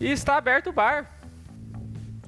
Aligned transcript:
E 0.00 0.10
está 0.10 0.36
aberto 0.36 0.68
o 0.68 0.72
bar. 0.72 1.10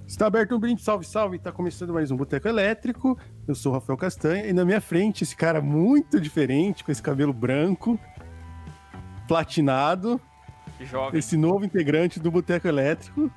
Está 0.06 0.26
aberto 0.26 0.56
um 0.56 0.58
brinde, 0.58 0.82
salve, 0.82 1.06
salve. 1.06 1.36
Está 1.36 1.52
começando 1.52 1.92
mais 1.92 2.10
um 2.10 2.16
Boteco 2.16 2.48
Elétrico. 2.48 3.16
Eu 3.46 3.54
sou 3.54 3.70
o 3.70 3.74
Rafael 3.76 3.96
Castanha 3.96 4.44
e 4.46 4.52
na 4.52 4.64
minha 4.64 4.80
frente 4.80 5.22
esse 5.22 5.36
cara 5.36 5.60
muito 5.60 6.20
diferente, 6.20 6.82
com 6.82 6.90
esse 6.90 7.00
cabelo 7.00 7.32
branco, 7.32 7.98
platinado. 9.28 10.20
Jovem. 10.80 11.18
Esse 11.18 11.36
novo 11.36 11.64
integrante 11.64 12.18
do 12.18 12.30
Boteco 12.30 12.66
Elétrico, 12.66 13.30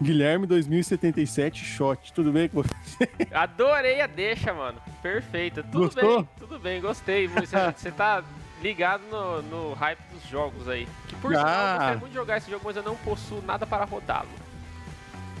Guilherme 0.00 0.46
2077 0.46 1.64
Shot. 1.64 2.12
Tudo 2.12 2.30
bem 2.30 2.48
com 2.48 2.62
você? 2.62 3.08
Adorei 3.32 4.00
a 4.00 4.06
deixa, 4.06 4.52
mano. 4.52 4.78
Perfeita. 5.02 5.64
Tudo 5.64 5.86
Gostou? 5.86 6.18
bem, 6.18 6.28
tudo 6.38 6.58
bem, 6.60 6.80
gostei. 6.80 7.26
Você, 7.26 7.56
você 7.76 7.90
tá 7.90 8.22
ligado 8.62 9.02
no, 9.10 9.42
no 9.42 9.72
hype 9.74 9.98
dos 10.12 10.28
jogos 10.28 10.68
aí. 10.68 10.86
Que 11.08 11.16
por 11.16 11.30
sinal, 11.32 11.46
eu 11.46 11.52
Ah. 11.54 11.72
gostaria 11.74 11.96
muito 11.98 12.12
de 12.12 12.18
jogar 12.18 12.36
esse 12.38 12.50
jogo, 12.50 12.62
mas 12.64 12.76
eu 12.76 12.82
não 12.82 12.96
possuo 12.96 13.42
nada 13.42 13.66
para 13.66 13.84
rodá-lo. 13.84 14.28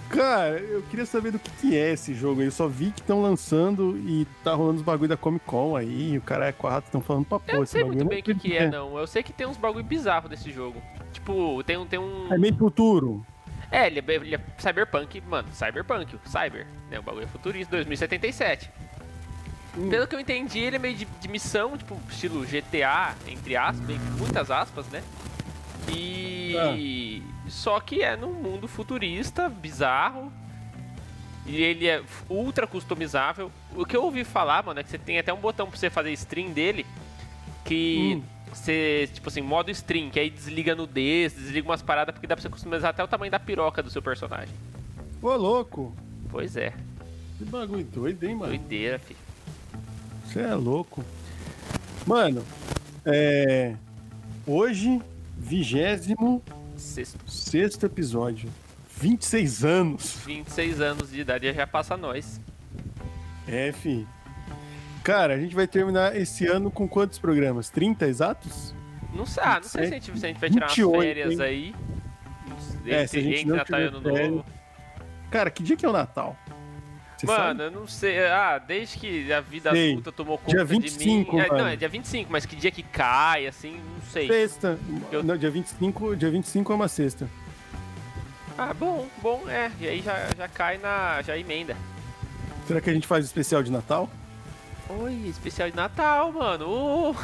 Cara, 0.08 0.58
eu 0.58 0.82
queria 0.82 1.06
saber 1.06 1.30
do 1.30 1.38
que, 1.38 1.50
que 1.52 1.76
é 1.78 1.92
esse 1.92 2.14
jogo 2.14 2.40
aí. 2.40 2.48
Eu 2.48 2.50
só 2.52 2.66
vi 2.66 2.90
que 2.90 3.00
estão 3.00 3.22
lançando 3.22 3.96
e 3.96 4.26
tá 4.42 4.52
rolando 4.54 4.78
os 4.78 4.82
bagulho 4.82 5.08
da 5.08 5.16
Comic 5.16 5.44
Con 5.46 5.76
aí. 5.76 6.18
O 6.18 6.22
cara 6.22 6.48
é 6.48 6.52
quatro, 6.52 6.88
estão 6.88 7.00
falando 7.00 7.26
pra 7.26 7.36
Eu 7.36 7.40
pô. 7.40 7.52
não 7.58 7.62
esse 7.62 7.72
sei 7.72 7.82
bagulho. 7.82 7.96
muito 7.98 8.06
eu 8.06 8.10
bem 8.10 8.18
o 8.18 8.22
que, 8.24 8.34
que 8.34 8.52
é, 8.52 8.56
acredito 8.64 8.72
não. 8.76 8.98
Eu 8.98 9.06
sei 9.06 9.22
que 9.22 9.32
tem 9.32 9.46
uns 9.46 9.56
bagulho 9.56 9.84
bizarro 9.84 10.28
desse 10.28 10.50
jogo. 10.50 10.82
Tipo, 11.12 11.62
tem 11.62 11.76
um. 11.76 11.86
Tem 11.86 11.98
um... 12.00 12.26
É 12.32 12.36
meio 12.36 12.56
futuro. 12.56 13.24
É, 13.70 13.86
ele 13.86 14.00
é, 14.00 14.14
ele 14.16 14.34
é 14.34 14.40
cyberpunk, 14.58 15.20
mano, 15.20 15.46
cyberpunk, 15.52 16.16
o 16.16 16.20
cyber, 16.28 16.66
né, 16.90 16.98
o 16.98 17.02
bagulho 17.04 17.22
é 17.22 17.28
futurista, 17.28 17.70
2077. 17.76 18.68
Hum. 19.76 19.88
Pelo 19.88 20.06
que 20.06 20.14
eu 20.14 20.20
entendi, 20.20 20.58
ele 20.58 20.76
é 20.76 20.78
meio 20.78 20.96
de, 20.96 21.04
de 21.04 21.28
missão, 21.28 21.76
tipo, 21.76 21.96
estilo 22.08 22.44
GTA, 22.44 23.14
entre 23.28 23.56
aspas, 23.56 23.86
bem, 23.86 23.98
muitas 24.18 24.50
aspas, 24.50 24.86
né? 24.88 25.02
E... 25.88 27.22
Só 27.48 27.80
que 27.80 28.02
é 28.02 28.16
num 28.16 28.32
mundo 28.32 28.68
futurista, 28.68 29.48
bizarro, 29.48 30.32
e 31.46 31.62
ele 31.62 31.86
é 31.86 32.02
ultra 32.28 32.66
customizável. 32.66 33.50
O 33.74 33.84
que 33.84 33.96
eu 33.96 34.04
ouvi 34.04 34.22
falar, 34.24 34.64
mano, 34.64 34.78
é 34.80 34.82
que 34.84 34.90
você 34.90 34.98
tem 34.98 35.18
até 35.18 35.32
um 35.32 35.38
botão 35.38 35.66
pra 35.68 35.76
você 35.78 35.90
fazer 35.90 36.12
stream 36.12 36.50
dele, 36.52 36.86
que... 37.64 38.16
Hum. 38.22 38.40
Você, 38.52 39.08
tipo 39.14 39.28
assim, 39.28 39.40
modo 39.40 39.70
stream, 39.70 40.10
que 40.10 40.18
aí 40.18 40.28
desliga 40.28 40.74
nudez, 40.74 41.32
desliga 41.32 41.68
umas 41.68 41.82
paradas, 41.82 42.12
porque 42.12 42.26
dá 42.26 42.34
pra 42.34 42.42
você 42.42 42.48
customizar 42.48 42.90
até 42.90 43.04
o 43.04 43.06
tamanho 43.06 43.30
da 43.30 43.38
piroca 43.38 43.80
do 43.80 43.88
seu 43.88 44.02
personagem. 44.02 44.52
Ô, 45.22 45.36
louco. 45.36 45.94
Pois 46.28 46.56
é, 46.56 46.72
Que 47.38 47.44
bagulho 47.44 47.84
doido, 47.84 48.24
hein, 48.24 48.34
mano? 48.34 48.48
doideira, 48.48 48.98
fi. 48.98 49.14
Você 50.30 50.42
é 50.42 50.54
louco. 50.54 51.04
Mano, 52.06 52.44
é. 53.04 53.74
Hoje, 54.46 55.02
vigésimo 55.36 56.40
Sexto. 56.76 57.18
sexto 57.28 57.86
episódio. 57.86 58.48
26 58.96 59.64
anos. 59.64 60.20
26 60.24 60.80
anos 60.80 61.10
de 61.10 61.20
idade 61.20 61.52
já 61.52 61.66
passa 61.66 61.96
nós. 61.96 62.40
É, 63.48 63.72
fi. 63.72 64.06
Cara, 65.02 65.34
a 65.34 65.38
gente 65.38 65.52
vai 65.52 65.66
terminar 65.66 66.14
esse 66.14 66.46
ano 66.46 66.70
com 66.70 66.86
quantos 66.86 67.18
programas? 67.18 67.68
30 67.68 68.06
exatos? 68.06 68.72
Não 69.12 69.26
sei, 69.26 69.42
ah, 69.42 69.54
não 69.56 69.68
sei 69.68 69.82
se 69.82 69.88
a, 69.88 69.90
gente, 69.90 70.18
se 70.20 70.26
a 70.26 70.28
gente 70.28 70.40
vai 70.40 70.50
tirar 70.50 70.68
28, 70.68 70.90
umas 70.94 71.04
férias 71.04 71.32
hein? 71.32 71.40
aí. 71.40 71.74
É, 72.86 73.06
se 73.08 73.18
a 73.18 73.20
gente 73.20 73.34
entre 73.34 73.46
não 73.46 73.56
Natal 73.56 73.80
e 73.80 73.84
Ano 73.84 74.00
Novo. 74.00 74.46
Cara, 75.28 75.50
que 75.50 75.64
dia 75.64 75.76
que 75.76 75.84
é 75.84 75.88
o 75.88 75.92
Natal? 75.92 76.36
Você 77.20 77.26
Mano, 77.26 77.42
sabe? 77.44 77.62
eu 77.64 77.70
não 77.70 77.86
sei. 77.86 78.18
Ah, 78.26 78.56
desde 78.58 78.98
que 78.98 79.30
a 79.30 79.42
vida 79.42 79.70
Sei. 79.72 79.90
adulta 79.92 80.10
tomou 80.10 80.40
Dia 80.46 80.60
conta 80.60 80.64
25, 80.64 81.30
de 81.32 81.36
mim. 81.36 81.42
É, 81.42 81.48
não, 81.48 81.66
é 81.66 81.76
dia 81.76 81.88
25, 81.88 82.32
mas 82.32 82.46
que 82.46 82.56
dia 82.56 82.70
que 82.70 82.82
cai, 82.82 83.46
assim, 83.46 83.72
não 83.76 84.10
sei. 84.10 84.26
Sexta. 84.26 84.78
Eu- 85.12 85.22
Não, 85.22 85.36
dia 85.36 85.50
25, 85.50 86.16
dia 86.16 86.30
25 86.30 86.72
é 86.72 86.76
uma 86.76 86.88
sexta. 86.88 87.28
Ah, 88.56 88.72
bom, 88.72 89.06
bom, 89.20 89.42
é. 89.48 89.70
E 89.78 89.86
aí 89.86 90.00
já, 90.00 90.16
já 90.34 90.48
cai 90.48 90.78
na. 90.78 91.20
já 91.22 91.36
emenda. 91.36 91.76
Será 92.66 92.80
que 92.80 92.88
a 92.88 92.92
gente 92.94 93.06
faz 93.06 93.24
especial 93.24 93.62
de 93.62 93.70
Natal? 93.70 94.08
Oi, 94.88 95.12
especial 95.28 95.70
de 95.70 95.76
Natal, 95.76 96.32
mano. 96.32 97.10
Uh, 97.10 97.16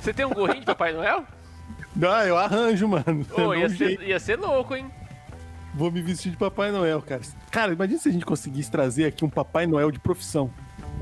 você 0.00 0.14
tem 0.14 0.24
um 0.24 0.30
gorrinho 0.30 0.60
de 0.60 0.66
Papai 0.66 0.92
Noel? 0.94 1.26
Ah, 2.02 2.24
eu 2.24 2.38
arranjo, 2.38 2.88
mano. 2.88 3.22
Dou 3.36 3.54
ia, 3.54 3.68
ser, 3.68 4.00
ia 4.00 4.18
ser 4.18 4.38
louco, 4.38 4.74
hein? 4.74 4.90
Vou 5.74 5.90
me 5.90 6.02
vestir 6.02 6.30
de 6.30 6.36
Papai 6.36 6.70
Noel, 6.70 7.00
cara. 7.00 7.22
Cara, 7.50 7.72
imagina 7.72 7.98
se 7.98 8.08
a 8.08 8.12
gente 8.12 8.26
conseguisse 8.26 8.70
trazer 8.70 9.06
aqui 9.06 9.24
um 9.24 9.30
Papai 9.30 9.66
Noel 9.66 9.90
de 9.90 9.98
profissão. 9.98 10.50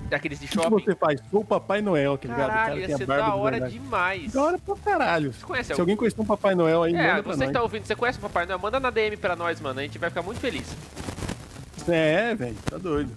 Daqueles 0.08 0.38
de 0.40 0.46
O 0.46 0.48
que, 0.48 0.54
shopping. 0.54 0.70
você 0.70 0.94
faz? 0.94 1.20
Sou 1.30 1.40
o 1.40 1.44
Papai 1.44 1.80
Noel, 1.82 2.16
tá 2.18 2.28
ligado? 2.28 2.48
Caralho, 2.48 2.68
cara 2.80 2.80
ia 2.90 2.96
ser 2.96 3.06
da 3.06 3.34
hora 3.34 3.60
demais. 3.68 4.32
Da 4.32 4.42
hora 4.42 4.58
pra 4.58 4.76
caralho. 4.76 5.32
Você 5.32 5.44
conhece 5.44 5.66
Se 5.66 5.72
algum? 5.72 5.82
alguém 5.82 5.96
conhecer 5.96 6.20
um 6.20 6.24
Papai 6.24 6.54
Noel 6.54 6.82
aí, 6.84 6.94
É, 6.94 7.08
manda 7.08 7.22
pra 7.22 7.32
você 7.36 7.46
que 7.46 7.52
tá 7.52 7.62
ouvindo, 7.62 7.84
você 7.84 7.96
conhece 7.96 8.18
o 8.18 8.22
Papai 8.22 8.46
Noel? 8.46 8.58
Manda 8.58 8.80
na 8.80 8.90
DM 8.90 9.16
pra 9.16 9.34
nós, 9.36 9.60
mano. 9.60 9.78
A 9.80 9.82
gente 9.82 9.98
vai 9.98 10.08
ficar 10.10 10.22
muito 10.22 10.38
feliz. 10.40 10.66
É, 11.88 12.34
velho, 12.34 12.56
tá 12.68 12.76
doido. 12.78 13.10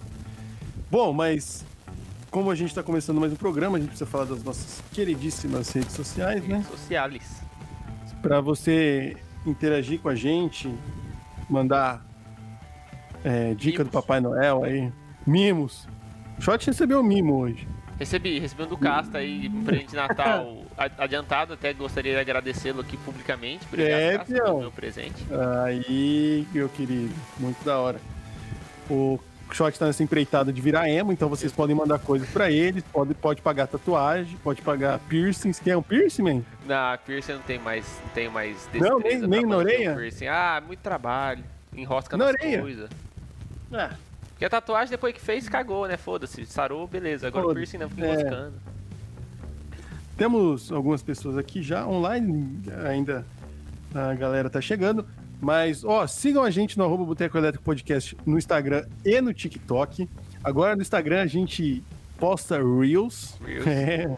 Bom, 0.90 1.12
mas 1.12 1.64
como 2.30 2.50
a 2.50 2.54
gente 2.54 2.74
tá 2.74 2.82
começando 2.82 3.20
mais 3.20 3.32
um 3.32 3.36
programa, 3.36 3.76
a 3.76 3.80
gente 3.80 3.90
precisa 3.90 4.08
falar 4.10 4.24
das 4.24 4.42
nossas 4.42 4.82
queridíssimas 4.92 5.70
redes 5.70 5.92
sociais, 5.92 6.46
né? 6.46 6.64
Socialis. 6.68 7.24
Pra 8.22 8.40
você 8.40 9.16
interagir 9.46 10.00
com 10.00 10.08
a 10.08 10.14
gente, 10.14 10.72
mandar 11.48 12.04
é, 13.24 13.54
dica 13.54 13.78
Mimos. 13.78 13.90
do 13.90 13.92
Papai 13.92 14.20
Noel 14.20 14.64
aí, 14.64 14.92
mimos. 15.26 15.88
O 16.38 16.42
Shot 16.42 16.66
recebeu 16.66 17.00
um 17.00 17.02
mimo 17.02 17.36
hoje. 17.36 17.66
Recebi, 17.98 18.38
recebi 18.40 18.64
um 18.64 18.66
do 18.66 18.76
Casta 18.76 19.18
aí, 19.18 19.48
um 19.48 19.62
presente 19.64 19.90
de 19.90 19.96
Natal 19.96 20.62
adiantado. 20.98 21.52
Até 21.52 21.72
gostaria 21.72 22.12
de 22.14 22.20
agradecê-lo 22.20 22.80
aqui 22.80 22.96
publicamente. 22.96 23.64
Obrigado, 23.66 24.00
É, 24.00 24.18
Casta, 24.18 24.34
pelo 24.34 24.58
meu 24.58 24.72
presente. 24.72 25.24
Aí, 25.64 26.46
meu 26.52 26.68
querido, 26.68 27.14
muito 27.38 27.64
da 27.64 27.78
hora. 27.78 28.00
O 28.90 29.18
Shot 29.54 29.78
tá 29.78 29.86
nessa 29.86 30.02
empreitada 30.02 30.52
de 30.52 30.60
virar 30.60 30.88
emo, 30.90 31.12
então 31.12 31.28
vocês 31.28 31.52
podem 31.52 31.76
mandar 31.76 32.00
coisas 32.00 32.28
pra 32.28 32.50
ele, 32.50 32.82
pode, 32.92 33.14
pode 33.14 33.40
pagar 33.40 33.68
tatuagem, 33.68 34.36
pode 34.42 34.60
pagar 34.60 34.98
piercings. 34.98 35.60
Quer 35.60 35.76
um 35.76 35.82
piercing, 35.82 36.22
man? 36.22 36.42
Na 36.66 36.98
piercing 36.98 37.34
não 37.34 37.40
tenho 37.42 37.62
mais, 37.62 37.86
não 38.02 38.08
tenho 38.12 38.32
mais 38.32 38.68
Não, 38.74 38.98
nem- 38.98 39.18
nem 39.20 39.46
na 39.46 39.54
o 39.56 39.58
orelha? 39.60 39.94
piercing. 39.94 40.26
Ah, 40.26 40.60
muito 40.66 40.80
trabalho. 40.80 41.44
Enrosca 41.72 42.16
Na 42.16 42.26
nas 42.26 42.34
orelha? 42.34 42.60
coisas. 42.62 42.90
Ah, 43.72 43.90
Porque 44.30 44.44
a 44.44 44.50
tatuagem 44.50 44.90
depois 44.90 45.14
que 45.14 45.20
fez, 45.20 45.48
cagou, 45.48 45.86
né? 45.86 45.96
Foda-se. 45.96 46.44
Sarou, 46.46 46.88
beleza. 46.88 47.28
Agora 47.28 47.44
o 47.44 47.48
Foda-se, 47.50 47.60
piercing 47.70 47.78
não 47.78 47.88
fica 47.88 48.06
é. 48.06 48.10
enroscando. 48.12 48.54
Temos 50.16 50.70
algumas 50.72 51.02
pessoas 51.02 51.36
aqui 51.38 51.62
já 51.62 51.86
online, 51.86 52.60
ainda 52.88 53.24
a 53.94 54.14
galera 54.14 54.50
tá 54.50 54.60
chegando. 54.60 55.06
Mas, 55.44 55.84
ó, 55.84 56.06
sigam 56.06 56.42
a 56.42 56.50
gente 56.50 56.78
no 56.78 56.84
arroba 56.84 57.04
Boteco 57.04 57.36
Elétrico 57.36 57.62
Podcast 57.62 58.16
no 58.24 58.38
Instagram 58.38 58.86
e 59.04 59.20
no 59.20 59.34
TikTok. 59.34 60.08
Agora 60.42 60.74
no 60.74 60.80
Instagram 60.80 61.20
a 61.20 61.26
gente 61.26 61.84
posta 62.18 62.56
Reels. 62.56 63.38
Reels. 63.44 63.64
É, 63.68 64.16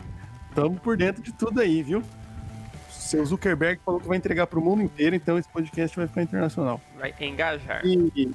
tamo 0.55 0.79
por 0.79 0.97
dentro 0.97 1.21
de 1.21 1.33
tudo 1.33 1.61
aí, 1.61 1.83
viu? 1.83 2.01
Seu 2.91 3.27
Zuckerberg 3.27 3.81
falou 3.85 4.01
que 4.01 4.07
vai 4.07 4.17
entregar 4.17 4.47
pro 4.47 4.61
mundo 4.61 4.83
inteiro, 4.83 5.17
então 5.17 5.37
esse 5.37 5.49
podcast 5.49 5.97
vai 5.97 6.07
ficar 6.07 6.23
internacional. 6.23 6.81
Vai 6.97 7.13
engajar. 7.21 7.85
E, 7.85 8.31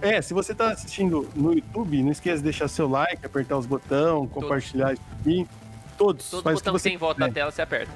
é, 0.00 0.22
se 0.22 0.32
você 0.32 0.54
tá 0.54 0.70
assistindo 0.70 1.28
no 1.34 1.52
YouTube, 1.52 2.00
não 2.04 2.12
esqueça 2.12 2.36
de 2.36 2.44
deixar 2.44 2.68
seu 2.68 2.88
like, 2.88 3.26
apertar 3.26 3.58
os 3.58 3.66
botões, 3.66 4.30
compartilhar 4.30 4.92
isso 4.92 5.02
aqui. 5.20 5.44
Todos. 5.96 6.30
Todo 6.30 6.46
o 6.46 6.52
botão 6.52 6.72
que 6.72 6.78
você 6.78 6.88
tem 6.88 6.94
em 6.94 6.98
volta 6.98 7.18
da 7.18 7.32
tela 7.32 7.50
você 7.50 7.62
aperta. 7.62 7.92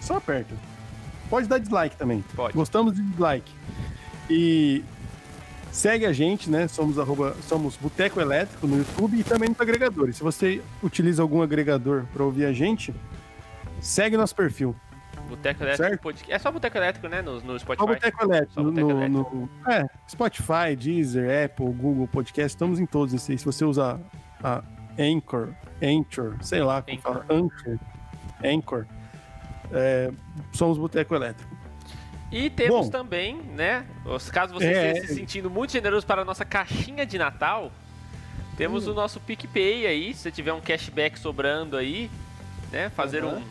Só 0.00 0.18
aperta. 0.18 0.54
Pode 1.28 1.48
dar 1.48 1.58
dislike 1.58 1.96
também. 1.96 2.24
Pode. 2.34 2.54
Gostamos 2.54 2.94
de 2.94 3.02
dislike. 3.02 3.52
E 4.30 4.84
segue 5.72 6.06
a 6.06 6.12
gente, 6.12 6.48
né? 6.50 6.68
Somos 6.68 6.98
arroba, 6.98 7.34
somos 7.42 7.76
Boteco 7.76 8.20
Elétrico 8.20 8.66
no 8.66 8.78
YouTube 8.78 9.18
e 9.18 9.24
também 9.24 9.48
nos 9.48 9.60
agregadores. 9.60 10.16
Se 10.16 10.22
você 10.22 10.62
utiliza 10.82 11.22
algum 11.22 11.42
agregador 11.42 12.04
para 12.12 12.24
ouvir 12.24 12.44
a 12.46 12.52
gente, 12.52 12.94
segue 13.80 14.16
nosso 14.16 14.34
perfil. 14.34 14.74
Boteco 15.28 15.64
Elétrico. 15.64 16.02
Podcast. 16.02 16.32
É 16.32 16.38
só 16.38 16.52
Boteco 16.52 16.76
Elétrico, 16.78 17.08
né? 17.08 17.20
No, 17.20 17.40
no 17.40 17.58
Só 17.58 17.58
Spotify. 17.58 17.86
Boteco 17.86 18.24
Elétrico. 18.24 18.52
Só 18.54 18.62
Boteco 18.62 18.88
no- 18.88 19.02
Elétrico. 19.02 19.36
no- 19.66 19.72
é, 19.72 19.86
Spotify, 20.08 20.76
Deezer, 20.78 21.44
Apple, 21.46 21.66
Google 21.72 22.06
Podcast, 22.06 22.54
estamos 22.54 22.78
em 22.78 22.86
todos 22.86 23.12
esses. 23.12 23.40
Se 23.40 23.44
você 23.44 23.64
usa 23.64 24.00
a 24.42 24.62
Anchor, 24.98 25.48
Anchor, 25.82 26.36
sei 26.42 26.62
lá 26.62 26.80
como 26.80 26.96
Anchor. 26.98 27.12
fala, 27.12 27.26
Anchor, 27.28 27.78
Anchor, 28.44 28.86
é, 29.72 30.10
somos 30.52 30.78
Boteco 30.78 31.14
Elétrico. 31.14 31.54
E 32.32 32.50
temos 32.50 32.86
Bom. 32.86 32.90
também, 32.90 33.36
né? 33.54 33.86
Caso 34.32 34.52
você 34.52 34.66
É. 34.66 34.88
esteja 34.92 35.06
se 35.08 35.14
sentindo 35.14 35.48
muito 35.48 35.72
generoso 35.72 36.04
para 36.06 36.22
a 36.22 36.24
nossa 36.24 36.44
caixinha 36.44 37.06
de 37.06 37.16
Natal, 37.18 37.70
temos 38.56 38.86
Hum. 38.86 38.90
o 38.92 38.94
nosso 38.94 39.20
PicPay 39.20 39.86
aí. 39.86 40.12
Se 40.14 40.22
você 40.22 40.30
tiver 40.32 40.52
um 40.52 40.60
cashback 40.60 41.18
sobrando 41.18 41.76
aí, 41.76 42.10
né? 42.72 42.90
Fazer 42.90 43.22
Aham. 43.22 43.36
um- 43.38 43.42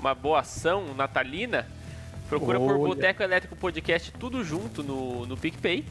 uma 0.00 0.14
boa 0.14 0.40
ação 0.40 0.94
natalina, 0.94 1.66
procura 2.28 2.58
por 2.58 2.70
Olha. 2.76 2.88
Boteco 2.88 3.22
Elétrico 3.22 3.54
Podcast 3.54 4.12
tudo 4.12 4.42
junto 4.42 4.82
no, 4.82 5.26
no 5.26 5.36
PicPay. 5.36 5.84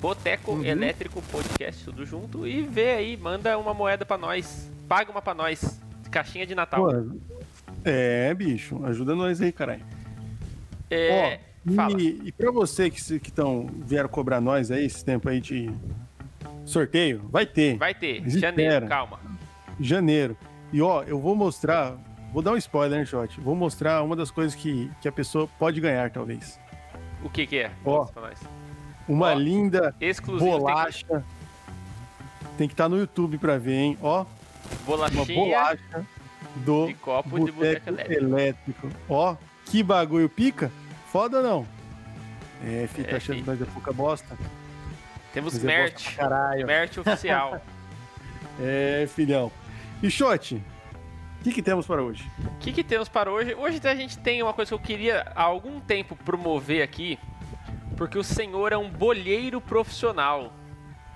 Boteco 0.00 0.50
Uhum. 0.52 0.64
Elétrico 0.64 1.22
Podcast 1.22 1.84
tudo 1.84 2.04
junto 2.04 2.46
e 2.48 2.62
vê 2.62 2.90
aí, 2.94 3.16
manda 3.16 3.56
uma 3.56 3.72
moeda 3.72 4.04
pra 4.04 4.18
nós. 4.18 4.68
Paga 4.88 5.10
uma 5.10 5.22
pra 5.22 5.34
nós. 5.34 5.80
Caixinha 6.10 6.44
de 6.44 6.54
Natal. 6.54 6.84
É, 7.84 8.32
bicho, 8.34 8.84
ajuda 8.84 9.14
nós 9.14 9.40
aí, 9.40 9.52
caralho. 9.52 9.84
É, 10.90 11.40
Fala. 11.74 12.00
E, 12.00 12.20
e 12.26 12.32
pra 12.32 12.50
você 12.50 12.90
que, 12.90 13.18
que 13.20 13.32
tão, 13.32 13.66
vieram 13.86 14.08
cobrar 14.08 14.40
nós 14.40 14.70
aí, 14.70 14.84
esse 14.84 15.02
tempo 15.04 15.28
aí 15.28 15.40
de 15.40 15.70
sorteio, 16.64 17.22
vai 17.30 17.46
ter. 17.46 17.76
Vai 17.78 17.94
ter, 17.94 18.20
Mas 18.22 18.34
janeiro, 18.34 18.72
espera. 18.74 18.86
calma. 18.86 19.18
janeiro. 19.80 20.36
E 20.72 20.82
ó, 20.82 21.02
eu 21.04 21.18
vou 21.18 21.34
mostrar, 21.34 21.96
vou 22.32 22.42
dar 22.42 22.52
um 22.52 22.56
spoiler, 22.56 22.98
né, 22.98 23.06
Shot? 23.06 23.40
Vou 23.40 23.54
mostrar 23.54 24.02
uma 24.02 24.14
das 24.14 24.30
coisas 24.30 24.54
que, 24.54 24.90
que 25.00 25.08
a 25.08 25.12
pessoa 25.12 25.48
pode 25.58 25.80
ganhar, 25.80 26.10
talvez. 26.10 26.58
O 27.22 27.30
que 27.30 27.46
que 27.46 27.58
é? 27.58 27.70
Ó. 27.84 28.06
Uma 29.08 29.28
Ó, 29.30 29.34
linda 29.34 29.94
bolacha. 30.38 31.24
Tem 32.58 32.68
que 32.68 32.74
estar 32.74 32.88
no 32.88 32.98
YouTube 32.98 33.38
pra 33.38 33.56
ver, 33.58 33.74
hein? 33.74 33.98
Ó, 34.02 34.24
que- 34.24 34.30
uma 34.70 34.84
bolachinha 34.86 35.24
bolacha 35.24 36.06
do 36.56 36.86
de 36.86 36.94
copo 36.94 37.44
de 37.44 37.52
boteco 37.52 37.88
elétrico. 37.88 38.22
elétrico. 38.24 38.88
Ó, 39.08 39.36
que 39.66 39.82
bagulho 39.82 40.28
pica. 40.28 40.70
Foda 41.10 41.42
não? 41.42 41.66
É, 42.64 42.86
fica 42.92 43.12
É, 43.12 43.16
achando 43.16 43.44
nós 43.44 43.60
é 43.60 43.64
pouca 43.66 43.92
bosta. 43.92 44.36
Temos 45.32 45.54
Mas 45.54 45.64
é 45.64 45.66
merch. 45.66 46.16
Caralho. 46.16 46.66
Merch 46.66 46.98
oficial. 46.98 47.60
É, 48.60 49.08
filhão. 49.08 49.50
E 50.00 50.08
Shot, 50.08 50.54
o 51.40 51.42
que, 51.42 51.52
que 51.52 51.60
temos 51.60 51.88
para 51.88 52.00
hoje? 52.00 52.30
O 52.38 52.58
que, 52.60 52.72
que 52.72 52.84
temos 52.84 53.08
para 53.08 53.28
hoje? 53.28 53.52
Hoje 53.52 53.80
a 53.82 53.96
gente 53.96 54.16
tem 54.18 54.40
uma 54.44 54.52
coisa 54.52 54.68
que 54.68 54.74
eu 54.74 54.78
queria 54.78 55.26
há 55.34 55.42
algum 55.42 55.80
tempo 55.80 56.14
promover 56.14 56.80
aqui, 56.80 57.18
porque 57.96 58.16
o 58.16 58.22
senhor 58.22 58.72
é 58.72 58.76
um 58.76 58.88
bolheiro 58.88 59.60
profissional, 59.60 60.52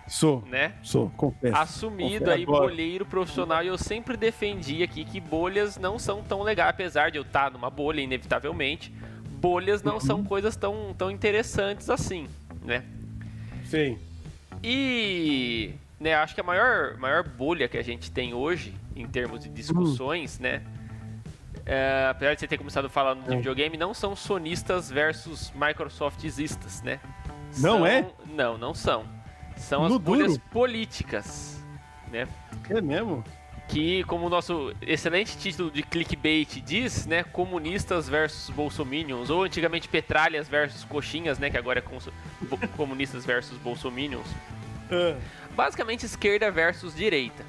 Sou, 0.08 0.43
né? 0.46 0.72
sou, 0.82 1.10
confesso. 1.10 1.56
Assumido 1.56 2.20
Confere 2.20 2.31
aí, 2.32 2.43
agora. 2.43 2.60
bolheiro 2.66 3.05
profissional, 3.05 3.62
e 3.62 3.66
eu 3.69 3.76
sempre 3.78 4.16
defendi 4.16 4.82
aqui 4.82 5.05
que 5.05 5.20
bolhas 5.20 5.76
não 5.76 5.99
são 5.99 6.22
tão 6.22 6.43
legais, 6.43 6.70
apesar 6.70 7.10
de 7.10 7.19
eu 7.19 7.22
estar 7.22 7.50
numa 7.50 7.69
bolha, 7.70 8.00
inevitavelmente, 8.00 8.93
bolhas 9.40 9.82
não 9.82 9.94
Uhum. 9.94 10.00
são 10.00 10.25
coisas 10.25 10.56
tão, 10.56 10.94
tão 10.96 11.10
interessantes 11.10 11.88
assim, 11.90 12.26
né? 12.64 12.82
Sei. 13.64 13.99
E 14.62 15.72
né, 16.00 16.14
acho 16.14 16.34
que 16.34 16.40
a 16.40 16.44
maior, 16.44 16.96
maior 16.96 17.22
bolha 17.22 17.69
que 17.69 17.76
a 17.78 17.82
gente 17.82 18.10
tem 18.10 18.32
hoje, 18.34 18.75
em 18.96 19.06
termos 19.06 19.40
de 19.40 19.49
discussões, 19.49 20.38
né? 20.38 20.62
é, 21.66 22.08
apesar 22.10 22.32
de 22.32 22.40
você 22.40 22.49
ter 22.49 22.56
começado 22.56 22.88
falando 22.88 23.28
de 23.28 23.37
videogame, 23.37 23.76
não 23.76 23.93
são 23.93 24.16
sonistas 24.16 24.90
versus 24.90 25.52
Microsoftistas, 25.55 26.81
né? 26.82 26.99
Não 27.58 27.78
São- 27.78 27.87
é? 27.87 28.06
Não, 28.26 28.56
não 28.56 28.72
são. 28.72 29.05
São 29.58 29.84
as 29.84 29.93
No 29.93 29.99
bolhas 29.99 30.32
duro? 30.38 30.43
políticas, 30.50 31.62
né? 32.10 32.26
É 32.70 32.81
mesmo? 32.81 33.25
Que, 33.69 34.02
como 34.05 34.26
o 34.26 34.31
nosso 34.31 34.72
excelente 34.81 35.37
título 35.37 35.70
de 35.70 35.82
clickbait 35.82 36.60
diz, 36.62 37.05
né? 37.06 37.22
Comunistas 37.22 38.08
versus 38.08 38.49
bolsominions, 38.55 39.28
ou 39.28 39.43
antigamente 39.44 39.88
petralhas 39.88 40.49
versus 40.49 40.84
coxinhas, 40.84 41.38
né? 41.38 41.50
Que 41.50 41.58
agora 41.58 41.81
é 41.81 41.82
cons- 41.82 42.08
comunistas 42.76 43.26
versus 43.26 43.58
bolsominions. 43.58 44.26
Ah, 44.90 45.19
basicamente 45.55 46.06
esquerda 46.06 46.50
versus 46.50 46.94
direita. 46.94 47.44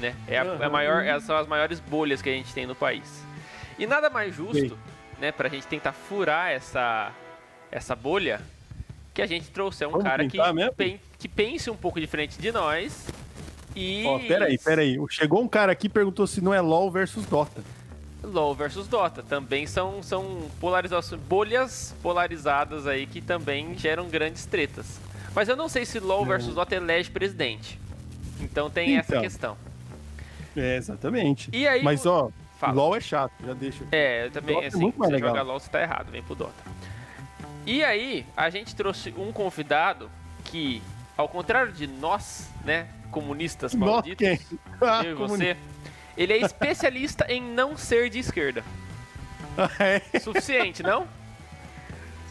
Né? 0.00 0.16
É 0.26 0.38
a, 0.38 0.42
Aham. 0.42 0.64
a 0.64 0.68
maior, 0.70 1.04
essas 1.04 1.24
são 1.24 1.36
as 1.36 1.46
maiores 1.46 1.78
bolhas 1.78 2.20
que 2.20 2.28
a 2.28 2.32
gente 2.32 2.52
tem 2.52 2.66
no 2.66 2.74
país. 2.74 3.22
E 3.78 3.86
nada 3.86 4.10
mais 4.10 4.34
justo, 4.34 4.54
Sei. 4.58 4.72
né, 5.20 5.30
pra 5.30 5.48
gente 5.48 5.66
tentar 5.66 5.92
furar 5.92 6.50
essa, 6.50 7.12
essa 7.70 7.94
bolha, 7.94 8.40
que 9.14 9.22
a 9.22 9.26
gente 9.26 9.48
trouxe 9.50 9.86
um 9.86 9.90
Vamos 9.90 10.04
cara 10.06 10.26
que, 10.26 10.38
mesmo? 10.52 10.72
Que 11.20 11.28
pense 11.28 11.70
um 11.70 11.76
pouco 11.76 12.00
diferente 12.00 12.36
de 12.40 12.50
nós. 12.50 13.06
E. 13.76 14.04
Ó, 14.06 14.18
peraí, 14.18 14.58
peraí. 14.58 14.96
Chegou 15.10 15.40
um 15.40 15.46
cara 15.46 15.70
aqui 15.70 15.86
e 15.86 15.90
perguntou 15.90 16.26
se 16.26 16.40
não 16.40 16.52
é 16.52 16.60
LOL 16.60 16.90
versus 16.90 17.24
Dota. 17.26 17.62
LoL 18.24 18.54
versus 18.54 18.88
Dota 18.88 19.22
também 19.22 19.66
são, 19.66 20.02
são 20.02 20.50
polarizações, 20.58 21.20
bolhas 21.22 21.94
polarizadas 22.02 22.86
aí 22.86 23.06
que 23.06 23.20
também 23.20 23.76
geram 23.78 24.08
grandes 24.08 24.44
tretas. 24.46 24.98
Mas 25.34 25.48
eu 25.48 25.54
não 25.56 25.68
sei 25.68 25.84
se 25.86 26.00
LoL 26.00 26.24
versus 26.26 26.54
Dota 26.54 26.74
elege 26.74 27.10
presidente. 27.10 27.78
Então 28.40 28.68
tem 28.68 28.96
essa 28.96 29.12
Então. 29.12 29.22
questão. 29.22 29.56
É, 30.56 30.76
exatamente. 30.76 31.48
E 31.52 31.68
aí, 31.68 31.82
Mas, 31.82 32.04
ó, 32.06 32.30
Fala. 32.58 32.72
LOL 32.74 32.96
é 32.96 33.00
chato, 33.00 33.32
já 33.46 33.54
deixa. 33.54 33.84
É, 33.92 34.26
eu 34.26 34.30
também, 34.32 34.54
Dota 34.54 34.66
é 34.66 34.68
assim, 34.68 34.80
muito 34.80 34.98
mais 34.98 35.10
você 35.10 35.14
legal. 35.16 35.30
joga 35.30 35.42
LoL, 35.42 35.60
você 35.60 35.70
tá 35.70 35.80
errado, 35.80 36.10
vem 36.10 36.22
pro 36.22 36.34
Dota. 36.34 36.52
E 37.64 37.84
aí, 37.84 38.26
a 38.36 38.50
gente 38.50 38.74
trouxe 38.74 39.14
um 39.16 39.32
convidado 39.32 40.10
que, 40.44 40.82
ao 41.16 41.28
contrário 41.28 41.72
de 41.72 41.86
nós, 41.86 42.48
né, 42.64 42.86
comunistas 43.10 43.74
malditos? 43.74 44.26
Ah, 44.80 45.02
eu 45.04 45.12
e 45.12 45.14
você, 45.14 45.56
ele 46.16 46.32
é 46.32 46.38
especialista 46.38 47.26
em 47.28 47.42
não 47.42 47.76
ser 47.76 48.08
de 48.10 48.18
esquerda. 48.18 48.64
é 49.78 50.00
Suficiente, 50.20 50.82
não? 50.82 51.06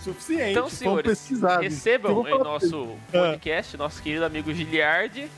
suficiente. 0.04 0.52
Então, 0.52 0.70
senhores, 0.70 1.30
recebam 1.60 2.26
em 2.28 2.40
nosso 2.40 2.96
Ah. 3.10 3.18
podcast, 3.32 3.76
nosso 3.76 4.02
querido 4.02 4.24
amigo 4.26 4.54
Giliard. 4.54 5.30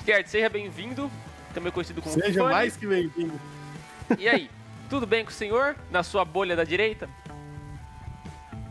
Giliard, 0.00 0.28
seja 0.30 0.48
bem-vindo, 0.48 1.10
também 1.52 1.70
conhecido 1.70 2.00
como 2.00 2.14
Seja 2.14 2.42
mais 2.44 2.76
que 2.76 2.86
bem-vindo. 2.86 3.38
E 4.18 4.26
aí, 4.26 4.50
tudo 4.88 5.06
bem 5.06 5.22
com 5.22 5.30
o 5.30 5.34
senhor? 5.34 5.76
Na 5.90 6.02
sua 6.02 6.24
bolha 6.24 6.56
da 6.56 6.64
direita? 6.64 7.08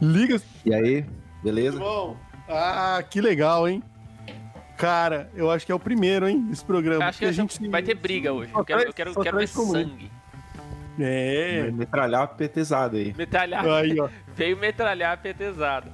Liga, 0.02 0.42
E 0.66 0.74
aí, 0.74 1.06
beleza? 1.44 1.78
Bom, 1.80 2.18
ah, 2.50 3.04
que 3.10 3.22
legal, 3.22 3.68
hein? 3.68 3.84
Cara, 4.78 5.30
eu 5.36 5.50
acho 5.50 5.66
que 5.66 5.72
é 5.72 5.76
o 5.76 5.80
primeiro, 5.80 6.28
hein, 6.28 6.42
desse 6.50 6.66
programa. 6.66 7.06
Acho 7.06 7.20
que 7.20 7.26
a 7.26 7.32
gente 7.32 7.68
vai 7.70 7.82
ter 7.82 7.96
briga 7.96 8.34
hoje. 8.34 8.52
Eu 8.54 8.66
quero, 8.66 8.82
eu 8.82 8.94
quero, 8.94 9.14
só 9.14 9.22
quero 9.22 9.38
ver 9.38 9.48
sangue. 9.48 10.12
É, 11.00 11.70
Metralhar 11.72 12.28
petezado 12.36 12.98
aí. 12.98 13.14
Metralhar. 13.18 13.66
aí, 13.66 14.00
ó. 14.00 14.10
Veio 14.36 14.58
metralhar 14.58 15.14
a 15.14 15.18
petezada. 15.18 15.92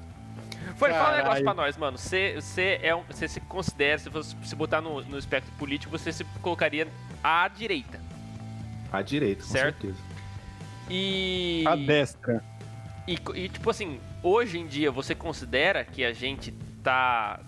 Foi, 0.76 0.92
fala 0.92 1.14
um 1.14 1.18
negócio 1.18 1.44
pra 1.44 1.54
nós, 1.54 1.78
mano. 1.78 1.98
Você, 1.98 2.36
você, 2.36 2.80
é 2.82 2.96
um, 2.96 3.04
você 3.04 3.28
se 3.28 3.40
considera, 3.42 3.98
se 4.00 4.10
fosse 4.10 4.36
se 4.44 4.56
botar 4.56 4.82
no, 4.82 5.02
no 5.04 5.18
espectro 5.18 5.52
político, 5.58 5.92
você 5.96 6.12
se 6.12 6.24
colocaria 6.42 6.88
à 7.24 7.48
direita. 7.48 8.00
À 8.92 9.02
direita, 9.02 9.44
com 9.44 9.50
Certo. 9.50 9.82
certeza. 9.82 10.04
E. 10.90 11.64
A 11.68 11.76
destra. 11.76 12.44
E, 13.08 13.18
e, 13.36 13.50
tipo 13.50 13.70
assim, 13.70 14.00
hoje 14.22 14.60
em 14.60 14.68
dia 14.68 14.92
você 14.92 15.16
considera 15.16 15.84
que 15.84 16.04
a 16.04 16.14
gente 16.14 16.52
tá 16.84 17.40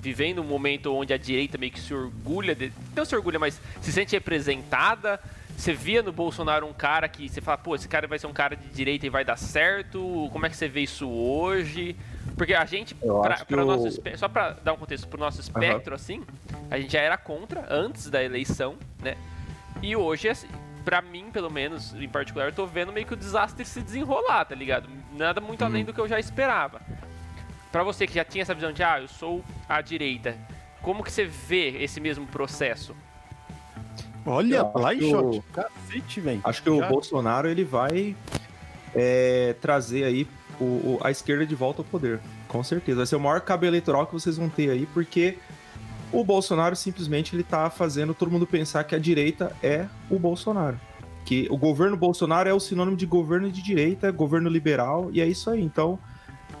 vivendo 0.00 0.40
um 0.40 0.44
momento 0.44 0.94
onde 0.94 1.12
a 1.12 1.18
direita 1.18 1.58
meio 1.58 1.72
que 1.72 1.80
se 1.80 1.92
orgulha, 1.94 2.54
de, 2.54 2.72
não 2.96 3.04
se 3.04 3.14
orgulha, 3.14 3.38
mas 3.38 3.60
se 3.80 3.92
sente 3.92 4.12
representada? 4.16 5.20
Você 5.56 5.74
via 5.74 6.02
no 6.02 6.10
Bolsonaro 6.10 6.66
um 6.66 6.72
cara 6.72 7.06
que 7.06 7.28
você 7.28 7.40
fala, 7.42 7.58
pô, 7.58 7.74
esse 7.74 7.86
cara 7.86 8.06
vai 8.08 8.18
ser 8.18 8.26
um 8.26 8.32
cara 8.32 8.56
de 8.56 8.66
direita 8.68 9.04
e 9.06 9.10
vai 9.10 9.24
dar 9.26 9.36
certo? 9.36 10.28
Como 10.32 10.46
é 10.46 10.48
que 10.48 10.56
você 10.56 10.68
vê 10.68 10.80
isso 10.80 11.06
hoje? 11.06 11.94
Porque 12.34 12.54
a 12.54 12.64
gente, 12.64 12.94
pra, 12.94 13.34
pra 13.56 13.62
o- 13.64 13.66
nosso 13.66 13.88
só 14.16 14.26
pra 14.28 14.50
dar 14.64 14.72
um 14.72 14.76
contexto 14.78 15.06
pro 15.06 15.20
nosso 15.20 15.38
espectro, 15.40 15.94
assim, 15.94 16.24
a 16.70 16.78
gente 16.78 16.92
já 16.94 17.00
era 17.00 17.18
contra 17.18 17.66
antes 17.68 18.08
da 18.08 18.24
eleição, 18.24 18.76
né? 19.02 19.16
E 19.82 19.94
hoje, 19.94 20.30
assim, 20.30 20.48
pra 20.82 21.02
mim, 21.02 21.30
pelo 21.30 21.50
menos, 21.50 21.92
em 21.94 22.08
particular, 22.08 22.46
eu 22.46 22.52
tô 22.52 22.64
vendo 22.66 22.90
meio 22.90 23.04
que 23.06 23.12
o 23.12 23.16
desastre 23.16 23.62
se 23.66 23.82
desenrolar, 23.82 24.46
tá 24.46 24.54
ligado? 24.54 24.88
Nada 25.12 25.42
muito 25.42 25.62
além 25.62 25.84
do 25.84 25.92
que 25.92 26.00
eu 26.00 26.08
já 26.08 26.18
esperava. 26.18 26.80
Pra 27.70 27.82
você 27.84 28.06
que 28.06 28.14
já 28.14 28.24
tinha 28.24 28.42
essa 28.42 28.54
visão 28.54 28.72
de, 28.72 28.82
ah, 28.82 29.00
eu 29.00 29.08
sou 29.08 29.44
à 29.68 29.80
direita, 29.80 30.36
como 30.82 31.04
que 31.04 31.12
você 31.12 31.24
vê 31.24 31.82
esse 31.82 32.00
mesmo 32.00 32.26
processo? 32.26 32.94
Olha 34.26 34.62
lá 34.74 34.90
acho 34.90 34.96
e 34.96 34.98
que 34.98 35.04
o- 35.14 35.32
shot. 35.32 35.44
Cacete, 35.52 36.20
velho. 36.20 36.40
Acho 36.44 36.62
que 36.62 36.70
o 36.70 36.78
Já- 36.78 36.88
Bolsonaro 36.88 37.48
ele 37.48 37.64
vai 37.64 38.14
é, 38.94 39.54
trazer 39.60 40.04
aí 40.04 40.26
o, 40.60 40.64
o- 40.64 40.98
a 41.02 41.10
esquerda 41.10 41.46
de 41.46 41.54
volta 41.54 41.80
ao 41.80 41.84
poder. 41.84 42.20
Com 42.48 42.62
certeza. 42.62 42.98
Vai 42.98 43.06
ser 43.06 43.16
o 43.16 43.20
maior 43.20 43.40
cabo 43.40 43.64
eleitoral 43.64 44.06
que 44.06 44.12
vocês 44.12 44.36
vão 44.36 44.48
ter 44.48 44.68
aí, 44.70 44.84
porque 44.86 45.38
o 46.12 46.24
Bolsonaro 46.24 46.74
simplesmente 46.74 47.34
ele 47.36 47.44
tá 47.44 47.70
fazendo 47.70 48.12
todo 48.12 48.30
mundo 48.30 48.46
pensar 48.46 48.82
que 48.84 48.94
a 48.94 48.98
direita 48.98 49.56
é 49.62 49.86
o 50.10 50.18
Bolsonaro. 50.18 50.78
Que 51.24 51.46
o 51.50 51.56
governo 51.56 51.96
Bolsonaro 51.96 52.48
é 52.48 52.52
o 52.52 52.58
sinônimo 52.60 52.96
de 52.96 53.06
governo 53.06 53.50
de 53.50 53.62
direita, 53.62 54.10
governo 54.10 54.48
liberal, 54.50 55.08
e 55.12 55.20
é 55.20 55.26
isso 55.26 55.48
aí. 55.48 55.62
Então, 55.62 55.98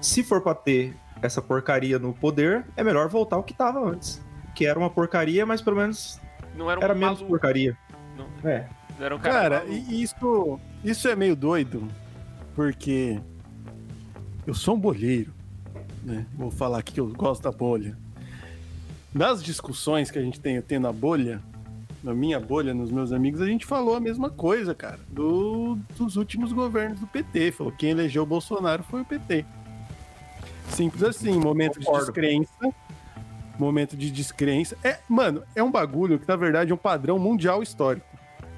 se 0.00 0.22
for 0.22 0.40
pra 0.40 0.54
ter 0.54 0.94
essa 1.22 1.40
porcaria 1.42 1.98
no 1.98 2.12
poder, 2.12 2.64
é 2.76 2.82
melhor 2.84 3.08
voltar 3.08 3.36
ao 3.36 3.42
que 3.42 3.52
tava 3.54 3.78
antes. 3.80 4.20
Que 4.54 4.66
era 4.66 4.78
uma 4.78 4.90
porcaria, 4.90 5.44
mas 5.46 5.60
pelo 5.60 5.76
menos 5.76 6.18
Não 6.56 6.70
era 6.70 6.80
um 6.80 6.82
era 6.82 6.94
menos 6.94 7.18
maluco, 7.18 7.28
porcaria. 7.28 7.76
não, 8.16 8.50
É. 8.50 8.66
não 8.98 9.06
era 9.06 9.16
um 9.16 9.18
cara, 9.18 9.60
Cara, 9.60 9.64
e 9.70 10.02
isso, 10.02 10.58
isso 10.82 11.08
é 11.08 11.14
meio 11.14 11.36
doido, 11.36 11.86
porque 12.54 13.20
eu 14.46 14.54
sou 14.54 14.74
um 14.74 14.78
bolheiro, 14.80 15.32
né? 16.02 16.26
Vou 16.34 16.50
falar 16.50 16.78
aqui 16.78 16.94
que 16.94 17.00
eu 17.00 17.06
gosto 17.08 17.42
da 17.42 17.52
bolha. 17.52 17.96
Nas 19.12 19.42
discussões 19.42 20.10
que 20.10 20.18
a 20.18 20.22
gente 20.22 20.40
tem, 20.40 20.60
tem 20.62 20.78
na 20.78 20.92
bolha, 20.92 21.42
na 22.02 22.14
minha 22.14 22.38
bolha, 22.40 22.72
nos 22.72 22.90
meus 22.90 23.12
amigos, 23.12 23.40
a 23.42 23.46
gente 23.46 23.66
falou 23.66 23.94
a 23.96 24.00
mesma 24.00 24.30
coisa, 24.30 24.74
cara, 24.74 25.00
do- 25.08 25.76
dos 25.98 26.16
últimos 26.16 26.52
governos 26.52 27.00
do 27.00 27.06
PT. 27.06 27.52
Falou 27.52 27.72
quem 27.72 27.90
elegeu 27.90 28.22
o 28.22 28.26
Bolsonaro 28.26 28.82
foi 28.84 29.02
o 29.02 29.04
PT. 29.04 29.44
Simples 30.70 31.02
assim, 31.02 31.38
momento 31.38 31.78
de 31.78 31.86
Concordo. 31.86 32.06
descrença. 32.06 32.74
Momento 33.58 33.96
de 33.96 34.10
descrença. 34.10 34.76
É, 34.82 34.98
mano, 35.08 35.42
é 35.54 35.62
um 35.62 35.70
bagulho 35.70 36.18
que, 36.18 36.26
na 36.26 36.36
verdade, 36.36 36.72
é 36.72 36.74
um 36.74 36.78
padrão 36.78 37.18
mundial 37.18 37.62
histórico. 37.62 38.06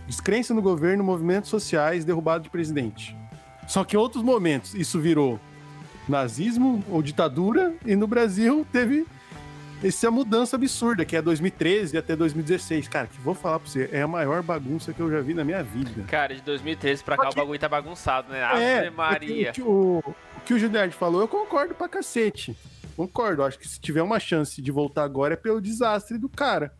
Descrença 0.07 0.55
no 0.55 0.63
governo, 0.63 1.03
movimentos 1.03 1.51
sociais, 1.51 2.05
derrubado 2.05 2.45
de 2.45 2.51
presidente. 2.51 3.17
Só 3.67 3.85
que 3.85 3.97
em 3.97 3.99
outros 3.99 4.23
momentos 4.23 4.75
isso 4.75 5.01
virou 5.01 5.41
nazismo 6.09 6.85
ou 6.91 7.03
ditadura, 7.03 7.75
e 7.87 7.97
no 7.97 8.07
Brasil 8.07 8.67
teve 8.73 9.07
essa 9.83 10.11
mudança 10.11 10.57
absurda, 10.57 11.05
que 11.05 11.17
é 11.17 11.23
2013 11.23 11.97
até 11.97 12.15
2016. 12.15 12.89
Cara, 12.89 13.07
que 13.07 13.21
vou 13.21 13.35
falar 13.35 13.59
pra 13.59 13.69
você, 13.69 13.89
é 13.93 14.03
a 14.03 14.09
maior 14.09 14.43
bagunça 14.43 14.93
que 14.93 15.01
eu 15.01 15.11
já 15.11 15.21
vi 15.21 15.35
na 15.35 15.45
minha 15.45 15.63
vida. 15.63 16.05
Cara, 16.05 16.35
de 16.35 16.43
2013 16.43 17.03
pra 17.03 17.17
cá 17.17 17.29
o 17.31 17.35
bagulho 17.35 17.59
tá 17.59 17.69
bagunçado, 17.69 18.33
né? 18.33 18.43
Ave 18.43 18.63
É, 18.63 18.91
Maria. 18.91 19.51
O, 19.51 19.53
que 19.53 19.63
o, 19.63 20.03
o 20.07 20.41
que 20.45 20.55
o 20.55 20.59
Gilberto 20.59 20.95
falou, 20.95 21.21
eu 21.21 21.29
concordo 21.29 21.75
pra 21.75 21.89
cacete. 21.89 22.57
Concordo, 22.97 23.43
acho 23.43 23.59
que 23.59 23.69
se 23.69 23.81
tiver 23.81 24.03
uma 24.03 24.21
chance 24.21 24.61
de 24.61 24.71
voltar 24.71 25.03
agora 25.05 25.35
é 25.35 25.37
pelo 25.37 25.61
desastre 25.61 26.19
do 26.19 26.29
cara. 26.29 26.73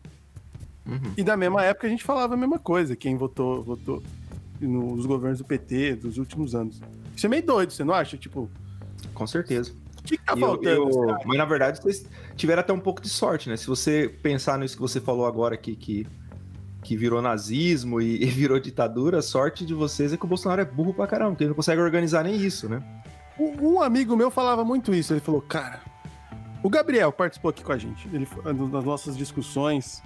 Uhum. 0.85 1.13
E 1.17 1.23
da 1.23 1.35
mesma 1.35 1.63
época 1.63 1.87
a 1.87 1.89
gente 1.89 2.03
falava 2.03 2.33
a 2.33 2.37
mesma 2.37 2.59
coisa, 2.59 2.95
quem 2.95 3.17
votou, 3.17 3.63
votou 3.63 4.03
nos 4.61 5.05
governos 5.05 5.39
do 5.39 5.45
PT 5.45 5.95
dos 5.95 6.17
últimos 6.17 6.53
anos. 6.55 6.79
Isso 7.15 7.25
é 7.25 7.29
meio 7.29 7.43
doido, 7.43 7.71
você 7.71 7.83
não 7.83 7.93
acha? 7.93 8.17
Tipo, 8.17 8.49
Com 9.13 9.27
certeza. 9.27 9.73
O 10.03 10.07
que, 10.07 10.17
que 10.17 10.23
tá 10.25 10.33
E 10.35 10.41
eu- 10.41 10.47
faltando? 10.47 10.89
eu- 10.89 11.07
cara? 11.07 11.19
mas 11.25 11.37
na 11.37 11.45
verdade 11.45 11.81
vocês 11.81 12.05
tiveram 12.35 12.59
até 12.59 12.73
um 12.73 12.79
pouco 12.79 13.01
de 13.01 13.09
sorte, 13.09 13.49
né? 13.49 13.55
Se 13.57 13.67
você 13.67 14.07
pensar 14.21 14.57
nisso 14.59 14.75
que 14.75 14.81
você 14.81 14.99
falou 14.99 15.25
agora 15.25 15.55
aqui, 15.55 15.75
que, 15.75 16.05
que 16.83 16.95
virou 16.97 17.21
nazismo 17.21 18.01
e, 18.01 18.21
e 18.23 18.25
virou 18.25 18.59
ditadura, 18.59 19.19
a 19.19 19.21
sorte 19.21 19.65
de 19.65 19.73
vocês 19.73 20.11
é 20.13 20.17
que 20.17 20.25
o 20.25 20.27
Bolsonaro 20.27 20.61
é 20.61 20.65
burro 20.65 20.93
pra 20.93 21.07
caramba, 21.07 21.31
porque 21.31 21.43
ele 21.45 21.49
não 21.49 21.55
consegue 21.55 21.81
organizar 21.81 22.23
nem 22.23 22.35
isso, 22.35 22.67
né? 22.67 22.83
Um 23.39 23.73
um 23.75 23.81
amigo 23.81 24.15
meu 24.15 24.29
falava 24.29 24.63
muito 24.63 24.93
isso. 24.93 25.11
Ele 25.13 25.19
falou, 25.19 25.41
cara. 25.41 25.81
O 26.61 26.69
Gabriel 26.69 27.11
participou 27.11 27.49
aqui 27.49 27.63
com 27.63 27.71
a 27.73 27.77
gente. 27.77 28.07
Ele, 28.13 28.27
nas 28.71 28.85
nossas 28.85 29.17
discussões. 29.17 30.01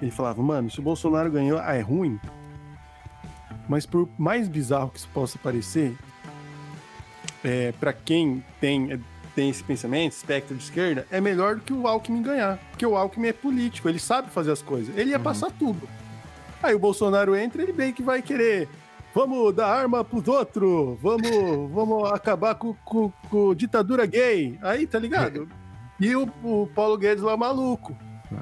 Ele 0.00 0.10
falava, 0.10 0.42
mano, 0.42 0.70
se 0.70 0.78
o 0.78 0.82
Bolsonaro 0.82 1.30
ganhou, 1.30 1.58
ah, 1.58 1.74
é 1.74 1.80
ruim. 1.80 2.20
Mas 3.68 3.86
por 3.86 4.08
mais 4.18 4.48
bizarro 4.48 4.90
que 4.90 4.98
isso 4.98 5.08
possa 5.14 5.38
parecer, 5.38 5.96
é, 7.42 7.72
para 7.72 7.92
quem 7.92 8.44
tem, 8.60 8.92
é, 8.92 9.00
tem 9.34 9.48
esse 9.50 9.62
pensamento, 9.64 10.12
espectro 10.12 10.54
de 10.56 10.62
esquerda, 10.62 11.06
é 11.10 11.20
melhor 11.20 11.56
do 11.56 11.62
que 11.62 11.72
o 11.72 11.86
Alckmin 11.86 12.22
ganhar. 12.22 12.58
Porque 12.70 12.84
o 12.86 12.96
Alckmin 12.96 13.28
é 13.28 13.32
político, 13.32 13.88
ele 13.88 13.98
sabe 13.98 14.30
fazer 14.30 14.52
as 14.52 14.62
coisas. 14.62 14.96
Ele 14.96 15.10
ia 15.10 15.16
Uhum. 15.16 15.22
passar 15.22 15.50
tudo. 15.50 15.88
Aí 16.62 16.74
o 16.74 16.78
Bolsonaro 16.78 17.34
entra, 17.34 17.62
ele 17.62 17.72
bem 17.72 17.92
que 17.92 18.02
vai 18.02 18.22
querer. 18.22 18.68
Vamos 19.14 19.54
dar 19.54 19.66
arma 19.68 20.02
pros 20.04 20.26
outros, 20.28 20.96
vamos, 21.02 21.70
vamos 21.70 22.10
acabar 22.12 22.54
com, 22.54 22.74
com, 22.84 23.12
com 23.28 23.54
ditadura 23.54 24.06
gay. 24.06 24.58
Aí, 24.62 24.86
tá 24.86 24.98
ligado? 24.98 25.48
E 26.00 26.16
o, 26.16 26.26
o 26.42 26.66
Paulo 26.74 26.96
Guedes 26.96 27.22
lá 27.22 27.36
maluco. 27.36 27.94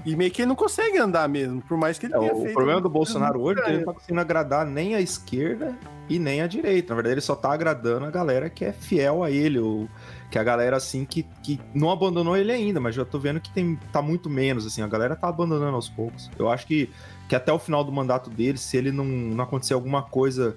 E 0.07 0.15
meio 0.15 0.31
que 0.31 0.43
ele 0.43 0.49
não 0.49 0.55
consegue 0.55 0.97
andar 0.99 1.29
mesmo, 1.29 1.61
por 1.63 1.77
mais 1.77 1.99
que 1.99 2.07
ele 2.07 2.15
É, 2.15 2.19
tenha 2.21 2.33
o, 2.33 2.37
feito. 2.43 2.51
o 2.51 2.55
problema 2.55 2.81
do 2.81 2.89
Bolsonaro 2.89 3.41
hoje 3.41 3.59
é 3.59 3.63
que 3.65 3.71
ele 3.71 3.79
não 3.79 3.87
tá 3.87 3.93
conseguindo 3.95 4.21
agradar 4.21 4.65
nem 4.65 4.95
a 4.95 5.01
esquerda 5.01 5.77
e 6.09 6.17
nem 6.19 6.41
a 6.43 6.47
direita. 6.47 6.91
Na 6.91 6.95
verdade, 6.97 7.15
ele 7.15 7.21
só 7.21 7.35
tá 7.35 7.53
agradando 7.53 8.07
a 8.07 8.11
galera 8.11 8.49
que 8.49 8.65
é 8.65 8.73
fiel 8.73 9.25
a 9.25 9.31
ele, 9.33 9.59
ou 9.59 9.89
que 10.31 10.39
é 10.39 10.41
a 10.41 10.45
galera 10.45 10.77
assim 10.77 11.05
que, 11.05 11.25
que 11.43 11.59
não 11.75 11.91
abandonou 11.91 12.37
ele 12.37 12.53
ainda, 12.53 12.79
mas 12.81 12.95
já 12.95 13.05
tô 13.05 13.19
vendo 13.19 13.41
que 13.41 13.51
tem, 13.53 13.77
tá 13.93 14.01
muito 14.01 14.31
menos, 14.31 14.65
assim, 14.65 14.81
a 14.81 14.87
galera 14.87 15.17
tá 15.17 15.29
abandonando 15.29 15.75
aos 15.75 15.89
poucos. 15.89 16.31
Eu 16.39 16.49
acho 16.49 16.67
que, 16.67 16.89
que 17.29 17.35
até 17.35 17.53
o 17.53 17.59
final 17.59 17.83
do 17.83 17.91
mandato 17.91 18.31
dele, 18.31 18.57
se 18.57 18.77
ele 18.77 18.93
não, 18.93 19.05
não 19.05 19.43
acontecer 19.45 19.75
alguma 19.75 20.03
coisa 20.03 20.57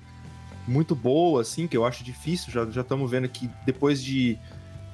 muito 0.67 0.93
boa, 0.95 1.41
assim, 1.41 1.67
que 1.67 1.75
eu 1.75 1.83
acho 1.85 2.03
difícil, 2.03 2.51
já 2.51 2.65
já 2.69 2.81
estamos 2.81 3.09
vendo 3.09 3.27
que 3.27 3.49
depois 3.65 4.01
de 4.01 4.37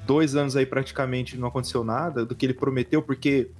dois 0.06 0.34
anos 0.34 0.56
aí 0.56 0.64
praticamente 0.66 1.36
não 1.36 1.48
aconteceu 1.48 1.84
nada 1.84 2.24
do 2.24 2.34
que 2.34 2.46
ele 2.46 2.54
prometeu, 2.54 3.02
porque 3.02 3.50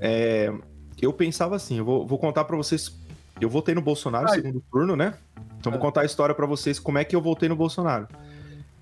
é, 0.00 0.52
eu 1.00 1.12
pensava 1.12 1.56
assim, 1.56 1.78
eu 1.78 1.84
vou, 1.84 2.06
vou 2.06 2.18
contar 2.18 2.44
pra 2.44 2.56
vocês. 2.56 2.92
Eu 3.40 3.48
votei 3.48 3.72
no 3.74 3.80
Bolsonaro 3.80 4.24
no 4.26 4.30
segundo 4.34 4.62
turno, 4.70 4.96
né? 4.96 5.14
Então 5.60 5.70
vou 5.70 5.78
Ah. 5.78 5.82
contar 5.82 6.00
a 6.00 6.04
história 6.04 6.34
pra 6.34 6.44
vocês 6.44 6.78
como 6.80 6.98
é 6.98 7.04
que 7.04 7.14
eu 7.14 7.22
votei 7.22 7.48
no 7.48 7.54
Bolsonaro. 7.54 8.08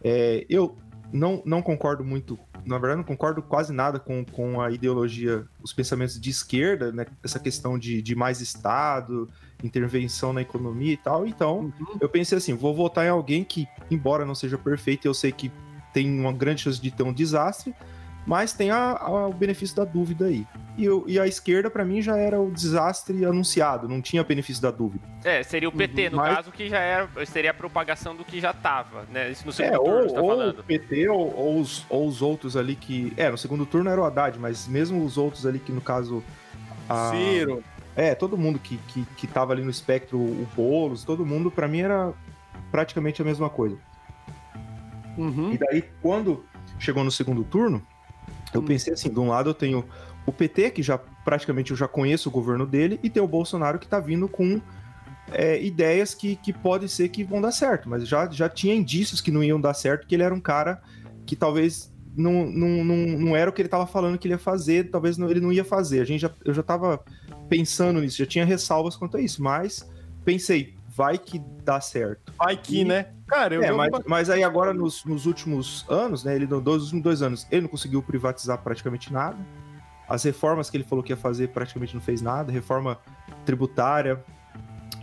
É, 0.03 0.47
eu 0.49 0.75
não, 1.13 1.43
não 1.45 1.63
concordo 1.63 2.05
muito, 2.05 2.39
na 2.65 2.79
verdade, 2.79 2.99
não 2.99 3.05
concordo 3.05 3.41
quase 3.43 3.73
nada 3.73 3.99
com, 3.99 4.25
com 4.25 4.61
a 4.61 4.71
ideologia, 4.71 5.45
os 5.63 5.73
pensamentos 5.73 6.21
de 6.21 6.31
esquerda, 6.31 6.91
né? 6.93 7.07
Essa 7.23 7.39
questão 7.39 7.79
de, 7.79 8.03
de 8.03 8.15
mais 8.15 8.41
Estado, 8.41 9.29
intervenção 9.63 10.33
na 10.33 10.43
economia 10.43 10.93
e 10.93 10.97
tal. 10.97 11.27
Então, 11.27 11.73
Uhum. 11.79 11.99
eu 12.01 12.09
pensei 12.09 12.37
assim, 12.39 12.55
vou 12.55 12.75
votar 12.75 13.07
em 13.07 13.11
alguém 13.11 13.45
que, 13.45 13.67
embora 13.91 14.25
não 14.25 14.35
seja 14.35 14.59
perfeito, 14.59 15.07
eu 15.07 15.15
sei 15.15 15.33
que 15.33 15.51
tem 15.93 16.21
uma 16.21 16.33
grande 16.33 16.63
chance 16.63 16.81
de 16.81 16.91
ter 16.91 17.03
um 17.03 17.13
desastre, 17.13 17.75
mas 18.27 18.53
tem 18.53 18.71
a- 18.71 18.97
a- 19.01 19.27
o 19.29 19.33
benefício 19.33 19.77
da 19.77 19.85
dúvida 19.85 20.27
aí. 20.27 20.47
E, 20.77 20.85
eu- 20.85 21.05
e 21.09 21.19
a 21.19 21.27
esquerda, 21.27 21.71
pra 21.71 21.85
mim, 21.85 22.03
já 22.03 22.17
era 22.19 22.39
o 22.39 22.51
desastre 22.51 23.25
anunciado, 23.25 23.89
não 23.89 24.03
tinha 24.03 24.23
benefício 24.23 24.61
da 24.63 24.71
dúvida. 24.71 25.03
É, 25.25 25.43
seria 25.43 25.69
o 25.69 25.73
PT, 25.73 26.11
no 26.11 26.19
Mas- 26.19 26.35
caso, 26.37 26.51
que 26.53 26.69
já 26.69 26.79
era. 26.81 27.09
Seria 27.25 27.51
a 27.53 27.55
propagação 27.55 28.15
do 28.15 28.25
que 28.25 28.39
já 28.41 28.53
tava, 28.53 29.05
né? 29.11 29.31
Isso 29.31 29.45
no 29.47 29.51
É, 29.53 29.55
segundo 29.55 29.79
turno, 29.85 29.97
ou, 30.03 30.09
você 30.09 30.15
tá 30.15 30.21
ou 30.21 30.29
falando. 30.29 30.59
o 30.59 30.65
PT 30.65 31.09
ou, 31.09 31.35
ou 31.35 31.61
os, 31.61 31.87
ou 31.89 32.07
os 32.07 32.21
outros 32.21 32.57
ali 32.57 32.75
que. 32.77 33.13
É, 33.17 33.31
no 33.31 33.39
segundo 33.39 33.65
turno 33.65 33.89
era 33.89 33.99
o 34.01 34.05
Haddad, 34.05 34.39
mas 34.39 34.69
mesmo 34.69 35.03
os 35.05 35.17
outros 35.17 35.47
ali 35.47 35.59
que, 35.59 35.73
no 35.73 35.81
caso. 35.81 36.23
a- 36.89 37.11
Ciro. 37.13 37.65
É, 37.95 38.15
todo 38.15 38.37
mundo 38.37 38.59
que, 38.59 38.77
que, 38.89 39.07
que 39.17 39.27
tava 39.27 39.55
ali 39.55 39.63
no 39.63 39.71
espectro, 39.71 40.19
o 40.19 40.47
Boulos, 40.55 41.03
todo 41.05 41.25
mundo, 41.25 41.51
pra 41.51 41.67
mim 41.67 41.81
era 41.81 42.13
praticamente 42.71 43.23
a 43.23 43.25
mesma 43.25 43.49
coisa. 43.49 43.79
Uhum. 45.17 45.53
E 45.53 45.59
daí, 45.59 45.83
quando 46.03 46.45
chegou 46.79 47.03
no 47.03 47.11
segundo 47.11 47.43
turno, 47.43 47.83
eu 48.55 48.61
Hum. 48.61 48.65
pensei 48.65 48.93
assim: 48.93 49.11
de 49.11 49.19
um 49.19 49.29
lado 49.29 49.51
eu 49.51 49.55
tenho 49.55 49.85
o 50.27 50.33
PT, 50.33 50.71
que 50.71 50.83
já 50.83 50.99
praticamente 50.99 51.71
eu 51.71 51.77
já 51.77 51.87
conheço 51.87 52.29
o 52.29 52.33
governo 52.33 52.67
dele, 52.67 52.99
e 53.03 53.09
tem 53.11 53.23
o 53.23 53.29
Bolsonaro 53.29 53.79
que 53.79 53.87
tá 53.87 54.01
vindo 54.01 54.29
com 54.29 54.61
é, 55.33 55.61
ideias 55.63 56.15
que, 56.15 56.37
que 56.37 56.53
pode 56.53 56.89
ser 56.89 57.09
que 57.09 57.25
vão 57.25 57.41
dar 57.41 57.51
certo, 57.53 57.89
mas 57.89 58.07
já, 58.07 58.29
já 58.31 58.49
tinha 58.49 58.75
indícios 58.75 59.21
que 59.21 59.31
não 59.31 59.43
iam 59.43 59.61
dar 59.61 59.75
certo, 59.75 60.07
que 60.07 60.15
ele 60.15 60.23
era 60.23 60.35
um 60.35 60.41
cara 60.41 60.81
que 61.25 61.35
talvez 61.35 61.93
não, 62.17 62.47
não, 62.47 62.85
não, 62.85 62.97
não 63.19 63.37
era 63.37 63.51
o 63.51 63.53
que 63.53 63.61
ele 63.61 63.69
tava 63.69 63.87
falando 63.87 64.17
que 64.19 64.27
ele 64.27 64.35
ia 64.35 64.39
fazer, 64.39 64.89
talvez 64.91 65.19
não- 65.19 65.29
ele 65.29 65.41
não 65.41 65.53
ia 65.53 65.65
fazer. 65.65 66.01
A 66.01 66.05
gente 66.05 66.21
já, 66.21 66.31
eu 66.45 66.55
já 66.55 66.63
tava 66.63 67.01
pensando 67.49 68.01
nisso, 68.01 68.19
já 68.19 68.27
tinha 68.27 68.45
ressalvas 68.45 68.97
quanto 68.97 69.17
a 69.17 69.21
isso, 69.21 69.43
mas 69.43 69.87
pensei, 70.25 70.76
vai 70.97 71.19
que 71.19 71.39
dá 71.63 71.79
certo. 71.81 72.33
Vai 72.39 72.57
que, 72.57 72.81
E- 72.81 72.85
né? 72.85 73.09
Cara, 73.27 73.55
eu 73.55 73.63
É, 73.63 73.71
mas, 73.71 73.91
mas 74.07 74.31
aí 74.31 74.43
agora 74.43 74.73
nos, 74.73 75.05
nos 75.05 75.27
últimos 75.27 75.85
anos, 75.89 76.25
né? 76.25 76.35
Ele 76.35 76.47
nos 76.47 76.85
últimos 76.85 77.03
dois 77.03 77.21
anos, 77.23 77.47
ele 77.51 77.63
não 77.63 77.69
conseguiu 77.69 78.03
privatizar 78.03 78.57
praticamente 78.59 79.13
nada. 79.13 79.37
As 80.09 80.23
reformas 80.23 80.71
que 80.71 80.77
ele 80.77 80.85
falou 80.85 81.03
que 81.05 81.13
ia 81.13 81.17
fazer 81.17 81.49
praticamente 81.49 81.95
não 81.95 82.01
fez 82.01 82.23
nada. 82.23 82.51
Reforma 82.51 82.99
tributária, 83.45 84.25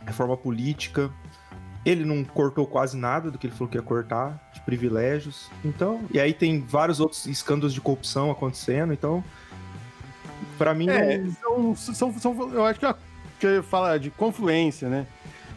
reforma 0.05 0.35
política. 0.35 1.11
Ele 1.85 2.05
não 2.05 2.23
cortou 2.23 2.65
quase 2.65 2.95
nada 2.95 3.29
do 3.29 3.37
que 3.37 3.45
ele 3.45 3.53
falou 3.53 3.67
que 3.69 3.77
ia 3.77 3.81
cortar, 3.83 4.49
de 4.53 4.61
privilégios. 4.61 5.51
Então, 5.65 6.01
e 6.09 6.17
aí 6.19 6.33
tem 6.33 6.61
vários 6.61 7.01
outros 7.01 7.25
escândalos 7.27 7.73
de 7.73 7.81
corrupção 7.81 8.31
acontecendo. 8.31 8.93
Então, 8.93 9.21
pra 10.57 10.73
mim, 10.73 10.87
É, 10.89 11.17
não- 11.43 11.75
são, 11.75 11.93
são, 11.93 12.13
são- 12.19 12.53
eu 12.53 12.65
acho 12.65 12.79
que, 12.79 12.85
a- 12.85 12.95
que 13.37 13.45
eu 13.45 13.55
ia 13.55 13.63
falar 13.63 13.99
de 13.99 14.09
confluência, 14.09 14.87
né? 14.87 15.05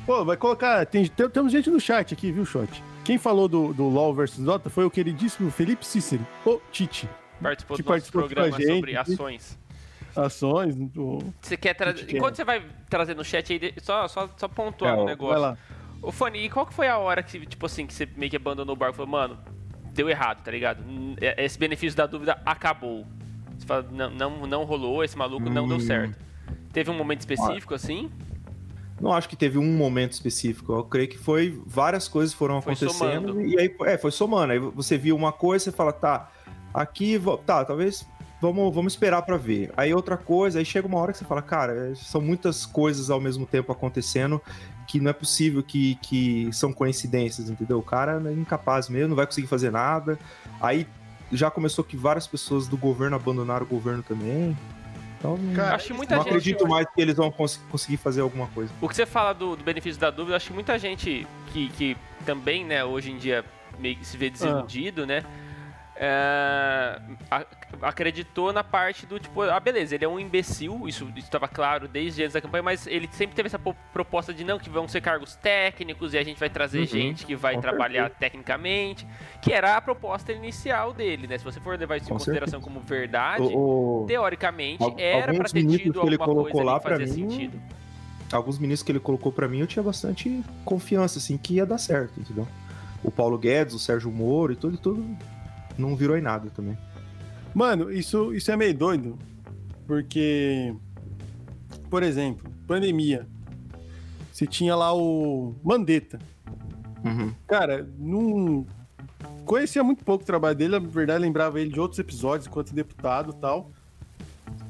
Pô, 0.06 0.24
vai 0.24 0.36
colocar. 0.36 0.86
Tem, 0.86 1.04
tem- 1.06 1.28
temos 1.28 1.50
gente 1.52 1.68
no 1.68 1.80
chat 1.80 2.14
aqui, 2.14 2.30
viu, 2.30 2.44
Shot? 2.44 2.82
Quem 3.04 3.18
falou 3.18 3.48
do, 3.48 3.72
do 3.74 3.88
LOL 3.88 4.14
versus 4.14 4.44
Dota 4.44 4.70
foi 4.70 4.84
o 4.84 4.90
queridíssimo 4.90 5.50
Felipe 5.50 5.84
Cícero, 5.84 6.24
o 6.44 6.60
Tite. 6.70 7.08
Participou 7.42 7.76
que 7.76 7.82
do 7.82 7.90
nosso 7.90 8.12
programa 8.12 8.50
gente. 8.52 8.66
sobre 8.74 8.96
ações. 8.96 9.58
Ações. 10.14 10.74
Do... 10.76 11.18
Você 11.42 11.56
quer 11.56 11.74
trazer. 11.74 12.14
Enquanto 12.14 12.36
você 12.36 12.44
vai 12.44 12.64
trazer 12.88 13.14
no 13.14 13.24
chat 13.24 13.52
aí, 13.52 13.74
só, 13.82 14.08
só, 14.08 14.28
só 14.36 14.48
pontuar 14.48 14.92
É, 14.92 14.96
um 14.96 15.00
ó, 15.00 15.04
Vai 15.04 15.12
negócio. 15.14 15.40
lá. 15.40 15.58
Ô, 16.00 16.12
Fanny, 16.12 16.38
e 16.44 16.48
qual 16.50 16.64
que 16.66 16.72
foi 16.72 16.88
a 16.88 16.98
hora 16.98 17.22
que, 17.22 17.44
tipo 17.44 17.66
assim, 17.66 17.86
que 17.86 17.92
você 17.92 18.08
meio 18.16 18.30
que 18.30 18.36
abandonou 18.36 18.74
o 18.74 18.78
barco 18.78 18.94
e 18.94 18.96
falou, 18.96 19.10
mano, 19.10 19.38
deu 19.92 20.08
errado, 20.08 20.42
tá 20.42 20.50
ligado? 20.50 20.82
É- 21.20 21.44
Esse 21.44 21.58
benefício 21.58 21.96
da 21.96 22.06
dúvida 22.06 22.40
acabou. 22.46 23.04
Você 23.58 23.66
fala, 23.66 23.86
não, 23.90 24.10
não, 24.10 24.46
não 24.46 24.64
rolou, 24.64 25.02
esse 25.04 25.16
maluco 25.18 25.50
não 25.50 25.66
deu 25.66 25.76
Hum. 25.78 25.80
certo. 25.80 26.16
Teve 26.72 26.90
um 26.90 26.94
momento 26.96 27.20
específico, 27.20 27.74
assim? 27.74 28.10
Não 29.00 29.12
acho 29.12 29.28
que 29.28 29.36
teve 29.36 29.58
um 29.58 29.76
momento 29.76 30.12
específico. 30.12 30.72
Eu 30.72 30.84
creio 30.84 31.08
que 31.08 31.18
foi 31.18 31.60
várias 31.66 32.08
coisas 32.08 32.34
foram 32.34 32.62
Foi 32.62 32.72
acontecendo 32.72 33.28
somando. 33.28 33.42
e 33.42 33.58
aí 33.58 33.74
é, 33.82 33.98
foi 33.98 34.10
somando. 34.10 34.52
Aí 34.52 34.58
você 34.58 34.96
viu 34.96 35.14
uma 35.14 35.32
coisa, 35.32 35.66
você 35.66 35.72
fala, 35.72 35.92
tá, 35.92 36.30
aqui, 36.72 37.20
tá, 37.44 37.64
talvez 37.64 38.06
vamos, 38.40 38.74
vamos 38.74 38.92
esperar 38.92 39.22
pra 39.22 39.36
ver. 39.36 39.72
Aí 39.76 39.92
outra 39.92 40.16
coisa, 40.16 40.58
aí 40.58 40.64
chega 40.64 40.86
uma 40.86 40.98
hora 40.98 41.12
que 41.12 41.18
você 41.18 41.24
fala, 41.24 41.42
cara, 41.42 41.94
são 41.94 42.20
muitas 42.20 42.64
coisas 42.66 43.10
ao 43.10 43.20
mesmo 43.20 43.46
tempo 43.46 43.72
acontecendo 43.72 44.40
que 44.86 45.00
não 45.00 45.10
é 45.10 45.12
possível 45.12 45.62
que, 45.62 45.96
que 45.96 46.48
são 46.52 46.72
coincidências, 46.72 47.50
entendeu? 47.50 47.78
O 47.78 47.82
cara 47.82 48.22
é 48.24 48.32
incapaz 48.32 48.88
mesmo, 48.88 49.08
não 49.08 49.16
vai 49.16 49.26
conseguir 49.26 49.48
fazer 49.48 49.70
nada. 49.70 50.18
Aí 50.60 50.86
já 51.32 51.50
começou 51.50 51.84
que 51.84 51.96
várias 51.96 52.26
pessoas 52.26 52.68
do 52.68 52.76
governo 52.76 53.16
abandonaram 53.16 53.66
o 53.66 53.68
governo 53.68 54.02
também. 54.02 54.56
Então, 55.18 55.38
Cara, 55.54 55.76
Acho 55.76 55.94
muita 55.94 56.14
não 56.16 56.22
gente. 56.22 56.30
acredito 56.32 56.68
mais 56.68 56.86
que 56.94 57.00
eles 57.00 57.16
vão 57.16 57.30
cons- 57.30 57.60
conseguir 57.70 57.96
fazer 57.96 58.20
alguma 58.20 58.46
coisa. 58.48 58.72
O 58.80 58.88
que 58.88 58.94
você 58.94 59.06
fala 59.06 59.32
do, 59.32 59.56
do 59.56 59.64
benefício 59.64 60.00
da 60.00 60.10
dúvida, 60.10 60.36
acho 60.36 60.48
que 60.48 60.52
muita 60.54 60.78
gente 60.78 61.26
que, 61.52 61.68
que 61.70 61.96
também, 62.24 62.64
né, 62.64 62.84
hoje 62.84 63.10
em 63.10 63.16
dia 63.18 63.44
meio 63.78 63.96
que 63.96 64.04
se 64.06 64.16
vê 64.16 64.28
desiludido, 64.30 65.06
né? 65.06 65.24
é, 65.98 67.00
a- 67.30 67.46
acreditou 67.82 68.52
na 68.52 68.62
parte 68.64 69.06
do 69.06 69.18
tipo, 69.18 69.42
ah, 69.42 69.60
beleza, 69.60 69.94
ele 69.94 70.04
é 70.04 70.08
um 70.08 70.18
imbecil, 70.18 70.86
isso 70.88 71.10
estava 71.16 71.48
claro 71.48 71.88
desde 71.88 72.22
antes 72.22 72.34
da 72.34 72.40
campanha, 72.40 72.62
mas 72.62 72.86
ele 72.86 73.08
sempre 73.12 73.34
teve 73.34 73.46
essa 73.46 73.58
proposta 73.58 74.32
de 74.32 74.44
não, 74.44 74.58
que 74.58 74.70
vão 74.70 74.86
ser 74.88 75.00
cargos 75.00 75.36
técnicos 75.36 76.14
e 76.14 76.18
a 76.18 76.22
gente 76.22 76.38
vai 76.38 76.50
trazer 76.50 76.80
uhum, 76.80 76.86
gente 76.86 77.26
que 77.26 77.34
vai 77.34 77.58
trabalhar 77.60 78.04
certeza. 78.04 78.20
tecnicamente, 78.20 79.06
que 79.42 79.52
era 79.52 79.76
a 79.76 79.80
proposta 79.80 80.32
inicial 80.32 80.92
dele, 80.92 81.26
né? 81.26 81.38
Se 81.38 81.44
você 81.44 81.60
for 81.60 81.78
levar 81.78 81.96
isso 81.96 82.06
em 82.06 82.12
consideração 82.12 82.60
certeza. 82.60 82.78
como 82.78 82.80
verdade, 82.80 83.42
o, 83.42 84.02
o... 84.02 84.06
teoricamente 84.06 84.84
era 84.98 85.34
para 85.34 85.48
ter 85.48 85.66
tido 85.66 86.00
alguma 86.00 86.44
coisa 86.44 86.64
lá 86.64 86.80
que 86.80 86.88
fazia 86.88 87.06
mim, 87.06 87.30
sentido. 87.30 87.60
Alguns 88.32 88.58
ministros 88.58 88.84
que 88.84 88.92
ele 88.92 89.00
colocou 89.00 89.30
para 89.30 89.46
mim, 89.46 89.60
eu 89.60 89.66
tinha 89.66 89.82
bastante 89.82 90.42
confiança, 90.64 91.18
assim, 91.18 91.36
que 91.38 91.54
ia 91.54 91.66
dar 91.66 91.78
certo, 91.78 92.18
entendeu? 92.18 92.46
O 93.04 93.10
Paulo 93.10 93.38
Guedes, 93.38 93.74
o 93.74 93.78
Sérgio 93.78 94.10
Moro 94.10 94.52
e 94.52 94.56
tudo, 94.56 94.76
tudo 94.76 95.16
não 95.78 95.94
virou 95.94 96.16
em 96.16 96.20
nada 96.20 96.50
também. 96.50 96.76
Mano, 97.56 97.90
isso, 97.90 98.34
isso 98.34 98.52
é 98.52 98.56
meio 98.56 98.74
doido. 98.74 99.18
Porque, 99.86 100.74
por 101.88 102.02
exemplo, 102.02 102.52
pandemia. 102.66 103.26
Você 104.30 104.46
tinha 104.46 104.76
lá 104.76 104.94
o 104.94 105.54
Mandetta. 105.64 106.18
Uhum. 107.02 107.32
Cara, 107.46 107.88
não. 107.98 108.66
Conhecia 109.46 109.82
muito 109.82 110.04
pouco 110.04 110.22
o 110.22 110.26
trabalho 110.26 110.54
dele, 110.54 110.78
na 110.78 110.86
verdade, 110.86 111.20
lembrava 111.20 111.58
ele 111.58 111.70
de 111.70 111.80
outros 111.80 111.98
episódios 111.98 112.46
enquanto 112.46 112.74
deputado 112.74 113.32
e 113.34 113.40
tal. 113.40 113.70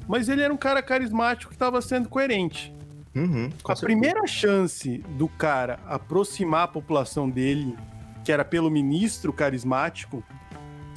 Mas 0.07 0.29
ele 0.29 0.41
era 0.41 0.53
um 0.53 0.57
cara 0.57 0.81
carismático 0.81 1.49
que 1.49 1.55
estava 1.55 1.81
sendo 1.81 2.07
coerente. 2.07 2.73
Uhum, 3.13 3.47
a 3.47 3.75
certeza. 3.75 3.81
primeira 3.81 4.25
chance 4.27 4.99
do 5.17 5.27
cara 5.27 5.77
aproximar 5.87 6.63
a 6.63 6.67
população 6.69 7.29
dele, 7.29 7.75
que 8.23 8.31
era 8.31 8.45
pelo 8.45 8.71
ministro 8.71 9.33
carismático, 9.33 10.23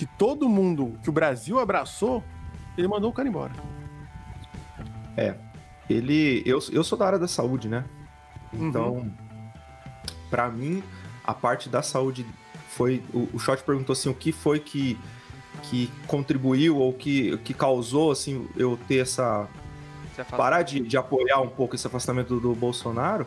que 0.01 0.07
todo 0.07 0.49
mundo, 0.49 0.99
que 1.03 1.11
o 1.11 1.13
Brasil 1.13 1.59
abraçou, 1.59 2.25
ele 2.75 2.89
mandou 2.89 3.11
o 3.11 3.13
cara 3.13 3.29
embora. 3.29 3.53
É. 5.15 5.35
Ele. 5.91 6.43
Eu, 6.47 6.59
eu 6.73 6.83
sou 6.83 6.97
da 6.97 7.07
área 7.07 7.19
da 7.19 7.29
saúde, 7.29 7.69
né? 7.69 7.85
Então, 8.51 8.95
uhum. 8.95 9.13
para 10.31 10.49
mim, 10.49 10.83
a 11.23 11.35
parte 11.35 11.69
da 11.69 11.83
saúde 11.83 12.25
foi. 12.71 13.03
O, 13.13 13.29
o 13.35 13.39
Shot 13.39 13.63
perguntou 13.63 13.93
assim: 13.93 14.09
o 14.09 14.15
que 14.15 14.33
foi 14.33 14.59
que, 14.59 14.99
que 15.65 15.93
contribuiu 16.07 16.79
ou 16.79 16.95
que, 16.95 17.37
que 17.45 17.53
causou 17.53 18.11
assim, 18.11 18.49
eu 18.57 18.79
ter 18.89 19.03
essa. 19.03 19.47
Parar 20.31 20.63
de, 20.63 20.81
de 20.81 20.97
apoiar 20.97 21.43
um 21.43 21.49
pouco 21.49 21.75
esse 21.75 21.87
afastamento 21.87 22.29
do, 22.37 22.41
do 22.41 22.55
Bolsonaro. 22.55 23.27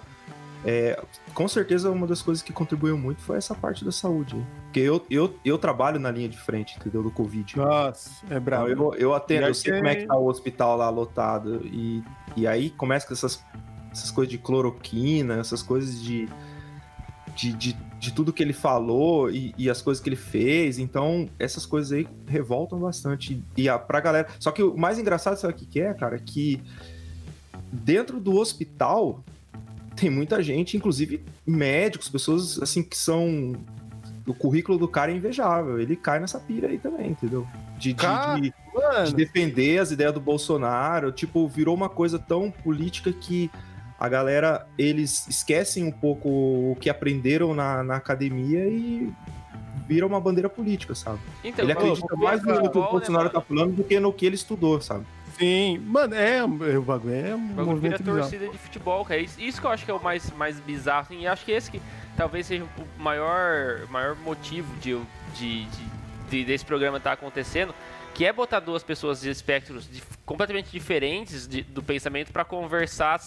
É, 0.65 1.01
com 1.33 1.47
certeza 1.47 1.91
uma 1.91 2.07
das 2.07 2.21
coisas 2.21 2.41
que 2.41 2.53
contribuiu 2.53 2.97
muito 2.97 3.21
foi 3.21 3.37
essa 3.37 3.53
parte 3.53 3.83
da 3.83 3.91
saúde. 3.91 4.35
Porque 4.63 4.79
eu, 4.79 5.05
eu, 5.09 5.35
eu 5.43 5.57
trabalho 5.57 5.99
na 5.99 6.09
linha 6.09 6.29
de 6.29 6.37
frente, 6.37 6.77
entendeu? 6.77 7.03
Do 7.03 7.11
Covid. 7.11 7.57
Nossa, 7.57 8.25
é 8.29 8.39
brabo. 8.39 8.69
Então, 8.69 8.93
eu, 8.93 8.99
eu 8.99 9.13
atendo, 9.13 9.47
eu 9.47 9.53
sei 9.53 9.73
como 9.73 9.87
é 9.87 9.95
que 9.95 10.05
tá 10.05 10.15
o 10.15 10.25
hospital 10.27 10.77
lá 10.77 10.89
lotado. 10.89 11.61
E, 11.65 12.01
e 12.35 12.47
aí 12.47 12.69
começa 12.69 13.05
com 13.05 13.13
essas, 13.13 13.43
essas 13.91 14.09
coisas 14.09 14.31
de 14.31 14.37
cloroquina, 14.37 15.35
essas 15.35 15.61
coisas 15.61 16.01
de, 16.01 16.29
de, 17.35 17.51
de, 17.51 17.73
de 17.99 18.13
tudo 18.13 18.31
que 18.31 18.41
ele 18.41 18.53
falou 18.53 19.29
e, 19.29 19.53
e, 19.57 19.69
as 19.69 19.81
coisas 19.81 20.01
que 20.01 20.07
ele 20.07 20.15
fez. 20.15 20.79
Então, 20.79 21.27
essas 21.37 21.65
coisas 21.65 21.91
aí 21.91 22.07
revoltam 22.25 22.79
bastante. 22.79 23.43
E 23.57 23.67
a, 23.67 23.77
pra 23.77 23.99
galera. 23.99 24.29
Só 24.39 24.49
que 24.49 24.63
o 24.63 24.77
mais 24.77 24.97
engraçado, 24.97 25.35
sabe 25.35 25.53
o 25.53 25.57
que, 25.57 25.65
que 25.65 25.81
é, 25.81 25.93
cara? 25.93 26.17
Que 26.17 26.61
dentro 27.69 28.19
do 28.21 28.37
hospital 28.37 29.23
tem 29.95 30.09
muita 30.09 30.41
gente, 30.41 30.77
inclusive 30.77 31.23
médicos, 31.45 32.09
pessoas 32.09 32.61
assim 32.61 32.83
que 32.83 32.97
são. 32.97 33.53
O 34.25 34.33
currículo 34.33 34.77
do 34.77 34.87
cara 34.87 35.11
é 35.11 35.15
invejável. 35.15 35.79
Ele 35.79 35.95
cai 35.95 36.19
nessa 36.19 36.39
pira 36.39 36.69
aí 36.69 36.77
também, 36.77 37.11
entendeu? 37.11 37.45
De, 37.77 37.93
de, 37.93 38.41
de, 38.41 38.53
de 39.07 39.15
defender 39.15 39.79
as 39.79 39.91
ideias 39.91 40.13
do 40.13 40.21
Bolsonaro. 40.21 41.11
Tipo, 41.11 41.47
virou 41.47 41.75
uma 41.75 41.89
coisa 41.89 42.17
tão 42.17 42.49
política 42.49 43.11
que 43.11 43.51
a 43.99 44.07
galera, 44.07 44.65
eles 44.77 45.27
esquecem 45.27 45.85
um 45.85 45.91
pouco 45.91 46.29
o 46.29 46.77
que 46.79 46.89
aprenderam 46.89 47.53
na, 47.53 47.83
na 47.83 47.95
academia 47.95 48.67
e 48.67 49.11
vira 49.87 50.05
uma 50.05 50.19
bandeira 50.19 50.49
política, 50.49 50.95
sabe? 50.95 51.19
Então, 51.43 51.63
ele 51.63 51.71
acredita 51.71 52.15
mais 52.15 52.43
no 52.43 52.69
que 52.69 52.77
o 52.77 52.81
Bolsonaro 52.89 53.25
né, 53.25 53.29
tá 53.29 53.41
falando 53.41 53.75
do 53.75 53.83
que 53.83 53.99
no 53.99 54.11
que 54.11 54.25
ele 54.25 54.35
estudou, 54.35 54.81
sabe? 54.81 55.05
Sim, 55.37 55.79
mano, 55.79 56.15
é, 56.15 56.43
o 56.43 56.81
bagulho 56.81 57.13
é 57.13 57.35
um 57.35 57.47
bagulho 57.47 57.75
movimento 57.75 58.03
vira 58.03 58.17
torcida 58.17 58.47
de 58.47 58.57
futebol, 58.57 59.03
cara. 59.03 59.19
Isso, 59.19 59.41
isso 59.41 59.59
que 59.59 59.67
eu 59.67 59.71
acho 59.71 59.85
que 59.85 59.91
é 59.91 59.93
o 59.93 60.01
mais, 60.01 60.31
mais 60.31 60.59
bizarro, 60.59 61.01
assim, 61.01 61.21
e 61.21 61.27
acho 61.27 61.43
que 61.43 61.51
esse 61.51 61.71
que 61.71 61.81
talvez 62.15 62.45
seja 62.45 62.63
o 62.63 63.01
maior, 63.01 63.87
maior 63.89 64.15
motivo 64.17 64.73
de, 64.77 64.95
de, 65.35 65.65
de, 65.65 65.85
de 66.29 66.45
desse 66.45 66.63
programa 66.63 66.97
estar 66.97 67.11
tá 67.11 67.13
acontecendo, 67.15 67.73
que 68.13 68.25
é 68.25 68.31
botar 68.31 68.59
duas 68.59 68.83
pessoas 68.83 69.21
de 69.21 69.29
espectros 69.29 69.89
de, 69.89 70.03
completamente 70.25 70.69
diferentes 70.71 71.47
de, 71.47 71.63
do 71.63 71.81
pensamento 71.81 72.31
para 72.31 72.45
conversar 72.45 73.19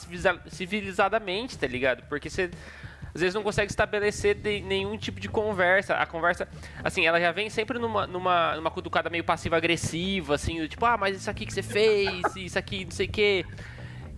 civilizadamente, 0.49 1.59
tá 1.59 1.67
ligado? 1.67 2.05
Porque 2.09 2.31
você 2.31 2.51
às 3.17 3.21
vezes 3.23 3.35
não 3.35 3.43
consegue 3.43 3.71
estabelecer 3.71 4.37
nenhum 4.63 4.97
tipo 4.99 5.19
de 5.19 5.27
conversa. 5.27 5.95
A 5.95 6.05
conversa, 6.05 6.47
assim, 6.85 7.07
ela 7.07 7.19
já 7.19 7.33
vem 7.33 7.49
sempre 7.49 7.79
numa, 7.79 8.07
numa, 8.07 8.57
numa 8.57 8.71
cutucada 8.71 9.09
meio 9.09 9.25
passiva-agressiva, 9.25 10.35
assim, 10.35 10.61
do 10.61 10.69
tipo, 10.69 10.85
ah, 10.85 10.99
mas 10.99 11.17
isso 11.17 11.31
aqui 11.31 11.47
que 11.47 11.55
você 11.55 11.63
fez, 11.63 12.37
isso 12.37 12.59
aqui, 12.59 12.85
não 12.85 12.91
sei 12.91 13.07
o 13.07 13.11
quê. 13.11 13.47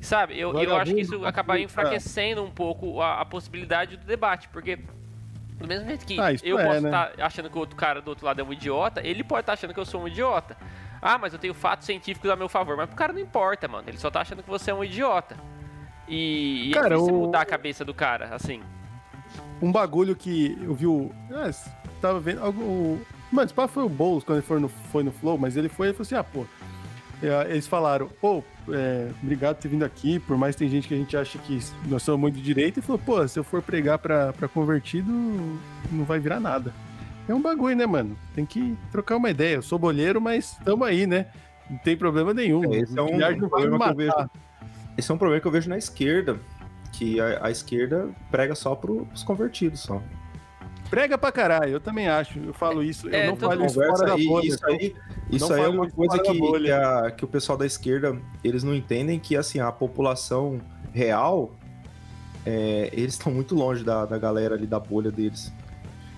Sabe, 0.00 0.38
eu, 0.38 0.52
eu 0.60 0.76
acho 0.76 0.94
que 0.94 1.00
isso 1.00 1.24
acaba 1.24 1.58
enfraquecendo 1.60 2.42
um 2.42 2.50
pouco 2.50 3.00
a, 3.00 3.20
a 3.20 3.24
possibilidade 3.24 3.96
do 3.96 4.04
debate, 4.04 4.48
porque 4.48 4.80
do 5.58 5.66
mesmo 5.66 5.86
jeito 5.86 6.04
que 6.04 6.18
ah, 6.20 6.32
eu 6.42 6.58
é, 6.58 6.64
posso 6.64 6.86
estar 6.86 7.10
né? 7.10 7.14
tá 7.16 7.26
achando 7.26 7.50
que 7.50 7.56
o 7.56 7.60
outro 7.60 7.76
cara 7.76 8.00
do 8.00 8.08
outro 8.08 8.26
lado 8.26 8.40
é 8.40 8.44
um 8.44 8.52
idiota, 8.52 9.00
ele 9.04 9.22
pode 9.22 9.42
estar 9.42 9.52
tá 9.52 9.58
achando 9.58 9.72
que 9.72 9.78
eu 9.78 9.86
sou 9.86 10.02
um 10.02 10.08
idiota. 10.08 10.56
Ah, 11.00 11.18
mas 11.18 11.32
eu 11.32 11.38
tenho 11.38 11.54
fatos 11.54 11.86
científicos 11.86 12.28
a 12.28 12.34
meu 12.34 12.48
favor. 12.48 12.76
Mas 12.76 12.88
pro 12.88 12.96
cara 12.96 13.12
não 13.12 13.20
importa, 13.20 13.68
mano. 13.68 13.88
Ele 13.88 13.96
só 13.96 14.10
tá 14.10 14.20
achando 14.20 14.42
que 14.42 14.50
você 14.50 14.72
é 14.72 14.74
um 14.74 14.82
idiota. 14.82 15.36
E, 16.08 16.70
e 16.70 16.74
cara, 16.74 16.86
é 16.86 16.90
difícil 16.96 17.14
o... 17.14 17.20
mudar 17.20 17.42
a 17.42 17.46
cabeça 17.46 17.84
do 17.84 17.94
cara, 17.94 18.34
assim 18.34 18.60
um 19.60 19.72
bagulho 19.72 20.14
que 20.14 20.56
eu 20.62 20.74
vi 20.74 20.86
o. 20.86 21.10
Ah, 21.30 21.50
tava 22.00 22.20
vendo. 22.20 22.42
Algo, 22.42 23.00
mano, 23.30 23.46
esse 23.46 23.68
foi 23.68 23.82
o 23.82 23.88
Boulos 23.88 24.24
quando 24.24 24.38
ele 24.38 24.46
foi 24.46 24.60
no, 24.60 24.68
foi 24.68 25.02
no 25.02 25.12
Flow, 25.12 25.38
mas 25.38 25.56
ele 25.56 25.68
foi 25.68 25.88
e 25.88 25.92
falou 25.92 26.02
assim: 26.02 26.14
ah, 26.14 26.24
pô. 26.24 26.46
É, 27.20 27.50
eles 27.50 27.66
falaram, 27.66 28.08
pô, 28.20 28.44
é, 28.68 29.08
obrigado 29.20 29.56
por 29.56 29.62
ter 29.62 29.68
vindo 29.68 29.84
aqui, 29.84 30.20
por 30.20 30.36
mais 30.36 30.54
que 30.54 30.60
tem 30.60 30.68
gente 30.68 30.86
que 30.86 30.94
a 30.94 30.96
gente 30.96 31.16
acha 31.16 31.36
que 31.36 31.58
nós 31.86 32.00
somos 32.04 32.20
muito 32.20 32.36
de 32.36 32.42
direita, 32.42 32.78
e 32.78 32.82
falou, 32.82 33.00
pô, 33.04 33.26
se 33.26 33.36
eu 33.36 33.42
for 33.42 33.60
pregar 33.60 33.98
pra, 33.98 34.32
pra 34.32 34.46
convertido, 34.46 35.10
não 35.90 36.04
vai 36.04 36.20
virar 36.20 36.38
nada. 36.38 36.72
É 37.28 37.34
um 37.34 37.42
bagulho, 37.42 37.74
né, 37.74 37.86
mano? 37.86 38.16
Tem 38.36 38.46
que 38.46 38.76
trocar 38.92 39.16
uma 39.16 39.30
ideia. 39.30 39.56
Eu 39.56 39.62
sou 39.62 39.80
bolheiro, 39.80 40.20
mas 40.20 40.56
tamo 40.64 40.84
aí, 40.84 41.08
né? 41.08 41.26
Não 41.68 41.76
tem 41.78 41.96
problema 41.96 42.32
nenhum. 42.32 42.72
É, 42.72 42.78
esse 42.78 42.96
é 42.96 43.02
um, 43.02 43.06
um 43.06 43.48
problema 43.48 43.84
que 43.84 43.90
eu 43.90 43.96
vejo. 43.96 44.30
Esse 44.96 45.10
é 45.10 45.14
um 45.14 45.18
problema 45.18 45.40
que 45.40 45.46
eu 45.46 45.52
vejo 45.52 45.68
na 45.68 45.76
esquerda 45.76 46.38
que 46.98 47.20
a, 47.20 47.46
a 47.46 47.50
esquerda 47.50 48.10
prega 48.28 48.56
só 48.56 48.74
pros 48.74 49.22
convertidos 49.22 49.80
só. 49.80 50.02
Prega 50.90 51.16
pra 51.16 51.30
caralho, 51.30 51.72
eu 51.72 51.80
também 51.80 52.08
acho. 52.08 52.40
Eu 52.40 52.52
falo 52.52 52.82
isso, 52.82 53.08
é, 53.08 53.26
eu 53.26 53.30
não 53.30 53.36
falo 53.36 53.64
isso 53.64 53.74
fora 53.74 54.06
da 54.06 54.16
bolha. 54.16 54.48
Isso 54.48 54.66
aí, 54.66 54.96
isso 55.30 55.52
aí 55.52 55.62
é 55.62 55.68
uma 55.68 55.88
coisa 55.88 56.18
que, 56.18 56.32
que, 56.32 56.72
a, 56.72 57.10
que 57.10 57.24
o 57.24 57.28
pessoal 57.28 57.56
da 57.56 57.66
esquerda, 57.66 58.18
eles 58.42 58.64
não 58.64 58.74
entendem 58.74 59.20
que, 59.20 59.36
assim, 59.36 59.60
a 59.60 59.70
população 59.70 60.60
real, 60.92 61.52
é, 62.44 62.90
eles 62.92 63.14
estão 63.14 63.30
muito 63.32 63.54
longe 63.54 63.84
da, 63.84 64.04
da 64.04 64.18
galera 64.18 64.56
ali, 64.56 64.66
da 64.66 64.80
bolha 64.80 65.10
deles. 65.10 65.52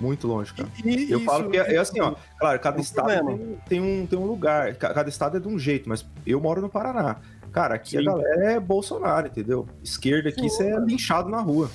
Muito 0.00 0.26
longe, 0.26 0.54
cara. 0.54 0.68
E, 0.82 1.10
eu 1.10 1.18
isso, 1.18 1.26
falo 1.26 1.50
que 1.50 1.58
é, 1.58 1.74
é, 1.74 1.76
assim, 1.76 2.00
ó. 2.00 2.14
Claro, 2.38 2.58
cada 2.60 2.78
é 2.78 2.80
estado 2.80 3.26
tem, 3.26 3.58
tem, 3.68 3.80
um, 3.80 4.06
tem 4.06 4.18
um 4.18 4.24
lugar. 4.24 4.74
Cada 4.76 5.08
estado 5.10 5.36
é 5.36 5.40
de 5.40 5.48
um 5.48 5.58
jeito, 5.58 5.88
mas 5.88 6.06
eu 6.24 6.40
moro 6.40 6.62
no 6.62 6.70
Paraná. 6.70 7.16
Cara, 7.52 7.74
aqui 7.74 7.90
Sim. 7.90 7.98
a 7.98 8.02
galera 8.02 8.52
é 8.52 8.60
Bolsonaro, 8.60 9.26
entendeu? 9.26 9.68
Esquerda 9.82 10.28
aqui, 10.28 10.48
você 10.48 10.68
é 10.72 10.78
linchado 10.78 11.28
na 11.28 11.40
rua. 11.40 11.70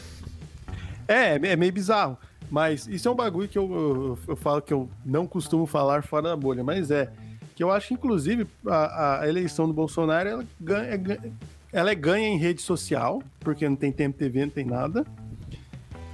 É, 1.08 1.36
é 1.36 1.56
meio 1.56 1.72
bizarro. 1.72 2.18
Mas 2.50 2.88
isso 2.88 3.08
é 3.08 3.12
um 3.12 3.16
bagulho 3.16 3.48
que 3.48 3.58
eu, 3.58 3.72
eu, 3.72 4.20
eu, 4.28 4.36
falo 4.36 4.62
que 4.62 4.74
eu 4.74 4.90
não 5.06 5.26
costumo 5.26 5.66
falar 5.66 6.04
fora 6.04 6.30
da 6.30 6.36
bolha, 6.36 6.64
mas 6.64 6.92
é. 6.92 7.12
Que 7.56 7.64
eu 7.64 7.72
acho 7.72 7.90
que, 7.90 7.94
inclusive, 7.94 8.46
a, 8.68 9.22
a 9.22 9.28
eleição 9.28 9.66
do 9.66 9.74
Bolsonaro 9.74 10.28
ela, 10.28 10.46
ganha, 10.60 10.94
é 10.94 11.32
ela 11.72 11.92
é 11.92 11.96
ganha 11.96 12.28
em 12.28 12.38
rede 12.38 12.62
social, 12.62 13.24
porque 13.40 13.68
não 13.68 13.76
tem 13.76 13.92
tempo 13.92 14.18
TV, 14.18 14.42
não 14.46 14.50
tem 14.50 14.66
nada. 14.66 15.06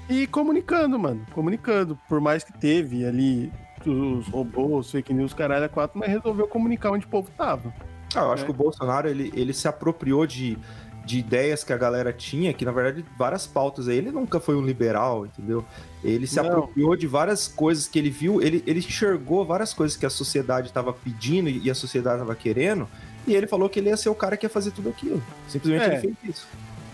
E 0.10 0.28
comunicando, 0.28 0.98
mano. 1.00 1.26
Comunicando. 1.34 1.98
Por 2.08 2.20
mais 2.20 2.44
que 2.44 2.54
teve 2.54 3.06
ali 3.06 3.52
os 3.86 4.28
robôs, 4.28 4.92
fake 4.92 5.14
news, 5.14 5.34
caralho, 5.34 5.66
a 5.66 5.70
quatro, 5.70 6.00
mas 6.00 6.10
resolveu 6.10 6.48
comunicar 6.48 6.92
onde 6.92 7.06
o 7.06 7.10
povo 7.10 7.30
tava. 7.36 7.74
Ah, 8.16 8.22
eu 8.22 8.32
acho 8.32 8.44
é. 8.44 8.46
que 8.46 8.52
o 8.52 8.56
Bolsonaro 8.56 9.08
ele, 9.08 9.32
ele 9.36 9.54
se 9.54 9.68
apropriou 9.68 10.26
de, 10.26 10.58
de 11.06 11.20
ideias 11.20 11.64
que 11.64 11.74
a 11.74 11.78
galera 11.78 12.12
tinha, 12.12 12.54
que 12.54 12.66
na 12.66 12.72
verdade 12.72 13.06
várias 13.18 13.48
pautas 13.48 13.88
aí, 13.88 13.98
ele 13.98 14.12
nunca 14.12 14.40
foi 14.40 14.56
um 14.56 14.62
liberal, 14.62 15.26
entendeu? 15.26 15.66
Ele 16.04 16.28
se 16.28 16.38
Não. 16.38 16.46
apropriou 16.46 16.96
de 16.96 17.08
várias 17.08 17.48
coisas 17.48 17.88
que 17.88 17.98
ele 18.00 18.10
viu, 18.10 18.42
ele, 18.42 18.64
ele 18.66 18.80
enxergou 18.80 19.46
várias 19.46 19.74
coisas 19.74 19.96
que 19.96 20.06
a 20.06 20.10
sociedade 20.10 20.68
estava 20.68 20.92
pedindo 20.92 21.50
e 21.50 21.70
a 21.70 21.76
sociedade 21.76 22.18
estava 22.18 22.36
querendo, 22.36 22.88
e 23.26 23.36
ele 23.36 23.48
falou 23.48 23.70
que 23.70 23.80
ele 23.80 23.90
ia 23.90 23.98
ser 23.98 24.10
o 24.10 24.16
cara 24.16 24.36
que 24.36 24.46
ia 24.46 24.50
fazer 24.50 24.72
tudo 24.72 24.90
aquilo. 24.90 25.22
Simplesmente 25.48 25.84
é. 25.84 25.88
ele 25.94 26.02
fez 26.02 26.16
isso. 26.24 26.48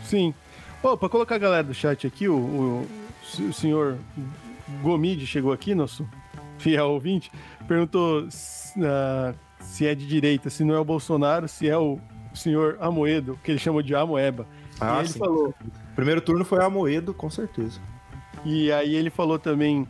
Sim. 0.04 0.34
Pô, 0.82 0.98
pra 0.98 1.10
colocar 1.10 1.36
a 1.36 1.40
galera 1.40 1.64
do 1.64 1.74
chat 1.74 2.06
aqui, 2.06 2.28
o, 2.28 2.36
o, 2.36 2.88
o 3.50 3.54
senhor 3.54 3.98
Gomide 4.82 5.26
chegou 5.26 5.52
aqui, 5.52 5.74
nosso 5.74 6.08
fiel 6.58 6.90
ouvinte, 6.90 7.32
perguntou 7.68 8.24
uh, 8.24 9.36
se 9.68 9.86
é 9.86 9.94
de 9.94 10.08
direita, 10.08 10.50
se 10.50 10.64
não 10.64 10.74
é 10.74 10.80
o 10.80 10.86
Bolsonaro, 10.86 11.48
se 11.48 11.70
é 11.70 11.78
o 11.78 12.00
senhor 12.34 12.78
Amoedo, 12.80 13.38
que 13.44 13.52
ele 13.52 13.60
chamou 13.60 13.82
de 13.82 13.94
Amoeba. 13.94 14.48
Ah, 14.80 15.00
ele 15.00 15.10
sim. 15.10 15.20
falou. 15.20 15.54
Primeiro 15.96 16.22
turno 16.22 16.46
foi 16.46 16.64
Amoedo, 16.64 17.14
com 17.14 17.30
certeza. 17.30 17.80
E 18.46 18.72
aí 18.72 18.96
ele 18.96 19.10
falou 19.10 19.38
também 19.38 19.88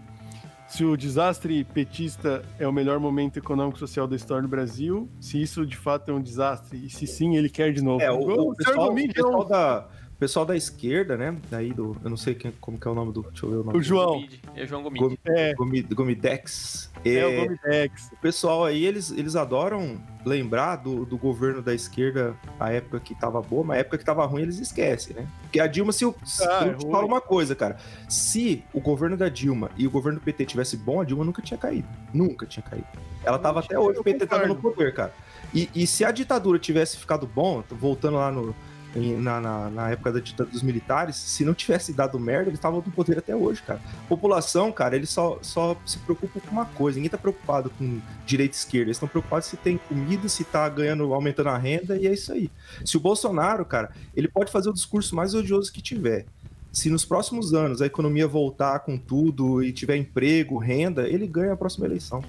se 0.67 0.83
o 0.83 0.97
desastre 0.97 1.63
petista 1.63 2.43
é 2.59 2.67
o 2.67 2.73
melhor 2.73 2.99
momento 2.99 3.37
econômico 3.37 3.77
e 3.77 3.79
social 3.79 4.07
da 4.07 4.15
história 4.15 4.41
do 4.41 4.47
Brasil, 4.47 5.09
se 5.19 5.41
isso 5.41 5.65
de 5.65 5.77
fato 5.77 6.09
é 6.11 6.13
um 6.13 6.21
desastre, 6.21 6.85
e 6.85 6.89
se 6.89 7.05
sim, 7.05 7.37
ele 7.37 7.47
quer 7.47 7.71
de 7.71 7.81
novo. 7.81 8.01
É, 8.01 8.11
o, 8.11 8.17
o, 8.17 8.25
senhor 8.25 8.55
pessoal, 8.55 8.91
o 8.91 8.95
pessoal 8.95 9.45
da, 9.45 9.87
o 10.17 10.19
pessoal 10.19 10.45
da 10.47 10.55
esquerda, 10.57 11.15
né? 11.15 11.37
Daí 11.49 11.71
do. 11.71 11.95
Eu 12.03 12.09
não 12.09 12.17
sei 12.17 12.33
quem, 12.33 12.51
como 12.59 12.77
que 12.79 12.87
é 12.87 12.91
o 12.91 12.95
nome 12.95 13.13
do. 13.13 13.21
Deixa 13.21 13.45
eu 13.45 13.49
ver 13.51 13.55
o 13.57 13.63
nome. 13.63 13.77
O 13.77 13.81
João. 13.83 14.13
Gomide. 14.15 14.41
É 14.55 14.65
João 14.65 14.81
Gomide. 14.81 15.03
Gomi- 15.03 15.19
É, 15.27 15.53
Gomi- 15.53 15.83
Gomidex. 15.83 16.91
é, 17.05 17.13
É, 17.15 17.25
o 17.27 17.43
Gomidex. 17.45 18.09
O 18.11 18.17
pessoal 18.17 18.65
aí, 18.65 18.83
eles, 18.83 19.11
eles 19.11 19.35
adoram 19.35 20.01
lembrar 20.25 20.77
do, 20.77 21.05
do 21.05 21.17
governo 21.17 21.61
da 21.61 21.73
esquerda, 21.73 22.35
a 22.59 22.71
época 22.71 22.99
que 22.99 23.13
tava 23.15 23.41
boa, 23.41 23.63
mas 23.63 23.77
a 23.77 23.79
época 23.81 23.97
que 23.99 24.03
tava 24.03 24.25
ruim 24.25 24.41
eles 24.41 24.59
esquecem, 24.59 25.15
né? 25.15 25.27
Porque 25.43 25.59
a 25.59 25.67
Dilma, 25.67 25.91
se 25.93 26.03
eu, 26.03 26.13
Ah, 26.41 26.65
eu 26.65 26.71
é 26.71 26.73
te 26.73 26.83
ruim. 26.83 26.91
falo 26.91 27.07
uma 27.07 27.21
coisa, 27.21 27.53
cara. 27.55 27.77
Se 28.09 28.63
o 28.73 28.81
governo 28.81 29.15
da 29.15 29.29
Dilma 29.29 29.69
e 29.77 29.85
o 29.85 29.91
governo 29.91 30.19
do 30.19 30.23
PT 30.23 30.45
tivesse 30.45 30.75
bom, 30.75 30.99
a 30.99 31.05
Dilma 31.05 31.23
nunca 31.23 31.41
tinha 31.43 31.57
caído. 31.57 31.87
Nunca 32.13 32.45
tinha 32.45 32.63
caído. 32.63 32.87
Ela 33.23 33.37
tava 33.37 33.59
até 33.59 33.77
hoje, 33.77 33.99
o 33.99 34.03
PT 34.03 34.25
tava 34.25 34.47
no 34.47 34.55
concordo. 34.55 34.77
poder, 34.77 34.93
cara. 34.93 35.13
E, 35.53 35.69
e 35.75 35.85
se 35.87 36.03
a 36.03 36.11
ditadura 36.11 36.57
tivesse 36.59 36.97
ficado 36.97 37.25
bom, 37.27 37.63
voltando 37.71 38.17
lá 38.17 38.31
no, 38.31 38.53
na, 38.99 39.39
na, 39.39 39.69
na 39.69 39.89
época 39.91 40.11
da 40.11 40.19
ditadura 40.19 40.51
dos 40.51 40.63
militares, 40.63 41.15
se 41.15 41.45
não 41.45 41.53
tivesse 41.53 41.93
dado 41.93 42.19
merda, 42.19 42.49
eles 42.49 42.57
estavam 42.57 42.83
no 42.85 42.91
poder 42.91 43.17
até 43.17 43.35
hoje, 43.35 43.61
cara. 43.61 43.79
População, 44.07 44.71
cara, 44.71 44.95
eles 44.95 45.09
só, 45.09 45.39
só 45.41 45.77
se 45.85 45.99
preocupam 45.99 46.39
com 46.39 46.51
uma 46.51 46.65
coisa. 46.65 46.97
Ninguém 46.97 47.09
tá 47.09 47.17
preocupado 47.17 47.69
com 47.71 47.99
direita 48.25 48.55
e 48.55 48.57
esquerda. 48.57 48.87
Eles 48.87 48.97
estão 48.97 49.07
preocupados 49.07 49.47
se 49.47 49.57
tem 49.57 49.77
comida, 49.77 50.27
se 50.27 50.43
tá 50.43 50.67
ganhando, 50.69 51.13
aumentando 51.13 51.49
a 51.49 51.57
renda, 51.57 51.97
e 51.97 52.07
é 52.07 52.13
isso 52.13 52.31
aí. 52.33 52.49
Se 52.83 52.97
o 52.97 52.99
Bolsonaro, 52.99 53.65
cara, 53.65 53.91
ele 54.15 54.27
pode 54.27 54.51
fazer 54.51 54.69
o 54.69 54.73
discurso 54.73 55.15
mais 55.15 55.33
odioso 55.33 55.71
que 55.71 55.81
tiver. 55.81 56.25
Se 56.71 56.89
nos 56.89 57.05
próximos 57.05 57.53
anos 57.53 57.81
a 57.81 57.85
economia 57.85 58.27
voltar 58.27 58.79
com 58.79 58.97
tudo 58.97 59.63
e 59.63 59.71
tiver 59.71 59.95
emprego, 59.95 60.57
renda, 60.57 61.07
ele 61.07 61.25
ganha 61.25 61.53
a 61.53 61.57
próxima 61.57 61.85
eleição. 61.85 62.23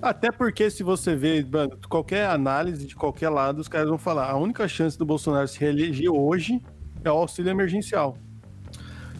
Até 0.00 0.30
porque 0.30 0.70
se 0.70 0.82
você 0.82 1.14
vê, 1.16 1.44
mano, 1.44 1.78
qualquer 1.88 2.26
análise 2.26 2.86
de 2.86 2.94
qualquer 2.94 3.28
lado, 3.28 3.58
os 3.58 3.68
caras 3.68 3.88
vão 3.88 3.98
falar, 3.98 4.30
a 4.30 4.36
única 4.36 4.68
chance 4.68 4.98
do 4.98 5.04
Bolsonaro 5.04 5.48
se 5.48 5.58
reeleger 5.58 6.10
hoje 6.12 6.62
é 7.04 7.10
o 7.10 7.16
auxílio 7.16 7.50
emergencial. 7.50 8.16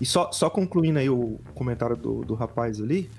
E 0.01 0.05
só, 0.05 0.31
só 0.31 0.51
concluindo 0.51 0.99
aí 0.99 1.09
o 1.09 1.41
comentário 1.55 1.97
do, 1.97 2.23
do 2.23 2.35
rapaz 2.35 2.81
ali, 2.81 3.11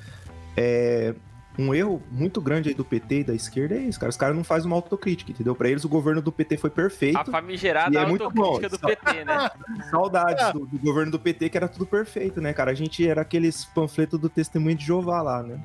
é 0.55 1.15
um 1.57 1.73
erro 1.73 2.01
muito 2.11 2.39
grande 2.39 2.69
aí 2.69 2.75
do 2.75 2.85
PT 2.85 3.19
e 3.19 3.23
da 3.23 3.33
esquerda 3.33 3.75
é 3.75 3.79
isso, 3.79 3.99
cara. 3.99 4.11
Os 4.11 4.17
caras 4.17 4.35
não 4.35 4.43
fazem 4.43 4.67
uma 4.67 4.75
autocrítica, 4.75 5.31
entendeu? 5.31 5.55
Pra 5.55 5.67
eles 5.67 5.83
o 5.83 5.89
governo 5.89 6.21
do 6.21 6.31
PT 6.31 6.57
foi 6.57 6.69
perfeito. 6.69 7.17
A 7.17 7.25
famigerada 7.25 7.95
E 7.95 7.97
é 7.97 8.05
muito 8.05 8.23
autocrítica 8.25 8.69
bom. 8.69 8.77
do 8.77 8.95
PT, 8.95 9.25
né? 9.25 9.49
Saudades 9.89 10.53
do, 10.53 10.67
do 10.67 10.77
governo 10.77 11.11
do 11.11 11.19
PT, 11.19 11.49
que 11.49 11.57
era 11.57 11.67
tudo 11.67 11.85
perfeito, 11.87 12.39
né, 12.39 12.53
cara? 12.53 12.69
A 12.69 12.75
gente 12.75 13.07
era 13.07 13.21
aqueles 13.21 13.65
panfletos 13.65 14.19
do 14.19 14.29
testemunho 14.29 14.75
de 14.75 14.85
Jeová 14.85 15.21
lá, 15.23 15.41
né? 15.41 15.59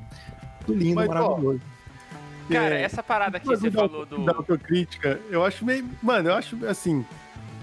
Tudo 0.64 0.78
lindo, 0.78 0.94
Mas, 0.94 1.10
ó, 1.10 1.14
maravilhoso. 1.14 1.60
Cara, 2.50 2.74
É, 2.78 2.82
essa 2.82 3.02
parada 3.02 3.38
que 3.40 3.46
você 3.46 3.70
da- 3.70 3.80
falou 3.80 4.04
do. 4.06 4.24
Da 4.24 4.32
autocrítica, 4.32 5.20
eu 5.30 5.44
acho 5.44 5.64
meio. 5.64 5.88
Mano, 6.02 6.30
eu 6.30 6.34
acho 6.34 6.56
assim. 6.66 7.04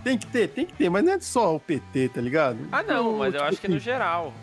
Tem 0.04 0.18
que 0.18 0.26
ter, 0.28 0.48
tem 0.48 0.66
que 0.66 0.72
ter, 0.74 0.90
mas 0.90 1.04
não 1.04 1.12
é 1.14 1.20
só 1.20 1.54
o 1.56 1.60
PT, 1.60 2.08
tá 2.10 2.22
ligado? 2.22 2.58
Ah, 2.72 2.82
não, 2.82 3.02
Então, 3.10 3.18
mas 3.18 3.34
eu 3.34 3.40
tipo 3.40 3.50
acho 3.52 3.62
que 3.62 3.68
no 3.68 3.76
assim, 3.76 3.84
geral. 3.84 4.34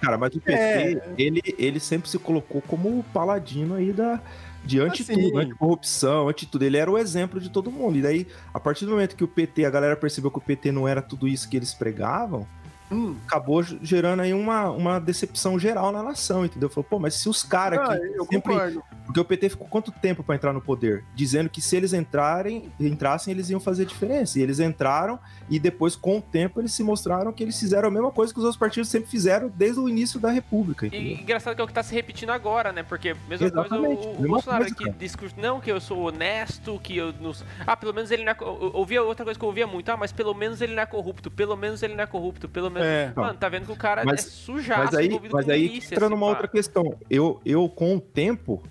Cara, 0.00 0.18
mas 0.18 0.34
o 0.34 0.40
PT, 0.40 0.52
É. 0.60 1.02
ele, 1.16 1.40
ele 1.58 1.80
sempre 1.80 2.08
se 2.10 2.18
colocou 2.18 2.60
como 2.60 2.98
o 2.98 3.02
paladino 3.14 3.74
aí 3.76 3.94
da, 3.94 4.20
de 4.62 4.78
anti 4.78 5.00
Assim. 5.00 5.14
tudo, 5.14 5.38
anticorrupção, 5.38 6.28
anti 6.28 6.44
tudo. 6.44 6.64
Ele 6.66 6.76
era 6.76 6.90
o 6.90 6.98
exemplo 6.98 7.40
de 7.40 7.48
todo 7.48 7.70
mundo. 7.72 7.96
E 7.96 8.02
daí, 8.02 8.26
a 8.52 8.60
partir 8.60 8.84
do 8.84 8.90
momento 8.90 9.16
que 9.16 9.24
o 9.24 9.28
PT, 9.28 9.64
a 9.64 9.70
galera 9.70 9.96
percebeu 9.96 10.30
que 10.30 10.36
o 10.36 10.40
PT 10.42 10.70
não 10.70 10.86
era 10.86 11.00
tudo 11.00 11.26
isso 11.26 11.48
que 11.48 11.56
eles 11.56 11.72
pregavam, 11.72 12.46
hum, 12.90 13.16
acabou 13.26 13.62
gerando 13.62 14.20
aí 14.22 14.32
uma, 14.32 14.70
uma 14.70 14.98
decepção 14.98 15.58
geral 15.58 15.92
na 15.92 16.02
nação, 16.02 16.44
entendeu? 16.44 16.68
Falou, 16.68 16.84
pô, 16.84 16.98
mas 16.98 17.14
se 17.14 17.28
os 17.28 17.42
caras 17.42 17.80
ah, 17.80 17.96
que 17.96 18.04
eu 18.18 18.26
sempre 18.26 18.52
concordo. 18.52 18.82
Porque 19.06 19.20
o 19.20 19.24
PT 19.24 19.50
ficou 19.50 19.68
quanto 19.68 19.92
tempo 19.92 20.22
pra 20.24 20.34
entrar 20.34 20.52
no 20.52 20.60
poder? 20.60 21.04
Dizendo 21.14 21.48
que 21.48 21.60
se 21.60 21.76
eles 21.76 21.92
entrarem, 21.92 22.72
entrassem, 22.78 23.32
eles 23.32 23.48
iam 23.50 23.60
fazer 23.60 23.84
diferença. 23.84 24.38
E 24.38 24.42
eles 24.42 24.58
entraram 24.58 25.18
e 25.48 25.58
depois, 25.58 25.94
com 25.94 26.18
o 26.18 26.20
tempo, 26.20 26.60
eles 26.60 26.72
se 26.72 26.82
mostraram 26.82 27.32
que 27.32 27.42
eles 27.42 27.58
fizeram 27.58 27.88
a 27.88 27.90
mesma 27.90 28.10
coisa 28.10 28.32
que 28.32 28.38
os 28.38 28.44
outros 28.44 28.58
partidos 28.58 28.88
sempre 28.88 29.08
fizeram 29.08 29.48
desde 29.48 29.78
o 29.78 29.88
início 29.88 30.18
da 30.18 30.30
República. 30.30 30.86
E 30.86 31.14
engraçado 31.14 31.54
que 31.54 31.60
é 31.60 31.64
o 31.64 31.66
que 31.68 31.72
tá 31.72 31.82
se 31.82 31.94
repetindo 31.94 32.30
agora, 32.30 32.72
né? 32.72 32.82
Porque 32.82 33.14
mesma 33.28 33.46
Exatamente, 33.46 34.02
coisa 34.02 34.20
o, 34.20 34.24
o 34.24 34.28
Bolsonaro 34.28 34.64
coisa, 34.64 35.16
que 35.16 35.40
não, 35.40 35.60
que 35.60 35.70
eu 35.70 35.80
sou 35.80 36.08
honesto, 36.08 36.78
que 36.80 36.96
eu 36.96 37.12
não. 37.20 37.32
Ah, 37.66 37.76
pelo 37.76 37.94
menos 37.94 38.10
ele 38.10 38.24
não 38.24 38.32
é. 38.32 38.36
Eu 38.40 38.72
ouvia 38.74 39.02
outra 39.02 39.24
coisa 39.24 39.38
que 39.38 39.44
eu 39.44 39.48
ouvia 39.48 39.66
muito, 39.66 39.88
ah, 39.90 39.96
mas 39.96 40.10
pelo 40.10 40.34
menos 40.34 40.60
ele 40.60 40.74
não 40.74 40.82
é 40.82 40.86
corrupto, 40.86 41.30
pelo 41.30 41.56
menos 41.56 41.82
ele 41.82 41.94
não 41.94 42.02
é 42.02 42.06
corrupto, 42.06 42.48
pelo 42.48 42.70
menos. 42.76 42.88
É. 42.88 43.12
Mano, 43.14 43.38
tá 43.38 43.48
vendo 43.48 43.66
que 43.66 43.72
o 43.72 43.76
cara 43.76 44.04
Mas- 44.04 44.26
é 44.26 44.30
sujaço, 44.30 44.84
Mas 44.84 44.94
aí, 44.94 45.06
envolvido 45.06 45.34
mas 45.34 45.44
com 45.46 45.50
aí 45.50 45.76
entra 45.76 46.06
assim, 46.06 46.14
numa 46.14 46.26
pá. 46.26 46.32
outra 46.32 46.48
questão. 46.48 46.96
Eu, 47.10 47.40
eu, 47.44 47.68
com 47.68 47.96
o 47.96 48.00
tempo, 48.00 48.62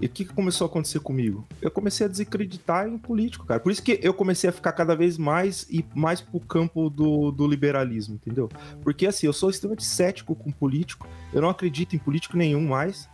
e 0.00 0.06
o 0.06 0.08
que, 0.08 0.24
que 0.24 0.32
começou 0.34 0.66
a 0.66 0.68
acontecer 0.68 0.98
comigo? 0.98 1.46
Eu 1.60 1.70
comecei 1.70 2.04
a 2.06 2.08
desacreditar 2.08 2.88
em 2.88 2.98
político, 2.98 3.46
cara. 3.46 3.60
Por 3.60 3.70
isso 3.70 3.82
que 3.82 4.00
eu 4.02 4.12
comecei 4.12 4.50
a 4.50 4.52
ficar 4.52 4.72
cada 4.72 4.96
vez 4.96 5.16
mais 5.16 5.64
e 5.70 5.84
mais 5.94 6.20
pro 6.20 6.40
campo 6.40 6.90
do, 6.90 7.30
do 7.30 7.46
liberalismo, 7.46 8.16
entendeu? 8.16 8.48
Porque 8.82 9.06
assim, 9.06 9.26
eu 9.26 9.32
sou 9.32 9.48
extremamente 9.48 9.84
cético 9.84 10.34
com 10.34 10.50
político, 10.50 11.06
eu 11.32 11.40
não 11.40 11.48
acredito 11.48 11.94
em 11.94 11.98
político 12.00 12.36
nenhum 12.36 12.66
mais. 12.66 13.08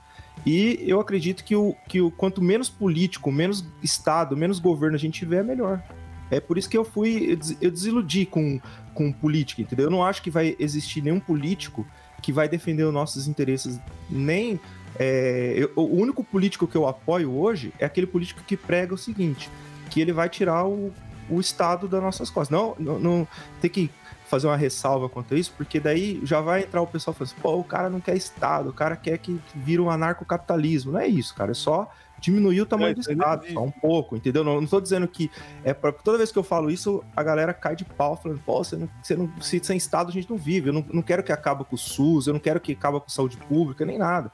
E 0.47 0.79
eu 0.87 1.01
acredito 1.01 1.45
que 1.45 1.55
o, 1.55 1.75
que 1.89 2.01
o 2.01 2.11
quanto 2.11 2.41
menos 2.41 2.71
político, 2.71 3.31
menos 3.31 3.65
Estado, 3.83 4.37
menos 4.37 4.59
governo 4.59 4.97
a 4.97 4.99
gente 4.99 5.19
tiver, 5.19 5.45
melhor. 5.45 5.83
É 6.31 6.41
por 6.41 6.59
isso 6.59 6.69
que 6.69 6.77
eu 6.77 6.85
fui, 6.85 7.33
eu 7.33 7.37
des- 7.37 7.57
eu 7.61 7.71
desiludi 7.71 8.27
com, 8.27 8.61
com 8.95 9.11
política, 9.13 9.63
entendeu? 9.63 9.87
Eu 9.87 9.91
não 9.91 10.05
acho 10.05 10.23
que 10.23 10.31
vai 10.31 10.55
existir 10.59 11.01
nenhum 11.03 11.21
político 11.21 11.87
que 12.23 12.33
vai 12.33 12.49
defender 12.49 12.83
os 12.85 12.93
nossos 12.93 13.27
interesses, 13.29 13.79
nem. 14.11 14.59
é, 14.99 15.55
eu- 15.57 15.71
o 15.77 16.01
único 16.01 16.25
político 16.25 16.67
que 16.67 16.77
eu 16.77 16.87
apoio 16.89 17.33
hoje 17.33 17.73
é 17.79 17.85
aquele 17.85 18.07
político 18.07 18.43
que 18.47 18.57
prega 18.57 18.93
o 18.95 18.99
seguinte: 18.99 19.49
que 19.91 20.01
ele 20.01 20.13
vai 20.13 20.29
tirar 20.29 20.67
o, 20.67 20.93
o 21.31 21.39
Estado 21.41 21.87
das 21.87 22.03
nossas 22.03 22.29
costas. 22.31 22.51
Não, 22.59 22.75
não, 22.79 22.99
não 22.99 23.29
tem 23.61 23.71
que 23.71 23.91
fazer 24.29 24.47
uma 24.47 24.57
ressalva 24.57 25.09
quanto 25.09 25.35
a 25.35 25.39
isso, 25.39 25.53
porque 25.57 25.81
daí 25.81 26.21
já 26.23 26.41
vai 26.41 26.63
entrar 26.63 26.83
o 26.83 26.87
pessoal 26.87 27.15
falando 27.15 27.33
assim, 27.33 27.41
pô, 27.41 27.57
o 27.57 27.65
cara 27.65 27.89
não 27.89 28.01
quer 28.01 28.17
Estado, 28.17 28.71
o 28.71 28.73
cara 28.73 28.97
quer 28.97 29.19
que, 29.19 29.41
vira 29.55 29.83
um 29.83 29.91
anarcocapitalismo. 29.91 30.93
Não 30.93 31.01
é 31.01 31.07
isso, 31.07 31.35
cara, 31.35 31.53
é 31.53 31.55
só 31.55 31.91
diminuir 32.21 32.61
o 32.61 32.67
tamanho 32.67 32.91
É, 32.91 32.95
do 32.95 33.01
Estado, 33.01 33.47
só 33.53 33.63
um 33.63 33.71
pouco, 33.71 34.17
entendeu? 34.17 34.45
Não, 34.45 34.61
não 34.61 34.67
tô 34.67 34.81
dizendo 34.81 35.07
que 35.07 35.31
é 35.65 35.73
pra, 35.73 35.93
toda 35.93 36.19
vez 36.19 36.33
que 36.33 36.39
eu 36.39 36.43
falo 36.43 36.71
isso, 36.71 37.03
a 37.17 37.23
galera 37.23 37.55
cai 37.55 37.77
de 37.77 37.85
pau 37.85 38.17
falando, 38.17 38.41
pô, 38.45 38.63
você 38.63 38.77
não, 38.77 38.89
você 39.03 39.17
não, 39.17 39.33
se, 39.41 39.61
sem 39.63 39.77
Estado 39.77 40.11
a 40.11 40.13
gente 40.13 40.29
não 40.29 40.37
vive, 40.37 40.69
eu 40.69 40.73
não, 40.73 40.85
não 40.93 41.03
quero 41.03 41.23
que 41.23 41.33
acabe 41.33 41.65
com 41.65 41.75
o 41.75 41.79
SUS, 41.79 42.27
eu 42.27 42.33
não 42.33 42.41
quero 42.41 42.61
que 42.61 42.73
acabe 42.73 43.01
com 43.01 43.09
saúde 43.09 43.37
pública, 43.37 43.85
nem 43.85 43.99
nada. 43.99 44.31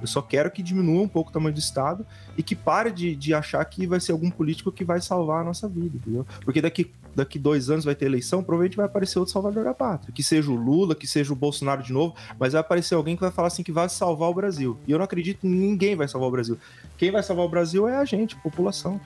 Eu 0.00 0.06
só 0.06 0.20
quero 0.20 0.50
que 0.50 0.62
diminua 0.62 1.02
um 1.02 1.08
pouco 1.08 1.30
o 1.30 1.32
tamanho 1.32 1.54
do 1.54 1.58
Estado 1.58 2.06
e 2.36 2.42
que 2.42 2.54
pare 2.54 2.90
de, 2.90 3.16
de 3.16 3.32
achar 3.32 3.64
que 3.64 3.86
vai 3.86 3.98
ser 4.00 4.12
algum 4.12 4.30
político 4.30 4.70
que 4.70 4.84
vai 4.84 5.00
salvar 5.00 5.40
a 5.40 5.44
nossa 5.44 5.68
vida, 5.68 5.96
entendeu? 5.96 6.26
Porque 6.44 6.60
daqui, 6.60 6.92
daqui 7.14 7.38
dois 7.38 7.70
anos 7.70 7.84
vai 7.84 7.94
ter 7.94 8.06
eleição, 8.06 8.42
provavelmente 8.42 8.76
vai 8.76 8.86
aparecer 8.86 9.18
outro 9.18 9.32
salvador 9.32 9.64
da 9.64 9.74
pátria. 9.74 10.12
Que 10.12 10.22
seja 10.22 10.50
o 10.50 10.54
Lula, 10.54 10.94
que 10.94 11.06
seja 11.06 11.32
o 11.32 11.36
Bolsonaro 11.36 11.82
de 11.82 11.92
novo, 11.92 12.14
mas 12.38 12.52
vai 12.52 12.60
aparecer 12.60 12.94
alguém 12.94 13.16
que 13.16 13.22
vai 13.22 13.30
falar 13.30 13.48
assim 13.48 13.62
que 13.62 13.72
vai 13.72 13.88
salvar 13.88 14.30
o 14.30 14.34
Brasil. 14.34 14.78
E 14.86 14.92
eu 14.92 14.98
não 14.98 15.04
acredito 15.04 15.46
ninguém 15.46 15.96
vai 15.96 16.08
salvar 16.08 16.28
o 16.28 16.32
Brasil. 16.32 16.58
Quem 16.96 17.10
vai 17.10 17.22
salvar 17.22 17.46
o 17.46 17.48
Brasil 17.48 17.88
é 17.88 17.96
a 17.96 18.04
gente, 18.04 18.34
a 18.34 18.38
população. 18.38 19.00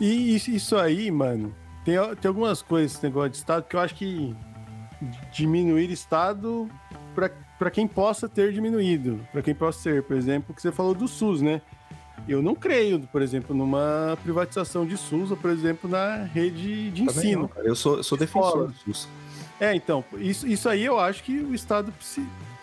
E 0.00 0.34
isso, 0.34 0.76
aí, 0.76 1.10
mano, 1.10 1.54
tem, 1.84 1.96
tem 2.20 2.28
algumas 2.28 2.62
coisas 2.62 2.92
esse 2.92 3.02
negócio 3.04 3.30
de 3.30 3.36
Estado 3.36 3.64
que 3.68 3.76
eu 3.76 3.80
acho 3.80 3.94
que 3.94 4.34
diminuir 5.32 5.90
Estado 5.90 6.68
para 7.58 7.70
quem 7.70 7.86
possa 7.86 8.28
ter 8.28 8.52
diminuído, 8.52 9.20
para 9.30 9.42
quem 9.42 9.54
possa 9.54 9.80
ser, 9.80 10.02
por 10.02 10.16
exemplo, 10.16 10.54
que 10.54 10.62
você 10.62 10.72
falou 10.72 10.94
do 10.94 11.06
SUS, 11.06 11.40
né? 11.42 11.60
Eu 12.28 12.40
não 12.42 12.54
creio, 12.54 13.00
por 13.10 13.20
exemplo, 13.20 13.54
numa 13.54 14.16
privatização 14.22 14.86
de 14.86 14.96
SUS 14.96 15.30
ou, 15.32 15.36
por 15.36 15.50
exemplo, 15.50 15.90
na 15.90 16.24
rede 16.24 16.90
de 16.90 17.04
Também 17.04 17.24
ensino. 17.32 17.50
não, 17.56 17.62
eu 17.64 17.74
sou, 17.74 17.96
eu 17.96 18.02
sou 18.04 18.16
defensor 18.16 18.68
do 18.68 18.74
SUS. 18.74 19.08
É, 19.58 19.74
então, 19.74 20.04
isso, 20.18 20.46
isso 20.46 20.68
aí 20.68 20.84
eu 20.84 20.98
acho 20.98 21.22
que 21.24 21.38
o 21.38 21.54
Estado 21.54 21.92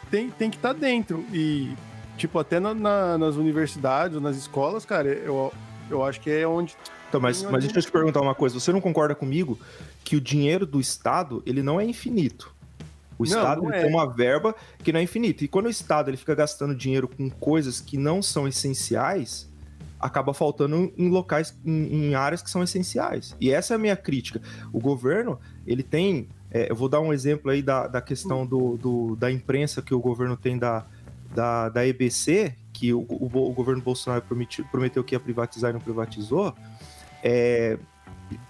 tem, 0.10 0.30
tem 0.30 0.50
que 0.50 0.56
estar 0.58 0.74
dentro. 0.74 1.26
E, 1.34 1.74
tipo, 2.18 2.40
até 2.40 2.60
na- 2.60 2.74
na- 2.74 3.18
nas 3.18 3.36
universidades 3.36 4.16
ou 4.16 4.22
nas 4.22 4.36
escolas, 4.38 4.86
cara, 4.86 5.08
eu, 5.10 5.54
eu 5.90 6.04
acho 6.04 6.20
que 6.22 6.30
é 6.30 6.48
onde. 6.48 6.76
Então, 7.10 7.20
mas, 7.20 7.42
mas 7.44 7.64
deixa 7.64 7.80
eu 7.80 7.84
te 7.84 7.92
perguntar 7.92 8.22
uma 8.22 8.36
coisa. 8.36 8.60
Você 8.60 8.72
não 8.72 8.80
concorda 8.82 9.16
comigo 9.16 9.60
que 10.04 10.16
o 10.16 10.22
dinheiro 10.22 10.66
do 10.66 10.80
Estado, 10.80 11.42
ele 11.46 11.62
não 11.64 11.80
é 11.80 11.86
infinito? 11.86 12.54
O 13.18 13.24
Não, 13.24 13.30
Estado 13.38 13.62
não 13.64 13.74
é. 13.74 13.82
tem 13.82 13.90
uma 13.90 14.08
verba 14.08 14.56
que 14.84 14.94
não 14.94 15.00
é 15.00 15.04
infinita. 15.04 15.44
E 15.44 15.48
quando 15.48 15.66
o 15.66 15.70
Estado 15.70 16.10
ele 16.10 16.16
fica 16.18 16.34
gastando 16.34 16.74
dinheiro 16.74 17.06
com 17.08 17.30
coisas 17.30 17.82
que 17.82 17.98
não 17.98 18.22
são 18.22 18.48
essenciais, 18.48 19.49
acaba 20.00 20.34
faltando 20.34 20.92
em 20.98 21.10
locais, 21.10 21.58
em, 21.66 22.10
em 22.10 22.16
áreas 22.16 22.42
que 22.42 22.50
são 22.50 22.64
essenciais. 22.64 23.36
E 23.40 23.52
essa 23.52 23.74
é 23.74 23.76
a 23.76 23.78
minha 23.80 23.96
crítica. 23.96 24.42
O 24.72 24.80
governo, 24.80 25.40
ele 25.68 25.84
tem... 25.84 26.30
é, 26.52 26.72
eu 26.72 26.76
vou 26.76 26.88
dar 26.88 27.02
um 27.02 27.12
exemplo 27.12 27.52
aí 27.52 27.62
da, 27.62 27.88
da 27.88 28.02
questão 28.02 28.46
do, 28.46 28.78
do- 28.78 29.16
da 29.16 29.32
imprensa 29.32 29.82
que 29.82 29.94
o 29.94 30.00
governo 30.00 30.38
tem 30.38 30.58
da, 30.58 30.86
da, 31.36 31.70
da 31.70 31.86
EBC, 31.86 32.56
que 32.72 32.94
o, 32.94 33.02
o, 33.10 33.26
o 33.50 33.54
governo 33.54 33.82
Bolsonaro 33.82 34.24
prometeu 34.72 35.04
que 35.04 35.14
ia 35.16 35.20
privatizar 35.20 35.72
e 35.72 35.74
não 35.74 35.82
privatizou. 35.82 36.56
é, 37.24 37.78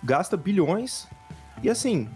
gasta 0.03 0.35
bilhões 0.37 1.07
e 1.63 1.69
assim, 1.69 2.07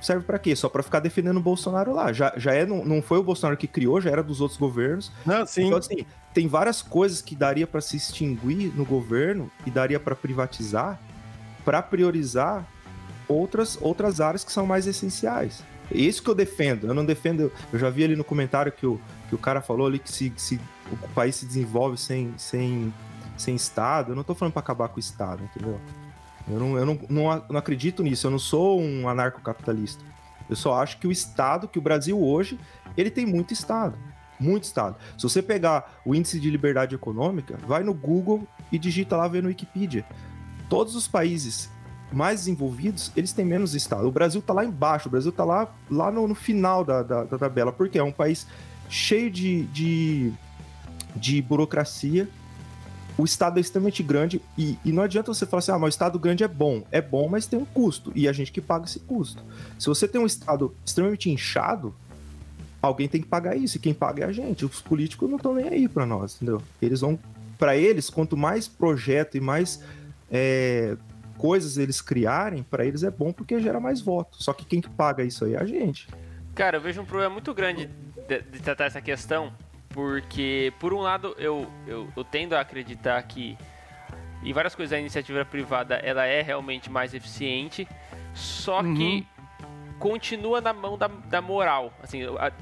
serve 0.00 0.24
para 0.24 0.38
quê? 0.38 0.54
Só 0.56 0.68
para 0.68 0.82
ficar 0.82 1.00
defendendo 1.00 1.36
o 1.36 1.40
Bolsonaro 1.40 1.92
lá. 1.94 2.12
Já, 2.12 2.32
já 2.36 2.54
é, 2.54 2.64
não, 2.64 2.84
não 2.84 3.02
foi 3.02 3.18
o 3.18 3.22
Bolsonaro 3.22 3.56
que 3.56 3.66
criou, 3.66 4.00
já 4.00 4.10
era 4.10 4.22
dos 4.22 4.40
outros 4.40 4.58
governos. 4.58 5.12
Não, 5.24 5.46
sim. 5.46 5.66
Então, 5.66 5.78
assim, 5.78 6.06
tem 6.32 6.46
várias 6.46 6.82
coisas 6.82 7.20
que 7.20 7.34
daria 7.34 7.66
para 7.66 7.80
se 7.80 7.96
extinguir 7.96 8.72
no 8.74 8.84
governo 8.84 9.50
e 9.66 9.70
daria 9.70 9.98
para 9.98 10.14
privatizar 10.14 11.00
para 11.68 11.82
priorizar 11.82 12.66
outras, 13.28 13.76
outras 13.82 14.22
áreas 14.22 14.42
que 14.42 14.50
são 14.50 14.66
mais 14.66 14.86
essenciais. 14.86 15.62
É 15.90 15.98
isso 15.98 16.22
que 16.22 16.30
eu 16.30 16.34
defendo. 16.34 16.86
Eu 16.86 16.94
não 16.94 17.04
defendo. 17.04 17.52
Eu 17.70 17.78
já 17.78 17.90
vi 17.90 18.04
ali 18.04 18.16
no 18.16 18.24
comentário 18.24 18.72
que 18.72 18.86
o, 18.86 18.98
que 19.28 19.34
o 19.34 19.38
cara 19.38 19.60
falou 19.60 19.86
ali 19.86 19.98
que 19.98 20.10
se, 20.10 20.32
se 20.34 20.58
o 20.90 21.08
país 21.08 21.36
se 21.36 21.44
desenvolve 21.44 21.98
sem, 21.98 22.32
sem, 22.38 22.90
sem 23.36 23.54
Estado. 23.54 24.12
Eu 24.12 24.16
não 24.16 24.24
tô 24.24 24.34
falando 24.34 24.54
para 24.54 24.60
acabar 24.60 24.88
com 24.88 24.96
o 24.96 24.98
Estado, 24.98 25.42
entendeu? 25.44 25.78
Eu, 26.50 26.58
não, 26.58 26.78
eu 26.78 26.86
não, 26.86 26.98
não, 27.08 27.44
não 27.50 27.58
acredito 27.58 28.02
nisso. 28.02 28.26
Eu 28.26 28.30
não 28.30 28.38
sou 28.38 28.80
um 28.80 29.08
anarcocapitalista. 29.08 30.02
Eu 30.48 30.56
só 30.56 30.80
acho 30.80 30.98
que 30.98 31.06
o 31.06 31.12
Estado, 31.12 31.68
que 31.68 31.78
o 31.78 31.82
Brasil 31.82 32.20
hoje, 32.20 32.58
ele 32.96 33.10
tem 33.10 33.26
muito 33.26 33.52
Estado. 33.52 33.98
Muito 34.40 34.64
Estado. 34.64 34.96
Se 35.16 35.22
você 35.22 35.42
pegar 35.42 36.00
o 36.04 36.14
índice 36.14 36.40
de 36.40 36.50
liberdade 36.50 36.94
econômica, 36.94 37.58
vai 37.66 37.82
no 37.82 37.92
Google 37.92 38.46
e 38.70 38.78
digita 38.78 39.16
lá, 39.16 39.28
vê 39.28 39.42
no 39.42 39.48
Wikipedia. 39.48 40.06
Todos 40.68 40.94
os 40.94 41.08
países 41.08 41.70
mais 42.12 42.40
desenvolvidos, 42.40 43.12
eles 43.16 43.32
têm 43.32 43.44
menos 43.44 43.74
Estado. 43.74 44.06
O 44.06 44.12
Brasil 44.12 44.40
está 44.40 44.52
lá 44.52 44.64
embaixo, 44.64 45.08
o 45.08 45.10
Brasil 45.10 45.30
está 45.30 45.44
lá, 45.44 45.74
lá 45.90 46.10
no, 46.10 46.26
no 46.26 46.34
final 46.34 46.84
da, 46.84 47.02
da, 47.02 47.24
da, 47.24 47.38
tabela, 47.38 47.72
porque 47.72 47.98
é 47.98 48.02
um 48.02 48.12
país 48.12 48.46
cheio 48.88 49.30
de, 49.30 49.64
de, 49.66 50.32
de 51.14 51.42
burocracia, 51.42 52.28
o 53.18 53.24
Estado 53.24 53.58
é 53.58 53.60
extremamente 53.60 54.00
grande 54.00 54.40
e, 54.56 54.78
e, 54.84 54.92
não 54.92 55.02
adianta 55.02 55.34
você 55.34 55.44
falar 55.44 55.58
assim, 55.58 55.72
ah, 55.72 55.78
mas 55.78 55.88
o 55.88 55.96
Estado 55.96 56.18
grande 56.20 56.44
é 56.44 56.48
bom. 56.48 56.84
É 56.92 57.02
bom, 57.02 57.28
mas 57.28 57.46
tem 57.46 57.58
um 57.58 57.64
custo 57.64 58.12
e 58.14 58.28
a 58.28 58.32
gente 58.32 58.52
que 58.52 58.60
paga 58.60 58.84
esse 58.84 59.00
custo. 59.00 59.44
Se 59.76 59.88
você 59.88 60.06
tem 60.06 60.20
um 60.20 60.26
Estado 60.26 60.72
extremamente 60.86 61.28
inchado, 61.28 61.92
alguém 62.80 63.08
tem 63.08 63.20
que 63.20 63.26
pagar 63.26 63.56
isso 63.56 63.76
e 63.76 63.80
quem 63.80 63.92
paga 63.92 64.24
é 64.24 64.28
a 64.28 64.32
gente. 64.32 64.64
Os 64.64 64.80
políticos 64.80 65.28
não 65.28 65.36
estão 65.36 65.52
nem 65.52 65.68
aí 65.68 65.88
para 65.88 66.06
nós, 66.06 66.36
entendeu? 66.36 66.62
Eles 66.80 67.00
vão, 67.00 67.18
para 67.58 67.76
eles, 67.76 68.08
quanto 68.08 68.36
mais 68.36 68.68
projeto 68.68 69.36
e 69.36 69.40
mais 69.40 69.82
é, 70.30 70.96
coisas 71.36 71.76
eles 71.76 72.00
criarem, 72.00 72.62
para 72.62 72.86
eles 72.86 73.02
é 73.02 73.10
bom 73.10 73.32
porque 73.32 73.60
gera 73.60 73.80
mais 73.80 74.00
votos. 74.00 74.44
Só 74.44 74.52
que 74.52 74.64
quem 74.64 74.80
que 74.80 74.88
paga 74.88 75.24
isso 75.24 75.44
aí 75.44 75.54
é 75.54 75.58
a 75.58 75.64
gente. 75.64 76.06
Cara, 76.54 76.76
eu 76.76 76.80
vejo 76.80 77.00
um 77.00 77.04
problema 77.04 77.32
muito 77.32 77.52
grande 77.52 77.90
de, 78.28 78.42
de 78.42 78.60
tratar 78.60 78.84
essa 78.84 79.00
questão 79.00 79.52
porque, 79.88 80.72
por 80.78 80.92
um 80.92 80.98
lado, 80.98 81.34
eu, 81.38 81.70
eu, 81.86 82.08
eu 82.16 82.24
tendo 82.24 82.54
a 82.54 82.60
acreditar 82.60 83.22
que 83.22 83.56
em 84.42 84.52
várias 84.52 84.74
coisas 84.74 84.92
a 84.92 85.00
iniciativa 85.00 85.44
privada 85.44 85.96
ela 85.96 86.24
é 86.24 86.42
realmente 86.42 86.90
mais 86.90 87.14
eficiente, 87.14 87.88
só 88.34 88.80
uhum. 88.80 88.94
que 88.94 89.26
continua 89.98 90.60
na 90.60 90.72
mão 90.72 90.96
da, 90.96 91.08
da 91.08 91.40
moral. 91.40 91.92
Assim, 92.02 92.22
a, 92.24 92.52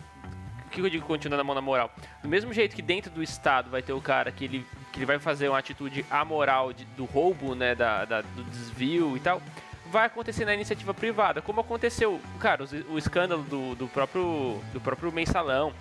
o 0.66 0.68
que 0.70 0.80
eu 0.80 0.88
digo 0.90 1.06
continua 1.06 1.36
na 1.36 1.44
mão 1.44 1.54
da 1.54 1.60
moral? 1.60 1.90
Do 2.22 2.28
mesmo 2.28 2.52
jeito 2.52 2.74
que 2.74 2.82
dentro 2.82 3.10
do 3.10 3.22
Estado 3.22 3.70
vai 3.70 3.82
ter 3.82 3.92
o 3.92 4.00
cara 4.00 4.32
que 4.32 4.44
ele, 4.44 4.66
que 4.92 4.98
ele 4.98 5.06
vai 5.06 5.18
fazer 5.18 5.48
uma 5.48 5.58
atitude 5.58 6.04
amoral 6.10 6.72
de, 6.72 6.84
do 6.96 7.04
roubo, 7.04 7.54
né, 7.54 7.74
da, 7.74 8.04
da, 8.04 8.20
do 8.22 8.42
desvio 8.44 9.16
e 9.16 9.20
tal, 9.20 9.42
vai 9.90 10.06
acontecer 10.06 10.44
na 10.44 10.54
iniciativa 10.54 10.92
privada, 10.92 11.40
como 11.40 11.60
aconteceu, 11.60 12.20
cara, 12.40 12.64
o, 12.64 12.94
o 12.94 12.98
escândalo 12.98 13.42
do, 13.42 13.74
do, 13.74 13.88
próprio, 13.88 14.60
do 14.72 14.80
próprio 14.80 15.12
mensalão, 15.12 15.72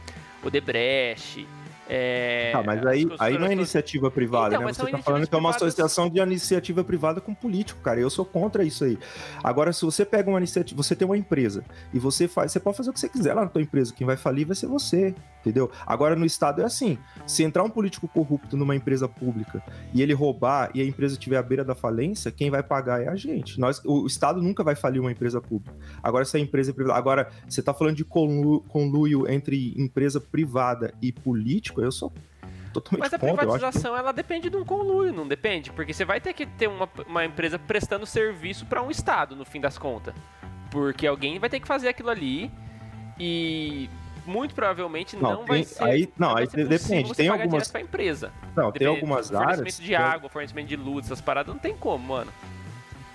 o 0.47 0.51
Debrecht. 0.51 1.47
É, 1.87 2.51
ah, 2.55 2.63
mas 2.63 2.83
aí, 2.85 3.05
aí 3.19 3.37
não 3.37 3.45
é 3.45 3.53
iniciativa 3.53 4.09
privada, 4.09 4.55
então, 4.55 4.65
né? 4.65 4.73
Você 4.73 4.89
tá 4.89 4.97
falando 4.97 5.27
que 5.27 5.35
é 5.35 5.37
uma 5.37 5.51
associação 5.51 6.09
de 6.09 6.19
iniciativa 6.19 6.83
privada 6.83 7.21
com 7.21 7.33
político, 7.33 7.79
cara. 7.81 7.99
Eu 7.99 8.09
sou 8.09 8.25
contra 8.25 8.63
isso 8.63 8.83
aí. 8.83 8.97
Agora, 9.43 9.71
se 9.71 9.85
você 9.85 10.03
pega 10.03 10.27
uma 10.29 10.39
iniciativa, 10.39 10.81
você 10.81 10.95
tem 10.95 11.05
uma 11.05 11.17
empresa 11.17 11.63
e 11.93 11.99
você 11.99 12.27
faz, 12.27 12.51
você 12.51 12.59
pode 12.59 12.77
fazer 12.77 12.89
o 12.89 12.93
que 12.93 12.99
você 12.99 13.07
quiser 13.07 13.35
lá 13.35 13.43
na 13.43 13.49
tua 13.49 13.61
empresa. 13.61 13.93
Quem 13.93 14.07
vai 14.07 14.17
falir 14.17 14.47
vai 14.47 14.55
ser 14.55 14.65
você, 14.65 15.13
entendeu? 15.45 15.71
Agora 15.85 16.15
no 16.15 16.25
Estado 16.25 16.61
é 16.61 16.65
assim: 16.65 16.97
se 17.25 17.43
entrar 17.43 17.63
um 17.63 17.69
político 17.69 18.07
corrupto 18.07 18.57
numa 18.57 18.75
empresa 18.75 19.07
pública 19.07 19.63
e 19.93 20.01
ele 20.01 20.13
roubar 20.13 20.71
e 20.73 20.81
a 20.81 20.85
empresa 20.85 21.13
estiver 21.13 21.37
à 21.37 21.43
beira 21.43 21.63
da 21.63 21.75
falência, 21.75 22.31
quem 22.31 22.49
vai 22.49 22.63
pagar 22.63 23.01
é 23.01 23.07
a 23.07 23.15
gente. 23.15 23.59
Nós, 23.59 23.81
o 23.85 24.05
Estado 24.05 24.41
nunca 24.41 24.63
vai 24.63 24.75
falir 24.75 24.99
uma 24.99 25.11
empresa 25.11 25.39
pública. 25.39 25.75
Agora, 26.01 26.25
se 26.25 26.35
a 26.35 26.39
empresa 26.39 26.71
é 26.71 26.73
privada. 26.73 26.97
Agora, 26.97 27.31
você 27.47 27.61
tá 27.61 27.73
falando 27.73 27.95
de 27.95 28.03
conluio 28.05 29.29
entre 29.29 29.73
empresa 29.77 30.19
privada 30.19 30.93
e 31.01 31.11
político, 31.11 31.81
eu 31.81 31.91
sou 31.91 32.11
totalmente 32.73 33.01
Mas 33.01 33.13
a 33.13 33.19
contra, 33.19 33.37
privatização, 33.37 33.95
ela 33.95 34.11
depende 34.11 34.49
de 34.49 34.57
um 34.57 34.65
conluio, 34.65 35.13
não 35.13 35.27
depende? 35.27 35.71
Porque 35.71 35.93
você 35.93 36.03
vai 36.03 36.19
ter 36.19 36.33
que 36.33 36.45
ter 36.45 36.67
uma, 36.67 36.89
uma 37.07 37.23
empresa 37.23 37.57
prestando 37.57 38.05
serviço 38.05 38.65
para 38.65 38.81
um 38.81 38.91
Estado, 38.91 39.35
no 39.35 39.45
fim 39.45 39.61
das 39.61 39.77
contas. 39.77 40.13
Porque 40.71 41.07
alguém 41.07 41.39
vai 41.39 41.49
ter 41.49 41.59
que 41.59 41.67
fazer 41.67 41.87
aquilo 41.87 42.09
ali 42.09 42.51
e 43.19 43.89
muito 44.25 44.55
provavelmente 44.55 45.15
não, 45.15 45.33
não 45.33 45.45
vai 45.45 45.63
ser. 45.63 45.83
Aí, 45.83 46.09
não, 46.17 46.35
aí 46.35 46.47
depende. 46.47 47.13
Tem 47.13 47.27
algumas. 47.27 47.69
Pra 47.69 47.81
empresa. 47.81 48.31
Não, 48.55 48.71
tem 48.71 48.87
algumas 48.87 49.33
áreas. 49.33 49.55
Fornecimento 49.57 49.87
de 49.87 49.95
água, 49.95 50.29
fornecimento 50.29 50.67
de 50.67 50.75
luz, 50.75 51.05
essas 51.05 51.21
paradas 51.21 51.53
não 51.53 51.59
tem 51.59 51.75
como, 51.75 52.07
mano. 52.07 52.31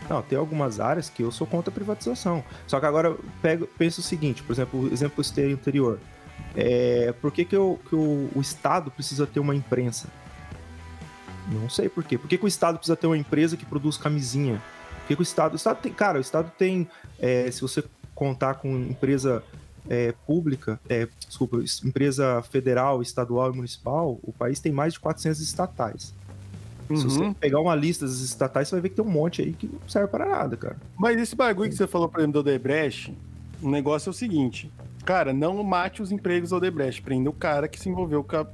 Não, 0.09 0.23
tem 0.23 0.37
algumas 0.37 0.81
áreas 0.81 1.09
que 1.09 1.23
eu 1.23 1.31
sou 1.31 1.47
contra 1.47 1.71
a 1.71 1.75
privatização. 1.75 2.43
Só 2.67 2.81
que 2.81 2.87
agora 2.87 3.17
pego, 3.41 3.67
penso 3.79 4.01
o 4.01 4.03
seguinte, 4.03 4.43
por 4.43 4.53
exemplo, 4.53 4.81
o 4.81 4.93
exemplo 4.93 5.23
que 5.23 5.41
anterior. 5.53 6.01
É, 6.57 7.15
por 7.21 7.31
que, 7.31 7.45
que, 7.45 7.55
eu, 7.55 7.79
que 7.89 7.95
o, 7.95 8.29
o 8.35 8.41
Estado 8.41 8.91
precisa 8.91 9.27
ter 9.27 9.39
uma 9.39 9.55
imprensa? 9.55 10.09
Não 11.49 11.69
sei 11.69 11.89
por 11.89 12.03
quê. 12.05 12.19
Por 12.19 12.29
que, 12.29 12.37
que 12.37 12.45
o 12.45 12.49
Estado 12.49 12.79
precisa 12.79 12.97
ter 12.97 13.07
uma 13.07 13.17
empresa 13.17 13.57
que 13.57 13.65
produz 13.65 13.97
camisinha? 13.97 14.61
Por 15.01 15.09
que, 15.09 15.17
que 15.17 15.23
o 15.23 15.25
Estado. 15.25 15.53
O 15.53 15.57
Estado 15.57 15.81
tem. 15.81 15.93
Cara, 15.93 16.19
o 16.19 16.21
Estado 16.21 16.51
tem. 16.57 16.89
É, 17.19 17.51
se 17.51 17.61
você 17.61 17.85
contar 18.15 18.55
com 18.55 18.77
empresa 18.77 19.43
é, 19.89 20.13
pública, 20.27 20.81
é, 20.89 21.09
desculpa, 21.27 21.63
empresa 21.85 22.43
federal, 22.43 23.03
estadual 23.03 23.53
e 23.53 23.57
municipal, 23.57 24.19
o 24.23 24.33
país 24.33 24.61
tem 24.61 24.73
mais 24.73 24.95
de 24.95 25.01
400 25.01 25.41
estatais. 25.41 26.15
Uhum. 26.89 26.97
Se 26.97 27.05
você 27.05 27.35
pegar 27.39 27.61
uma 27.61 27.75
lista 27.75 28.05
das 28.05 28.21
estatais, 28.21 28.69
você 28.69 28.75
vai 28.75 28.83
ver 28.83 28.89
que 28.91 28.97
tem 28.97 29.05
um 29.05 29.09
monte 29.09 29.43
aí 29.43 29.53
que 29.53 29.67
não 29.67 29.89
serve 29.89 30.09
para 30.09 30.27
nada, 30.27 30.57
cara. 30.57 30.77
Mas 30.99 31.21
esse 31.21 31.37
bagulho 31.37 31.71
que 31.71 31.77
você 31.77 31.87
falou, 31.87 32.09
por 32.09 32.19
exemplo, 32.19 32.43
do 32.43 32.49
Odebrecht, 32.49 33.17
o 33.63 33.71
negócio 33.71 34.09
é 34.09 34.11
o 34.11 34.15
seguinte: 34.15 34.71
cara, 35.05 35.33
não 35.33 35.63
mate 35.63 36.03
os 36.03 36.11
empregos 36.11 36.51
do 36.51 36.57
Odebrecht, 36.57 37.01
prenda 37.01 37.31
o 37.31 37.33
cara 37.33 37.69
que 37.69 37.79
se 37.79 37.89
envolveu 37.89 38.25
com, 38.25 38.37
a, 38.37 38.47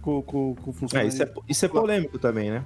com, 0.00 0.22
com, 0.22 0.54
com 0.54 0.70
o 0.70 0.72
funcionário. 0.72 1.10
É, 1.10 1.12
isso, 1.12 1.22
é, 1.22 1.32
isso 1.48 1.64
é 1.64 1.68
polêmico 1.68 2.18
também, 2.18 2.50
né? 2.50 2.64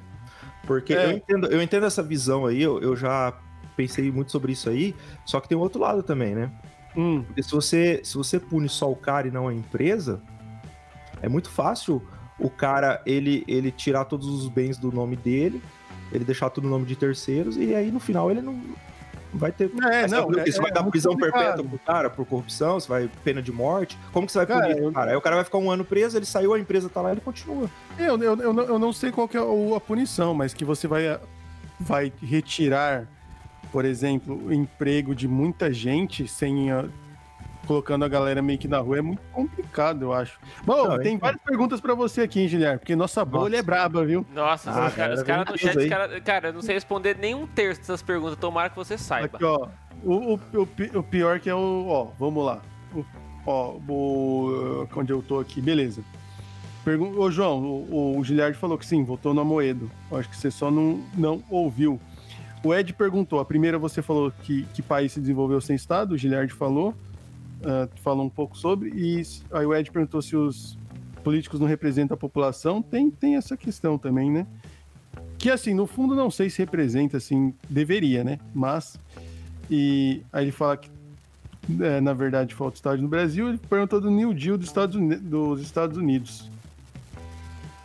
Porque 0.66 0.92
é. 0.92 1.06
eu, 1.06 1.10
entendo, 1.12 1.46
eu 1.46 1.62
entendo 1.62 1.86
essa 1.86 2.02
visão 2.02 2.44
aí, 2.44 2.60
eu, 2.62 2.80
eu 2.80 2.94
já 2.94 3.32
pensei 3.76 4.12
muito 4.12 4.30
sobre 4.30 4.52
isso 4.52 4.68
aí, 4.68 4.94
só 5.24 5.40
que 5.40 5.48
tem 5.48 5.56
um 5.56 5.60
outro 5.62 5.80
lado 5.80 6.02
também, 6.02 6.34
né? 6.34 6.50
Hum. 6.96 7.22
Porque 7.22 7.42
se 7.42 7.50
você, 7.50 8.00
se 8.02 8.16
você 8.16 8.38
pune 8.38 8.68
só 8.68 8.90
o 8.90 8.96
cara 8.96 9.28
e 9.28 9.30
não 9.30 9.48
a 9.48 9.54
empresa, 9.54 10.20
é 11.22 11.28
muito 11.28 11.50
fácil 11.50 12.02
o 12.38 12.48
cara 12.48 13.02
ele, 13.04 13.44
ele 13.46 13.70
tirar 13.70 14.06
todos 14.06 14.26
os 14.28 14.48
bens 14.48 14.78
do 14.78 14.90
nome 14.90 15.16
dele, 15.16 15.62
ele 16.12 16.24
deixar 16.24 16.50
tudo 16.50 16.64
no 16.64 16.70
nome 16.70 16.86
de 16.86 16.96
terceiros, 16.96 17.56
e 17.56 17.74
aí 17.74 17.90
no 17.90 18.00
final 18.00 18.30
ele 18.30 18.40
não 18.40 18.60
vai 19.32 19.52
ter. 19.52 19.70
É, 19.92 20.08
não, 20.08 20.32
é, 20.32 20.44
você 20.44 20.60
vai 20.60 20.72
dar 20.72 20.82
prisão 20.84 21.16
perpétua 21.16 21.64
pro 21.64 21.78
cara 21.78 22.10
por 22.10 22.26
corrupção, 22.26 22.80
você 22.80 22.88
vai 22.88 23.10
pena 23.22 23.42
de 23.42 23.52
morte. 23.52 23.96
Como 24.12 24.26
que 24.26 24.32
você 24.32 24.38
vai 24.38 24.46
cara, 24.46 24.68
punir 24.68 24.82
eu... 24.82 24.92
cara? 24.92 25.10
Aí 25.10 25.16
o 25.16 25.20
cara 25.20 25.36
vai 25.36 25.44
ficar 25.44 25.58
um 25.58 25.70
ano 25.70 25.84
preso, 25.84 26.16
ele 26.16 26.26
saiu, 26.26 26.54
a 26.54 26.58
empresa 26.58 26.88
tá 26.88 27.00
lá, 27.00 27.12
ele 27.12 27.20
continua. 27.20 27.70
Eu, 27.98 28.20
eu, 28.20 28.36
eu, 28.36 28.60
eu 28.60 28.78
não 28.78 28.92
sei 28.92 29.12
qual 29.12 29.28
que 29.28 29.36
é 29.36 29.40
a 29.40 29.80
punição, 29.80 30.34
mas 30.34 30.54
que 30.54 30.64
você 30.64 30.88
vai, 30.88 31.20
vai 31.78 32.12
retirar 32.22 33.06
por 33.70 33.84
exemplo, 33.84 34.46
o 34.46 34.52
emprego 34.52 35.14
de 35.14 35.28
muita 35.28 35.72
gente 35.72 36.26
sem 36.26 36.70
a, 36.70 36.84
colocando 37.66 38.04
a 38.04 38.08
galera 38.08 38.42
meio 38.42 38.58
que 38.58 38.66
na 38.66 38.78
rua 38.78 38.98
é 38.98 39.00
muito 39.00 39.22
complicado, 39.32 40.02
eu 40.02 40.12
acho. 40.12 40.38
Bom, 40.64 40.88
não, 40.88 40.98
tem 40.98 41.16
várias 41.16 41.42
perguntas 41.42 41.80
para 41.80 41.94
você 41.94 42.22
aqui, 42.22 42.40
hein, 42.40 42.48
Guilherme, 42.48 42.78
porque 42.78 42.96
nossa 42.96 43.24
bolha 43.24 43.42
nossa. 43.42 43.56
é 43.56 43.62
braba, 43.62 44.04
viu? 44.04 44.26
Nossa, 44.34 44.70
ah, 44.70 44.88
os 44.88 44.94
caras 44.94 45.22
cara 45.22 45.50
no 45.50 45.58
chat, 45.58 45.88
cara, 45.88 46.20
cara, 46.20 46.48
eu 46.48 46.52
não 46.52 46.62
sei 46.62 46.74
responder 46.74 47.16
nenhum 47.16 47.46
terço 47.46 47.80
dessas 47.80 48.02
perguntas, 48.02 48.36
tomara 48.36 48.70
que 48.70 48.76
você 48.76 48.98
saiba. 48.98 49.36
Aqui, 49.36 49.44
ó, 49.44 49.68
o, 50.02 50.34
o, 50.34 50.40
o, 50.54 50.98
o 50.98 51.02
pior 51.02 51.38
que 51.38 51.48
é 51.48 51.54
o, 51.54 51.86
ó, 51.88 52.08
vamos 52.18 52.44
lá. 52.44 52.60
O, 52.94 53.04
ó, 53.46 53.76
o, 53.88 54.88
onde 54.96 55.12
eu 55.12 55.22
tô 55.22 55.38
aqui, 55.38 55.60
beleza. 55.60 56.02
Pergun 56.84 57.18
Ô, 57.18 57.30
João, 57.30 57.62
o, 57.62 58.18
o 58.18 58.24
Giliard 58.24 58.56
falou 58.56 58.78
que 58.78 58.86
sim, 58.86 59.04
votou 59.04 59.34
no 59.34 59.42
Amoedo. 59.42 59.90
Acho 60.12 60.28
que 60.28 60.36
você 60.36 60.50
só 60.50 60.70
não, 60.70 61.04
não 61.14 61.42
ouviu. 61.50 62.00
O 62.62 62.74
Ed 62.74 62.92
perguntou, 62.92 63.40
a 63.40 63.44
primeira 63.44 63.78
você 63.78 64.02
falou 64.02 64.30
que, 64.42 64.64
que 64.74 64.82
país 64.82 65.12
se 65.12 65.20
desenvolveu 65.20 65.60
sem 65.60 65.74
Estado, 65.74 66.12
o 66.12 66.18
Giliard 66.18 66.52
falou, 66.52 66.90
uh, 67.60 67.88
falou 68.02 68.24
um 68.24 68.28
pouco 68.28 68.56
sobre, 68.56 68.90
e 68.90 69.22
aí 69.50 69.64
o 69.64 69.74
Ed 69.74 69.90
perguntou 69.90 70.20
se 70.20 70.36
os 70.36 70.78
políticos 71.24 71.58
não 71.58 71.66
representam 71.66 72.14
a 72.14 72.18
população, 72.18 72.82
tem, 72.82 73.10
tem 73.10 73.36
essa 73.36 73.56
questão 73.56 73.96
também, 73.96 74.30
né? 74.30 74.46
Que 75.38 75.50
assim, 75.50 75.72
no 75.72 75.86
fundo 75.86 76.14
não 76.14 76.30
sei 76.30 76.50
se 76.50 76.58
representa, 76.58 77.16
assim, 77.16 77.54
deveria, 77.68 78.22
né? 78.22 78.38
Mas, 78.54 78.98
e 79.70 80.22
aí 80.30 80.44
ele 80.44 80.52
fala 80.52 80.76
que 80.76 80.90
é, 81.80 82.00
na 82.00 82.12
verdade 82.12 82.54
falta 82.54 82.76
Estado 82.76 83.00
no 83.00 83.08
Brasil, 83.08 83.48
ele 83.48 83.58
perguntou 83.58 84.00
do 84.00 84.10
New 84.10 84.34
Deal 84.34 84.58
dos 84.58 84.66
Estados 84.66 84.96
Unidos. 84.96 85.24
Dos 85.24 85.60
Estados 85.62 85.96
Unidos. 85.96 86.50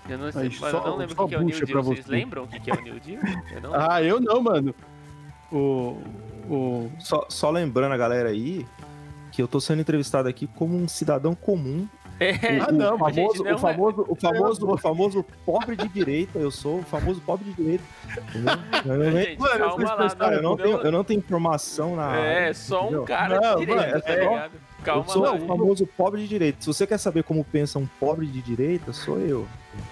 Eu 0.07 0.17
não, 0.17 0.31
sei, 0.31 0.51
só- 0.51 0.67
eu 0.69 0.73
não 0.83 0.97
lembro 0.97 1.15
só 1.15 1.25
o 1.25 1.27
que 1.27 1.35
é 1.35 1.37
o 1.39 1.41
New 1.41 1.65
Deal. 1.65 1.83
Vocês 1.83 2.05
você. 2.05 2.11
lembram 2.11 2.43
o 2.43 2.47
que 2.47 2.59
que 2.59 2.69
é 2.71 2.73
o 2.73 2.81
New 2.81 2.99
Deal? 2.99 3.21
Eu 3.53 3.61
não 3.61 3.71
Ah, 3.73 4.03
eu 4.03 4.19
não, 4.19 4.41
mano. 4.41 4.75
O. 5.51 5.97
O. 6.49 6.91
Só, 6.99 7.25
só 7.29 7.49
lembrando 7.49 7.93
a 7.93 7.97
galera 7.97 8.29
aí 8.29 8.65
que 9.31 9.41
eu 9.41 9.47
tô 9.47 9.59
sendo 9.59 9.81
entrevistado 9.81 10.29
aqui 10.29 10.47
como 10.47 10.75
um 10.77 10.87
cidadão 10.87 11.33
comum. 11.35 11.87
É, 12.17 12.31
Ah, 12.61 12.71
não, 12.71 12.95
o 12.95 12.99
mas, 12.99 13.13
famoso, 13.13 13.43
não 13.43 13.55
o, 13.55 13.57
famoso, 13.59 14.05
o, 14.07 14.15
famoso, 14.15 14.65
É. 14.69 14.73
o 14.73 14.77
famoso 14.77 15.25
pobre 15.45 15.75
de 15.75 15.87
direita, 15.89 16.39
eu 16.39 16.49
sou 16.49 16.79
o 16.79 16.83
famoso 16.83 17.19
pobre 17.19 17.43
de 17.49 17.53
direita. 17.55 17.83
Eu 18.85 18.97
não- 18.97 19.11
Gente, 19.11 19.37
Mano, 19.39 19.65
lá. 19.83 20.33
eu 20.33 20.41
não, 20.41 20.49
não- 20.51 20.55
tenho, 20.57 20.77
eu 20.77 20.91
não 20.93 21.03
tenho 21.03 21.17
informação 21.17 21.95
na 21.97 22.15
É, 22.15 22.37
área, 22.43 22.53
só 22.53 22.83
um 22.83 22.85
entendeu? 22.85 23.03
cara 23.03 23.41
Não, 23.41 23.55
de 23.59 23.65
direita, 23.65 23.85
mano, 23.91 24.01
tá 24.01 24.09
é 24.13 24.19
ligado? 24.29 24.51
Calma 24.85 25.03
eu 25.07 25.09
sou 25.09 25.23
lá. 25.23 25.33
o 25.33 25.47
famoso 25.47 25.85
pobre 25.85 26.21
de 26.21 26.27
direita. 26.27 26.57
Se 26.61 26.67
você 26.67 26.85
quer 26.85 26.97
saber 26.97 27.23
como 27.23 27.43
pensa 27.43 27.79
um 27.79 27.87
pobre 27.99 28.25
de 28.27 28.41
direita, 28.41 28.93
sou 28.93 29.19
eu. 29.19 29.47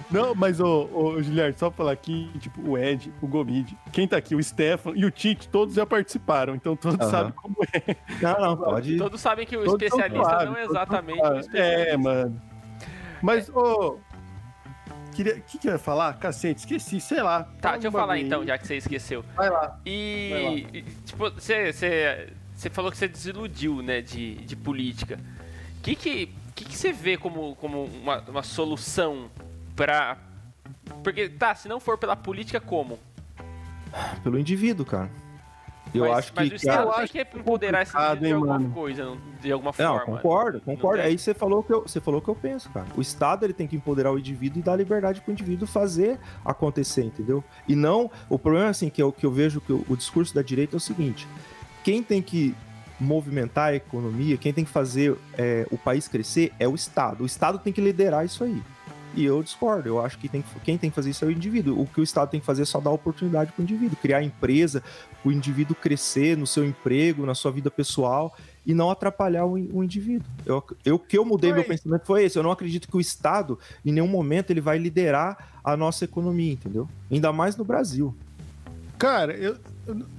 Não, 0.10 0.34
mas, 0.34 0.60
ô, 0.60 0.90
ô 0.94 1.22
Giliard, 1.22 1.58
só 1.60 1.70
pra 1.70 1.78
falar 1.78 1.92
aqui, 1.92 2.30
tipo, 2.40 2.62
o 2.70 2.78
Ed, 2.78 3.12
o 3.22 3.28
Gomid, 3.28 3.76
quem 3.92 4.08
tá 4.08 4.16
aqui, 4.18 4.36
o 4.36 4.42
Stefan 4.42 4.94
e 4.96 5.04
o 5.06 5.12
Tite, 5.12 5.50
todos 5.50 5.76
já 5.76 5.86
participaram, 5.86 6.56
então 6.56 6.76
todos 6.76 7.00
Aham. 7.02 7.12
sabem 7.12 7.34
como 7.34 7.56
é. 7.74 7.96
Não, 8.22 8.40
não, 8.40 8.58
pode. 8.58 8.98
Todos 8.98 9.20
sabem 9.20 9.46
que 9.46 9.58
o 9.58 9.66
Todos 9.66 9.82
especialista 9.82 10.24
suaves, 10.24 10.50
não 10.50 10.58
é 10.58 10.64
exatamente 10.64 11.18
o 11.20 11.26
suaves. 11.26 11.46
especialista. 11.46 11.90
É, 11.90 11.98
mano. 11.98 12.42
Mas, 13.22 13.50
ô. 13.50 13.98
Queria. 15.14 15.36
O 15.36 15.42
que, 15.42 15.58
que 15.60 15.68
eu 15.68 15.74
ia 15.74 15.78
falar? 15.80 16.18
Cacete, 16.18 16.62
esqueci, 16.62 17.00
sei 17.00 17.22
lá. 17.22 17.44
Tá, 17.62 17.74
deixa 17.74 17.88
eu 17.88 17.92
falar 17.92 18.18
então, 18.20 18.42
aí. 18.42 18.48
já 18.48 18.58
que 18.58 18.66
você 18.68 18.78
esqueceu. 18.78 19.24
Vai 19.36 19.50
lá. 19.50 19.80
E, 19.86 20.66
e, 20.74 20.82
tipo, 21.06 21.30
você, 21.30 21.72
você, 21.72 22.34
você 22.64 22.70
falou 22.70 22.90
que 22.90 22.98
você 22.98 23.08
desiludiu, 23.10 23.82
né, 23.82 24.02
de, 24.02 24.36
de 24.36 24.56
política. 24.56 25.20
O 25.80 25.84
que 25.84 25.96
que, 25.96 26.30
que 26.56 26.64
que 26.64 26.78
você 26.78 26.94
vê 26.94 27.18
como, 27.18 27.56
como 27.58 27.84
uma, 27.86 28.22
uma 28.22 28.44
solução 28.44 29.30
pra... 29.76 30.18
Porque, 31.04 31.28
tá, 31.28 31.54
se 31.54 31.68
não 31.68 31.80
for 31.80 31.98
pela 31.98 32.16
política, 32.16 32.62
como? 32.62 32.98
Pelo 34.24 34.40
indivíduo, 34.40 34.86
cara. 34.86 35.10
Eu 35.94 36.06
mas, 36.06 36.18
acho 36.20 36.34
mas 36.36 36.48
que. 36.48 36.54
o 36.54 36.56
Estado 36.56 36.84
eu 36.84 36.92
acho 36.94 37.12
que 37.12 37.22
empoderar 37.22 37.84
esse 37.84 37.96
indivíduo 37.96 38.20
de 38.20 38.26
hein, 38.26 38.34
alguma 38.34 38.60
mano? 38.60 38.74
coisa, 38.74 39.06
não- 39.06 39.18
de 39.40 39.52
alguma 39.52 39.74
Não, 39.78 40.00
forma. 40.00 40.16
concordo, 40.16 40.62
concordo. 40.62 40.98
tem? 41.04 41.12
Aí 41.12 41.18
você 41.20 41.34
falou 41.34 41.62
que 41.62 41.72
eu, 41.74 41.82
você 41.82 42.00
falou 42.00 42.22
que 42.22 42.30
eu 42.30 42.36
penso, 42.36 42.70
cara. 42.72 42.88
O 42.96 43.02
Estado 43.02 43.46
ele 43.46 43.54
tem 43.54 43.68
que 43.68 43.76
empoderar 43.76 44.12
o 44.12 44.18
indivíduo 44.18 44.60
e 44.60 44.64
dar 44.64 44.76
liberdade 44.76 45.22
pro 45.22 45.32
indivíduo 45.32 45.68
fazer 45.68 46.18
acontecer, 46.44 47.04
entendeu? 47.04 47.44
E 47.68 47.76
não, 47.76 48.10
o 48.30 48.40
problema 48.40 48.70
assim 48.70 48.90
que 48.90 49.04
eu, 49.04 49.12
que 49.12 49.26
eu 49.26 49.32
vejo 49.32 49.62
que 49.62 49.74
o 49.74 49.96
discurso 49.96 50.34
da 50.34 50.42
direita 50.42 50.76
é 50.76 50.78
o 50.78 50.80
seguinte: 50.80 51.28
quem 51.84 52.02
tem 52.04 52.22
que 52.22 52.56
movimentar 53.00 53.70
a 53.70 53.76
economia, 53.76 54.38
quem 54.38 54.54
tem 54.54 54.64
que 54.64 54.72
fazer 54.72 55.18
é, 55.38 55.68
o 55.72 55.78
país 55.78 56.08
crescer 56.08 56.54
é 56.60 56.68
o 56.68 56.76
Estado. 56.76 57.24
O 57.24 57.26
Estado 57.26 57.60
tem 57.60 57.74
que 57.74 57.82
liderar 57.82 58.26
isso 58.26 58.44
aí. 58.44 58.62
E 59.16 59.24
eu 59.24 59.44
discordo. 59.44 59.88
Eu 59.88 60.04
acho 60.04 60.18
que 60.18 60.28
tem 60.28 60.42
que- 60.42 60.60
quem 60.62 60.76
tem 60.78 60.90
que 60.90 60.96
fazer 60.96 61.12
isso 61.12 61.24
é 61.24 61.28
o 61.28 61.32
indivíduo. 61.32 61.80
O 61.80 61.86
que 61.86 62.00
o 62.00 62.04
Estado 62.04 62.30
tem 62.32 62.40
que 62.40 62.46
fazer 62.46 62.64
é 62.64 62.66
só 62.66 62.80
dar 62.80 62.90
oportunidade 62.90 63.52
para 63.52 63.62
o 63.62 63.64
indivíduo, 63.64 63.96
criar 64.02 64.24
empresa, 64.24 64.82
o 65.24 65.32
indivíduo 65.32 65.76
crescer 65.76 66.36
no 66.36 66.48
seu 66.48 66.66
emprego, 66.66 67.26
na 67.26 67.36
sua 67.36 67.52
vida 67.52 67.70
pessoal 67.70 68.36
e 68.66 68.74
não 68.74 68.90
atrapalhar 68.90 69.46
o, 69.46 69.52
o 69.54 69.84
indivíduo. 69.84 70.26
Eu, 70.46 70.64
eu 70.84 70.98
que 70.98 71.16
eu 71.18 71.24
mudei 71.26 71.52
Foi. 71.52 71.60
meu 71.60 71.68
pensamento 71.68 72.06
foi 72.08 72.24
esse. 72.24 72.40
Eu 72.40 72.44
não 72.44 72.52
acredito 72.52 72.88
que 72.88 72.98
o 72.98 73.02
Estado, 73.02 73.60
em 73.86 73.92
nenhum 73.92 74.08
momento, 74.08 74.50
ele 74.50 74.62
vai 74.62 74.80
liderar 74.80 75.60
a 75.64 75.78
nossa 75.78 76.06
economia, 76.06 76.54
entendeu? 76.54 76.88
Ainda 77.12 77.32
mais 77.32 77.56
no 77.56 77.64
Brasil. 77.64 78.16
Cara, 78.98 79.34
eu, 79.34 79.58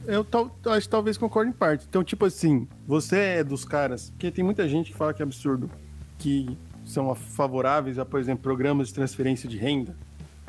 eu, 0.07 0.25
tal- 0.25 0.55
acho 0.67 0.83
que 0.87 0.91
talvez 0.91 1.17
concorde 1.17 1.51
em 1.51 1.53
parte. 1.53 1.87
Então, 1.89 2.05
tipo 2.05 2.25
assim, 2.27 2.69
você 2.87 3.17
é 3.19 3.45
dos 3.45 3.65
caras. 3.65 4.11
Porque 4.11 4.31
tem 4.31 4.45
muita 4.45 4.69
gente 4.69 4.91
que 4.93 4.97
fala 4.97 5.15
que 5.15 5.23
é 5.23 5.25
absurdo. 5.25 5.71
Que 6.19 6.57
são 6.85 7.15
favoráveis 7.15 7.99
a, 7.99 8.05
por 8.05 8.21
exemplo, 8.21 8.43
programas 8.43 8.89
de 8.89 8.95
transferência 8.95 9.49
de 9.49 9.57
renda. 9.57 9.97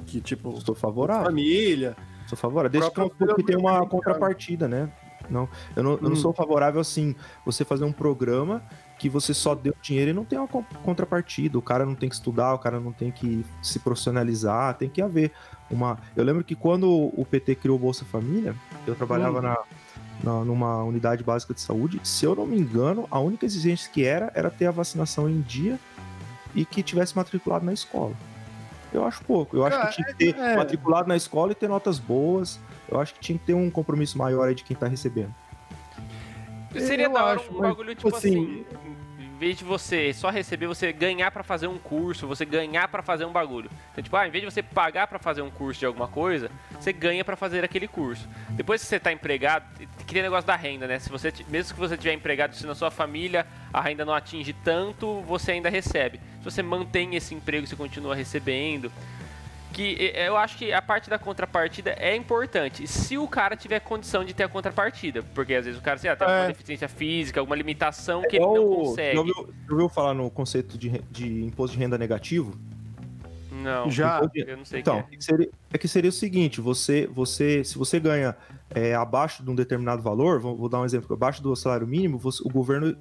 Que, 0.06 0.20
tipo, 0.22 0.52
Eu 0.52 0.62
sou 0.62 0.76
favorável. 0.76 1.26
família. 1.26 1.96
Sou 2.28 2.38
favorável. 2.38 2.70
Desde 2.70 2.92
que, 2.92 3.36
que 3.36 3.44
tenha 3.44 3.58
uma 3.60 3.86
contrapartida, 3.88 4.68
né? 4.68 4.92
Não, 5.30 5.50
eu 5.76 5.82
não, 5.84 5.92
eu 5.94 6.02
não 6.04 6.12
Hum. 6.12 6.16
sou 6.16 6.32
favorável 6.34 6.80
assim, 6.80 7.16
você 7.44 7.66
fazer 7.66 7.84
um 7.84 7.92
programa 7.92 8.62
que 8.98 9.10
você 9.10 9.34
só 9.34 9.54
deu 9.54 9.74
dinheiro 9.82 10.12
e 10.12 10.14
não 10.14 10.24
tem 10.24 10.40
uma 10.40 10.48
con- 10.48 10.64
contrapartida. 10.84 11.58
O 11.58 11.62
cara 11.62 11.86
não 11.86 11.96
tem 11.96 12.08
que 12.10 12.16
estudar, 12.16 12.54
o 12.54 12.60
cara 12.60 12.80
não 12.80 12.92
tem 12.92 13.12
que 13.12 13.46
se 13.62 13.80
profissionalizar, 13.80 14.74
tem 14.76 14.90
que 14.90 15.02
haver 15.02 15.32
uma. 15.70 15.98
Eu 16.16 16.24
lembro 16.24 16.44
que 16.44 16.56
quando 16.56 16.90
o 16.90 17.26
PT 17.30 17.56
criou 17.56 17.76
o 17.78 17.80
Bolsa 17.80 18.06
Família, 18.06 18.56
eu 18.88 18.96
trabalhava 18.96 19.40
Hum. 19.40 19.42
na, 19.42 19.58
na- 20.24 20.46
numa 20.46 20.84
unidade 20.84 21.24
básica 21.24 21.54
de 21.54 21.60
saúde. 21.62 22.00
Se 22.04 22.26
eu 22.26 22.36
não 22.36 22.46
me 22.46 22.58
engano, 22.58 23.08
a 23.12 23.20
única 23.20 23.46
exigência 23.46 23.92
que 23.92 24.06
era 24.06 24.32
era 24.34 24.50
ter 24.50 24.66
a 24.68 24.72
vacinação 24.72 25.30
em 25.30 25.42
dia 25.42 25.78
e 26.54 26.64
que 26.66 26.82
tivesse 26.82 27.16
matriculado 27.16 27.66
na 27.66 27.74
escola. 27.74 28.14
Eu 28.94 29.04
acho 29.06 29.22
pouco. 29.26 29.58
Eu 29.58 29.66
acho 29.66 29.76
Cara, 29.78 29.90
que 29.90 29.96
tinha 29.96 30.08
que 30.08 30.14
ter 30.14 30.36
é- 30.38 30.56
matriculado 30.56 31.10
na 31.10 31.18
escola 31.18 31.52
e 31.52 31.56
ter 31.56 31.68
notas 31.68 32.00
boas. 32.00 32.60
Eu 32.88 33.00
acho 33.02 33.14
que 33.14 33.20
tinha 33.20 33.38
que 33.38 33.44
ter 33.46 33.54
um 33.54 33.70
compromisso 33.70 34.18
maior 34.18 34.48
aí 34.48 34.56
de 34.56 34.64
quem 34.64 34.76
tá 34.78 34.88
recebendo. 34.88 35.34
Seria 36.80 37.06
Eu 37.06 37.14
da 37.14 37.24
hora 37.24 37.40
acho, 37.40 37.52
um 37.52 37.60
mas, 37.60 37.70
bagulho 37.70 37.96
tipo 37.96 38.08
tipo 38.08 38.18
assim, 38.18 38.66
assim, 38.72 38.96
em 39.36 39.38
vez 39.38 39.58
de 39.58 39.66
você 39.66 40.14
só 40.14 40.30
receber, 40.30 40.66
você 40.66 40.94
ganhar 40.94 41.30
pra 41.30 41.44
fazer 41.44 41.68
um 41.68 41.78
curso, 41.78 42.26
você 42.26 42.46
ganhar 42.46 42.88
pra 42.88 43.04
fazer 43.04 43.26
um 43.26 43.32
bagulho. 43.34 43.70
Então, 43.92 44.02
tipo, 44.02 44.16
ah, 44.16 44.26
em 44.26 44.32
vez 44.32 44.44
de 44.44 44.50
você 44.50 44.64
pagar 44.64 45.08
pra 45.08 45.20
fazer 45.20 45.42
um 45.42 45.50
curso 45.50 45.80
de 45.80 45.86
alguma 45.86 46.08
coisa, 46.08 46.50
você 46.80 46.94
ganha 46.94 47.24
pra 47.26 47.36
fazer 47.36 47.64
aquele 47.64 47.88
curso. 47.88 48.28
Depois 48.52 48.82
que 48.82 48.88
você 48.88 48.98
tá 48.98 49.12
empregado, 49.12 49.66
tem 50.08 50.22
negócio 50.22 50.48
da 50.48 50.56
renda, 50.56 50.88
né? 50.88 51.00
Se 51.00 51.10
você, 51.10 51.34
mesmo 51.50 51.74
que 51.74 51.80
você 51.80 51.98
tiver 51.98 52.14
empregado, 52.14 52.56
se 52.56 52.66
na 52.66 52.74
sua 52.74 52.90
família 52.90 53.46
a 53.74 53.82
renda 53.82 54.06
não 54.06 54.14
atinge 54.14 54.54
tanto, 54.54 55.22
você 55.22 55.52
ainda 55.52 55.70
recebe. 55.70 56.20
Se 56.40 56.46
você 56.46 56.64
mantém 56.64 57.16
esse 57.16 57.36
emprego, 57.36 57.68
você 57.68 57.76
continua 57.76 58.16
recebendo. 58.16 58.90
Que 59.76 60.12
eh, 60.14 60.30
eu 60.30 60.38
acho 60.38 60.58
que 60.58 60.72
a 60.72 60.82
parte 60.82 61.10
da 61.10 61.20
contrapartida 61.20 61.92
é 62.00 62.16
importante. 62.16 62.88
Se 62.88 63.18
o 63.18 63.28
cara 63.28 63.58
tiver 63.58 63.82
condição 63.82 64.24
de 64.24 64.34
ter 64.34 64.44
a 64.44 64.48
contrapartida. 64.48 65.22
Porque 65.34 65.54
às 65.54 65.66
vezes 65.66 65.78
o 65.78 65.84
cara 65.84 65.98
sei 65.98 66.10
lá, 66.10 66.16
tem 66.16 66.26
alguma 66.26 66.46
É. 66.46 66.48
deficiência 66.48 66.88
física, 66.88 67.42
alguma 67.42 67.58
limitação 67.58 68.22
que 68.22 68.38
ele 68.38 68.46
não 68.46 68.68
consegue. 68.76 69.14
Já 69.16 69.20
ouviu, 69.20 69.54
já 69.68 69.72
ouviu 69.74 69.90
falar 69.90 70.14
no 70.14 70.30
conceito 70.32 70.78
de, 70.78 70.90
de 71.12 71.44
imposto 71.44 71.76
de 71.76 71.84
renda 71.84 71.98
negativo? 71.98 72.58
Não, 73.52 73.90
Já. 73.90 74.22
eu 74.46 74.58
não 74.58 74.64
sei 74.66 74.80
o 74.80 74.82
Então, 74.82 75.02
que 75.04 75.18
que 75.18 75.24
seria- 75.24 75.50
é 75.74 75.78
que 75.78 75.88
seria 75.88 76.10
o 76.10 76.14
seguinte: 76.14 76.62
você, 76.62 77.08
você, 77.08 77.64
se 77.64 77.78
você 77.78 78.00
ganha 78.00 78.36
é, 78.70 78.94
abaixo 78.96 79.44
de 79.44 79.50
um 79.50 79.56
determinado 79.56 80.02
valor, 80.02 80.40
vou, 80.40 80.56
vou 80.56 80.70
dar 80.70 80.80
um 80.80 80.86
exemplo, 80.86 81.14
abaixo 81.14 81.42
do 81.44 81.56
salário 81.56 81.86
mínimo, 81.88 82.18
você- 82.18 82.44
o 82.46 82.50
governo 82.50 82.96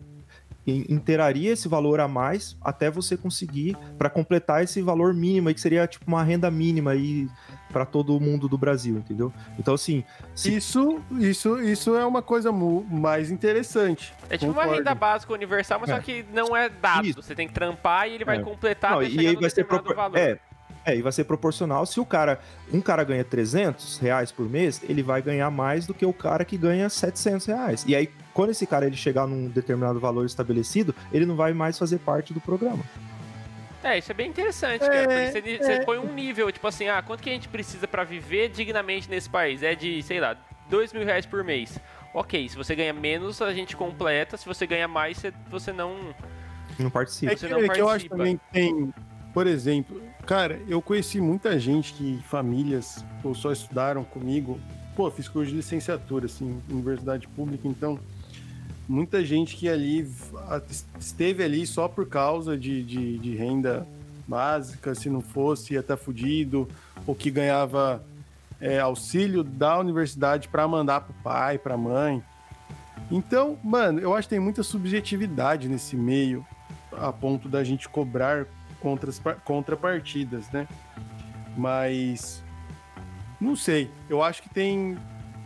in- 0.66 0.84
inteiraria 0.88 1.52
esse 1.52 1.68
valor 1.68 2.00
a 2.00 2.08
mais 2.08 2.56
até 2.62 2.90
você 2.90 3.16
conseguir 3.16 3.76
para 3.98 4.08
completar 4.10 4.62
esse 4.62 4.80
valor 4.82 5.12
mínimo 5.14 5.48
aí 5.48 5.54
que 5.54 5.60
seria 5.60 5.86
tipo 5.86 6.04
uma 6.06 6.22
renda 6.22 6.50
mínima 6.50 6.92
aí 6.92 7.28
para 7.72 7.84
todo 7.84 8.18
mundo 8.20 8.48
do 8.48 8.56
Brasil, 8.56 8.96
entendeu? 8.96 9.32
Então 9.58 9.74
assim, 9.74 10.04
se 10.34 10.54
Isso, 10.56 11.00
isso, 11.18 11.60
isso 11.60 11.96
é 11.96 12.06
uma 12.06 12.22
coisa 12.22 12.52
mu- 12.52 12.84
mais 12.88 13.30
interessante. 13.32 14.12
é. 14.30 14.36
Tipo 14.38 14.52
uma 14.52 14.62
Concordo. 14.62 14.78
renda 14.78 14.94
básica 14.94 15.32
universal, 15.32 15.80
mas 15.80 15.90
É. 15.90 15.96
só 15.96 16.00
que 16.00 16.24
não 16.32 16.56
é 16.56 16.68
dado. 16.68 17.06
Isso. 17.06 17.20
Você 17.22 17.34
tem 17.34 17.48
que 17.48 17.54
trampar 17.54 18.08
e 18.08 18.12
ele 18.14 18.24
vai 18.24 18.38
É. 18.38 18.42
completar 18.42 18.92
Não, 18.92 19.02
e 19.02 19.10
chegar 19.10 19.20
aí 19.30 19.34
no 19.34 19.40
vai 19.40 19.50
ser 19.50 19.56
determinado 19.62 19.84
propor- 19.84 19.96
valor. 19.96 20.16
é, 20.18 20.38
é, 20.86 20.96
e 20.96 21.02
vai 21.02 21.10
ser 21.10 21.24
proporcional. 21.24 21.84
Se 21.84 21.98
o 21.98 22.04
cara, 22.06 22.38
um 22.72 22.80
cara 22.80 23.02
ganha 23.02 23.24
300 23.24 23.98
reais 23.98 24.30
por 24.30 24.48
mês, 24.48 24.80
ele 24.88 25.02
vai 25.02 25.20
ganhar 25.20 25.50
mais 25.50 25.84
do 25.86 25.92
que 25.94 26.06
o 26.06 26.12
cara 26.12 26.44
que 26.44 26.56
ganha 26.56 26.88
700 26.88 27.46
reais. 27.46 27.84
E 27.88 27.96
aí, 27.96 28.08
quando 28.34 28.50
esse 28.50 28.66
cara 28.66 28.86
ele 28.86 28.96
chegar 28.96 29.26
num 29.26 29.48
determinado 29.48 29.98
valor 29.98 30.26
estabelecido, 30.26 30.94
ele 31.12 31.24
não 31.24 31.36
vai 31.36 31.54
mais 31.54 31.78
fazer 31.78 31.98
parte 32.00 32.34
do 32.34 32.40
programa. 32.40 32.84
É, 33.82 33.98
isso 33.98 34.10
é 34.10 34.14
bem 34.14 34.30
interessante, 34.30 34.82
É, 34.82 34.88
cara. 34.88 35.30
Porque 35.30 35.42
você, 35.42 35.58
você 35.58 35.72
é. 35.72 35.84
põe 35.84 35.98
um 35.98 36.12
nível, 36.12 36.50
tipo 36.50 36.66
assim, 36.66 36.88
ah, 36.88 37.00
quanto 37.02 37.22
que 37.22 37.30
a 37.30 37.32
gente 37.32 37.48
precisa 37.48 37.86
pra 37.86 38.02
viver 38.02 38.48
dignamente 38.48 39.08
nesse 39.08 39.28
país? 39.30 39.62
É 39.62 39.74
de, 39.74 40.02
sei 40.02 40.20
lá, 40.20 40.36
dois 40.68 40.92
mil 40.92 41.04
reais 41.04 41.24
por 41.26 41.44
mês. 41.44 41.78
Ok, 42.12 42.48
se 42.48 42.56
você 42.56 42.74
ganha 42.74 42.92
menos, 42.92 43.42
a 43.42 43.52
gente 43.52 43.76
completa. 43.76 44.36
Se 44.36 44.46
você 44.46 44.66
ganha 44.66 44.88
mais, 44.88 45.18
você, 45.18 45.32
você 45.50 45.72
não. 45.72 46.14
Não 46.78 46.90
participa. 46.90 47.32
É 47.32 47.36
Você 47.36 47.46
que, 47.46 47.52
não 47.52 47.60
é 47.60 47.68
que 47.68 47.80
eu 47.80 47.88
acho 47.88 48.08
participa. 48.08 48.16
também 48.16 48.36
que 48.36 48.42
tem, 48.52 48.94
por 49.32 49.46
exemplo, 49.46 50.00
cara, 50.26 50.60
eu 50.66 50.80
conheci 50.80 51.20
muita 51.20 51.58
gente 51.58 51.92
que 51.92 52.20
famílias 52.24 53.04
ou 53.22 53.34
só 53.34 53.52
estudaram 53.52 54.02
comigo. 54.02 54.58
Pô, 54.96 55.10
fiz 55.10 55.28
curso 55.28 55.50
de 55.50 55.56
licenciatura, 55.56 56.26
assim, 56.26 56.62
universidade 56.70 57.26
pública, 57.28 57.66
então 57.68 57.98
muita 58.88 59.24
gente 59.24 59.56
que 59.56 59.68
ali 59.68 60.08
esteve 60.98 61.42
ali 61.42 61.66
só 61.66 61.88
por 61.88 62.06
causa 62.06 62.56
de, 62.56 62.82
de, 62.82 63.18
de 63.18 63.34
renda 63.34 63.86
básica, 64.26 64.94
se 64.94 65.08
não 65.08 65.20
fosse 65.20 65.74
ia 65.74 65.80
estar 65.80 65.96
fudido, 65.96 66.68
ou 67.06 67.14
que 67.14 67.30
ganhava 67.30 68.02
é, 68.60 68.78
auxílio 68.80 69.42
da 69.42 69.78
universidade 69.78 70.48
para 70.48 70.66
mandar 70.66 71.00
pro 71.02 71.14
pai, 71.22 71.58
pra 71.58 71.76
mãe. 71.76 72.22
Então, 73.10 73.58
mano, 73.62 74.00
eu 74.00 74.14
acho 74.14 74.28
que 74.28 74.34
tem 74.34 74.40
muita 74.40 74.62
subjetividade 74.62 75.68
nesse 75.68 75.96
meio 75.96 76.44
a 76.92 77.12
ponto 77.12 77.48
da 77.48 77.62
gente 77.62 77.88
cobrar 77.88 78.46
contras- 78.80 79.20
contrapartidas, 79.44 80.48
né? 80.50 80.66
Mas 81.56 82.42
não 83.40 83.54
sei. 83.54 83.90
Eu 84.08 84.22
acho 84.22 84.42
que 84.42 84.48
tem 84.48 84.96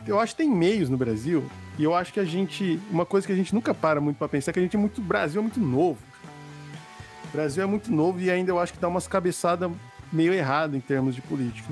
eu 0.07 0.19
acho 0.19 0.35
que 0.35 0.43
tem 0.43 0.51
meios 0.51 0.89
no 0.89 0.97
Brasil 0.97 1.45
e 1.79 1.85
eu 1.85 1.95
acho 1.95 2.13
que 2.13 2.21
a 2.21 2.25
gente 2.25 2.81
uma 2.91 3.07
coisa 3.07 3.27
que 3.27 3.33
a 3.33 3.37
gente 3.37 3.55
nunca 3.55 3.73
para 3.73 4.01
muito 4.01 4.17
para 4.17 4.29
pensar 4.29 4.51
é 4.51 4.53
que 4.53 4.59
a 4.59 4.63
gente 4.63 4.77
é 4.77 4.79
muito 4.79 4.99
o 4.99 5.05
Brasil 5.05 5.41
é 5.41 5.43
muito 5.43 5.61
novo. 5.61 5.99
O 7.25 7.33
Brasil 7.33 7.63
é 7.63 7.67
muito 7.67 7.93
novo 7.93 8.21
e 8.21 8.31
ainda 8.31 8.51
eu 8.51 8.59
acho 8.59 8.73
que 8.73 8.79
dá 8.79 8.89
umas 8.89 9.07
cabeçadas 9.07 9.71
meio 10.13 10.33
errado 10.33 10.77
em 10.77 10.81
termos 10.81 11.15
de 11.15 11.23
política. 11.23 11.69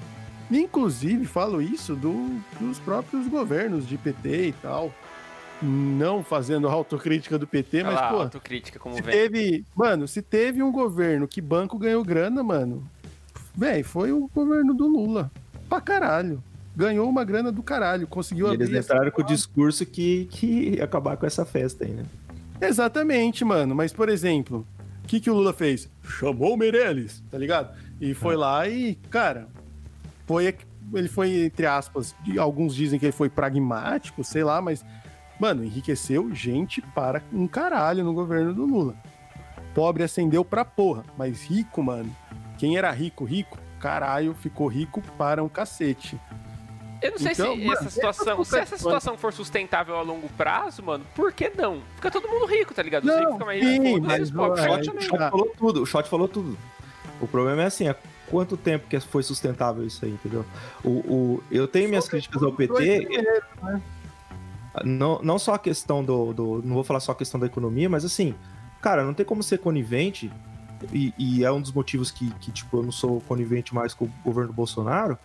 Inclusive, 0.51 1.25
falo 1.25 1.61
isso 1.61 1.97
do, 1.97 2.41
dos 2.61 2.79
próprios 2.79 3.27
governos 3.27 3.87
de 3.87 3.99
PT 3.99 4.49
e 4.49 4.53
tal. 4.53 4.93
Não 5.61 6.23
fazendo 6.23 6.69
autocrítica 6.69 7.39
do 7.39 7.47
PT, 7.47 7.83
mas, 7.83 7.95
lá, 7.95 8.11
pô, 8.11 8.21
autocrítica 8.21 8.79
como 8.79 8.95
se 8.95 9.03
vem. 9.03 9.13
teve. 9.13 9.65
Mano, 9.75 10.07
se 10.07 10.21
teve 10.21 10.63
um 10.63 10.71
governo 10.71 11.27
que 11.27 11.41
banco 11.41 11.79
ganhou 11.79 12.05
grana, 12.05 12.43
mano. 12.43 12.89
Véi, 13.55 13.83
foi 13.83 14.13
o 14.13 14.29
governo 14.33 14.75
do 14.75 14.87
Lula. 14.87 15.31
Pra 15.69 15.81
caralho. 15.81 16.43
Ganhou 16.77 17.09
uma 17.09 17.25
grana 17.25 17.51
do 17.51 17.63
caralho. 17.63 18.07
Conseguiu 18.07 18.49
E 18.49 18.55
eles 18.55 18.67
abrir 18.67 18.79
essa 18.79 18.93
entraram 18.93 19.11
com 19.11 19.23
o 19.23 19.25
discurso 19.25 19.87
que, 19.87 20.27
que 20.31 20.77
ia 20.77 20.85
acabar 20.85 21.17
com 21.17 21.25
essa 21.25 21.47
festa 21.47 21.85
aí, 21.85 21.91
né? 21.91 22.03
Exatamente, 22.61 23.45
mano. 23.47 23.75
Mas, 23.75 23.95
por 23.95 24.11
exemplo, 24.11 24.67
o 25.03 25.07
que, 25.07 25.19
que 25.19 25.31
o 25.31 25.35
Lula 25.35 25.55
fez? 25.55 25.89
Chamou 26.03 26.53
o 26.53 26.57
Meirelles, 26.57 27.23
tá 27.31 27.39
ligado? 27.39 27.75
E 27.99 28.13
foi 28.13 28.37
lá 28.37 28.69
e, 28.69 28.97
cara, 29.11 29.49
foi. 30.27 30.55
Ele 30.93 31.09
foi, 31.09 31.47
entre 31.47 31.67
aspas, 31.67 32.15
alguns 32.39 32.75
dizem 32.75 32.99
que 32.99 33.07
ele 33.07 33.13
foi 33.13 33.29
pragmático, 33.29 34.23
sei 34.23 34.45
lá, 34.45 34.61
mas, 34.61 34.85
mano, 35.41 35.65
enriqueceu 35.65 36.33
gente 36.33 36.81
para 36.81 37.23
um 37.33 37.49
caralho 37.49 38.05
no 38.05 38.13
governo 38.13 38.55
do 38.55 38.65
Lula. 38.67 38.95
Pobre 39.75 40.05
acendeu 40.05 40.45
pra 40.45 40.65
porra, 40.65 41.05
mas 41.19 41.43
rico, 41.43 41.83
mano. 41.83 42.15
Quem 42.57 42.77
era 42.77 42.91
rico, 42.93 43.25
rico, 43.25 43.59
caralho, 43.81 44.35
ficou 44.35 44.69
rico 44.69 45.03
para 45.19 45.43
um 45.43 45.49
cacete. 45.49 46.19
Eu 47.03 47.11
não 47.13 47.19
sei 47.19 47.33
Então, 47.33 47.55
se 47.55 47.65
mano, 47.65 47.73
essa 47.73 47.91
situação, 47.91 48.45
se 48.45 48.59
essa 48.59 48.77
situação 48.77 49.19
for 49.19 49.33
sustentável 49.33 49.97
a 49.97 50.03
longo 50.03 50.29
prazo, 50.31 50.83
mano, 50.83 51.05
por 51.15 51.33
que 51.33 51.51
não? 51.51 51.83
Fica 51.97 52.11
todo 52.11 52.29
mundo 52.29 52.47
rico, 52.47 52.73
tá 52.75 52.83
ligado? 52.83 53.05
Os 53.05 53.09
Não, 53.09 53.19
ricos 53.19 53.33
ficam 53.35 53.47
mais 53.47 53.65
sim, 53.65 53.83
ricos, 53.83 54.01
mas 54.01 54.23
os 54.23 54.31
pobres 54.31 54.65
é, 54.65 54.69
O 54.69 54.75
Shot, 54.75 54.81
o 54.81 54.93
também. 54.93 55.09
Shot 55.09 55.19
falou 55.31 55.53
tudo, 55.59 55.83
o 55.83 55.87
Shot 55.87 56.09
falou 56.09 56.29
tudo. 56.29 56.59
O 57.21 57.27
problema 57.27 57.63
é 57.63 57.67
assim, 57.67 57.89
há 57.89 57.97
quanto 58.29 58.57
tempo 58.57 58.89
que 58.89 58.99
foi 59.01 59.23
sustentável 59.23 59.87
isso 59.87 60.05
aí, 60.05 60.11
entendeu? 60.11 60.45
O, 60.83 60.91
o, 60.91 61.43
eu 61.51 61.69
tenho 61.69 61.89
minhas 61.89 62.09
críticas 62.09 62.43
ao 62.43 62.53
PT, 62.53 63.07
não, 64.85 65.21
não 65.23 65.39
só 65.39 65.55
a 65.55 65.59
questão 65.59 66.05
do, 66.05 66.33
do. 66.33 66.63
Não 66.63 66.75
vou 66.75 66.85
falar 66.85 67.01
só 67.01 67.13
a 67.13 67.15
questão 67.15 67.41
da 67.41 67.47
economia, 67.47 67.89
mas 67.89 68.05
assim, 68.05 68.35
cara, 68.83 69.05
não 69.05 69.15
tem 69.15 69.25
como 69.25 69.43
ser 69.43 69.59
conivente, 69.59 70.31
e, 70.93 71.15
e 71.19 71.45
é 71.45 71.51
um 71.51 71.61
dos 71.61 71.73
motivos 71.73 72.11
que, 72.11 72.31
que, 72.35 72.51
tipo, 72.53 72.79
eu 72.79 72.83
não 72.83 72.93
sou 72.93 73.21
conivente 73.23 73.75
mais 73.75 73.95
com 73.95 74.05
o 74.05 74.13
governo 74.25 74.53
Bolsonaro, 74.53 75.19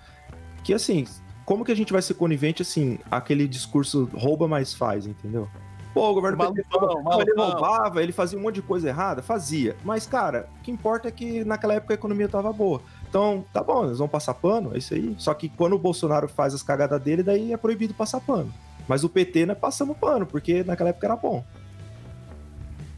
que 0.63 0.73
assim, 0.73 1.05
como 1.45 1.65
que 1.65 1.71
a 1.71 1.75
gente 1.75 1.91
vai 1.91 2.01
ser 2.01 2.13
conivente, 2.13 2.61
assim, 2.61 2.99
aquele 3.09 3.47
discurso 3.47 4.09
rouba 4.13 4.47
mais 4.47 4.73
faz, 4.73 5.05
entendeu? 5.05 5.47
Pô, 5.93 6.09
o 6.09 6.13
governo 6.13 6.37
PT 6.37 6.65
rouba, 6.71 7.21
ele 7.21 7.33
roubava, 7.35 8.01
ele 8.01 8.13
fazia 8.13 8.39
um 8.39 8.41
monte 8.41 8.55
de 8.55 8.61
coisa 8.61 8.87
errada, 8.87 9.21
fazia. 9.21 9.75
Mas, 9.83 10.07
cara, 10.07 10.47
o 10.59 10.63
que 10.63 10.71
importa 10.71 11.09
é 11.09 11.11
que 11.11 11.43
naquela 11.43 11.73
época 11.73 11.93
a 11.93 11.95
economia 11.95 12.29
tava 12.29 12.53
boa. 12.53 12.81
Então, 13.09 13.43
tá 13.51 13.61
bom, 13.61 13.85
eles 13.85 13.97
vão 13.97 14.07
passar 14.07 14.33
pano, 14.35 14.73
é 14.73 14.77
isso 14.77 14.93
aí. 14.93 15.13
Só 15.17 15.33
que 15.33 15.49
quando 15.49 15.73
o 15.73 15.79
Bolsonaro 15.79 16.29
faz 16.29 16.53
as 16.53 16.63
cagadas 16.63 17.01
dele, 17.01 17.23
daí 17.23 17.51
é 17.51 17.57
proibido 17.57 17.93
passar 17.93 18.21
pano. 18.21 18.53
Mas 18.87 19.03
o 19.03 19.09
PT 19.09 19.45
não 19.45 19.51
é 19.51 19.55
passando 19.55 19.93
pano, 19.93 20.25
porque 20.25 20.63
naquela 20.63 20.91
época 20.91 21.07
era 21.07 21.15
bom. 21.17 21.43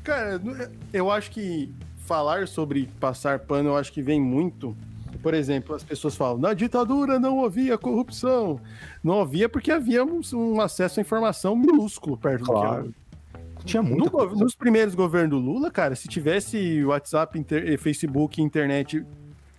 Cara, 0.04 0.40
eu 0.92 1.10
acho 1.10 1.32
que 1.32 1.74
falar 2.06 2.48
sobre 2.48 2.90
passar 3.00 3.40
pano, 3.40 3.70
eu 3.70 3.78
acho 3.78 3.92
que 3.92 4.04
vem 4.04 4.22
muito. 4.22 4.78
Por 5.24 5.34
exemplo, 5.34 5.74
as 5.74 5.84
pessoas 5.84 6.16
falam, 6.16 6.38
na 6.38 6.54
ditadura 6.54 7.18
não 7.18 7.44
havia 7.46 7.78
corrupção. 7.78 8.60
Não 9.04 9.22
havia 9.22 9.48
porque 9.50 9.72
havia 9.72 10.04
um, 10.04 10.20
um 10.34 10.60
acesso 10.62 11.00
à 11.00 11.02
informação 11.02 11.56
minúsculo 11.56 12.18
perto 12.18 12.44
Claro. 12.46 12.84
do 12.84 12.94
que 13.60 13.66
Tinha 13.66 13.82
No 13.82 13.96
gov- 14.10 14.12
coisa. 14.12 14.36
nos 14.36 14.54
primeiros 14.54 14.94
governos 14.94 15.32
do 15.32 15.38
Lula, 15.40 15.72
cara, 15.72 15.96
se 15.96 16.10
tivesse 16.10 16.84
WhatsApp, 16.84 17.40
inter- 17.40 17.66
eh, 17.72 17.78
Facebook, 17.78 18.42
internet, 18.42 19.06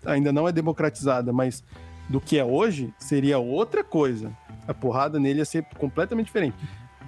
ainda 0.04 0.30
não 0.30 0.46
é 0.46 0.52
democratizada, 0.52 1.32
mas 1.32 1.64
do 2.10 2.20
que 2.20 2.38
é 2.38 2.44
hoje, 2.44 2.92
seria 2.98 3.38
outra 3.38 3.82
coisa. 3.82 4.30
A 4.68 4.74
porrada 4.74 5.18
nele 5.18 5.38
ia 5.38 5.44
ser 5.46 5.64
completamente 5.78 6.26
diferente. 6.26 6.54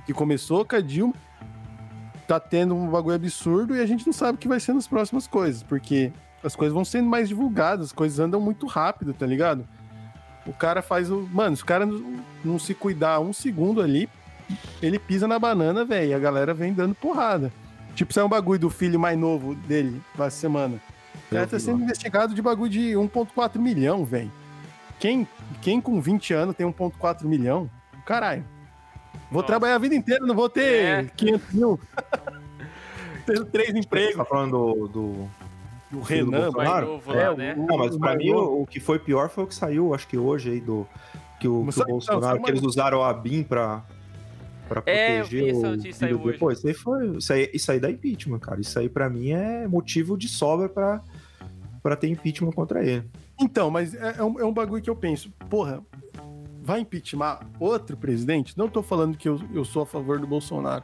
Que 0.06 0.14
começou 0.14 0.64
com 0.64 0.76
a 0.76 0.80
Dilma, 0.80 1.12
tá 2.26 2.40
tendo 2.40 2.74
um 2.74 2.88
bagulho 2.88 3.14
absurdo 3.16 3.76
e 3.76 3.80
a 3.82 3.86
gente 3.86 4.06
não 4.06 4.12
sabe 4.14 4.36
o 4.36 4.38
que 4.38 4.48
vai 4.48 4.58
ser 4.58 4.72
nas 4.72 4.88
próximas 4.88 5.26
coisas, 5.26 5.62
porque 5.62 6.10
as 6.46 6.56
coisas 6.56 6.72
vão 6.72 6.84
sendo 6.84 7.08
mais 7.08 7.28
divulgadas, 7.28 7.86
as 7.86 7.92
coisas 7.92 8.18
andam 8.20 8.40
muito 8.40 8.66
rápido, 8.66 9.12
tá 9.12 9.26
ligado? 9.26 9.66
O 10.46 10.52
cara 10.52 10.80
faz 10.80 11.10
o. 11.10 11.28
Mano, 11.32 11.56
se 11.56 11.62
o 11.62 11.66
cara 11.66 11.84
não, 12.44 12.58
se 12.58 12.72
cuidar 12.72 13.18
um 13.20 13.32
segundo 13.32 13.82
ali, 13.82 14.08
ele 14.80 14.98
pisa 14.98 15.26
na 15.26 15.38
banana, 15.38 15.84
velho, 15.84 16.10
e 16.10 16.14
a 16.14 16.18
galera 16.18 16.54
vem 16.54 16.72
dando 16.72 16.94
porrada. 16.94 17.52
Tipo, 17.96 18.12
saiu 18.12 18.26
um 18.26 18.28
bagulho 18.28 18.60
do 18.60 18.70
filho 18.70 19.00
mais 19.00 19.18
novo 19.18 19.54
dele 19.54 20.00
essa 20.14 20.30
semana. 20.30 20.80
O 21.28 21.34
cara 21.34 21.46
tá 21.46 21.58
sendo 21.58 21.82
investigado 21.82 22.32
de 22.34 22.40
bagulho 22.42 22.70
de 22.70 22.92
1,4 22.92 23.58
milhão, 23.58 24.04
velho. 24.04 24.30
Quem, 25.00 25.26
quem 25.60 25.80
com 25.80 26.00
20 26.00 26.32
anos 26.32 26.54
tem 26.54 26.66
1,4 26.66 27.24
milhão? 27.24 27.68
Caralho. 28.04 28.44
Vou 29.30 29.40
Nossa. 29.42 29.46
trabalhar 29.46 29.74
a 29.74 29.78
vida 29.78 29.94
inteira, 29.96 30.24
não 30.24 30.34
vou 30.34 30.48
ter 30.48 30.84
É. 30.84 31.04
500 31.16 31.52
mil. 31.54 31.80
Tendo 33.26 33.44
três 33.46 33.72
Você 33.72 33.78
empregos. 33.78 34.16
tá 34.16 34.24
falando 34.24 34.74
do, 34.74 34.88
do- 34.88 35.28
O 35.92 35.96
do 35.96 36.00
Renan, 36.00 36.50
Mais 36.50 36.68
Claro. 36.68 36.86
novo 36.86 37.12
É, 37.14 37.28
lá, 37.28 37.34
o- 37.34 37.36
né? 37.36 37.54
Não, 37.56 37.78
mas 37.78 37.96
pra 37.96 38.16
mim 38.16 38.30
o, 38.32 38.62
o 38.62 38.66
que 38.66 38.80
foi 38.80 38.98
pior 38.98 39.28
foi 39.30 39.44
o 39.44 39.46
que 39.46 39.54
saiu, 39.54 39.94
acho 39.94 40.08
que 40.08 40.18
hoje 40.18 40.50
aí, 40.50 40.60
do. 40.60 40.86
Que 41.38 41.46
o, 41.48 41.62
que 41.62 41.68
o 41.68 41.72
sabe- 41.72 41.90
não, 41.90 41.98
Bolsonaro, 41.98 42.22
sabe 42.24 42.42
que 42.44 42.50
eles 42.50 42.62
usaram 42.62 43.02
a 43.04 43.12
BIM 43.12 43.42
pra, 43.44 43.84
pra 44.68 44.82
É, 44.86 45.20
eu 45.20 45.22
proteger 45.22 45.44
vi 45.44 45.50
essa 45.50 45.58
o 45.58 45.70
notícia, 45.70 45.82
filho 45.82 45.94
saiu 45.94 46.16
dele. 46.18 46.28
hoje. 46.30 46.38
Pô, 46.38 46.50
isso 46.50 46.66
aí 46.66 46.74
foi. 46.74 47.16
Isso 47.18 47.32
aí, 47.32 47.50
isso 47.54 47.70
aí 47.72 47.78
dá 47.80 47.90
impeachment, 47.90 48.38
cara. 48.40 48.60
Isso 48.60 48.78
aí 48.78 48.88
pra 48.88 49.08
mim 49.08 49.30
é 49.30 49.68
motivo 49.68 50.16
de 50.18 50.28
sobra 50.28 50.68
pra, 50.68 51.00
pra 51.82 51.94
ter 51.94 52.08
impeachment 52.08 52.52
contra 52.52 52.82
ele. 52.84 53.04
Então, 53.38 53.70
mas 53.70 53.94
é, 53.94 54.16
é 54.18 54.24
um, 54.24 54.40
é 54.40 54.44
um 54.44 54.52
bagulho 54.52 54.82
que 54.82 54.88
eu 54.90 54.96
penso, 54.96 55.30
porra, 55.50 55.82
vai 56.62 56.80
impeachment 56.80 57.38
outro 57.60 57.96
presidente? 57.96 58.56
Não 58.58 58.68
tô 58.68 58.82
falando 58.82 59.16
que 59.16 59.28
eu, 59.28 59.38
eu 59.54 59.64
sou 59.64 59.82
a 59.82 59.86
favor 59.86 60.18
do 60.18 60.26
Bolsonaro, 60.26 60.82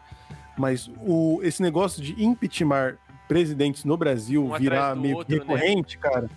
mas 0.59 0.89
o, 1.01 1.41
esse 1.43 1.63
negócio 1.63 2.03
de 2.03 2.23
impeachment 2.23 2.97
presidentes 3.33 3.85
no 3.85 3.97
Brasil 3.97 4.45
Um 4.45 4.59
virar 4.59 4.95
meio 4.95 5.17
outro, 5.17 5.35
né? 5.35 5.41
recorrente, 5.41 5.97
cara, 5.99 6.29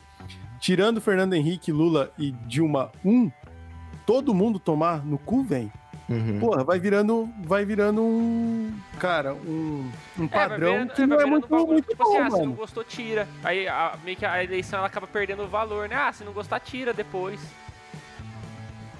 tirando 0.60 1.02
Fernando 1.02 1.34
Henrique, 1.34 1.72
Lula 1.72 2.12
e 2.18 2.32
Dilma 2.48 2.92
um, 3.04 3.30
todo 4.06 4.34
mundo 4.34 4.60
tomar 4.60 5.06
no 5.06 5.18
cu, 5.18 5.44
velho. 5.44 5.72
Uhum. 6.08 6.40
Porra, 6.40 6.64
vai 6.64 6.80
virando, 6.80 7.28
vai 7.44 7.66
virando 7.66 8.02
um, 8.02 8.72
cara, 9.00 9.34
um, 9.34 9.90
um 10.20 10.26
É, 10.26 10.28
padrão 10.28 10.72
virando- 10.74 10.94
que 10.94 11.02
é, 11.02 11.06
não 11.08 11.18
vai 11.18 11.26
é 11.26 11.30
muito, 11.30 11.48
bagulho, 11.48 11.68
muito 11.74 11.90
tipo 11.90 12.04
bom, 12.04 12.10
assim, 12.12 12.18
ah, 12.22 12.26
se 12.26 12.32
não 12.32 12.40
mano. 12.46 12.54
gostou, 12.54 12.84
tira. 12.84 13.28
Aí 13.44 13.68
a- 13.68 13.98
meio 14.04 14.16
que 14.16 14.26
a 14.26 14.44
eleição 14.44 14.78
ela 14.78 14.88
acaba 14.88 15.08
perdendo 15.08 15.48
valor, 15.48 15.90
né? 15.90 15.96
Ah, 15.96 16.14
se 16.14 16.24
não 16.24 16.32
gostar, 16.32 16.60
tira 16.60 16.94
depois. 16.94 17.42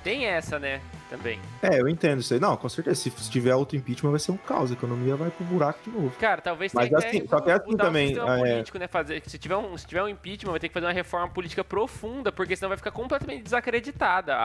Tem 0.04 0.26
essa, 0.26 0.58
né? 0.60 0.82
Também. 1.10 1.40
É, 1.62 1.80
eu 1.80 1.88
entendo 1.88 2.20
isso 2.22 2.34
aí. 2.34 2.40
Não, 2.40 2.58
com 2.58 2.68
certeza. 2.68 2.96
Se 2.96 3.30
tiver 3.30 3.54
outro 3.54 3.78
impeachment, 3.78 4.10
vai 4.10 4.20
ser 4.20 4.32
um 4.32 4.38
caos. 4.38 4.72
A 4.72 4.74
economia 4.74 5.16
vai 5.16 5.30
pro 5.30 5.46
buraco 5.46 5.80
de 5.84 5.92
novo. 5.92 6.10
Cara, 6.20 6.42
talvez 6.42 6.74
Mas 6.74 6.90
tenha 6.90 6.98
assim, 6.98 7.22
que 7.22 7.28
só 7.28 7.40
que 7.40 7.50
é 7.52 7.54
assim 7.54 7.70
mudar 7.72 7.86
também, 7.86 8.08
sistema 8.08 8.40
é- 8.40 8.52
político, 8.54 8.80
né? 8.80 8.88
Fazer, 8.88 9.22
se, 9.26 9.38
tiver 9.38 9.56
um, 9.56 9.78
se 9.78 9.86
tiver 9.86 10.02
um 10.04 10.08
impeachment, 10.10 10.50
vai 10.52 10.60
ter 10.60 10.68
que 10.68 10.74
fazer 10.74 10.88
uma 10.88 10.92
reforma 10.94 11.28
política 11.30 11.64
profunda, 11.64 12.32
porque 12.32 12.56
senão 12.56 12.70
vai 12.70 12.78
ficar 12.78 12.92
completamente 12.92 13.44
desacreditada 13.44 14.34
a, 14.36 14.40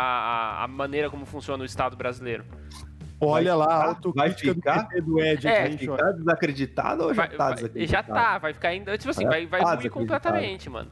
a, 0.61 0.65
a 0.65 0.69
maneira 0.69 1.09
como 1.09 1.25
funciona 1.25 1.63
o 1.63 1.67
Estado 1.67 1.97
brasileiro. 1.97 2.45
Olha 3.23 3.55
lá, 3.55 3.91
a 3.91 3.95
ficar- 3.95 4.11
vai 4.15 4.31
ficar- 4.33 4.89
do 5.03 5.21
Ed 5.21 5.47
É, 5.47 5.69
Tá 5.87 6.13
desacreditado 6.13 7.03
ou 7.05 7.09
já 7.15 7.23
Vai- 7.27 7.29
tá 7.37 7.45
vai- 7.47 7.55
desacreditado? 7.55 8.09
já 8.09 8.15
tá, 8.15 8.39
vai 8.39 8.53
ficar 8.55 8.69
ainda. 8.69 8.97
Tipo 8.97 9.11
assim, 9.11 9.27
vai, 9.27 9.47
vai 9.47 9.61
tá 9.61 9.75
ruir 9.75 9.91
completamente, 9.91 10.71
mano. 10.71 10.91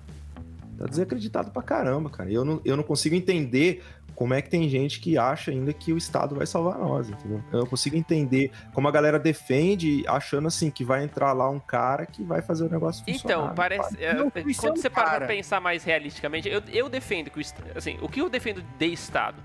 Tá 0.78 0.86
desacreditado 0.86 1.50
pra 1.50 1.62
caramba, 1.62 2.08
cara. 2.08 2.30
Eu 2.30 2.44
não, 2.44 2.60
eu 2.64 2.76
não 2.76 2.84
consigo 2.84 3.16
entender 3.16 3.82
como 4.14 4.34
é 4.34 4.42
que 4.42 4.48
tem 4.48 4.68
gente 4.68 5.00
que 5.00 5.16
acha 5.16 5.50
ainda 5.50 5.72
que 5.72 5.92
o 5.92 5.96
Estado 5.96 6.34
vai 6.34 6.46
salvar 6.46 6.78
nós, 6.78 7.08
entendeu? 7.08 7.42
Eu 7.52 7.60
não 7.60 7.66
consigo 7.66 7.96
entender 7.96 8.50
como 8.72 8.88
a 8.88 8.90
galera 8.90 9.18
defende 9.18 10.04
achando 10.08 10.48
assim 10.48 10.70
que 10.70 10.84
vai 10.84 11.04
entrar 11.04 11.32
lá 11.32 11.48
um 11.48 11.60
cara 11.60 12.06
que 12.06 12.22
vai 12.24 12.42
fazer 12.42 12.64
o 12.64 12.68
negócio 12.68 13.04
funcionar. 13.04 13.44
Então, 13.44 13.54
parece. 13.54 14.02
é, 14.02 14.14
Não, 14.14 14.30
quando 14.30 14.76
você 14.76 14.90
para 14.90 15.18
pra 15.18 15.26
pensar 15.26 15.60
mais 15.60 15.84
realisticamente, 15.84 16.48
eu, 16.48 16.62
eu 16.72 16.88
defendo 16.88 17.30
que 17.30 17.40
o 17.40 17.42
assim, 17.76 17.96
o 18.00 18.08
que 18.08 18.20
eu 18.20 18.28
defendo 18.28 18.62
de 18.76 18.86
Estado? 18.86 19.36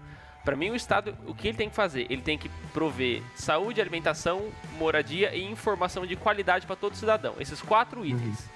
Pra 0.43 0.55
mim, 0.55 0.71
o 0.71 0.75
Estado, 0.75 1.15
o 1.25 1.33
que 1.33 1.47
ele 1.47 1.57
tem 1.57 1.69
que 1.69 1.75
fazer? 1.75 2.05
Ele 2.09 2.21
tem 2.21 2.37
que 2.37 2.49
prover 2.73 3.21
saúde, 3.33 3.79
alimentação, 3.79 4.49
moradia 4.77 5.33
e 5.33 5.43
informação 5.43 6.05
de 6.05 6.15
qualidade 6.15 6.65
pra 6.67 6.75
todo 6.75 6.95
cidadão. 6.95 7.35
Esses 7.39 7.61
quatro 7.61 8.05
itens. 8.05 8.49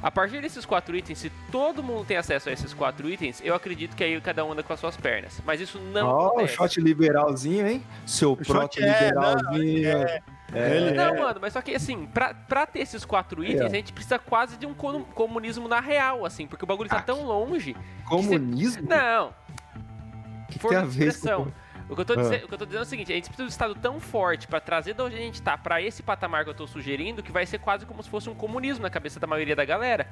A 0.00 0.10
partir 0.12 0.40
desses 0.40 0.64
quatro 0.64 0.96
itens, 0.96 1.18
se 1.18 1.30
todo 1.50 1.82
mundo 1.82 2.04
tem 2.04 2.16
acesso 2.16 2.48
a 2.48 2.52
esses 2.52 2.72
quatro 2.72 3.08
itens, 3.10 3.40
eu 3.44 3.52
acredito 3.54 3.96
que 3.96 4.04
aí 4.04 4.20
cada 4.20 4.44
um 4.44 4.52
anda 4.52 4.62
com 4.62 4.72
as 4.72 4.78
suas 4.78 4.96
pernas. 4.96 5.40
Mas 5.44 5.60
isso 5.60 5.78
não 5.80 6.06
Ó, 6.06 6.24
o 6.24 6.26
acontece. 6.28 6.54
shot 6.54 6.80
liberalzinho, 6.80 7.66
hein? 7.66 7.82
Seu 8.06 8.36
shot 8.36 8.46
proto-liberalzinho. 8.46 9.88
é, 9.88 10.22
É, 10.54 10.76
Ele 10.76 10.92
Não, 10.92 11.14
é- 11.14 11.20
mano, 11.20 11.38
mas 11.42 11.52
só 11.52 11.60
que 11.60 11.74
assim, 11.74 12.06
pra, 12.06 12.32
pra 12.32 12.64
ter 12.64 12.78
esses 12.78 13.04
quatro 13.04 13.44
itens, 13.44 13.60
É. 13.60 13.66
a 13.66 13.68
gente 13.68 13.92
precisa 13.92 14.18
quase 14.18 14.56
de 14.56 14.64
um 14.66 14.72
comu- 14.72 15.04
comunismo 15.14 15.68
na 15.68 15.78
real, 15.78 16.24
assim, 16.24 16.46
porque 16.46 16.64
o 16.64 16.66
bagulho 16.66 16.88
tá 16.88 16.98
Ah, 16.98 17.02
tão 17.02 17.22
longe. 17.24 17.76
Comunismo? 18.06 18.88
Não, 18.88 19.28
O 19.28 20.52
que 20.52 20.58
força 20.58 20.78
tem 20.78 20.86
a 20.86 20.90
de 20.90 20.96
ver 20.98 21.08
expressão. 21.08 21.44
com... 21.44 21.52
O 21.88 21.94
que, 21.94 22.00
eu 22.02 22.04
tô 22.04 22.12
Ah. 22.12 22.16
dizendo, 22.16 22.44
o 22.44 22.48
que 22.48 22.54
eu 22.54 22.58
tô 22.58 22.64
dizendo 22.66 22.80
é 22.80 22.82
o 22.82 22.88
seguinte, 22.88 23.12
a 23.12 23.14
gente 23.14 23.24
precisa 23.24 23.44
de 23.44 23.46
um 23.46 23.48
estado 23.48 23.74
tão 23.74 23.98
forte 23.98 24.46
pra 24.46 24.60
trazer 24.60 24.94
de 24.94 25.00
onde 25.02 25.16
a 25.16 25.18
gente 25.18 25.40
tá 25.40 25.56
pra 25.56 25.80
esse 25.80 26.02
patamar 26.02 26.44
que 26.44 26.50
eu 26.50 26.54
tô 26.54 26.66
sugerindo, 26.66 27.22
que 27.22 27.32
vai 27.32 27.46
ser 27.46 27.58
quase 27.58 27.86
como 27.86 28.02
se 28.02 28.10
fosse 28.10 28.28
um 28.28 28.34
comunismo 28.34 28.82
na 28.82 28.90
cabeça 28.90 29.18
da 29.18 29.26
maioria 29.26 29.56
da 29.56 29.64
galera. 29.64 30.06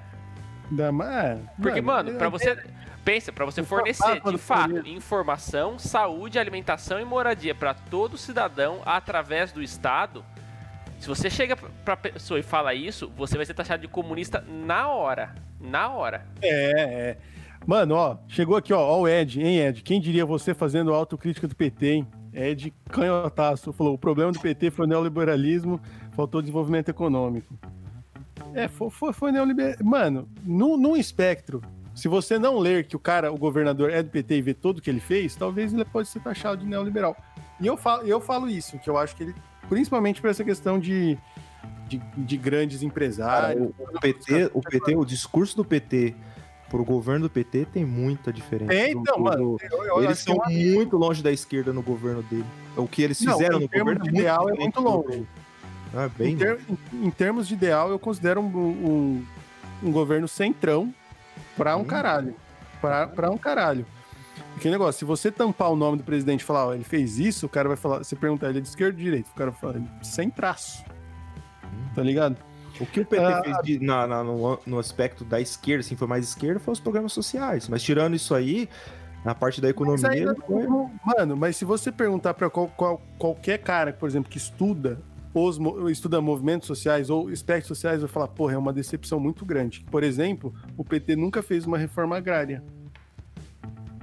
Da, 0.71 0.87
é, 0.89 1.39
Porque, 1.61 1.81
mano, 1.81 2.15
pra 2.15 2.27
é- 2.27 2.31
você. 2.31 2.65
Pensa, 3.05 3.31
pra 3.33 3.45
você 3.45 3.63
fornecer 3.63 4.21
de 4.21 4.37
fato 4.37 4.85
informação, 4.89 5.79
saúde, 5.79 6.41
alimentação 6.41 6.99
e 6.99 7.05
moradia 7.05 7.55
pra 7.55 7.73
todo 7.73 8.19
cidadão 8.19 8.81
através 8.85 9.53
do 9.53 9.63
Estado. 9.63 10.25
Se 10.99 11.07
você 11.07 11.31
chega 11.31 11.55
pra 11.57 11.97
pessoa 11.97 12.41
e 12.41 12.43
fala 12.43 12.75
isso, 12.75 13.09
você 13.17 13.37
vai 13.37 13.47
ser 13.47 13.55
taxado 13.55 13.83
de 13.83 13.87
comunista 13.87 14.45
na 14.49 14.89
hora. 14.89 15.37
Na 15.61 15.89
hora. 15.91 16.27
É, 16.43 16.73
é. 17.11 17.17
Mano, 17.67 17.97
ó, 17.97 18.17
chegou 18.29 18.57
aqui, 18.57 18.73
ó, 18.73 18.79
ó, 18.81 19.01
o 19.01 19.09
Ed, 19.09 19.43
hein, 19.43 19.59
Ed? 19.59 19.83
Quem 19.83 20.01
diria 20.01 20.25
você 20.25 20.55
fazendo 20.55 20.95
autocrítica 20.95 21.49
do 21.49 21.57
PT, 21.57 21.87
hein? 21.87 22.07
Ed 22.33 22.73
Canhotaço 22.91 23.73
falou: 23.73 23.95
o 23.95 23.99
problema 23.99 24.31
do 24.31 24.39
PT 24.39 24.71
foi 24.71 24.87
o 24.87 24.89
neoliberalismo, 24.89 25.81
faltou 26.13 26.41
desenvolvimento 26.41 26.91
econômico. 26.91 27.53
É, 28.55 28.69
foi, 28.69 28.89
foi, 28.89 29.13
foi 29.13 29.33
neoliberalismo. 29.33 29.91
Mano, 29.91 30.29
num, 30.45 30.77
num 30.77 30.97
espectro, 30.97 31.61
se 31.93 32.07
você 32.07 32.39
não 32.39 32.59
ler 32.59 32.87
que 32.87 32.95
o 32.95 33.01
cara, 33.01 33.33
o 33.33 33.39
governador 33.39 33.91
é 33.91 34.01
do 34.01 34.11
PT 34.11 34.37
e 34.37 34.43
ver 34.43 34.55
tudo 34.55 34.81
que 34.81 34.89
ele 34.89 35.01
fez, 35.01 35.35
talvez 35.35 35.73
ele 35.73 35.85
pode 35.85 36.09
ser 36.09 36.21
taxado 36.21 36.63
de 36.63 36.69
neoliberal. 36.69 37.17
E 37.61 37.67
eu 37.67 37.77
falo, 37.77 38.03
eu 38.07 38.21
falo 38.21 38.49
isso, 38.49 38.79
que 38.79 38.89
eu 38.89 38.97
acho 38.97 39.17
que 39.17 39.25
ele, 39.25 39.35
principalmente 39.69 40.21
por 40.21 40.31
essa 40.31 40.45
questão 40.45 40.79
de, 40.79 41.19
de, 41.89 41.99
de 42.17 42.37
grandes 42.37 42.83
empresários. 42.83 43.73
o, 43.77 43.97
o 43.97 44.01
PT, 44.01 44.51
o 44.55 44.61
PT, 44.61 44.95
o 44.95 45.05
discurso 45.05 45.57
do 45.57 45.65
PT 45.65 46.15
pro 46.71 46.85
governo 46.85 47.29
do 47.29 47.31
PT 47.31 47.67
tem 47.73 47.85
muita 47.85 48.33
diferença. 48.33 48.73
É, 48.75 48.93
do- 48.93 49.01
então, 49.01 49.17
do- 49.17 49.23
mano, 49.25 49.57
eu, 49.71 49.85
eu 49.85 50.03
eles 50.05 50.21
é 50.21 50.23
são 50.25 50.35
uma- 50.35 50.47
muito 50.49 50.97
longe 50.97 51.23
da 51.23 51.31
esquerda 51.33 51.73
no 51.73 51.83
governo 51.83 52.23
dele. 52.25 52.45
O 52.77 52.87
que 52.89 53.03
eles 53.03 53.21
Não, 53.21 53.33
fizeram 53.35 53.59
em 53.59 53.63
no 53.63 53.69
governo 53.69 54.03
de 54.03 54.09
ideal, 54.11 54.49
é 54.51 54.55
muito 54.55 54.81
do- 54.81 54.89
longe. 54.89 55.27
Ah, 55.95 56.09
bem 56.19 56.33
Em, 56.33 56.37
ter- 56.37 56.61
em- 56.93 57.11
termos 57.11 57.49
de 57.49 57.55
ideal, 57.55 57.89
eu 57.91 57.99
considero 57.99 58.41
um, 58.41 58.47
um, 58.47 59.27
um 59.85 59.91
governo 59.93 60.27
centrão 60.29 60.93
pra 61.57 61.77
um 61.77 61.81
Hum. 61.81 61.85
caralho. 61.85 62.35
Pra, 62.81 63.07
pra 63.07 63.31
um 63.31 63.39
caralho. 63.39 63.87
Que 64.61 64.69
negócio, 64.69 64.99
se 64.99 65.05
você 65.05 65.31
tampar 65.31 65.71
o 65.71 65.77
nome 65.77 65.99
do 65.99 66.05
presidente 66.05 66.41
e 66.41 66.45
falar, 66.45 66.67
ó, 66.67 66.75
ele 66.75 66.85
fez 66.85 67.19
isso, 67.19 67.47
o 67.47 67.49
cara 67.49 67.69
vai 67.69 67.77
falar, 67.77 67.99
você 67.99 68.15
perguntar, 68.17 68.49
ele 68.49 68.59
é 68.59 68.61
de 68.61 68.69
esquerda 68.69 68.93
ou 68.93 68.97
de 68.99 69.05
direita? 69.05 69.31
O 69.31 69.35
cara 69.35 69.51
vai 69.51 69.61
falar, 69.61 69.81
sem 70.03 70.29
traço. 70.31 70.85
Tá 71.95 72.03
ligado? 72.03 72.37
O 72.81 72.87
que 72.87 73.01
o 73.01 73.07
PT 73.07 73.25
Ah, 73.25 73.43
fez 73.43 73.57
de- 73.63 73.79
na- 73.85 74.07
na- 74.07 74.23
no, 74.25 74.59
no 74.67 74.79
aspecto 74.79 75.25
da 75.25 75.41
esquerda, 75.41 75.81
assim, 75.81 75.97
foi 75.97 76.07
mais 76.07 76.29
esquerda, 76.29 76.61
foi 76.61 76.73
os 76.73 76.81
programas 76.81 77.13
sociais. 77.13 77.69
Mas 77.69 77.83
tirando 77.83 78.15
isso 78.15 78.35
aí, 78.35 78.69
na 79.25 79.35
parte 79.35 79.61
da 79.61 79.67
Mas 79.69 79.71
economia, 79.73 80.13
ele 80.23 80.35
foi... 80.47 80.65
não- 80.65 80.91
Mano, 81.05 81.37
mas 81.37 81.57
se 81.57 81.65
você 81.65 81.91
perguntar 81.91 82.35
pra 82.35 82.51
qual- 82.51 82.69
qual- 82.69 83.01
qualquer 83.19 83.59
cara, 83.59 83.93
por 83.93 84.09
exemplo, 84.09 84.31
que 84.31 84.39
estuda 84.39 85.01
os 85.33 85.59
estuda 85.91 86.19
movimentos 86.21 86.67
sociais 86.67 87.11
ou 87.11 87.29
aspectos 87.29 87.69
sociais, 87.69 88.01
vai 88.01 88.09
falar, 88.09 88.29
porra, 88.29 88.55
é 88.55 88.59
uma 88.59 88.73
decepção 88.73 89.21
muito 89.21 89.45
grande. 89.45 89.85
Por 89.91 90.03
exemplo, 90.03 90.55
o 90.79 90.85
PT 90.85 91.15
nunca 91.15 91.43
fez 91.43 91.67
uma 91.67 91.77
reforma 91.77 92.17
agrária, 92.17 92.63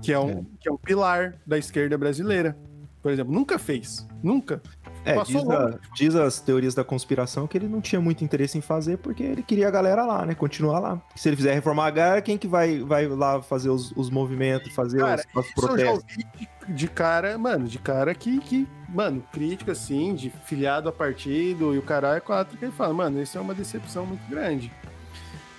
que 0.01 0.13
é 0.13 0.19
um, 0.19 0.43
que 0.59 0.69
é 0.69 0.71
um 0.71 0.77
pilar 0.77 1.35
da 1.45 1.57
esquerda 1.57 1.97
brasileira. 1.97 2.55
Por 3.03 3.11
exemplo, 3.11 3.33
nunca 3.33 3.59
fez. 3.59 4.07
Nunca. 4.23 4.61
É, 5.05 5.13
Passou 5.15 5.41
diz, 5.41 5.49
a- 5.51 5.79
diz 5.93 6.15
as 6.15 6.39
teorias 6.39 6.73
da 6.73 6.83
conspiração 6.85 7.45
que 7.45 7.57
ele 7.57 7.67
não 7.67 7.81
tinha 7.81 7.99
muito 7.99 8.23
interesse 8.23 8.57
em 8.57 8.61
fazer 8.61 8.97
porque 8.97 9.21
ele 9.21 9.43
queria 9.43 9.67
a 9.67 9.71
galera 9.71 10.05
lá, 10.05 10.25
né? 10.25 10.33
Continuar 10.33 10.79
lá. 10.79 11.01
Se 11.13 11.27
ele 11.27 11.35
fizer 11.35 11.53
reformar 11.53 11.87
a 11.87 11.91
galera, 11.91 12.21
quem 12.21 12.37
que 12.37 12.47
vai, 12.47 12.79
vai 12.79 13.05
lá 13.07 13.41
fazer 13.41 13.69
os, 13.69 13.91
os 13.97 14.09
movimentos, 14.09 14.73
fazer 14.73 14.99
Cara, 14.99 15.21
os, 15.35 15.39
os 15.41 15.45
Isso 15.47 15.53
eu 15.57 15.61
já 15.61 15.67
protestos? 15.91 16.03
ouvi 16.17 16.27
de, 16.67 16.73
de 16.73 16.87
cara, 16.87 17.37
mano, 17.37 17.67
de 17.67 17.77
cara 17.77 18.15
que, 18.15 18.39
que, 18.39 18.65
mano, 18.87 19.21
crítica 19.33 19.73
assim, 19.73 20.15
de 20.15 20.29
filiado 20.45 20.87
a 20.87 20.91
partido 20.93 21.75
e 21.75 21.77
o 21.77 21.81
caralho 21.81 22.15
é 22.15 22.21
quatro, 22.21 22.57
que 22.57 22.63
ele 22.63 22.71
fala, 22.71 22.93
mano, 22.93 23.21
isso 23.21 23.37
é 23.37 23.41
uma 23.41 23.53
decepção 23.53 24.05
muito 24.05 24.25
grande. 24.29 24.71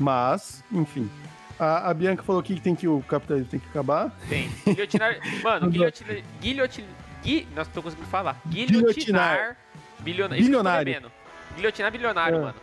Mas, 0.01 0.65
enfim. 0.73 1.11
A, 1.59 1.91
a 1.91 1.95
Bianca 1.95 2.23
falou 2.23 2.41
aqui 2.41 2.55
que 2.55 2.61
tem 2.61 2.75
que 2.75 2.89
o 2.89 3.01
capitalismo 3.03 3.49
tem 3.51 3.61
que 3.61 3.69
acabar. 3.69 4.11
Tem. 4.29 4.51
Guilhotinar. 4.67 5.19
Mano, 5.45 5.71
guilhotinar. 5.71 6.17
Guilhotinar. 6.41 6.91
Gui... 7.25 7.49
Nossa, 7.57 7.71
tô 7.73 7.83
conseguindo 7.83 8.09
falar. 8.09 8.41
Guilhotinar. 8.47 9.57
Bilionário. 10.01 10.45
Bilionário. 10.45 11.11
Guilhotinar 11.57 11.91
bilionário, 11.93 12.39
É. 12.39 12.41
mano. 12.41 12.55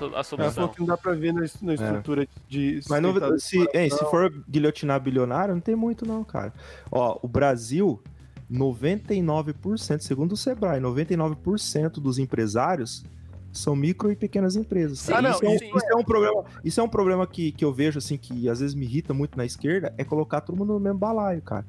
A 0.00 0.04
Ela 0.06 0.24
solução. 0.24 0.68
que 0.68 0.80
não 0.80 0.86
dá 0.86 0.96
pra 0.96 1.12
ver 1.12 1.32
na, 1.32 1.42
na 1.60 1.74
estrutura 1.74 2.26
de. 2.48 2.80
Mas 2.88 3.02
não, 3.02 3.38
se, 3.38 3.58
hein, 3.74 3.88
se 3.90 4.04
for 4.10 4.32
guilhotinar 4.48 4.98
bilionário, 5.00 5.54
não 5.54 5.60
tem 5.60 5.76
muito 5.76 6.04
não, 6.06 6.24
cara. 6.24 6.52
Ó, 6.90 7.18
o 7.22 7.28
Brasil, 7.28 8.02
99%, 8.50 10.00
segundo 10.00 10.32
o 10.32 10.36
Sebrae, 10.36 10.80
99% 10.80 12.00
dos 12.00 12.18
empresários 12.18 13.04
são 13.52 13.76
micro 13.76 14.10
e 14.10 14.16
pequenas 14.16 14.56
empresas. 14.56 14.98
Sim. 15.00 15.12
Ah, 15.12 15.22
não, 15.22 15.30
isso, 15.30 15.44
é, 15.44 15.48
um- 15.48 15.58
sim. 15.58 15.70
isso 15.76 15.86
é 15.90 15.94
um 15.94 16.02
problema, 16.04 16.44
isso 16.64 16.80
é 16.80 16.82
um 16.82 16.88
problema 16.88 17.26
que, 17.26 17.52
que 17.52 17.64
eu 17.64 17.72
vejo, 17.72 17.98
assim, 17.98 18.16
que 18.16 18.48
às 18.48 18.60
vezes 18.60 18.74
me 18.74 18.86
irrita 18.86 19.12
muito 19.12 19.36
na 19.36 19.44
esquerda, 19.44 19.94
é 19.98 20.04
colocar 20.04 20.40
todo 20.40 20.56
mundo 20.56 20.72
no 20.72 20.80
mesmo 20.80 20.98
balaio, 20.98 21.42
cara. 21.42 21.66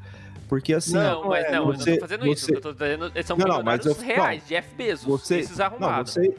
Porque 0.47 0.73
assim, 0.73 0.93
Não, 0.93 1.27
mas 1.29 1.45
é, 1.45 1.51
não, 1.51 1.57
eu 1.59 1.65
não 1.67 1.73
você- 1.79 1.95
tô 1.95 2.01
fazendo 2.01 2.27
isso. 2.27 2.45
você- 2.45 2.55
Eu 2.55 2.61
tô 2.61 2.73
dizendo, 2.73 3.11
eles 3.15 3.25
são 3.25 3.37
Não, 3.37 3.47
não, 3.47 3.63
mas 3.63 3.85
eu- 3.85 3.93
reais, 3.95 4.43
Jeff 4.47 4.75
Bezos. 4.75 5.05
você- 5.05 5.39
esses 5.39 5.57
não, 5.57 5.65
arrumbados. 5.65 6.13
você... 6.13 6.35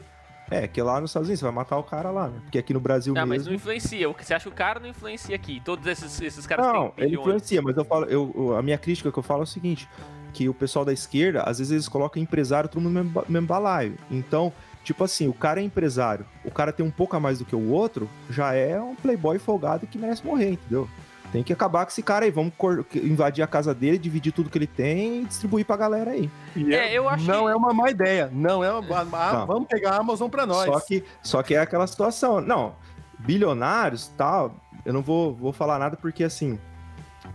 É, 0.51 0.67
que 0.67 0.79
lá 0.79 1.01
nos 1.01 1.09
Estados 1.09 1.27
Unidos 1.27 1.39
você 1.39 1.45
vai 1.45 1.53
matar 1.55 1.75
o 1.77 1.83
cara 1.83 2.11
lá, 2.11 2.27
né? 2.27 2.39
Porque 2.43 2.59
aqui 2.59 2.71
no 2.71 2.79
Brasil 2.79 3.15
Não, 3.15 3.21
mas 3.21 3.29
mesmo... 3.39 3.49
não 3.49 3.55
influencia. 3.55 4.07
Você 4.09 4.31
acha 4.31 4.43
que 4.47 4.53
o 4.53 4.55
cara 4.55 4.79
não 4.79 4.87
influencia 4.87 5.35
aqui? 5.35 5.59
Todos 5.65 5.87
esses, 5.87 6.21
esses 6.21 6.45
caras 6.45 6.67
Não, 6.67 6.89
têm 6.89 6.93
ele 7.05 7.07
bilhões. 7.09 7.25
influencia, 7.27 7.61
mas 7.63 7.75
eu 7.75 7.83
falo, 7.83 8.05
eu, 8.05 8.55
a 8.55 8.61
minha 8.61 8.77
crítica 8.77 9.11
que 9.11 9.17
eu 9.17 9.23
falo 9.23 9.39
é 9.39 9.43
o 9.43 9.47
seguinte: 9.47 9.89
que 10.33 10.47
o 10.47 10.53
pessoal 10.53 10.85
da 10.85 10.93
esquerda, 10.93 11.41
às 11.41 11.57
vezes 11.57 11.71
eles 11.71 11.87
colocam 11.89 12.21
empresário 12.21 12.69
todo 12.69 12.79
mundo 12.79 12.93
no 12.93 13.03
mesmo, 13.05 13.23
mesmo 13.27 13.47
balaio. 13.47 13.95
Então, 14.11 14.53
tipo 14.83 15.03
assim, 15.03 15.27
o 15.27 15.33
cara 15.33 15.59
é 15.59 15.63
empresário, 15.63 16.27
o 16.43 16.51
cara 16.51 16.71
tem 16.71 16.85
um 16.85 16.91
pouco 16.91 17.15
a 17.15 17.19
mais 17.19 17.39
do 17.39 17.45
que 17.45 17.55
o 17.55 17.71
outro, 17.71 18.07
já 18.29 18.53
é 18.53 18.79
um 18.79 18.93
playboy 18.95 19.39
folgado 19.39 19.87
que 19.87 19.97
merece 19.97 20.23
morrer, 20.23 20.51
entendeu? 20.51 20.87
Tem 21.31 21.43
que 21.43 21.51
acabar 21.51 21.85
com 21.85 21.91
esse 21.91 22.01
cara 22.03 22.23
aí, 22.25 22.31
vamos 22.31 22.53
invadir 22.95 23.41
a 23.43 23.47
casa 23.47 23.73
dele, 23.73 23.97
dividir 23.97 24.31
tudo 24.31 24.49
que 24.49 24.57
ele 24.57 24.67
tem 24.67 25.21
e 25.21 25.25
distribuir 25.25 25.65
pra 25.65 25.75
galera 25.75 26.11
aí. 26.11 26.29
E 26.55 26.73
É, 26.73 26.93
eu 26.97 27.09
acho 27.09 27.25
não 27.27 27.45
que- 27.45 27.51
é 27.51 27.55
uma 27.55 27.73
má 27.73 27.89
ideia. 27.89 28.29
Não 28.31 28.63
é 28.63 28.71
uma. 28.71 29.03
Não. 29.03 29.45
Vamos 29.45 29.67
pegar 29.67 29.91
a 29.91 29.97
Amazon 29.97 30.29
pra 30.29 30.45
nós. 30.45 30.65
Só 30.65 30.79
que, 30.79 31.03
só 31.21 31.43
que 31.43 31.53
é 31.55 31.59
aquela 31.59 31.85
situação. 31.87 32.39
Não, 32.39 32.75
bilionários, 33.19 34.07
tal, 34.17 34.55
eu 34.85 34.93
não 34.93 35.01
vou, 35.01 35.33
vou 35.35 35.51
falar 35.51 35.77
nada 35.79 35.97
porque 35.97 36.23
assim. 36.23 36.57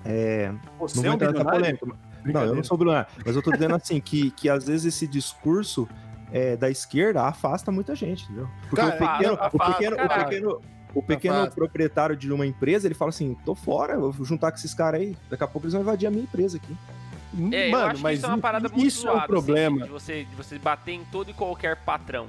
É, 0.04 0.52
Você 0.78 1.00
não 1.02 1.12
é 1.12 1.14
um 1.14 1.44
polêmica. 1.44 1.86
Não, 2.24 2.44
eu 2.44 2.54
não 2.54 2.64
sou 2.64 2.78
bilionário. 2.78 3.08
Mas 3.24 3.34
eu 3.36 3.42
tô 3.42 3.50
dizendo 3.50 3.74
assim, 3.74 4.00
que, 4.00 4.30
que 4.30 4.48
às 4.48 4.64
vezes 4.66 4.94
esse 4.94 5.06
discurso 5.06 5.88
é, 6.32 6.56
da 6.56 6.70
esquerda 6.70 7.22
afasta 7.24 7.72
muita 7.72 7.94
gente, 7.94 8.24
entendeu? 8.24 8.48
Porque 8.68 8.76
Cara, 8.76 8.94
o 8.94 8.98
pequeno, 9.18 9.34
afasta, 9.34 9.56
o 9.56 9.72
pequeno, 9.74 9.96
o 9.96 9.98
caralho. 9.98 10.24
pequeno, 10.28 10.60
o 10.94 11.02
pequeno 11.02 11.34
Afasta. 11.36 11.54
proprietário 11.54 12.16
de 12.16 12.32
uma 12.32 12.46
empresa, 12.46 12.86
ele 12.86 12.94
fala 12.94 13.10
assim, 13.10 13.36
tô 13.44 13.54
fora, 13.54 13.94
eu 13.94 14.10
vou 14.12 14.24
juntar 14.24 14.50
com 14.50 14.56
esses 14.58 14.74
caras 14.74 15.00
aí, 15.00 15.16
daqui 15.28 15.44
a 15.44 15.46
pouco 15.46 15.64
eles 15.66 15.72
vão 15.72 15.82
invadir 15.82 16.06
a 16.06 16.10
minha 16.10 16.22
empresa 16.24 16.56
aqui. 16.56 16.76
É, 17.52 17.68
eu 17.68 17.70
Mano, 17.70 17.84
acho 17.86 17.96
que 17.96 18.02
mas 18.02 18.18
isso 18.18 18.26
é 18.26 18.28
uma 18.28 18.38
parada 18.38 18.68
muito 18.68 18.84
isso 18.86 18.98
é 19.06 19.10
zoada, 19.12 19.18
um 19.18 19.20
assim, 19.22 19.26
problema. 19.46 19.84
de, 19.84 19.88
você, 19.90 20.24
de 20.24 20.34
você 20.34 20.58
bater 20.58 20.92
em 20.92 21.04
todo 21.12 21.30
e 21.30 21.34
qualquer 21.34 21.76
patrão. 21.84 22.26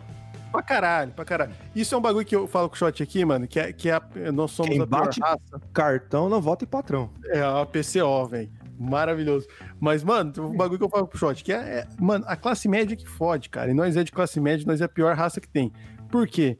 Pra 0.51 0.61
caralho, 0.61 1.11
pra 1.13 1.23
caralho. 1.25 1.53
Isso 1.73 1.95
é 1.95 1.97
um 1.97 2.01
bagulho 2.01 2.25
que 2.25 2.35
eu 2.35 2.45
falo 2.45 2.67
com 2.69 2.75
o 2.75 2.77
Shot 2.77 3.01
aqui, 3.01 3.23
mano, 3.25 3.47
que, 3.47 3.59
é, 3.59 3.71
que 3.73 3.89
é 3.89 3.93
a- 3.93 4.03
nós 4.33 4.51
somos 4.51 4.71
Quem 4.73 4.81
a 4.81 4.85
pior 4.85 5.05
bate- 5.05 5.19
raça. 5.21 5.61
Cartão 5.73 6.27
não 6.29 6.41
vota 6.41 6.65
em 6.65 6.67
patrão. 6.67 7.09
É 7.29 7.41
a 7.41 7.65
PCO, 7.65 8.27
velho. 8.27 8.51
Maravilhoso. 8.77 9.47
Mas, 9.79 10.03
mano, 10.03 10.33
o 10.37 10.53
bagulho 10.53 10.77
que 10.77 10.83
eu 10.85 10.89
falo 10.89 11.07
pro 11.07 11.17
Shot, 11.17 11.43
que 11.43 11.53
é, 11.53 11.55
é- 11.55 11.87
Mano, 11.99 12.25
a 12.27 12.35
classe 12.35 12.67
média 12.67 12.95
que 12.97 13.07
fode, 13.07 13.47
cara. 13.49 13.71
E 13.71 13.73
nós 13.73 13.95
é 13.95 14.03
de 14.03 14.11
classe 14.11 14.39
média, 14.41 14.65
nós 14.67 14.81
é 14.81 14.85
a 14.85 14.89
pior 14.89 15.15
raça 15.15 15.39
que 15.39 15.47
tem. 15.47 15.71
Por 16.11 16.27
quê? 16.27 16.57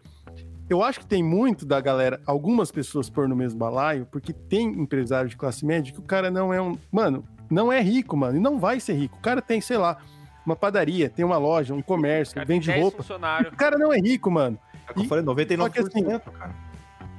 Eu 0.71 0.81
acho 0.81 0.99
que 1.01 1.05
tem 1.05 1.21
muito 1.21 1.65
da 1.65 1.81
galera, 1.81 2.21
algumas 2.25 2.71
pessoas 2.71 3.09
pôr 3.09 3.27
no 3.27 3.35
mesmo 3.35 3.59
balaio, 3.59 4.07
porque 4.09 4.31
tem 4.31 4.67
empresário 4.67 5.29
de 5.29 5.35
classe 5.35 5.65
média 5.65 5.91
que 5.91 5.99
o 5.99 6.03
cara 6.03 6.31
não 6.31 6.53
é 6.53 6.61
um. 6.61 6.77
Mano, 6.89 7.25
não 7.49 7.69
é 7.71 7.81
rico, 7.81 8.15
mano. 8.15 8.37
E 8.37 8.39
não 8.39 8.57
vai 8.57 8.79
ser 8.79 8.93
rico. 8.93 9.17
O 9.17 9.21
cara 9.21 9.41
tem, 9.41 9.59
sei 9.59 9.75
lá, 9.77 9.97
uma 10.45 10.55
padaria, 10.55 11.09
tem 11.09 11.25
uma 11.25 11.37
loja, 11.37 11.73
um 11.73 11.81
comércio, 11.81 12.35
Cara, 12.35 12.45
vende 12.45 12.67
10 12.67 12.81
roupa. 12.81 13.03
O 13.51 13.57
cara 13.57 13.77
não 13.77 13.91
é 13.91 13.97
rico, 13.99 14.31
mano. 14.31 14.57
É 14.87 14.91
o 14.91 14.93
que 14.93 15.01
eu 15.01 15.05
falei, 15.05 15.23
99%, 15.25 15.57
só 15.57 15.69
que 15.69 15.79
assim, 15.79 16.03
cara. 16.31 16.55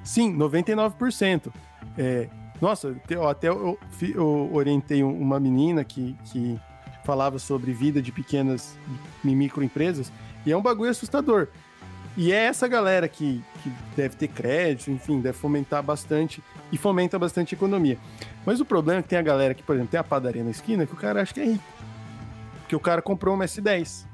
Sim, 0.03 0.35
99%. 0.37 1.53
É, 1.99 2.29
nossa, 2.61 2.97
ó, 3.19 3.29
até 3.29 3.49
eu, 3.51 3.79
eu 4.15 4.51
orientei 4.53 5.05
um- 5.05 5.21
uma 5.21 5.39
menina 5.39 5.85
que, 5.85 6.17
que 6.25 6.59
falava 7.05 7.39
sobre 7.39 7.73
vida 7.75 8.01
de 8.01 8.11
pequenas 8.13 8.79
e 9.23 9.35
microempresas, 9.35 10.11
e 10.47 10.53
é 10.53 10.57
um 10.57 10.63
bagulho 10.63 10.91
assustador. 10.91 11.49
E 12.17 12.31
é 12.33 12.37
essa 12.45 12.69
galera 12.69 13.09
que, 13.09 13.43
que 13.63 13.71
deve 13.97 14.17
ter 14.17 14.29
crédito, 14.29 14.91
enfim, 14.91 15.21
deve 15.21 15.37
fomentar 15.39 15.83
bastante 15.83 16.43
e 16.71 16.77
fomenta 16.77 17.19
bastante 17.19 17.55
a 17.55 17.57
economia. 17.57 17.97
Mas 18.45 18.61
o 18.61 18.65
problema 18.65 19.01
é 19.01 19.03
que 19.03 19.09
tem 19.09 19.19
a 19.19 19.23
galera 19.23 19.55
que, 19.55 19.63
por 19.63 19.75
exemplo, 19.75 19.91
tem 19.91 20.01
a 20.01 20.05
padaria 20.05 20.45
na 20.45 20.51
esquina 20.51 20.87
que 20.87 20.93
o 20.93 20.97
cara 20.97 21.23
acha 21.23 21.33
que 21.33 21.41
é 21.41 21.45
rico. 21.45 21.65
Porque 22.61 22.77
o 22.77 22.81
cara 22.81 23.01
comprou 23.01 23.35
uma 23.35 23.45
S10. 23.47 24.05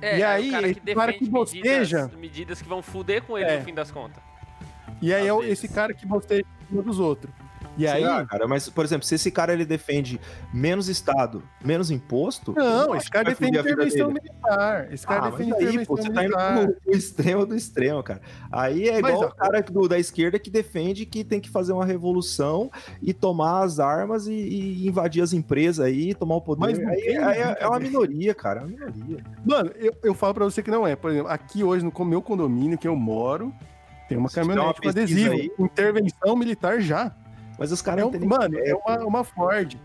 É, 0.00 0.18
E 0.18 0.22
é 0.22 0.26
o 0.26 0.30
aí, 0.30 0.50
cara 0.50 0.68
esse 0.68 0.80
cara 0.94 1.12
que 1.12 1.28
bosteja- 1.28 2.02
medidas, 2.02 2.20
medidas 2.20 2.62
que 2.62 2.68
vão 2.68 2.82
fuder 2.82 3.22
com 3.22 3.36
ele 3.36 3.50
É. 3.50 3.58
no 3.58 3.64
fim 3.64 3.74
das 3.74 3.90
contas. 3.90 4.22
E 5.02 5.12
aí 5.12 5.28
Às 5.28 5.36
é 5.36 5.40
vezes. 5.40 5.64
esse 5.64 5.74
cara 5.74 5.92
que 5.92 6.06
bosteja 6.06 6.44
dos 6.70 7.00
outros. 7.00 7.32
E 7.78 7.86
aí. 7.86 8.02
Será, 8.02 8.26
cara, 8.26 8.48
mas, 8.48 8.68
por 8.68 8.84
exemplo, 8.84 9.06
se 9.06 9.14
esse 9.14 9.30
cara 9.30 9.52
ele 9.52 9.64
defende 9.64 10.20
menos 10.52 10.88
Estado, 10.88 11.42
menos 11.64 11.90
imposto. 11.90 12.52
Não, 12.56 12.94
esse 12.96 13.08
cara 13.08 13.30
defende 13.30 13.56
intervenção 13.58 14.08
militar. 14.10 14.92
Esse 14.92 15.06
cara 15.06 15.26
Ah, 15.26 15.30
defende 15.30 15.52
aí, 15.54 15.58
intervenção 15.60 15.96
pô, 15.96 16.02
você 16.02 16.10
tá 16.10 16.20
militar. 16.22 16.58
indo 16.62 16.72
pro, 16.74 16.78
extremo 16.92 17.46
do 17.46 17.54
extremo, 17.54 18.02
cara. 18.02 18.20
Aí 18.50 18.88
é 18.88 19.00
Mas, 19.00 19.12
igual 19.14 19.28
ó, 19.28 19.32
o 19.32 19.34
cara 19.36 19.62
do, 19.62 19.88
da 19.88 19.98
esquerda 19.98 20.38
que 20.38 20.50
defende 20.50 21.06
que 21.06 21.22
tem 21.22 21.40
que 21.40 21.48
fazer 21.48 21.72
uma 21.72 21.86
revolução 21.86 22.70
e 23.00 23.14
tomar 23.14 23.62
as 23.62 23.78
armas 23.78 24.26
e, 24.26 24.32
e 24.32 24.88
invadir 24.88 25.22
as 25.22 25.32
empresas 25.32 25.84
aí, 25.86 26.14
tomar 26.14 26.34
o 26.36 26.40
poder. 26.40 26.60
Mas 26.60 26.78
aí, 26.80 26.84
tem 27.00 27.16
aí 27.18 27.38
é, 27.38 27.56
é 27.60 27.66
uma 27.68 27.78
minoria, 27.78 28.34
cara. 28.34 28.60
É 28.60 28.64
uma 28.64 28.70
minoria. 28.90 29.24
Mano, 29.44 29.70
eu, 29.76 29.94
eu 30.02 30.14
falo 30.14 30.34
pra 30.34 30.44
você 30.44 30.62
que 30.62 30.70
não 30.70 30.86
é. 30.86 30.96
Por 30.96 31.10
exemplo, 31.12 31.30
aqui 31.30 31.62
hoje 31.62 31.84
no 31.84 32.04
meu 32.04 32.20
condomínio 32.20 32.76
que 32.76 32.88
eu 32.88 32.96
moro, 32.96 33.52
tem 34.08 34.18
uma 34.18 34.28
caminhonete 34.28 34.80
com 34.80 34.88
adesivo. 34.88 35.34
aí- 35.34 35.50
Intervenção 35.58 36.34
militar 36.34 36.80
já. 36.80 37.14
Mas 37.58 37.72
os 37.72 37.80
É 37.80 37.84
caras 37.84 38.02
um- 38.02 38.06
não 38.06 38.10
têm 38.12 38.20
nem 38.20 38.28
mano, 38.28 38.56
é 38.56 38.60
ideia, 38.60 38.76
uma, 38.76 39.04
uma 39.04 39.24
Ford. 39.24 39.76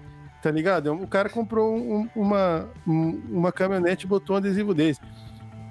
Tá 0.42 0.52
ligado? 0.52 0.90
É 0.90 0.92
um- 0.92 1.04
O 1.04 1.08
cara 1.08 1.30
comprou 1.30 1.76
um- 1.76 2.08
uma, 2.16 2.68
um- 2.86 3.22
uma 3.30 3.52
caminhonete 3.52 4.06
e 4.06 4.10
botou 4.10 4.36
um 4.36 4.38
adesivo 4.38 4.74
desse. 4.74 5.00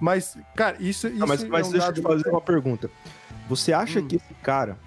Mas, 0.00 0.36
cara, 0.56 0.76
isso, 0.80 1.06
isso 1.06 1.18
Não, 1.18 1.26
mas, 1.26 1.44
mas 1.44 1.66
é 1.66 1.68
um 1.68 1.72
deixa 1.72 1.86
eu 1.88 1.92
te 1.92 2.02
fazer 2.02 2.28
uma 2.28 2.40
pergunta. 2.40 2.90
Você 3.48 3.72
acha 3.72 4.00
Hum. 4.00 4.06
que 4.08 4.16
esse 4.16 4.34
cara, 4.42 4.78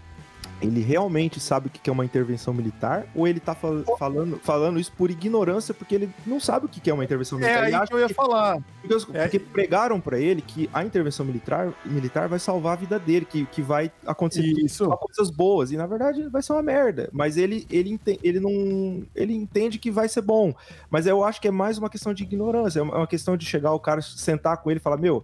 ele 0.61 0.81
realmente 0.81 1.39
sabe 1.39 1.67
o 1.67 1.69
que 1.69 1.89
é 1.89 1.93
uma 1.93 2.05
intervenção 2.05 2.53
militar? 2.53 3.05
Ou 3.13 3.27
ele 3.27 3.39
tá 3.39 3.53
fal- 3.53 3.83
falando, 3.99 4.39
falando 4.41 4.79
isso 4.79 4.91
por 4.93 5.11
ignorância, 5.11 5.73
porque 5.73 5.93
ele 5.95 6.09
não 6.25 6.39
sabe 6.39 6.65
o 6.65 6.69
que 6.69 6.89
é 6.89 6.93
uma 6.93 7.03
intervenção 7.03 7.37
É 7.39 7.41
militar? 7.41 7.61
aí 7.63 7.67
Ele 7.69 7.75
acha 7.75 7.87
que 7.87 7.93
eu 7.93 7.99
ia 7.99 8.07
que- 8.07 8.13
falar. 8.13 8.57
Porque, 8.81 9.17
É. 9.17 9.23
porque 9.23 9.39
pregaram 9.39 9.99
pra 9.99 10.19
ele 10.19 10.41
que 10.41 10.69
a 10.73 10.83
intervenção 10.83 11.25
militar, 11.25 11.73
militar 11.83 12.27
vai 12.29 12.39
salvar 12.39 12.73
a 12.73 12.75
vida 12.75 12.99
dele, 12.99 13.25
que, 13.25 13.45
que 13.47 13.61
vai 13.61 13.91
acontecer 14.05 14.43
Isso. 14.63 14.87
coisas 14.87 15.29
boas. 15.29 15.71
E 15.71 15.77
na 15.77 15.87
verdade 15.87 16.27
vai 16.29 16.41
ser 16.41 16.53
uma 16.53 16.61
merda. 16.61 17.09
Mas 17.11 17.35
ele, 17.35 17.65
ele, 17.69 17.99
ele 18.23 18.39
não. 18.39 19.03
Ele 19.15 19.33
entende 19.33 19.79
que 19.79 19.89
vai 19.91 20.07
ser 20.07 20.21
bom. 20.21 20.53
Mas 20.89 21.05
eu 21.07 21.23
acho 21.23 21.41
que 21.41 21.47
é 21.47 21.51
mais 21.51 21.77
uma 21.77 21.89
questão 21.89 22.13
de 22.13 22.23
ignorância. 22.23 22.79
É 22.79 22.83
uma 22.83 23.03
é 23.03 23.07
questão 23.07 23.35
de 23.35 23.45
chegar 23.45 23.73
o 23.73 23.79
cara, 23.79 24.01
sentar 24.01 24.57
com 24.57 24.69
ele 24.69 24.79
e 24.79 24.83
falar: 24.83 24.97
Meu, 24.97 25.23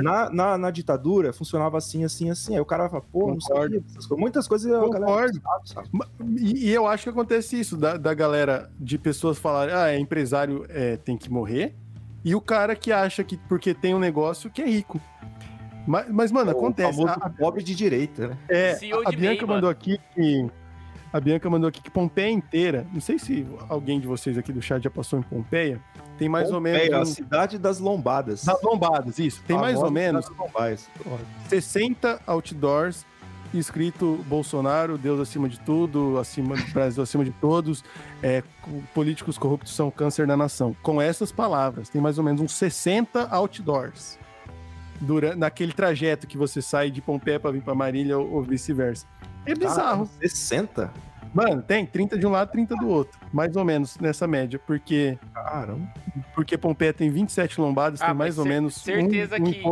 na, 0.00 0.30
na, 0.30 0.56
na 0.58 0.70
ditadura 0.70 1.32
funcionava 1.32 1.76
assim, 1.78 2.04
assim, 2.04 2.30
assim. 2.30 2.54
Aí 2.54 2.60
o 2.60 2.64
cara 2.64 2.88
fala, 2.88 3.02
pô, 3.12 3.26
não 3.28 3.40
sabia. 3.40 3.82
Muitas 4.12 4.46
coisas 4.46 4.69
a 4.76 4.80
Concordo. 4.80 5.40
E, 6.38 6.68
e 6.68 6.70
eu 6.74 6.86
acho 6.86 7.04
que 7.04 7.08
acontece 7.10 7.58
isso, 7.58 7.76
da, 7.76 7.96
da 7.96 8.14
galera, 8.14 8.70
de 8.78 8.98
pessoas 8.98 9.38
falarem, 9.38 9.74
ah, 9.74 9.88
é 9.88 9.98
empresário 9.98 10.64
é, 10.68 10.96
tem 10.96 11.16
que 11.16 11.30
morrer, 11.30 11.74
e 12.24 12.34
o 12.34 12.40
cara 12.40 12.76
que 12.76 12.92
acha 12.92 13.24
que 13.24 13.36
porque 13.36 13.72
tem 13.74 13.94
um 13.94 13.98
negócio 13.98 14.50
que 14.50 14.60
é 14.62 14.66
rico. 14.66 15.00
Mas, 15.86 16.08
mas 16.10 16.30
mano, 16.32 16.52
O 16.52 16.56
acontece. 16.56 17.02
A, 17.04 17.12
a- 17.12 17.30
pobre 17.30 17.62
de 17.62 17.74
direita, 17.74 18.28
né? 18.28 18.38
é, 18.48 18.74
CEO 18.74 19.02
a, 19.04 19.08
a 19.08 19.12
Bianca 19.12 19.46
mandou 19.46 19.70
aqui 19.70 19.98
que. 20.14 20.46
A 21.12 21.18
Bianca 21.18 21.50
mandou 21.50 21.66
aqui 21.68 21.82
que 21.82 21.90
Pompeia 21.90 22.30
inteira, 22.30 22.86
não 22.92 23.00
sei 23.00 23.18
se 23.18 23.44
alguém 23.68 23.98
de 23.98 24.06
vocês 24.06 24.38
aqui 24.38 24.52
do 24.52 24.62
chat 24.62 24.80
já 24.84 24.90
passou 24.90 25.18
em 25.18 25.22
Pompeia, 25.22 25.80
tem 26.16 26.28
mais 26.28 26.48
ou 26.52 26.58
Pompeia, 26.58 26.88
menos. 26.90 27.10
a 27.10 27.14
cidade 27.14 27.58
das 27.58 27.80
lombadas. 27.80 28.44
das 28.44 28.62
lombadas, 28.62 29.18
isso. 29.18 29.42
Tem 29.44 29.56
mais 29.58 29.76
ou 29.82 29.90
menos 29.90 30.26
cidade 30.26 30.38
das 30.38 30.52
lombadas. 30.52 30.88
60 31.48 32.20
outdoors 32.28 33.04
escrito 33.58 34.24
Bolsonaro, 34.28 34.96
Deus 34.98 35.18
acima 35.20 35.48
de 35.48 35.58
tudo, 35.60 36.18
acima 36.18 36.56
do 36.56 36.64
Brasil 36.72 37.02
acima 37.02 37.24
de 37.24 37.30
todos, 37.32 37.82
é, 38.22 38.42
co- 38.62 38.82
políticos 38.94 39.36
corruptos 39.38 39.74
são 39.74 39.90
câncer 39.90 40.26
da 40.26 40.36
nação. 40.36 40.74
Com 40.82 41.00
essas 41.02 41.32
palavras, 41.32 41.88
tem 41.88 42.00
mais 42.00 42.18
ou 42.18 42.24
menos 42.24 42.40
uns 42.40 42.52
60 42.52 43.28
outdoors 43.30 44.18
durante, 45.00 45.36
naquele 45.36 45.72
trajeto 45.72 46.26
que 46.26 46.36
você 46.38 46.60
sai 46.62 46.90
de 46.90 47.00
Pompeia 47.00 47.40
para 47.40 47.50
vir 47.50 47.62
para 47.62 47.74
Marília 47.74 48.18
ou, 48.18 48.30
ou 48.34 48.42
vice-versa. 48.42 49.06
É 49.46 49.54
bizarro. 49.54 50.08
Ah, 50.14 50.18
60? 50.20 50.92
Mano, 51.32 51.62
tem 51.62 51.86
30 51.86 52.18
de 52.18 52.26
um 52.26 52.30
lado, 52.30 52.50
30 52.50 52.74
do 52.76 52.88
outro. 52.88 53.18
Mais 53.32 53.54
ou 53.54 53.64
menos 53.64 53.96
nessa 53.98 54.26
média, 54.26 54.58
porque 54.66 55.16
Caramba. 55.32 55.86
porque 56.34 56.58
Pompeia 56.58 56.92
tem 56.92 57.08
27 57.08 57.60
lombadas, 57.60 58.00
Ah, 58.02 58.06
tem 58.06 58.14
mais 58.14 58.36
ou 58.38 58.44
menos 58.44 58.74
certeza 58.74 59.36
um, 59.36 59.42
um 59.42 59.44
que- 59.52 59.62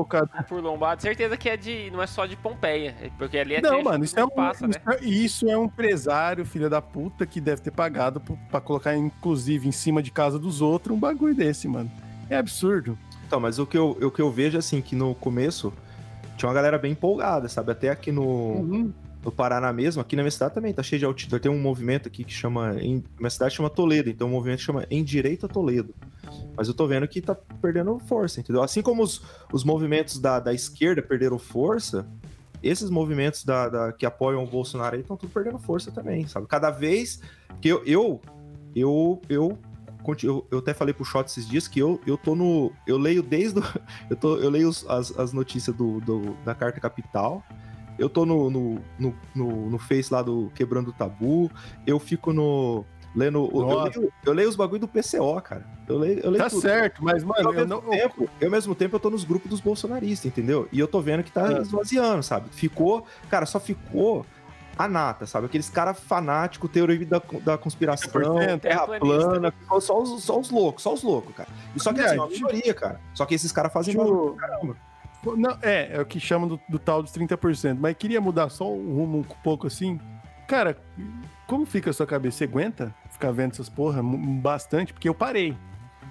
Por 0.48 0.62
lombado, 0.62 1.02
certeza 1.02 1.36
que 1.36 1.48
é 1.48 1.56
de. 1.56 1.90
Não 1.90 2.00
é 2.00 2.06
só 2.06 2.26
de 2.26 2.36
Pompeia. 2.36 2.94
é 3.02 3.10
Porque 3.18 3.38
ali 3.38 3.54
é 3.56 3.60
Não, 3.60 3.82
mano, 3.82 4.04
isso 4.04 4.18
é, 4.18 4.24
um, 4.24 4.28
passa, 4.30 4.68
né? 4.68 4.74
isso, 4.76 4.90
é, 4.90 5.04
isso 5.08 5.50
é 5.50 5.58
um 5.58 5.64
empresário, 5.64 6.44
filho 6.46 6.70
da 6.70 6.80
puta, 6.80 7.26
que 7.26 7.40
deve 7.40 7.60
ter 7.60 7.72
pagado 7.72 8.20
pra 8.50 8.60
colocar, 8.60 8.96
inclusive, 8.96 9.66
em 9.66 9.72
cima 9.72 10.00
de 10.02 10.10
casa 10.12 10.38
dos 10.38 10.60
outros 10.60 10.96
um 10.96 11.00
bagulho 11.00 11.34
desse, 11.34 11.66
mano. 11.66 11.90
É 12.30 12.36
absurdo. 12.36 12.96
Então, 13.26 13.40
mas 13.40 13.58
o 13.58 13.66
que 13.66 13.76
eu, 13.76 13.90
o 14.00 14.10
que 14.10 14.22
eu 14.22 14.30
vejo, 14.30 14.56
assim, 14.56 14.80
que 14.80 14.94
no 14.94 15.14
começo 15.14 15.72
tinha 16.36 16.48
uma 16.48 16.54
galera 16.54 16.78
bem 16.78 16.92
empolgada, 16.92 17.48
sabe? 17.48 17.72
Até 17.72 17.90
aqui 17.90 18.12
no, 18.12 18.22
Uhum. 18.24 18.92
No 19.24 19.32
Paraná 19.32 19.72
mesmo, 19.72 20.00
aqui 20.00 20.14
na 20.16 20.22
minha 20.22 20.30
cidade 20.30 20.54
também, 20.54 20.72
tá 20.72 20.82
cheio 20.82 20.98
de 21.00 21.04
outdoor. 21.04 21.40
Tem 21.40 21.50
um 21.50 21.60
movimento 21.60 22.06
aqui 22.08 22.22
que 22.24 22.32
chama. 22.32 22.76
Em, 22.80 23.02
minha 23.18 23.30
cidade 23.30 23.54
chama 23.54 23.68
Toledo, 23.68 24.08
então 24.08 24.28
o 24.28 24.30
movimento 24.30 24.62
chama 24.62 24.86
Em 24.90 25.02
Direito 25.02 25.46
a 25.46 25.48
Toledo. 25.48 25.94
Mas 26.56 26.68
eu 26.68 26.74
tô 26.74 26.86
vendo 26.86 27.06
que 27.08 27.20
tá 27.20 27.34
perdendo 27.60 27.98
força, 28.00 28.40
entendeu? 28.40 28.62
Assim 28.62 28.80
como 28.82 29.02
os, 29.02 29.22
os 29.52 29.64
movimentos 29.64 30.18
da, 30.18 30.38
da 30.40 30.52
esquerda 30.54 31.00
perderam 31.02 31.38
força, 31.38 32.06
esses 32.62 32.90
movimentos 32.90 33.44
da, 33.44 33.68
da- 33.68 33.92
que 33.92 34.04
apoiam 34.06 34.42
o 34.44 34.46
Bolsonaro 34.46 34.94
aí 34.94 35.00
estão 35.02 35.16
tudo 35.16 35.30
perdendo 35.32 35.58
força 35.58 35.90
também, 35.90 36.26
sabe? 36.26 36.46
Cada 36.46 36.70
vez 36.70 37.20
que 37.60 37.68
eu. 37.68 37.82
Eu, 37.84 38.20
eu, 38.74 39.20
eu, 39.28 39.58
eu, 40.22 40.46
eu 40.50 40.58
até 40.58 40.72
falei 40.74 40.92
pro 40.94 41.04
Shot 41.04 41.26
esses 41.28 41.48
dias 41.48 41.66
que 41.68 41.78
eu, 41.80 42.00
eu 42.06 42.16
tô 42.16 42.34
no. 42.34 42.72
Eu 42.86 42.98
leio 42.98 43.22
desde. 43.22 43.58
o- 43.58 43.64
eu, 44.10 44.16
tô, 44.16 44.36
eu 44.36 44.50
leio 44.50 44.68
as, 44.68 45.16
as 45.18 45.32
notícias 45.32 45.74
do, 45.74 46.00
do- 46.00 46.34
da 46.44 46.54
Carta 46.54 46.80
Capital. 46.80 47.42
Eu 47.98 48.08
tô 48.08 48.24
no, 48.24 48.48
no, 48.48 48.78
no, 48.98 49.14
no, 49.34 49.70
no 49.70 49.78
Face 49.78 50.12
lá 50.12 50.22
do 50.22 50.50
Quebrando 50.54 50.90
o 50.90 50.92
Tabu. 50.92 51.50
Eu 51.86 51.98
fico 51.98 52.32
no. 52.32 52.84
Lendo. 53.16 53.48
Eu 53.52 53.66
leio, 53.84 54.12
eu 54.26 54.32
leio 54.34 54.48
os 54.48 54.54
bagulho 54.54 54.80
do 54.82 54.86
PCO, 54.88 55.40
cara. 55.42 55.64
Eu 55.88 55.98
leio, 55.98 56.20
eu 56.20 56.30
leio 56.30 56.44
Tá 56.44 56.50
tudo. 56.50 56.60
certo, 56.60 57.02
mas, 57.02 57.24
mano, 57.24 57.48
ao 57.48 57.54
eu 57.54 57.60
mesmo, 57.66 57.82
não. 57.82 57.90
tempo, 57.90 58.28
eu, 58.40 58.46
ao 58.46 58.50
mesmo 58.52 58.74
tempo, 58.74 58.94
eu 58.96 59.00
tô 59.00 59.08
nos 59.10 59.24
grupos 59.24 59.50
dos 59.50 59.60
bolsonaristas, 59.60 60.26
entendeu? 60.26 60.68
E 60.70 60.78
eu 60.78 60.86
tô 60.86 61.00
vendo 61.00 61.24
que 61.24 61.32
tá 61.32 61.52
É. 61.54 61.62
esvaziando, 61.62 62.22
sabe? 62.22 62.48
Ficou, 62.52 63.04
cara, 63.30 63.46
só 63.46 63.58
ficou 63.58 64.24
a 64.76 64.86
nata, 64.86 65.26
sabe? 65.26 65.46
Aqueles 65.46 65.68
caras 65.70 65.98
fanáticos, 65.98 66.70
teoria 66.70 67.04
da, 67.06 67.20
da 67.42 67.58
conspiração, 67.58 68.12
30%, 68.12 68.60
terra 68.60 68.86
plana, 68.86 69.54
só 69.80 70.00
os, 70.00 70.22
só 70.22 70.38
os 70.38 70.50
loucos, 70.50 70.82
só 70.82 70.92
os 70.92 71.02
loucos, 71.02 71.34
cara. 71.34 71.48
E 71.74 71.82
só 71.82 71.92
que 71.92 72.00
assim, 72.00 72.14
é 72.16 72.20
uma 72.20 72.28
minoria, 72.28 72.74
cara. 72.74 73.00
Só 73.14 73.24
que 73.24 73.34
esses 73.34 73.50
caras 73.50 73.72
fazem 73.72 73.96
barulho 73.96 74.14
eu- 74.28 74.34
pra 74.34 74.48
caramba. 74.48 74.76
Não, 75.36 75.58
é, 75.62 75.96
é 75.96 76.00
o 76.00 76.06
que 76.06 76.20
chamam 76.20 76.48
do, 76.48 76.60
do 76.68 76.78
tal 76.78 77.02
dos 77.02 77.12
30%. 77.12 77.76
Mas 77.80 77.96
queria 77.96 78.20
mudar 78.20 78.48
só 78.48 78.70
o 78.70 78.94
rumo 78.96 79.18
um 79.18 79.42
pouco 79.42 79.66
assim. 79.66 79.98
Cara, 80.46 80.76
como 81.46 81.66
fica 81.66 81.90
a 81.90 81.92
sua 81.92 82.06
cabeça? 82.06 82.38
Você 82.38 82.44
aguenta 82.44 82.94
ficar 83.10 83.32
vendo 83.32 83.52
essas 83.52 83.68
porra 83.68 84.02
bastante? 84.02 84.92
Porque 84.92 85.08
eu 85.08 85.14
parei. 85.14 85.56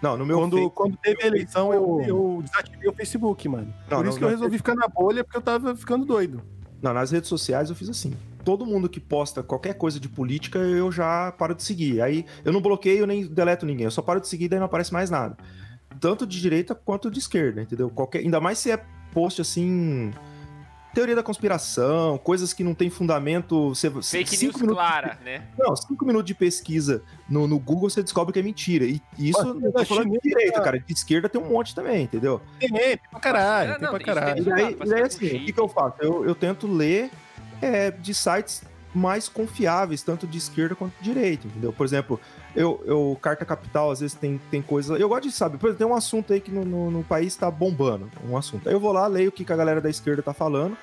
Não, 0.02 0.16
no 0.16 0.26
meu 0.26 0.38
Quando, 0.38 0.70
quando 0.72 0.98
teve 0.98 1.24
a 1.24 1.28
eleição, 1.28 1.74
eu, 1.74 2.02
eu- 2.06 2.44
desativei 2.44 2.88
o 2.88 2.94
Facebook, 2.94 3.50
mano. 3.50 3.74
Não, 3.90 3.98
Por 3.98 4.04
não, 4.04 4.10
isso 4.10 4.18
que 4.20 4.24
eu 4.24 4.28
não, 4.30 4.36
resolvi 4.36 4.58
ficar 4.58 4.76
na 4.76 4.88
bolha, 4.88 5.24
porque 5.24 5.38
eu 5.38 5.42
tava 5.42 5.76
ficando 5.76 6.06
doido. 6.06 6.42
Não, 6.82 6.94
nas 6.94 7.10
redes 7.12 7.28
sociais 7.28 7.70
eu 7.70 7.76
fiz 7.76 7.90
assim. 7.90 8.14
Todo 8.44 8.66
mundo 8.66 8.88
que 8.88 9.00
posta 9.00 9.42
qualquer 9.42 9.74
coisa 9.74 10.00
de 10.00 10.08
política, 10.08 10.60
eu 10.60 10.92
já 10.92 11.32
paro 11.32 11.56
de 11.56 11.64
seguir. 11.64 12.02
Aí 12.02 12.26
eu 12.46 12.54
não 12.54 12.62
bloqueio 12.62 13.08
nem 13.08 13.26
deleto 13.26 13.66
ninguém. 13.66 13.86
Eu 13.86 13.92
só 13.92 14.02
paro 14.02 14.22
de 14.22 14.28
seguir, 14.28 14.48
daí 14.48 14.60
não 14.60 14.68
aparece 14.68 14.94
mais 14.94 15.10
nada. 15.10 15.36
Tanto 16.00 16.28
de 16.28 16.40
direita 16.40 16.76
quanto 16.76 17.10
de 17.10 17.18
esquerda, 17.18 17.62
entendeu? 17.64 17.90
Qualquer, 17.90 18.20
ainda 18.20 18.40
mais 18.40 18.60
se 18.60 18.70
é 18.70 18.78
post 19.18 19.42
assim. 19.42 20.14
Teoria 20.94 21.16
da 21.16 21.22
conspiração, 21.24 22.18
coisas 22.18 22.54
que 22.54 22.64
não 22.64 22.74
tem 22.74 22.90
fundamento. 22.90 23.70
Você, 23.70 23.90
Fake 23.90 24.36
cinco 24.36 24.60
news 24.60 24.62
minutos, 24.62 24.84
clara, 24.84 25.20
né? 25.24 25.44
Não, 25.58 25.76
cinco 25.76 26.06
minutos 26.06 26.26
de 26.28 26.34
pesquisa 26.36 27.04
no, 27.30 27.48
no 27.48 27.60
Google 27.60 27.90
você 27.90 28.02
descobre 28.02 28.32
que 28.34 28.40
é 28.40 28.44
mentira. 28.44 28.86
E 28.86 29.02
e 29.18 29.30
isso 29.30 29.44
Mas 29.44 29.62
não 29.64 29.72
tô 29.72 29.86
falando 29.86 30.12
de 30.12 30.20
direita, 30.24 30.62
cara. 30.62 30.80
De 30.80 30.94
esquerda 30.94 31.28
tem 31.30 31.42
um 31.42 31.50
monte 31.50 31.74
também, 31.76 32.04
entendeu? 32.04 32.42
Tem, 32.60 32.70
tem 32.72 33.00
pra 33.12 33.20
caralho, 33.20 33.72
Não, 33.72 33.80
tem 33.80 33.90
pra 33.90 34.00
caralho. 34.00 34.42
E 34.42 34.44
tem- 34.44 34.54
daí, 34.54 34.66
Exato, 34.74 34.86
e 34.86 34.90
daí 34.90 35.00
ser 35.00 35.06
assim, 35.06 35.38
o 35.38 35.46
que, 35.46 35.54
que 35.54 35.60
eu 35.60 35.68
faço? 35.68 35.96
Eu, 36.00 36.26
eu 36.26 36.34
tento 36.36 36.68
ler 36.68 37.12
é, 37.62 37.92
de 37.92 38.14
sites 38.14 38.64
mais 38.94 39.28
confiáveis, 39.30 40.02
tanto 40.02 40.26
de 40.26 40.38
esquerda 40.38 40.74
quanto 40.76 40.94
de 41.00 41.14
direita, 41.14 41.46
entendeu? 41.48 41.72
Por 41.74 41.86
exemplo, 41.86 42.20
eu, 42.56 42.82
eu 42.86 43.18
Carta 43.22 43.46
Capital, 43.46 43.92
às 43.92 44.00
vezes 44.00 44.16
tem, 44.16 44.40
tem 44.50 44.62
coisa. 44.62 44.96
Eu 44.98 45.10
gosto 45.10 45.24
de 45.24 45.32
saber, 45.32 45.58
por 45.58 45.68
exemplo, 45.68 45.86
tem 45.86 45.94
um 45.94 45.96
assunto 45.98 46.34
aí 46.34 46.40
que 46.42 46.52
no, 46.52 46.66
no, 46.66 46.92
no 46.92 47.04
país 47.04 47.36
tá 47.36 47.50
bombando. 47.52 48.10
Um 48.28 48.36
assunto. 48.38 48.68
Aí 48.68 48.74
eu 48.76 48.80
vou 48.80 48.92
lá, 48.92 49.06
leio 49.08 49.30
o 49.30 49.32
que, 49.32 49.46
que 49.46 49.54
a 49.54 49.56
galera 49.56 49.80
da 49.82 49.90
esquerda 49.90 50.22
tá 50.24 50.34
falando. 50.34 50.78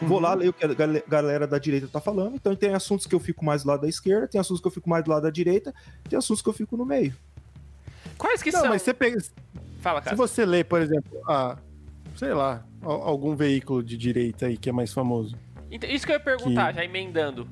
Vou 0.00 0.18
Uhum. 0.18 0.22
lá, 0.22 0.34
leio 0.34 0.50
o 0.50 0.52
que 0.54 0.64
a 0.64 0.68
gal- 0.74 1.02
galera 1.08 1.46
da 1.46 1.58
direita 1.58 1.88
tá 1.88 2.00
falando. 2.00 2.34
Então 2.36 2.54
tem 2.54 2.72
assuntos 2.74 3.06
que 3.06 3.14
eu 3.14 3.18
fico 3.20 3.44
mais 3.44 3.62
do 3.64 3.68
lado 3.68 3.80
da 3.82 3.88
esquerda, 3.88 4.28
tem 4.28 4.40
assuntos 4.40 4.60
que 4.60 4.66
eu 4.68 4.70
fico 4.72 4.88
mais 4.88 5.02
do 5.04 5.10
lado 5.10 5.22
da 5.24 5.30
direita, 5.30 5.74
tem 6.08 6.16
assuntos 6.18 6.40
que 6.42 6.48
eu 6.48 6.52
fico 6.52 6.76
no 6.76 6.84
meio. 6.84 7.12
Quais 8.16 8.42
que 8.42 8.50
Não, 8.52 8.60
são? 8.60 8.68
mas 8.70 8.82
você 8.82 8.94
pega. 8.94 9.18
Fala, 9.80 9.98
Se 10.00 10.04
cara. 10.06 10.16
você 10.16 10.44
lê, 10.44 10.62
por 10.64 10.80
exemplo, 10.80 11.20
a. 11.28 11.56
Sei 12.16 12.32
lá, 12.34 12.64
al- 12.82 13.02
algum 13.02 13.36
veículo 13.36 13.80
de 13.82 13.96
direita 13.96 14.46
aí 14.46 14.56
que 14.56 14.68
é 14.68 14.72
mais 14.72 14.92
famoso. 14.92 15.36
Então, 15.70 15.88
isso 15.88 16.04
que 16.06 16.12
eu 16.12 16.16
ia 16.16 16.20
perguntar, 16.20 16.70
que- 16.72 16.78
já 16.80 16.84
emendando. 16.84 17.46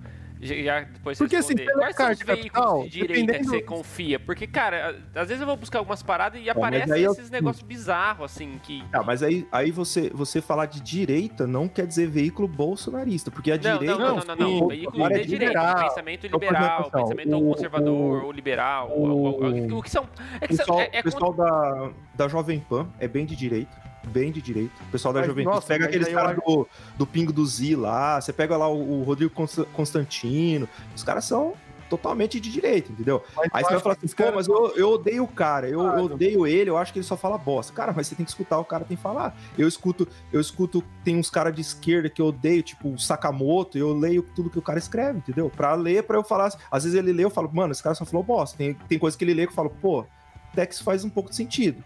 Já 0.47 0.81
depois 0.81 1.19
Porque, 1.19 1.37
assim, 1.37 1.55
responder. 1.55 1.79
Quais 1.79 1.97
são 1.97 2.11
os 2.11 2.19
veículos 2.19 2.51
capital, 2.53 2.83
de 2.85 2.89
direita 2.91 3.15
que 3.15 3.27
dependendo- 3.27 3.51
você 3.51 3.63
confia? 3.63 4.19
Porque, 4.21 4.47
cara, 4.47 4.97
às 5.15 5.29
vezes 5.29 5.41
eu 5.41 5.47
vou 5.47 5.57
buscar 5.57 5.79
algumas 5.79 6.03
paradas 6.03 6.41
e 6.43 6.49
aparecem 6.49 6.93
aí 6.93 7.03
eu- 7.03 7.13
esses 7.13 7.31
negócios 7.31 7.63
bizarros, 7.63 8.25
assim, 8.33 8.59
que... 8.63 8.83
Ah, 8.93 9.03
mas 9.03 9.23
aí, 9.23 9.47
aí 9.51 9.71
você, 9.71 10.11
você 10.15 10.41
falar 10.41 10.67
de 10.67 10.81
direita 10.81 11.47
não 11.47 11.69
quer 11.69 11.87
dizer 11.87 12.07
veículo 12.09 12.49
bolsonarista, 12.49 13.31
porque 13.31 13.51
a 13.53 13.57
Não, 13.57 13.63
direita. 13.79 13.85
não, 13.87 13.99
não, 13.99 14.17
não, 14.25 14.37
não, 14.37 14.49
sim, 14.49 14.61
não. 14.61 14.69
Veículo 14.69 15.09
de 15.09 15.15
é 15.15 15.19
direita, 15.25 15.45
liberal. 15.61 15.89
pensamento 15.89 16.27
Então, 16.27 16.41
liberal, 16.41 16.81
assim, 16.81 16.91
pensamento 16.91 17.37
o- 17.37 17.49
conservador 17.49 18.23
o- 18.23 18.27
ou 18.27 18.33
liberal. 18.33 18.91
o- 18.91 19.09
ou- 19.09 19.79
O 19.79 19.83
que 19.83 19.91
são. 19.91 20.09
É 20.41 20.47
que 20.47 20.55
O 20.55 20.57
são- 20.57 20.67
pessoal, 20.67 20.81
é, 20.81 20.91
é 20.93 21.01
o 21.01 21.03
pessoal 21.03 21.33
da, 21.33 21.91
da 22.15 22.29
Jovem 22.29 22.61
Pan 22.61 22.89
é 22.99 23.09
bem 23.09 23.25
de 23.27 23.35
direita. 23.37 23.87
Bem 24.07 24.31
de 24.31 24.41
direita. 24.41 24.73
O 24.89 24.93
pessoal 24.93 25.13
da 25.13 25.21
Mas, 25.21 25.33
Pan. 25.35 25.43
nossa, 25.43 25.61
Você 25.63 25.67
pega 25.69 25.87
aqueles 25.87 26.09
eu 26.09 26.15
caras 26.15 26.37
do, 26.37 26.69
do 26.97 27.07
Pingo 27.07 27.33
do 27.33 27.45
Z 27.45 27.75
lá, 27.77 28.21
você 28.21 28.33
pega 28.33 28.57
lá 28.57 28.69
o, 28.69 29.01
o 29.01 29.03
Rodrigo 29.03 29.33
Consta- 29.35 29.65
Constantino. 29.73 30.69
Os 30.95 31.03
caras 31.03 31.25
são 31.25 31.55
totalmente 31.89 32.41
de 32.41 32.51
direita, 32.51 32.91
entendeu? 32.91 33.23
Mas 33.37 33.49
Aí 33.53 33.63
você 33.65 33.75
vai 33.75 33.81
falar 33.81 33.97
assim, 34.03 34.17
pô, 34.17 34.33
mas 34.35 34.49
eu, 34.49 34.77
eu 34.77 34.91
odeio 34.91 35.23
o 35.23 35.29
cara, 35.29 35.69
eu, 35.69 35.81
eu 35.81 36.05
odeio 36.07 36.45
ele, 36.45 36.69
eu 36.69 36.77
acho 36.77 36.93
que 36.93 36.99
ele 36.99 37.07
só 37.07 37.17
fala 37.17 37.39
bosta. 37.39 37.73
Cara, 37.73 37.93
mas 37.95 38.09
você 38.09 38.17
tem 38.17 38.25
que 38.25 38.31
escutar 38.31 38.59
o 38.59 38.65
cara 38.65 38.85
tem 38.85 38.97
que 38.97 39.03
falar. 39.03 39.37
Eu 39.57 39.69
escuto, 39.69 40.07
eu 40.33 40.41
escuto, 40.41 40.83
tem 41.05 41.17
uns 41.17 41.31
caras 41.31 41.55
de 41.55 41.61
esquerda 41.61 42.09
que 42.11 42.21
eu 42.21 42.27
odeio, 42.27 42.61
tipo 42.63 42.89
o 42.93 42.99
Sakamoto, 42.99 43.79
eu 43.79 43.93
leio 43.97 44.23
tudo 44.35 44.51
que 44.51 44.59
o 44.59 44.63
cara 44.63 44.79
escreve, 44.81 45.19
entendeu? 45.19 45.49
Pra 45.49 45.75
ler, 45.75 46.03
pra 46.03 46.17
eu 46.17 46.25
falar. 46.25 46.53
Às 46.71 46.83
vezes 46.85 46.99
ele 46.99 47.13
lê, 47.13 47.25
eu 47.25 47.31
falo, 47.31 47.49
mano, 47.53 47.71
esse 47.73 47.83
cara 47.83 47.95
só 47.95 48.05
falou 48.05 48.25
bosta. 48.25 48.57
Tem, 48.59 48.75
tem 48.75 48.99
coisa 48.99 49.17
que 49.17 49.25
ele 49.25 49.35
lê 49.35 49.47
que 49.47 49.53
eu 49.53 49.57
falo, 49.57 49.71
pô, 49.71 50.05
até 50.53 50.67
que 50.67 50.75
isso 50.75 50.83
faz 50.83 51.05
um 51.05 51.11
pouco 51.11 51.31
de 51.31 51.37
sentido. 51.37 51.85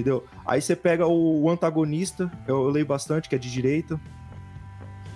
Entendeu? 0.00 0.24
Aí 0.46 0.60
você 0.62 0.76
pega 0.76 1.06
o, 1.06 1.42
o 1.42 1.50
antagonista, 1.50 2.30
eu, 2.46 2.64
eu 2.64 2.68
leio 2.70 2.86
bastante, 2.86 3.28
que 3.28 3.34
é 3.34 3.38
de 3.38 3.50
direita. 3.50 4.00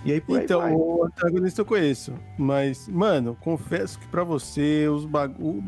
E 0.05 0.11
aí 0.13 0.21
por 0.21 0.37
aí 0.39 0.45
Então, 0.45 0.61
vai. 0.61 0.73
o 0.73 1.05
antagonista 1.05 1.61
eu 1.61 1.65
conheço. 1.65 2.13
Mas, 2.37 2.89
mano, 2.89 3.37
confesso 3.41 3.99
que 3.99 4.07
pra 4.09 4.25
você, 4.25 4.89
os 4.89 5.05
bagu... 5.05 5.63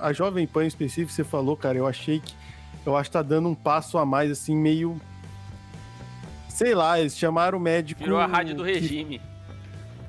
a, 0.00 0.08
a 0.08 0.12
Jovem 0.12 0.46
Pan 0.46 0.64
em 0.64 0.66
específico, 0.68 1.12
você 1.12 1.22
falou, 1.22 1.56
cara, 1.56 1.78
eu 1.78 1.86
achei 1.86 2.18
que. 2.20 2.34
Eu 2.84 2.96
acho 2.96 3.10
que 3.10 3.14
tá 3.14 3.22
dando 3.22 3.48
um 3.48 3.54
passo 3.54 3.98
a 3.98 4.04
mais, 4.06 4.30
assim, 4.30 4.56
meio. 4.56 5.00
Sei 6.48 6.74
lá, 6.74 6.98
eles 6.98 7.16
chamaram 7.16 7.58
o 7.58 7.60
médico. 7.60 8.02
Virou 8.02 8.18
a 8.18 8.26
rádio 8.26 8.54
do 8.56 8.64
que- 8.64 8.72
regime. 8.72 9.20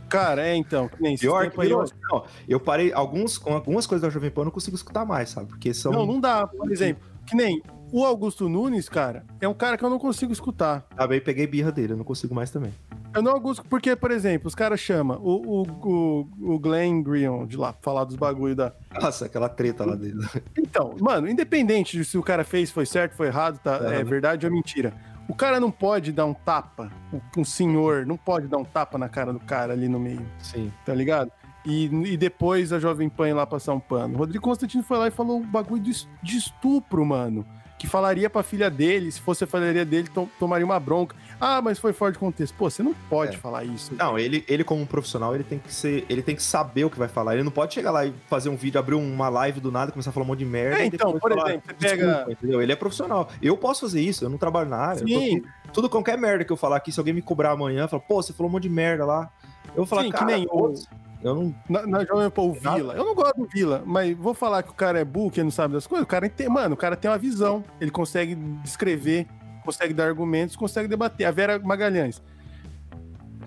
Cara, 0.09 0.47
é 0.47 0.55
então. 0.55 0.87
Que 0.87 1.01
nem 1.01 1.17
Pior 1.17 1.49
que 1.51 1.59
aí, 1.59 1.67
virou, 1.67 1.83
eu- 1.83 1.89
não, 2.09 2.23
eu 2.47 2.59
parei, 2.59 2.93
alguns, 2.93 3.37
com 3.37 3.53
algumas 3.53 3.85
coisas 3.85 4.01
da 4.01 4.09
Jovem 4.09 4.31
Pan 4.31 4.41
eu 4.41 4.45
não 4.45 4.51
consigo 4.51 4.75
escutar 4.75 5.05
mais, 5.05 5.29
sabe? 5.29 5.47
Porque 5.49 5.73
são. 5.73 5.91
Não, 5.91 6.05
não 6.05 6.19
dá. 6.19 6.47
Por 6.47 6.71
exemplo, 6.71 7.03
que 7.25 7.35
nem 7.35 7.61
o 7.91 8.05
Augusto 8.05 8.49
Nunes, 8.49 8.89
cara, 8.89 9.25
é 9.39 9.47
um 9.47 9.53
cara 9.53 9.77
que 9.77 9.83
eu 9.83 9.89
não 9.89 9.99
consigo 9.99 10.31
escutar. 10.31 10.85
Também 10.95 11.21
peguei 11.21 11.47
birra 11.47 11.71
dele, 11.71 11.93
eu 11.93 11.97
não 11.97 12.03
consigo 12.03 12.35
mais 12.35 12.51
também. 12.51 12.73
Eu 13.13 13.21
não 13.21 13.31
Augusto, 13.31 13.63
porque, 13.69 13.95
por 13.95 14.11
exemplo, 14.11 14.47
os 14.47 14.55
caras 14.55 14.79
chamam 14.79 15.19
o, 15.21 15.61
o, 15.61 15.61
o, 15.63 16.53
o 16.55 16.59
Glenn 16.59 17.01
Greon 17.01 17.45
de 17.45 17.57
lá, 17.57 17.73
pra 17.73 17.81
falar 17.81 18.03
dos 18.03 18.15
bagulho 18.15 18.55
da. 18.55 18.73
Nossa, 19.01 19.25
aquela 19.25 19.49
treta 19.49 19.85
lá 19.85 19.95
dele. 19.95 20.17
Então, 20.57 20.95
mano, 20.99 21.27
independente 21.27 21.97
de 21.97 22.05
se 22.05 22.17
o 22.17 22.23
cara 22.23 22.43
fez, 22.43 22.69
foi 22.69 22.85
certo, 22.85 23.13
foi 23.15 23.27
errado, 23.27 23.59
tá, 23.59 23.79
É, 23.91 24.01
é 24.01 24.03
verdade 24.03 24.45
ou 24.45 24.51
mentira. 24.51 24.93
O 25.27 25.35
cara 25.35 25.59
não 25.59 25.71
pode 25.71 26.11
dar 26.11 26.25
um 26.25 26.33
tapa, 26.33 26.91
um 27.35 27.43
senhor 27.43 28.05
não 28.05 28.15
pode 28.15 28.47
dar 28.47 28.57
um 28.57 28.63
tapa 28.63 28.97
na 28.97 29.09
cara 29.09 29.33
do 29.33 29.39
cara 29.39 29.73
ali 29.73 29.89
no 29.89 29.99
meio, 29.99 30.25
Sim. 30.39 30.71
tá 30.85 30.93
ligado? 30.93 31.31
E, 31.65 31.85
e 31.85 32.15
depois 32.15 32.71
a 32.71 32.79
Jovem 32.79 33.09
Pan 33.09 33.27
ir 33.27 33.33
lá 33.33 33.45
passar 33.45 33.73
um 33.73 33.79
pano. 33.79 34.15
O 34.15 34.17
Rodrigo 34.19 34.43
Constantino 34.43 34.83
foi 34.83 34.97
lá 34.97 35.07
e 35.07 35.11
falou 35.11 35.39
um 35.39 35.45
bagulho 35.45 35.81
de 35.81 36.37
estupro, 36.37 37.05
mano. 37.05 37.45
Que 37.77 37.85
falaria 37.87 38.27
pra 38.29 38.41
filha 38.41 38.69
dele, 38.71 39.11
se 39.11 39.21
fosse 39.21 39.43
a 39.43 39.47
filha 39.47 39.85
dele, 39.85 40.07
to- 40.11 40.27
tomaria 40.39 40.65
uma 40.65 40.79
bronca. 40.79 41.15
Ah, 41.39 41.61
mas 41.61 41.77
foi 41.77 41.93
fora 41.93 42.11
de 42.11 42.17
contexto. 42.17 42.55
Pô, 42.55 42.67
você 42.67 42.81
não 42.81 42.95
pode 43.07 43.35
É. 43.35 43.37
falar 43.37 43.63
isso. 43.63 43.93
Não, 43.93 44.17
ele, 44.17 44.43
ele 44.47 44.63
como 44.63 44.83
profissional, 44.87 45.35
ele 45.35 45.43
tem 45.43 45.59
que 45.59 45.71
ser, 45.71 46.03
ele 46.09 46.23
tem 46.23 46.35
que 46.35 46.41
saber 46.41 46.85
o 46.85 46.89
que 46.89 46.97
vai 46.97 47.07
falar. 47.07 47.35
Ele 47.35 47.43
não 47.43 47.51
pode 47.51 47.75
chegar 47.75 47.91
lá 47.91 48.03
e 48.03 48.13
fazer 48.27 48.49
um 48.49 48.55
vídeo, 48.55 48.79
abrir 48.79 48.95
uma 48.95 49.29
live 49.29 49.59
do 49.59 49.71
nada, 49.71 49.91
começar 49.91 50.09
a 50.09 50.13
falar 50.13 50.23
um 50.25 50.27
monte 50.29 50.39
de 50.39 50.45
merda. 50.45 50.79
É, 50.81 50.85
então, 50.87 51.19
por 51.19 51.29
falar, 51.31 51.49
exemplo, 51.49 51.71
você 51.77 51.87
pega- 51.87 52.25
entendeu? 52.31 52.59
Ele 52.63 52.71
é 52.71 52.75
profissional. 52.75 53.29
Eu 53.39 53.55
posso 53.55 53.81
fazer 53.81 54.01
isso, 54.01 54.25
eu 54.25 54.29
não 54.29 54.39
trabalho 54.39 54.67
na 54.69 54.77
área. 54.77 55.01
eu 55.01 55.05
tô 55.07 55.13
Sim. 55.19 55.37
aqui. 55.37 55.47
tudo 55.71 55.87
qualquer 55.89 56.17
merda 56.17 56.43
que 56.43 56.51
eu 56.51 56.57
falar 56.57 56.77
aqui, 56.77 56.91
se 56.91 56.99
alguém 56.99 57.13
me 57.13 57.21
cobrar 57.21 57.51
amanhã, 57.51 57.87
fala, 57.87 58.01
pô, 58.01 58.23
você 58.23 58.33
falou 58.33 58.49
um 58.49 58.53
monte 58.53 58.63
de 58.63 58.69
merda 58.69 59.05
lá. 59.05 59.29
Eu 59.67 59.75
vou 59.75 59.85
falar, 59.85 60.03
Sim, 60.03 60.11
que 60.11 60.17
cara, 60.17 60.25
nem 60.31 60.45
o- 60.45 60.49
foda-se. 60.49 60.87
Eu 61.23 61.35
não. 61.35 61.55
Na, 61.69 61.85
na 61.87 62.05
Jovem 62.05 62.29
Pan, 62.29 62.41
o. 62.43 62.53
Vila. 62.53 62.93
Eu 62.95 63.05
não 63.05 63.15
gosto 63.15 63.35
do 63.37 63.47
Vila, 63.47 63.83
mas 63.85 64.15
vou 64.17 64.33
falar 64.33 64.63
que 64.63 64.69
o 64.71 64.73
cara 64.73 64.99
é 64.99 65.05
burro, 65.05 65.31
que 65.31 65.41
não 65.43 65.51
sabe 65.51 65.73
das 65.73 65.87
coisas. 65.87 66.03
O 66.03 66.07
cara 66.07 66.29
tem, 66.29 66.47
mano, 66.49 66.73
o 66.75 66.77
cara 66.77 66.95
tem 66.95 67.09
uma 67.09 67.17
visão. 67.17 67.63
Ele 67.81 67.91
consegue 67.91 68.35
descrever, 68.63 69.27
consegue 69.63 69.93
dar 69.93 70.05
argumentos, 70.05 70.55
consegue 70.55 70.87
debater. 70.87 71.25
A 71.27 71.31
Vera 71.31 71.59
Magalhães. 71.59 72.21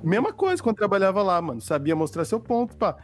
Mesma 0.03 0.33
coisa 0.33 0.63
quando 0.63 0.77
trabalhava 0.77 1.23
lá, 1.23 1.41
mano. 1.43 1.61
Sabia 1.61 1.95
mostrar 1.95 2.25
seu 2.25 2.41
ponto, 2.41 2.75
pá. 2.77 2.97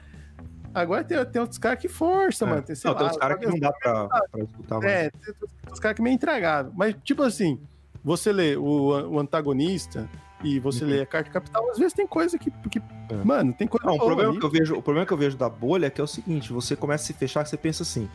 Agora 0.74 1.02
tem, 1.04 1.24
tem 1.26 1.40
outros 1.40 1.58
caras 1.58 1.78
que 1.78 1.88
forçam, 1.88 2.48
É. 2.48 2.50
mano. 2.50 2.62
Tem, 2.62 2.76
Não, 2.84 2.94
tem 2.94 3.02
lá, 3.06 3.10
uns 3.10 3.16
caras 3.16 3.38
que 3.38 3.46
não 3.46 3.58
dá 3.58 3.72
pra, 3.72 4.08
pra 4.08 4.42
escutar 4.42 4.78
mais. 4.78 4.92
É, 4.92 5.10
tem 5.10 5.34
os 5.72 5.80
caras 5.80 5.96
que 5.96 6.02
meio 6.02 6.14
intragável. 6.14 6.72
Mas, 6.74 6.94
tipo 7.02 7.22
assim, 7.22 7.60
você 8.04 8.32
lê 8.32 8.56
o, 8.56 8.62
o 9.10 9.18
antagonista 9.18 10.08
e 10.44 10.58
você 10.60 10.84
Uhum. 10.84 10.90
lê 10.90 11.00
a 11.02 11.06
carta 11.06 11.30
capital, 11.30 11.70
às 11.70 11.78
vezes 11.78 11.92
tem 11.92 12.06
coisa 12.06 12.38
que. 12.38 12.50
que 12.70 12.78
É. 13.10 13.14
Mano, 13.24 13.52
tem 13.52 13.66
coisa 13.66 13.86
Não, 13.86 13.94
o 13.94 13.98
problema, 13.98 14.30
ali. 14.30 14.38
que 14.40 14.44
eu 14.46 14.50
vejo, 14.50 14.74
o 14.76 14.82
problema 14.82 15.06
que 15.06 15.12
eu 15.12 15.16
vejo 15.16 15.36
da 15.36 15.48
bolha 15.48 15.86
é 15.86 15.90
que 15.90 16.00
é 16.00 16.04
o 16.04 16.06
seguinte: 16.06 16.52
você 16.52 16.74
começa 16.76 17.04
a 17.04 17.06
se 17.06 17.12
fechar, 17.14 17.46
você 17.46 17.56
pensa 17.56 17.82
assim: 17.82 18.08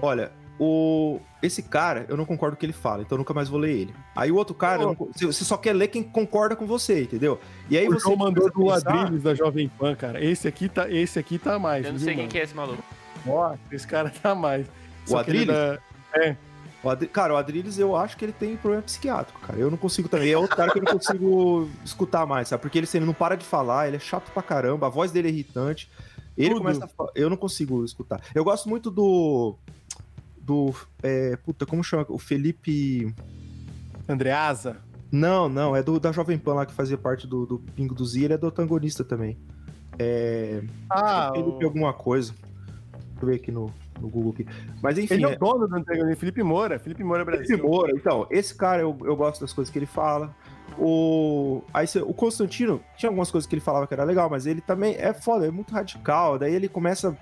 olha, 0.00 0.32
o, 0.58 1.20
esse 1.40 1.62
cara, 1.62 2.04
eu 2.08 2.16
não 2.16 2.24
concordo 2.24 2.56
com 2.56 2.58
o 2.58 2.60
que 2.60 2.66
ele 2.66 2.72
fala, 2.72 3.02
então 3.02 3.14
eu 3.16 3.18
nunca 3.20 3.32
mais 3.32 3.48
vou 3.48 3.60
ler 3.60 3.70
ele. 3.76 3.94
Aí 4.16 4.32
o 4.32 4.36
outro 4.36 4.54
cara, 4.54 4.82
não- 4.82 4.94
você 5.16 5.44
só 5.44 5.56
quer 5.56 5.72
ler 5.72 5.86
quem 5.88 6.02
concorda 6.02 6.56
com 6.56 6.66
você, 6.66 7.02
entendeu? 7.02 7.38
E 7.70 7.78
aí 7.78 7.86
O 7.88 7.92
você. 7.92 8.00
João 8.00 8.16
mandou 8.16 8.50
do 8.50 8.64
pensar- 8.64 8.92
Ladrilhos 8.94 9.22
da 9.22 9.34
Jovem 9.34 9.68
Pan, 9.68 9.94
cara. 9.94 10.22
Esse 10.24 10.48
aqui 10.48 10.68
tá, 10.68 10.90
esse 10.90 11.18
aqui 11.18 11.38
tá 11.38 11.58
mais. 11.58 11.84
Eu 11.86 11.92
não 11.92 11.98
viu, 11.98 12.04
sei 12.06 12.14
quem 12.14 12.22
mano? 12.24 12.32
que 12.32 12.38
é 12.38 12.42
esse 12.42 12.54
maluco. 12.54 12.82
Nossa, 13.24 13.58
esse 13.70 13.86
cara 13.86 14.10
tá 14.10 14.34
mais. 14.34 14.66
O 15.08 15.22
que 15.22 15.30
ele 15.30 15.50
Adrilles? 15.52 15.78
O 16.82 16.88
Adri- 16.90 17.08
Cara, 17.08 17.34
o 17.34 17.36
Adrilles 17.36 17.78
eu 17.78 17.96
acho 17.96 18.16
que 18.16 18.24
ele 18.24 18.32
tem 18.32 18.56
problema 18.56 18.82
psiquiátrico, 18.82 19.40
cara. 19.40 19.58
Eu 19.58 19.70
não 19.70 19.76
consigo 19.76 20.08
também. 20.08 20.30
É 20.30 20.38
outro 20.38 20.56
cara 20.56 20.70
que 20.72 20.78
eu 20.78 20.82
não 20.84 20.92
consigo 20.92 21.68
escutar 21.84 22.24
mais, 22.26 22.48
sabe? 22.48 22.62
Porque 22.62 22.78
ele, 22.78 22.84
assim, 22.84 22.98
ele 22.98 23.06
não 23.06 23.14
para 23.14 23.36
de 23.36 23.44
falar, 23.44 23.88
ele 23.88 23.96
é 23.96 24.00
chato 24.00 24.30
pra 24.32 24.42
caramba, 24.42 24.86
a 24.86 24.90
voz 24.90 25.10
dele 25.10 25.28
é 25.28 25.30
irritante. 25.30 25.90
Ele 26.36 26.50
Tudo. 26.50 26.60
começa 26.60 26.84
a 26.84 26.88
falar. 26.88 27.10
Eu 27.16 27.28
não 27.28 27.36
consigo 27.36 27.84
escutar. 27.84 28.20
Eu 28.34 28.44
gosto 28.44 28.68
muito 28.68 28.90
do. 28.92 29.56
Do. 30.40 30.72
É, 31.02 31.36
puta, 31.36 31.66
como 31.66 31.82
chama? 31.82 32.06
O 32.08 32.18
Felipe. 32.18 33.12
Andreasa. 34.08 34.76
Não, 35.10 35.48
não, 35.48 35.74
é 35.74 35.82
do, 35.82 35.98
da 35.98 36.12
Jovem 36.12 36.38
Pan 36.38 36.54
lá 36.54 36.66
que 36.66 36.72
fazia 36.72 36.96
parte 36.98 37.26
do, 37.26 37.44
do 37.46 37.58
Pingo 37.58 37.94
do 37.94 38.04
Z, 38.04 38.24
ele 38.24 38.34
é 38.34 38.38
do 38.38 38.46
antagonista 38.46 39.02
também. 39.02 39.38
É. 39.98 40.62
Ah, 40.88 41.30
Felipe 41.34 41.64
o... 41.64 41.66
alguma 41.66 41.92
coisa. 41.92 42.32
Deixa 42.92 43.20
eu 43.22 43.26
ver 43.28 43.34
aqui 43.36 43.50
no, 43.50 43.72
no 44.00 44.08
Google 44.08 44.32
aqui. 44.32 44.46
Mas 44.82 44.98
enfim. 44.98 45.14
ele 45.14 45.26
é 45.26 45.32
é- 45.32 45.36
o 45.36 45.38
dono 45.38 45.66
do 45.68 45.76
antagonista, 45.76 46.16
Felipe 46.20 46.42
Moura. 46.42 46.78
Felipe 46.78 47.02
Moura 47.04 47.24
Brasil. 47.24 47.46
Felipe 47.46 47.62
Moura, 47.66 47.92
então, 47.94 48.26
esse 48.30 48.54
cara 48.54 48.82
eu, 48.82 48.96
eu 49.04 49.16
gosto 49.16 49.40
das 49.40 49.52
coisas 49.52 49.70
que 49.72 49.78
ele 49.78 49.86
fala. 49.86 50.34
O, 50.78 51.62
aí, 51.74 51.86
o 52.06 52.14
Constantino 52.14 52.80
tinha 52.96 53.08
algumas 53.10 53.30
coisas 53.30 53.48
que 53.48 53.54
ele 53.54 53.60
falava 53.60 53.86
que 53.86 53.94
era 53.94 54.04
legal, 54.04 54.30
mas 54.30 54.46
ele 54.46 54.60
também 54.60 54.94
é 54.98 55.12
foda, 55.12 55.46
é 55.46 55.50
muito 55.50 55.72
radical. 55.72 56.38
Daí 56.38 56.54
ele 56.54 56.68
começa 56.68 57.08
a 57.10 57.14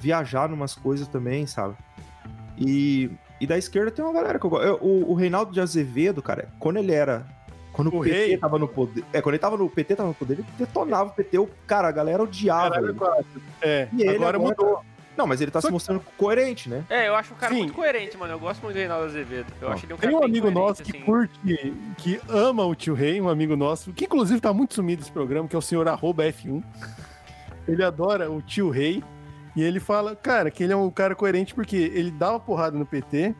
viajar 0.00 0.48
numas 0.48 0.74
coisas 0.74 1.08
também, 1.08 1.46
sabe? 1.46 1.74
E, 2.58 3.10
e 3.40 3.46
da 3.46 3.56
esquerda 3.56 3.90
tem 3.90 4.04
uma 4.04 4.12
galera 4.12 4.38
que 4.38 4.44
eu 4.44 4.50
gosto. 4.50 4.84
O, 4.84 5.12
o 5.12 5.14
Reinaldo 5.14 5.52
de 5.52 5.60
Azevedo, 5.60 6.20
cara, 6.22 6.48
quando 6.58 6.78
ele 6.78 6.92
era. 6.92 7.24
Quando 7.72 7.94
o, 7.94 8.00
O 8.00 8.02
PT 8.02 8.16
rei? 8.16 8.36
tava 8.38 8.58
no 8.58 8.66
poder. 8.66 9.04
É, 9.12 9.22
quando 9.22 9.34
ele 9.34 9.38
tava 9.40 9.56
no 9.56 9.70
PT 9.70 9.94
tava 9.94 10.08
no 10.08 10.14
poder, 10.14 10.34
ele 10.34 10.44
detonava 10.58 11.10
o 11.10 11.12
PT. 11.12 11.38
O, 11.38 11.48
cara, 11.66 11.88
a 11.88 11.92
galera 11.92 12.22
odiava. 12.22 12.70
Caralho, 12.70 12.88
ele. 12.90 13.42
É, 13.62 13.88
E 13.92 14.02
ele 14.02 14.16
agora, 14.16 14.36
agora- 14.36 14.38
mudou. 14.56 14.80
Não, 15.18 15.26
mas 15.26 15.40
ele 15.40 15.50
tá 15.50 15.60
Só 15.60 15.66
se 15.66 15.68
que- 15.68 15.72
mostrando 15.72 16.00
coerente, 16.16 16.68
né? 16.70 16.84
É, 16.88 17.08
eu 17.08 17.16
acho 17.16 17.34
o 17.34 17.36
cara 17.36 17.52
Sim. 17.52 17.58
muito 17.58 17.74
coerente, 17.74 18.16
mano. 18.16 18.32
Eu 18.34 18.38
gosto 18.38 18.62
muito 18.62 18.76
do 18.76 18.78
Reinaldo 18.78 19.06
Azevedo. 19.06 19.52
Eu 19.60 19.68
Ó, 19.68 19.72
acho 19.72 19.84
ele 19.84 19.94
um 19.94 19.96
cara 19.96 20.12
Tem 20.12 20.20
um 20.20 20.24
amigo 20.24 20.48
nosso 20.48 20.82
que 20.84 20.96
assim. 20.96 21.04
curte, 21.04 21.38
que 21.98 22.20
ama 22.28 22.64
o 22.64 22.72
tio 22.74 22.94
Rei, 22.94 23.20
um 23.20 23.28
amigo 23.28 23.56
nosso, 23.56 23.92
que 23.92 24.04
inclusive 24.04 24.40
tá 24.40 24.52
muito 24.52 24.74
sumido 24.74 25.02
esse 25.02 25.10
programa, 25.10 25.48
que 25.48 25.56
é 25.56 25.58
o 25.58 25.62
senhor 25.62 25.88
arroba 25.88 26.22
F1. 26.24 26.62
Ele 27.66 27.82
adora 27.82 28.30
o 28.30 28.40
tio 28.40 28.70
Rei. 28.70 29.02
E 29.56 29.62
ele 29.62 29.80
fala, 29.80 30.14
cara, 30.14 30.52
que 30.52 30.62
ele 30.62 30.72
é 30.72 30.76
um 30.76 30.88
cara 30.88 31.16
coerente 31.16 31.52
porque 31.52 31.76
ele 31.76 32.12
dava 32.12 32.38
porrada 32.38 32.78
no 32.78 32.86
PT, 32.86 33.34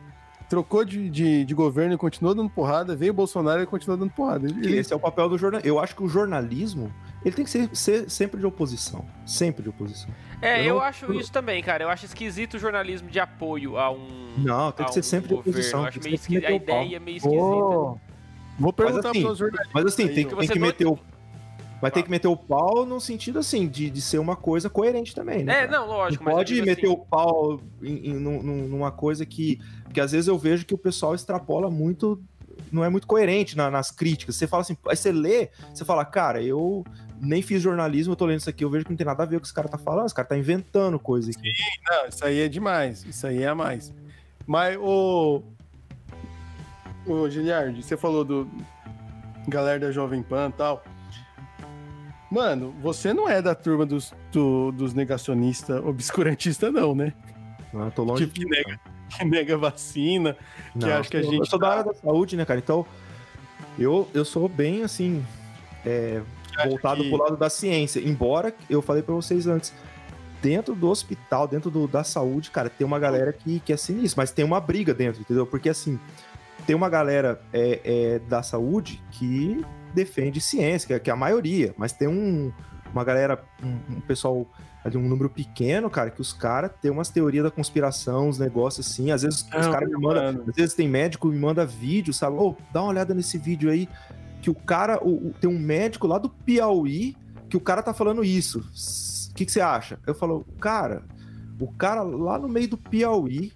trocou 0.49 0.83
de, 0.83 1.09
de, 1.09 1.45
de 1.45 1.53
governo 1.53 1.93
e 1.93 1.97
continuou 1.97 2.33
dando 2.33 2.49
porrada, 2.49 2.95
veio 2.95 3.11
o 3.11 3.15
Bolsonaro 3.15 3.61
e 3.61 3.65
continuou 3.65 3.97
dando 3.97 4.09
porrada. 4.11 4.47
Ele, 4.47 4.77
esse 4.77 4.91
é 4.91 4.95
o 4.95 4.99
papel 4.99 5.29
do 5.29 5.37
jornal. 5.37 5.61
Eu 5.63 5.79
acho 5.79 5.95
que 5.95 6.03
o 6.03 6.07
jornalismo 6.09 6.91
ele 7.23 7.35
tem 7.35 7.45
que 7.45 7.51
ser, 7.51 7.69
ser 7.75 8.09
sempre 8.09 8.39
de 8.39 8.45
oposição. 8.45 9.05
Sempre 9.25 9.61
de 9.63 9.69
oposição. 9.69 10.09
É, 10.41 10.61
Eu 10.61 10.65
eu, 10.65 10.75
não- 10.75 10.81
acho 10.81 11.13
isso 11.13 11.31
também, 11.31 11.61
cara. 11.61 11.83
Eu 11.83 11.89
acho 11.89 12.05
esquisito 12.05 12.55
o 12.55 12.59
jornalismo 12.59 13.09
de 13.09 13.19
apoio 13.19 13.77
a 13.77 13.91
um. 13.91 14.33
Não, 14.37 14.71
tem 14.71 14.85
que 14.85 14.93
ser 14.93 15.01
um 15.01 15.03
sempre 15.03 15.27
de 15.27 15.33
oposição. 15.35 15.81
Eu 15.81 15.85
acho 15.87 15.99
meio 16.01 16.15
esqui... 16.15 16.37
A 16.45 16.51
ideia 16.51 16.95
é 16.95 16.99
meio 16.99 17.17
esquisita. 17.17 17.41
Ô, 17.43 17.97
vou 18.57 18.73
perguntar 18.73 19.11
assim, 19.11 19.21
para 19.21 19.31
os 19.31 19.37
jornalistas. 19.37 19.71
Mas 19.73 19.85
assim, 19.85 20.07
tem, 20.07 20.15
tem 20.27 20.47
que 20.47 20.59
não- 20.59 20.67
meter 20.67 20.87
o. 20.87 20.97
Vai 21.81 21.89
ter 21.91 22.03
que 22.03 22.09
meter 22.11 22.27
o 22.27 22.35
pau 22.35 22.85
no 22.85 22.99
sentido 22.99 23.39
assim, 23.39 23.67
de, 23.67 23.89
de 23.89 24.01
ser 24.01 24.17
uma 24.17 24.35
coisa 24.35 24.69
coerente 24.69 25.15
também, 25.15 25.43
né? 25.43 25.63
É, 25.63 25.67
cara? 25.67 25.79
não, 25.79 25.87
lógico, 25.87 26.23
Não 26.23 26.31
pode 26.33 26.61
meter 26.61 26.85
assim, 26.87 26.93
o 26.93 26.97
pau 26.97 27.59
em, 27.81 28.09
em- 28.09 28.13
num- 28.19 28.43
num- 28.43 28.67
numa 28.67 28.91
coisa 28.91 29.25
que. 29.25 29.59
Porque 29.83 30.01
às 30.01 30.11
vezes 30.11 30.27
eu 30.27 30.37
vejo 30.37 30.65
que 30.65 30.73
o 30.73 30.77
pessoal 30.77 31.15
extrapola 31.15 31.69
muito. 31.69 32.21
Não 32.71 32.83
é 32.83 32.89
muito 32.89 33.07
coerente 33.07 33.55
na- 33.55 33.71
nas 33.71 33.89
críticas. 33.91 34.35
Você 34.35 34.45
fala 34.45 34.61
assim, 34.61 34.75
aí 34.87 34.95
você 34.97 35.11
lê, 35.11 35.49
você 35.73 35.85
fala, 35.85 36.03
cara, 36.03 36.43
eu, 36.43 36.83
nem 37.21 37.41
fiz 37.41 37.61
jornalismo, 37.61 38.11
eu 38.11 38.17
tô 38.17 38.25
lendo 38.25 38.39
isso 38.39 38.49
aqui, 38.49 38.63
eu 38.63 38.69
vejo 38.69 38.83
que 38.85 38.91
não 38.91 38.97
tem 38.97 39.05
nada 39.07 39.23
a 39.23 39.25
ver 39.25 39.35
com 39.35 39.37
o 39.37 39.41
que 39.41 39.47
esse 39.47 39.53
cara 39.53 39.69
tá 39.69 39.77
falando, 39.77 40.05
esse 40.05 40.13
cara 40.15 40.27
tá 40.27 40.37
inventando 40.37 40.99
coisa 40.99 41.31
aqui. 41.31 41.49
Sim, 41.49 41.63
não, 41.89 42.07
isso 42.07 42.25
aí 42.25 42.41
é 42.41 42.47
demais, 42.49 43.05
isso 43.05 43.25
aí 43.25 43.41
é 43.41 43.47
a 43.47 43.55
mais. 43.55 43.93
Mas, 44.45 44.77
o... 44.77 45.41
Ô, 47.07 47.29
Giliard, 47.29 47.81
você 47.81 47.95
falou 47.97 48.23
do 48.25 48.47
galera 49.47 49.79
da 49.79 49.91
Jovem 49.91 50.21
Pan 50.21 50.49
e 50.49 50.57
tal. 50.57 50.83
Mano, 52.31 52.73
você 52.81 53.13
não 53.13 53.27
é 53.27 53.41
da 53.41 53.55
turma 53.55 53.85
dos, 53.85 54.13
do, 54.31 54.71
dos 54.71 54.93
negacionistas 54.93 55.83
obscurantistas, 55.83 56.71
não, 56.71 56.93
né? 56.93 57.13
Não, 57.73 57.85
eu 57.85 57.91
tô 57.91 58.03
longe 58.03 58.27
tipo, 58.27 58.39
que 58.39 58.45
nega, 58.45 58.79
que 59.09 59.25
nega 59.25 59.57
vacina, 59.57 60.33
que 60.73 60.79
Não, 60.79 60.93
acha 60.93 61.09
que 61.09 61.17
a 61.17 61.21
gente. 61.23 61.37
Eu 61.39 61.45
sou 61.45 61.57
da 61.59 61.67
tá- 61.67 61.71
área 61.79 61.83
da 61.85 61.93
saúde, 61.93 62.37
né, 62.37 62.45
cara? 62.45 62.59
Então, 62.59 62.85
eu, 63.77 64.07
eu 64.13 64.23
sou 64.23 64.47
bem, 64.47 64.83
assim, 64.83 65.25
é, 65.85 66.21
voltado 66.65 67.01
que- 67.03 67.09
pro 67.09 67.17
lado 67.17 67.37
da 67.37 67.49
ciência. 67.49 67.99
Embora, 67.99 68.53
eu 68.69 68.81
falei 68.81 69.01
pra 69.01 69.15
vocês 69.15 69.47
antes, 69.47 69.73
dentro 70.41 70.75
do 70.75 70.87
hospital, 70.89 71.47
dentro 71.47 71.71
do- 71.71 71.87
da 71.87 72.03
saúde, 72.03 72.51
cara, 72.51 72.69
tem 72.69 72.85
uma 72.85 72.99
galera 72.99 73.33
que, 73.33 73.59
que 73.59 73.73
é 73.73 73.77
sinistra, 73.77 74.21
mas 74.21 74.31
tem 74.31 74.45
uma 74.45 74.59
briga 74.61 74.93
dentro, 74.93 75.21
entendeu? 75.21 75.47
Porque, 75.47 75.69
assim, 75.69 75.99
tem 76.67 76.75
uma 76.75 76.89
galera 76.89 77.41
é, 77.51 77.79
é, 77.83 78.19
da 78.19 78.43
saúde 78.43 79.01
que 79.11 79.65
defende 79.93 80.39
ciência, 80.41 80.87
que 80.87 80.93
é, 80.93 80.99
que 80.99 81.09
é 81.09 81.13
a 81.13 81.15
maioria, 81.15 81.73
mas 81.77 81.93
tem 81.93 82.07
um, 82.07 82.51
uma 82.91 83.03
galera, 83.03 83.43
um, 83.63 83.95
um 83.97 84.01
pessoal 84.01 84.45
ali, 84.83 84.95
um 84.97 85.07
número 85.07 85.29
pequeno, 85.29 85.89
cara, 85.89 86.09
que 86.09 86.21
os 86.21 86.31
caras 86.31 86.71
têm 86.81 86.89
umas 86.89 87.09
teorias 87.09 87.43
da 87.43 87.51
conspiração, 87.51 88.29
uns 88.29 88.39
negócios 88.39 88.87
assim, 88.87 89.11
às 89.11 89.23
vezes 89.23 89.41
os 89.41 89.49
Não, 89.49 89.71
caras 89.71 89.89
me 89.89 89.97
mandam, 89.99 90.43
às 90.47 90.55
vezes 90.55 90.73
tem 90.73 90.87
médico 90.87 91.27
que 91.29 91.35
me 91.35 91.39
manda 91.41 91.65
vídeo, 91.65 92.13
sabe? 92.13 92.37
Ô, 92.37 92.55
dá 92.71 92.81
uma 92.81 92.89
olhada 92.91 93.13
nesse 93.13 93.37
vídeo 93.37 93.69
aí, 93.69 93.89
que 94.41 94.49
o 94.49 94.55
cara, 94.55 95.03
o- 95.03 95.27
o- 95.29 95.33
tem 95.39 95.49
um 95.49 95.59
médico 95.59 96.07
lá 96.07 96.17
do 96.17 96.29
Piauí, 96.29 97.15
que 97.49 97.57
o 97.57 97.59
cara 97.59 97.83
tá 97.83 97.93
falando 97.93 98.23
isso. 98.23 98.59
O 99.31 99.33
que, 99.35 99.45
que 99.45 99.51
você 99.51 99.59
acha? 99.59 99.99
Eu 100.07 100.15
falo, 100.15 100.45
cara, 100.61 101.03
o 101.59 101.67
cara 101.73 102.01
lá 102.01 102.37
no 102.39 102.47
meio 102.47 102.69
do 102.69 102.77
Piauí, 102.77 103.51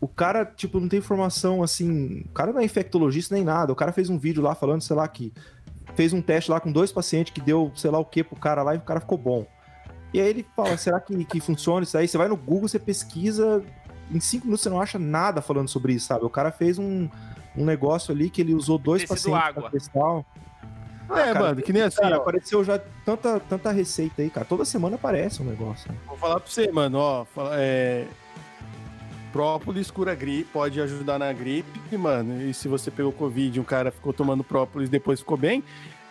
o 0.00 0.08
cara, 0.08 0.44
tipo, 0.44 0.78
não 0.80 0.88
tem 0.88 0.98
informação 1.00 1.62
assim. 1.62 2.20
O 2.26 2.28
cara 2.28 2.52
não 2.52 2.60
é 2.60 2.64
infectologista 2.64 3.34
nem 3.34 3.42
nada. 3.44 3.72
O 3.72 3.76
cara 3.76 3.92
fez 3.92 4.08
um 4.08 4.18
vídeo 4.18 4.42
lá 4.42 4.54
falando, 4.54 4.80
sei 4.82 4.94
lá, 4.94 5.06
que 5.08 5.32
fez 5.96 6.12
um 6.12 6.22
teste 6.22 6.50
lá 6.50 6.60
com 6.60 6.70
dois 6.70 6.92
pacientes 6.92 7.32
que 7.32 7.40
deu, 7.40 7.72
sei 7.74 7.90
lá 7.90 7.98
o 7.98 8.04
que 8.04 8.22
pro 8.22 8.36
cara 8.36 8.62
lá 8.62 8.74
e 8.74 8.78
o 8.78 8.82
cara 8.82 9.00
ficou 9.00 9.18
bom. 9.18 9.44
E 10.14 10.20
aí 10.20 10.28
ele 10.28 10.46
fala, 10.54 10.76
será 10.76 11.00
que, 11.00 11.24
que 11.24 11.40
funciona 11.40 11.82
isso 11.82 11.98
aí? 11.98 12.06
Você 12.06 12.16
vai 12.16 12.28
no 12.28 12.36
Google, 12.36 12.68
você 12.68 12.78
pesquisa, 12.78 13.62
em 14.10 14.20
cinco 14.20 14.46
minutos 14.46 14.62
você 14.62 14.70
não 14.70 14.80
acha 14.80 14.98
nada 14.98 15.42
falando 15.42 15.68
sobre 15.68 15.92
isso, 15.94 16.06
sabe? 16.06 16.24
O 16.24 16.30
cara 16.30 16.52
fez 16.52 16.78
um, 16.78 17.08
um 17.56 17.64
negócio 17.64 18.14
ali 18.14 18.30
que 18.30 18.40
ele 18.40 18.54
usou 18.54 18.78
dois 18.78 19.04
pacientes 19.04 19.42
água. 19.42 19.62
pra 19.62 19.70
testar. 19.72 20.24
É, 21.08 21.32
cara, 21.32 21.40
mano, 21.40 21.62
que 21.62 21.72
nem 21.72 21.82
assim, 21.82 22.00
Cara, 22.00 22.18
ó, 22.18 22.20
apareceu 22.20 22.64
já 22.64 22.80
tanta, 23.04 23.38
tanta 23.40 23.70
receita 23.72 24.22
aí, 24.22 24.28
cara. 24.30 24.44
Toda 24.46 24.64
semana 24.64 24.96
aparece 24.96 25.40
um 25.42 25.46
negócio. 25.46 25.90
né? 25.90 25.98
Vou 26.06 26.16
falar 26.16 26.40
pra 26.40 26.50
você, 26.50 26.70
mano, 26.70 26.98
ó. 26.98 27.24
fala- 27.24 27.50
É... 27.54 28.06
Própolis 29.36 29.90
cura 29.90 30.14
gripe, 30.14 30.48
pode 30.50 30.80
ajudar 30.80 31.18
na 31.18 31.30
gripe, 31.30 31.98
mano. 31.98 32.40
E 32.42 32.54
se 32.54 32.68
você 32.68 32.90
pegou 32.90 33.12
Covid 33.12 33.58
e 33.58 33.60
um 33.60 33.64
cara 33.64 33.90
ficou 33.90 34.10
tomando 34.12 34.42
própolis 34.42 34.88
e 34.88 34.90
depois 34.90 35.20
ficou 35.20 35.36
bem, 35.36 35.62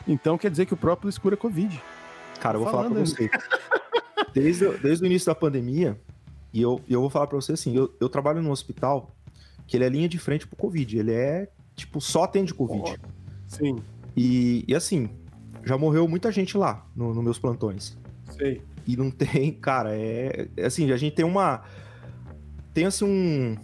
então 0.08 0.38
quer 0.38 0.52
dizer 0.52 0.68
que 0.68 0.76
o 0.76 0.78
própolis 0.78 1.18
cura 1.18 1.36
Covid. 1.36 1.82
Cara, 2.40 2.58
eu 2.58 2.62
vou 2.62 2.70
falar 2.72 2.84
pra 2.84 2.92
Falando, 2.92 3.08
você. 3.08 3.30
Desde, 4.32 4.66
o- 4.66 4.78
desde 4.78 5.04
o 5.04 5.08
início 5.08 5.26
da 5.26 5.34
pandemia, 5.34 6.00
e 6.54 6.62
eu, 6.62 6.80
eu 6.88 7.02
vou 7.02 7.10
falar 7.10 7.26
pra 7.26 7.36
você 7.38 7.54
assim, 7.54 7.76
eu, 7.76 7.92
eu 8.00 8.08
trabalho 8.10 8.42
num 8.44 8.52
hospital 8.52 9.10
que 9.66 9.76
ele 9.78 9.86
é 9.86 9.90
linha 9.90 10.08
de 10.10 10.20
frente 10.20 10.46
pro 10.46 10.56
Covid. 10.58 11.00
Ele 11.00 11.12
é, 11.14 11.50
tipo, 11.76 12.00
só 12.00 12.26
atende 12.26 12.54
Covid. 12.54 13.00
Sim, 13.48 13.78
E, 14.16 14.64
e 14.68 14.76
assim, 14.76 15.10
já 15.64 15.78
morreu 15.80 16.08
muita 16.08 16.32
gente 16.32 16.56
lá 16.58 16.86
no- 16.96 17.12
nos 17.14 17.24
meus 17.24 17.40
plantões. 17.40 17.98
sei. 18.38 18.62
E 18.86 18.96
não 18.96 19.10
tem, 19.10 19.52
cara, 19.60 19.96
é. 19.98 20.48
é 20.58 20.66
Assim, 20.66 20.92
a 20.92 20.98
gente 20.98 21.16
tem 21.16 21.26
uma. 21.26 21.64
Tem 22.76 22.86
assim 22.86 23.06
um. 23.06 23.56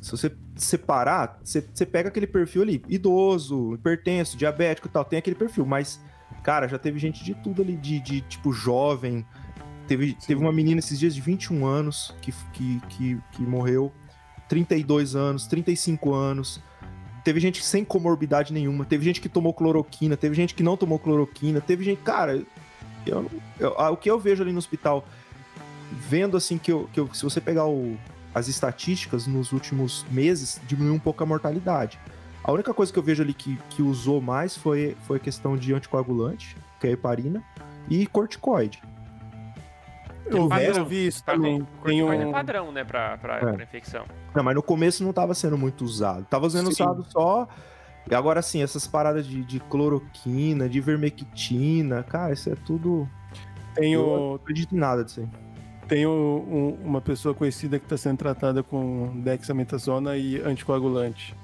Se 0.00 0.12
você 0.12 0.32
separar, 0.54 1.40
você, 1.42 1.60
você 1.74 1.84
pega 1.84 2.08
aquele 2.08 2.26
perfil 2.26 2.62
ali, 2.62 2.82
idoso, 2.88 3.74
hipertenso, 3.74 4.36
diabético 4.36 4.86
e 4.86 4.90
tal, 4.90 5.04
tem 5.04 5.18
aquele 5.18 5.34
perfil, 5.34 5.66
mas, 5.66 6.00
cara, 6.44 6.68
já 6.68 6.78
teve 6.78 6.98
gente 7.00 7.24
de 7.24 7.34
tudo 7.34 7.62
ali, 7.62 7.76
de, 7.76 7.98
de 8.00 8.20
tipo 8.22 8.52
jovem. 8.52 9.26
Teve, 9.88 10.14
teve 10.14 10.40
uma 10.40 10.52
menina 10.52 10.78
esses 10.78 10.98
dias 10.98 11.14
de 11.14 11.20
21 11.20 11.66
anos 11.66 12.14
que, 12.22 12.32
que, 12.52 12.80
que, 12.90 13.20
que 13.32 13.42
morreu, 13.42 13.92
32 14.48 15.16
anos, 15.16 15.46
35 15.48 16.14
anos. 16.14 16.60
Teve 17.24 17.40
gente 17.40 17.62
sem 17.64 17.84
comorbidade 17.84 18.52
nenhuma, 18.52 18.84
teve 18.84 19.04
gente 19.04 19.20
que 19.20 19.28
tomou 19.28 19.52
cloroquina, 19.52 20.16
teve 20.16 20.34
gente 20.36 20.54
que 20.54 20.62
não 20.62 20.76
tomou 20.76 20.98
cloroquina, 20.98 21.60
teve 21.60 21.82
gente. 21.84 22.00
Cara, 22.02 22.40
eu, 23.04 23.30
eu- 23.58 23.74
ah, 23.78 23.90
o 23.90 23.96
que 23.96 24.08
eu 24.10 24.18
vejo 24.20 24.42
ali 24.42 24.52
no 24.52 24.58
hospital, 24.58 25.04
vendo 25.90 26.36
assim 26.36 26.56
que, 26.56 26.70
eu, 26.70 26.88
que 26.92 27.00
eu- 27.00 27.12
se 27.12 27.22
você 27.24 27.40
pegar 27.40 27.66
o- 27.66 27.96
as 28.34 28.48
estatísticas 28.48 29.26
nos 29.26 29.52
últimos 29.52 30.04
meses, 30.10 30.60
diminuiu 30.66 30.94
um 30.94 30.98
pouco 30.98 31.22
a 31.22 31.26
mortalidade. 31.26 31.98
A 32.42 32.52
única 32.52 32.74
coisa 32.74 32.92
que 32.92 32.98
eu 32.98 33.02
vejo 33.02 33.22
ali 33.22 33.32
que, 33.32 33.56
que 33.70 33.80
usou 33.82 34.20
mais 34.20 34.56
foi, 34.56 34.96
foi 35.06 35.16
a 35.16 35.20
questão 35.20 35.56
de 35.56 35.72
anticoagulante, 35.72 36.56
que 36.80 36.86
é 36.86 36.90
a 36.90 36.92
heparina, 36.92 37.42
e 37.88 38.06
corticoide. 38.06 38.82
Eu 40.26 40.44
vi, 40.44 40.48
padrão. 40.48 40.76
eu 40.76 40.84
vi 40.86 41.06
isso 41.06 41.22
também. 41.24 41.58
Tem 41.58 41.66
Corticoide 41.82 42.22
é 42.22 42.26
um... 42.26 42.32
padrão, 42.32 42.72
né, 42.72 42.82
pra, 42.84 43.18
pra, 43.18 43.36
É. 43.36 43.52
pra 43.52 43.62
infecção. 43.62 44.04
Não, 44.34 44.42
mas 44.42 44.54
no 44.54 44.62
começo 44.62 45.02
não 45.02 45.10
estava 45.10 45.34
sendo 45.34 45.56
muito 45.56 45.84
usado. 45.84 46.24
Tava 46.24 46.48
sendo 46.50 46.72
Sim. 46.74 46.82
usado 46.82 47.04
só. 47.10 47.46
E 48.10 48.14
agora 48.14 48.42
sim, 48.42 48.62
essas 48.62 48.86
paradas 48.86 49.26
de, 49.26 49.42
de 49.44 49.60
cloroquina, 49.60 50.68
de 50.68 50.80
vermectina, 50.80 52.02
cara, 52.02 52.32
isso 52.34 52.50
é 52.50 52.54
tudo. 52.54 53.08
Tem, 53.74 53.94
Eu 53.94 54.06
não 54.06 54.34
acredito 54.34 54.74
em 54.74 54.78
nada 54.78 55.04
disso 55.04 55.20
aí. 55.20 55.28
Tem 55.88 56.06
um- 56.06 56.78
uma 56.82 57.00
pessoa 57.00 57.34
conhecida 57.34 57.78
que 57.78 57.84
está 57.84 57.96
sendo 57.96 58.18
tratada 58.18 58.62
com 58.62 59.20
dexametasona 59.22 60.16
e 60.16 60.40
anticoagulante. 60.40 61.34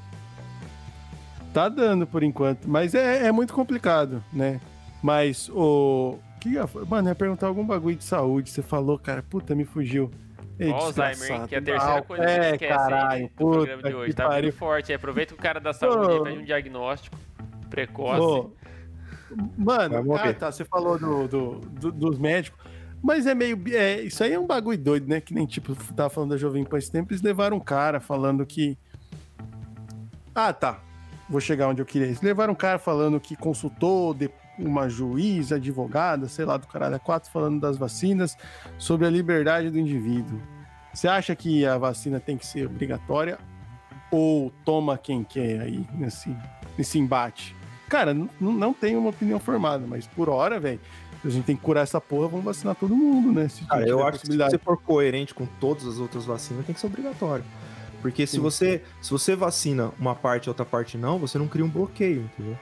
Tá 1.52 1.68
dando 1.68 2.06
por 2.06 2.22
enquanto, 2.22 2.68
mas 2.68 2.94
é, 2.94 3.26
é 3.26 3.32
muito 3.32 3.52
complicado, 3.52 4.22
né? 4.32 4.60
Mas 5.02 5.48
o. 5.50 6.18
Que, 6.40 6.54
mano, 6.88 7.08
ia 7.08 7.14
perguntar 7.14 7.48
algum 7.48 7.66
bagulho 7.66 7.96
de 7.96 8.04
saúde. 8.04 8.50
Você 8.50 8.62
falou, 8.62 8.98
cara, 8.98 9.22
puta, 9.22 9.54
me 9.54 9.64
fugiu. 9.64 10.10
Ei, 10.58 10.70
Alzheimer, 10.70 11.46
que 11.48 11.54
é 11.54 11.58
a 11.58 11.62
terceira 11.62 11.96
Ah, 11.98 12.02
coisa 12.02 12.22
que 12.24 12.30
é, 12.30 12.50
esquece 12.52 12.64
aí 12.64 12.68
caralho, 12.78 13.22
do 13.28 13.30
programa 13.34 13.76
puta 13.76 13.88
de 13.88 13.94
hoje. 13.94 14.12
Tá 14.14 14.28
pariu. 14.28 14.50
vindo 14.50 14.58
forte. 14.58 14.92
aí. 14.92 14.96
Aproveita 14.96 15.34
que 15.34 15.40
o 15.40 15.42
cara 15.42 15.58
da 15.60 15.72
saúde 15.72 16.10
aí 16.12 16.18
Ô. 16.18 16.22
faz 16.24 16.38
um 16.38 16.44
diagnóstico 16.44 17.16
precoce. 17.68 18.48
Vai 19.58 19.88
Mano, 19.88 20.14
ah, 20.14 20.34
tá, 20.34 20.50
você 20.52 20.64
falou 20.64 20.98
do, 20.98 21.28
do- 21.28 21.60
do- 21.60 21.92
dos 21.92 22.18
médicos, 22.18 22.58
mas 23.02 23.26
é 23.26 23.34
meio. 23.34 23.60
é, 23.72 24.02
isso 24.02 24.22
aí 24.22 24.32
é 24.32 24.38
um 24.38 24.46
bagulho 24.46 24.78
doido, 24.78 25.08
né? 25.08 25.20
Que 25.20 25.34
nem 25.34 25.46
tipo, 25.46 25.74
tava 25.94 26.10
falando 26.10 26.30
da 26.30 26.36
Jovem 26.36 26.64
Pan 26.64 26.78
esse 26.78 26.90
tempo, 26.90 27.12
eles 27.12 27.22
levaram 27.22 27.56
um 27.56 27.60
cara 27.60 28.00
falando 28.00 28.44
que. 28.44 28.76
Ah, 30.34 30.52
tá. 30.52 30.80
Vou 31.28 31.40
chegar 31.40 31.68
onde 31.68 31.80
eu 31.80 31.86
queria. 31.86 32.08
Eles 32.08 32.20
levaram 32.20 32.52
um 32.52 32.56
cara 32.56 32.78
falando 32.78 33.20
que 33.20 33.36
consultou 33.36 34.14
uma 34.58 34.88
juíza, 34.88 35.56
advogada, 35.56 36.28
sei 36.28 36.44
lá, 36.44 36.56
do 36.56 36.66
caralho, 36.66 36.96
a 36.96 36.98
quatro, 36.98 37.30
falando 37.30 37.60
das 37.60 37.76
vacinas, 37.76 38.36
sobre 38.78 39.06
a 39.06 39.10
liberdade 39.10 39.70
do 39.70 39.78
indivíduo. 39.78 40.40
Você 40.92 41.08
acha 41.08 41.34
que 41.34 41.64
a 41.64 41.78
vacina 41.78 42.20
tem 42.20 42.36
que 42.36 42.44
ser 42.44 42.66
obrigatória 42.66 43.38
ou 44.10 44.50
toma 44.64 44.98
quem 44.98 45.22
quer 45.22 45.60
aí 45.60 45.86
nesse, 45.94 46.36
nesse 46.76 46.98
embate? 46.98 47.54
Cara, 47.88 48.12
não, 48.12 48.28
não 48.40 48.74
tenho 48.74 48.98
uma 48.98 49.10
opinião 49.10 49.38
formada, 49.38 49.84
mas 49.86 50.06
por 50.06 50.28
hora, 50.28 50.60
velho, 50.60 50.80
a 51.24 51.28
gente 51.30 51.44
tem 51.44 51.56
que 51.56 51.62
curar 51.62 51.82
essa 51.82 52.00
porra, 52.00 52.28
vamos 52.28 52.44
vacinar 52.44 52.74
todo 52.74 52.94
mundo, 52.96 53.32
né? 53.32 53.48
Se 53.48 53.64
Cara, 53.64 53.86
eu 53.86 54.06
acho 54.06 54.20
que 54.20 54.26
se 54.32 54.36
você 54.36 54.58
for 54.58 54.76
coerente 54.80 55.34
com 55.34 55.46
todas 55.60 55.86
as 55.86 55.98
outras 55.98 56.24
vacinas, 56.24 56.64
tem 56.64 56.74
que 56.74 56.80
ser 56.80 56.86
obrigatório. 56.86 57.44
Porque 58.00 58.26
se 58.26 58.38
você, 58.40 58.82
se 59.02 59.10
você 59.10 59.36
vacina 59.36 59.92
uma 59.98 60.14
parte 60.14 60.46
e 60.46 60.48
outra 60.48 60.64
parte 60.64 60.96
não, 60.96 61.18
você 61.18 61.36
não 61.38 61.46
cria 61.46 61.64
um 61.64 61.68
bloqueio, 61.68 62.22
entendeu? 62.22 62.56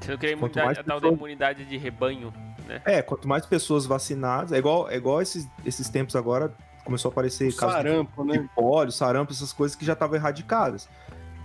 Você 0.00 0.10
não 0.12 0.18
Quanto 0.18 0.58
imunidade, 0.58 0.80
a 0.80 0.84
tal 0.84 1.00
da 1.00 1.08
imunidade 1.08 1.64
de 1.64 1.76
rebanho, 1.76 2.32
né? 2.68 2.80
É, 2.84 3.02
quanto 3.02 3.26
mais 3.26 3.44
pessoas 3.46 3.86
vacinadas, 3.86 4.52
é 4.52 4.58
igual, 4.58 4.88
é 4.88 4.96
igual 4.96 5.20
esses, 5.20 5.48
esses 5.64 5.88
tempos 5.88 6.14
agora, 6.14 6.54
começou 6.84 7.08
a 7.08 7.12
aparecer 7.12 7.48
O 7.48 7.56
casos 7.56 7.76
de- 7.76 7.82
sarampo, 7.82 8.24
de 8.24 8.38
né? 8.38 8.48
pólio, 8.54 8.92
sarampo, 8.92 9.32
essas 9.32 9.52
coisas 9.52 9.74
que 9.76 9.84
já 9.84 9.94
estavam 9.94 10.14
erradicadas. 10.14 10.88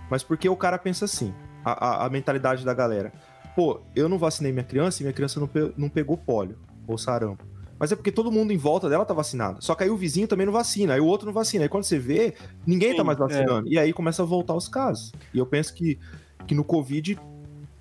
Mas 0.09 0.22
porque 0.22 0.47
o 0.47 0.55
cara 0.55 0.78
pensa 0.78 1.05
assim, 1.05 1.34
a, 1.65 1.72
a- 2.03 2.05
a 2.05 2.09
mentalidade 2.09 2.63
da 2.63 2.74
galera. 2.74 3.11
Pô, 3.56 3.82
eu 3.95 4.08
não 4.08 4.18
vacinei 4.18 4.52
minha 4.52 4.64
criança 4.64 5.02
e 5.02 5.04
minha 5.04 5.14
criança 5.14 5.39
não, 5.39 5.47
pe- 5.47 5.74
não 5.78 5.89
pegou 5.89 6.18
pólio 6.18 6.58
ou 6.88 6.97
sarampo. 6.97 7.43
Mas 7.78 7.91
é 7.91 7.95
porque 7.95 8.12
todo 8.12 8.32
mundo 8.32 8.54
em 8.54 8.58
volta 8.58 8.88
dela 8.88 9.04
tá 9.04 9.14
vacinado. 9.14 9.64
Só 9.64 9.74
que 9.74 9.84
aí 9.84 9.89
o 9.89 9.97
vizinho 9.97 10.28
também 10.28 10.45
não 10.45 10.54
vacina, 10.54 10.93
aí 10.93 11.02
o 11.02 11.06
outro 11.06 11.26
não 11.26 11.34
vacina. 11.34 11.64
Aí 11.66 11.70
quando 11.70 11.84
você 11.84 11.97
vê, 11.97 12.36
ninguém 12.66 12.91
tá 12.95 13.02
Sim, 13.02 13.08
mais 13.08 13.18
é. 13.18 13.22
vacinando. 13.22 13.68
E 13.68 13.80
aí 13.80 13.91
começa 13.91 14.22
a 14.22 14.26
voltar 14.26 14.54
os 14.54 14.68
casos. 14.68 15.12
E 15.34 15.39
eu 15.39 15.45
penso 15.47 15.74
que, 15.74 15.97
que 16.45 16.54
no 16.54 16.64
Covid 16.64 17.20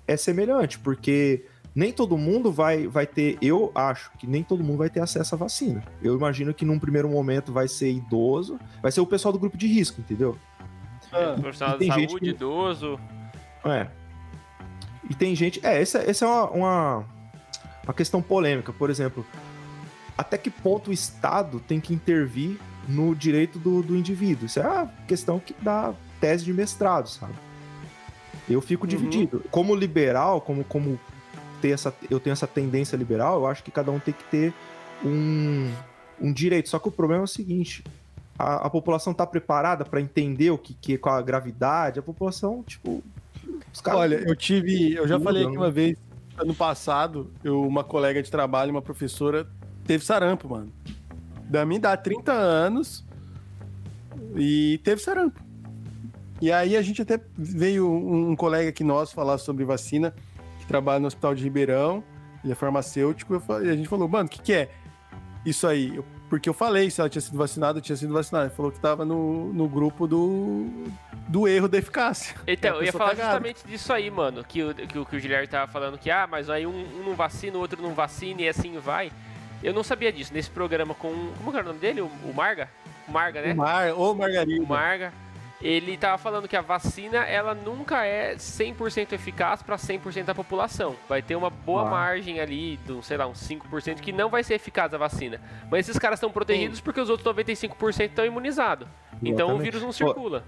é 0.07 0.17
semelhante, 0.17 0.79
porque 0.79 1.45
nem 1.75 1.93
todo 1.93 2.17
mundo 2.17 2.51
vai, 2.51 2.87
vai 2.87 3.05
ter. 3.05 3.37
Eu 3.41 3.71
acho 3.75 4.11
que 4.17 4.25
nem 4.25 4.41
todo 4.43 4.63
mundo 4.63 4.79
vai 4.79 4.89
ter 4.89 5.01
acesso 5.01 5.35
à 5.35 5.37
vacina. 5.37 5.83
Eu 6.01 6.15
imagino 6.17 6.51
que 6.53 6.65
num 6.65 6.79
primeiro 6.79 7.07
momento 7.07 7.53
vai 7.53 7.67
ser 7.67 7.91
idoso, 7.91 8.59
vai 8.81 8.91
ser 8.91 9.01
o 9.01 9.05
pessoal 9.05 9.31
do 9.31 9.37
grupo 9.39 9.55
de 9.55 9.67
risco, 9.67 10.01
entendeu? 10.01 10.35
Ah, 11.11 11.35
Profissional 11.39 11.75
e 11.75 11.87
da 11.87 11.93
tem 11.93 12.01
gente 12.01 12.09
saúde, 12.09 12.25
que- 12.25 12.31
idoso. 12.31 12.99
É. 13.65 13.87
E 15.09 15.15
tem 15.15 15.35
gente. 15.35 15.59
É, 15.63 15.81
essa, 15.81 15.99
essa 15.99 16.25
é 16.25 16.27
uma, 16.27 16.49
uma, 16.49 17.05
uma 17.83 17.93
questão 17.93 18.21
polêmica. 18.21 18.71
Por 18.71 18.89
exemplo, 18.89 19.25
até 20.17 20.37
que 20.37 20.49
ponto 20.49 20.89
o 20.89 20.93
Estado 20.93 21.59
tem 21.59 21.79
que 21.79 21.93
intervir 21.93 22.59
no 22.87 23.15
direito 23.15 23.59
do, 23.59 23.81
do 23.81 23.95
indivíduo? 23.95 24.45
Isso 24.45 24.59
é 24.59 24.63
a 24.63 24.87
questão 25.07 25.39
que 25.39 25.55
dá 25.61 25.93
tese 26.19 26.45
de 26.45 26.53
mestrado, 26.53 27.09
sabe? 27.09 27.33
Eu 28.49 28.61
fico 28.61 28.83
uhum. 28.83 28.89
dividido. 28.89 29.43
Como 29.49 29.75
liberal, 29.75 30.41
como, 30.41 30.63
como 30.63 30.99
ter 31.61 31.69
essa, 31.69 31.93
eu 32.09 32.19
tenho 32.19 32.33
essa 32.33 32.47
tendência 32.47 32.95
liberal, 32.95 33.39
eu 33.39 33.47
acho 33.47 33.63
que 33.63 33.71
cada 33.71 33.91
um 33.91 33.99
tem 33.99 34.13
que 34.13 34.23
ter 34.25 34.53
um, 35.03 35.71
um 36.19 36.33
direito. 36.33 36.69
Só 36.69 36.79
que 36.79 36.87
o 36.87 36.91
problema 36.91 37.23
é 37.23 37.25
o 37.25 37.27
seguinte: 37.27 37.83
a, 38.37 38.67
a 38.67 38.69
população 38.69 39.11
está 39.11 39.25
preparada 39.25 39.85
para 39.85 40.01
entender 40.01 40.51
o 40.51 40.57
que, 40.57 40.73
que 40.73 40.93
é 40.95 40.97
com 40.97 41.09
a 41.09 41.21
gravidade? 41.21 41.99
A 41.99 42.03
população, 42.03 42.63
tipo. 42.63 43.03
Olha, 43.87 44.15
eu 44.15 44.35
tive. 44.35 44.93
Eu 44.93 45.07
já 45.07 45.19
falei 45.19 45.45
aqui 45.45 45.57
uma 45.57 45.71
vez, 45.71 45.97
ano 46.37 46.53
passado, 46.53 47.31
eu, 47.43 47.61
uma 47.61 47.83
colega 47.83 48.21
de 48.21 48.29
trabalho, 48.29 48.71
uma 48.71 48.81
professora, 48.81 49.47
teve 49.85 50.03
sarampo, 50.03 50.49
mano. 50.49 50.71
Da 51.49 51.65
minha 51.65 51.77
idade, 51.77 52.03
30 52.03 52.31
anos, 52.31 53.05
e 54.35 54.79
teve 54.83 55.01
sarampo. 55.01 55.41
E 56.41 56.51
aí 56.51 56.75
a 56.75 56.81
gente 56.81 57.01
até 57.01 57.19
veio 57.37 57.89
um, 57.89 58.31
um 58.31 58.35
colega 58.35 58.69
aqui 58.69 58.83
nosso 58.83 59.13
falar 59.13 59.37
sobre 59.37 59.63
vacina, 59.63 60.13
que 60.59 60.65
trabalha 60.65 60.99
no 60.99 61.07
Hospital 61.07 61.35
de 61.35 61.43
Ribeirão, 61.43 62.03
ele 62.43 62.53
é 62.53 62.55
farmacêutico, 62.55 63.41
e 63.63 63.69
a 63.69 63.75
gente 63.75 63.87
falou, 63.87 64.07
mano, 64.07 64.25
o 64.25 64.29
que, 64.29 64.41
que 64.41 64.53
é 64.53 64.71
isso 65.45 65.67
aí? 65.67 65.95
Eu, 65.95 66.05
porque 66.31 66.47
eu 66.47 66.53
falei 66.53 66.89
se 66.89 67.01
ela 67.01 67.09
tinha 67.09 67.21
sido 67.21 67.37
vacinada, 67.37 67.81
tinha 67.81 67.93
sido 67.97 68.13
vacinada. 68.13 68.45
Ele 68.45 68.55
falou 68.55 68.71
que 68.71 68.79
tava 68.79 69.03
no, 69.03 69.51
no 69.51 69.67
grupo 69.67 70.07
do, 70.07 70.65
do 71.27 71.45
erro 71.45 71.67
da 71.67 71.77
eficácia. 71.77 72.33
Então, 72.47 72.77
eu 72.77 72.85
ia 72.85 72.93
falar 72.93 73.09
cagada. 73.09 73.31
justamente 73.31 73.67
disso 73.67 73.91
aí, 73.91 74.09
mano, 74.09 74.41
que 74.41 74.63
o, 74.63 74.73
que, 74.73 74.97
o, 74.97 75.05
que 75.05 75.17
o 75.17 75.19
Guilherme 75.19 75.47
tava 75.47 75.69
falando 75.69 75.97
que, 75.97 76.09
ah, 76.09 76.25
mas 76.25 76.49
aí 76.49 76.65
um, 76.65 76.71
um 76.71 77.03
não 77.03 77.15
vacina, 77.15 77.57
o 77.57 77.59
outro 77.59 77.81
não 77.81 77.93
vacina 77.93 78.43
e 78.43 78.47
assim 78.47 78.79
vai. 78.79 79.11
Eu 79.61 79.73
não 79.73 79.83
sabia 79.83 80.09
disso. 80.09 80.33
Nesse 80.33 80.49
programa 80.49 80.93
com. 80.93 81.09
Como 81.37 81.51
que 81.51 81.57
era 81.57 81.65
o 81.65 81.67
nome 81.67 81.79
dele? 81.79 81.99
O, 81.99 82.05
o 82.05 82.33
Marga? 82.33 82.69
O 83.09 83.11
Marga, 83.11 83.41
né? 83.41 83.51
O 83.51 83.57
Mar, 83.57 83.93
ou 83.93 84.15
Margarida. 84.15 84.63
O 84.63 84.67
Marga 84.67 85.11
ele 85.61 85.93
estava 85.93 86.17
falando 86.17 86.47
que 86.47 86.55
a 86.55 86.61
vacina 86.61 87.19
ela 87.19 87.53
nunca 87.53 88.05
é 88.05 88.35
100% 88.35 89.13
eficaz 89.13 89.61
para 89.61 89.75
100% 89.75 90.23
da 90.23 90.35
população. 90.35 90.95
Vai 91.07 91.21
ter 91.21 91.35
uma 91.35 91.49
boa 91.49 91.87
ah. 91.87 91.89
margem 91.89 92.39
ali, 92.39 92.77
do, 92.85 93.03
sei 93.03 93.17
lá, 93.17 93.27
uns 93.27 93.47
5% 93.47 93.99
que 93.99 94.11
não 94.11 94.29
vai 94.29 94.43
ser 94.43 94.55
eficaz 94.55 94.93
a 94.93 94.97
vacina. 94.97 95.39
Mas 95.69 95.87
esses 95.87 95.99
caras 95.99 96.17
estão 96.17 96.31
protegidos 96.31 96.77
Sim. 96.77 96.83
porque 96.83 96.99
os 96.99 97.09
outros 97.09 97.27
95% 97.35 98.05
estão 98.05 98.25
imunizados. 98.25 98.87
Então 99.21 99.55
o 99.55 99.59
vírus 99.59 99.81
não 99.81 99.91
circula. 99.91 100.43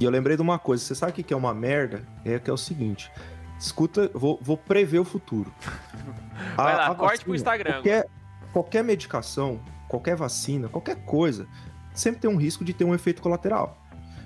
E 0.00 0.04
eu 0.04 0.10
lembrei 0.10 0.36
de 0.36 0.42
uma 0.42 0.58
coisa, 0.58 0.82
você 0.82 0.94
sabe 0.94 1.12
o 1.12 1.24
que 1.24 1.32
é 1.32 1.36
uma 1.36 1.54
merda? 1.54 2.04
É 2.24 2.38
que 2.38 2.50
é 2.50 2.52
o 2.52 2.56
seguinte. 2.56 3.10
Escuta, 3.58 4.10
vou, 4.12 4.38
vou 4.42 4.56
prever 4.56 4.98
o 4.98 5.04
futuro. 5.04 5.52
Vai 6.56 6.72
a, 6.72 6.76
lá, 6.76 6.86
a 6.86 6.94
corte 6.94 7.10
vacina, 7.10 7.24
pro 7.24 7.34
Instagram. 7.34 7.72
Qualquer, 7.74 8.08
qualquer 8.52 8.82
medicação, 8.82 9.60
qualquer 9.86 10.16
vacina, 10.16 10.68
qualquer 10.68 10.96
coisa, 11.04 11.46
sempre 11.94 12.20
tem 12.20 12.30
um 12.30 12.36
risco 12.36 12.64
de 12.64 12.72
ter 12.72 12.84
um 12.84 12.94
efeito 12.94 13.22
colateral. 13.22 13.81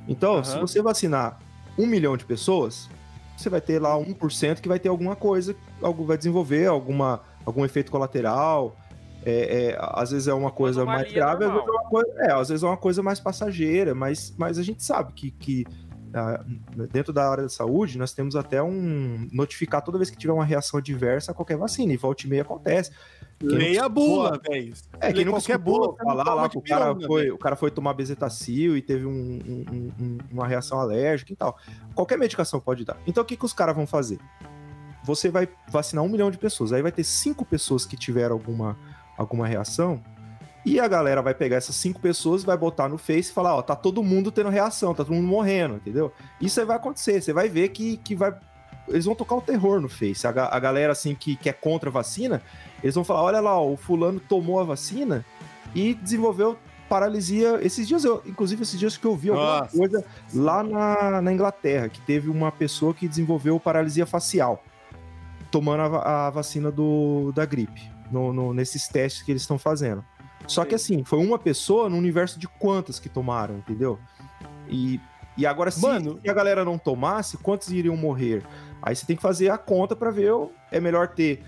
Então, 0.08 0.36
uhum. 0.36 0.44
se 0.44 0.58
você 0.58 0.82
vacinar 0.82 1.38
um 1.78 1.86
milhão 1.86 2.16
de 2.16 2.24
pessoas, 2.24 2.88
você 3.36 3.50
vai 3.50 3.60
ter 3.60 3.80
lá 3.80 3.94
1% 3.96 4.60
que 4.60 4.68
vai 4.68 4.78
ter 4.78 4.88
alguma 4.88 5.14
coisa, 5.14 5.54
algo 5.82 6.04
vai 6.04 6.16
desenvolver 6.16 6.66
alguma, 6.66 7.20
algum 7.44 7.64
efeito 7.64 7.90
colateral. 7.90 8.76
É, 9.24 9.70
é, 9.70 9.78
às 9.80 10.12
vezes 10.12 10.28
é 10.28 10.34
uma 10.34 10.52
coisa 10.52 10.84
mais 10.84 11.12
grave, 11.12 11.44
às 11.44 11.50
vezes 11.50 11.66
é, 11.66 11.70
uma 11.70 11.82
coisa, 11.88 12.12
é, 12.18 12.32
às 12.32 12.48
vezes 12.48 12.62
é 12.62 12.66
uma 12.66 12.76
coisa 12.76 13.02
mais 13.02 13.18
passageira, 13.18 13.92
mas, 13.92 14.32
mas 14.38 14.56
a 14.56 14.62
gente 14.62 14.84
sabe 14.84 15.12
que, 15.14 15.32
que 15.32 15.64
uh, 16.10 16.86
dentro 16.92 17.12
da 17.12 17.28
área 17.28 17.42
da 17.42 17.48
saúde 17.48 17.98
nós 17.98 18.12
temos 18.12 18.36
até 18.36 18.62
um 18.62 19.26
notificar 19.32 19.82
toda 19.82 19.98
vez 19.98 20.10
que 20.10 20.16
tiver 20.16 20.32
uma 20.32 20.44
reação 20.44 20.78
adversa 20.78 21.32
a 21.32 21.34
qualquer 21.34 21.56
vacina, 21.56 21.92
e 21.92 21.96
volta 21.96 22.24
e 22.24 22.30
meia 22.30 22.42
acontece. 22.42 22.92
Leia 23.40 23.84
a 23.84 23.88
bula, 23.88 24.40
velho. 24.48 24.72
É, 24.98 25.12
que 25.12 25.24
não 25.24 25.32
qualquer 25.32 25.58
bula, 25.58 25.94
falar 25.96 26.34
lá 26.34 26.48
que 26.48 26.56
o 26.56 26.62
cara, 26.62 26.94
pirona, 26.94 27.06
foi, 27.06 27.30
o 27.30 27.38
cara 27.38 27.54
foi 27.54 27.70
tomar 27.70 27.92
bezetacil 27.92 28.76
e 28.76 28.82
teve 28.82 29.04
um, 29.04 29.10
um, 29.10 29.92
um, 30.00 30.18
uma 30.32 30.46
reação 30.46 30.80
alérgica 30.80 31.32
e 31.32 31.36
tal. 31.36 31.58
Qualquer 31.94 32.16
medicação 32.16 32.58
pode 32.58 32.84
dar. 32.84 32.96
Então 33.06 33.22
o 33.22 33.26
que, 33.26 33.36
que 33.36 33.44
os 33.44 33.52
caras 33.52 33.76
vão 33.76 33.86
fazer? 33.86 34.18
Você 35.04 35.28
vai 35.28 35.48
vacinar 35.68 36.02
um 36.02 36.08
milhão 36.08 36.30
de 36.30 36.38
pessoas, 36.38 36.72
aí 36.72 36.82
vai 36.82 36.90
ter 36.90 37.04
cinco 37.04 37.44
pessoas 37.44 37.84
que 37.84 37.96
tiveram 37.96 38.34
alguma, 38.34 38.76
alguma 39.16 39.46
reação, 39.46 40.02
e 40.64 40.80
a 40.80 40.88
galera 40.88 41.22
vai 41.22 41.32
pegar 41.32 41.56
essas 41.56 41.76
cinco 41.76 42.00
pessoas, 42.00 42.42
vai 42.42 42.56
botar 42.56 42.88
no 42.88 42.98
Face 42.98 43.30
e 43.30 43.32
falar, 43.32 43.54
ó, 43.54 43.62
tá 43.62 43.76
todo 43.76 44.02
mundo 44.02 44.32
tendo 44.32 44.48
reação, 44.48 44.92
tá 44.92 45.04
todo 45.04 45.14
mundo 45.14 45.28
morrendo, 45.28 45.76
entendeu? 45.76 46.10
Isso 46.40 46.58
aí 46.58 46.66
vai 46.66 46.76
acontecer, 46.76 47.22
você 47.22 47.32
vai 47.32 47.48
ver 47.48 47.68
que, 47.68 47.98
que 47.98 48.16
vai 48.16 48.34
eles 48.88 49.04
vão 49.04 49.14
tocar 49.14 49.34
o 49.36 49.40
terror 49.40 49.80
no 49.80 49.88
Face. 49.88 50.26
A, 50.26 50.30
a 50.30 50.58
galera, 50.60 50.92
assim, 50.92 51.14
que, 51.14 51.36
que 51.36 51.48
é 51.48 51.52
contra 51.52 51.88
a 51.88 51.92
vacina, 51.92 52.42
eles 52.86 52.94
vão 52.94 53.04
falar: 53.04 53.22
olha 53.22 53.40
lá, 53.40 53.60
o 53.60 53.76
fulano 53.76 54.20
tomou 54.20 54.60
a 54.60 54.64
vacina 54.64 55.24
e 55.74 55.94
desenvolveu 55.94 56.56
paralisia. 56.88 57.58
Esses 57.62 57.86
dias, 57.86 58.04
eu, 58.04 58.22
inclusive, 58.24 58.62
esses 58.62 58.78
dias 58.78 58.96
que 58.96 59.04
eu 59.04 59.16
vi 59.16 59.30
alguma 59.30 59.60
Nossa. 59.60 59.76
coisa 59.76 60.04
lá 60.32 60.62
na, 60.62 61.20
na 61.20 61.32
Inglaterra, 61.32 61.88
que 61.88 62.00
teve 62.00 62.30
uma 62.30 62.52
pessoa 62.52 62.94
que 62.94 63.08
desenvolveu 63.08 63.58
paralisia 63.58 64.06
facial 64.06 64.62
tomando 65.50 65.96
a, 65.96 66.26
a 66.26 66.30
vacina 66.30 66.70
do, 66.70 67.32
da 67.34 67.44
gripe, 67.44 67.90
no, 68.10 68.32
no, 68.32 68.54
nesses 68.54 68.88
testes 68.88 69.22
que 69.22 69.32
eles 69.32 69.42
estão 69.42 69.58
fazendo. 69.58 70.04
Só 70.46 70.64
que 70.64 70.74
assim, 70.74 71.02
foi 71.02 71.18
uma 71.18 71.38
pessoa 71.38 71.88
no 71.88 71.96
universo 71.96 72.38
de 72.38 72.46
quantas 72.46 73.00
que 73.00 73.08
tomaram, 73.08 73.56
entendeu? 73.56 73.98
E, 74.68 75.00
e 75.36 75.44
agora, 75.44 75.70
se, 75.70 75.82
Mano, 75.82 76.20
se 76.20 76.30
a 76.30 76.34
galera 76.34 76.64
não 76.64 76.78
tomasse, 76.78 77.36
quantos 77.38 77.68
iriam 77.70 77.96
morrer? 77.96 78.44
Aí 78.80 78.94
você 78.94 79.04
tem 79.04 79.16
que 79.16 79.22
fazer 79.22 79.50
a 79.50 79.58
conta 79.58 79.96
para 79.96 80.10
ver, 80.10 80.32
é 80.70 80.78
melhor 80.78 81.08
ter 81.08 81.42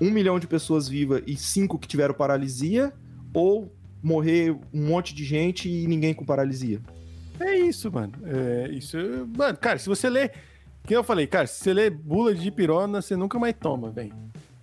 um 0.00 0.10
milhão 0.10 0.38
de 0.38 0.46
pessoas 0.46 0.88
vivas 0.88 1.22
e 1.26 1.36
cinco 1.36 1.78
que 1.78 1.86
tiveram 1.86 2.14
paralisia, 2.14 2.92
ou 3.34 3.72
morrer 4.02 4.56
um 4.72 4.86
monte 4.86 5.14
de 5.14 5.24
gente 5.24 5.68
e 5.68 5.86
ninguém 5.86 6.14
com 6.14 6.24
paralisia? 6.24 6.80
É 7.38 7.56
isso, 7.58 7.90
mano. 7.90 8.12
É, 8.24 8.68
isso, 8.70 8.96
mano, 9.36 9.56
cara, 9.58 9.78
se 9.78 9.88
você 9.88 10.08
lê. 10.08 10.30
Que 10.82 10.96
eu 10.96 11.04
falei, 11.04 11.26
cara, 11.26 11.46
se 11.46 11.62
você 11.62 11.74
lê 11.74 11.90
bula 11.90 12.34
de 12.34 12.50
pirona, 12.50 13.02
você 13.02 13.14
nunca 13.14 13.38
mais 13.38 13.54
toma, 13.58 13.90
velho. 13.90 14.14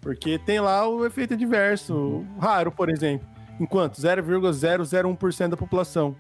Porque 0.01 0.39
tem 0.39 0.59
lá 0.59 0.87
o 0.87 1.05
efeito 1.05 1.35
adverso, 1.35 2.25
raro, 2.39 2.71
por 2.71 2.89
exemplo. 2.89 3.27
Enquanto 3.59 3.97
0,001% 3.97 5.49
da 5.49 5.57
população. 5.57 6.15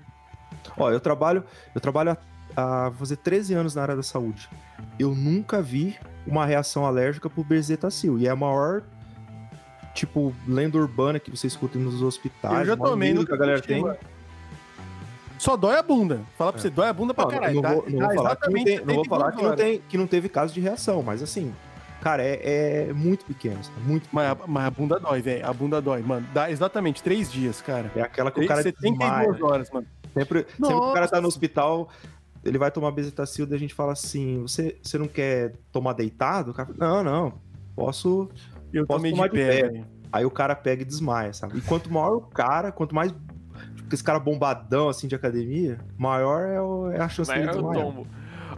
Ó, 0.77 0.91
eu 0.91 0.99
trabalho, 0.99 1.43
eu 1.73 1.81
trabalho 1.81 2.11
há, 2.55 2.87
há 2.87 2.91
fazer 2.91 3.17
13 3.17 3.55
anos 3.55 3.75
na 3.75 3.81
área 3.81 3.95
da 3.95 4.03
saúde. 4.03 4.49
Eu 4.99 5.15
nunca 5.15 5.61
vi 5.61 5.95
uma 6.25 6.45
reação 6.45 6.85
alérgica 6.85 7.29
por 7.29 7.45
bezetacil. 7.45 8.19
E 8.19 8.27
é 8.27 8.29
a 8.29 8.35
maior 8.35 8.83
tipo, 9.97 10.33
lenda 10.47 10.77
urbana 10.77 11.19
que 11.19 11.31
você 11.31 11.47
escuta 11.47 11.77
nos 11.79 12.01
hospitais. 12.01 12.59
Eu 12.59 12.65
já 12.65 12.77
tomei, 12.77 13.13
no 13.13 13.25
que 13.25 13.33
a 13.33 13.37
galera 13.37 13.61
tem. 13.61 13.83
Só 15.37 15.55
dói 15.55 15.77
a 15.77 15.83
bunda. 15.83 16.21
Fala 16.37 16.51
pra 16.51 16.59
é. 16.59 16.61
você, 16.61 16.69
dói 16.69 16.87
a 16.87 16.93
bunda 16.93 17.13
pra 17.13 17.27
caralho. 17.27 17.61
Não, 17.61 17.69
vou, 17.69 17.85
não 17.89 18.07
vou 18.07 18.15
falar, 18.15 18.35
que 18.35 18.49
não, 18.49 18.63
tem, 18.63 18.85
não, 18.85 18.95
vou 18.95 19.05
falar 19.05 19.31
que, 19.31 19.43
não 19.43 19.55
tem, 19.55 19.81
que 19.89 19.97
não 19.97 20.07
teve 20.07 20.29
caso 20.29 20.53
de 20.53 20.59
reação, 20.59 21.03
mas 21.03 21.21
assim, 21.21 21.53
cara, 22.01 22.23
é, 22.23 22.87
é 22.89 22.93
muito 22.93 23.25
pequeno. 23.25 23.59
Muito 23.85 24.07
mas, 24.11 24.31
a, 24.31 24.37
mas 24.47 24.65
a 24.65 24.71
bunda 24.71 24.99
dói, 24.99 25.21
velho. 25.21 25.47
A 25.47 25.53
bunda 25.53 25.81
dói, 25.81 26.01
mano. 26.01 26.27
Dá 26.33 26.49
exatamente 26.49 27.03
três 27.03 27.31
dias, 27.31 27.61
cara. 27.61 27.91
É 27.95 28.01
aquela 28.01 28.31
que 28.31 28.39
o 28.39 28.47
cara 28.47 28.61
72 28.61 29.41
horas, 29.41 29.69
mano. 29.71 29.87
Sempre, 30.13 30.45
sempre 30.49 30.73
o 30.73 30.93
cara 30.93 31.07
tá 31.07 31.21
no 31.21 31.27
hospital, 31.27 31.89
ele 32.43 32.57
vai 32.57 32.71
tomar 32.71 32.91
bezetacil, 32.91 33.47
e 33.49 33.53
a 33.53 33.59
gente 33.59 33.73
fala 33.73 33.93
assim, 33.93 34.41
você, 34.41 34.77
você 34.81 34.97
não 34.97 35.07
quer 35.07 35.53
tomar 35.71 35.93
deitado? 35.93 36.53
Cara, 36.53 36.69
não, 36.75 37.03
não, 37.03 37.33
posso, 37.75 38.29
eu 38.73 38.85
posso 38.85 39.09
tomar 39.09 39.27
de 39.27 39.35
pé. 39.35 39.69
pé. 39.69 39.83
Aí 40.11 40.25
o 40.25 40.31
cara 40.31 40.55
pega 40.55 40.81
e 40.81 40.85
desmaia, 40.85 41.33
sabe? 41.33 41.57
E 41.57 41.61
quanto 41.61 41.91
maior 41.91 42.15
o 42.15 42.21
cara, 42.21 42.71
quanto 42.71 42.95
mais 42.95 43.13
tipo, 43.75 43.93
esse 43.93 44.03
cara 44.03 44.19
bombadão 44.19 44.89
assim 44.89 45.07
de 45.07 45.15
academia, 45.15 45.77
maior 45.97 46.47
é, 46.47 46.61
o, 46.61 46.91
é 46.91 47.01
a 47.01 47.09
chance 47.09 47.29
maior 47.29 47.51
dele 47.51 47.61
desmaiar. 47.61 47.85
Tombo. 47.85 48.07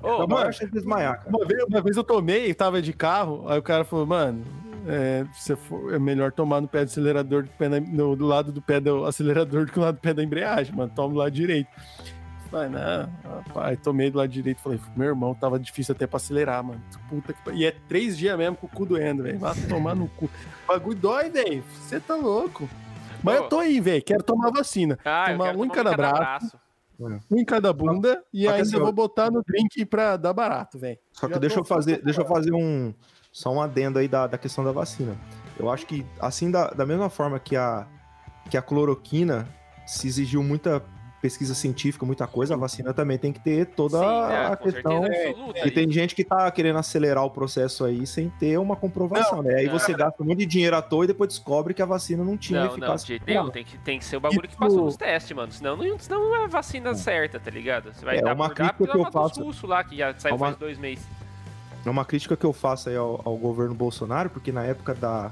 Oh, 0.01 0.23
é 0.23 0.27
maior 0.27 0.53
chance 0.53 0.67
de 0.67 0.71
desmaiar, 0.71 1.17
cara. 1.19 1.29
Uma 1.29 1.45
vez, 1.45 1.63
uma 1.63 1.81
vez 1.81 1.97
eu 1.97 2.03
tomei, 2.03 2.53
tava 2.53 2.81
de 2.81 2.93
carro, 2.93 3.45
aí 3.47 3.59
o 3.59 3.63
cara 3.63 3.83
falou, 3.83 4.05
mano, 4.05 4.43
é, 4.87 5.25
for, 5.55 5.93
é 5.93 5.99
melhor 5.99 6.31
tomar 6.31 6.61
no 6.61 6.67
pé 6.67 6.85
do 6.85 6.89
acelerador 6.89 7.43
do, 7.43 7.49
pé 7.49 7.69
na, 7.69 7.79
no, 7.79 8.15
do 8.15 8.25
lado 8.25 8.51
do 8.51 8.61
pé 8.61 8.79
do 8.79 9.05
acelerador 9.05 9.65
do 9.65 9.71
que 9.71 9.77
no 9.77 9.85
lado 9.85 9.95
do 9.95 10.01
pé 10.01 10.13
da 10.13 10.23
embreagem, 10.23 10.75
mano. 10.75 10.91
Toma 10.95 11.13
do 11.13 11.19
lado 11.19 11.31
direito. 11.31 11.69
Falei, 12.49 12.69
não, 12.69 13.09
rapaz, 13.23 13.79
tomei 13.81 14.09
do 14.09 14.17
lado 14.17 14.29
direito. 14.29 14.61
Falei, 14.61 14.79
meu 14.95 15.09
irmão, 15.09 15.35
tava 15.35 15.59
difícil 15.59 15.93
até 15.93 16.07
pra 16.07 16.17
acelerar, 16.17 16.63
mano. 16.63 16.81
Puta 17.07 17.31
que... 17.31 17.51
E 17.51 17.65
é 17.65 17.71
três 17.87 18.17
dias 18.17 18.37
mesmo 18.37 18.55
com 18.57 18.65
o 18.65 18.69
cu 18.69 18.85
doendo, 18.85 19.23
velho. 19.23 19.37
Vai 19.37 19.53
tomar 19.67 19.95
no 19.95 20.07
cu. 20.07 20.25
O 20.25 20.67
bagulho 20.67 20.97
dói, 20.97 21.29
velho. 21.29 21.63
Você 21.81 21.99
tá 21.99 22.15
louco. 22.15 22.67
Mas 23.23 23.35
eu 23.35 23.49
tô 23.49 23.59
aí, 23.59 23.79
velho. 23.79 24.01
Quero 24.01 24.23
tomar 24.23 24.49
vacina. 24.49 24.97
Ah, 25.05 25.25
tomar 25.29 25.55
um 25.55 25.65
em 25.65 25.69
cada, 25.69 25.95
braço. 25.95 26.17
braço. 26.17 26.59
Um 27.31 27.39
em 27.39 27.45
cada 27.45 27.71
bunda 27.71 28.23
e 28.33 28.47
ainda 28.47 28.61
assim, 28.61 28.77
vou 28.77 28.91
botar 28.91 29.31
no 29.31 29.41
drink 29.43 29.85
pra 29.85 30.17
dar 30.17 30.33
barato, 30.33 30.77
velho. 30.77 30.97
Só 31.13 31.27
que 31.27 31.33
Já 31.33 31.39
deixa 31.39 31.59
eu 31.59 31.63
fazer, 31.63 32.01
deixa 32.03 32.21
eu 32.21 32.25
fazer 32.25 32.53
um 32.53 32.93
só 33.31 33.53
um 33.53 33.61
adendo 33.61 33.99
aí 33.99 34.07
da, 34.07 34.27
da 34.27 34.37
questão 34.37 34.63
da 34.63 34.71
vacina. 34.71 35.15
Eu 35.57 35.69
acho 35.69 35.85
que 35.85 36.05
assim 36.19 36.51
da, 36.51 36.71
da 36.71 36.85
mesma 36.85 37.09
forma 37.09 37.39
que 37.39 37.55
a 37.55 37.87
que 38.49 38.57
a 38.57 38.61
cloroquina 38.61 39.47
se 39.85 40.07
exigiu 40.07 40.43
muita 40.43 40.83
pesquisa 41.21 41.53
científica, 41.53 42.05
muita 42.05 42.25
coisa, 42.25 42.53
a 42.53 42.57
vacina 42.57 42.93
também 42.93 43.17
tem 43.17 43.33
que 43.33 43.39
ter 43.39 43.65
toda 43.65 43.99
Sim, 43.99 44.05
a 44.05 44.49
é, 44.51 44.55
questão. 44.55 45.01
certeza 45.03 45.29
absoluta. 45.29 45.67
E 45.67 45.71
tem 45.71 45.91
gente 45.91 46.15
que 46.15 46.23
tá 46.23 46.49
querendo 46.51 46.79
acelerar 46.79 47.23
o 47.25 47.29
processo 47.29 47.83
aí 47.83 48.07
sem 48.07 48.29
ter 48.39 48.57
uma 48.57 48.75
comprovação, 48.75 49.41
né? 49.43 49.55
Aí 49.55 49.65
não. 49.67 49.77
você 49.77 49.93
gasta 49.93 50.23
um 50.23 50.25
monte 50.25 50.39
de 50.39 50.45
dinheiro 50.45 50.75
à 50.75 50.81
toa 50.81 51.03
e 51.03 51.07
depois 51.07 51.29
descobre 51.29 51.73
que 51.73 51.81
a 51.81 51.85
vacina 51.85 52.23
não 52.23 52.37
tinha 52.37 52.59
Não, 52.61 52.67
não, 52.67 52.73
de 52.75 52.81
eficácia. 52.81 53.07
jeito 53.07 53.23
nenhum. 53.27 53.49
Tem 53.49 53.63
que, 53.65 53.77
tem 53.79 53.99
que 53.99 54.05
ser 54.05 54.17
o 54.17 54.19
bagulho 54.19 54.41
que 54.43 54.47
Isso- 54.49 54.57
passou 54.59 54.85
nos 54.85 54.95
testes, 54.97 55.35
mano. 55.35 55.51
Senão 55.51 55.75
não, 55.75 55.99
senão 55.99 56.21
não 56.21 56.35
é 56.35 56.43
a 56.45 56.47
vacina 56.47 56.93
certa, 56.95 57.39
tá 57.39 57.51
ligado? 57.51 57.93
Você 57.93 58.05
vai 58.05 58.17
É, 58.17 58.21
dar 58.21 58.33
uma 58.33 58.47
por 58.49 58.55
dar 58.55 58.55
crítica 58.55 58.77
porque 58.77 58.91
que 58.93 59.07
eu 59.07 59.11
faço- 59.11 59.43
russos 59.43 59.69
lá, 59.69 59.83
que 59.83 59.97
já 59.97 60.13
saiu 60.17 60.35
Uma- 60.35 60.45
faz 60.47 60.57
dois 60.57 60.77
meses. 60.77 61.05
É 61.85 61.89
uma 61.89 62.03
crítica 62.05 62.35
que 62.37 62.45
eu 62.45 62.53
faço 62.53 62.89
aí 62.89 62.95
ao, 62.95 63.21
ao 63.25 63.37
governo 63.37 63.73
Bolsonaro, 63.73 64.29
porque 64.29 64.51
na 64.51 64.63
época 64.65 64.93
da, 64.93 65.31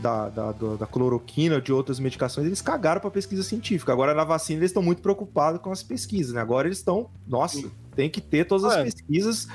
da, 0.00 0.28
da, 0.28 0.52
da 0.52 0.86
cloroquina, 0.86 1.60
de 1.60 1.72
outras 1.72 1.98
medicações, 1.98 2.46
eles 2.46 2.62
cagaram 2.62 3.00
pra 3.00 3.10
pesquisa 3.10 3.42
científica. 3.42 3.92
Agora 3.92 4.14
na 4.14 4.24
vacina 4.24 4.60
eles 4.60 4.70
estão 4.70 4.82
muito 4.82 5.02
preocupados 5.02 5.60
com 5.60 5.70
as 5.72 5.82
pesquisas, 5.82 6.32
né? 6.34 6.40
Agora 6.40 6.68
eles 6.68 6.78
estão, 6.78 7.10
nossa, 7.26 7.70
tem 7.94 8.08
que 8.08 8.20
ter 8.20 8.44
todas 8.44 8.64
as 8.64 8.72
Mano. 8.76 8.84
pesquisas. 8.84 9.48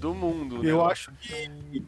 Do 0.00 0.12
mundo, 0.14 0.62
né, 0.62 0.70
Eu 0.70 0.84
acho 0.84 1.12
que. 1.20 1.84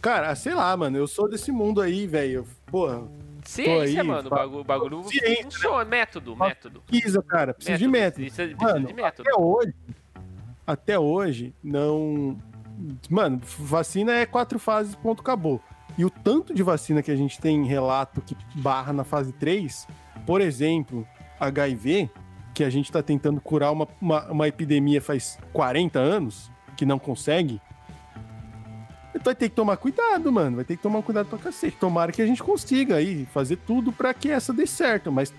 Cara, 0.00 0.34
sei 0.34 0.52
lá, 0.52 0.76
mano. 0.76 0.96
Eu 0.98 1.06
sou 1.06 1.28
desse 1.28 1.52
mundo 1.52 1.80
aí, 1.80 2.08
velho. 2.08 2.44
Porra, 2.66 3.04
Ciência, 3.44 4.00
aí, 4.02 4.06
mano. 4.06 4.26
O 4.26 4.30
bagulho, 4.30 4.60
o 4.60 4.64
bagulho 4.64 5.04
Ciência, 5.04 5.28
né? 5.30 5.42
funciona. 5.44 5.84
Método, 5.84 6.36
Fa- 6.36 6.48
método. 6.48 6.82
pesquisa, 6.90 7.22
cara. 7.22 7.54
Preciso 7.54 7.78
de 7.78 7.86
método. 7.86 8.24
Isso 8.26 8.42
é- 8.42 8.48
precisa 8.48 8.72
Mano, 8.72 8.86
de 8.88 8.92
método. 8.94 9.28
até 9.28 9.40
hoje. 9.40 9.74
Até 10.66 10.98
hoje, 10.98 11.54
não. 11.62 12.36
Mano, 13.08 13.40
vacina 13.58 14.12
é 14.12 14.26
quatro 14.26 14.58
fases, 14.58 14.96
ponto, 14.96 15.20
acabou. 15.20 15.60
E 15.96 16.04
o 16.04 16.10
tanto 16.10 16.54
de 16.54 16.62
vacina 16.62 17.02
que 17.02 17.10
a 17.10 17.16
gente 17.16 17.38
tem 17.40 17.56
em 17.56 17.66
relato 17.66 18.20
que 18.20 18.36
barra 18.54 18.92
na 18.92 19.04
fase 19.04 19.32
3, 19.32 19.86
por 20.26 20.40
exemplo, 20.40 21.06
HIV, 21.38 22.08
que 22.54 22.64
a 22.64 22.70
gente 22.70 22.90
tá 22.90 23.02
tentando 23.02 23.40
curar 23.40 23.70
uma, 23.72 23.86
uma, 24.00 24.24
uma 24.30 24.48
epidemia 24.48 25.00
faz 25.00 25.38
40 25.52 25.98
anos, 25.98 26.50
que 26.76 26.86
não 26.86 26.98
consegue. 26.98 27.60
Vai 29.24 29.34
ter 29.34 29.50
que 29.50 29.54
tomar 29.54 29.76
cuidado, 29.76 30.32
mano. 30.32 30.56
Vai 30.56 30.64
ter 30.64 30.76
que 30.76 30.82
tomar 30.82 31.02
cuidado 31.02 31.26
pra 31.26 31.38
cacete. 31.38 31.76
Tomara 31.76 32.10
que 32.10 32.22
a 32.22 32.26
gente 32.26 32.42
consiga 32.42 32.96
aí 32.96 33.26
fazer 33.26 33.56
tudo 33.56 33.92
pra 33.92 34.12
que 34.14 34.30
essa 34.30 34.52
dê 34.52 34.66
certo. 34.66 35.12
Mas 35.12 35.32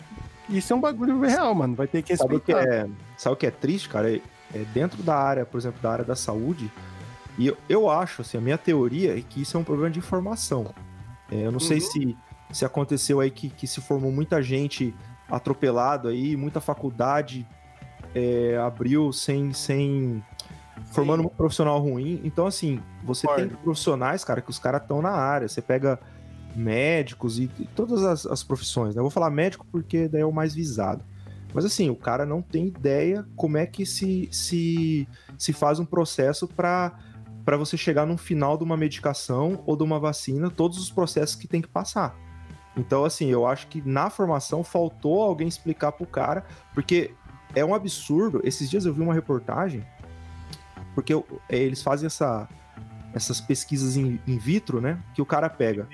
isso 0.47 0.71
é 0.71 0.75
um 0.75 0.79
bagulho 0.79 1.19
real, 1.19 1.53
mano. 1.55 1.75
Vai 1.75 1.87
ter 1.87 2.01
que 2.01 2.15
Sabe 2.15 2.35
o 2.35 2.39
que 2.39 2.53
respeitar. 2.53 2.85
é, 2.85 2.89
sabe 3.17 3.33
o 3.33 3.37
que 3.37 3.47
é 3.47 3.51
triste, 3.51 3.89
cara? 3.89 4.09
É, 4.11 4.21
é 4.53 4.59
dentro 4.73 5.01
da 5.01 5.15
área, 5.15 5.45
por 5.45 5.57
exemplo, 5.59 5.81
da 5.81 5.91
área 5.91 6.05
da 6.05 6.15
saúde. 6.15 6.71
E 7.37 7.47
eu, 7.47 7.57
eu 7.67 7.89
acho, 7.89 8.21
assim, 8.21 8.37
a 8.37 8.41
minha 8.41 8.57
teoria 8.57 9.17
é 9.17 9.21
que 9.21 9.41
isso 9.41 9.57
é 9.57 9.59
um 9.59 9.63
problema 9.63 9.89
de 9.89 9.99
informação. 9.99 10.73
É, 11.31 11.45
eu 11.45 11.51
não 11.51 11.59
sei 11.59 11.77
Uhum. 11.77 11.83
se, 11.83 12.17
se 12.51 12.65
aconteceu 12.65 13.19
aí 13.19 13.31
que, 13.31 13.49
que 13.49 13.65
se 13.65 13.81
formou 13.81 14.11
muita 14.11 14.41
gente 14.41 14.93
atropelado 15.29 16.09
aí, 16.09 16.35
muita 16.37 16.61
faculdade 16.61 17.47
é, 18.13 18.57
abriu 18.57 19.11
sem, 19.11 19.51
sem 19.53 20.23
formando 20.91 21.23
um 21.23 21.29
profissional 21.29 21.79
ruim. 21.79 22.21
Então, 22.23 22.45
assim, 22.45 22.79
você 23.03 23.27
tem 23.35 23.49
profissionais, 23.49 24.23
cara, 24.23 24.41
que 24.41 24.49
os 24.49 24.59
caras 24.59 24.81
estão 24.81 25.01
na 25.01 25.11
área. 25.11 25.47
Você 25.47 25.61
pega 25.61 25.99
médicos 26.55 27.39
e, 27.39 27.49
e 27.59 27.65
todas 27.65 28.03
as, 28.03 28.27
as 28.27 28.43
profissões, 28.43 28.93
né? 28.93 28.99
Eu 28.99 29.03
vou 29.03 29.09
falar 29.11 29.31
médico 29.31 29.65
porque 29.71 30.07
daí 30.07 30.21
é 30.21 30.25
o 30.25 30.31
mais 30.31 30.53
visado. 30.53 31.03
Mas 31.53 31.65
assim, 31.65 31.89
o 31.89 31.95
cara 31.95 32.25
não 32.25 32.41
tem 32.41 32.67
ideia 32.67 33.25
como 33.35 33.57
é 33.57 33.65
que 33.65 33.85
se, 33.85 34.27
se, 34.31 35.07
se 35.37 35.53
faz 35.53 35.79
um 35.79 35.85
processo 35.85 36.47
para 36.47 36.91
para 37.45 37.57
você 37.57 37.77
chegar 37.77 38.05
no 38.05 38.17
final 38.17 38.57
de 38.57 38.63
uma 38.63 38.77
medicação 38.77 39.61
ou 39.65 39.75
de 39.75 39.83
uma 39.83 39.99
vacina, 39.99 40.49
todos 40.49 40.77
os 40.77 40.89
processos 40.89 41.35
que 41.35 41.47
tem 41.47 41.61
que 41.61 41.67
passar. 41.67 42.15
Então, 42.75 43.05
assim, 43.05 43.27
eu 43.29 43.45
acho 43.45 43.67
que 43.67 43.81
na 43.87 44.09
formação 44.09 44.63
faltou 44.63 45.21
alguém 45.21 45.47
explicar 45.47 45.91
pro 45.91 46.05
cara, 46.05 46.43
porque 46.73 47.13
é 47.55 47.63
um 47.63 47.75
absurdo. 47.75 48.41
Esses 48.43 48.69
dias 48.69 48.85
eu 48.85 48.93
vi 48.93 49.01
uma 49.01 49.13
reportagem, 49.13 49.85
porque 50.95 51.13
é, 51.13 51.57
eles 51.57 51.83
fazem 51.83 52.07
essa, 52.07 52.47
essas 53.13 53.39
pesquisas 53.39 53.95
in, 53.95 54.19
in 54.25 54.37
vitro, 54.37 54.81
né? 54.81 54.99
Que 55.13 55.21
o 55.21 55.25
cara 55.25 55.49
pega 55.49 55.87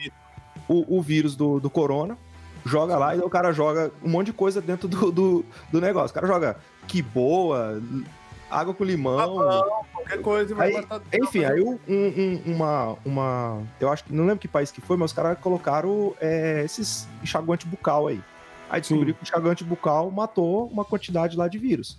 o, 0.68 0.98
o 0.98 1.02
vírus 1.02 1.36
do, 1.36 1.60
do 1.60 1.70
corona, 1.70 2.18
joga 2.66 2.98
lá 2.98 3.16
e 3.16 3.20
o 3.20 3.30
cara 3.30 3.52
joga 3.52 3.92
um 4.04 4.10
monte 4.10 4.28
de 4.28 4.34
coisa 4.34 4.62
dentro 4.62 4.88
do, 4.88 5.12
do, 5.12 5.46
do 5.72 5.82
negócio. 5.82 6.12
O 6.12 6.14
cara 6.14 6.28
joga 6.28 6.58
que 6.88 7.02
boa, 7.02 7.82
água 8.50 8.74
com 8.74 8.84
limão. 8.84 9.42
Qualquer 10.10 10.24
coisa 10.24 10.56
vai 10.56 10.68
Aí, 10.70 10.74
matar. 10.74 11.02
Enfim, 11.14 11.46
aí 11.46 11.62
um- 11.62 11.78
um- 11.88 12.42
uma, 12.56 12.98
uma. 13.06 13.64
Eu 13.80 13.90
acho 13.92 14.04
que. 14.04 14.14
Não 14.14 14.24
lembro 14.26 14.40
que 14.40 14.48
país 14.48 14.72
que 14.72 14.82
foi, 14.82 14.98
mas 14.98 15.12
os 15.12 15.16
caras 15.16 15.38
colocaram 15.40 16.16
é, 16.20 16.64
esses 16.66 17.08
enxaguante 17.24 17.68
bucal 17.68 18.08
aí. 18.08 18.20
Aí 18.70 18.82
descobriu 18.82 19.14
que 19.14 19.22
o 19.22 19.24
enxaguante 19.24 19.64
bucal 19.64 20.10
matou 20.12 20.68
uma 20.68 20.84
quantidade 20.84 21.38
lá 21.38 21.48
de 21.48 21.58
vírus. 21.58 21.98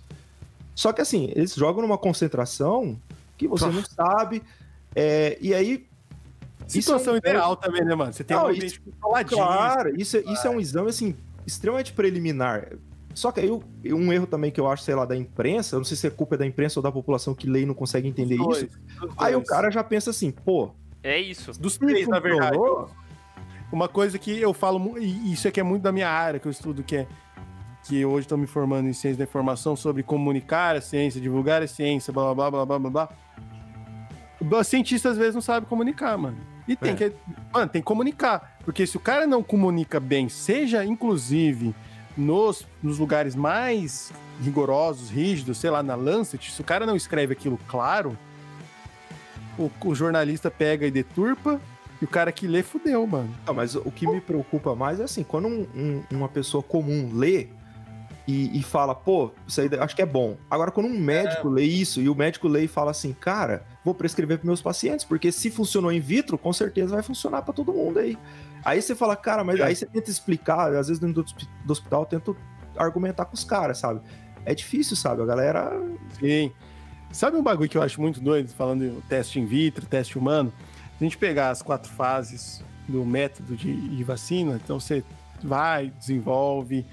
Só 0.75 0.91
que 0.93 1.01
assim, 1.01 1.31
eles 1.35 1.53
jogam 1.55 1.81
numa 1.81 1.97
concentração 1.97 2.99
que 3.37 3.47
você 3.47 3.65
não 3.65 3.83
sabe. 3.83 4.43
é, 4.95 5.37
e 5.39 5.53
aí. 5.53 5.87
Situação 6.67 6.97
isso 6.97 7.09
é 7.09 7.13
um- 7.13 7.17
ideal 7.17 7.55
também, 7.55 7.83
né, 7.83 7.95
mano? 7.95 8.13
Você 8.13 8.23
tem 8.23 8.35
Não, 8.37 8.45
um 8.45 8.49
isso- 8.51 8.57
ambiente 8.57 8.79
controladinho. 8.81 9.37
Claro, 9.41 10.01
isso, 10.01 10.17
é- 10.17 10.23
isso 10.31 10.47
é 10.47 10.49
um 10.49 10.59
exame, 10.59 10.89
assim, 10.89 11.15
extremamente 11.45 11.91
preliminar. 11.93 12.67
Só 13.13 13.31
que 13.31 13.39
aí 13.41 13.49
o- 13.49 13.63
um 13.85 14.11
erro 14.13 14.25
também 14.27 14.51
que 14.51 14.59
eu 14.59 14.69
acho, 14.69 14.83
sei 14.83 14.95
lá, 14.95 15.05
da 15.05 15.15
imprensa, 15.15 15.75
eu 15.75 15.79
não 15.79 15.83
sei 15.85 15.97
se 15.97 16.07
é 16.07 16.09
culpa 16.09 16.37
da 16.37 16.45
imprensa 16.45 16.79
ou 16.79 16.83
da 16.83 16.91
população 16.91 17.33
que 17.35 17.47
lê 17.49 17.61
e 17.61 17.65
não 17.65 17.73
consegue 17.73 18.07
entender 18.07 18.37
Dois, 18.37 18.63
isso. 18.63 18.79
dos 18.99 19.13
Aí 19.17 19.33
o 19.33 19.37
dois. 19.39 19.49
cara 19.49 19.69
já 19.71 19.83
pensa 19.83 20.09
assim, 20.11 20.31
pô, 20.31 20.71
É 21.03 21.19
isso. 21.19 21.51
Dos 21.59 21.77
três, 21.77 22.07
na 22.07 22.19
verdade. 22.19 22.57
Uma 23.71 23.87
coisa 23.87 24.19
que 24.19 24.37
eu 24.39 24.53
falo, 24.53 24.97
e 24.99 25.31
isso 25.33 25.47
aqui 25.47 25.59
é 25.59 25.63
muito 25.63 25.81
da 25.81 25.91
minha 25.91 26.09
área, 26.09 26.39
que 26.39 26.47
eu 26.47 26.51
estudo, 26.51 26.83
que 26.83 26.97
é 26.97 27.07
que 27.87 28.05
hoje 28.05 28.25
estou 28.25 28.37
me 28.37 28.45
formando 28.45 28.87
em 28.87 28.93
ciência 28.93 29.17
da 29.17 29.23
informação 29.23 29.75
sobre 29.75 30.03
comunicar 30.03 30.75
a 30.75 30.81
ciência, 30.81 31.19
divulgar 31.19 31.63
a 31.63 31.67
ciência, 31.67 32.13
blá 32.13 32.35
blá 32.35 32.51
blá 32.51 32.65
blá 32.65 32.79
blá 32.79 32.89
blá. 32.91 33.09
O 34.39 34.63
cientista 34.63 35.09
às 35.09 35.17
vezes 35.17 35.33
não 35.35 35.41
sabe 35.41 35.65
comunicar, 35.65 36.17
mano. 36.17 36.37
E 36.67 36.75
tem 36.75 36.91
É. 36.91 36.95
que. 36.95 37.11
Mano, 37.51 37.69
tem 37.71 37.81
que 37.81 37.85
comunicar. 37.85 38.57
Porque 38.63 38.85
se 38.85 38.97
o 38.97 38.99
cara 38.99 39.25
não 39.25 39.41
comunica 39.41 39.99
bem, 39.99 40.29
seja 40.29 40.85
inclusive 40.85 41.73
nos, 42.17 42.67
nos 42.83 42.97
lugares 42.99 43.35
mais 43.35 44.11
rigorosos, 44.41 45.09
rígidos, 45.09 45.57
sei 45.57 45.69
lá, 45.69 45.81
na 45.83 45.95
Lancet, 45.95 46.51
se 46.51 46.59
o 46.61 46.63
cara 46.63 46.85
não 46.85 46.95
escreve 46.95 47.33
aquilo 47.33 47.59
claro, 47.67 48.17
o, 49.57 49.69
o 49.85 49.95
jornalista 49.95 50.49
pega 50.49 50.85
e 50.87 50.91
deturpa, 50.91 51.59
e 52.01 52.05
o 52.05 52.07
cara 52.07 52.31
que 52.31 52.47
lê 52.47 52.63
fudeu, 52.63 53.05
mano. 53.05 53.29
Não, 53.45 53.53
mas 53.53 53.75
o 53.75 53.91
que 53.91 54.07
me 54.07 54.19
preocupa 54.19 54.73
mais 54.75 54.99
é 54.99 55.03
assim, 55.03 55.23
quando 55.23 55.47
um- 55.47 55.67
um- 55.75 56.03
uma 56.17 56.27
pessoa 56.27 56.63
comum 56.63 57.11
lê 57.13 57.47
e, 58.27 58.59
e 58.59 58.63
fala, 58.63 58.95
pô, 58.95 59.31
isso 59.47 59.61
aí 59.61 59.69
acho 59.79 59.95
que 59.95 60.01
é 60.01 60.05
bom. 60.05 60.35
Agora, 60.49 60.71
quando 60.71 60.87
um 60.87 60.97
médico 60.99 61.47
lê 61.47 61.63
isso 61.63 62.01
e 62.01 62.09
o 62.09 62.15
médico 62.15 62.47
lê 62.47 62.63
e 62.63 62.67
fala 62.67 62.89
assim, 62.91 63.13
cara, 63.13 63.63
vou 63.85 63.93
prescrever 63.93 64.39
para 64.39 64.47
meus 64.47 64.61
pacientes, 64.61 65.05
porque 65.05 65.31
se 65.31 65.51
funcionou 65.51 65.91
in 65.91 65.99
vitro, 65.99 66.37
com 66.39 66.51
certeza 66.51 66.95
vai 66.95 67.03
funcionar 67.03 67.43
para 67.43 67.53
todo 67.53 67.71
mundo 67.71 67.99
aí. 67.99 68.17
Aí 68.63 68.81
você 68.81 68.95
fala, 68.95 69.15
cara, 69.15 69.43
mas 69.43 69.59
É. 69.59 69.63
aí 69.63 69.75
você 69.75 69.85
tenta 69.85 70.09
explicar, 70.09 70.67
às 70.73 70.87
vezes 70.87 70.99
dentro 70.99 71.15
do, 71.15 71.21
hospi- 71.25 71.47
do 71.65 71.71
hospital, 71.71 72.01
eu 72.01 72.05
tento 72.05 72.37
argumentar 72.77 73.25
com 73.25 73.33
os 73.33 73.43
caras, 73.43 73.77
sabe? 73.79 74.01
É 74.45 74.53
difícil, 74.55 74.95
sabe? 74.95 75.21
A 75.21 75.25
galera. 75.25 75.71
Sim. 76.19 76.51
Sabe 77.11 77.35
um 77.37 77.43
bagulho 77.43 77.69
que 77.69 77.77
eu 77.77 77.81
acho 77.81 77.99
muito 77.99 78.21
doido, 78.21 78.49
falando 78.53 78.83
em 78.85 79.01
teste 79.01 79.39
in 79.39 79.45
vitro, 79.45 79.85
teste 79.85 80.17
humano? 80.17 80.51
Se 80.97 81.03
a 81.03 81.03
gente 81.03 81.17
pegar 81.17 81.49
as 81.49 81.61
quatro 81.61 81.91
fases 81.91 82.63
do 82.87 83.03
método 83.05 83.55
de, 83.55 83.89
de 83.89 84.03
vacina, 84.03 84.59
então 84.63 84.79
você 84.79 85.03
vai, 85.43 85.91
desenvolve, 85.99 86.85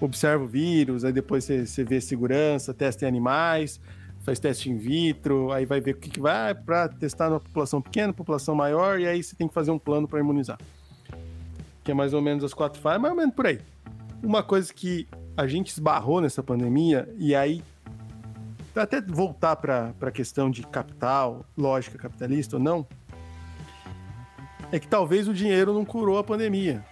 observa 0.00 0.44
o 0.44 0.46
vírus, 0.46 1.04
aí 1.04 1.12
depois 1.12 1.44
você, 1.44 1.66
você 1.66 1.84
vê 1.84 2.00
segurança, 2.00 2.72
testa 2.72 3.04
em 3.04 3.08
animais, 3.08 3.78
faz 4.20 4.38
teste 4.38 4.70
in 4.70 4.78
vitro, 4.78 5.52
aí 5.52 5.66
vai 5.66 5.80
ver 5.80 5.92
o 5.94 5.98
que, 5.98 6.08
que 6.08 6.20
vai 6.20 6.54
para 6.54 6.88
testar 6.88 7.28
na 7.28 7.38
população 7.40 7.82
pequena, 7.82 8.12
população 8.12 8.54
maior, 8.54 8.98
e 8.98 9.06
aí 9.06 9.22
você 9.22 9.36
tem 9.36 9.46
que 9.48 9.52
fazer 9.54 9.70
um 9.70 9.78
plano 9.78 10.08
para 10.08 10.20
imunizar. 10.20 10.58
Que 11.82 11.92
é 11.92 11.94
mais 11.94 12.12
ou 12.12 12.20
menos 12.20 12.44
as 12.44 12.54
quatro 12.54 12.80
fases, 12.80 13.00
mais 13.00 13.12
ou 13.12 13.18
menos 13.18 13.34
por 13.34 13.46
aí. 13.46 13.60
Uma 14.22 14.42
coisa 14.42 14.72
que 14.72 15.08
a 15.36 15.46
gente 15.46 15.68
esbarrou 15.68 16.20
nessa 16.20 16.42
pandemia, 16.42 17.08
e 17.16 17.34
aí 17.34 17.62
até 18.76 19.00
voltar 19.00 19.56
para 19.56 19.94
a 20.00 20.10
questão 20.10 20.50
de 20.50 20.62
capital, 20.62 21.44
lógica 21.56 21.98
capitalista 21.98 22.56
ou 22.56 22.62
não, 22.62 22.86
é 24.70 24.78
que 24.78 24.86
talvez 24.86 25.26
o 25.26 25.34
dinheiro 25.34 25.72
não 25.72 25.84
curou 25.84 26.18
a 26.18 26.24
pandemia. 26.24 26.84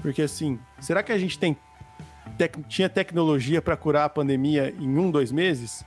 Porque 0.00 0.22
assim, 0.22 0.58
será 0.80 1.02
que 1.02 1.12
a 1.12 1.18
gente 1.18 1.38
tem 1.38 1.56
tec- 2.38 2.64
tinha 2.68 2.88
tecnologia 2.88 3.60
para 3.60 3.76
curar 3.76 4.04
a 4.04 4.08
pandemia 4.08 4.74
em 4.78 4.96
um, 4.98 5.10
dois 5.10 5.32
meses? 5.32 5.84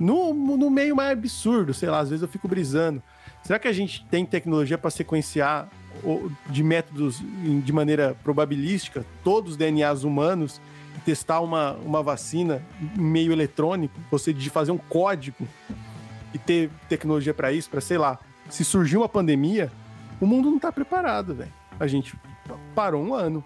No, 0.00 0.32
no 0.32 0.70
meio 0.70 0.96
mais 0.96 1.12
absurdo, 1.12 1.74
sei 1.74 1.88
lá, 1.88 1.98
às 1.98 2.10
vezes 2.10 2.22
eu 2.22 2.28
fico 2.28 2.48
brisando. 2.48 3.02
Será 3.42 3.58
que 3.58 3.68
a 3.68 3.72
gente 3.72 4.04
tem 4.06 4.24
tecnologia 4.24 4.78
para 4.78 4.90
sequenciar 4.90 5.68
de 6.48 6.62
métodos 6.62 7.22
de 7.64 7.72
maneira 7.72 8.16
probabilística 8.22 9.04
todos 9.24 9.52
os 9.52 9.56
DNAs 9.56 10.04
humanos 10.04 10.60
e 10.96 11.00
testar 11.00 11.40
uma, 11.40 11.72
uma 11.84 12.02
vacina 12.02 12.62
em 12.96 13.00
meio 13.00 13.32
eletrônico? 13.32 13.98
Ou 14.10 14.18
seja, 14.18 14.38
de 14.38 14.50
fazer 14.50 14.72
um 14.72 14.78
código 14.78 15.46
e 16.34 16.38
ter 16.38 16.70
tecnologia 16.88 17.32
para 17.34 17.52
isso, 17.52 17.68
para 17.70 17.80
sei 17.80 17.98
lá, 17.98 18.18
se 18.48 18.64
surgir 18.64 18.96
uma 18.96 19.08
pandemia, 19.08 19.70
o 20.20 20.26
mundo 20.26 20.50
não 20.50 20.58
tá 20.58 20.70
preparado, 20.70 21.34
velho. 21.34 21.52
A 21.78 21.86
gente 21.86 22.14
parou 22.74 23.02
um 23.02 23.14
ano. 23.14 23.42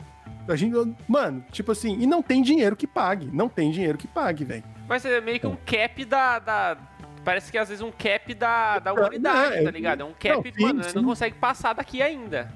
A 0.48 0.56
gente, 0.56 0.74
mano, 1.08 1.44
tipo 1.52 1.70
assim, 1.72 1.96
e 2.00 2.06
não 2.06 2.22
tem 2.22 2.42
dinheiro 2.42 2.74
que 2.76 2.86
pague. 2.86 3.28
Não 3.32 3.48
tem 3.48 3.70
dinheiro 3.70 3.96
que 3.98 4.08
pague, 4.08 4.44
velho. 4.44 4.64
Mas 4.88 5.04
é 5.04 5.20
meio 5.20 5.38
que 5.38 5.46
um 5.46 5.56
cap 5.64 6.04
da, 6.04 6.38
da- 6.38 6.76
Parece 7.24 7.52
que 7.52 7.58
às 7.58 7.68
vezes 7.68 7.82
um 7.82 7.92
cap 7.92 8.32
da, 8.34 8.78
da 8.78 8.92
humanidade, 8.92 9.56
é, 9.56 9.62
tá 9.62 9.70
ligado? 9.70 10.00
É 10.00 10.04
um 10.04 10.12
cap, 10.12 10.36
não, 10.36 10.42
sim, 10.52 10.62
mano, 10.62 10.84
sim. 10.84 10.94
não 10.96 11.04
consegue 11.04 11.36
passar 11.36 11.74
daqui 11.74 12.00
ainda. 12.02 12.50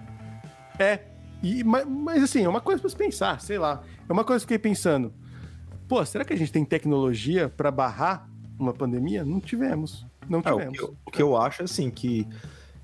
É. 0.79 1.01
E, 1.43 1.63
mas, 1.63 1.87
mas, 1.87 2.23
assim, 2.23 2.45
é 2.45 2.49
uma 2.49 2.61
coisa 2.61 2.81
pra 2.81 2.89
se 2.89 2.97
pensar, 2.97 3.41
sei 3.41 3.59
lá. 3.59 3.83
É 4.09 4.13
uma 4.13 4.25
coisa 4.25 4.41
que 4.47 4.55
eu 4.55 4.59
fiquei 4.59 4.71
pensando. 4.71 5.13
Pô, 5.87 6.05
será 6.07 6.25
que 6.25 6.33
a 6.33 6.37
gente 6.37 6.51
tem 6.51 6.65
tecnologia 6.65 7.49
pra 7.49 7.71
barrar 7.71 8.27
uma 8.59 8.73
pandemia? 8.73 9.23
Não 9.25 9.39
tivemos. 9.41 10.07
Não 10.29 10.41
É, 10.43 10.53
o, 10.53 10.57
tivemos. 10.57 10.79
que 10.79 10.83
eu, 10.85 10.97
o 11.05 11.11
que 11.11 11.23
eu 11.23 11.37
acho 11.37 11.63
assim, 11.63 11.91
que, 11.91 12.27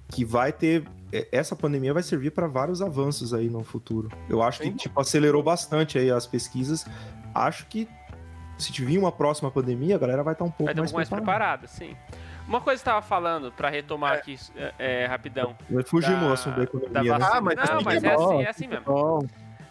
que 0.09 0.23
vai 0.27 0.52
ter. 0.52 0.85
é, 1.11 1.27
Essa 1.32 1.57
pandemia 1.57 1.94
vai 1.94 2.02
servir 2.02 2.32
para 2.32 2.47
vários 2.47 2.82
avanços 2.82 3.32
aí 3.32 3.48
no 3.48 3.65
futuro. 3.65 4.11
Eu 4.28 4.43
acho 4.43 4.61
que, 4.61 4.70
tipo, 4.73 5.01
acelerou 5.01 5.43
bastante 5.43 5.98
aí 5.98 6.11
as 6.11 6.27
pesquisas. 6.27 6.85
Acho 7.35 7.66
que 7.66 7.89
se 8.61 8.70
vir 8.85 8.99
uma 8.99 9.11
próxima 9.12 9.51
pandemia, 9.51 9.97
a 9.97 9.99
galera 9.99 10.23
vai 10.23 10.35
estar 10.35 10.45
um 10.45 10.51
pouco 10.51 10.65
Vai 10.65 10.73
estar 10.73 10.81
um 10.81 10.85
mais, 10.85 10.93
pouco 10.93 10.99
mais 10.99 11.09
preparada. 11.09 11.66
preparado, 11.66 11.69
sim. 11.69 11.97
Uma 12.49 12.61
coisa 12.61 12.78
que 12.82 12.85
você 12.85 12.91
tava 12.91 13.03
falando, 13.03 13.53
pra 13.53 13.70
retomar 13.70 14.15
aqui 14.15 14.37
é, 14.57 14.73
é, 14.78 15.07
rapidão. 15.07 15.55
Fugimos 15.87 16.20
da- 16.20 16.27
do 16.27 16.32
assunto 16.32 16.53
da 16.55 16.59
da 16.59 16.65
economia. 16.65 17.03
né? 17.12 17.19
vacina. 17.19 17.37
Ah, 17.37 17.41
mas 17.41 17.57
não, 17.57 17.62
assim 17.62 17.85
mas 17.85 18.01
que 18.01 18.07
é 18.07 18.11
é 18.12 18.16
bom, 18.16 18.24
assim, 18.35 18.43
é 18.43 18.49
assim 18.51 18.66
mesmo. 18.69 18.85
Bom, 18.85 19.20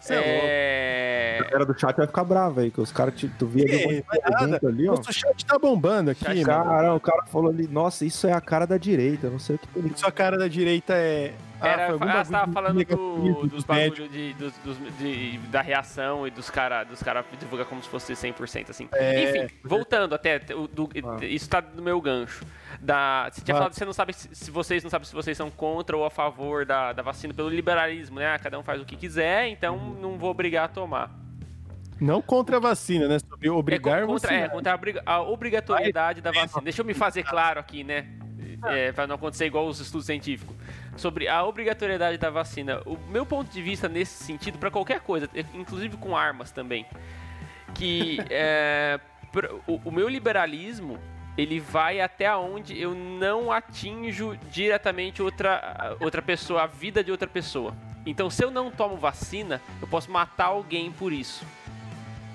Cê 0.00 0.14
é 0.14 0.16
louco. 0.16 0.30
É... 0.44 1.38
A 1.40 1.44
galera 1.44 1.66
do 1.66 1.78
chat 1.78 1.94
vai 1.96 2.06
ficar 2.06 2.24
brava 2.24 2.62
aí, 2.62 2.70
que 2.70 2.80
os 2.80 2.90
caras, 2.90 3.14
tu 3.38 3.46
via 3.46 3.64
ali, 3.64 4.02
Que? 4.02 4.64
um 4.64 4.68
ali, 4.68 4.88
ó. 4.88 4.92
Nosso 4.96 5.12
chat 5.12 5.44
tá 5.44 5.58
bombando 5.58 6.10
aqui, 6.10 6.24
Chat 6.24 6.36
mano. 6.46 6.64
Cara, 6.64 6.94
o 6.94 7.00
cara 7.00 7.26
falou 7.26 7.50
ali, 7.50 7.68
nossa, 7.68 8.06
isso 8.06 8.26
é 8.26 8.32
a 8.32 8.40
cara 8.40 8.66
da 8.66 8.78
direita, 8.78 9.26
eu 9.26 9.30
não 9.32 9.38
sei 9.38 9.56
o 9.56 9.58
que 9.58 9.68
ele 9.78 9.92
Sua 9.94 10.10
cara 10.10 10.38
da 10.38 10.48
direita 10.48 10.94
é. 10.94 11.34
Era, 11.68 11.84
foi 11.86 11.92
algum 11.94 12.04
ah, 12.08 12.24
você 12.24 12.32
tava 12.32 12.46
bagulho 12.46 12.52
falando 12.54 12.84
do, 12.84 13.46
dos 13.48 13.64
médicos. 13.64 13.64
bagulho 13.66 14.08
de, 14.08 14.32
dos, 14.34 14.52
dos- 14.58 14.96
de- 14.98 15.38
da 15.48 15.60
reação 15.60 16.26
e 16.26 16.30
dos 16.30 16.48
caras 16.50 16.86
dos 16.88 17.02
cara 17.02 17.24
divulgar 17.38 17.66
como 17.66 17.82
se 17.82 17.88
fosse 17.88 18.12
100% 18.14 18.70
assim. 18.70 18.88
É. 18.92 19.44
Enfim, 19.44 19.54
voltando 19.64 20.14
até, 20.14 20.38
do- 20.38 20.88
Ah. 21.04 21.24
isso 21.24 21.48
tá 21.48 21.60
no 21.62 21.82
meu 21.82 22.00
gancho. 22.00 22.44
Da, 22.80 23.28
você 23.30 23.40
tinha 23.42 23.54
Ah. 23.54 23.58
falado 23.58 23.72
que 23.72 23.78
você 23.78 23.84
não 23.84 23.92
sabe 23.92 24.12
se, 24.12 24.28
se 24.34 24.50
vocês 24.50 24.82
não 24.82 24.90
sabem 24.90 25.06
se 25.06 25.14
vocês 25.14 25.36
são 25.36 25.50
contra 25.50 25.96
ou 25.96 26.04
a 26.04 26.10
favor 26.10 26.64
da, 26.64 26.92
da 26.92 27.02
vacina 27.02 27.34
pelo 27.34 27.48
liberalismo, 27.48 28.18
né? 28.18 28.34
Ah, 28.34 28.38
Cada 28.38 28.58
um 28.58 28.62
faz 28.62 28.80
o 28.80 28.84
que 28.84 28.96
quiser, 28.96 29.48
então 29.48 29.76
Uhum. 29.76 30.00
não 30.00 30.18
vou 30.18 30.30
obrigar 30.30 30.64
a 30.64 30.68
tomar. 30.68 31.10
Não 32.00 32.22
contra 32.22 32.56
a 32.56 32.60
vacina, 32.60 33.06
né? 33.06 33.18
Sobre 33.18 33.48
É 33.48 33.50
obrigar 33.50 34.00
co- 34.02 34.06
contra, 34.14 34.28
você. 34.28 34.34
é, 34.34 34.48
contra 34.48 34.72
a, 35.04 35.12
a 35.12 35.20
obrigatoriedade 35.20 36.22
da 36.22 36.30
vacina. 36.32 36.62
Deixa 36.62 36.80
eu 36.80 36.84
me 36.86 36.94
fazer 36.94 37.22
claro 37.28 37.60
aqui, 37.60 37.84
né? 37.84 38.06
É, 38.64 38.92
para 38.92 39.06
não 39.06 39.14
acontecer 39.16 39.46
igual 39.46 39.66
os 39.66 39.80
estudos 39.80 40.06
científicos. 40.06 40.54
Sobre 41.00 41.28
a 41.28 41.42
obrigatoriedade 41.44 42.18
da 42.18 42.28
vacina. 42.28 42.82
O 42.84 42.98
meu 43.10 43.24
ponto 43.24 43.50
de 43.50 43.62
vista 43.62 43.88
nesse 43.88 44.22
sentido, 44.22 44.58
para 44.58 44.70
qualquer 44.70 45.00
coisa, 45.00 45.28
inclusive 45.54 45.96
com 45.96 46.14
armas 46.14 46.50
também, 46.50 46.84
que 47.74 48.18
é, 48.28 49.00
o, 49.66 49.80
o 49.86 49.90
meu 49.90 50.08
liberalismo 50.08 50.98
ele 51.38 51.58
vai 51.58 52.02
até 52.02 52.34
onde 52.36 52.78
eu 52.78 52.94
não 52.94 53.50
atinjo 53.50 54.36
diretamente 54.50 55.22
outra, 55.22 55.96
outra 56.00 56.20
pessoa, 56.20 56.64
a 56.64 56.66
vida 56.66 57.02
de 57.02 57.10
outra 57.10 57.26
pessoa. 57.26 57.74
Então, 58.04 58.28
se 58.28 58.44
eu 58.44 58.50
não 58.50 58.70
tomo 58.70 58.96
vacina, 58.96 59.58
eu 59.80 59.88
posso 59.88 60.10
matar 60.10 60.46
alguém 60.46 60.92
por 60.92 61.12
isso. 61.14 61.44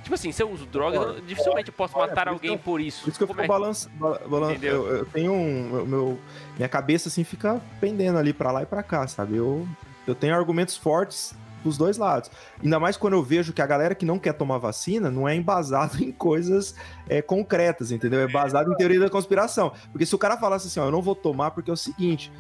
Tipo 0.02 0.14
assim, 0.16 0.32
se 0.32 0.42
eu 0.42 0.50
uso 0.52 0.66
drogas, 0.68 1.02
eu- 1.02 1.22
dificilmente 1.22 1.70
eu 1.70 1.74
posso 1.74 1.98
Olha, 1.98 2.08
matar 2.08 2.26
por 2.26 2.34
alguém 2.34 2.52
eu- 2.54 2.60
por 2.60 2.80
isso. 2.80 3.02
Por 3.04 3.10
isso 3.10 3.18
que 3.18 3.24
eu 3.24 3.28
fico 3.28 3.42
é- 3.42 3.48
balança, 3.48 3.90
ba- 3.96 4.20
balan- 4.28 4.54
eu, 4.62 4.88
eu 4.98 5.06
tenho 5.06 5.34
um. 5.34 5.78
eu- 5.80 5.86
Meu, 5.86 6.20
minha 6.56 6.69
cabeça 6.69 7.10
assim 7.10 7.23
fica 7.23 7.61
pendendo 7.80 8.18
ali 8.18 8.34
pra 8.34 8.52
lá 8.52 8.64
e 8.64 8.65
pra 8.65 8.82
cá, 8.82 9.07
sabe? 9.07 9.36
Eu, 9.38 9.68
eu 10.07 10.15
tenho 10.15 10.36
argumentos 10.36 10.77
fortes 10.77 11.36
dos 11.65 11.77
dois 11.77 11.98
lados. 11.98 12.30
Ainda 12.64 12.80
mais 12.80 12.95
quando 12.95 13.14
eu 13.14 13.23
vejo 13.23 13.52
que 13.52 13.61
a 13.61 13.65
galera 13.65 13.95
que 13.95 14.06
não 14.06 14.19
quer 14.19 14.34
tomar 14.34 14.60
vacina 14.60 15.10
não 15.10 15.27
é 15.27 15.36
embasado 15.36 16.02
em 16.03 16.11
coisas 16.11 16.76
é, 17.10 17.22
concretas, 17.22 17.91
entendeu? 17.91 18.22
É 18.22 18.27
baseado 18.27 18.72
em 18.72 18.76
teoria 18.76 18.99
da 18.99 19.10
conspiração. 19.10 19.73
Porque 19.91 20.06
se 20.06 20.15
o 20.15 20.18
cara 20.18 20.38
falasse 20.38 20.68
assim, 20.68 20.80
ó, 20.80 20.86
eu 20.86 20.91
não 20.91 21.02
vou 21.02 21.15
tomar 21.15 21.52
porque 21.52 21.69
é 21.69 21.73
o 21.73 21.77
seguinte. 21.77 22.32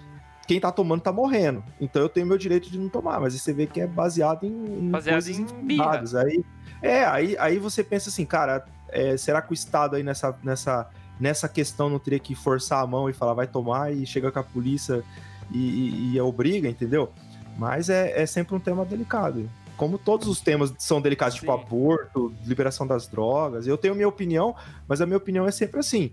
Quem 0.47 0.59
tá 0.59 0.71
tomando 0.71 1.01
tá 1.01 1.11
morrendo. 1.11 1.63
Então 1.81 2.01
eu 2.03 2.07
tenho 2.07 2.27
meu 2.27 2.37
direito 2.37 2.69
de 2.69 2.77
não 2.77 2.87
tomar. 2.87 3.19
Mas 3.19 3.33
aí 3.33 3.39
você 3.39 3.51
vê 3.51 3.65
que 3.65 3.81
é 3.81 3.87
baseado 3.87 4.45
em, 4.45 4.49
em 4.49 4.91
Baseado 4.91 5.27
em 5.27 5.41
infundadas. 5.41 6.13
Aí, 6.13 6.45
é, 6.83 7.03
aí, 7.03 7.35
aí 7.39 7.57
você 7.57 7.83
pensa 7.83 8.09
assim, 8.09 8.25
cara, 8.25 8.63
é, 8.89 9.17
será 9.17 9.41
que 9.41 9.51
o 9.51 9.55
Estado 9.55 9.95
aí 9.95 10.03
nessa, 10.03 10.37
nessa, 10.43 10.87
nessa 11.19 11.47
questão 11.49 11.89
não 11.89 11.99
teria 11.99 12.19
que 12.19 12.35
forçar 12.35 12.83
a 12.83 12.87
mão 12.87 13.09
e 13.09 13.13
falar 13.13 13.33
vai 13.33 13.47
tomar 13.47 13.93
e 13.93 14.05
chega 14.05 14.31
com 14.31 14.39
a 14.39 14.43
polícia 14.43 15.03
e, 15.51 15.57
e, 15.57 16.15
e 16.15 16.21
obriga, 16.21 16.67
entendeu? 16.69 17.11
Mas 17.57 17.89
é, 17.89 18.21
é 18.21 18.25
sempre 18.25 18.55
um 18.55 18.59
tema 18.59 18.83
delicado. 18.83 19.49
Como 19.77 19.97
todos 19.97 20.27
os 20.27 20.39
temas 20.39 20.73
são 20.79 21.01
delicados, 21.01 21.35
tipo 21.35 21.51
Sim. 21.53 21.59
aborto, 21.61 22.33
liberação 22.45 22.87
das 22.87 23.07
drogas, 23.07 23.67
eu 23.67 23.77
tenho 23.77 23.93
minha 23.95 24.07
opinião, 24.07 24.55
mas 24.87 25.01
a 25.01 25.05
minha 25.05 25.17
opinião 25.17 25.45
é 25.45 25.51
sempre 25.51 25.79
assim. 25.79 26.11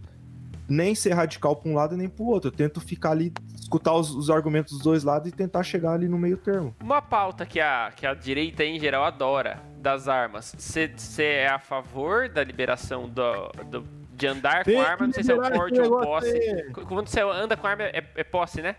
Nem 0.68 0.94
ser 0.94 1.12
radical 1.12 1.56
pra 1.56 1.70
um 1.70 1.74
lado 1.74 1.96
nem 1.96 2.08
pro 2.08 2.24
outro. 2.24 2.48
Eu 2.48 2.52
tento 2.52 2.80
ficar 2.80 3.10
ali, 3.10 3.32
escutar 3.54 3.92
os, 3.94 4.10
os 4.14 4.30
argumentos 4.30 4.72
dos 4.74 4.82
dois 4.82 5.04
lados 5.04 5.28
e 5.28 5.32
tentar 5.32 5.62
chegar 5.64 5.92
ali 5.92 6.08
no 6.08 6.16
meio 6.18 6.36
termo. 6.36 6.74
Uma 6.82 7.02
pauta 7.02 7.44
que 7.44 7.60
a, 7.60 7.90
que 7.94 8.06
a 8.06 8.14
direita 8.14 8.64
em 8.64 8.78
geral 8.80 9.04
adora 9.04 9.60
das 9.80 10.08
armas. 10.08 10.54
Você 10.56 10.90
é 11.18 11.48
a 11.48 11.58
favor 11.58 12.28
da 12.28 12.42
liberação 12.42 13.08
do, 13.08 13.48
do- 13.68 13.84
de 14.12 14.26
andar 14.26 14.64
Tem 14.64 14.76
com 14.76 14.80
arma? 14.82 15.06
Não 15.06 15.12
sei 15.14 15.22
se 15.24 15.32
é 15.32 15.34
o 15.34 15.40
porte 15.50 15.80
ou 15.80 16.00
posse. 16.00 16.72
Quando 16.86 17.08
você 17.08 17.20
anda 17.20 17.56
com 17.56 17.66
arma, 17.66 17.82
é, 17.84 18.04
é 18.14 18.24
posse, 18.24 18.60
né? 18.62 18.76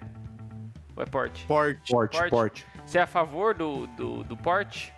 Ou 0.96 1.04
é 1.04 1.06
porte? 1.06 1.46
Porte. 1.46 1.92
Porte, 1.92 2.18
Porte. 2.18 2.30
porte. 2.30 2.68
Você 2.86 2.98
é 3.00 3.02
a 3.02 3.08
favor 3.08 3.54
do, 3.54 3.88
do, 3.88 4.24
do 4.24 4.38
porte? 4.38 4.94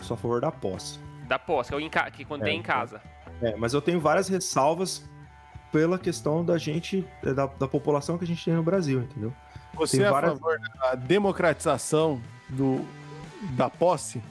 Sou 0.00 0.14
a 0.14 0.18
favor 0.18 0.40
da 0.40 0.50
posse. 0.50 0.98
Da 1.26 1.38
posse, 1.38 1.70
que, 1.70 1.74
é 1.82 1.86
o 1.86 1.90
ca- 1.90 2.10
que 2.10 2.24
quando 2.24 2.42
É, 2.42 2.46
tem 2.46 2.58
em 2.58 2.62
casa. 2.62 3.00
É, 3.40 3.56
mas 3.56 3.72
eu 3.72 3.80
tenho 3.80 4.00
várias 4.00 4.28
ressalvas 4.28 5.08
pela 5.70 5.98
questão 5.98 6.44
da 6.44 6.58
gente, 6.58 7.06
é, 7.24 7.32
da, 7.32 7.46
da 7.46 7.66
população 7.66 8.18
que 8.18 8.24
a 8.24 8.26
gente 8.26 8.44
tem 8.44 8.52
no 8.54 8.62
Brasil, 8.62 9.00
entendeu? 9.00 9.32
Você 9.74 9.96
Tem 9.96 10.04
é 10.06 10.08
a 10.08 10.12
várias- 10.12 10.32
favor 10.38 10.58
da 10.78 10.94
democratização 10.96 12.20
do, 12.50 12.84
da 13.56 13.70
posse? 13.70 14.22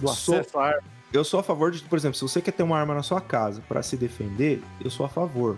Do 0.00 0.10
acesso 0.10 0.58
à 0.58 0.66
arma? 0.68 0.82
Eu 1.14 1.22
sou 1.22 1.38
a 1.38 1.42
favor 1.44 1.70
de, 1.70 1.80
por 1.82 1.96
exemplo, 1.96 2.16
se 2.16 2.22
você 2.22 2.42
quer 2.42 2.50
ter 2.50 2.64
uma 2.64 2.76
arma 2.76 2.92
na 2.92 3.02
sua 3.02 3.20
casa 3.20 3.62
para 3.68 3.80
se 3.84 3.96
defender, 3.96 4.60
eu 4.84 4.90
sou 4.90 5.06
a 5.06 5.08
favor. 5.08 5.56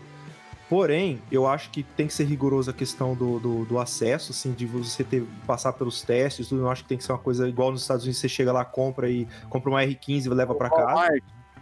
Porém, 0.69 1.23
eu 1.33 1.47
acho 1.47 1.71
que 1.71 1.83
tem 1.83 2.07
que 2.07 2.13
ser 2.13 2.25
rigoroso 2.25 2.71
a 2.71 2.75
questão 2.75 3.15
do, 3.15 3.39
do, 3.39 3.65
do 3.65 3.79
acesso, 3.79 4.33
assim, 4.33 4.53
de 4.53 4.67
você 4.67 5.03
ter 5.03 5.25
passar 5.47 5.73
pelos 5.73 6.03
testes, 6.03 6.49
tudo. 6.49 6.61
Eu 6.63 6.69
acho 6.71 6.83
que 6.83 6.89
tem 6.91 6.99
que 6.99 7.05
ser 7.05 7.13
uma 7.13 7.19
coisa 7.19 7.49
igual 7.49 7.73
nos 7.73 7.81
Estados 7.81 8.05
Unidos, 8.05 8.21
você 8.21 8.29
chega 8.29 8.53
lá, 8.53 8.67
compra 8.67 9.09
e 9.09 9.27
compra 9.49 9.71
uma 9.71 9.81
R15 9.81 10.27
e 10.27 10.29
leva 10.29 10.55
para 10.55 10.69
casa. 10.69 11.09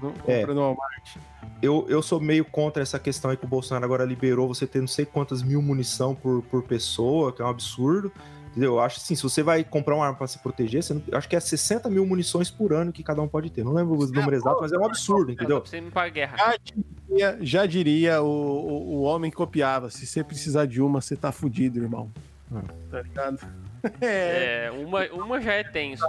Não, 0.03 0.13
É. 0.27 0.41
compra 0.41 0.55
no 0.55 0.61
Walmart. 0.63 1.17
Eu, 1.63 1.87
eu 1.89 2.03
sou 2.03 2.19
meio 2.19 2.45
contra 2.45 2.83
essa 2.83 2.99
questão 2.99 3.31
aí 3.31 3.37
que 3.37 3.45
o 3.45 3.49
Bolsonaro 3.49 3.85
agora 3.85 4.05
liberou 4.05 4.49
você 4.49 4.67
ter 4.67 4.81
não 4.81 4.89
sei 4.89 5.07
quantas 5.07 5.41
mil 5.41 5.63
munição 5.63 6.17
por, 6.17 6.43
por 6.43 6.65
pessoa, 6.65 7.31
que 7.31 7.41
é 7.41 7.45
um 7.45 7.49
absurdo. 7.49 8.11
Entendeu? 8.55 8.75
Eu 8.75 8.81
acho 8.81 8.99
assim, 8.99 9.17
se 9.17 9.23
você 9.25 9.43
vai 9.43 9.65
comprar 9.65 9.97
uma 9.97 10.05
arma 10.07 10.17
pra 10.17 10.29
se 10.29 10.39
proteger, 10.39 10.81
você 10.81 10.95
não- 10.95 11.03
eu 11.09 11.19
acho 11.19 11.29
que 11.29 11.35
é 11.35 11.41
60 11.41 11.91
mil 11.91 12.07
munições 12.07 12.53
por 12.53 12.73
ano 12.73 12.93
que 12.93 13.03
cada 13.03 13.21
um 13.21 13.27
pode 13.27 13.51
ter. 13.51 13.65
Não 13.65 13.73
lembro 13.73 13.95
o 13.99 14.07
número 14.07 14.37
exato, 14.37 14.59
mas 14.61 14.71
é 14.73 14.79
um 14.79 14.85
absurdo, 14.87 15.27
Não, 15.27 15.33
entendeu? 15.35 15.61
você 15.61 15.79
ir 15.79 15.91
pra 15.91 16.09
guerra. 16.09 16.37
Já 16.37 16.57
diria, 16.57 17.39
já 17.41 17.67
diria 17.67 18.23
o, 18.23 18.27
o, 18.29 18.95
o 18.99 19.03
homem 19.03 19.29
que 19.29 19.37
copiava. 19.37 19.91
Se 19.91 20.07
você 20.07 20.23
precisar 20.23 20.67
de 20.67 20.81
uma, 20.81 21.01
você 21.01 21.17
tá 21.17 21.33
fudido, 21.33 21.81
irmão. 21.83 22.13
Ah. 22.55 22.63
Tá 22.91 23.03
ligado? 23.03 23.39
É. 24.01 24.67
É, 24.67 24.71
uma, 24.71 25.05
uma 25.13 25.41
já 25.43 25.53
é 25.53 25.63
tenso. 25.65 26.03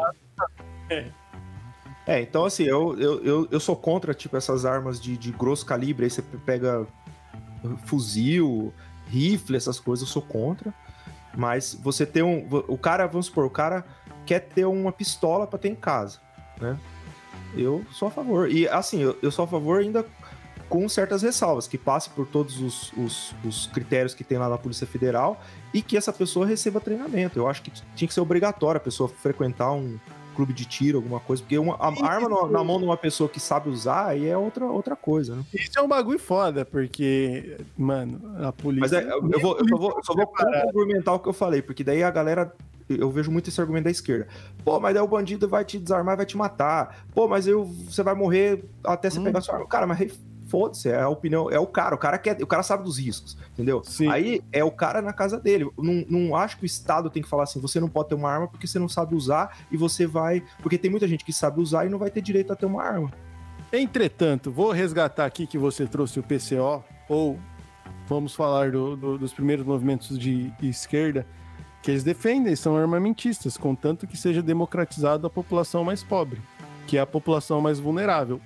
É, 2.08 2.22
então 2.22 2.46
assim, 2.46 2.64
eu, 2.64 2.98
eu, 3.00 3.24
eu, 3.26 3.48
eu 3.52 3.60
sou 3.60 3.76
contra, 3.76 4.14
tipo, 4.14 4.38
essas 4.38 4.64
armas 4.66 5.02
de, 5.02 5.18
de 5.18 5.32
grosso 5.32 5.66
calibre, 5.66 6.06
aí 6.06 6.10
você 6.10 6.22
pega 6.22 6.86
fuzil, 7.86 8.72
rifle, 9.08 9.58
essas 9.58 9.80
coisas, 9.80 10.08
eu 10.08 10.12
sou 10.14 10.22
contra. 10.22 10.74
Mas 11.36 11.78
você 11.82 12.06
ter 12.06 12.24
um. 12.24 12.48
O 12.68 12.78
cara, 12.78 13.06
vamos 13.08 13.28
supor, 13.28 13.46
o 13.46 13.50
cara 13.50 13.86
quer 14.26 14.40
ter 14.40 14.66
uma 14.66 14.92
pistola 14.92 15.46
pra 15.46 15.60
ter 15.60 15.70
em 15.70 15.76
casa, 15.76 16.20
né? 16.60 16.78
Eu 17.56 17.86
sou 17.92 18.08
a 18.08 18.12
favor. 18.12 18.50
E 18.50 18.68
assim, 18.68 19.02
eu, 19.02 19.18
eu 19.22 19.32
sou 19.32 19.46
a 19.46 19.48
favor 19.48 19.80
ainda 19.80 20.06
com 20.68 20.90
certas 20.90 21.22
ressalvas, 21.22 21.68
que 21.68 21.78
passe 21.78 22.10
por 22.10 22.26
todos 22.26 22.60
os, 22.60 22.92
os, 22.94 23.36
os 23.44 23.68
critérios 23.68 24.14
que 24.14 24.24
tem 24.24 24.38
lá 24.38 24.50
na 24.50 24.58
Polícia 24.58 24.88
Federal 24.88 25.40
e 25.74 25.82
que 25.82 25.96
essa 25.96 26.12
pessoa 26.12 26.46
receba 26.46 26.82
treinamento. 26.82 27.38
Eu 27.38 27.48
acho 27.48 27.62
que 27.62 27.72
tinha 27.96 28.08
que 28.08 28.14
ser 28.14 28.22
obrigatório 28.22 28.78
a 28.78 28.84
pessoa 28.84 29.08
frequentar 29.08 29.72
um 29.72 30.00
clube 30.36 30.54
de 30.54 30.66
tiro, 30.66 30.98
alguma 30.98 31.20
coisa, 31.20 31.42
porque 31.42 31.58
uma, 31.58 31.76
a 31.76 32.06
arma 32.06 32.30
na, 32.30 32.48
na 32.50 32.64
mão 32.64 32.78
de 32.78 32.86
uma 32.86 32.98
pessoa 32.98 33.30
que 33.30 33.40
sabe 33.40 33.70
usar 33.70 34.08
aí 34.08 34.28
é 34.28 34.38
outra, 34.38 34.66
outra 34.66 34.96
coisa, 34.96 35.36
né? 35.36 35.44
Isso 35.54 35.78
é 35.78 35.82
um 35.82 35.88
bagulho 35.88 36.20
foda, 36.20 36.66
porque, 36.66 37.58
mano, 37.78 38.22
a 38.46 38.52
polícia. 38.52 38.82
Mas 38.82 38.94
é, 38.94 39.04
eu, 39.12 39.32
eu 39.32 39.40
vou, 39.40 39.58
eu 39.58 39.68
só 39.68 39.78
vou, 39.78 39.94
eu 39.98 40.04
só 40.04 40.14
vou 40.14 40.28
complementar 40.28 41.16
o 41.16 41.20
que 41.20 41.30
eu 41.30 41.34
falei, 41.34 41.62
porque 41.62 41.84
daí 41.84 42.04
a 42.04 42.12
galera. 42.12 42.54
Eu 42.88 43.10
vejo 43.10 43.32
muito 43.32 43.50
esse 43.50 43.60
argumento 43.60 43.86
da 43.86 43.90
esquerda. 43.90 44.28
Pô, 44.64 44.80
mas 44.80 44.94
daí 44.94 45.02
o 45.02 45.08
bandido 45.08 45.50
vai 45.50 45.66
te 45.66 45.80
desarmar 45.80 46.14
e 46.14 46.18
vai 46.18 46.26
te 46.28 46.38
matar. 46.38 47.04
Pô, 47.16 47.28
mas 47.28 47.48
eu, 47.48 47.66
você 47.66 48.04
vai 48.04 48.14
morrer 48.14 48.64
até 48.84 49.10
você 49.10 49.20
Hum. 49.20 49.24
pegar 49.24 49.42
sua 49.42 49.56
arma. 49.56 49.68
Cara, 49.68 49.88
mas 49.88 50.02
aí 50.02 50.12
foda-se, 50.56 50.88
é 50.88 51.02
a 51.02 51.10
opinião, 51.10 51.50
é 51.52 51.60
o 51.60 51.68
cara, 51.68 51.94
o 51.96 51.98
cara 51.98 52.18
quer, 52.18 52.42
o 52.42 52.48
cara 52.48 52.64
sabe 52.64 52.86
dos 52.86 52.98
riscos, 52.98 53.38
entendeu? 53.52 53.84
Sim. 53.84 54.08
Aí 54.10 54.42
é 54.54 54.64
o 54.64 54.72
cara 54.72 55.02
na 55.02 55.12
casa 55.12 55.38
dele. 55.38 55.70
Não, 55.78 56.06
não 56.10 56.34
acho 56.36 56.56
que 56.56 56.64
o 56.64 56.66
Estado 56.66 57.10
tem 57.10 57.22
que 57.22 57.28
falar 57.28 57.44
assim, 57.44 57.60
você 57.60 57.78
não 57.78 57.90
pode 57.90 58.08
ter 58.08 58.16
uma 58.16 58.32
arma 58.32 58.48
porque 58.48 58.66
você 58.66 58.80
não 58.80 58.88
sabe 58.88 59.16
usar 59.16 59.58
e 59.70 59.76
você 59.76 60.08
vai. 60.08 60.42
Porque 60.64 60.78
tem 60.78 60.90
muita 60.90 61.10
gente 61.10 61.26
que 61.26 61.34
sabe 61.34 61.60
usar 61.60 61.86
e 61.86 61.90
não 61.90 62.00
vai 62.00 62.10
ter 62.10 62.22
direito 62.22 62.54
a 62.54 62.56
ter 62.56 62.66
uma 62.66 62.82
arma. 62.82 63.12
Entretanto, 63.74 64.50
vou 64.50 64.72
resgatar 64.72 65.26
aqui 65.26 65.46
que 65.46 65.58
você 65.58 65.86
trouxe 65.86 66.22
o 66.22 66.24
PCO, 66.24 66.82
ou 67.10 67.38
vamos 68.08 68.34
falar 68.34 68.72
do- 68.72 68.96
do- 68.96 69.18
dos 69.18 69.34
primeiros 69.34 69.66
movimentos 69.66 70.18
de 70.18 70.54
esquerda, 70.64 71.28
que 71.84 71.92
eles 71.92 72.04
defendem, 72.04 72.56
são 72.56 72.78
armamentistas, 72.78 73.58
contanto 73.58 74.08
que 74.08 74.16
seja 74.16 74.42
democratizado 74.42 75.28
a 75.28 75.30
população 75.30 75.84
mais 75.84 76.02
pobre, 76.02 76.40
que 76.88 76.98
é 76.98 77.02
a 77.02 77.06
população 77.06 77.60
mais 77.60 77.78
vulnerável. 77.78 78.40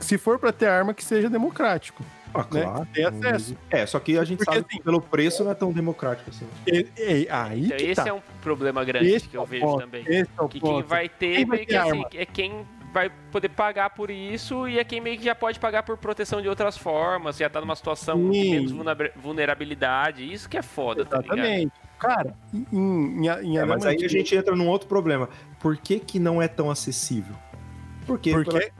Se 0.00 0.16
for 0.18 0.38
para 0.38 0.52
ter 0.52 0.66
arma, 0.66 0.94
que 0.94 1.04
seja 1.04 1.28
democrático. 1.28 2.04
Ah, 2.34 2.46
Né? 2.52 2.86
Tem 2.92 3.04
acesso. 3.06 3.56
É, 3.70 3.86
só 3.86 3.98
que 3.98 4.18
a 4.18 4.24
gente 4.24 4.38
Porque, 4.38 4.52
sabe 4.54 4.66
assim, 4.68 4.78
que 4.78 4.84
pelo 4.84 5.00
preço 5.00 5.42
não 5.42 5.50
é 5.50 5.54
tão 5.54 5.72
democrático 5.72 6.28
assim. 6.30 6.46
E- 6.66 6.86
e- 6.96 7.28
aí 7.30 7.64
Então, 7.64 7.76
que 7.78 7.84
esse 7.84 7.94
tá. 8.02 8.08
é 8.08 8.12
um 8.12 8.20
problema 8.42 8.84
grande 8.84 9.08
Esse 9.08 9.28
que 9.28 9.36
é 9.36 9.40
eu 9.40 9.46
vejo 9.46 9.64
ponto, 9.64 9.80
também. 9.80 10.04
Esse 10.06 10.30
é 10.38 10.42
o 10.42 10.48
Que 10.48 10.60
quem 10.60 10.70
ponto. 10.70 10.86
vai 10.86 11.08
ter, 11.08 11.36
Quem 11.36 11.46
vai 11.46 11.56
meio 11.56 11.66
que 11.66 11.72
ter 11.72 11.78
assim, 11.80 11.90
arma? 11.90 12.08
é 12.14 12.26
quem 12.26 12.66
vai 12.92 13.10
poder 13.32 13.48
pagar 13.48 13.90
por 13.90 14.10
isso 14.10 14.68
e 14.68 14.78
é 14.78 14.84
quem 14.84 15.00
meio 15.00 15.18
que 15.18 15.24
já 15.24 15.34
pode 15.34 15.58
pagar 15.58 15.82
por 15.82 15.96
proteção 15.96 16.40
de 16.42 16.48
outras 16.48 16.76
formas, 16.76 17.36
já 17.38 17.48
tá 17.48 17.60
numa 17.60 17.74
situação 17.76 18.30
de 18.30 18.50
menos 18.50 18.72
vulnera- 18.72 19.12
vulnerabilidade. 19.16 20.30
Isso 20.32 20.48
que 20.48 20.56
é 20.58 20.62
foda, 20.62 21.04
tá 21.06 21.18
ligado? 21.18 21.38
Exatamente. 21.38 21.72
Cara, 21.98 22.34
em, 22.52 22.66
em, 22.72 23.26
em 23.26 23.58
É, 23.58 23.64
mas 23.64 23.84
aí 23.86 24.04
a 24.04 24.08
gente 24.08 24.34
entra 24.36 24.54
num 24.54 24.68
outro 24.68 24.86
problema. 24.86 25.28
Por 25.58 25.76
que, 25.78 25.98
que 25.98 26.18
não 26.20 26.40
é 26.40 26.46
tão 26.46 26.70
acessível? 26.70 27.34
Porque, 28.06 28.30
pela, 28.30 28.44
Porque. 28.44 28.72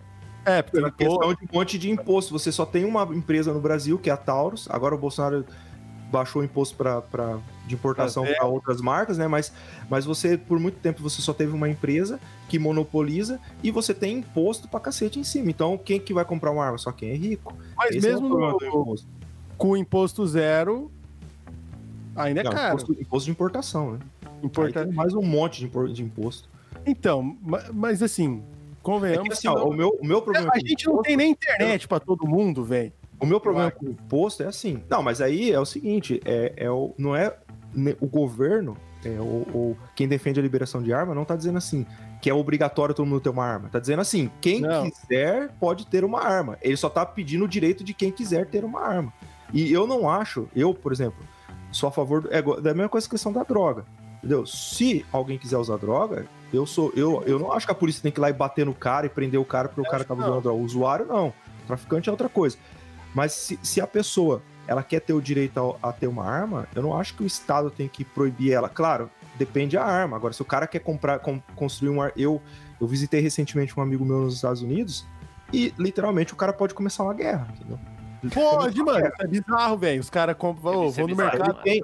É, 0.48 0.62
porque 0.62 0.76
pela 0.78 0.90
pô, 0.90 0.96
questão 0.96 1.34
de 1.34 1.44
um 1.44 1.58
monte 1.58 1.78
de 1.78 1.90
imposto. 1.90 2.32
Você 2.38 2.50
só 2.50 2.64
tem 2.66 2.84
uma 2.84 3.02
empresa 3.14 3.52
no 3.52 3.60
Brasil, 3.60 3.98
que 3.98 4.08
é 4.10 4.12
a 4.12 4.16
Taurus. 4.16 4.66
Agora 4.70 4.94
o 4.94 4.98
Bolsonaro 4.98 5.44
baixou 6.10 6.40
o 6.40 6.44
imposto 6.44 6.74
pra, 6.74 7.02
pra- 7.02 7.38
de 7.66 7.74
importação 7.74 8.24
para 8.24 8.46
outras 8.46 8.80
marcas, 8.80 9.18
né? 9.18 9.28
Mas, 9.28 9.52
mas 9.90 10.06
você, 10.06 10.38
por 10.38 10.58
muito 10.58 10.76
tempo, 10.80 11.02
você 11.02 11.20
só 11.20 11.34
teve 11.34 11.52
uma 11.52 11.68
empresa 11.68 12.18
que 12.48 12.58
monopoliza 12.58 13.38
e 13.62 13.70
você 13.70 13.92
tem 13.92 14.16
imposto 14.18 14.66
pra 14.68 14.80
cacete 14.80 15.18
em 15.20 15.24
cima. 15.24 15.50
Então, 15.50 15.76
quem 15.76 16.00
que 16.00 16.14
vai 16.14 16.24
comprar 16.24 16.50
uma 16.50 16.64
arma? 16.64 16.78
Só 16.78 16.90
quem 16.92 17.10
é 17.10 17.14
rico. 17.14 17.54
mas 17.76 17.94
Esse 17.94 18.08
é 18.08 18.16
o 18.16 18.22
mesmo 18.22 18.28
no- 18.30 18.56
imposto. 18.56 19.06
com 19.58 19.68
o 19.72 19.76
imposto 19.76 20.26
zero, 20.26 20.90
ainda 22.16 22.40
é 22.40 22.44
Não, 22.44 22.52
caro. 22.52 22.68
imposto, 22.76 22.92
imposto 22.92 23.24
de 23.26 23.30
importação, 23.30 23.92
né? 23.92 23.98
Importa- 24.42 24.86
mais 24.86 25.12
um 25.14 25.22
monte 25.22 25.68
de, 25.92 26.02
imposto. 26.02 26.48
Então, 26.86 27.36
ma- 27.42 27.64
mas 27.72 28.02
assim, 28.02 28.42
É 28.42 28.57
convenhamos. 28.82 29.28
que, 29.28 29.32
assim, 29.34 29.48
o, 29.48 29.72
meu, 29.72 29.90
o 30.00 30.06
meu 30.06 30.20
problema 30.22 30.48
a 30.48 30.52
com 30.60 30.66
gente 30.66 30.86
não 30.86 31.02
tem 31.02 31.16
nem 31.16 31.30
internet 31.30 31.86
pra 31.88 31.98
todo 32.00 32.26
mundo, 32.26 32.64
velho. 32.64 32.92
O 33.20 33.26
meu 33.26 33.40
problema 33.40 33.70
com 33.70 33.86
o 33.86 33.90
imposto 33.90 34.42
é 34.42 34.46
assim. 34.46 34.82
Não, 34.88 35.02
mas 35.02 35.20
aí 35.20 35.50
é 35.52 35.58
o 35.58 35.66
seguinte: 35.66 36.20
é, 36.24 36.52
é 36.56 36.70
o, 36.70 36.94
não 36.96 37.16
é 37.16 37.36
ne- 37.74 37.96
o 38.00 38.06
governo, 38.06 38.76
é 39.04 39.10
o, 39.20 39.42
o- 39.52 39.76
quem 39.96 40.06
defende 40.06 40.38
a 40.38 40.42
liberação 40.42 40.80
de 40.82 40.92
arma, 40.92 41.14
não 41.14 41.24
tá 41.24 41.34
dizendo 41.34 41.58
assim 41.58 41.84
que 42.20 42.28
é 42.28 42.34
obrigatório 42.34 42.94
todo 42.94 43.06
mundo 43.06 43.20
ter 43.20 43.28
uma 43.28 43.44
arma. 43.44 43.68
Tá 43.68 43.78
dizendo 43.80 44.00
assim: 44.00 44.30
quem 44.40 44.60
Não. 44.60 44.88
quiser 44.90 45.50
pode 45.60 45.86
ter 45.86 46.04
uma 46.04 46.20
arma. 46.22 46.58
Ele 46.62 46.76
só 46.76 46.88
tá 46.88 47.04
pedindo 47.04 47.44
o 47.44 47.48
direito 47.48 47.82
de 47.82 47.92
quem 47.92 48.10
quiser 48.12 48.46
ter 48.46 48.64
uma 48.64 48.80
arma. 48.82 49.12
E 49.52 49.72
eu 49.72 49.86
não 49.86 50.08
acho, 50.08 50.48
eu, 50.54 50.72
por 50.74 50.92
exemplo, 50.92 51.18
sou 51.72 51.88
a 51.88 51.92
favor 51.92 52.20
do, 52.22 52.32
é 52.32 52.40
da 52.40 52.74
mesma 52.74 52.88
coisa 52.88 53.06
que 53.08 53.12
a 53.14 53.16
questão 53.16 53.32
da 53.32 53.42
droga. 53.42 53.84
Entendeu? 54.18 54.44
Se 54.46 55.04
alguém 55.12 55.38
quiser 55.38 55.56
usar 55.58 55.76
droga, 55.76 56.26
eu 56.52 56.66
sou. 56.66 56.92
Eu, 56.94 57.22
eu 57.26 57.38
não 57.38 57.52
acho 57.52 57.66
que 57.66 57.72
a 57.72 57.74
polícia 57.74 58.02
tem 58.02 58.10
que 58.12 58.18
ir 58.18 58.22
lá 58.22 58.30
e 58.30 58.32
bater 58.32 58.64
no 58.66 58.74
cara 58.74 59.06
e 59.06 59.08
prender 59.08 59.38
o 59.40 59.44
cara 59.44 59.68
porque 59.68 59.80
o 59.80 59.90
cara 59.90 60.04
tava 60.04 60.20
usando 60.22 60.42
droga. 60.42 60.52
O 60.52 60.62
usuário, 60.62 61.06
não. 61.06 61.28
O 61.28 61.66
traficante 61.66 62.08
é 62.08 62.12
outra 62.12 62.28
coisa. 62.28 62.56
Mas 63.14 63.32
se, 63.32 63.58
se 63.62 63.80
a 63.80 63.86
pessoa 63.86 64.42
ela 64.66 64.82
quer 64.82 65.00
ter 65.00 65.12
o 65.14 65.20
direito 65.20 65.76
a, 65.82 65.88
a 65.88 65.92
ter 65.92 66.06
uma 66.06 66.24
arma, 66.24 66.68
eu 66.74 66.82
não 66.82 66.96
acho 66.96 67.14
que 67.14 67.22
o 67.22 67.26
Estado 67.26 67.70
tem 67.70 67.88
que 67.88 68.04
proibir 68.04 68.52
ela. 68.52 68.68
Claro, 68.68 69.10
depende 69.36 69.76
da 69.76 69.84
arma. 69.84 70.16
Agora, 70.16 70.32
se 70.34 70.42
o 70.42 70.44
cara 70.44 70.66
quer 70.66 70.80
comprar, 70.80 71.18
com- 71.20 71.40
construir 71.56 71.90
um 71.90 72.02
ar. 72.02 72.12
Eu, 72.16 72.40
eu 72.80 72.86
visitei 72.86 73.20
recentemente 73.20 73.78
um 73.78 73.82
amigo 73.82 74.04
meu 74.04 74.18
nos 74.20 74.34
Estados 74.34 74.62
Unidos 74.62 75.06
e 75.52 75.72
literalmente 75.78 76.32
o 76.32 76.36
cara 76.36 76.52
pode 76.52 76.74
começar 76.74 77.02
uma 77.02 77.14
guerra, 77.14 77.48
entendeu? 77.54 77.78
Pode, 78.32 78.82
mano. 78.82 79.06
Isso 79.06 79.14
é 79.20 79.26
bizarro, 79.26 79.76
velho. 79.78 80.00
Os 80.00 80.10
caras 80.10 80.36
compram. 80.36 80.84
É 80.88 80.90
vou 80.90 81.08
no 81.08 81.16
mercado 81.16 81.40
mano. 81.40 81.54
Tem- 81.62 81.82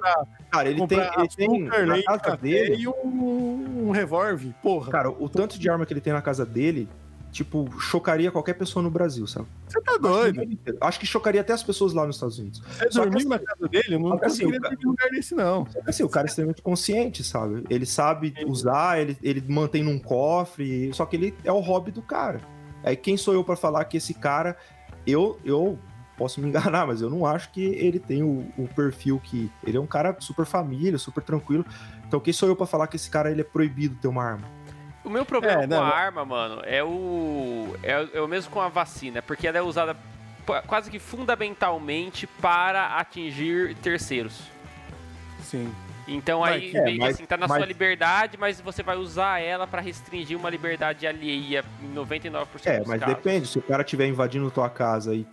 Cara, 0.51 0.69
ele 0.69 0.87
tem, 0.87 0.99
ele 0.99 1.27
tem 1.35 1.85
na 1.85 2.03
casa 2.03 2.37
dele. 2.37 2.75
e 2.81 2.87
um, 2.87 3.87
um 3.87 3.91
revólver. 3.91 4.53
Porra. 4.61 4.91
Cara, 4.91 5.09
o 5.09 5.27
tanto 5.29 5.59
de 5.59 5.69
arma 5.69 5.85
que 5.85 5.93
ele 5.93 5.99
tem 6.01 6.13
na 6.13 6.21
casa 6.21 6.45
dele, 6.45 6.87
tipo, 7.31 7.69
chocaria 7.79 8.31
qualquer 8.31 8.53
pessoa 8.53 8.81
no 8.81 8.89
Brasil, 8.89 9.27
sabe? 9.27 9.47
Você 9.67 9.81
tá 9.81 9.97
doido. 9.97 10.41
Acho 10.79 10.99
que 10.99 11.05
chocaria 11.05 11.41
até 11.41 11.51
as 11.51 11.61
pessoas 11.63 11.91
lá 11.93 12.05
nos 12.05 12.15
Estados 12.15 12.39
Unidos. 12.39 12.61
Você 12.69 12.89
Só 12.91 13.03
que 13.03 13.09
dormiu 13.09 13.17
assim- 13.17 13.27
na 13.29 13.39
casa 13.39 13.67
dele? 13.67 13.95
Eu 13.95 13.99
não 13.99 14.17
que 14.17 14.25
assim, 14.25 14.43
conseguiria 14.45 14.59
o 14.59 14.61
ca- 14.61 14.69
dormir 14.69 14.83
em 14.83 14.87
lugar 14.87 15.09
desse, 15.09 15.35
não. 15.35 15.67
Assim, 15.85 16.03
o 16.03 16.09
cara 16.09 16.27
é 16.27 16.29
extremamente 16.29 16.61
consciente, 16.61 17.23
sabe? 17.23 17.63
Ele 17.69 17.85
sabe 17.85 18.33
usar, 18.47 19.01
ele, 19.01 19.17
ele 19.21 19.43
mantém 19.49 19.83
num 19.83 19.99
cofre, 19.99 20.89
só 20.93 21.05
que 21.05 21.15
ele 21.17 21.35
é 21.43 21.51
o 21.51 21.59
hobby 21.59 21.91
do 21.91 22.01
cara. 22.01 22.39
Aí 22.83 22.95
quem 22.95 23.17
sou 23.17 23.33
eu 23.33 23.43
pra 23.43 23.57
falar 23.57 23.83
que 23.85 23.97
esse 23.97 24.13
cara, 24.13 24.55
eu, 25.05 25.37
eu 25.43 25.77
posso 26.17 26.39
me 26.41 26.47
enganar, 26.47 26.85
mas 26.87 27.01
eu 27.01 27.09
não 27.09 27.25
acho 27.25 27.49
que 27.51 27.61
ele 27.63 27.99
tem 27.99 28.23
o, 28.23 28.47
o 28.57 28.67
perfil 28.75 29.19
que. 29.23 29.51
Ele 29.63 29.77
é 29.77 29.79
um 29.79 29.87
cara 29.87 30.15
super 30.19 30.45
família, 30.45 30.97
super 30.97 31.21
tranquilo. 31.23 31.65
Então 32.07 32.19
quem 32.19 32.33
sou 32.33 32.47
eu 32.49 32.55
pra 32.55 32.65
falar 32.65 32.87
que 32.87 32.95
esse 32.95 33.09
cara 33.09 33.31
ele 33.31 33.41
é 33.41 33.43
proibido 33.43 33.95
ter 34.01 34.07
uma 34.07 34.23
arma? 34.23 34.47
O 35.03 35.09
meu 35.09 35.25
problema 35.25 35.61
É, 35.63 35.67
com 35.67 35.69
não, 35.69 35.83
a 35.83 35.85
não. 35.87 35.93
arma, 35.93 36.25
mano, 36.25 36.61
é 36.65 36.83
o. 36.83 37.75
É, 37.83 38.07
é 38.13 38.21
o 38.21 38.27
mesmo 38.27 38.51
com 38.51 38.59
a 38.61 38.69
vacina, 38.69 39.21
porque 39.21 39.47
ela 39.47 39.57
é 39.57 39.61
usada 39.61 39.95
quase 40.67 40.89
que 40.91 40.99
fundamentalmente 40.99 42.25
para 42.27 42.97
atingir 42.97 43.75
terceiros. 43.75 44.41
Sim. 45.43 45.71
Então 46.07 46.41
Mas- 46.41 46.55
aí, 46.55 46.75
é, 46.75 46.81
meio 46.83 46.93
que 46.97 46.99
mas- 47.03 47.15
assim, 47.15 47.25
tá 47.25 47.35
na 47.35 47.47
mas- 47.47 47.57
sua 47.57 47.65
liberdade, 47.65 48.37
mas 48.37 48.61
você 48.61 48.83
vai 48.83 48.95
usar 48.95 49.39
ela 49.41 49.65
pra 49.65 49.81
restringir 49.81 50.37
uma 50.37 50.49
liberdade 50.51 51.07
alheia 51.07 51.63
em 51.83 51.87
99% 51.93 52.47
É, 52.65 52.79
dos 52.79 52.87
mas 52.87 52.99
casos. 52.99 53.15
depende. 53.15 53.47
Se 53.47 53.57
o 53.57 53.61
cara 53.61 53.81
estiver 53.81 54.07
invadindo 54.07 54.49
tua 54.51 54.69
casa 54.69 55.15
e 55.15 55.25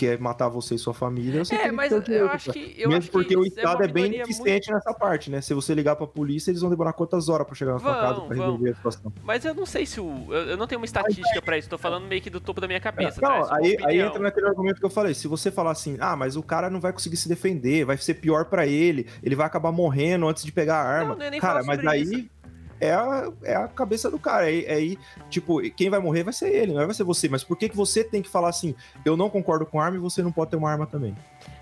quer 0.00 0.18
matar 0.18 0.48
você 0.48 0.74
e 0.76 0.78
sua 0.78 0.94
família, 0.94 1.44
você 1.44 1.54
É, 1.54 1.70
mas 1.70 1.92
eu 1.92 2.30
acho 2.30 2.52
que. 2.52 2.74
Eu 2.78 2.88
Mesmo 2.88 3.02
acho 3.02 3.10
porque 3.10 3.28
que 3.28 3.36
o 3.36 3.40
uma 3.40 3.46
Estado 3.46 3.82
é 3.84 3.88
bem 3.88 4.04
minoria 4.04 4.22
eficiente 4.22 4.72
nessa 4.72 4.94
parte, 4.94 5.30
né? 5.30 5.42
Se 5.42 5.52
você 5.52 5.74
ligar 5.74 5.94
pra 5.96 6.06
polícia, 6.06 6.50
eles 6.50 6.62
vão 6.62 6.70
demorar 6.70 6.94
quantas 6.94 7.28
horas 7.28 7.46
pra 7.46 7.54
chegar 7.54 7.74
na 7.74 7.78
sua 7.78 7.92
Vão, 7.92 8.00
casa 8.00 8.14
pra 8.22 8.36
vão. 8.36 8.46
resolver 8.46 8.70
a 8.70 8.74
situação. 8.74 9.12
Mas 9.22 9.44
eu 9.44 9.54
não 9.54 9.66
sei 9.66 9.84
se 9.84 10.00
o. 10.00 10.26
Eu, 10.32 10.56
não 10.56 10.66
tenho 10.66 10.80
uma 10.80 10.86
estatística 10.86 11.42
pra 11.42 11.58
isso, 11.58 11.68
tô 11.68 11.76
falando 11.76 12.06
meio 12.06 12.22
que 12.22 12.30
do 12.30 12.40
topo 12.40 12.60
da 12.60 12.66
minha 12.66 12.80
cabeça. 12.80 13.20
tá? 13.20 13.28
Não, 13.28 13.40
Essa 13.42 13.54
é 13.54 13.58
aí, 13.58 13.76
aí 13.84 14.00
entra 14.00 14.18
naquele 14.18 14.46
argumento 14.46 14.80
que 14.80 14.86
eu 14.86 14.90
falei. 14.90 15.12
Se 15.12 15.28
você 15.28 15.50
falar 15.50 15.72
assim, 15.72 15.96
ah, 16.00 16.16
mas 16.16 16.34
o 16.36 16.42
cara 16.42 16.70
não 16.70 16.80
vai 16.80 16.92
conseguir 16.92 17.16
se 17.16 17.28
defender, 17.28 17.84
vai 17.84 17.96
ser 17.98 18.14
pior 18.14 18.46
pra 18.46 18.66
ele, 18.66 19.06
ele 19.22 19.36
vai 19.36 19.46
acabar 19.46 19.70
morrendo 19.70 20.26
antes 20.28 20.44
de 20.44 20.52
pegar 20.52 20.76
a 20.76 20.88
arma. 20.88 21.10
Não, 21.10 21.16
não 21.18 21.24
ia 21.24 21.30
nem 21.30 21.40
cara, 21.40 21.62
mas 21.62 21.86
aí 21.86 22.02
isso. 22.02 22.30
É 22.80 22.92
a, 22.92 23.30
é 23.42 23.54
a 23.54 23.68
cabeça 23.68 24.10
do 24.10 24.18
cara. 24.18 24.46
Aí, 24.46 24.98
tipo, 25.28 25.60
quem 25.72 25.90
vai 25.90 26.00
morrer 26.00 26.24
vai 26.24 26.32
ser 26.32 26.48
ele, 26.50 26.72
não 26.72 26.86
vai 26.86 26.94
ser 26.94 27.04
você. 27.04 27.28
Mas 27.28 27.44
por 27.44 27.56
que, 27.56 27.68
que 27.68 27.76
você 27.76 28.02
tem 28.02 28.22
que 28.22 28.28
falar 28.28 28.48
assim, 28.48 28.74
eu 29.04 29.16
não 29.16 29.28
concordo 29.28 29.66
com 29.66 29.80
arma 29.80 29.96
e 29.96 30.00
você 30.00 30.22
não 30.22 30.32
pode 30.32 30.50
ter 30.50 30.56
uma 30.56 30.70
arma 30.70 30.86
também? 30.86 31.14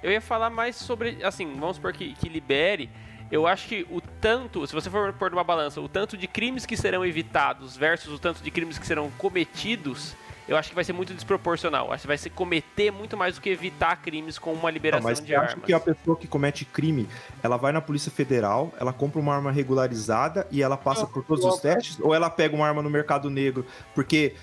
Eu 0.02 0.10
ia 0.10 0.20
falar 0.20 0.50
mais 0.50 0.76
sobre, 0.76 1.22
assim, 1.24 1.52
vamos 1.54 1.76
supor 1.76 1.92
que, 1.92 2.14
que 2.14 2.28
libere. 2.28 2.88
Eu 3.30 3.46
acho 3.46 3.68
que 3.68 3.86
o 3.90 4.00
tanto, 4.00 4.66
se 4.66 4.72
você 4.72 4.88
for 4.88 5.12
pôr 5.12 5.30
numa 5.30 5.44
balança, 5.44 5.80
o 5.80 5.88
tanto 5.88 6.16
de 6.16 6.26
crimes 6.26 6.64
que 6.64 6.76
serão 6.76 7.04
evitados 7.04 7.76
versus 7.76 8.14
o 8.14 8.18
tanto 8.18 8.42
de 8.42 8.50
crimes 8.50 8.78
que 8.78 8.86
serão 8.86 9.10
cometidos, 9.18 10.16
eu 10.48 10.56
acho 10.56 10.70
que 10.70 10.74
vai 10.74 10.82
ser 10.82 10.92
muito 10.94 11.12
desproporcional. 11.14 11.92
Acho 11.92 12.00
que 12.02 12.06
vai 12.08 12.16
ser 12.18 12.30
cometer 12.30 12.90
muito 12.90 13.16
mais 13.16 13.34
do 13.34 13.40
que 13.40 13.50
evitar 13.50 13.96
crimes 14.00 14.38
com 14.38 14.52
uma 14.52 14.62
Não, 14.62 14.68
liberação 14.70 15.04
mas 15.08 15.20
de 15.20 15.26
você 15.28 15.34
acha 15.34 15.50
armas. 15.52 15.64
que 15.66 15.72
a 15.74 15.78
pessoa 15.80 16.16
que 16.16 16.26
comete 16.26 16.64
crime, 16.64 17.06
ela 17.42 17.56
vai 17.58 17.70
na 17.70 17.80
Polícia 17.82 18.10
Federal, 18.10 18.72
ela 18.80 18.92
compra 18.92 19.20
uma 19.20 19.34
arma 19.34 19.52
regularizada 19.52 20.46
e 20.50 20.62
ela 20.62 20.76
passa 20.76 21.02
Não, 21.02 21.08
por 21.08 21.22
todos 21.22 21.44
eu- 21.44 21.50
os 21.50 21.60
testes? 21.60 22.00
Ou 22.00 22.14
ela 22.14 22.30
pega 22.30 22.56
uma 22.56 22.66
arma 22.66 22.82
no 22.82 22.88
mercado 22.90 23.28
negro? 23.28 23.66
Porque 23.94 24.34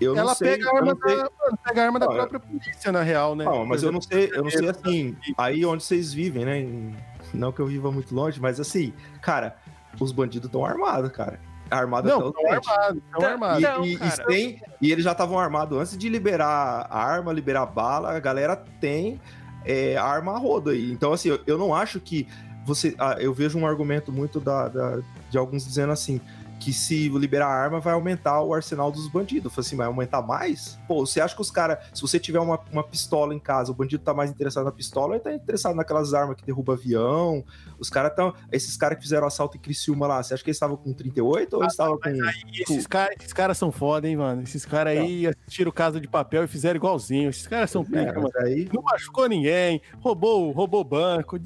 eu 0.00 0.14
não 0.14 0.22
Ela 0.22 0.34
sei. 0.34 0.52
pega 0.52 0.64
a 0.64 0.72
eu 0.72 0.76
arma, 0.78 0.94
não 0.94 1.00
sei- 1.08 1.16
da, 1.16 1.22
mano, 1.22 1.58
pega 1.62 1.82
a 1.82 1.84
arma 1.84 1.98
da 1.98 2.06
Não, 2.06 2.12
eu- 2.14 2.18
própria 2.18 2.40
polícia, 2.40 2.90
na 2.92 3.02
real, 3.02 3.36
né? 3.36 3.44
Não, 3.44 3.66
mas 3.66 3.82
eu 3.82 3.92
não 3.92 4.00
sei, 4.00 4.30
eu 4.32 4.42
não 4.42 4.50
sei 4.50 4.66
É, 4.66 4.70
assim, 4.70 5.16
aí 5.36 5.64
onde 5.66 5.84
vocês 5.84 6.12
vivem, 6.12 6.44
né? 6.46 6.96
Não 7.34 7.52
que 7.52 7.60
eu 7.60 7.66
viva 7.66 7.92
muito 7.92 8.14
longe, 8.14 8.40
mas 8.40 8.58
assim, 8.58 8.94
cara, 9.20 9.56
os 10.00 10.10
bandidos 10.10 10.46
estão 10.46 10.64
armados, 10.64 11.12
cara. 11.12 11.38
Armado 11.70 12.08
Não, 12.08 12.28
até 12.28 12.58
os 12.58 12.66
estão 12.66 13.20
Tá- 13.20 13.28
armados. 13.30 13.62
E, 13.62 13.66
Então, 13.66 13.84
e- 13.84 13.94
e 14.34 14.60
e 14.80 14.92
eles 14.92 15.04
já 15.04 15.12
estavam 15.12 15.38
armados 15.38 15.78
antes 15.78 15.96
de 15.96 16.08
liberar 16.08 16.86
a 16.90 16.98
arma, 17.04 17.32
liberar 17.32 17.66
bala, 17.66 18.12
a 18.16 18.18
galera 18.20 18.56
tem 18.80 19.20
é, 19.64 19.96
arma 19.96 20.32
a 20.34 20.38
rodo 20.38 20.70
aí. 20.70 20.90
Então, 20.90 21.12
assim, 21.12 21.28
eu, 21.28 21.38
eu 21.46 21.58
não 21.58 21.74
acho 21.74 22.00
que 22.00 22.26
você. 22.64 22.94
ah, 22.98 23.16
eu 23.20 23.32
vejo 23.34 23.58
um 23.58 23.66
argumento 23.66 24.10
muito 24.10 24.40
da, 24.40 24.68
da- 24.68 25.00
de 25.30 25.36
alguns 25.38 25.64
dizendo 25.66 25.92
assim: 25.92 26.20
que 26.60 26.72
se 26.74 27.08
liberar 27.08 27.46
a 27.46 27.54
arma 27.54 27.80
vai 27.80 27.94
aumentar 27.94 28.42
o 28.42 28.52
arsenal 28.54 28.92
dos 28.92 29.08
bandidos. 29.08 29.46
Eu 29.46 29.50
falei 29.50 29.66
assim, 29.66 29.76
vai 29.76 29.86
aumentar 29.86 30.20
mais? 30.22 30.78
Pô, 30.86 31.04
você 31.06 31.20
acha 31.20 31.34
que 31.34 31.40
os 31.40 31.50
caras, 31.50 31.78
se 31.94 32.02
você 32.02 32.20
tiver 32.20 32.38
uma, 32.38 32.60
uma 32.70 32.84
pistola 32.84 33.34
em 33.34 33.38
casa, 33.38 33.72
o 33.72 33.74
bandido 33.74 34.04
tá 34.04 34.12
mais 34.12 34.30
interessado 34.30 34.64
na 34.66 34.70
pistola, 34.72 35.14
ele 35.14 35.24
tá 35.24 35.32
interessado 35.32 35.74
naquelas 35.74 36.12
armas 36.12 36.36
que 36.36 36.44
derrubam 36.44 36.74
avião. 36.74 37.42
Os 37.78 37.88
caras 37.88 38.14
tão. 38.14 38.34
Esses 38.52 38.76
caras 38.76 38.98
que 38.98 39.02
fizeram 39.04 39.26
assalto 39.26 39.56
em 39.56 39.60
Criciúma 39.60 40.06
lá, 40.06 40.22
você 40.22 40.34
acha 40.34 40.44
que 40.44 40.50
eles 40.50 40.56
estavam 40.56 40.76
com 40.76 40.92
38 40.92 41.54
ou 41.56 41.62
eles 41.62 41.72
estavam 41.72 41.98
com. 41.98 42.08
Aí, 42.10 42.18
esses 42.60 42.86
caras 42.86 43.16
esses 43.18 43.32
cara 43.32 43.54
são 43.54 43.72
foda, 43.72 44.06
hein, 44.06 44.16
mano? 44.18 44.42
Esses 44.42 44.66
caras 44.66 44.98
aí 44.98 45.26
assistiram 45.26 45.72
Casa 45.72 45.98
de 45.98 46.06
Papel 46.06 46.44
e 46.44 46.46
fizeram 46.46 46.76
igualzinho. 46.76 47.30
Esses 47.30 47.46
caras 47.46 47.70
são 47.70 47.82
pica, 47.82 48.00
É, 48.00 48.12
mano. 48.14 48.30
aí, 48.36 48.68
Não 48.72 48.82
machucou 48.82 49.26
ninguém, 49.28 49.80
roubou, 50.00 50.50
roubou 50.52 50.84
banco, 50.84 51.38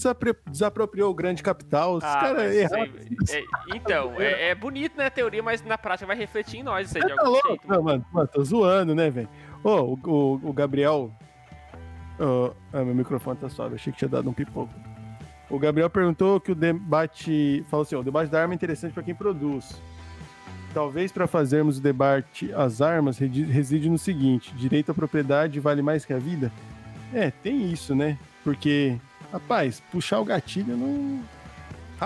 desapropriou 0.50 1.10
o 1.10 1.14
grande 1.14 1.40
capital. 1.42 1.98
Esses 1.98 2.10
Ah, 2.10 2.20
caras 2.20 2.52
erraram. 2.54 2.82
aí- 2.82 3.16
é- 3.30 3.76
então, 3.76 4.20
é, 4.20 4.48
é 4.50 4.54
bonito 4.54 4.96
na 5.04 5.10
teoria, 5.10 5.42
mas 5.42 5.62
na 5.64 5.78
prática 5.78 6.06
vai 6.06 6.16
refletir 6.16 6.58
em 6.58 6.62
nós 6.62 6.88
isso 6.88 6.98
aí 6.98 7.04
de 7.04 7.14
Tá 7.14 7.20
algum 7.22 7.32
louco? 7.32 7.48
jeito. 7.48 7.68
Não, 7.68 7.82
mano, 7.82 8.04
mano, 8.12 8.28
tô 8.28 8.42
zoando, 8.44 8.94
né, 8.94 9.10
velho? 9.10 9.28
Ô, 9.62 9.70
o, 9.70 9.98
o, 10.04 10.40
o 10.50 10.52
Gabriel. 10.52 11.10
Ô, 12.18 12.52
ah, 12.72 12.84
meu 12.84 12.94
microfone 12.94 13.36
tá 13.38 13.48
suave, 13.48 13.74
achei 13.76 13.92
que 13.92 13.98
tinha 13.98 14.08
dado 14.08 14.28
um 14.28 14.32
pipoco. 14.32 14.72
O 15.50 15.58
Gabriel 15.58 15.90
perguntou 15.90 16.40
que 16.40 16.52
o 16.52 16.54
debate. 16.54 17.64
Falou 17.70 17.82
assim: 17.82 17.96
o 17.96 18.02
debate 18.02 18.30
da 18.30 18.40
arma 18.40 18.54
é 18.54 18.56
interessante 18.56 18.92
pra 18.92 19.02
quem 19.02 19.14
produz. 19.14 19.80
Talvez 20.72 21.12
para 21.12 21.26
fazermos 21.28 21.78
o 21.78 21.80
debate 21.80 22.52
as 22.52 22.80
armas 22.80 23.18
reside 23.18 23.88
no 23.88 23.98
seguinte: 23.98 24.52
direito 24.54 24.90
à 24.90 24.94
propriedade 24.94 25.60
vale 25.60 25.82
mais 25.82 26.04
que 26.04 26.12
a 26.12 26.18
vida? 26.18 26.50
É, 27.12 27.30
tem 27.30 27.70
isso, 27.70 27.94
né? 27.94 28.18
Porque, 28.42 28.96
rapaz, 29.32 29.80
puxar 29.92 30.18
o 30.20 30.24
gatilho 30.24 30.76
não. 30.76 31.22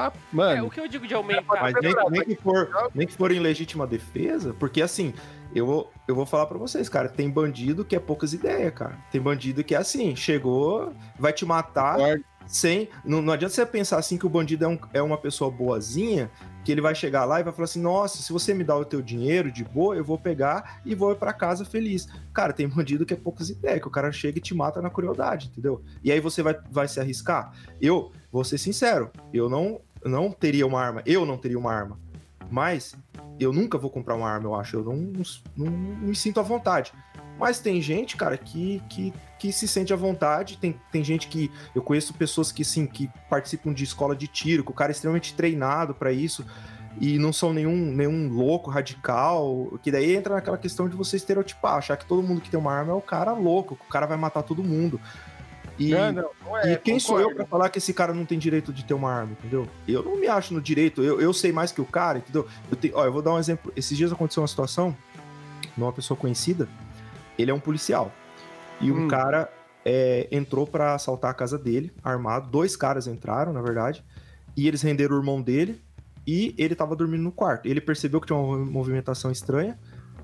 Ah, 0.07 0.13
É, 0.15 0.37
mano, 0.37 0.67
o 0.67 0.71
que 0.71 0.81
eu 0.81 0.89
digo 0.89 1.07
de 1.07 1.15
aumentar. 1.15 1.61
mas 1.63 1.75
nem, 1.83 1.95
nem 2.11 2.25
que 2.25 2.37
for, 2.37 2.91
nem 2.95 3.07
que 3.07 3.13
for 3.15 3.33
em 3.33 3.41
legítima 3.41 3.87
defesa, 3.87 4.55
porque 4.59 4.81
assim, 4.83 5.13
eu 5.55 5.67
vou, 5.67 5.93
eu 6.07 6.15
vou 6.15 6.27
falar 6.27 6.47
pra 6.47 6.59
vocês, 6.59 6.89
cara, 6.89 7.09
tem 7.09 7.31
bandido 7.31 7.85
que 7.85 7.97
é 7.97 8.01
poucas 8.01 8.33
ideias, 8.33 8.73
cara. 8.75 8.97
Tem 9.11 9.21
bandido 9.21 9.65
que 9.65 9.75
é 9.75 9.79
assim, 9.79 10.15
chegou, 10.15 10.93
vai 11.19 11.33
te 11.33 11.45
matar 11.47 11.99
sem. 12.47 12.89
Não, 13.05 13.21
não 13.23 13.33
adianta 13.33 13.55
você 13.55 13.65
pensar 13.67 13.99
assim 13.99 14.17
que 14.17 14.27
o 14.27 14.29
bandido 14.31 14.65
é, 14.65 14.69
um- 14.69 14.79
é 14.95 15.03
uma 15.03 15.19
pessoa 15.19 15.51
boazinha, 15.51 16.31
que 16.65 16.73
ele 16.73 16.81
vai 16.83 16.95
chegar 16.95 17.25
lá 17.25 17.41
e 17.41 17.43
vai 17.43 17.53
falar 17.53 17.65
assim: 17.65 17.81
nossa, 17.81 18.19
se 18.23 18.31
você 18.33 18.53
me 18.55 18.63
dá 18.65 18.77
o 18.77 18.85
teu 18.85 19.01
dinheiro 19.03 19.51
de 19.51 19.65
boa, 19.65 19.97
eu 19.97 20.05
vou 20.05 20.19
pegar 20.19 20.81
e 20.85 20.95
vou 20.95 21.15
pra 21.17 21.33
casa 21.33 21.65
feliz. 21.65 22.09
Cara, 22.33 22.53
tem 22.53 22.69
bandido 22.69 23.05
que 23.07 23.15
é 23.15 23.17
poucas 23.17 23.49
ideias, 23.51 23.81
que 23.81 23.89
o 23.89 23.91
cara 23.91 24.11
chega 24.13 24.39
e 24.39 24.41
te 24.41 24.55
mata 24.55 24.81
na 24.83 24.91
crueldade, 24.91 25.49
entendeu? 25.49 25.83
E 26.05 26.13
aí 26.13 26.21
você 26.21 26.43
vai, 26.43 26.57
vai 26.71 26.87
se 26.89 27.01
arriscar? 27.01 27.53
Eu, 27.81 28.13
vou 28.31 28.45
ser 28.45 28.59
sincero, 28.59 29.11
eu 29.33 29.49
não, 29.49 29.81
não 30.05 30.31
teria 30.31 30.67
uma 30.67 30.81
arma, 30.81 31.03
eu 31.07 31.25
não 31.27 31.39
teria 31.39 31.59
uma 31.59 31.73
arma. 31.73 31.99
Mas 32.51 32.95
eu 33.39 33.53
nunca 33.53 33.79
vou 33.79 33.91
comprar 33.91 34.15
uma 34.15 34.29
arma, 34.29 34.47
eu 34.47 34.55
acho. 34.55 34.77
Eu 34.77 34.85
não, 34.85 34.97
não, 35.57 35.67
não 35.67 36.09
me 36.09 36.17
sinto 36.17 36.41
à 36.41 36.43
vontade. 36.43 36.93
Mas 37.39 37.61
tem 37.61 37.81
gente, 37.81 38.17
cara, 38.17 38.37
que, 38.37 38.83
que, 38.89 39.13
que 39.39 39.53
se 39.53 39.69
sente 39.69 39.93
à 39.93 39.97
vontade. 39.97 40.59
Tem, 40.59 40.79
tem 40.91 41.05
gente 41.05 41.29
que. 41.29 41.51
Eu 41.75 41.83
conheço 41.83 42.15
pessoas 42.15 42.51
que, 42.51 42.65
sim, 42.65 42.87
que 42.87 43.09
participam 43.31 43.73
de 43.73 43.85
escola 43.85 44.17
de 44.17 44.27
tiro, 44.27 44.65
que 44.65 44.71
o 44.71 44.75
cara 44.75 44.91
é 44.91 44.93
extremamente 44.93 45.35
treinado 45.35 45.95
pra 45.95 46.11
isso. 46.11 46.45
E 47.01 47.17
não 47.17 47.33
são 47.33 47.53
nenhum, 47.53 47.93
nenhum 47.93 48.29
louco, 48.29 48.71
radical. 48.71 49.79
Que 49.83 49.93
daí 49.93 50.17
entra 50.17 50.35
naquela 50.35 50.59
questão 50.59 50.89
de 50.89 50.97
você 50.97 51.17
estereotipar, 51.17 51.77
achar 51.77 51.97
que 51.97 52.07
todo 52.07 52.27
mundo 52.27 52.41
que 52.41 52.51
tem 52.51 52.59
uma 52.59 52.73
arma 52.73 52.93
é 52.93 52.97
o 52.97 53.01
cara 53.01 53.33
louco, 53.33 53.77
que 53.77 53.85
o 53.85 53.89
cara 53.89 54.07
vai 54.07 54.17
matar 54.17 54.43
todo 54.43 54.65
mundo. 54.65 55.01
E, 55.79 55.91
Não, 55.91 56.13
não, 56.13 56.31
não 56.45 56.57
é, 56.59 56.73
e 56.73 56.77
quem 56.79 56.99
sou 56.99 57.19
eu 57.19 57.29
concordo. 57.29 57.37
pra 57.37 57.47
falar 57.47 57.69
que 57.69 57.79
esse 57.79 57.95
cara 57.95 58.13
não 58.13 58.25
tem 58.27 58.39
direito 58.39 58.73
de 58.73 58.85
ter 58.85 58.95
uma 58.95 59.13
arma, 59.13 59.33
entendeu? 59.33 59.69
Eu 59.87 60.03
não 60.03 60.17
me 60.19 60.27
acho 60.27 60.53
no 60.53 60.61
direito, 60.61 61.03
eu, 61.05 61.21
eu 61.21 61.33
sei 61.33 61.53
mais 61.53 61.71
que 61.71 61.81
o 61.81 61.85
cara, 61.85 62.19
entendeu? 62.19 62.47
Eu, 62.71 62.77
te, 62.77 62.91
ó, 62.95 63.05
eu 63.05 63.13
vou 63.13 63.23
dar 63.23 63.33
um 63.33 63.39
exemplo. 63.39 63.73
Esses 63.77 63.97
dias 63.97 64.13
aconteceu 64.13 64.43
uma 64.43 64.49
situação 64.49 64.97
numa 65.77 65.93
pessoa 65.93 66.19
conhecida, 66.19 66.69
ele 67.39 67.51
é 67.51 67.55
um 67.55 67.61
policial. 67.61 68.13
E 68.81 68.91
um 68.91 69.05
Hum. 69.05 69.09
cara 69.09 69.49
é, 69.85 70.27
entrou 70.33 70.67
pra 70.67 70.95
assaltar 70.95 71.31
a 71.31 71.35
casa 71.35 71.57
dele, 71.57 71.93
armado. 72.03 72.49
Dois 72.51 72.75
caras 72.77 73.07
entraram, 73.07 73.53
na 73.53 73.63
verdade, 73.63 74.05
e 74.57 74.67
eles 74.67 74.83
renderam 74.83 75.15
o 75.15 75.21
irmão 75.21 75.41
dele 75.41 75.81
e 76.27 76.55
ele 76.59 76.75
tava 76.75 76.97
dormindo 76.97 77.23
no 77.23 77.31
quarto. 77.33 77.67
Ele 77.67 77.81
percebeu 77.81 78.21
que 78.21 78.27
tinha 78.27 78.37
uma 78.39 78.59
movimentação 78.59 79.31
estranha, 79.31 79.79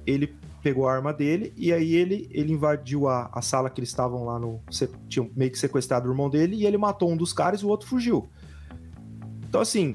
ele 0.05 0.35
pegou 0.65 0.89
a 0.89 0.95
arma 0.95 1.13
dele 1.13 1.53
e 1.59 1.75
aí 1.75 1.95
ele, 1.95 2.27
ele 2.33 2.55
invadiu 2.55 3.07
a, 3.07 3.31
a 3.31 3.43
sala 3.43 3.69
que 3.69 3.79
eles 3.81 3.91
estavam 3.91 4.25
lá 4.25 4.39
no. 4.39 4.63
Tinham 5.09 5.31
meio 5.37 5.51
que 5.51 5.59
sequestrado 5.59 6.09
o 6.09 6.11
irmão 6.11 6.31
dele 6.31 6.57
e 6.57 6.65
ele 6.65 6.79
matou 6.79 7.13
um 7.13 7.17
dos 7.19 7.35
caras 7.35 7.61
e 7.61 7.67
o 7.67 7.69
outro 7.69 7.87
fugiu. 7.87 8.31
Então, 9.47 9.61
assim. 9.61 9.95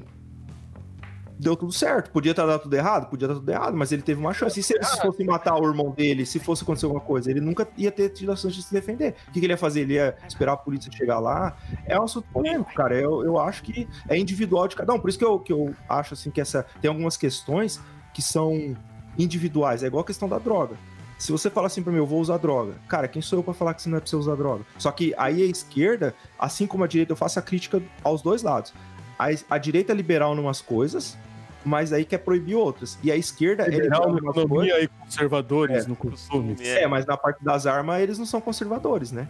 Deu 1.40 1.56
tudo 1.56 1.72
certo. 1.72 2.10
Podia 2.10 2.34
ter 2.34 2.46
dado 2.46 2.60
tudo 2.60 2.74
errado? 2.74 3.08
Podia 3.08 3.26
dar 3.26 3.34
tudo 3.34 3.50
errado, 3.50 3.74
mas 3.74 3.90
ele 3.90 4.02
teve 4.02 4.20
uma 4.20 4.34
chance. 4.34 4.60
E 4.60 4.62
se 4.62 4.74
ele 4.74 4.84
fosse 4.84 5.24
matar 5.24 5.58
o 5.58 5.66
irmão 5.66 5.90
dele, 5.90 6.26
se 6.26 6.38
fosse 6.38 6.62
acontecer 6.62 6.84
alguma 6.84 7.02
coisa, 7.02 7.30
ele 7.30 7.40
nunca 7.40 7.66
ia 7.78 7.90
ter 7.90 8.10
tido 8.10 8.30
a 8.30 8.36
chance 8.36 8.54
de 8.54 8.62
se 8.62 8.70
defender. 8.70 9.14
O 9.28 9.32
que, 9.32 9.40
que 9.40 9.46
ele 9.46 9.54
ia 9.54 9.56
fazer? 9.56 9.80
Ele 9.80 9.94
ia 9.94 10.14
esperar 10.28 10.52
a 10.52 10.56
polícia 10.58 10.92
chegar 10.92 11.18
lá? 11.18 11.56
É 11.86 11.98
um 11.98 12.04
assunto 12.04 12.28
polêmico, 12.30 12.74
cara. 12.74 12.94
Eu, 12.94 13.24
eu 13.24 13.40
acho 13.40 13.62
que 13.62 13.88
é 14.06 14.18
individual 14.18 14.68
de 14.68 14.76
cada 14.76 14.92
um. 14.92 15.00
Por 15.00 15.08
isso 15.08 15.18
que 15.18 15.24
eu, 15.24 15.40
que 15.40 15.52
eu 15.52 15.74
acho 15.88 16.12
assim 16.12 16.30
que 16.30 16.42
essa. 16.42 16.66
Tem 16.78 16.90
algumas 16.90 17.16
questões 17.16 17.80
que 18.12 18.20
são 18.20 18.76
individuais. 19.22 19.82
É 19.82 19.86
igual 19.86 20.02
a 20.02 20.06
questão 20.06 20.28
da 20.28 20.38
droga. 20.38 20.76
Se 21.18 21.30
você 21.32 21.50
fala 21.50 21.66
assim 21.66 21.82
pra 21.82 21.92
mim, 21.92 21.98
eu 21.98 22.06
vou 22.06 22.18
usar 22.20 22.38
droga. 22.38 22.74
Cara, 22.88 23.06
quem 23.06 23.20
sou 23.20 23.38
eu 23.38 23.42
pra 23.42 23.52
falar 23.52 23.74
que 23.74 23.82
você 23.82 23.88
não 23.90 23.98
é 23.98 24.00
pra 24.00 24.08
você 24.08 24.16
usar 24.16 24.34
droga? 24.36 24.64
Só 24.78 24.90
que 24.90 25.12
aí 25.18 25.42
a 25.42 25.46
esquerda, 25.46 26.14
assim 26.38 26.66
como 26.66 26.82
a 26.82 26.86
direita, 26.86 27.12
eu 27.12 27.16
faço 27.16 27.38
a 27.38 27.42
crítica 27.42 27.82
aos 28.02 28.22
dois 28.22 28.42
lados. 28.42 28.72
A, 29.18 29.26
a 29.50 29.58
direita 29.58 29.92
é 29.92 29.94
liberal 29.94 30.34
em 30.34 30.38
umas 30.38 30.62
coisas, 30.62 31.18
mas 31.62 31.92
aí 31.92 32.06
quer 32.06 32.18
proibir 32.18 32.54
outras. 32.54 32.98
E 33.02 33.12
a 33.12 33.16
esquerda 33.16 33.64
é 33.64 33.68
Liberal 33.68 34.08
liberal 34.08 34.12
na 34.14 34.18
em 34.18 34.22
umas 34.22 34.34
coisas. 34.34 34.44
economia 34.50 34.82
e 34.82 34.88
conservadores 34.88 35.84
É. 35.84 35.88
no 35.88 35.94
costume. 35.96 36.56
É, 36.60 36.86
mas 36.86 37.04
na 37.04 37.18
parte 37.18 37.44
das 37.44 37.66
armas 37.66 38.00
eles 38.00 38.18
não 38.18 38.24
são 38.24 38.40
conservadores, 38.40 39.12
né? 39.12 39.28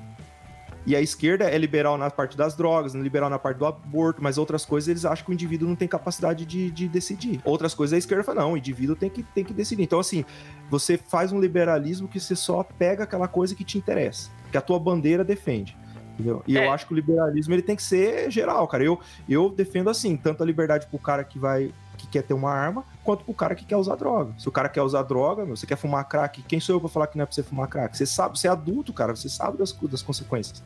E 0.86 0.96
a 0.96 1.00
esquerda 1.00 1.44
é 1.44 1.58
liberal 1.58 1.98
na 1.98 2.10
parte 2.10 2.36
das 2.36 2.54
drogas, 2.54 2.94
liberal 2.94 3.28
na 3.28 3.38
parte 3.38 3.58
do 3.58 3.66
aborto, 3.66 4.22
mas 4.22 4.38
outras 4.38 4.64
coisas 4.64 4.88
eles 4.88 5.04
acham 5.04 5.24
que 5.24 5.30
o 5.30 5.34
indivíduo 5.34 5.68
não 5.68 5.76
tem 5.76 5.86
capacidade 5.86 6.46
de, 6.46 6.70
de 6.70 6.88
decidir. 6.88 7.40
Outras 7.44 7.74
coisas 7.74 7.94
a 7.94 7.98
esquerda 7.98 8.24
fala, 8.24 8.42
não, 8.42 8.52
o 8.52 8.56
indivíduo 8.56 8.96
tem 8.96 9.10
que, 9.10 9.22
tem 9.22 9.44
que 9.44 9.52
decidir. 9.52 9.82
Então, 9.82 10.00
assim, 10.00 10.24
você 10.70 10.96
faz 10.96 11.32
um 11.32 11.40
liberalismo 11.40 12.08
que 12.08 12.18
você 12.18 12.34
só 12.34 12.62
pega 12.62 13.04
aquela 13.04 13.28
coisa 13.28 13.54
que 13.54 13.64
te 13.64 13.76
interessa, 13.76 14.30
que 14.50 14.56
a 14.56 14.60
tua 14.60 14.78
bandeira 14.78 15.22
defende. 15.22 15.76
Entendeu? 16.14 16.42
E 16.46 16.58
É. 16.58 16.66
eu 16.66 16.72
acho 16.72 16.86
que 16.86 16.92
o 16.92 16.96
liberalismo 16.96 17.54
ele 17.54 17.62
tem 17.62 17.76
que 17.76 17.82
ser 17.82 18.30
geral, 18.30 18.66
cara. 18.68 18.84
Eu, 18.84 18.98
eu 19.28 19.48
defendo 19.48 19.88
assim, 19.88 20.16
tanto 20.16 20.42
a 20.42 20.46
liberdade 20.46 20.86
pro 20.86 20.98
cara 20.98 21.24
que 21.24 21.38
vai 21.38 21.72
que 22.00 22.06
quer 22.06 22.22
ter 22.22 22.34
uma 22.34 22.50
arma, 22.50 22.84
quanto 23.04 23.24
pro 23.24 23.34
cara 23.34 23.54
que 23.54 23.64
quer 23.64 23.76
usar 23.76 23.96
droga. 23.96 24.34
Se 24.38 24.48
o 24.48 24.52
cara 24.52 24.68
quer 24.68 24.82
usar 24.82 25.02
droga, 25.02 25.44
meu, 25.44 25.56
você 25.56 25.66
quer 25.66 25.76
fumar 25.76 26.04
crack, 26.08 26.42
quem 26.42 26.60
sou 26.60 26.76
eu 26.76 26.80
pra 26.80 26.88
falar 26.88 27.06
que 27.06 27.16
não 27.16 27.22
é 27.22 27.26
pra 27.26 27.34
você 27.34 27.42
fumar 27.42 27.68
crack? 27.68 27.96
Você 27.96 28.06
sabe, 28.06 28.38
você 28.38 28.48
é 28.48 28.50
adulto, 28.50 28.92
cara, 28.92 29.14
você 29.14 29.28
sabe 29.28 29.58
das, 29.58 29.72
das 29.72 30.02
consequências. 30.02 30.62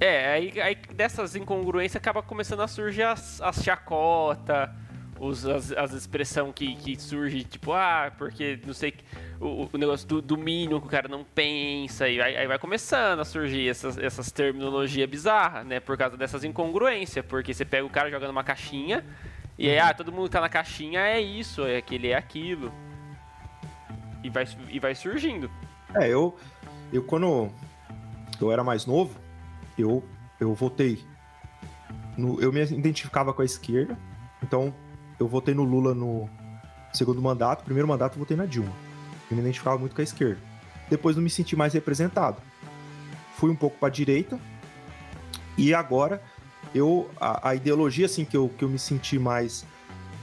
É, 0.00 0.32
aí, 0.32 0.60
aí 0.60 0.76
dessas 0.94 1.36
incongruências 1.36 1.96
acaba 1.96 2.22
começando 2.22 2.60
a 2.60 2.68
surgir 2.68 3.04
as, 3.04 3.40
as 3.40 3.62
chacota, 3.62 4.74
os, 5.18 5.46
as, 5.46 5.72
as 5.72 5.92
expressões 5.92 6.52
que, 6.54 6.74
que 6.76 7.00
surge, 7.00 7.44
tipo, 7.44 7.72
ah, 7.72 8.12
porque 8.16 8.58
não 8.66 8.74
sei, 8.74 8.94
o, 9.40 9.68
o 9.72 9.78
negócio 9.78 10.06
do, 10.06 10.20
do 10.20 10.36
mínimo 10.36 10.80
que 10.80 10.86
o 10.86 10.90
cara 10.90 11.08
não 11.08 11.24
pensa, 11.24 12.08
e 12.08 12.20
aí, 12.20 12.36
aí 12.36 12.46
vai 12.46 12.58
começando 12.58 13.20
a 13.20 13.24
surgir 13.24 13.68
essas, 13.68 13.96
essas 13.98 14.30
terminologias 14.30 15.08
bizarras, 15.08 15.64
né, 15.66 15.80
por 15.80 15.96
causa 15.96 16.16
dessas 16.16 16.44
incongruências, 16.44 17.24
porque 17.24 17.54
você 17.54 17.64
pega 17.64 17.86
o 17.86 17.90
cara 17.90 18.10
jogando 18.10 18.30
uma 18.30 18.44
caixinha, 18.44 19.04
e 19.58 19.70
aí, 19.70 19.78
ah, 19.78 19.94
todo 19.94 20.12
mundo 20.12 20.24
que 20.24 20.30
tá 20.30 20.40
na 20.40 20.48
caixinha 20.48 21.00
é 21.00 21.20
isso, 21.20 21.64
é 21.64 21.76
aquele, 21.76 22.08
é 22.08 22.16
aquilo. 22.16 22.72
E 24.22 24.30
vai, 24.30 24.44
e 24.68 24.80
vai 24.80 24.94
surgindo. 24.94 25.50
É, 25.94 26.08
eu, 26.08 26.36
eu 26.92 27.02
quando 27.04 27.50
eu 28.40 28.50
era 28.50 28.64
mais 28.64 28.84
novo, 28.84 29.18
eu, 29.78 30.02
eu 30.40 30.52
votei. 30.54 31.04
No, 32.16 32.40
eu 32.40 32.52
me 32.52 32.62
identificava 32.62 33.32
com 33.32 33.42
a 33.42 33.44
esquerda, 33.44 33.98
então 34.42 34.74
eu 35.18 35.28
votei 35.28 35.54
no 35.54 35.62
Lula 35.62 35.94
no 35.94 36.28
segundo 36.92 37.22
mandato. 37.22 37.64
Primeiro 37.64 37.86
mandato 37.86 38.14
eu 38.14 38.18
votei 38.18 38.36
na 38.36 38.46
Dilma. 38.46 38.72
Eu 39.30 39.36
me 39.36 39.42
identificava 39.42 39.78
muito 39.78 39.94
com 39.94 40.00
a 40.00 40.04
esquerda. 40.04 40.40
Depois 40.90 41.16
não 41.16 41.22
me 41.22 41.30
senti 41.30 41.54
mais 41.54 41.72
representado. 41.72 42.40
Fui 43.36 43.50
um 43.50 43.56
pouco 43.56 43.78
para 43.78 43.88
direita. 43.88 44.38
E 45.56 45.72
agora 45.72 46.22
eu 46.74 47.08
a, 47.20 47.50
a 47.50 47.54
ideologia 47.54 48.06
assim 48.06 48.24
que 48.24 48.36
eu, 48.36 48.50
que 48.58 48.64
eu 48.64 48.68
me 48.68 48.78
senti 48.78 49.18
mais 49.18 49.64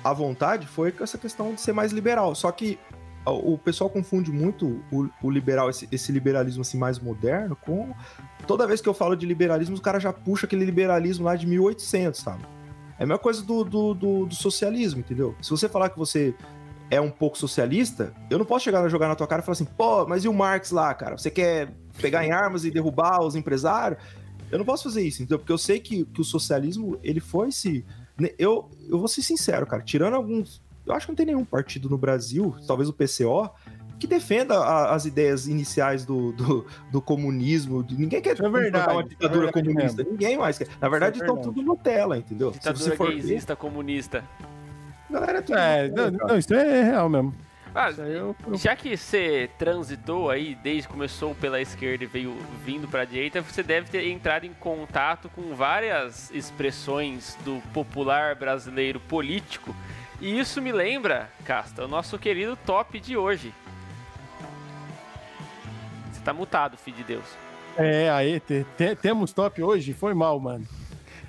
à 0.03 0.13
vontade 0.13 0.67
foi 0.67 0.91
com 0.91 1.03
essa 1.03 1.17
questão 1.17 1.53
de 1.53 1.61
ser 1.61 1.73
mais 1.73 1.91
liberal. 1.91 2.35
Só 2.35 2.51
que 2.51 2.77
o 3.25 3.57
pessoal 3.57 3.89
confunde 3.89 4.31
muito 4.31 4.81
o, 4.91 5.07
o 5.21 5.29
liberal, 5.29 5.69
esse, 5.69 5.87
esse, 5.91 6.11
liberalismo 6.11 6.61
assim 6.61 6.77
mais 6.77 6.97
moderno, 6.97 7.55
com 7.55 7.93
toda 8.47 8.65
vez 8.65 8.81
que 8.81 8.89
eu 8.89 8.93
falo 8.93 9.15
de 9.15 9.25
liberalismo, 9.25 9.75
os 9.75 9.81
caras 9.81 10.01
já 10.01 10.11
puxa 10.11 10.47
aquele 10.47 10.65
liberalismo 10.65 11.25
lá 11.25 11.35
de 11.35 11.45
1800, 11.45 12.19
sabe? 12.19 12.43
É 12.97 13.03
a 13.03 13.05
mesma 13.05 13.19
coisa 13.19 13.43
do, 13.43 13.63
do, 13.63 13.93
do, 13.93 14.25
do, 14.25 14.35
socialismo, 14.35 15.01
entendeu? 15.01 15.35
Se 15.41 15.51
você 15.51 15.69
falar 15.69 15.89
que 15.89 15.97
você 15.99 16.35
é 16.89 16.99
um 16.99 17.11
pouco 17.11 17.37
socialista, 17.37 18.13
eu 18.29 18.37
não 18.37 18.45
posso 18.45 18.63
chegar 18.63 18.83
a 18.83 18.89
jogar 18.89 19.07
na 19.07 19.15
tua 19.15 19.27
cara 19.27 19.41
e 19.41 19.45
falar 19.45 19.53
assim, 19.53 19.65
pô, 19.65 20.05
mas 20.07 20.25
e 20.25 20.27
o 20.27 20.33
Marx 20.33 20.71
lá, 20.71 20.93
cara? 20.93 21.17
Você 21.17 21.29
quer 21.29 21.73
pegar 22.01 22.25
em 22.25 22.31
armas 22.31 22.65
e 22.65 22.71
derrubar 22.71 23.23
os 23.23 23.35
empresários? 23.35 24.01
Eu 24.51 24.57
não 24.57 24.65
posso 24.65 24.83
fazer 24.83 25.01
isso, 25.01 25.21
entendeu? 25.21 25.39
Porque 25.39 25.51
eu 25.51 25.57
sei 25.57 25.79
que, 25.79 26.05
que 26.05 26.21
o 26.21 26.23
socialismo, 26.23 26.99
ele 27.01 27.19
foi 27.19 27.51
se... 27.51 27.85
Eu, 28.37 28.69
eu 28.87 28.99
vou 28.99 29.07
ser 29.07 29.21
sincero, 29.21 29.65
cara, 29.65 29.81
tirando 29.81 30.15
alguns 30.15 30.61
eu 30.85 30.93
acho 30.93 31.05
que 31.05 31.11
não 31.11 31.15
tem 31.15 31.25
nenhum 31.27 31.45
partido 31.45 31.89
no 31.89 31.97
Brasil, 31.97 32.55
talvez 32.65 32.89
o 32.89 32.93
PCO, 32.93 33.49
que 33.99 34.07
defenda 34.07 34.57
a, 34.57 34.95
as 34.95 35.05
ideias 35.05 35.47
iniciais 35.47 36.03
do, 36.03 36.31
do, 36.31 36.65
do 36.91 37.01
comunismo. 37.01 37.85
Ninguém 37.91 38.21
quer 38.21 38.31
é 38.31 38.49
verdade, 38.49 38.93
uma 38.93 39.03
ditadura 39.03 39.49
é 39.49 39.51
verdade 39.51 39.67
comunista. 39.67 39.97
mesmo. 39.97 40.11
Ninguém 40.11 40.37
mais 40.37 40.57
quer. 40.57 40.67
Na 40.79 40.89
verdade, 40.89 41.19
é 41.19 41.21
estão 41.21 41.35
verdade. 41.35 41.55
tudo 41.55 41.65
Nutella, 41.65 42.17
entendeu? 42.17 42.51
Ditadura 42.51 42.95
ver, 42.95 42.97
gaysista 42.97 43.55
comunista. 43.55 44.23
a 45.09 45.13
galera 45.13 45.37
é 45.37 45.41
tudo 45.41 45.57
É, 45.57 45.89
não, 45.89 46.11
não, 46.11 46.37
isso 46.37 46.53
é 46.53 46.83
real 46.83 47.09
mesmo. 47.09 47.33
Ah, 47.73 47.87
aí 47.87 48.13
eu, 48.13 48.35
eu- 48.45 48.55
já 48.57 48.75
que 48.75 48.97
você 48.97 49.49
transitou 49.57 50.29
aí, 50.29 50.55
desde 50.55 50.87
que 50.87 50.93
começou 50.93 51.33
pela 51.33 51.61
esquerda 51.61 52.03
e 52.03 52.07
veio 52.07 52.37
vindo 52.65 52.85
pra 52.87 53.05
direita, 53.05 53.41
você 53.41 53.63
deve 53.63 53.89
ter 53.89 54.07
entrado 54.09 54.45
em 54.45 54.53
contato 54.53 55.29
com 55.29 55.55
várias 55.55 56.29
expressões 56.31 57.37
do 57.45 57.61
popular 57.73 58.35
brasileiro 58.35 58.99
político. 58.99 59.73
E 60.19 60.37
isso 60.37 60.61
me 60.61 60.71
lembra, 60.73 61.29
Casta, 61.45 61.85
o 61.85 61.87
nosso 61.87 62.19
querido 62.19 62.57
top 62.65 62.99
de 62.99 63.15
hoje. 63.15 63.53
Você 66.11 66.21
tá 66.21 66.33
mutado, 66.33 66.77
filho 66.77 66.97
de 66.97 67.03
Deus. 67.05 67.25
É, 67.77 68.09
aí, 68.09 68.39
te- 68.41 68.65
te- 68.77 68.95
temos 68.97 69.31
top 69.31 69.63
hoje? 69.63 69.93
Foi 69.93 70.13
mal, 70.13 70.37
mano. 70.39 70.67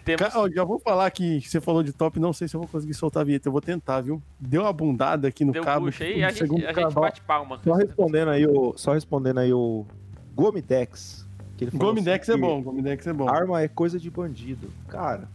Temos... 0.04 0.54
Já 0.54 0.64
vou 0.64 0.78
falar 0.78 1.10
que 1.10 1.40
você 1.40 1.60
falou 1.60 1.82
de 1.82 1.92
top, 1.92 2.18
não 2.18 2.32
sei 2.32 2.48
se 2.48 2.56
eu 2.56 2.60
vou 2.60 2.68
conseguir 2.68 2.94
soltar 2.94 3.22
a 3.22 3.24
vinheta. 3.24 3.48
Eu 3.48 3.52
vou 3.52 3.60
tentar, 3.60 4.00
viu? 4.00 4.22
Deu 4.38 4.62
uma 4.62 4.72
bundada 4.72 5.28
aqui 5.28 5.44
no 5.44 5.52
Deu 5.52 5.62
cabo. 5.62 5.86
puxa 5.86 6.04
aí, 6.04 6.24
a 6.24 6.30
gente, 6.30 6.66
a 6.66 6.72
gente 6.72 6.94
bate 6.94 7.20
palma. 7.20 7.60
Só 7.62 7.74
respondendo 7.74 8.28
aí 8.30 8.46
o, 8.46 8.74
só 8.76 8.92
respondendo 8.92 9.38
aí 9.38 9.52
o 9.52 9.86
Gomidex. 10.34 11.26
Que 11.56 11.64
ele 11.64 11.70
falou 11.70 11.88
Gomidex 11.88 12.28
assim 12.28 12.38
é 12.38 12.40
bom, 12.40 12.62
Gomidex 12.62 13.06
é 13.06 13.12
bom. 13.12 13.28
Arma 13.28 13.62
é 13.62 13.68
coisa 13.68 13.98
de 13.98 14.10
bandido. 14.10 14.70
Cara, 14.88 15.28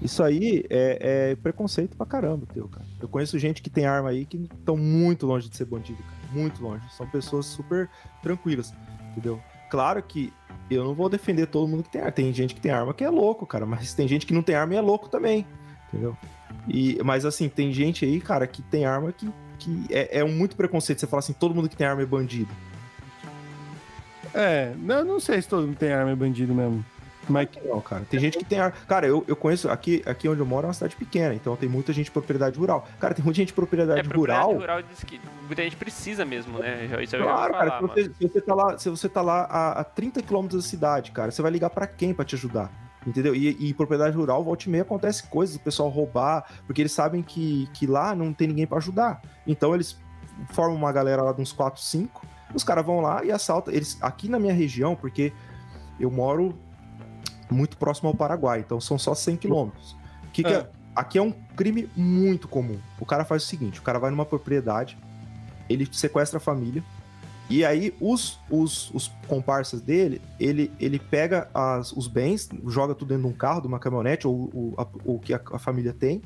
isso 0.00 0.22
aí 0.22 0.64
é, 0.68 1.30
é 1.30 1.36
preconceito 1.36 1.96
pra 1.96 2.04
caramba, 2.04 2.44
teu, 2.52 2.66
cara. 2.66 2.84
Eu 3.00 3.08
conheço 3.08 3.38
gente 3.38 3.62
que 3.62 3.70
tem 3.70 3.86
arma 3.86 4.08
aí 4.08 4.24
que 4.24 4.36
estão 4.36 4.76
muito 4.76 5.26
longe 5.26 5.48
de 5.48 5.56
ser 5.56 5.64
bandido, 5.64 6.02
cara. 6.02 6.32
Muito 6.32 6.62
longe. 6.62 6.82
São 6.90 7.06
pessoas 7.08 7.46
super 7.46 7.88
tranquilas, 8.20 8.74
entendeu? 9.12 9.40
Claro 9.70 10.02
que 10.02 10.32
eu 10.70 10.84
não 10.84 10.94
vou 10.94 11.08
defender 11.08 11.46
todo 11.46 11.68
mundo 11.68 11.82
que 11.82 11.90
tem 11.90 12.00
arma. 12.00 12.12
Tem 12.12 12.32
gente 12.32 12.54
que 12.54 12.60
tem 12.60 12.72
arma 12.72 12.94
que 12.94 13.04
é 13.04 13.10
louco, 13.10 13.46
cara. 13.46 13.66
Mas 13.66 13.94
tem 13.94 14.06
gente 14.08 14.26
que 14.26 14.34
não 14.34 14.42
tem 14.42 14.54
arma 14.54 14.74
e 14.74 14.76
é 14.76 14.80
louco 14.80 15.08
também, 15.08 15.46
entendeu? 15.88 16.16
E, 16.68 16.98
mas 17.04 17.24
assim, 17.24 17.48
tem 17.48 17.72
gente 17.72 18.04
aí, 18.04 18.20
cara, 18.20 18.46
que 18.46 18.62
tem 18.62 18.84
arma 18.84 19.12
que, 19.12 19.30
que 19.58 19.86
é, 19.90 20.20
é 20.20 20.24
muito 20.24 20.56
preconceito. 20.56 21.00
Você 21.00 21.06
fala 21.06 21.20
assim, 21.20 21.32
todo 21.32 21.54
mundo 21.54 21.68
que 21.68 21.76
tem 21.76 21.86
arma 21.86 22.02
é 22.02 22.06
bandido. 22.06 22.50
É, 24.34 24.72
não, 24.78 25.04
não 25.04 25.20
sei 25.20 25.42
se 25.42 25.48
todo 25.48 25.66
mundo 25.66 25.76
tem 25.76 25.92
arma 25.92 26.10
é 26.10 26.16
bandido 26.16 26.54
mesmo. 26.54 26.84
Mas 27.28 27.48
Não, 27.64 27.80
cara. 27.80 28.04
Tem 28.10 28.18
gente 28.18 28.38
que 28.38 28.44
tem 28.44 28.58
ar. 28.58 28.72
Cara, 28.86 29.06
eu, 29.06 29.24
eu 29.28 29.36
conheço. 29.36 29.70
Aqui, 29.70 30.02
aqui 30.04 30.28
onde 30.28 30.40
eu 30.40 30.46
moro 30.46 30.66
é 30.66 30.68
uma 30.68 30.74
cidade 30.74 30.96
pequena, 30.96 31.34
então 31.34 31.54
tem 31.56 31.68
muita 31.68 31.92
gente 31.92 32.06
de 32.06 32.10
propriedade 32.10 32.58
rural. 32.58 32.86
Cara, 32.98 33.14
tem 33.14 33.24
muita 33.24 33.36
gente 33.36 33.48
de 33.48 33.54
propriedade 33.54 34.00
É, 34.00 34.02
propriedade 34.02 34.44
rural. 34.44 34.60
rural 34.60 34.82
diz 34.82 35.04
que 35.04 35.20
muita 35.46 35.62
gente 35.62 35.76
precisa 35.76 36.24
mesmo, 36.24 36.58
né? 36.58 36.86
Isso 37.02 37.16
já 37.16 37.22
Claro, 37.22 37.52
ia 37.52 37.58
cara, 37.58 37.70
falar, 37.78 37.94
se 37.94 38.02
você, 38.02 38.14
se 38.14 38.28
você 38.28 38.40
tá 38.40 38.54
lá, 38.54 38.78
se 38.78 38.90
você 38.90 39.08
tá 39.08 39.22
lá 39.22 39.42
a, 39.44 39.80
a 39.80 39.84
30 39.84 40.22
quilômetros 40.22 40.64
da 40.64 40.68
cidade, 40.68 41.12
cara, 41.12 41.30
você 41.30 41.40
vai 41.42 41.50
ligar 41.50 41.70
pra 41.70 41.86
quem 41.86 42.12
pra 42.12 42.24
te 42.24 42.34
ajudar? 42.34 42.70
Entendeu? 43.06 43.34
E, 43.34 43.68
e 43.68 43.74
propriedade 43.74 44.16
rural, 44.16 44.44
volta 44.44 44.64
e 44.66 44.70
meia, 44.70 44.82
acontece 44.82 45.24
coisas, 45.28 45.56
o 45.56 45.60
pessoal 45.60 45.88
roubar, 45.88 46.44
porque 46.66 46.82
eles 46.82 46.92
sabem 46.92 47.22
que, 47.22 47.68
que 47.74 47.86
lá 47.86 48.14
não 48.14 48.32
tem 48.32 48.46
ninguém 48.48 48.66
pra 48.66 48.78
ajudar. 48.78 49.20
Então 49.46 49.74
eles 49.74 49.98
formam 50.50 50.76
uma 50.76 50.92
galera 50.92 51.22
lá 51.22 51.32
de 51.32 51.40
uns 51.40 51.52
4, 51.52 51.80
5, 51.80 52.24
os 52.54 52.62
caras 52.64 52.84
vão 52.84 53.00
lá 53.00 53.24
e 53.24 53.30
assaltam. 53.32 53.72
Eles, 53.74 53.98
aqui 54.00 54.28
na 54.28 54.38
minha 54.38 54.52
região, 54.54 54.94
porque 54.94 55.32
eu 55.98 56.10
moro 56.10 56.56
muito 57.52 57.76
próximo 57.76 58.08
ao 58.08 58.14
Paraguai, 58.14 58.60
então 58.60 58.80
são 58.80 58.98
só 58.98 59.14
100 59.14 59.36
quilômetros. 59.36 59.96
Que 60.32 60.42
que 60.42 60.48
é- 60.52 60.56
É. 60.60 60.68
aqui 60.96 61.18
é 61.18 61.22
um 61.22 61.32
crime 61.56 61.88
muito 61.96 62.48
comum. 62.48 62.78
O 63.00 63.04
cara 63.06 63.24
faz 63.24 63.42
o 63.44 63.46
seguinte: 63.46 63.78
o 63.78 63.82
cara 63.82 63.98
vai 63.98 64.10
numa 64.10 64.24
propriedade, 64.24 64.96
ele 65.68 65.86
sequestra 65.92 66.38
a 66.38 66.40
família, 66.40 66.82
e 67.50 67.64
aí 67.64 67.94
os, 68.00 68.40
os, 68.50 68.90
os 68.94 69.08
comparsas 69.28 69.80
dele, 69.82 70.22
ele, 70.40 70.72
ele 70.80 70.98
pega 70.98 71.48
as- 71.52 71.92
os 71.92 72.06
bens, 72.08 72.48
joga 72.66 72.94
tudo 72.94 73.08
dentro 73.08 73.24
de 73.24 73.28
um 73.28 73.36
carro, 73.36 73.60
de 73.60 73.66
uma 73.66 73.78
caminhonete, 73.78 74.26
ou 74.26 74.34
o, 74.54 74.74
a- 74.78 74.86
o 75.04 75.18
que 75.18 75.34
a, 75.34 75.40
a 75.52 75.58
família 75.58 75.92
tem. 75.92 76.22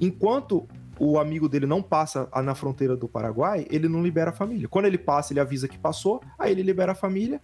Enquanto 0.00 0.66
o 0.98 1.18
amigo 1.18 1.48
dele 1.48 1.66
não 1.66 1.82
passa 1.82 2.28
na 2.42 2.54
fronteira 2.54 2.96
do 2.96 3.08
Paraguai, 3.08 3.66
ele 3.70 3.88
não 3.88 4.02
libera 4.02 4.30
a 4.30 4.32
família. 4.32 4.68
Quando 4.68 4.86
ele 4.86 4.98
passa, 4.98 5.32
ele 5.32 5.40
avisa 5.40 5.66
que 5.68 5.78
passou, 5.78 6.22
aí 6.38 6.52
ele 6.52 6.62
libera 6.62 6.92
a 6.92 6.94
família. 6.94 7.40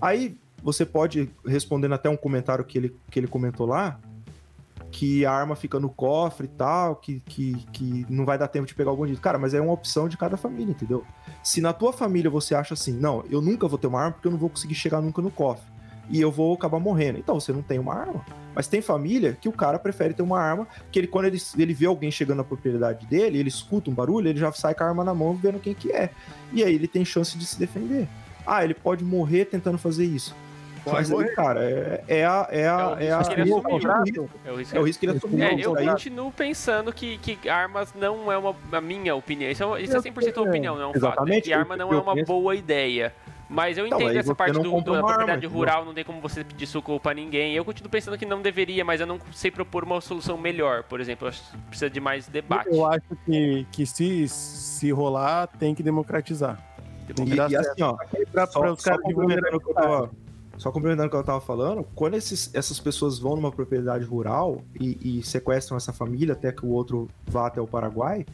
Aí 0.00 0.38
você 0.66 0.84
pode, 0.84 1.30
respondendo 1.46 1.94
até 1.94 2.10
um 2.10 2.16
comentário 2.16 2.64
que 2.64 2.76
ele, 2.76 2.96
que 3.08 3.20
ele 3.20 3.28
comentou 3.28 3.66
lá, 3.66 4.00
que 4.90 5.24
a 5.24 5.30
arma 5.30 5.54
fica 5.54 5.78
no 5.78 5.88
cofre 5.88 6.46
e 6.46 6.48
tal, 6.48 6.96
que, 6.96 7.20
que, 7.20 7.54
que 7.72 8.04
não 8.10 8.24
vai 8.24 8.36
dar 8.36 8.48
tempo 8.48 8.66
de 8.66 8.74
pegar 8.74 8.90
o 8.90 8.96
bandido. 8.96 9.20
Cara, 9.20 9.38
mas 9.38 9.54
é 9.54 9.60
uma 9.60 9.72
opção 9.72 10.08
de 10.08 10.16
cada 10.16 10.36
família, 10.36 10.72
entendeu? 10.72 11.04
Se 11.40 11.60
na 11.60 11.72
tua 11.72 11.92
família 11.92 12.28
você 12.28 12.52
acha 12.52 12.74
assim, 12.74 12.92
não, 12.92 13.24
eu 13.30 13.40
nunca 13.40 13.68
vou 13.68 13.78
ter 13.78 13.86
uma 13.86 14.00
arma 14.00 14.12
porque 14.14 14.26
eu 14.26 14.32
não 14.32 14.38
vou 14.40 14.50
conseguir 14.50 14.74
chegar 14.74 15.00
nunca 15.00 15.22
no 15.22 15.30
cofre. 15.30 15.64
E 16.10 16.20
eu 16.20 16.32
vou 16.32 16.52
acabar 16.52 16.80
morrendo. 16.80 17.20
Então 17.20 17.38
você 17.38 17.52
não 17.52 17.62
tem 17.62 17.78
uma 17.78 17.94
arma. 17.94 18.26
Mas 18.52 18.66
tem 18.66 18.82
família 18.82 19.38
que 19.40 19.48
o 19.48 19.52
cara 19.52 19.78
prefere 19.78 20.14
ter 20.14 20.22
uma 20.22 20.40
arma, 20.40 20.66
que 20.90 20.98
ele, 20.98 21.06
quando 21.06 21.26
ele, 21.26 21.40
ele 21.56 21.74
vê 21.74 21.86
alguém 21.86 22.10
chegando 22.10 22.38
na 22.38 22.44
propriedade 22.44 23.06
dele, 23.06 23.38
ele 23.38 23.48
escuta 23.48 23.88
um 23.88 23.94
barulho, 23.94 24.28
ele 24.28 24.40
já 24.40 24.50
sai 24.50 24.74
com 24.74 24.82
a 24.82 24.88
arma 24.88 25.04
na 25.04 25.14
mão 25.14 25.32
vendo 25.32 25.60
quem 25.60 25.74
que 25.74 25.92
é. 25.92 26.10
E 26.52 26.64
aí 26.64 26.74
ele 26.74 26.88
tem 26.88 27.04
chance 27.04 27.38
de 27.38 27.46
se 27.46 27.56
defender. 27.56 28.08
Ah, 28.44 28.64
ele 28.64 28.74
pode 28.74 29.04
morrer 29.04 29.44
tentando 29.44 29.78
fazer 29.78 30.04
isso. 30.04 30.34
Pode 30.90 31.10
morrer. 31.10 31.34
cara, 31.34 31.64
é, 31.64 32.04
é 32.08 32.24
a. 32.26 32.48
É 32.50 32.68
a, 32.68 32.96
É 32.98 33.06
é 33.06 33.10
o 33.12 33.14
a 33.14 33.18
risco 33.18 33.34
que 33.34 33.40
ele 33.40 33.50
é 33.50 33.54
o 33.54 33.58
assumiu. 33.58 34.22
risco- 34.22 34.30
É 34.44 34.50
o 34.52 34.56
risco 34.56 34.76
é 34.76 34.80
o 34.80 34.84
risco 34.84 35.00
que 35.00 35.06
ele 35.06 35.16
assumiu. 35.16 35.44
É, 35.46 35.54
eu 35.60 35.76
aí- 35.76 35.86
continuo 35.88 36.32
pensando 36.32 36.92
que, 36.92 37.18
que 37.18 37.48
armas 37.48 37.92
não 37.94 38.30
é 38.30 38.38
uma 38.38 38.54
a 38.72 38.80
minha 38.80 39.14
opinião. 39.14 39.50
Isso 39.50 39.62
é, 39.76 39.82
isso 39.82 39.96
é 39.96 40.00
100% 40.00 40.38
opinião, 40.42 40.74
não 40.76 40.82
é 40.82 40.86
um 40.86 40.92
fato. 40.92 40.98
Exatamente, 41.04 41.42
Que 41.44 41.52
arma 41.52 41.76
não 41.76 41.92
é 41.92 41.96
uma 41.98 42.14
penso- 42.14 42.26
boa 42.26 42.54
ideia. 42.54 43.12
Mas 43.48 43.78
eu 43.78 43.86
Então, 43.86 43.98
entendo 44.00 44.10
aí 44.10 44.16
essa 44.18 44.34
parte 44.34 44.54
não 44.54 44.62
do, 44.62 44.70
compra 44.72 44.94
da 44.94 45.02
propriedade 45.04 45.46
arma, 45.46 45.56
rural, 45.56 45.84
não 45.84 45.94
tem 45.94 46.02
como 46.02 46.20
você 46.20 46.42
pedir 46.42 46.66
socorro 46.66 46.98
pra 46.98 47.14
ninguém. 47.14 47.54
Eu 47.54 47.64
continuo 47.64 47.88
pensando 47.88 48.18
que 48.18 48.26
não 48.26 48.42
deveria, 48.42 48.84
mas 48.84 49.00
eu 49.00 49.06
não 49.06 49.20
sei 49.32 49.52
propor 49.52 49.84
uma 49.84 50.00
solução 50.00 50.36
melhor. 50.36 50.82
Por 50.82 51.00
exemplo, 51.00 51.26
eu 51.26 51.28
acho 51.28 51.42
que 51.52 51.56
precisa 51.68 51.88
de 51.88 52.00
mais 52.00 52.26
debate. 52.26 52.68
eu 52.68 52.84
acho 52.84 53.02
que, 53.24 53.64
que 53.70 53.86
se, 53.86 54.26
se 54.26 54.90
rolar, 54.90 55.46
tem 55.46 55.76
que 55.76 55.82
democratizar. 55.84 56.58
Tem 57.06 57.24
que 57.24 57.34
E, 57.34 57.36
e 57.36 57.56
assim, 57.56 57.82
ó, 57.82 57.96
Pra, 58.32 58.46
só, 58.48 58.58
pra 58.58 58.72
os 58.72 58.82
caras 58.82 59.00
complementando 59.02 59.58
o 59.58 59.60
que 59.60 59.70
eu 59.70 59.74
tava, 59.74 60.10
só 60.58 60.70
complementando 60.70 61.08
o 61.08 61.10
que 61.10 61.16
eu 61.16 61.22
tava 61.24 61.40
falando, 61.40 61.84
quando 61.94 62.14
esses, 62.14 62.50
essas 62.54 62.80
pessoas 62.80 63.18
vão 63.18 63.36
numa 63.36 63.50
propriedade 63.52 64.04
rural 64.04 64.62
e, 64.80 65.18
e 65.18 65.22
sequestram 65.22 65.76
essa 65.76 65.92
família 65.92 66.32
até 66.32 66.50
que 66.52 66.64
o 66.64 66.70
outro 66.70 67.08
vá 67.26 67.46
até 67.46 67.60
o 67.60 67.66
Paraguai, 67.66 68.24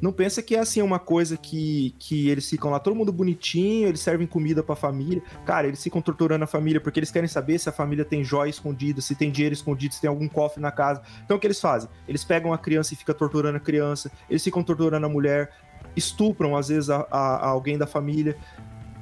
não 0.00 0.12
pensa 0.12 0.42
que 0.42 0.54
é 0.54 0.58
assim 0.58 0.82
uma 0.82 0.98
coisa 0.98 1.36
que, 1.38 1.94
que 1.98 2.28
eles 2.28 2.48
ficam 2.48 2.70
lá 2.70 2.78
todo 2.78 2.94
mundo 2.94 3.10
bonitinho, 3.12 3.88
eles 3.88 4.00
servem 4.00 4.26
comida 4.26 4.62
pra 4.62 4.76
família. 4.76 5.22
Cara, 5.46 5.66
eles 5.66 5.82
ficam 5.82 6.00
torturando 6.02 6.44
a 6.44 6.46
família 6.46 6.80
porque 6.80 7.00
eles 7.00 7.10
querem 7.10 7.28
saber 7.28 7.58
se 7.58 7.68
a 7.68 7.72
família 7.72 8.04
tem 8.04 8.22
joia 8.22 8.48
escondida, 8.50 9.00
se 9.00 9.14
tem 9.14 9.30
dinheiro 9.30 9.54
escondido, 9.54 9.94
se 9.94 10.00
tem 10.00 10.08
algum 10.08 10.28
cofre 10.28 10.60
na 10.60 10.70
casa. 10.70 11.02
Então 11.24 11.36
o 11.36 11.40
que 11.40 11.46
eles 11.46 11.60
fazem? 11.60 11.88
Eles 12.06 12.24
pegam 12.24 12.52
a 12.52 12.58
criança 12.58 12.92
e 12.92 12.96
ficam 12.96 13.14
torturando 13.14 13.56
a 13.56 13.60
criança, 13.60 14.10
eles 14.28 14.42
ficam 14.44 14.62
torturando 14.62 15.04
a 15.04 15.08
mulher, 15.08 15.50
estupram 15.96 16.56
às 16.56 16.68
vezes 16.68 16.88
a, 16.90 17.06
a- 17.10 17.36
a 17.36 17.48
alguém 17.48 17.76
da 17.78 17.86
família. 17.86 18.36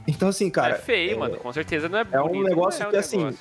Então 0.08 0.28
assim, 0.30 0.48
cara, 0.50 0.74
é 0.74 0.78
feio, 0.78 1.18
mano. 1.18 1.36
Com 1.36 1.52
certeza 1.52 1.88
não 1.88 1.98
é 1.98 2.06
é 2.10 2.20
um 2.22 2.42
negócio 2.42 2.82
é 2.82 2.90
que, 2.90 2.96
assim, 2.96 3.36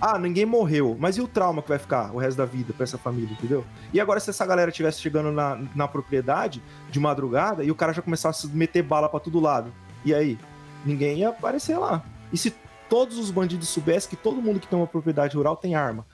ah, 0.00 0.18
ninguém 0.18 0.44
morreu, 0.44 0.96
mas 0.98 1.16
e 1.16 1.20
o 1.20 1.28
trauma 1.28 1.62
que 1.62 1.68
vai 1.68 1.78
ficar 1.78 2.12
o 2.12 2.18
resto 2.18 2.36
da 2.36 2.44
vida 2.44 2.72
pra 2.72 2.82
essa 2.84 2.98
família, 2.98 3.30
entendeu? 3.32 3.64
E 3.92 4.00
agora, 4.00 4.18
se 4.18 4.28
essa 4.30 4.44
galera 4.44 4.70
tivesse 4.72 5.00
chegando 5.00 5.30
na, 5.30 5.58
na 5.74 5.86
propriedade 5.86 6.60
de 6.90 6.98
madrugada 7.00 7.62
e 7.62 7.70
o 7.70 7.74
cara 7.74 7.92
já 7.92 8.02
começasse 8.02 8.46
a 8.46 8.50
meter 8.50 8.82
bala 8.82 9.08
pra 9.08 9.20
todo 9.20 9.38
lado, 9.40 9.72
e 10.04 10.12
aí? 10.12 10.36
Ninguém 10.84 11.18
ia 11.18 11.28
aparecer 11.30 11.76
lá. 11.78 12.04
E 12.32 12.36
se 12.38 12.54
todos 12.88 13.16
os 13.18 13.30
bandidos 13.30 13.68
soubessem 13.68 14.10
que 14.10 14.16
todo 14.16 14.40
mundo 14.42 14.58
que 14.60 14.66
tem 14.66 14.78
uma 14.78 14.86
propriedade 14.86 15.36
rural 15.36 15.56
tem 15.56 15.74
arma, 15.74 16.04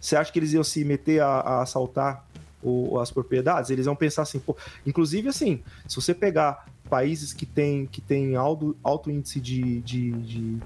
você 0.00 0.16
acha 0.16 0.32
que 0.32 0.38
eles 0.38 0.52
iam 0.52 0.64
se 0.64 0.84
meter 0.84 1.20
a, 1.20 1.26
a 1.26 1.62
assaltar 1.62 2.24
o- 2.62 2.98
as 3.00 3.10
propriedades? 3.10 3.70
Eles 3.70 3.86
iam 3.86 3.94
pensar 3.96 4.22
assim, 4.22 4.38
pô. 4.40 4.56
Inclusive, 4.86 5.28
assim, 5.28 5.62
se 5.88 5.96
você 5.96 6.14
pegar 6.14 6.66
países 6.92 7.32
que 7.32 7.46
têm 7.46 7.86
que 7.86 8.02
tem 8.02 8.36
alto, 8.36 8.76
alto 8.84 9.10
índice 9.10 9.40
de, 9.40 9.80
de, 9.80 10.12
de 10.12 10.58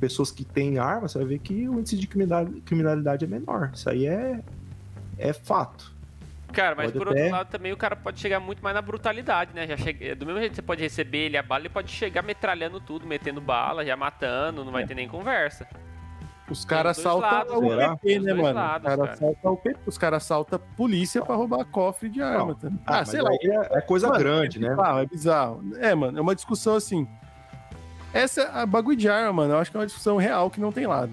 pessoas 0.00 0.32
que 0.32 0.44
têm 0.44 0.76
arma, 0.80 1.06
você 1.06 1.18
vai 1.18 1.28
ver 1.28 1.38
que 1.38 1.68
o 1.68 1.78
índice 1.78 1.96
de 1.96 2.08
criminalidade, 2.08 3.24
é 3.24 3.28
menor. 3.28 3.70
Isso 3.72 3.88
aí 3.88 4.04
é, 4.04 4.40
é 5.16 5.32
fato. 5.32 5.94
Cara, 6.52 6.74
mas 6.74 6.86
Pode 6.86 6.98
por 6.98 7.08
até- 7.12 7.20
outro 7.20 7.36
lado 7.36 7.48
também 7.48 7.72
o 7.72 7.76
cara 7.76 7.94
pode 7.94 8.18
chegar 8.18 8.40
muito 8.40 8.60
mais 8.60 8.74
na 8.74 8.82
brutalidade, 8.82 9.52
né? 9.54 9.68
Já 9.68 9.76
chega... 9.76 10.16
Do 10.16 10.26
mesmo 10.26 10.40
jeito 10.40 10.50
que 10.50 10.56
você 10.56 10.62
pode 10.62 10.82
receber 10.82 11.26
ele 11.26 11.36
a 11.36 11.44
bala, 11.44 11.62
ele 11.62 11.68
pode 11.68 11.92
chegar 11.92 12.22
metralhando 12.22 12.80
tudo, 12.80 13.06
metendo 13.06 13.40
bala, 13.40 13.86
já 13.86 13.96
matando, 13.96 14.64
não 14.64 14.72
vai 14.72 14.84
ter 14.84 14.96
nem 14.96 15.06
conversa. 15.06 15.64
Os 16.50 16.64
caras 16.64 16.98
assaltam 16.98 17.58
o 17.58 17.76
né? 17.76 17.88
PP, 18.02 18.18
né, 18.20 18.30
dois 18.32 18.42
mano? 18.42 18.54
lados, 18.58 18.78
os 18.78 18.96
caras 18.96 18.98
cara. 19.04 19.12
assaltam 19.12 19.52
o 19.52 19.56
PP, 19.56 19.80
os 19.86 19.98
caras 19.98 20.22
assaltam 20.24 20.56
a 20.56 20.76
polícia 20.76 21.22
pra 21.22 21.34
roubar 21.34 21.64
cofre 21.66 22.08
de 22.08 22.22
arma. 22.22 22.54
tá? 22.54 22.68
Ah, 22.68 22.94
Ah, 22.94 22.98
mas 23.00 23.08
sei 23.10 23.20
lá. 23.22 23.30
é, 23.32 23.78
é 23.78 23.80
coisa 23.82 24.08
Mano, 24.08 24.18
grande, 24.18 24.58
né? 24.58 24.70
bizarro, 24.70 24.98
é 25.00 25.06
bizarro. 25.06 25.62
É, 25.78 25.94
mano, 25.94 26.18
é 26.18 26.20
uma 26.20 26.34
discussão 26.34 26.74
assim. 26.76 27.06
Essa 28.12 28.44
a 28.48 28.64
bagulho 28.64 28.96
de 28.96 29.08
arma, 29.08 29.32
mano, 29.32 29.54
eu 29.54 29.58
acho 29.58 29.70
que 29.70 29.76
é 29.76 29.80
uma 29.80 29.86
discussão 29.86 30.16
real 30.16 30.50
que 30.50 30.60
não 30.60 30.72
tem 30.72 30.86
lado. 30.86 31.12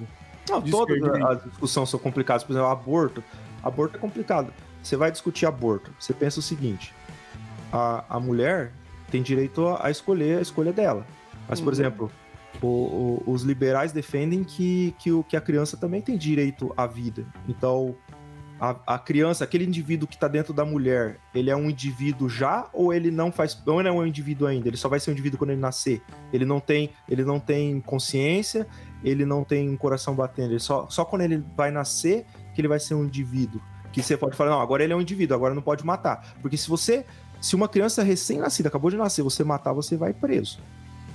Não, 0.50 0.62
todas 0.62 1.02
as 1.04 1.44
discussões 1.44 1.90
são 1.90 2.00
complicadas. 2.00 2.44
Por 2.44 2.54
exemplo, 2.54 2.70
aborto. 2.70 3.24
Aborto 3.64 3.98
é 3.98 4.00
complicado. 4.00 4.54
Você 4.82 4.96
vai 4.96 5.12
discutir 5.12 5.46
aborto. 5.46 5.92
Você 6.00 6.14
pensa 6.14 6.40
o 6.40 6.44
seguinte: 6.44 6.94
a, 7.74 8.06
a 8.10 8.20
mulher 8.20 8.72
tem 9.12 9.22
direito 9.22 9.68
a, 9.68 9.88
a 9.88 9.92
escolher 9.92 10.38
a 10.38 10.42
escolha 10.42 10.72
dela. 10.72 11.06
Mas, 11.50 11.60
por 11.60 11.68
Uhum. 11.68 11.74
exemplo, 11.74 12.12
o- 12.62 13.22
o- 13.28 13.32
os 13.32 13.44
liberais 13.44 13.92
defendem 13.92 14.44
que, 14.44 14.94
que, 15.00 15.12
o, 15.12 15.24
que 15.24 15.36
a 15.38 15.42
criança 15.42 15.78
também 15.78 16.02
tem 16.02 16.18
direito 16.18 16.74
à 16.78 16.86
vida. 16.88 17.26
Então, 17.48 17.96
a, 18.60 18.96
a 18.96 19.00
criança, 19.00 19.44
aquele 19.44 19.66
indivíduo 19.66 20.08
que 20.08 20.16
está 20.16 20.28
dentro 20.30 20.54
da 20.54 20.64
mulher, 20.64 21.20
ele 21.34 21.50
é 21.50 21.56
um 21.56 21.70
indivíduo 21.70 22.30
já 22.30 22.70
ou 22.72 22.94
ele 22.94 23.12
não 23.12 23.32
faz, 23.32 23.62
ou 23.66 23.80
ele 23.80 23.90
é 23.90 23.92
um 23.92 24.06
indivíduo 24.06 24.48
ainda? 24.48 24.68
Ele 24.70 24.78
só 24.78 24.88
vai 24.88 25.00
ser 25.00 25.10
um 25.10 25.14
indivíduo 25.14 25.38
quando 25.38 25.50
ele 25.52 25.60
nascer. 25.60 26.02
Ele 26.32 26.46
não 26.46 26.60
tem, 26.62 26.92
ele 27.10 27.26
não 27.26 27.40
tem 27.40 27.82
consciência, 27.82 28.66
ele 29.04 29.26
não 29.26 29.44
tem 29.44 29.70
um 29.70 29.76
coração 29.76 30.16
batendo. 30.16 30.52
Ele 30.52 30.60
só, 30.60 30.88
só 30.90 31.04
quando 31.04 31.24
ele 31.24 31.44
vai 31.56 31.70
nascer 31.70 32.26
que 32.54 32.62
ele 32.62 32.68
vai 32.70 32.80
ser 32.80 32.94
um 32.96 33.04
indivíduo. 33.04 33.62
Que 33.92 34.02
você 34.02 34.16
pode 34.18 34.36
falar, 34.36 34.52
não, 34.52 34.62
agora 34.62 34.84
ele 34.84 34.94
é 34.94 34.96
um 34.96 35.02
indivíduo, 35.02 35.36
agora 35.36 35.54
não 35.54 35.62
pode 35.62 35.86
matar. 35.86 36.36
Porque 36.42 36.56
se 36.58 36.70
você, 36.70 37.06
se 37.42 37.56
uma 37.56 37.68
criança 37.68 38.04
recém-nascida 38.04 38.70
acabou 38.70 38.90
de 38.90 38.98
nascer, 38.98 39.22
você 39.22 39.44
matar, 39.44 39.74
você 39.74 39.96
vai 39.98 40.14
preso. 40.14 40.60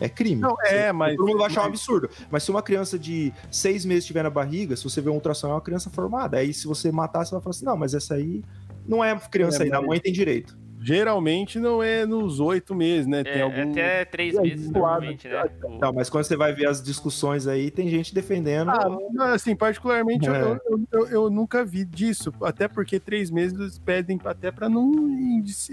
É 0.00 0.08
crime. 0.08 0.40
Não, 0.40 0.56
é, 0.64 0.90
mas- 0.92 1.14
Todo 1.16 1.26
mundo 1.28 1.38
vai 1.38 1.46
achar 1.48 1.62
um 1.62 1.66
absurdo. 1.66 2.08
Mas 2.30 2.42
se 2.42 2.50
uma 2.50 2.62
criança 2.62 2.98
de 2.98 3.32
seis 3.50 3.84
meses 3.84 4.04
estiver 4.04 4.22
na 4.22 4.30
barriga, 4.30 4.74
se 4.76 4.84
você 4.84 5.00
vê 5.00 5.10
um 5.10 5.14
ultrassom, 5.14 5.48
é 5.48 5.52
uma 5.52 5.60
criança 5.60 5.90
formada. 5.90 6.38
Aí 6.38 6.52
se 6.54 6.66
você 6.66 6.90
matar, 6.90 7.24
você 7.24 7.32
vai 7.32 7.40
falar 7.42 7.50
assim: 7.50 7.64
não, 7.66 7.76
mas 7.76 7.94
essa 7.94 8.14
aí 8.14 8.42
não 8.86 9.04
é 9.04 9.14
criança 9.30 9.62
É, 9.62 9.64
ainda, 9.64 9.78
a 9.78 9.82
mãe 9.82 10.00
tem 10.00 10.12
direito. 10.12 10.58
Geralmente 10.82 11.58
não 11.60 11.82
é 11.82 12.06
nos 12.06 12.40
oito 12.40 12.74
meses, 12.74 13.06
né? 13.06 13.22
Tem 13.22 13.34
É, 13.34 13.42
algum. 13.42 13.70
Até 13.70 14.02
três 14.06 14.34
aí, 14.38 14.48
meses, 14.48 14.70
normalmente, 14.70 15.28
né? 15.28 15.44
Não, 15.78 15.92
mas 15.92 16.08
quando 16.08 16.24
você 16.24 16.34
vai 16.36 16.54
ver 16.54 16.66
as 16.68 16.82
discussões 16.82 17.46
aí, 17.46 17.70
tem 17.70 17.86
gente 17.90 18.14
defendendo. 18.14 18.70
Ah, 18.70 18.88
não, 19.12 19.26
assim, 19.26 19.54
particularmente 19.54 20.26
eu- 20.26 20.34
É. 20.34 20.40
eu, 20.42 20.58
eu, 20.64 20.80
eu- 20.92 21.06
eu 21.08 21.30
nunca 21.30 21.62
vi 21.66 21.84
disso, 21.84 22.32
até 22.42 22.66
porque 22.66 22.98
três 22.98 23.30
meses 23.30 23.60
eles 23.60 23.78
pedem 23.78 24.18
até 24.24 24.50
para 24.50 24.70
não 24.70 24.90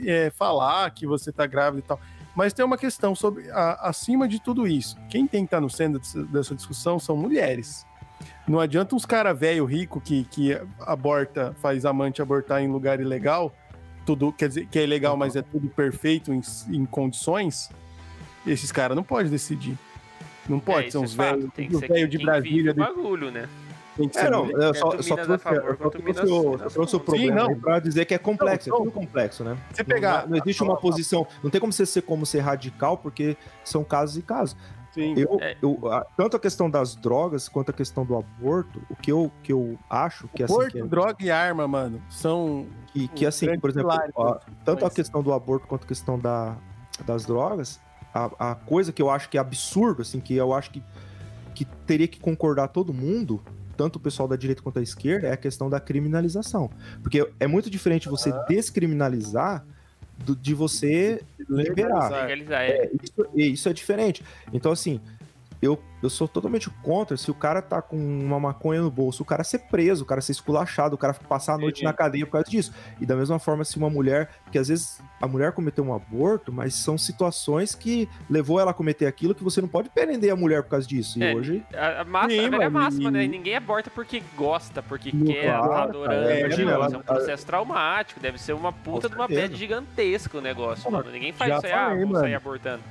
é, 0.06 0.30
falar 0.30 0.90
que 0.92 1.08
você 1.08 1.32
tá 1.32 1.46
grávida 1.46 1.80
e 1.80 1.88
tal. 1.88 2.02
Mas 2.38 2.54
tem 2.54 2.64
uma 2.64 2.78
questão 2.78 3.16
sobre, 3.16 3.50
a- 3.50 3.90
acima 3.90 4.28
de 4.28 4.40
tudo 4.40 4.68
isso, 4.68 4.96
quem 5.10 5.26
tem 5.26 5.42
que 5.42 5.48
estar 5.48 5.60
no 5.60 5.72
centro 5.72 6.00
dessa, 6.28 6.54
discussão 6.54 7.00
são 7.00 7.18
mulheres. 7.18 7.84
Não 8.48 8.60
adianta 8.60 8.96
uns 8.96 9.08
cara 9.08 9.34
velho 9.34 9.66
rico 9.66 10.00
que, 10.00 10.24
que 10.26 10.56
aborta, 10.82 11.56
faz 11.60 11.84
amante 11.84 12.22
abortar 12.22 12.62
em 12.62 12.68
lugar 12.68 13.00
ilegal, 13.00 13.52
tudo 14.06 14.32
quer 14.32 14.50
dizer 14.50 14.68
que 14.68 14.78
é 14.78 14.84
ilegal, 14.84 15.18
mas 15.18 15.36
é 15.36 15.42
tudo 15.42 15.68
perfeito 15.68 16.32
em, 16.32 16.40
em 16.70 16.86
condições. 16.86 17.72
Esses 18.46 18.72
caras 18.72 18.96
não 18.96 19.04
podem 19.04 19.32
decidir. 19.32 19.76
Não 20.48 20.60
pode 20.60 20.96
é, 20.96 21.00
uns 21.00 21.14
é 21.14 21.18
fato, 21.18 21.38
velhos 21.38 21.54
tem 21.56 21.68
que 21.68 21.76
ser 21.78 21.88
velho 21.88 22.08
de 22.08 22.18
Brasília. 22.20 22.72
o 22.72 22.76
bagulho, 22.76 23.32
né? 23.32 23.50
É, 24.16 24.30
não, 24.30 24.50
eu 24.52 24.74
só, 24.74 24.90
Tanto 24.92 25.04
só 25.04 25.14
a 25.14 25.18
trouxe, 25.18 25.44
favor, 25.44 25.78
eu 25.80 25.90
trouxe, 25.90 26.22
o- 26.32 26.54
eu 26.56 26.70
trouxe 26.70 26.96
o 26.96 27.00
problema 27.00 27.56
para 27.56 27.80
dizer 27.80 28.06
que 28.06 28.14
é 28.14 28.18
complexo, 28.18 28.70
Não, 28.70 28.76
é 28.78 28.80
tudo 28.80 28.92
complexo, 28.92 29.44
né? 29.44 29.58
Você 29.74 29.84
pegar. 29.84 30.24
Não, 30.24 30.30
não 30.32 30.38
existe 30.38 30.62
uma 30.64 30.78
posição, 30.78 31.26
não 31.44 31.50
tem 31.50 31.60
como 31.60 31.74
você 31.74 31.86
ser 31.86 32.02
como 32.04 32.26
ser 32.26 32.40
radical, 32.40 32.98
porque 32.98 33.36
são 33.64 33.84
casos 33.84 34.18
e 34.18 34.22
casos. 34.22 34.56
Sim. 34.94 35.14
Eu, 35.18 35.38
É. 35.42 35.56
eu- 35.62 35.92
a- 35.92 36.06
tanto 36.18 36.36
a 36.38 36.40
questão 36.40 36.70
das 36.70 36.96
drogas 36.96 37.48
quanto 37.48 37.70
a 37.70 37.74
questão 37.74 38.04
do 38.06 38.16
aborto, 38.18 38.82
o 38.90 38.96
que 38.96 39.12
eu, 39.12 39.32
que 39.44 39.54
eu 39.54 39.78
acho 39.90 40.28
que 40.30 40.42
assim, 40.44 40.54
Porto, 40.54 40.72
que, 40.72 40.80
é- 40.80 40.84
droga 40.86 41.16
e 41.20 41.30
arma, 41.30 41.68
mano, 41.68 42.02
são. 42.10 42.66
que, 42.94 43.08
que, 43.10 43.26
assim, 43.26 43.46
grande 43.46 43.62
por 43.62 43.70
exemplo, 43.70 43.92
pilar, 43.92 44.10
ó, 44.16 44.40
tanto 44.66 44.86
a 44.86 44.90
questão 44.90 45.22
do 45.22 45.32
aborto 45.34 45.68
quanto 45.68 45.84
a 45.84 45.88
questão 45.88 46.18
da, 46.18 46.56
das 47.06 47.26
drogas, 47.26 47.80
a, 48.14 48.52
a 48.52 48.56
coisa 48.56 48.92
que 48.92 49.00
eu 49.02 49.10
acho 49.12 49.30
que 49.30 49.38
é 49.38 49.42
absurdo, 49.42 50.02
assim, 50.02 50.20
que 50.20 50.36
eu 50.36 50.52
acho 50.52 50.72
que, 50.72 50.82
que 51.54 51.64
teria 51.66 52.08
que 52.08 52.20
concordar 52.20 52.70
todo 52.70 52.92
mundo, 52.92 53.44
tanto 53.78 53.98
o 53.98 54.00
pessoal 54.00 54.28
da 54.28 54.36
direita 54.36 54.62
quanto 54.62 54.76
da 54.76 54.82
esquerda, 54.82 55.28
é 55.28 55.32
a 55.32 55.38
questão 55.38 55.70
da 55.70 55.80
criminalização. 55.80 56.70
Porque 57.02 57.30
é 57.40 57.48
muito 57.48 57.70
diferente 57.70 58.10
você 58.10 58.34
descriminalizar 58.50 59.64
do- 60.26 60.36
de 60.36 60.54
você 60.54 61.22
liberar. 61.48 62.10
Legalizar, 62.10 62.62
é. 62.64 62.70
É, 62.70 62.92
isso, 63.04 63.28
isso 63.36 63.70
é 63.70 63.74
diferente. 63.74 64.24
Então, 64.52 64.72
assim, 64.72 65.00
eu, 65.62 65.82
eu 66.04 66.10
sou 66.10 66.28
totalmente 66.28 66.70
contra 66.84 67.18
se 67.18 67.32
o 67.32 67.34
cara 67.34 67.62
tá 67.62 67.82
com 67.82 67.98
uma 67.98 68.40
maconha 68.40 68.82
no 68.82 68.92
bolso, 68.92 69.24
o 69.24 69.26
cara 69.26 69.44
ser 69.44 69.60
preso, 69.60 70.04
o 70.04 70.06
cara 70.06 70.22
ser 70.22 70.32
esculachado, 70.34 70.94
o 70.96 70.98
cara 70.98 71.14
passar 71.14 71.56
a 71.56 71.58
noite 71.58 71.80
Sim. 71.80 71.86
na 71.86 71.94
cadeia 71.94 72.26
por 72.26 72.34
causa 72.34 72.50
disso. 72.50 72.72
E 73.02 73.06
da 73.06 73.16
mesma 73.16 73.40
forma, 73.40 73.64
se 73.66 73.76
uma 73.78 73.90
mulher, 73.90 74.30
porque 74.44 74.58
às 74.60 74.68
vezes 74.68 75.02
a 75.20 75.28
mulher 75.28 75.52
cometeu 75.54 75.84
um 75.84 75.94
aborto, 75.94 76.52
mas 76.54 76.76
são 76.76 76.98
situações 76.98 77.74
que 77.74 78.08
levou 78.30 78.60
ela 78.60 78.72
a 78.72 78.74
cometer 78.74 79.08
aquilo 79.08 79.34
que 79.34 79.44
você 79.44 79.60
não 79.62 79.68
pode 79.68 79.90
prender 79.90 80.32
a 80.32 80.36
mulher 80.36 80.62
por 80.64 80.70
causa 80.70 80.88
disso. 80.88 81.18
E 81.18 81.24
É, 81.24 81.36
hoje. 81.36 81.64
A, 81.74 82.02
a, 82.02 82.06
massa, 82.06 82.30
Sim, 82.30 82.40
a 82.40 82.50
velha 82.50 82.70
mano, 82.70 82.72
máxima, 82.72 83.10
né? 83.12 83.26
Ninguém 83.26 83.56
aborta 83.56 83.90
porque 83.90 84.22
gosta, 84.36 84.84
porque 84.84 85.12
Não, 85.14 85.26
quer, 85.26 85.46
claro, 85.58 85.70
tá 85.70 85.84
adorando. 85.84 86.30
é, 86.30 86.50
tipo, 86.50 86.70
ela- 86.70 86.86
é 86.94 86.98
um 86.98 87.02
processo 87.02 87.46
traumático, 87.46 88.20
deve 88.20 88.38
ser 88.38 88.54
uma 88.54 88.72
puta 88.72 89.10
de 89.10 89.16
uma 89.16 89.28
bad 89.28 89.56
gigantesca 89.56 90.38
o 90.38 90.42
negócio, 90.42 90.84
Pô, 90.84 90.92
mano. 90.92 91.10
Ninguém 91.10 91.34
faz 91.34 91.56
isso 91.58 91.66
aí, 91.66 91.72
ah, 91.74 92.20
sair 92.20 92.36
abortando. 92.36 92.84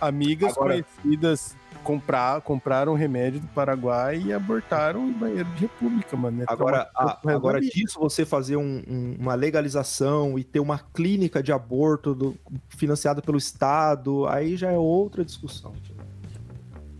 Amigas 0.00 0.52
Agora- 0.56 0.82
conhecidas 1.02 1.56
comprar, 1.78 2.40
compraram 2.42 2.94
remédio 2.94 3.40
do 3.40 3.46
Paraguai 3.48 4.20
e 4.26 4.32
abortaram 4.32 5.08
em 5.08 5.12
banheiro 5.12 5.48
de 5.50 5.62
república, 5.62 6.16
mano. 6.16 6.42
É 6.42 6.44
Agora, 6.48 6.90
a- 6.94 7.18
agora 7.26 7.60
vida. 7.60 7.72
disso 7.72 7.98
você 7.98 8.24
fazer 8.24 8.56
um- 8.56 8.82
um- 8.88 9.16
uma 9.18 9.34
legalização 9.34 10.38
e 10.38 10.44
ter 10.44 10.60
uma 10.60 10.78
clínica 10.78 11.42
de 11.42 11.52
aborto 11.52 12.14
do- 12.14 12.36
financiada 12.68 13.22
pelo 13.22 13.38
Estado, 13.38 14.26
aí 14.26 14.56
já 14.56 14.70
é 14.70 14.76
outra 14.78 15.24
discussão. 15.24 15.72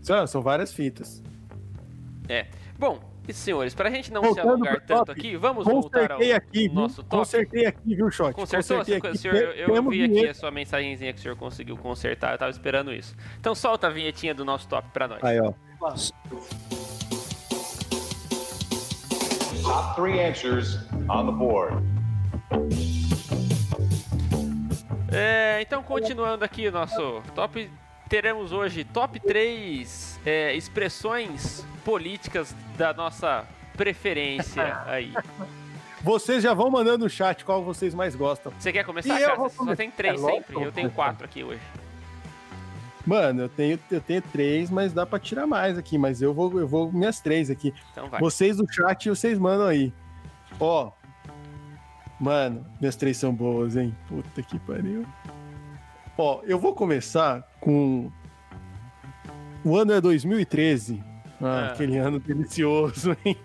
São, 0.01 0.25
são 0.27 0.41
várias 0.41 0.73
fitas. 0.73 1.21
Bom, 2.77 2.99
e 3.31 3.33
senhores, 3.33 3.73
pra 3.73 3.89
gente 3.89 4.11
não 4.11 4.21
se 4.21 4.27
Voltando 4.27 4.49
alongar 4.49 4.77
pro 4.77 4.87
tanto 4.87 5.05
top, 5.05 5.11
aqui, 5.11 5.35
vamos 5.35 5.65
voltar 5.65 6.11
ao 6.11 6.19
aqui, 6.19 6.69
nosso 6.69 7.03
top. 7.03 7.17
Consertei 7.17 7.65
aqui, 7.65 7.95
viu, 7.95 8.09
Shot? 8.11 8.33
Consertou? 8.33 8.77
Consertei 8.77 9.09
aqui. 9.09 9.17
senhor, 9.17 9.35
eu, 9.35 9.75
eu 9.75 9.89
vi 9.89 10.03
aqui 10.03 10.27
a 10.27 10.33
sua 10.33 10.51
mensagenzinha 10.51 11.13
que 11.13 11.19
o 11.19 11.21
senhor 11.21 11.35
conseguiu 11.35 11.77
consertar, 11.77 12.33
eu 12.33 12.37
tava 12.37 12.51
esperando 12.51 12.93
isso. 12.93 13.15
Então 13.39 13.53
solta 13.53 13.87
a 13.87 13.89
vinhetinha 13.89 14.33
do 14.33 14.43
nosso 14.43 14.67
top 14.67 14.89
pra 14.91 15.07
nós. 15.07 15.23
Aí, 15.23 15.39
ó. 15.39 15.53
Top 19.63 19.95
three 19.95 20.19
answers 20.19 20.79
on 21.09 21.25
the 21.25 21.31
board. 21.31 21.83
É, 25.11 25.59
então, 25.61 25.81
continuando 25.81 26.45
aqui 26.45 26.67
o 26.67 26.71
nosso 26.71 27.21
top, 27.33 27.69
teremos 28.07 28.51
hoje 28.51 28.83
top 28.83 29.19
3 29.19 30.19
é, 30.25 30.55
expressões 30.55 31.65
políticas 31.89 32.55
da 32.77 32.93
nossa 32.93 33.47
preferência 33.75 34.77
aí. 34.85 35.11
Vocês 36.03 36.43
já 36.43 36.53
vão 36.53 36.69
mandando 36.69 37.05
no 37.05 37.09
chat 37.09 37.43
qual 37.43 37.63
vocês 37.63 37.95
mais 37.95 38.15
gostam. 38.15 38.53
Você 38.59 38.71
quer 38.71 38.85
começar, 38.85 39.19
E 39.19 39.23
eu 39.23 39.29
cara? 39.29 39.39
vou 39.39 39.49
Você 39.49 39.65
só 39.65 39.75
tem 39.75 39.89
três 39.89 40.23
É, 40.23 40.25
sempre, 40.31 40.53
eu 40.63 40.71
tenho 40.71 40.91
quatro 40.91 41.25
aqui 41.25 41.43
hoje. 41.43 41.59
Mano, 43.07 43.41
eu 43.41 43.49
tenho, 43.49 43.79
eu 43.89 43.99
tenho 43.99 44.21
três, 44.21 44.69
mas 44.69 44.93
dá 44.93 45.03
pra 45.03 45.17
tirar 45.17 45.47
mais 45.47 45.79
aqui. 45.79 45.97
Mas 45.97 46.21
eu 46.21 46.31
vou, 46.31 46.59
eu 46.59 46.67
vou 46.67 46.91
minhas 46.91 47.19
três 47.19 47.49
aqui. 47.49 47.73
Então 47.91 48.07
vai. 48.07 48.19
Vocês 48.19 48.57
do 48.57 48.71
chat, 48.71 49.09
vocês 49.09 49.39
mandam 49.39 49.65
aí. 49.65 49.91
Ó. 50.59 50.91
Mano, 52.19 52.67
minhas 52.79 52.95
três 52.95 53.17
são 53.17 53.33
boas, 53.33 53.75
hein? 53.75 53.95
Puta 54.07 54.43
que 54.43 54.59
pariu. 54.59 55.07
Ó, 56.15 56.41
eu 56.43 56.59
vou 56.59 56.75
começar 56.75 57.41
com. 57.59 58.11
O 59.63 59.75
ano 59.75 59.91
é 59.91 59.99
2013. 59.99 61.08
Ah, 61.41 61.67
Ah. 61.69 61.71
aquele 61.73 61.97
ano 61.97 62.19
delicioso, 62.19 63.15
hein? 63.25 63.37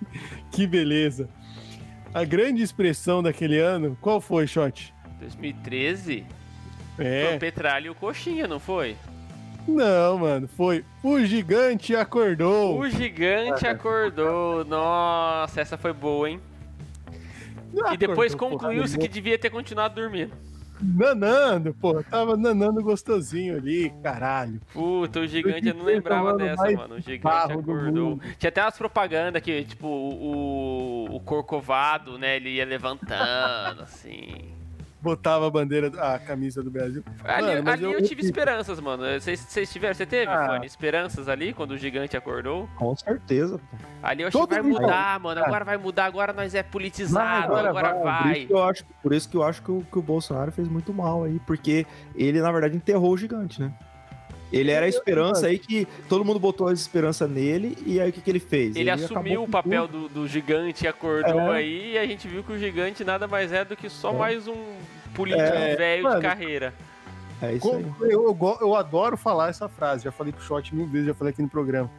Que 0.51 0.67
beleza. 0.67 1.29
A 2.13 2.25
grande 2.25 2.63
expressão 2.63 3.23
daquele 3.23 3.59
ano, 3.59 3.97
qual 4.01 4.21
foi, 4.21 4.47
Shot? 4.47 4.93
2013? 5.21 6.25
Foi 6.97 7.05
É. 7.05 7.35
o 7.35 7.39
Petralha 7.39 7.87
e 7.87 7.91
o 7.91 7.95
Coxinha, 7.95 8.47
não 8.47 8.61
foi? 8.61 8.97
Não, 9.67 10.19
mano, 10.19 10.47
foi 10.47 10.85
O 11.03 11.19
Gigante 11.25 11.97
Acordou. 11.97 12.79
O 12.79 12.89
gigante 12.91 13.67
acordou. 13.67 14.63
Nossa, 14.65 15.61
essa 15.63 15.79
foi 15.79 15.93
boa, 15.93 16.29
hein? 16.29 16.41
Não 17.73 17.93
E 17.93 17.97
depois 17.97 18.35
concluiu-se 18.35 18.93
que 18.95 18.99
nenhuma. 18.99 19.15
devia 19.15 19.39
ter 19.39 19.49
continuado 19.51 19.95
dormindo. 19.95 20.33
Nanando, 20.81 21.75
pô. 21.75 22.03
Tava 22.03 22.37
nanando 22.37 22.83
gostosinho 22.83 23.57
ali, 23.57 23.93
caralho. 24.03 24.61
Puta, 24.73 25.21
o 25.21 25.27
gigante 25.27 25.69
eu 25.69 25.75
não 25.75 25.85
lembrava 25.85 26.37
dessa, 26.37 26.71
mano. 26.73 26.97
O 26.97 27.01
gigante 27.01 27.53
acordou. 27.53 28.19
Tinha 28.39 28.49
até 28.49 28.63
umas 28.63 28.77
propagandas 28.77 29.43
que, 29.43 29.65
tipo, 29.65 29.87
o, 29.87 31.17
o 31.17 31.21
Corcovado, 31.21 32.19
né, 32.19 32.37
ele 32.37 32.51
ia 32.51 32.65
levantando, 32.65 33.83
assim. 33.83 34.54
Botava 35.05 35.47
a 35.47 35.51
bandeira, 35.51 35.89
a 36.01 36.19
camisa 36.19 36.63
do 36.63 36.71
Brasil. 36.71 37.05
Ali, 37.23 37.57
Mano, 37.57 37.71
ali 37.71 37.85
eu, 37.85 37.93
eu- 37.93 38.03
tive 38.03 38.23
esperanças, 38.23 38.81
mano. 38.81 39.03
Vocês 39.21 39.71
tiveram, 39.71 39.93
você 39.95 40.07
teve, 40.07 40.33
Ah. 40.33 40.47
Fanny, 40.47 40.65
esperanças 40.67 41.29
ali 41.29 41.53
quando 41.53 41.73
o 41.73 41.77
gigante 41.77 42.17
acordou? 42.17 42.67
Com 42.77 42.97
certeza. 42.97 43.59
pô. 43.59 43.77
Ali 44.03 44.23
eu 44.23 44.29
achei 44.29 44.41
que 44.41 44.47
vai 44.49 44.63
mundo- 44.63 44.81
mudar, 44.81 45.21
mano. 45.21 45.45
Agora 45.45 45.63
vai 45.65 45.77
mudar, 45.77 46.07
agora 46.07 46.33
nós 46.33 46.55
é 46.55 46.63
politizado, 46.63 47.53
Vai, 47.53 47.67
agora, 47.67 47.69
agora 47.91 47.95
vai. 48.03 48.23
Por 48.23 48.37
isso, 48.39 48.47
que 48.47 48.53
eu 48.55 48.63
acho, 48.65 48.85
por 49.03 49.13
isso 49.13 49.29
que 49.29 49.37
eu 49.37 49.43
acho 49.43 49.63
que 49.63 49.71
o, 49.71 49.83
que 49.93 49.99
o 49.99 50.03
Bolsonaro 50.03 50.51
fez 50.51 50.67
muito 50.69 50.93
mal 50.95 51.25
aí, 51.25 51.39
porque 51.47 51.87
ele, 52.15 52.41
na 52.41 52.51
verdade, 52.51 52.75
enterrou 52.77 53.13
o 53.13 53.17
gigante, 53.19 53.61
né? 53.61 53.73
Ele 54.59 54.71
era 54.71 54.87
a 54.87 54.89
esperança 54.89 55.47
aí 55.47 55.59
que 55.59 55.87
todo 56.09 56.25
mundo 56.25 56.39
botou 56.39 56.69
a 56.69 56.73
esperança 56.73 57.27
nele, 57.27 57.77
e 57.87 58.01
aí 58.01 58.11
o 58.11 58.13
que, 58.13 58.21
que 58.21 58.31
ele 58.31 58.41
fez? 58.41 58.75
Ele, 58.77 58.91
acabou 58.91 59.05
assumiu 59.19 59.43
o 59.43 59.49
papel 59.49 59.87
do, 59.89 60.09
do 60.09 60.27
gigante 60.29 60.85
e 60.85 60.89
acordou 60.89 61.53
É. 61.53 61.57
aí, 61.59 61.93
e 61.95 61.99
a 61.99 62.07
gente 62.07 62.27
viu 62.29 62.43
que 62.43 62.53
o 62.53 62.59
gigante 62.59 63.05
nada 63.05 63.27
mais 63.27 63.53
é 63.53 63.65
do 63.65 63.77
que 63.77 63.89
só 63.89 64.11
É. 64.13 64.17
mais 64.19 64.47
um 64.49 64.55
político 65.15 65.43
É, 65.43 65.77
velho 65.77 66.03
mano. 66.05 66.17
de 66.17 66.23
carreira. 66.23 66.75
É 67.43 67.53
isso 67.55 67.71
aí. 67.73 67.85
Eu, 68.03 68.25
eu, 68.41 68.59
eu 68.61 68.75
adoro 68.77 69.17
falar 69.17 69.49
essa 69.51 69.69
frase, 69.69 70.05
já 70.05 70.13
falei 70.13 70.33
pro 70.33 70.43
Shot 70.43 70.75
mil 70.75 70.87
vezes, 70.87 71.09
já 71.09 71.15
falei 71.15 71.33
aqui 71.33 71.43
no 71.43 71.49
programa. 71.49 71.91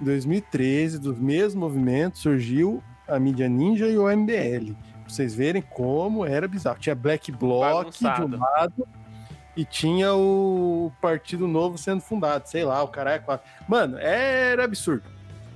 Em 0.00 0.04
2013, 0.04 0.98
dos 0.98 1.18
mesmos 1.18 1.54
movimentos, 1.54 2.20
surgiu 2.20 2.82
a 3.08 3.18
mídia 3.18 3.48
ninja 3.48 3.86
e 3.88 3.96
o 3.96 4.08
MBL. 4.08 4.72
Pra 4.74 5.08
vocês 5.12 5.34
verem 5.34 5.62
como 5.62 6.24
era 6.24 6.48
bizarro. 6.48 6.78
Tinha 6.78 6.94
Black 6.94 7.30
Bloc 7.32 7.90
de 7.90 8.02
Bagunçado. 8.04 8.36
um 8.36 8.40
lado 8.40 8.88
e 9.56 9.64
tinha 9.64 10.12
o 10.14 10.90
Partido 11.00 11.46
Novo 11.46 11.78
sendo 11.78 12.00
fundado, 12.00 12.48
sei 12.48 12.64
lá, 12.64 12.82
o 12.82 12.88
cara 12.88 13.12
é 13.12 13.18
quatro. 13.18 13.48
Mano, 13.68 13.96
era 13.98 14.64
absurdo. 14.64 15.02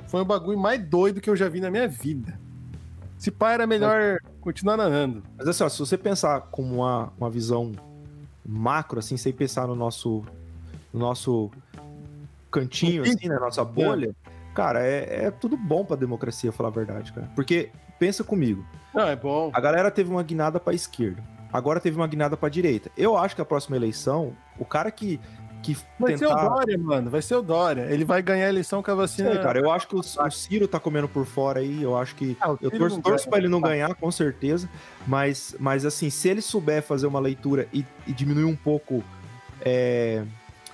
Foi 0.06 0.20
o 0.22 0.24
bagulho 0.24 0.58
mais 0.58 0.80
doido 0.82 1.20
que 1.20 1.28
eu 1.28 1.36
já 1.36 1.48
vi 1.48 1.60
na 1.60 1.70
minha 1.70 1.86
vida. 1.88 2.38
Se 3.18 3.30
pá, 3.30 3.52
era 3.52 3.66
melhor 3.66 4.18
continuar 4.40 4.76
nadando. 4.76 5.22
Mas 5.36 5.48
assim, 5.48 5.64
ó, 5.64 5.68
se 5.68 5.78
você 5.78 5.98
pensar 5.98 6.42
como 6.52 6.76
uma, 6.76 7.12
uma 7.18 7.28
visão 7.28 7.72
macro, 8.46 8.98
assim, 9.00 9.16
sem 9.16 9.32
pensar 9.32 9.66
no 9.66 9.74
nosso, 9.74 10.24
no 10.92 11.00
nosso 11.00 11.50
cantinho, 12.50 13.02
assim, 13.02 13.28
na 13.28 13.40
nossa 13.40 13.64
bolha, 13.64 14.14
cara, 14.54 14.80
é, 14.86 15.26
é 15.26 15.30
tudo 15.30 15.56
bom 15.56 15.84
pra 15.84 15.96
democracia, 15.96 16.52
falar 16.52 16.68
a 16.70 16.72
verdade, 16.72 17.12
cara. 17.12 17.28
Porque, 17.34 17.70
pensa 17.98 18.22
comigo, 18.24 18.64
Não, 18.94 19.06
é 19.06 19.16
bom. 19.16 19.50
a 19.52 19.60
galera 19.60 19.90
teve 19.90 20.10
uma 20.10 20.22
guinada 20.22 20.58
pra 20.58 20.72
esquerda, 20.72 21.22
agora 21.52 21.80
teve 21.80 21.96
uma 21.96 22.06
guinada 22.06 22.36
pra 22.36 22.48
direita. 22.48 22.90
Eu 22.96 23.16
acho 23.16 23.34
que 23.34 23.42
a 23.42 23.44
próxima 23.44 23.76
eleição, 23.76 24.32
o 24.58 24.64
cara 24.64 24.90
que, 24.90 25.20
que 25.62 25.76
Vai 25.98 26.16
ser 26.16 26.26
o 26.26 26.28
tentar... 26.28 26.48
Dória, 26.48 26.78
mano. 26.78 27.10
Vai 27.10 27.22
ser 27.22 27.34
o 27.36 27.42
Dória. 27.42 27.82
Ele 27.90 28.04
vai 28.04 28.22
ganhar 28.22 28.46
a 28.46 28.48
eleição 28.48 28.82
com 28.82 28.90
a 28.90 28.94
vacina. 28.94 29.32
Sei, 29.32 29.42
cara, 29.42 29.58
eu 29.58 29.70
acho 29.70 29.88
que 29.88 29.96
o, 29.96 30.00
o 30.00 30.30
Ciro 30.30 30.68
tá 30.68 30.78
comendo 30.78 31.08
por 31.08 31.26
fora 31.26 31.60
aí, 31.60 31.82
eu 31.82 31.96
acho 31.96 32.14
que 32.14 32.36
Ah, 32.40 32.54
Eu 32.60 32.70
torço, 32.70 32.96
não 32.96 33.02
torço 33.02 33.28
pra 33.28 33.38
ele 33.38 33.48
não 33.48 33.60
ganhar, 33.60 33.94
com 33.94 34.10
certeza. 34.10 34.68
Mas, 35.06 35.56
mas 35.58 35.84
assim, 35.84 36.10
se 36.10 36.28
ele 36.28 36.40
souber 36.40 36.82
fazer 36.82 37.06
uma 37.06 37.20
leitura 37.20 37.66
e, 37.72 37.84
e 38.06 38.12
diminuir 38.12 38.44
um 38.44 38.56
pouco. 38.56 39.02
É... 39.60 40.24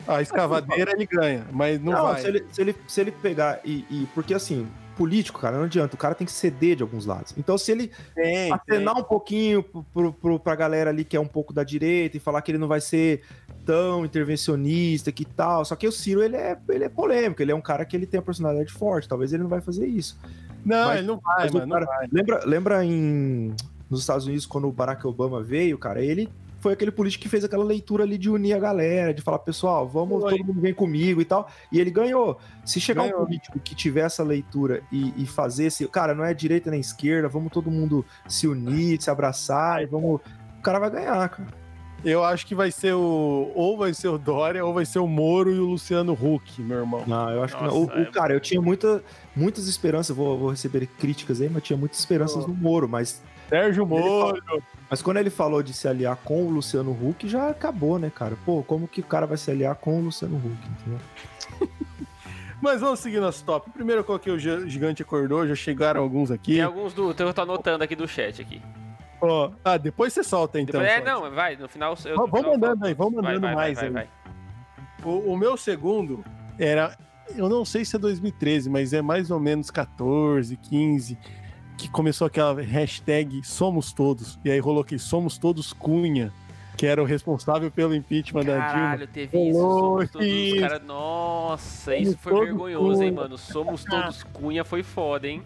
A 0.07 0.21
escavadeira 0.21 0.93
ele 0.93 1.07
ganha, 1.07 1.47
mas 1.51 1.81
não, 1.81 1.93
vai. 1.93 2.21
Se, 2.21 2.27
ele, 2.27 2.47
se, 2.51 2.61
ele, 2.61 2.77
se 2.87 3.01
ele 3.01 3.11
pegar 3.11 3.61
e, 3.65 3.87
e- 3.89 4.09
Porque 4.15 4.35
assim, 4.35 4.69
político, 4.95 5.41
cara, 5.41 5.57
não 5.57 5.65
adianta. 5.65 5.95
O 5.95 5.99
cara 5.99 6.15
tem 6.15 6.25
que 6.27 6.33
ceder 6.33 6.77
de 6.77 6.83
alguns 6.83 7.07
lados. 7.07 7.35
Então, 7.37 7.57
se 7.59 7.71
ele 7.73 7.91
Tem, 8.15 8.25
tem. 8.25 8.53
acenar 8.53 8.97
um 8.97 9.03
pouquinho 9.03 9.63
pro, 9.93 10.13
pro, 10.13 10.39
pra 10.39 10.55
galera 10.55 10.91
ali 10.91 11.05
que 11.05 11.17
é 11.17 11.21
um 11.21 11.27
pouco 11.27 11.53
da 11.53 11.63
direita 11.65 12.17
e 12.17 12.21
falar 12.21 12.41
que 12.43 12.51
ele 12.51 12.59
não 12.59 12.69
vai 12.69 12.81
ser 12.81 13.23
tão 13.65 14.05
intervencionista 14.05 15.11
que 15.13 15.25
tal. 15.25 15.65
Só 15.65 15.77
que 15.77 15.87
o 15.87 15.93
Ciro, 15.93 16.23
ele 16.23 16.37
é, 16.37 16.57
ele 16.69 16.85
é 16.85 16.89
polêmico, 16.89 17.41
ele 17.43 17.53
é 17.53 17.55
um 17.55 17.61
cara 17.61 17.85
que 17.85 17.97
ele 17.97 18.07
tem 18.07 18.19
a 18.19 18.23
personalidade 18.23 18.73
forte. 18.73 19.09
Talvez 19.09 19.33
ele 19.33 19.43
não 19.43 19.51
vai 19.51 19.61
fazer 19.61 19.87
isso. 19.87 20.19
Não, 20.65 20.89
Mas- 20.89 20.99
ele 20.99 21.07
não 21.07 21.19
vai, 21.19 21.51
mano. 21.51 21.69
cara-. 21.73 22.09
Lembra, 22.11 22.41
lembra 22.45 22.85
em 22.85 23.55
nos 23.91 24.01
Estados 24.01 24.27
Unidos 24.27 24.47
quando 24.47 24.67
o 24.67 24.73
Barack 24.73 25.07
Obama 25.07 25.43
veio, 25.43 25.77
cara, 25.77 26.03
ele 26.03 26.29
foi 26.65 26.73
aquele 26.73 26.91
político 26.91 27.23
que 27.23 27.29
fez 27.29 27.45
aquela 27.45 27.63
leitura 27.63 28.05
ali 28.05 28.17
de 28.17 28.31
unir 28.31 28.55
a 28.55 28.59
galera, 28.59 29.13
de 29.13 29.21
falar, 29.21 29.39
pessoal, 29.41 29.87
vamos, 29.87 30.23
Foi. 30.23 30.31
todo 30.39 30.47
mundo 30.47 30.63
vem 30.63 30.73
comigo 30.73 31.21
e 31.21 31.25
tal. 31.27 31.47
E 31.71 31.79
ele 31.79 31.91
ganhou. 31.91 32.39
Se 32.65 32.81
chegar 32.81 33.03
Ganhou. 33.05 33.21
um 33.21 33.25
político 33.27 33.61
que 33.61 33.75
tiver 33.75 34.01
essa 34.07 34.23
leitura 34.25 34.83
e, 34.91 35.13
e 35.23 35.27
fazer 35.27 35.67
esse, 35.67 35.87
cara, 35.89 36.15
não 36.15 36.25
é 36.25 36.33
direita 36.33 36.71
nem 36.71 36.81
esquerda, 36.81 37.29
vamos 37.29 37.53
todo 37.53 37.71
mundo 37.71 38.03
se 38.27 38.49
unir, 38.49 38.99
se 39.03 39.11
abraçar 39.11 39.83
e 39.83 39.87
vamos, 39.87 40.23
o 40.59 40.63
cara 40.63 40.79
vai 40.79 40.91
ganhar, 40.91 41.29
cara. 41.29 41.49
Eu 42.03 42.25
acho 42.25 42.47
que 42.47 42.55
vai 42.55 42.71
ser 42.71 42.95
o. 42.95 43.51
Ou 43.55 43.77
vai 43.79 43.93
ser 43.95 44.09
o 44.09 44.19
Dória, 44.19 44.65
ou 44.65 44.73
vai 44.75 44.85
ser 44.87 44.99
o 44.99 45.07
Moro 45.07 45.51
e 45.55 45.59
o 45.59 45.65
Luciano 45.67 46.13
Huck, 46.13 46.61
meu 46.63 46.79
irmão. 46.81 47.03
Não, 47.07 47.31
eu 47.31 47.43
acho 47.43 47.57
que 47.57 47.63
Nossa, 47.63 47.75
não. 47.77 47.83
O, 47.83 47.87
o- 47.87 47.99
é- 48.03 48.11
cara, 48.11 48.35
eu 48.35 48.41
tinha 48.41 48.61
muita, 48.61 49.03
muitas 49.37 49.69
esperanças, 49.69 50.15
vou, 50.17 50.39
vou 50.39 50.51
receber 50.51 50.87
críticas 50.99 51.41
aí, 51.41 51.49
mas 51.49 51.63
tinha 51.63 51.77
muitas 51.79 51.99
esperanças 51.99 52.45
Oh. 52.45 52.49
no 52.49 52.55
Moro, 52.55 52.87
mas 52.89 53.23
Sérgio 53.49 53.87
Moro. 53.87 54.43
Mas 54.91 55.03
quando 55.03 55.17
ele 55.19 55.31
falou 55.31 55.63
de 55.63 55.73
se 55.73 55.87
aliar 55.89 56.17
com 56.17 56.45
o 56.45 56.51
Luciano 56.51 56.91
Huck, 56.93 57.29
já 57.29 57.49
acabou, 57.51 57.99
né, 57.99 58.11
cara? 58.15 58.37
Pô, 58.45 58.63
como 58.63 58.87
que 58.89 59.01
o 59.01 59.05
cara 59.05 59.27
vai 59.27 59.37
se 59.37 59.51
aliar 59.51 59.75
com 59.77 59.99
o 59.99 60.05
Luciano 60.05 60.37
Huck, 60.37 60.69
entendeu? 60.81 61.01
Mas 62.61 62.81
vamos 62.81 63.01
seguir 63.01 63.21
nosso 63.21 63.45
top. 63.45 63.71
Primeiro 63.71 64.01
eu 64.01 64.05
coloquei 64.05 64.33
o 64.33 64.39
Gi- 64.39 64.69
Gigante 64.69 65.03
Acordou, 65.03 65.47
já 65.47 65.55
chegaram 65.55 66.01
alguns 66.01 66.31
aqui. 66.31 66.55
Tem 66.55 66.63
alguns 66.63 66.95
do. 66.95 67.11
Eu 67.11 67.35
tô 67.35 67.43
anotando 67.43 67.85
aqui 67.85 67.95
do 67.95 68.09
chat 68.09 68.41
aqui. 68.41 68.63
Ó, 69.21 69.51
ah, 69.65 69.77
depois 69.77 70.13
você 70.13 70.23
solta 70.25 70.59
então. 70.61 70.81
Depois- 70.81 70.99
é, 71.01 71.05
não, 71.05 71.31
vai, 71.31 71.57
no 71.57 71.69
final. 71.69 71.95
Eu, 72.05 72.17
Vamos 72.17 72.31
final 72.39 72.53
mandando 72.53 72.87
aí, 72.87 72.95
vamos 72.95 73.15
mandando 73.15 73.41
vai, 73.41 73.55
mais 73.55 73.77
vai, 73.79 73.87
aí. 73.87 73.93
vai, 73.93 74.09
vai. 75.05 75.13
O, 75.13 75.33
o 75.33 75.37
meu 75.37 75.57
segundo 75.57 76.25
era. 76.59 76.97
Eu 77.37 77.49
não 77.49 77.65
sei 77.65 77.85
se 77.85 77.97
é 77.97 77.99
2013, 77.99 78.69
mas 78.71 78.93
é 78.93 79.01
mais 79.03 79.31
ou 79.31 79.41
menos 79.41 79.71
14, 79.71 80.57
15, 80.57 81.19
que 81.77 81.89
começou 81.89 82.27
aquela 82.27 82.61
hashtag 82.63 83.43
Somos 83.45 83.93
Todos. 83.93 84.39
E 84.45 84.51
aí 84.51 84.59
rolou 84.59 84.83
aqui 84.83 84.99
Somos 84.99 85.39
Todos 85.39 85.73
Cunha, 85.73 86.33
que 86.77 86.87
era 86.87 87.03
o 87.03 87.05
responsável 87.05 87.71
pelo 87.71 87.95
impeachment 87.95 88.45
da 88.45 88.53
Dilma. 88.55 88.67
Caralho, 88.73 89.07
teve 89.09 89.49
isso. 89.49 89.59
Rolou 89.59 89.99
Somos 89.99 90.11
todos 90.11 90.27
isso. 90.27 90.61
cara... 90.61 90.79
Nossa, 90.79 91.93
Somos 91.93 92.09
isso 92.09 92.19
foi 92.19 92.45
vergonhoso, 92.47 93.03
hein, 93.03 93.11
Cunha. 93.11 93.23
mano. 93.23 93.39
Somos 93.39 93.85
todos 93.85 94.23
Cunha 94.25 94.65
foi 94.65 94.83
foda, 94.83 95.29
hein? 95.29 95.43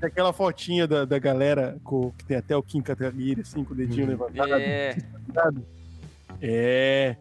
Aquela 0.00 0.32
fotinha 0.32 0.86
da, 0.86 1.04
da 1.04 1.18
galera 1.18 1.76
com, 1.82 2.12
que 2.12 2.24
tem 2.24 2.36
até 2.36 2.56
o 2.56 2.62
Kim 2.62 2.80
Kataguiri, 2.80 3.40
assim, 3.40 3.64
com 3.64 3.74
o 3.74 3.76
dedinho 3.76 4.04
Uhum. 4.04 4.10
levantado. 4.10 4.52
É. 4.52 4.96
É. 6.40 7.16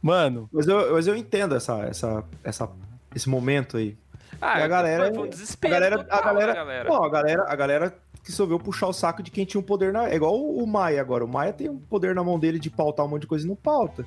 Mano, 0.00 0.48
Mas 0.52 0.66
eu, 0.68 0.92
mas 0.92 1.06
eu 1.06 1.16
entendo 1.16 1.54
essa, 1.54 1.80
essa, 1.84 2.24
essa, 2.44 2.70
esse 3.14 3.28
momento 3.28 3.76
aí. 3.78 3.96
Ah, 4.40 4.60
E 4.60 4.62
a 4.62 4.68
galera- 4.68 5.14
foi, 5.14 5.24
um 5.24 5.28
desespero. 5.28 5.74
a 5.74 5.78
galera- 5.78 5.96
a 5.96 6.04
total 6.04 6.24
galera- 6.24 6.52
da 6.54 6.58
galera. 6.60 6.88
Não, 6.88 7.04
a 7.04 7.08
galera, 7.08 7.44
a 7.48 7.56
galera 7.56 7.90
que 8.22 8.30
resolveu 8.30 8.58
puxar 8.58 8.86
o 8.88 8.92
saco 8.92 9.22
de 9.22 9.30
quem 9.30 9.44
tinha 9.44 9.60
um 9.60 9.64
poder 9.64 9.92
na. 9.92 10.08
É 10.08 10.14
igual 10.16 10.34
o, 10.38 10.66
Maia 10.66 11.00
agora. 11.00 11.24
O 11.24 11.28
Maia 11.28 11.52
tem 11.52 11.68
um 11.68 11.78
poder 11.78 12.14
na 12.14 12.22
mão 12.22 12.38
dele 12.38 12.58
de 12.58 12.70
pautar 12.70 13.04
um 13.06 13.08
monte 13.08 13.22
de 13.22 13.26
coisa 13.26 13.44
e 13.44 13.48
não 13.48 13.56
pauta. 13.56 14.04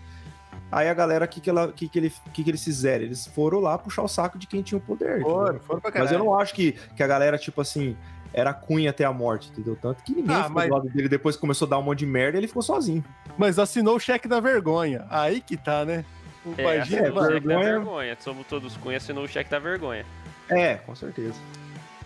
Aí 0.72 0.88
a 0.88 0.94
galera, 0.94 1.26
o 1.26 1.28
que, 1.28 1.42
que, 1.42 1.50
ela, 1.50 1.70
que, 1.72 1.90
que, 1.90 2.00
ele, 2.00 2.14
que, 2.34 2.44
que 2.46 2.50
eles 2.50 2.64
fizeram? 2.64 3.04
Eles 3.04 3.28
foram 3.28 3.60
lá 3.60 3.78
puxar 3.78 4.04
o 4.04 4.08
saco 4.08 4.38
de 4.38 4.48
quem 4.48 4.62
tinha 4.62 4.78
o 4.78 4.82
poder. 4.82 5.22
foram, 5.22 5.60
foram 5.60 5.82
pra 5.82 5.92
caralho. 5.92 6.10
Mas 6.12 6.20
eu 6.20 6.24
não 6.26 6.34
acho 6.40 6.54
que, 6.54 6.72
que 6.96 7.04
a 7.04 7.08
galera, 7.08 7.38
tipo 7.38 7.60
assim, 7.60 7.98
era 8.34 8.54
cunha 8.54 8.92
até 8.92 9.04
a 9.04 9.12
morte, 9.12 9.50
entendeu? 9.52 9.76
Tanto 9.82 10.02
que 10.02 10.14
ninguém 10.16 10.34
Ah, 10.34 10.44
ficou 10.44 10.56
mas- 10.56 10.70
do 10.70 10.76
lado 10.76 10.90
dele 10.90 11.10
depois 11.10 11.36
começou 11.36 11.66
a 11.66 11.70
dar 11.72 11.78
um 11.80 11.82
monte 11.84 12.00
de 12.00 12.06
merda 12.06 12.38
ele 12.38 12.48
ficou 12.48 12.62
sozinho. 12.62 13.04
Mas 13.38 13.60
assinou 13.60 13.98
o 13.98 14.00
cheque 14.00 14.30
da 14.30 14.40
vergonha. 14.40 15.06
Aí 15.10 15.42
que 15.42 15.58
tá, 15.58 15.84
né? 15.84 16.06
O 16.46 16.54
É, 16.58 16.80
da 16.80 16.84
vergonha. 17.28 17.60
vergonha. 17.60 18.18
Somos 18.20 18.48
todos 18.48 18.76
Cunha, 18.78 18.98
assinou 18.98 19.24
o 19.24 19.28
cheque 19.28 19.50
da 19.50 19.60
vergonha. 19.60 20.06
É, 20.50 20.76
com 20.76 20.96
certeza. 20.96 21.36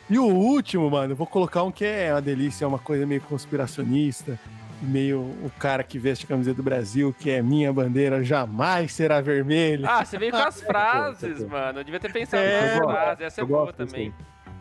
E 0.10 0.20
o 0.20 0.26
último, 0.26 0.90
mano, 0.90 1.14
eu 1.14 1.16
vou 1.16 1.26
colocar 1.26 1.64
um 1.64 1.72
que 1.72 1.86
é 1.86 2.12
uma 2.14 2.22
delícia, 2.22 2.66
é 2.66 2.68
uma 2.68 2.78
coisa 2.78 3.06
meio 3.08 3.22
conspiracionista, 3.22 4.38
meio 4.82 5.20
o 5.22 5.52
cara 5.58 5.82
que 5.84 5.98
veste 5.98 6.26
a 6.26 6.28
camiseta 6.28 6.58
do 6.58 6.64
Brasil, 6.64 7.16
que 7.18 7.32
é 7.32 7.42
minha 7.42 7.72
bandeira 7.74 8.24
jamais 8.24 8.92
será 8.94 9.20
vermelha. 9.22 9.88
Ah, 9.90 10.06
você 10.06 10.18
veio 10.18 10.32
com 10.32 10.38
as 10.38 10.58
Essa 10.62 10.66
frases, 10.66 11.42
é 11.42 11.46
boa. 11.46 11.50
mano. 11.62 11.80
Eu 11.80 11.84
devia 11.84 12.00
ter 12.00 12.12
pensado 12.12 12.44
É, 12.44 12.76
nas 12.76 12.78
frases. 12.86 13.22
Essa 13.26 13.42
é 13.42 13.46
boa 13.46 13.74
também. 13.74 14.14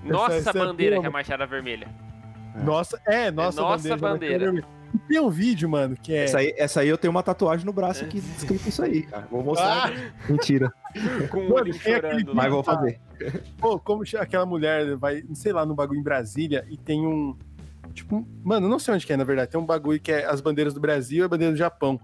aí. 0.05 0.09
Nossa 0.11 0.35
Essa- 0.37 0.51
essa 0.51 0.59
é 0.59 0.65
bandeira 0.65 0.95
boa, 0.97 1.03
que 1.03 1.07
é 1.07 1.09
a 1.09 1.13
Machada 1.13 1.47
Vermelha. 1.47 1.89
Nossa, 2.63 3.01
é, 3.05 3.31
nossa, 3.31 3.61
nossa 3.61 3.97
bandeira. 3.97 4.47
bandeira. 4.53 4.67
Tem 5.09 5.21
um 5.21 5.29
vídeo, 5.31 5.69
mano, 5.69 5.97
que 5.97 6.15
é. 6.15 6.25
Essa, 6.25 6.39
aí, 6.39 6.55
essa 6.57 6.81
aí 6.81 6.89
eu 6.89 6.97
tenho 6.99 7.11
uma 7.11 7.23
tatuagem 7.23 7.65
no 7.66 7.73
É. 7.73 7.75
braço 7.75 8.05
aqui 8.05 8.19
escrito 8.19 8.69
isso 8.69 8.83
aí, 8.83 9.03
cara. 9.03 9.27
Vou 9.31 9.43
mostrar. 9.43 9.91
Ah, 9.93 10.31
Mentira. 10.31 10.73
Com 11.31 11.41
Mano, 11.43 11.55
olho 11.57 11.79
tem 11.79 11.95
aquele 11.95 12.12
chorando. 12.12 12.35
Mas 12.35 12.45
lá. 12.45 12.51
vou 12.51 12.62
fazer. 12.62 13.01
pô, 13.59 13.79
como 13.79 14.03
aquela 14.19 14.47
mulher 14.47 14.97
vai, 14.97 15.23
sei 15.35 15.53
lá, 15.53 15.66
no 15.66 15.75
bagulho 15.75 16.01
em 16.01 16.03
Brasília 16.03 16.65
e 16.71 16.77
tem 16.77 17.07
um. 17.07 17.37
Tipo, 17.93 18.27
mano, 18.43 18.66
eu 18.66 18.71
não 18.71 18.79
sei 18.79 18.95
onde 18.95 19.07
que 19.07 19.12
é, 19.12 19.16
na 19.16 19.25
verdade. 19.25 19.51
Tem 19.51 19.61
um 19.61 19.66
bagulho 19.66 20.01
que 20.01 20.11
é 20.12 20.25
as 20.27 20.41
bandeiras 20.41 20.75
do 20.75 20.81
Brasil 20.81 21.23
e 21.23 21.25
a 21.25 21.29
bandeira 21.29 21.53
do 21.53 21.59
Japão. 21.59 22.01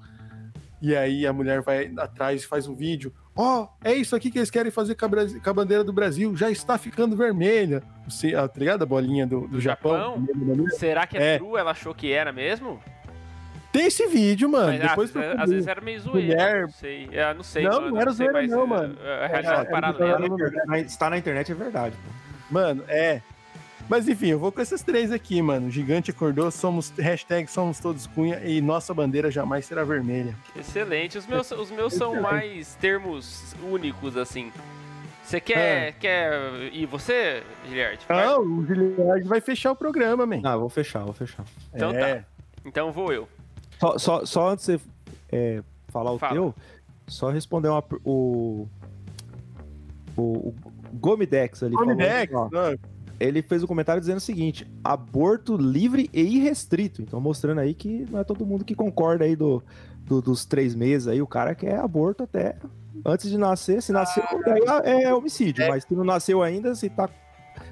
E 0.83 0.95
aí 0.97 1.27
a 1.27 1.33
mulher 1.33 1.61
vai 1.62 1.93
atrás 1.99 2.43
e 2.43 2.47
faz 2.47 2.67
um 2.67 2.75
vídeo. 2.75 3.12
Ó, 3.36 3.69
é 3.82 3.94
isso 3.94 4.15
aqui 4.15 4.31
que 4.31 4.39
eles 4.39 4.51
querem 4.51 4.70
fazer 4.70 4.94
com 4.97 5.07
a, 5.07 5.09
com 5.09 5.51
a 5.51 5.52
bandeira 5.52 5.82
do 5.85 5.93
Brasil. 5.93 6.36
Já 6.36 6.51
está 6.51 6.77
ficando 6.77 7.16
vermelha. 7.16 7.82
Você, 8.09 8.35
ah, 8.35 8.47
tá 8.48 8.59
ligado? 8.59 8.82
A 8.82 8.86
bolinha 8.86 9.27
do, 9.27 9.43
do 9.43 9.48
Do 9.48 9.61
Japão. 9.61 10.27
Será 10.73 11.07
que 11.07 11.16
é, 11.16 11.35
É. 11.35 11.39
true? 11.39 11.59
Ela 11.59 11.70
achou 11.70 11.94
que 11.94 12.12
era 12.12 12.32
mesmo? 12.32 12.81
Tem 13.73 13.86
esse 13.86 14.05
vídeo, 14.09 14.48
mano. 14.48 14.77
Mas, 14.77 14.81
Depois 14.81 15.11
ah, 15.11 15.20
procura. 15.20 15.43
às 15.44 15.51
vezes 15.51 15.66
era 15.69 15.81
meio 15.81 16.01
zoeira. 16.01 16.27
Mulher- 16.35 16.62
Não 16.62 16.69
sei. 16.70 17.09
É, 17.12 17.35
não 17.35 17.43
sei, 17.44 17.65
Não, 17.65 17.73
mano. 17.81 17.90
não 17.93 18.01
era 18.01 18.11
mas, 18.32 18.51
não, 18.51 18.62
é, 18.62 18.66
mano. 18.66 18.97
É, 19.01 19.24
É, 19.27 19.65
paralela. 19.65 20.27
é, 20.44 20.47
é, 20.62 20.66
Na- 20.66 20.78
Está 20.81 21.09
na 21.09 21.16
internet, 21.19 21.52
é 21.52 21.55
verdade. 21.55 21.94
pô. 21.97 22.11
Mano, 22.52 22.82
é. 22.89 23.23
Mas 23.91 24.09
enfim, 24.09 24.29
eu 24.29 24.39
vou 24.39 24.53
com 24.53 24.61
esses 24.61 24.83
três 24.85 25.11
aqui, 25.11 25.43
mano. 25.43 25.69
Gigante 25.69 26.12
acordou, 26.12 26.49
somos 26.53 26.91
hashtag 26.97 27.51
somos 27.51 27.81
todos 27.81 28.07
cunha 28.07 28.39
e 28.45 28.61
nossa 28.61 28.95
bandeira 28.95 29.33
jamais 29.33 29.67
será 29.67 29.83
vermelha. 29.83 30.37
Excelente. 30.55 31.19
Os 31.19 31.27
meus, 31.27 31.51
os 31.51 31.73
meus 31.73 31.93
são 31.95 32.23
mais 32.23 32.77
termos 32.77 33.53
únicos, 33.61 34.17
assim. 34.17 34.53
Você 35.25 35.39
É. 35.39 35.41
quer, 35.41 35.93
quer. 35.95 36.33
E 36.73 36.87
você, 36.87 37.43
Giliard? 37.69 37.99
Não, 38.09 38.41
o 38.43 38.65
Giliard 38.65 39.27
vai 39.27 39.41
fechar 39.41 39.73
o 39.73 39.77
programa, 39.77 40.25
man. 40.25 40.41
Eu 40.45 40.61
vou 40.61 40.69
fechar, 40.69 41.03
vou 41.03 41.12
fechar. 41.12 41.45
Então 41.75 41.91
é. 41.91 42.25
Então 42.65 42.93
vou 42.93 43.12
eu. 43.12 43.29
Só, 43.81 43.99
só, 43.99 44.25
só 44.25 44.49
antes 44.51 44.67
de 44.67 44.77
você 44.79 44.85
é, 45.33 45.62
falar 45.89 46.12
o 46.12 46.19
Fala. 46.19 46.33
teu, 46.35 46.55
só 47.09 47.29
responder 47.31 47.69
uma, 47.69 47.83
o, 48.05 48.69
o, 50.17 50.23
o 50.23 50.55
Gomidex 50.95 51.62
ali. 51.65 51.75
falou, 51.75 51.89
Comidex, 51.91 52.33
ó, 52.35 52.49
não, 52.53 52.79
ele 53.21 53.43
fez 53.43 53.63
um 53.63 53.67
comentário 53.67 54.01
dizendo 54.01 54.17
o 54.17 54.21
seguinte: 54.21 54.67
aborto 54.83 55.57
livre 55.57 56.09
e 56.13 56.21
irrestrito. 56.39 57.03
Então, 57.03 57.21
mostrando 57.21 57.61
aí 57.61 57.75
que 57.75 58.07
não 58.11 58.19
é 58.21 58.25
todo 58.25 58.45
mundo 58.47 58.65
que 58.65 58.75
concorda 58.75 59.25
aí 59.25 59.37
do, 59.37 59.63
do- 60.07 60.21
dos 60.23 60.45
três 60.45 60.75
meses 60.75 61.07
aí. 61.07 61.21
O 61.23 61.27
cara 61.27 61.55
quer 61.55 61.79
aborto 61.79 62.25
até 62.25 62.57
antes 63.05 63.31
de 63.31 63.37
nascer. 63.39 63.83
Se 63.83 63.93
nasceu, 63.93 64.25
daí 64.45 64.63
é, 64.85 65.03
é 65.05 65.15
homicídio. 65.15 65.69
Mas 65.69 65.85
se 65.85 65.95
não 65.95 66.03
nasceu 66.05 66.43
ainda, 66.43 66.75
se 66.75 66.89
tá 66.89 67.09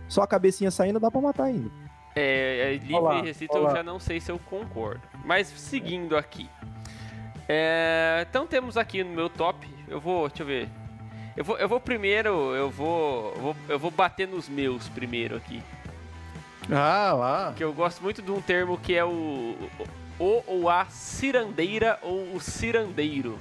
só 0.07 0.23
a 0.23 0.27
cabecinha 0.27 0.71
saindo, 0.71 1.01
dá 1.01 1.11
pra 1.11 1.21
matar 1.21 1.45
ainda. 1.45 1.71
É, 2.15 2.73
é, 2.75 2.79
livre 2.79 2.95
Olá, 2.95 3.19
e 3.21 3.23
restrito 3.23 3.57
eu 3.57 3.63
olá. 3.63 3.77
já 3.77 3.83
não 3.83 3.99
sei 4.01 4.21
se 4.21 4.31
eu 4.31 4.39
concordo. 4.51 5.01
Mas 5.25 5.47
seguindo 5.49 6.17
aqui. 6.17 6.49
É, 7.49 8.27
então 8.29 8.47
temos 8.47 8.77
aqui 8.77 9.03
no 9.03 9.11
meu 9.11 9.29
top. 9.31 9.67
Eu 9.89 10.01
vou. 10.01 10.29
Deixa 10.29 10.43
eu 10.43 10.47
ver. 10.47 10.69
Eu 11.39 11.45
vou, 11.45 11.57
eu 11.57 11.69
vou 11.69 11.79
primeiro. 11.79 12.29
Eu 12.53 12.69
vou, 12.69 13.33
eu 13.37 13.41
vou. 13.41 13.57
Eu 13.69 13.79
vou 13.79 13.93
bater 13.93 14.27
nos 14.27 14.49
meus 14.49 14.89
primeiro 14.89 15.37
aqui. 15.37 15.63
Ah, 16.69 17.13
lá. 17.13 17.53
Que 17.57 17.63
eu 17.63 17.73
gosto 17.73 18.03
muito 18.03 18.21
de 18.21 18.33
um 18.33 18.41
termo 18.41 18.77
que 18.77 18.97
é 18.97 19.05
o. 19.05 19.57
O 20.19 20.43
ou 20.49 20.69
a 20.69 20.85
cirandeira 20.87 21.97
ou 22.03 22.35
o 22.35 22.41
cirandeiro. 22.41 23.39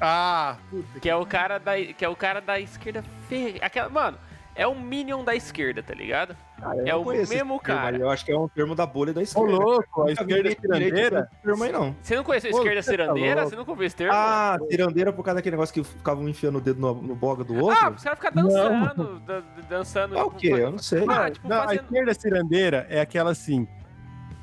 Ah, 0.00 0.58
puta 0.70 1.00
Que 1.00 1.10
é 1.10 1.16
o 1.16 1.26
cara 1.26 1.58
da, 1.58 1.72
que 1.76 2.04
é 2.04 2.08
o 2.08 2.14
cara 2.14 2.40
da 2.40 2.60
esquerda 2.60 3.02
fe... 3.28 3.58
Aquela, 3.60 3.88
mano, 3.88 4.16
é 4.54 4.64
o 4.64 4.74
minion 4.76 5.24
da 5.24 5.34
esquerda, 5.34 5.82
tá 5.82 5.92
ligado? 5.92 6.36
Eu 6.72 6.86
É 6.86 6.92
não 6.92 7.02
o 7.02 7.06
mesmo 7.08 7.26
termo, 7.34 7.60
cara. 7.60 7.96
Eu 7.96 8.08
acho 8.10 8.24
que 8.24 8.32
é 8.32 8.38
um 8.38 8.48
termo 8.48 8.74
da 8.74 8.86
bolha 8.86 9.12
da 9.12 9.20
Ô, 9.20 9.22
esquerda. 9.22 9.52
louco, 9.52 10.02
a 10.08 10.12
esquerda 10.12 10.50
cirandeira. 10.50 11.28
termo 11.42 11.64
aí, 11.64 11.72
não. 11.72 11.94
Você 12.02 12.16
não 12.16 12.24
conheceu 12.24 12.50
a 12.50 12.58
esquerda 12.58 12.76
tá 12.82 12.90
cirandeira? 12.90 13.44
Você 13.44 13.56
nunca 13.56 13.70
ouviu 13.70 13.86
esse 13.86 13.96
termo? 13.96 14.12
Ah, 14.14 14.56
cirandeira 14.70 15.12
por 15.12 15.22
causa 15.24 15.36
daquele 15.36 15.56
negócio 15.56 15.74
que 15.74 15.84
ficavam 15.84 16.28
enfiando 16.28 16.56
o 16.58 16.60
dedo 16.60 16.80
no, 16.80 16.94
no 16.94 17.14
boga 17.14 17.44
do 17.44 17.54
outro? 17.56 17.78
Ah, 17.82 17.90
os 17.90 18.02
caras 18.02 18.18
ficam 18.18 18.42
dançando, 18.44 19.18
dan- 19.20 19.42
dançando. 19.68 20.16
é 20.18 20.22
o 20.22 20.30
quê? 20.30 20.48
Eu 20.48 20.70
não 20.70 20.78
sei. 20.78 21.04
Ah, 21.08 21.30
tipo, 21.30 21.48
Não, 21.48 21.56
a 21.58 21.64
fazendo... 21.64 21.82
esquerda 21.84 22.14
cirandeira 22.14 22.86
é 22.88 23.00
aquela 23.00 23.30
assim. 23.30 23.66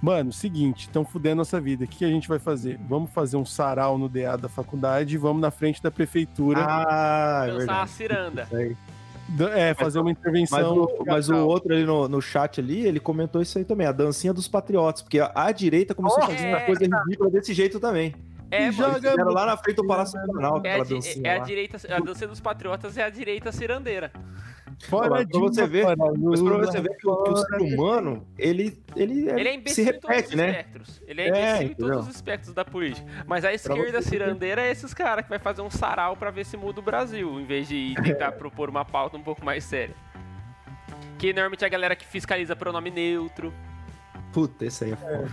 Mano, 0.02 0.34
seguinte, 0.34 0.82
estão 0.88 1.06
fudendo 1.06 1.36
nossa 1.38 1.62
vida. 1.62 1.86
O 1.86 1.88
que 1.88 2.04
a 2.04 2.08
gente 2.08 2.28
vai 2.28 2.40
fazer? 2.40 2.80
Vamos 2.90 3.12
fazer 3.12 3.38
um 3.38 3.46
sarau 3.46 4.00
no 4.00 4.10
DA 4.10 4.36
da 4.36 4.50
faculdade 4.50 5.14
e 5.14 5.18
vamos 5.18 5.40
na 5.40 5.52
frente 5.52 5.80
da 5.82 5.92
prefeitura 5.92 6.66
Ah, 6.68 7.44
é 7.46 7.52
dançar 7.52 7.52
uma 7.52 7.58
verdade. 7.86 7.90
ciranda. 7.92 8.48
É, 9.54 9.74
fazer 9.74 10.00
uma 10.00 10.06
Mas 10.10 10.18
intervenção. 10.20 10.78
o, 10.84 11.04
mas 11.06 11.30
o 11.30 11.36
outro 11.48 11.74
ali 11.74 11.86
no, 11.86 12.08
no 12.08 12.22
chat 12.22 12.60
ali, 12.60 12.86
ele 12.86 13.00
comentou 13.00 13.42
isso 13.42 13.58
aí 13.58 13.64
também, 13.64 13.88
a 13.88 13.92
dancinha 13.92 14.34
dos 14.34 14.48
patriotas, 14.48 15.02
porque 15.02 15.20
a, 15.20 15.32
a 15.34 15.52
direita 15.52 15.96
começou 15.96 16.22
a 16.24 16.28
fazer 16.28 16.46
É. 16.46 16.50
uma 16.50 16.62
coisa 16.62 16.84
ridícula 16.86 17.30
desse 17.30 17.54
jeito 17.54 17.80
também. 17.80 18.14
É, 18.50 18.68
E 18.68 18.72
joga- 18.74 18.96
fizeram 18.96 19.32
lá 19.32 19.46
na 19.46 19.56
frente 19.56 19.78
do 19.78 19.88
Palácio 19.88 20.20
Planalto, 20.26 20.68
É 20.68 20.84
dancinha 20.84 21.32
é 21.32 21.36
a 21.38 21.40
direita, 21.40 21.78
a 21.94 22.00
dança 22.00 22.28
dos 22.28 22.42
patriotas 22.42 22.98
é 22.98 23.04
a 23.04 23.10
direita 23.10 23.50
cirandeira. 23.52 24.12
Fora 24.88 25.10
Pra 25.10 25.24
Dilma, 25.24 25.48
você 25.48 25.68
ver, 25.68 25.84
fora 25.84 25.96
Mas 25.98 26.42
pra 26.42 26.58
você 26.58 26.82
ver 26.82 26.98
que 26.98 27.08
o, 27.08 27.24
que 27.24 27.30
o 27.32 27.38
ser 27.38 27.62
humano, 27.62 28.28
ele, 28.38 28.82
ele, 28.96 29.30
Ele 29.30 29.50
é 29.50 29.52
se 29.52 29.58
imbecil 29.58 29.84
em 29.86 30.00
todos 30.00 30.10
repete, 30.10 30.30
os 30.30 30.36
né? 30.36 30.50
espectros. 30.50 31.02
Ele 31.08 31.22
é 31.22 31.26
É, 31.28 31.30
imbecil 31.30 31.68
em 31.68 31.74
todos 31.76 32.08
os 32.08 32.16
espectros 32.16 32.54
da 32.54 32.66
política. 32.66 33.08
Mas 33.28 33.46
a 33.46 33.54
esquerda 33.54 34.02
cirandeira 34.02 34.62
é 34.62 34.72
esses 34.72 34.94
caras 34.94 35.24
que 35.24 35.30
vai 35.30 35.40
fazer 35.40 35.62
um 35.62 35.70
sarau 35.70 36.16
pra 36.16 36.32
ver 36.32 36.46
se 36.46 36.58
muda 36.58 36.80
o 36.80 36.84
Brasil, 36.84 37.40
em 37.40 37.46
vez 37.46 37.68
de 37.68 37.94
tentar 38.04 38.34
propor 38.34 38.70
uma 38.70 38.84
pauta 38.86 39.18
um 39.18 39.24
pouco 39.24 39.44
mais 39.46 39.64
séria. 39.64 39.96
Que 41.18 41.34
normalmente 41.34 41.64
é 41.64 41.68
a 41.68 41.70
galera 41.70 41.96
que 41.96 42.06
fiscaliza 42.06 42.56
pronome 42.56 42.90
neutro. 42.90 43.54
Puta, 44.34 44.66
esse 44.66 44.86
aí 44.86 44.92
é 44.94 44.96
foda. 44.96 45.32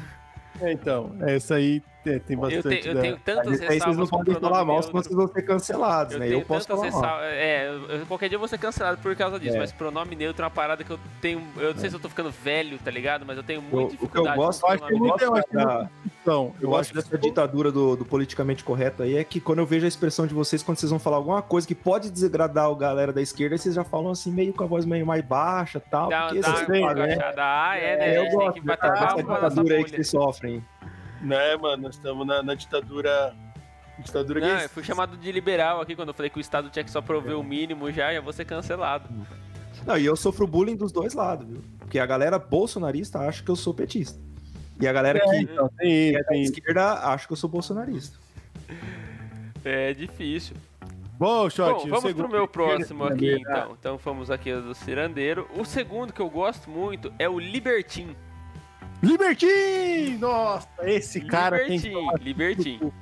É, 0.60 0.72
então, 0.72 1.16
essa 1.20 1.54
aí 1.54 1.82
é, 2.06 2.18
tem 2.18 2.36
Eu, 2.36 2.40
bastante. 2.40 2.80
te- 2.82 2.88
eu 2.88 2.94
da- 2.94 3.00
tenho 3.00 3.16
tantas 3.18 3.46
Mas 3.46 3.60
aí 3.60 3.66
vocês 3.66 3.80
não 3.80 3.88
ressalvas 4.04 4.10
podem 4.10 4.34
falar 4.34 4.64
mal, 4.64 4.82
senão 4.82 5.02
vocês 5.02 5.14
vão 5.14 5.28
ser 5.28 5.42
cancelados, 5.42 6.12
Eu 6.14 6.20
né? 6.20 6.26
tenho 6.28 6.40
Eu 6.40 6.44
posso 6.46 6.66
falar 6.66 6.80
mal. 6.80 7.00
ressalvas. 7.00 7.24
É, 7.32 7.68
eu- 8.00 8.06
qualquer 8.06 8.28
dia 8.28 8.36
eu 8.36 8.40
vou 8.40 8.48
ser 8.48 8.58
cancelado 8.58 8.98
por 8.98 9.14
causa 9.16 9.38
disso, 9.38 9.56
É. 9.56 9.58
mas 9.58 9.72
pronome 9.72 10.16
neutro 10.16 10.42
é 10.42 10.44
uma 10.44 10.50
parada 10.50 10.82
que 10.84 10.90
eu 10.90 10.98
tenho. 11.20 11.42
Eu 11.56 11.72
não 11.74 11.80
sei 11.80 11.90
se 11.90 11.96
eu 11.96 12.00
tô 12.00 12.08
ficando 12.08 12.30
velho, 12.30 12.78
tá 12.78 12.90
ligado? 12.90 13.24
Mas 13.26 13.36
eu 13.36 13.42
tenho 13.42 13.60
muita 13.62 13.76
Eu- 13.76 13.84
o 13.84 13.88
que 13.88 13.94
eu 13.96 13.98
dificuldade 14.00 14.36
gosto- 14.36 14.64
Eu 14.66 14.70
acho 14.72 14.82
que 14.82 14.88
tem, 14.88 14.98
eu 14.98 15.34
acho 15.34 15.46
que 15.48 15.54
da- 15.56 15.64
não 15.64 15.78
tem 15.78 15.88
discussão. 16.04 16.54
Eu 16.60 16.68
gosto 16.70 16.94
dessa 16.94 17.18
ditadura 17.18 17.70
do, 17.72 17.96
do 17.96 18.04
politicamente 18.04 18.64
correto 18.64 19.02
aí, 19.02 19.16
é 19.16 19.24
que 19.24 19.40
quando 19.40 19.58
eu 19.58 19.66
vejo 19.66 19.84
a 19.84 19.88
expressão 19.88 20.26
de 20.26 20.34
vocês, 20.34 20.62
quando 20.62 20.78
vocês 20.78 20.90
vão 20.90 20.98
falar 20.98 21.16
alguma 21.16 21.42
coisa 21.42 21.66
que 21.66 21.74
pode 21.74 22.10
desagradar 22.10 22.70
o 22.70 22.76
galera 22.76 23.12
da 23.12 23.20
esquerda, 23.20 23.54
aí 23.54 23.58
vocês 23.58 23.74
já 23.74 23.84
falam 23.84 24.10
assim, 24.10 24.30
meio 24.30 24.52
com 24.52 24.62
a 24.62 24.66
voz 24.66 24.84
meio 24.84 25.06
mais 25.06 25.22
baixa 25.24 25.78
e 25.78 25.90
tal. 25.90 26.08
Dá, 26.08 26.22
porque 26.26 26.40
dá 26.40 26.48
vocês 26.48 26.60
sabem, 26.66 26.94
né? 26.94 27.18
Ah, 27.36 27.76
é, 27.76 27.96
né? 27.96 28.08
É, 28.14 28.18
eu 28.18 28.22
gente 28.22 28.30
tem 28.30 28.38
gosto 28.38 28.54
que 28.54 28.60
dessa, 28.66 28.80
bater 28.82 29.24
nossa 29.24 29.48
ditadura 29.48 29.74
aí 29.76 29.84
que 29.84 29.90
vocês 29.90 30.08
sofrem. 30.10 30.64
Né, 31.20 31.56
mano? 31.56 31.84
Nós 31.84 31.94
estamos 31.96 32.26
na, 32.26 32.42
na 32.42 32.54
ditadura. 32.54 33.34
Ditadura 33.98 34.40
Não, 34.40 34.60
eu 34.60 34.68
fui 34.68 34.84
chamado 34.84 35.16
de 35.16 35.32
liberal 35.32 35.80
aqui 35.80 35.96
quando 35.96 36.08
eu 36.08 36.14
falei 36.14 36.30
que 36.30 36.38
o 36.38 36.40
Estado 36.40 36.70
tinha 36.70 36.84
que 36.84 36.90
só 36.90 37.02
prover 37.02 37.36
o 37.36 37.42
mínimo 37.42 37.90
já, 37.90 38.14
já 38.14 38.20
vou 38.20 38.32
ser 38.32 38.44
cancelado. 38.44 39.08
Não, 39.84 39.96
e 39.98 40.04
eu 40.06 40.14
sofro 40.14 40.46
bullying 40.46 40.76
dos 40.76 40.92
dois 40.92 41.14
lados, 41.14 41.46
viu? 41.48 41.62
Porque 41.80 41.98
a 41.98 42.06
galera 42.06 42.38
bolsonarista 42.38 43.18
acha 43.18 43.42
que 43.42 43.50
eu 43.50 43.56
sou 43.56 43.74
petista. 43.74 44.20
E 44.80 44.86
a 44.86 44.92
galera 44.92 45.18
que 45.18 45.36
Então, 45.38 45.68
tem 45.76 46.14
é 46.14 46.20
isso, 46.20 46.24
da 46.28 46.36
esquerda 46.36 46.92
acha 47.08 47.26
que 47.26 47.32
eu 47.32 47.36
sou 47.36 47.50
bolsonarista. 47.50 48.16
É 49.64 49.92
difícil. 49.92 50.54
Bom, 51.18 51.50
Shot, 51.50 51.72
Bom, 51.72 51.78
vamos 51.88 52.02
segundo- 52.02 52.28
pro 52.28 52.28
meu 52.28 52.46
próximo 52.46 53.04
aqui, 53.04 53.34
então. 53.34 53.76
Então 53.78 53.98
fomos 53.98 54.30
aqui 54.30 54.52
do 54.54 54.72
cirandeiro. 54.74 55.48
O 55.58 55.64
segundo 55.64 56.12
que 56.12 56.20
eu 56.22 56.30
gosto 56.30 56.70
muito 56.70 57.12
é 57.18 57.28
o 57.28 57.40
Libertin. 57.40 58.14
Libertin! 59.02 60.18
Nossa, 60.18 60.68
esse 60.82 61.20
cara 61.20 61.58
tem 61.64 61.80
que 61.80 61.88
Libertin, 61.88 62.22
Libertin. 62.24 62.92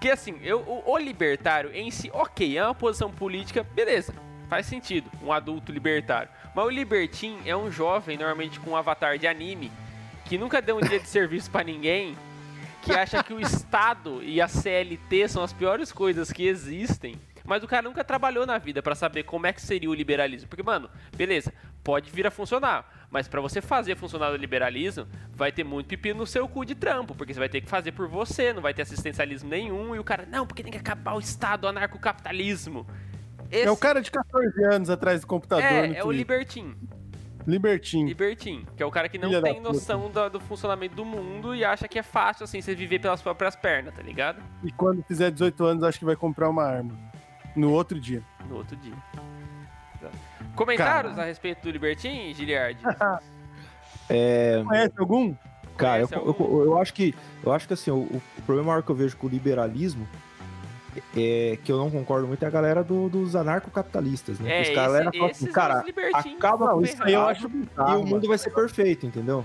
Que 0.00 0.10
assim, 0.10 0.38
eu, 0.42 0.60
o, 0.60 0.92
o 0.92 0.98
libertário 0.98 1.74
em 1.74 1.90
si, 1.90 2.10
ok, 2.12 2.58
é 2.58 2.64
uma 2.64 2.74
posição 2.74 3.10
política, 3.10 3.62
beleza, 3.62 4.14
faz 4.48 4.66
sentido, 4.66 5.10
um 5.22 5.32
adulto 5.32 5.72
libertário. 5.72 6.28
Mas 6.54 6.64
o 6.64 6.70
libertin 6.70 7.38
é 7.46 7.56
um 7.56 7.70
jovem, 7.70 8.18
normalmente 8.18 8.60
com 8.60 8.70
um 8.70 8.76
avatar 8.76 9.18
de 9.18 9.26
anime, 9.26 9.72
que 10.26 10.36
nunca 10.36 10.60
deu 10.60 10.76
um 10.76 10.80
dia 10.80 11.00
de 11.00 11.08
serviço 11.08 11.50
pra 11.50 11.64
ninguém, 11.64 12.16
que 12.82 12.92
acha 12.92 13.22
que 13.22 13.32
o 13.32 13.40
Estado 13.40 14.22
e 14.22 14.40
a 14.40 14.46
CLT 14.46 15.28
são 15.28 15.42
as 15.42 15.52
piores 15.52 15.90
coisas 15.90 16.30
que 16.30 16.46
existem. 16.46 17.16
Mas 17.44 17.62
o 17.62 17.68
cara 17.68 17.82
nunca 17.82 18.04
trabalhou 18.04 18.44
na 18.44 18.58
vida 18.58 18.82
pra 18.82 18.94
saber 18.94 19.22
como 19.22 19.46
é 19.46 19.52
que 19.52 19.62
seria 19.62 19.88
o 19.88 19.94
liberalismo. 19.94 20.48
Porque, 20.48 20.62
mano, 20.62 20.90
beleza, 21.16 21.52
pode 21.82 22.10
vir 22.10 22.26
a 22.26 22.30
funcionar. 22.30 22.95
Mas 23.10 23.28
pra 23.28 23.40
você 23.40 23.60
fazer 23.60 23.96
funcionar 23.96 24.30
o 24.32 24.36
liberalismo, 24.36 25.06
vai 25.32 25.50
ter 25.52 25.64
muito 25.64 25.86
pepino 25.86 26.18
no 26.20 26.26
seu 26.26 26.46
cu 26.48 26.64
de 26.64 26.74
trampo. 26.74 27.14
Porque 27.14 27.32
você 27.32 27.38
vai 27.40 27.48
ter 27.48 27.60
que 27.60 27.68
fazer 27.68 27.92
por 27.92 28.08
você, 28.08 28.52
não 28.52 28.60
vai 28.60 28.74
ter 28.74 28.82
assistencialismo 28.82 29.48
nenhum. 29.48 29.94
E 29.94 29.98
o 29.98 30.04
cara, 30.04 30.26
não, 30.26 30.46
porque 30.46 30.62
tem 30.62 30.72
que 30.72 30.78
acabar 30.78 31.14
o 31.14 31.18
Estado, 31.20 31.64
o 31.64 31.68
anarcocapitalismo. 31.68 32.86
Esse 33.50 33.66
É 33.66 33.70
o 33.70 33.76
cara 33.76 34.00
de 34.02 34.10
14 34.10 34.64
anos 34.64 34.90
atrás 34.90 35.20
do 35.20 35.26
computador. 35.26 35.62
é, 35.64 35.98
é 35.98 36.04
o 36.04 36.10
libertin. 36.10 36.74
Libertin. 37.46 38.06
Libertin, 38.06 38.66
que 38.76 38.82
é 38.82 38.86
o 38.86 38.90
cara 38.90 39.08
que 39.08 39.18
não 39.18 39.28
Filha 39.28 39.40
tem 39.40 39.60
noção 39.60 40.10
da- 40.10 40.28
do 40.28 40.40
funcionamento 40.40 40.96
do 40.96 41.04
mundo 41.04 41.54
e 41.54 41.64
acha 41.64 41.86
que 41.86 41.96
é 41.96 42.02
fácil, 42.02 42.42
assim, 42.42 42.60
você 42.60 42.74
viver 42.74 42.98
pelas 42.98 43.22
próprias 43.22 43.54
pernas, 43.54 43.94
tá 43.94 44.02
ligado? 44.02 44.42
E 44.64 44.72
quando 44.72 45.00
fizer 45.04 45.30
18 45.30 45.64
anos, 45.64 45.84
acho 45.84 45.96
que 46.00 46.04
vai 46.04 46.16
comprar 46.16 46.50
uma 46.50 46.64
arma. 46.64 46.92
No 47.54 47.70
outro 47.70 48.00
dia. 48.00 48.20
No 48.48 48.56
outro 48.56 48.76
dia. 48.76 48.92
Tá. 50.00 50.10
Comentários 50.56 51.12
Caralho. 51.12 51.20
a 51.22 51.24
respeito 51.26 51.62
do 51.62 51.70
Libertin, 51.70 52.32
Giliard? 52.34 52.78
Conhece 54.66 54.92
algum? 54.98 55.34
Cara, 55.76 56.00
eu, 56.02 56.08
Conhece 56.08 56.26
eu, 56.26 56.28
algum? 56.28 56.62
eu 56.62 56.78
acho 56.78 56.94
que 56.94 57.14
eu 57.44 57.52
acho 57.52 57.66
que 57.66 57.74
assim, 57.74 57.90
o, 57.90 57.98
o 57.98 58.22
problema 58.44 58.68
maior 58.68 58.82
que 58.82 58.90
eu 58.90 58.94
vejo 58.94 59.16
com 59.16 59.26
o 59.26 59.30
liberalismo 59.30 60.06
é 61.14 61.58
que 61.62 61.70
eu 61.70 61.76
não 61.76 61.90
concordo 61.90 62.26
muito 62.26 62.42
é 62.42 62.46
a 62.46 62.50
galera 62.50 62.82
do- 62.82 63.08
dos 63.10 63.36
anarcocapitalistas, 63.36 64.40
né? 64.40 64.60
É, 64.60 64.62
Os 64.62 64.70
galera 64.70 65.10
esse, 65.10 65.18
falam 65.18 65.30
assim, 65.30 65.46
cara, 65.46 65.84
acaba 66.14 66.68
com 66.70 66.80
isso 66.82 67.02
aí, 67.02 67.12
eu 67.12 67.22
acho 67.26 67.48
e 67.48 67.94
o 67.96 68.06
mundo 68.06 68.26
vai 68.26 68.38
ser 68.38 68.50
perfeito, 68.50 69.04
entendeu? 69.04 69.44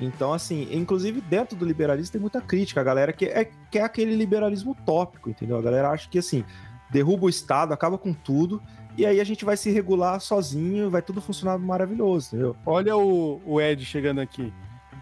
Então, 0.00 0.32
assim, 0.32 0.68
inclusive 0.72 1.20
dentro 1.22 1.56
do 1.56 1.64
liberalismo 1.64 2.12
tem 2.12 2.20
muita 2.20 2.40
crítica. 2.40 2.80
A 2.80 2.84
galera 2.84 3.12
que 3.12 3.26
é, 3.26 3.50
que 3.70 3.78
é 3.78 3.82
aquele 3.82 4.14
liberalismo 4.14 4.72
utópico, 4.72 5.28
entendeu? 5.30 5.56
A 5.58 5.62
galera 5.62 5.90
acha 5.90 6.08
que, 6.08 6.18
assim, 6.18 6.44
derruba 6.90 7.26
o 7.26 7.28
Estado, 7.30 7.72
acaba 7.72 7.96
com 7.98 8.12
tudo, 8.12 8.62
e 8.96 9.04
aí 9.06 9.20
a 9.20 9.24
gente 9.24 9.44
vai 9.44 9.56
se 9.56 9.70
regular 9.70 10.20
sozinho, 10.20 10.90
vai 10.90 11.02
tudo 11.02 11.20
funcionar 11.20 11.58
maravilhoso, 11.58 12.28
entendeu? 12.28 12.56
Olha 12.64 12.96
o, 12.96 13.40
o 13.44 13.60
Ed 13.60 13.84
chegando 13.84 14.20
aqui. 14.20 14.52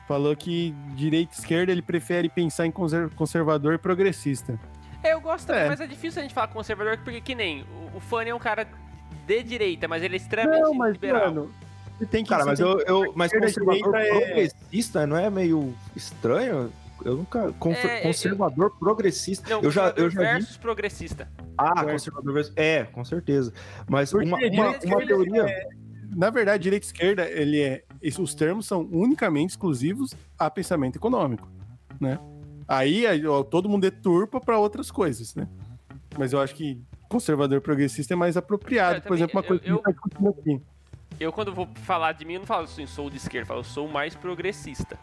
Falou 0.07 0.37
que 0.37 0.75
direita 0.95 1.33
e 1.35 1.39
esquerda 1.39 1.73
ele 1.73 1.81
prefere 1.81 2.29
pensar 2.29 2.66
em 2.66 2.71
conser- 2.71 3.09
conservador 3.15 3.75
e 3.75 3.79
progressista. 3.79 4.59
É, 5.03 5.15
eu 5.15 5.21
gosto 5.21 5.47
também, 5.47 5.62
É. 5.62 5.69
mas 5.69 5.81
é 5.81 5.87
difícil 5.87 6.21
a 6.21 6.23
gente 6.23 6.35
falar 6.35 6.49
conservador, 6.49 6.99
porque 6.99 7.21
que 7.21 7.35
nem 7.35 7.62
o, 7.62 7.97
o 7.97 8.01
Fanny 8.01 8.31
é 8.31 8.35
um 8.35 8.39
cara 8.39 8.66
de 9.27 9.43
direita, 9.43 9.89
mas 9.89 10.03
ele 10.03 10.15
é 10.15 10.16
extremamente 10.19 10.62
Não, 10.62 10.75
mas, 10.75 10.93
liberal. 10.93 11.27
mano, 11.35 11.51
tem 12.11 12.23
que. 12.25 12.29
Cara, 12.31 12.45
mas 12.45 12.59
tem 12.59 12.69
eu, 12.69 12.77
que- 12.79 12.91
eu 12.91 13.12
mas 13.16 13.33
conservador 13.33 13.95
é- 13.97 14.09
progressista 14.09 15.07
não 15.07 15.16
é 15.16 15.31
meio 15.31 15.75
estranho? 15.97 16.71
Eu 17.05 17.17
nunca. 17.17 17.53
confer- 17.59 17.87
É, 17.91 17.99
eu- 17.99 18.03
conservador 18.05 18.71
progressista. 18.79 19.49
Não, 19.51 19.63
eu 19.63 19.71
já, 19.71 19.89
eu 19.89 20.05
conservador 20.05 20.11
já 20.11 20.21
vi. 20.21 20.27
versus 20.41 20.57
progressista. 20.57 21.29
Ah, 21.59 21.73
Certo. 21.77 21.91
conservador 21.93 22.33
versus. 22.35 22.53
É, 22.57 22.85
com 22.85 23.05
certeza. 23.05 23.53
Mas 23.89 24.11
Porque 24.11 24.27
uma, 24.27 24.39
uma, 24.39 24.69
uma 24.85 25.07
teoria. 25.07 25.47
Na 26.17 26.31
verdade, 26.31 26.63
direita 26.63 26.87
e 26.87 26.89
esquerda, 26.89 27.29
ele 27.29 27.61
é. 27.61 27.85
Os 28.19 28.35
termos 28.35 28.67
são 28.67 28.83
unicamente 28.93 29.51
exclusivos 29.51 30.15
a 30.39 30.49
pensamento 30.49 30.97
econômico, 30.97 31.49
né? 32.01 32.19
Aí 32.69 33.05
todo 33.51 33.69
mundo 33.69 33.83
deturpa 33.83 34.41
para 34.41 34.59
outras 34.59 34.91
coisas, 34.91 35.35
né? 35.35 35.47
Mas 36.17 36.33
eu 36.33 36.41
acho 36.41 36.55
que 36.55 36.81
conservador 37.09 37.61
progressista 37.61 38.15
é 38.15 38.17
mais 38.17 38.37
apropriado. 38.37 38.99
Eu 38.99 39.03
Por 39.03 39.15
exemplo, 39.17 39.37
uma 39.37 39.43
também- 39.43 39.59
coisa 39.59 39.63
que 39.63 39.69
a 39.69 39.73
gente 39.73 39.79
eu- 39.79 39.83
tá 39.83 39.91
discutindo 39.91 40.29
aqui. 40.31 40.63
eu 41.21 41.33
quando 41.33 41.53
vou 41.53 41.69
falar 41.83 42.13
de 42.13 42.25
mim, 42.25 42.35
eu 42.35 42.41
não 42.41 42.47
falo 42.47 42.65
assim, 42.65 42.87
sou 42.87 43.11
de 43.11 43.17
esquerda, 43.17 43.43
eu 43.45 43.49
falo, 43.49 43.65
sou 43.65 43.89
mais 43.89 44.15
progressista. 44.15 44.97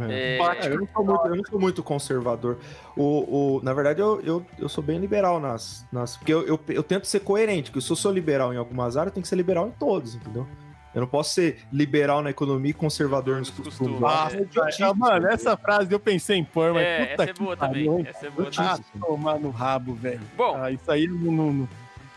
É. 0.00 0.36
É, 0.38 0.38
É, 0.38 0.72
eu, 0.72 0.78
não 0.80 0.88
sou 0.94 1.04
muito, 1.04 1.26
eu 1.28 1.36
não 1.36 1.44
sou 1.44 1.60
muito 1.60 1.82
conservador. 1.82 2.58
O, 2.96 3.56
o, 3.58 3.60
na 3.62 3.72
verdade, 3.72 4.00
eu, 4.00 4.20
eu, 4.22 4.46
eu 4.58 4.68
sou 4.68 4.82
bem 4.82 4.98
liberal 4.98 5.38
nas. 5.40 5.86
nas 5.92 6.16
porque 6.16 6.32
eu, 6.32 6.42
eu, 6.46 6.60
eu 6.68 6.82
tento 6.82 7.06
ser 7.06 7.20
coerente, 7.20 7.70
que 7.70 7.80
se 7.80 7.90
eu 7.90 7.96
sou 7.96 8.12
liberal 8.12 8.52
em 8.52 8.56
algumas 8.56 8.96
áreas, 8.96 9.10
eu 9.10 9.14
tenho 9.14 9.22
que 9.22 9.28
ser 9.28 9.36
liberal 9.36 9.66
em 9.68 9.72
todos, 9.72 10.14
entendeu? 10.14 10.46
Eu 10.94 11.00
não 11.00 11.08
posso 11.08 11.34
ser 11.34 11.58
liberal 11.72 12.22
na 12.22 12.30
economia 12.30 12.70
e 12.70 12.74
conservador 12.74 13.38
nos 13.38 13.50
costumes. 13.50 13.78
costumes, 13.78 14.02
Ah, 14.04 14.28
é. 14.32 14.82
é 14.82 14.84
Ah, 14.86 14.94
mano, 14.94 15.26
essa 15.26 15.56
frase 15.56 15.92
eu 15.92 15.98
pensei 15.98 16.36
em 16.36 16.44
pôr, 16.44 16.72
mas 16.72 16.84
É, 16.84 16.98
puta 17.00 17.12
essa 17.14 17.22
é 17.22 17.32
que 17.34 17.42
boa 17.42 17.56
pariu, 17.56 17.90
também. 17.96 18.06
Essa 18.06 18.26
é 18.26 18.30
boa. 18.30 18.50
Ah, 18.58 18.78
tomar 19.00 19.40
no 19.40 19.50
rabo, 19.50 19.92
velho. 19.94 20.20
Bom, 20.36 20.54
Ah, 20.56 20.70
isso 20.70 20.88
aí 20.90 21.08
não. 21.08 21.32
não, 21.32 21.52
não. 21.52 21.68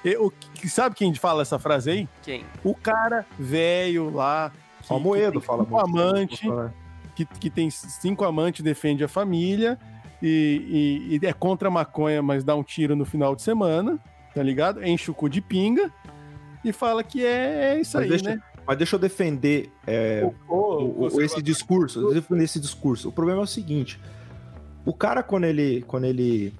Eu, 0.05 0.31
que- 0.53 0.69
sabe 0.69 0.93
quem 0.95 1.13
fala 1.15 1.41
essa 1.41 1.57
frase 1.57 1.89
aí? 1.89 2.09
quem? 2.21 2.45
O 2.63 2.75
cara 2.75 3.25
velho 3.39 4.13
lá. 4.13 4.51
Que, 4.83 4.93
Moedo 4.99 5.41
que 5.41 5.45
fala 5.47 5.63
cinco 5.65 5.75
muito. 5.75 5.97
amante, 5.99 6.47
que, 7.17 7.25
que 7.25 7.49
tem 7.49 7.69
cinco 7.71 8.23
amantes, 8.25 8.61
defende 8.63 9.03
a 9.03 9.07
família 9.07 9.77
e, 10.21 11.07
e- 11.11 11.19
e 11.21 11.25
é 11.25 11.33
contra 11.33 11.67
a 11.67 11.71
maconha, 11.71 12.21
mas 12.21 12.43
dá 12.43 12.55
um 12.55 12.63
tiro 12.63 12.95
no 12.95 13.05
final 13.05 13.35
de 13.35 13.41
semana, 13.41 13.97
tá 14.35 14.43
ligado? 14.43 14.83
Enche 14.85 15.09
o 15.09 15.13
cu 15.13 15.27
de 15.29 15.41
pinga 15.41 15.91
e 16.63 16.71
fala 16.71 17.03
que 17.03 17.25
é, 17.25 17.73
é 17.75 17.81
isso 17.81 17.97
Mas 17.97 18.03
aí, 18.03 18.09
deixa- 18.09 18.29
né? 18.35 18.41
Mas 18.67 18.77
deixa 18.77 18.95
eu 18.95 18.99
defender 18.99 19.71
é, 19.87 20.29
O- 20.49 21.05
o- 21.15 21.21
esse 21.21 21.41
discurso, 21.41 22.01
eu 22.01 22.13
defendo 22.13 22.41
esse 22.41 22.59
discurso. 22.59 23.07
O 23.09 23.11
problema 23.13 23.39
é 23.41 23.43
o 23.43 23.47
seguinte: 23.47 23.97
o 24.85 24.93
cara, 24.93 25.23
quando 25.23 25.45
ele, 25.45 25.83
quando 25.87 26.03
ele, 26.03 26.53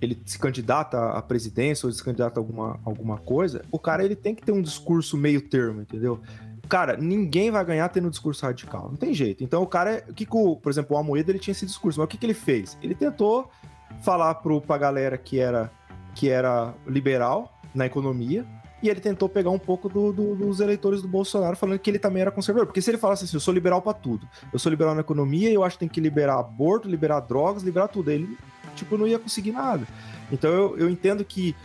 ele 0.00 0.16
se 0.24 0.38
candidata 0.38 1.10
à 1.10 1.20
presidência 1.20 1.84
ou 1.86 1.92
se 1.92 2.02
candidata 2.02 2.38
a 2.38 2.40
alguma, 2.40 2.78
alguma 2.84 3.18
coisa, 3.18 3.62
o 3.72 3.78
cara 3.78 4.04
ele 4.04 4.14
tem 4.14 4.34
que 4.36 4.42
ter 4.42 4.52
um 4.52 4.62
discurso 4.62 5.16
meio 5.16 5.40
termo, 5.40 5.80
entendeu? 5.82 6.20
Cara, 6.68 6.96
ninguém 6.96 7.50
vai 7.50 7.64
ganhar 7.64 7.88
tendo 7.88 8.08
um 8.08 8.10
discurso 8.10 8.44
radical, 8.44 8.88
não 8.90 8.96
tem 8.96 9.14
jeito. 9.14 9.44
Então 9.44 9.62
o 9.62 9.66
cara, 9.66 10.04
o 10.08 10.12
que, 10.14 10.26
o, 10.30 10.56
por 10.56 10.70
exemplo, 10.70 10.96
o 10.96 10.98
Amoedo 10.98 11.30
ele 11.30 11.38
tinha 11.38 11.52
esse 11.52 11.64
discurso, 11.66 11.98
mas 12.00 12.04
o 12.04 12.08
que, 12.08 12.16
que 12.16 12.26
ele 12.26 12.34
fez? 12.34 12.76
Ele 12.82 12.94
tentou 12.94 13.48
falar 14.02 14.34
pro, 14.36 14.60
pra 14.60 14.76
galera 14.76 15.16
que 15.16 15.38
era, 15.38 15.70
que 16.14 16.28
era 16.28 16.74
liberal 16.86 17.56
na 17.74 17.86
economia, 17.86 18.44
e 18.82 18.88
ele 18.90 19.00
tentou 19.00 19.28
pegar 19.28 19.50
um 19.50 19.58
pouco 19.58 19.88
do- 19.88 20.12
do- 20.12 20.34
dos 20.34 20.60
eleitores 20.60 21.00
do 21.00 21.08
Bolsonaro, 21.08 21.56
falando 21.56 21.78
que 21.78 21.88
ele 21.90 21.98
também 21.98 22.20
era 22.20 22.30
conservador. 22.30 22.66
Porque 22.66 22.82
se 22.82 22.90
ele 22.90 22.98
falasse 22.98 23.24
assim, 23.24 23.36
eu 23.36 23.40
sou 23.40 23.54
liberal 23.54 23.80
pra 23.80 23.92
tudo, 23.94 24.28
eu 24.52 24.58
sou 24.58 24.68
liberal 24.70 24.94
na 24.94 25.00
economia, 25.00 25.50
eu 25.50 25.64
acho 25.64 25.76
que 25.76 25.80
tem 25.80 25.88
que 25.88 26.00
liberar 26.00 26.38
aborto, 26.38 26.88
liberar 26.88 27.20
drogas, 27.20 27.62
liberar 27.62 27.88
tudo. 27.88 28.10
Ele, 28.10 28.36
tipo, 28.74 28.98
não 28.98 29.06
ia 29.06 29.18
conseguir 29.18 29.52
nada. 29.52 29.86
Então 30.30 30.50
eu, 30.50 30.78
eu 30.78 30.90
entendo 30.90 31.24
que, 31.24 31.56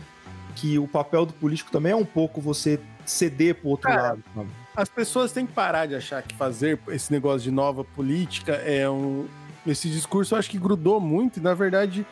que 0.54 0.78
o 0.78 0.88
papel 0.88 1.26
do 1.26 1.32
político 1.34 1.70
também 1.70 1.92
é 1.92 1.96
um 1.96 2.04
pouco 2.04 2.40
você 2.40 2.80
ceder 3.04 3.56
pro 3.56 3.68
outro 3.70 3.88
Cara, 3.90 4.02
lado. 4.02 4.22
sabe? 4.34 4.48
As 4.74 4.88
pessoas 4.88 5.32
têm 5.32 5.46
que 5.46 5.52
parar 5.52 5.86
de 5.86 5.94
achar 5.94 6.22
que 6.22 6.34
fazer 6.34 6.78
esse 6.88 7.12
negócio 7.12 7.40
de 7.42 7.50
nova 7.50 7.84
política 7.84 8.52
é 8.52 8.88
um. 8.88 9.26
Esse 9.66 9.88
discurso 9.88 10.34
eu 10.34 10.38
acho 10.38 10.50
que 10.50 10.58
grudou 10.58 10.98
muito 11.00 11.38
e, 11.38 11.42
na 11.42 11.54
verdade, 11.54 12.04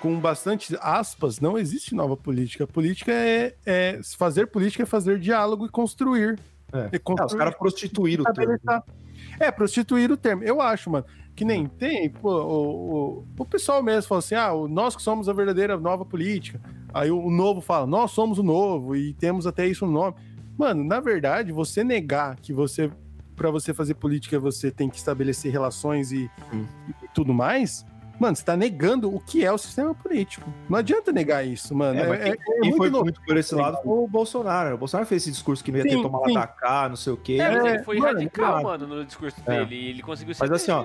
com 0.00 0.18
bastante 0.20 0.76
aspas, 0.80 1.40
não 1.40 1.58
existe 1.58 1.94
nova 1.94 2.16
política. 2.16 2.66
Política 2.66 3.12
é, 3.12 3.54
é 3.64 4.00
fazer 4.16 4.46
política 4.46 4.82
é 4.82 4.86
fazer 4.86 5.18
diálogo 5.18 5.66
e 5.66 5.68
construir. 5.68 6.38
É. 6.72 6.90
E 6.92 6.96
Ah, 6.96 7.00
construir 7.00 7.26
os 7.26 7.34
caras 7.34 7.54
prostituíram 7.56 8.24
o 8.28 8.32
termo. 8.32 8.52
estabelecer- 8.54 8.94
É, 9.40 9.50
prostituir 9.50 10.12
o 10.12 10.16
termo. 10.16 10.44
Eu 10.44 10.60
acho, 10.60 10.90
mano, 10.90 11.04
que 11.34 11.44
nem 11.44 11.66
tem, 11.66 12.08
pô, 12.10 12.30
o, 12.30 12.94
o, 13.20 13.26
o 13.38 13.44
pessoal 13.46 13.82
mesmo 13.82 14.08
fala 14.08 14.18
assim, 14.20 14.34
ah, 14.34 14.50
nós 14.68 14.94
que 14.94 15.02
somos 15.02 15.28
a 15.28 15.32
verdadeira 15.32 15.76
nova 15.78 16.04
política. 16.04 16.60
Aí 16.94 17.10
o, 17.10 17.18
o 17.18 17.30
novo 17.30 17.60
fala, 17.60 17.86
nós 17.86 18.10
somos 18.12 18.38
o 18.38 18.42
novo 18.42 18.94
e 18.94 19.12
temos 19.14 19.46
até 19.46 19.66
isso 19.66 19.84
no 19.86 19.92
nome. 19.92 20.14
Mano, 20.60 20.84
na 20.84 21.00
verdade, 21.00 21.52
você 21.52 21.82
negar 21.82 22.36
que 22.36 22.52
você, 22.52 22.90
para 23.34 23.50
você 23.50 23.72
fazer 23.72 23.94
política, 23.94 24.38
você 24.38 24.70
tem 24.70 24.90
que 24.90 24.98
estabelecer 24.98 25.50
relações 25.50 26.12
e, 26.12 26.30
Hum. 26.52 26.66
e 27.02 27.08
tudo 27.14 27.32
mais, 27.32 27.82
mano, 28.20 28.36
você 28.36 28.44
tá 28.44 28.54
negando 28.58 29.08
o 29.08 29.18
que 29.18 29.42
é 29.42 29.50
o 29.50 29.56
sistema 29.56 29.94
político. 29.94 30.52
Não 30.68 30.76
adianta 30.76 31.10
negar 31.12 31.46
isso, 31.46 31.74
mano. 31.74 31.98
É, 31.98 32.02
É- 32.02 32.28
é- 32.28 32.32
é 32.32 32.36
Quem 32.36 32.60
muito 32.60 32.76
foi 32.76 32.90
louco. 32.90 33.06
muito 33.06 33.22
por 33.22 33.38
esse 33.38 33.54
lado 33.54 33.78
foi 33.82 33.98
o 34.04 34.06
Bolsonaro. 34.06 34.74
O 34.74 34.78
Bolsonaro 34.78 35.06
fez 35.08 35.22
esse 35.22 35.30
discurso 35.30 35.64
que 35.64 35.72
não 35.72 35.78
ia 35.78 35.84
ter 35.84 35.92
Sim, 35.92 36.02
tomar 36.02 36.26
sim. 36.26 36.34
da 36.34 36.46
cá, 36.46 36.90
não 36.90 36.96
sei 36.96 37.14
o 37.14 37.16
quê. 37.16 37.38
É, 37.40 37.48
mas 37.56 37.64
É, 37.64 37.74
ele 37.76 37.82
foi 37.84 37.98
mano, 37.98 38.12
radical, 38.18 38.62
mano, 38.62 38.86
no 38.86 39.02
discurso 39.06 39.40
É. 39.46 39.64
dele. 39.64 39.74
e 39.76 39.88
Ele 39.88 40.02
conseguiu 40.02 40.34
se 40.34 40.40
Mas 40.42 40.52
assim, 40.52 40.70
ó. 40.72 40.84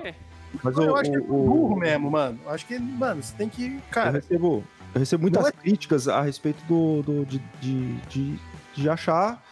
Mas 0.62 0.74
Eu 0.78 0.96
acho 0.96 1.10
que 1.10 1.16
é 1.18 1.20
o- 1.20 1.24
o- 1.24 1.46
burro 1.50 1.76
mesmo, 1.76 2.10
mano. 2.10 2.38
Eu 2.46 2.50
acho 2.50 2.64
que, 2.64 2.78
mano, 2.78 3.22
você 3.22 3.34
tem 3.36 3.46
que. 3.46 3.74
Eu 3.74 3.82
Cara, 3.90 4.12
recebo, 4.12 4.64
eu 4.94 4.98
recebo 4.98 5.20
muitas 5.20 5.42
Não 5.42 5.48
é- 5.50 5.52
críticas 5.52 6.08
a 6.08 6.22
respeito 6.22 6.64
do, 6.64 7.02
do- 7.02 7.26
de, 7.26 7.38
de, 7.60 7.92
de, 8.08 8.38
de 8.74 8.88
achar 8.88 9.42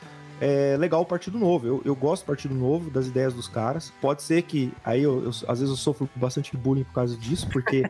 é, 0.46 0.76
legal 0.76 1.00
o 1.02 1.06
Partido 1.06 1.38
Novo. 1.38 1.66
Eu, 1.66 1.82
eu 1.84 1.94
gosto 1.96 2.22
do 2.24 2.26
Partido 2.26 2.54
Novo, 2.54 2.90
das 2.90 3.06
ideias 3.06 3.32
dos 3.32 3.48
caras. 3.48 3.92
Pode 4.00 4.22
ser 4.22 4.42
que 4.42 4.72
aí 4.84 5.02
eu, 5.02 5.22
eu- 5.24 5.30
às 5.30 5.58
vezes 5.60 5.68
eu 5.70 5.76
sofro 5.76 6.08
bastante 6.14 6.56
bullying 6.56 6.84
por 6.84 6.92
causa 6.94 7.16
disso, 7.16 7.48
porque 7.50 7.84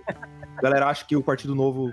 a 0.56 0.62
galera 0.62 0.86
acha 0.89 1.05
que 1.05 1.16
o 1.16 1.22
Partido 1.22 1.55
Novo 1.55 1.93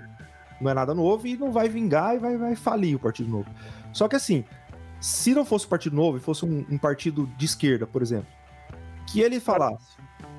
não 0.60 0.70
é 0.70 0.74
nada 0.74 0.94
novo 0.94 1.26
e 1.26 1.36
não 1.36 1.50
vai 1.50 1.68
vingar 1.68 2.14
e 2.14 2.18
vai, 2.18 2.36
vai 2.36 2.54
falir 2.54 2.94
o 2.94 2.98
Partido 2.98 3.28
Novo. 3.28 3.48
Só 3.92 4.06
que 4.06 4.14
assim, 4.16 4.44
se 5.00 5.34
não 5.34 5.44
fosse 5.44 5.66
o 5.66 5.68
Partido 5.68 5.96
Novo 5.96 6.16
e 6.18 6.20
fosse 6.20 6.44
um, 6.44 6.64
um 6.70 6.78
partido 6.78 7.28
de 7.36 7.44
esquerda, 7.44 7.86
por 7.86 8.00
exemplo, 8.02 8.28
que 9.08 9.20
ele 9.20 9.40
falasse 9.40 9.96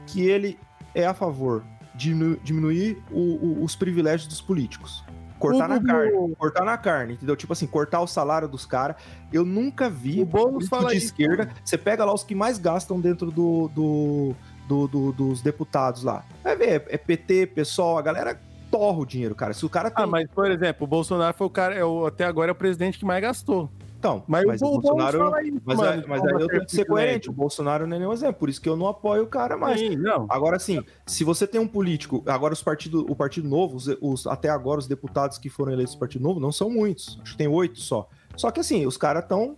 que 0.07 0.21
ele 0.21 0.57
é 0.95 1.05
a 1.05 1.13
favor 1.13 1.63
de 1.95 2.09
diminu- 2.09 2.39
diminuir 2.43 3.03
o- 3.11 3.19
o- 3.59 3.63
os 3.63 3.75
privilégios 3.75 4.27
dos 4.27 4.41
políticos. 4.41 5.02
Cortar 5.49 5.68
na 5.70 5.82
carne. 5.84 6.36
Cortar 6.36 6.65
na 6.65 6.78
carne, 6.78 7.14
entendeu? 7.14 7.36
Tipo 7.36 7.53
assim, 7.53 7.68
cortar 7.68 8.02
o 8.02 8.07
salário 8.07 8.48
dos 8.48 8.65
caras. 8.65 8.95
Eu 9.32 9.44
nunca 9.45 9.90
vi 9.90 10.22
O 10.22 10.26
Boulos 10.26 10.68
fala 10.68 10.90
de 10.91 10.98
isso, 10.98 11.07
esquerda. 11.07 11.49
Você 11.64 11.78
pega 11.78 12.03
lá 12.06 12.14
os 12.14 12.24
que 12.24 12.34
mais 12.36 12.57
gastam 12.57 12.99
dentro 12.99 13.32
do, 13.32 13.68
do, 13.70 14.36
do- 14.68 14.88
do- 14.88 15.11
dos 15.11 15.41
deputados 15.41 16.03
lá. 16.03 16.24
Vai 16.44 16.56
ver, 16.56 16.86
é 16.88 16.98
PT, 16.98 17.48
PSOL, 17.48 17.98
a 17.98 18.02
galera 18.02 18.40
torra 18.72 18.99
o 18.99 19.06
dinheiro, 19.06 19.36
cara. 19.36 19.53
Se 19.53 19.65
o 19.65 19.70
cara 19.70 19.91
tem. 19.91 20.03
Ah, 20.03 20.07
mas, 20.07 20.28
por 20.32 20.49
exemplo, 20.49 20.86
o 20.86 20.88
Bolsonaro 20.88 21.36
foi 21.38 21.45
o 21.48 21.49
cara, 21.49 21.76
é 21.76 21.86
o, 21.86 22.06
até 22.07 22.26
agora 22.26 22.49
é 22.49 22.53
o 22.53 22.56
presidente 22.56 22.98
que 22.98 23.06
mais 23.06 23.22
gastou. 23.22 23.70
Então, 24.03 24.21
Mas, 24.27 24.43
mas, 24.45 24.61
o, 24.61 24.65
o 24.65 24.81
Bolsonaro. 24.81 25.39
Isso, 25.47 25.61
Mas, 25.63 25.77
mano, 25.77 26.03
mas 26.09 26.25
aí 26.25 26.34
eu 26.34 26.47
tenho 26.49 26.65
que 26.65 26.71
ser 26.75 26.84
coerente. 26.85 27.30
O 27.30 27.34
Bolsonaro 27.34 27.88
não 27.88 27.95
é 27.95 27.99
nenhum 27.99 28.11
exemplo. 28.11 28.35
Por 28.35 28.49
isso 28.49 28.59
que 28.61 28.67
eu 28.67 28.75
não 28.75 28.85
apoio 28.85 29.23
o 29.23 29.27
cara 29.27 29.55
mais. 29.55 29.80
Sim, 29.80 29.95
não. 29.95 30.25
Agora 30.30 30.59
sim, 30.59 30.84
se 31.07 31.23
você 31.23 31.47
tem 31.47 31.61
um 31.61 31.67
político, 31.67 32.21
agora 32.27 32.53
os 32.53 32.61
partidos, 32.61 33.05
o 33.07 33.15
Partido 33.15 33.47
Novo, 33.47 33.77
os, 33.77 33.88
os- 34.01 34.27
até 34.27 34.49
agora 34.49 34.80
os 34.80 34.88
deputados 34.88 35.38
que 35.38 35.49
foram 35.49 35.71
eleitos 35.71 35.95
do 35.95 35.99
Partido 35.99 36.21
Novo 36.21 36.38
não 36.39 36.51
são 36.51 36.69
muitos, 36.69 37.17
acho 37.21 37.31
que 37.31 37.38
tem 37.38 37.47
oito 37.47 37.80
só. 37.80 38.09
Só 38.35 38.51
que 38.51 38.59
assim, 38.59 38.85
os 38.85 38.97
caras 38.97 39.23
estão 39.23 39.55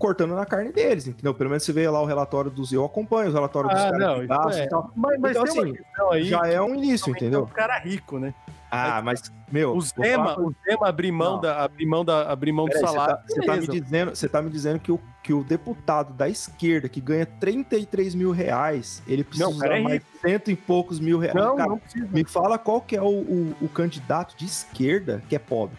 cortando 0.00 0.34
na 0.34 0.46
carne 0.46 0.72
deles, 0.72 1.06
entendeu? 1.06 1.34
Pelo 1.34 1.50
menos 1.50 1.62
você 1.62 1.72
vê 1.72 1.88
lá 1.88 2.00
o 2.00 2.06
relatório 2.06 2.50
dos 2.50 2.72
eu 2.72 2.84
acompanho, 2.84 3.30
o 3.30 3.32
relatório 3.32 3.68
dos 3.70 3.78
Ah, 3.78 3.84
caras 3.90 3.98
não, 4.00 4.16
isso 4.18 4.26
gastam 4.28 4.52
é. 4.62 4.64
e 4.64 4.68
tal. 4.68 4.90
Mas, 4.96 5.20
mas 5.20 5.30
Então, 5.32 5.42
assim, 5.44 5.74
aí. 6.10 6.24
Já 6.24 6.40
é 6.48 6.60
um 6.60 6.74
início, 6.74 7.12
que 7.12 7.20
entendeu? 7.20 7.40
É 7.40 7.42
um 7.42 7.46
cara 7.46 7.78
rico, 7.78 8.18
né? 8.18 8.34
Ah, 8.72 9.02
mas 9.02 9.20
meu, 9.50 9.70
O 9.70 9.80
vou 9.80 9.82
falar 9.82 10.06
Zema, 10.06 10.40
o 10.40 10.54
Zema 10.64 10.88
abrir 10.88 11.10
mão, 11.12 11.34
Não. 11.34 11.40
da, 11.40 11.64
abrir 11.64 11.86
mão, 11.86 12.04
da, 12.04 12.30
abrir 12.30 12.52
mão 12.52 12.66
do 12.66 12.70
Peraí, 12.72 12.86
salário. 12.86 13.18
Você 13.28 13.40
tá, 13.40 13.46
tá 13.46 13.56
me 13.60 13.66
dizendo, 13.66 14.10
você 14.16 14.28
tá 14.28 14.42
me 14.42 14.48
dizendo 14.50 14.78
que, 14.78 14.92
o, 14.92 15.00
que 15.24 15.32
o 15.34 15.42
deputado 15.44 16.14
da 16.14 16.28
esquerda 16.28 16.88
que 16.88 17.00
ganha 17.00 17.26
33 17.26 18.14
mil 18.14 18.30
reais, 18.30 19.02
ele 19.08 19.22
precisa 19.24 19.50
Não, 19.50 19.58
cara 19.58 19.78
é 19.78 19.82
mais 19.82 20.02
cento 20.22 20.50
e 20.52 20.56
poucos 20.56 20.98
mil 21.00 21.18
reais. 21.18 21.34
Não, 21.34 21.56
Cara, 21.56 21.68
não 21.68 21.78
precisa. 21.78 22.06
Me 22.12 22.24
fala 22.24 22.56
qual 22.58 22.80
que 22.80 22.96
é 22.96 23.02
o, 23.02 23.06
o- 23.08 23.54
o 23.60 23.68
candidato 23.68 24.36
de 24.36 24.46
esquerda 24.46 25.20
que 25.28 25.34
é 25.34 25.38
pobre. 25.40 25.76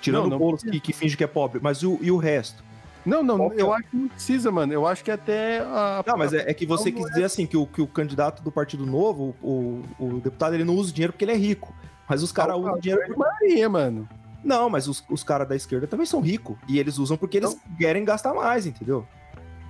Tirando 0.00 0.22
Não, 0.24 0.28
não 0.30 0.36
o 0.36 0.38
Boulos 0.38 0.62
que, 0.62 0.78
que 0.78 0.92
finge 0.92 1.16
que 1.16 1.24
é 1.24 1.26
pobre, 1.26 1.58
mas 1.60 1.82
o, 1.82 1.98
e 2.00 2.10
o 2.12 2.16
resto? 2.18 2.62
Não, 3.06 3.22
não, 3.22 3.36
Qual 3.36 3.52
eu 3.52 3.72
é? 3.72 3.76
acho 3.76 3.88
que 3.88 3.96
não 3.96 4.08
precisa, 4.08 4.50
mano. 4.50 4.72
Eu 4.72 4.86
acho 4.86 5.04
que 5.04 5.10
até 5.10 5.60
a. 5.60 6.02
Não, 6.04 6.18
mas 6.18 6.34
é, 6.34 6.50
é 6.50 6.52
que 6.52 6.66
você 6.66 6.90
Não, 6.90 6.98
quis 6.98 7.06
é. 7.06 7.08
dizer 7.10 7.24
assim, 7.24 7.46
que 7.46 7.56
o, 7.56 7.66
que 7.66 7.80
o 7.80 7.86
candidato 7.86 8.42
do 8.42 8.50
Partido 8.50 8.84
Novo, 8.84 9.34
o, 9.40 9.82
o 9.98 10.20
deputado, 10.20 10.54
ele 10.54 10.64
não 10.64 10.74
usa 10.74 10.90
o 10.90 10.94
dinheiro 10.94 11.12
porque 11.12 11.24
ele 11.24 11.32
é 11.32 11.36
rico. 11.36 11.72
Mas 12.08 12.22
os 12.22 12.32
caras 12.32 12.56
usam 12.56 12.74
o 12.74 12.80
dinheiro 12.80 13.06
por 13.06 13.16
Maria, 13.16 13.68
mano. 13.68 14.08
Não, 14.42 14.68
mas 14.68 14.86
os, 14.86 15.04
os 15.08 15.24
caras 15.24 15.48
da 15.48 15.56
esquerda 15.56 15.86
também 15.86 16.06
são 16.06 16.20
ricos. 16.20 16.56
E 16.68 16.78
eles 16.78 16.98
usam 16.98 17.16
porque 17.16 17.36
eles 17.38 17.56
querem 17.78 18.04
gastar 18.04 18.34
mais, 18.34 18.66
entendeu? 18.66 19.06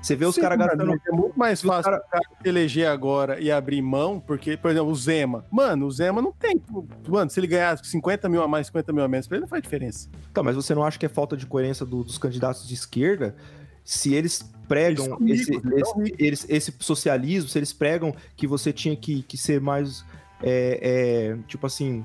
Você 0.06 0.14
vê 0.14 0.24
os 0.24 0.36
caras 0.36 0.56
gastando. 0.56 0.92
É 1.06 1.10
muito 1.12 1.36
mais 1.36 1.60
fácil 1.60 1.90
cara- 1.90 2.04
o 2.06 2.10
cara 2.10 2.22
se 2.40 2.48
eleger 2.48 2.86
agora 2.86 3.40
e 3.40 3.50
abrir 3.50 3.82
mão, 3.82 4.20
porque, 4.20 4.56
por 4.56 4.70
exemplo, 4.70 4.88
o 4.90 4.94
Zema. 4.94 5.44
Mano, 5.50 5.86
o 5.86 5.90
Zema 5.90 6.22
não 6.22 6.30
tem. 6.30 6.62
Mano, 7.08 7.28
se 7.28 7.40
ele 7.40 7.48
ganhar 7.48 7.76
50 7.76 8.28
mil 8.28 8.40
a 8.40 8.46
mais, 8.46 8.68
50 8.68 8.92
mil 8.92 9.02
a 9.02 9.08
menos, 9.08 9.26
pra 9.26 9.36
ele 9.36 9.42
não 9.42 9.48
faz 9.48 9.62
diferença. 9.62 10.08
Tá, 10.32 10.42
mas 10.44 10.54
você 10.54 10.74
não 10.76 10.84
acha 10.84 10.96
que 10.98 11.06
é 11.06 11.08
falta 11.08 11.36
de 11.36 11.44
coerência 11.44 11.84
do- 11.84 12.04
dos 12.04 12.18
candidatos 12.18 12.68
de 12.68 12.74
esquerda? 12.74 13.34
Se 13.84 14.14
eles 14.14 14.48
pregam 14.68 15.16
Eles 15.20 15.40
esse, 15.42 15.52
esse, 15.56 16.14
eles- 16.18 16.46
esse 16.48 16.74
socialismo, 16.78 17.48
se 17.48 17.58
eles 17.58 17.72
pregam 17.72 18.14
que 18.36 18.46
você 18.46 18.72
tinha 18.72 18.94
que, 18.96 19.22
que 19.22 19.36
ser 19.36 19.60
mais. 19.60 20.04
é, 20.42 20.80
é, 21.34 21.38
tipo 21.48 21.66
assim. 21.66 22.04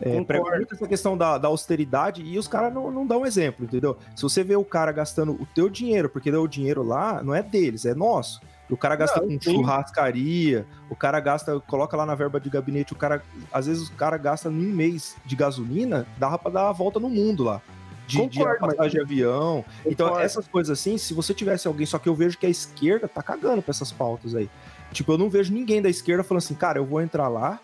É, 0.00 0.22
pregam 0.22 0.50
muito 0.50 0.74
essa 0.74 0.86
questão 0.86 1.16
da, 1.16 1.38
da 1.38 1.48
austeridade 1.48 2.22
e 2.22 2.38
os 2.38 2.48
caras 2.48 2.72
não, 2.72 2.90
não 2.90 3.06
dão 3.06 3.24
exemplo, 3.24 3.64
entendeu? 3.64 3.96
Se 4.14 4.22
você 4.22 4.42
vê 4.42 4.56
o 4.56 4.64
cara 4.64 4.92
gastando 4.92 5.32
o 5.32 5.46
teu 5.54 5.68
dinheiro, 5.68 6.08
porque 6.08 6.30
o 6.30 6.46
dinheiro 6.48 6.82
lá 6.82 7.22
não 7.22 7.34
é 7.34 7.42
deles, 7.42 7.84
é 7.84 7.94
nosso. 7.94 8.40
O 8.70 8.76
cara 8.76 8.96
gasta 8.96 9.20
Não, 9.20 9.28
com 9.28 9.40
sim. 9.40 9.54
churrascaria, 9.56 10.66
o 10.88 10.96
cara 10.96 11.20
gasta, 11.20 11.60
coloca 11.60 11.96
lá 11.96 12.06
na 12.06 12.14
verba 12.14 12.40
de 12.40 12.48
gabinete, 12.48 12.92
o 12.92 12.96
cara, 12.96 13.22
às 13.52 13.66
vezes 13.66 13.88
o 13.88 13.92
cara 13.92 14.16
gasta 14.16 14.48
em 14.48 14.52
um 14.52 14.74
mês 14.74 15.16
de 15.24 15.36
gasolina, 15.36 16.06
dava 16.18 16.38
pra 16.38 16.50
dar 16.50 16.68
a 16.68 16.72
volta 16.72 16.98
no 16.98 17.08
mundo 17.10 17.44
lá. 17.44 17.60
de, 18.06 18.26
de 18.26 18.38
Concordo, 18.38 18.66
passagem 18.66 18.90
de 18.92 19.00
avião. 19.00 19.64
Então, 19.84 20.06
Concordo. 20.08 20.24
essas 20.26 20.48
coisas 20.48 20.78
assim, 20.78 20.96
se 20.98 21.12
você 21.14 21.32
tivesse 21.34 21.66
alguém, 21.68 21.86
só 21.86 21.98
que 21.98 22.08
eu 22.08 22.14
vejo 22.14 22.38
que 22.38 22.46
a 22.46 22.50
esquerda 22.50 23.06
tá 23.06 23.22
cagando 23.22 23.62
pra 23.62 23.70
essas 23.70 23.92
pautas 23.92 24.34
aí. 24.34 24.48
Tipo, 24.92 25.12
eu 25.12 25.18
não 25.18 25.28
vejo 25.28 25.52
ninguém 25.52 25.82
da 25.82 25.88
esquerda 25.90 26.22
falando 26.24 26.42
assim, 26.42 26.54
cara, 26.54 26.78
eu 26.78 26.84
vou 26.86 27.00
entrar 27.00 27.28
lá 27.28 27.60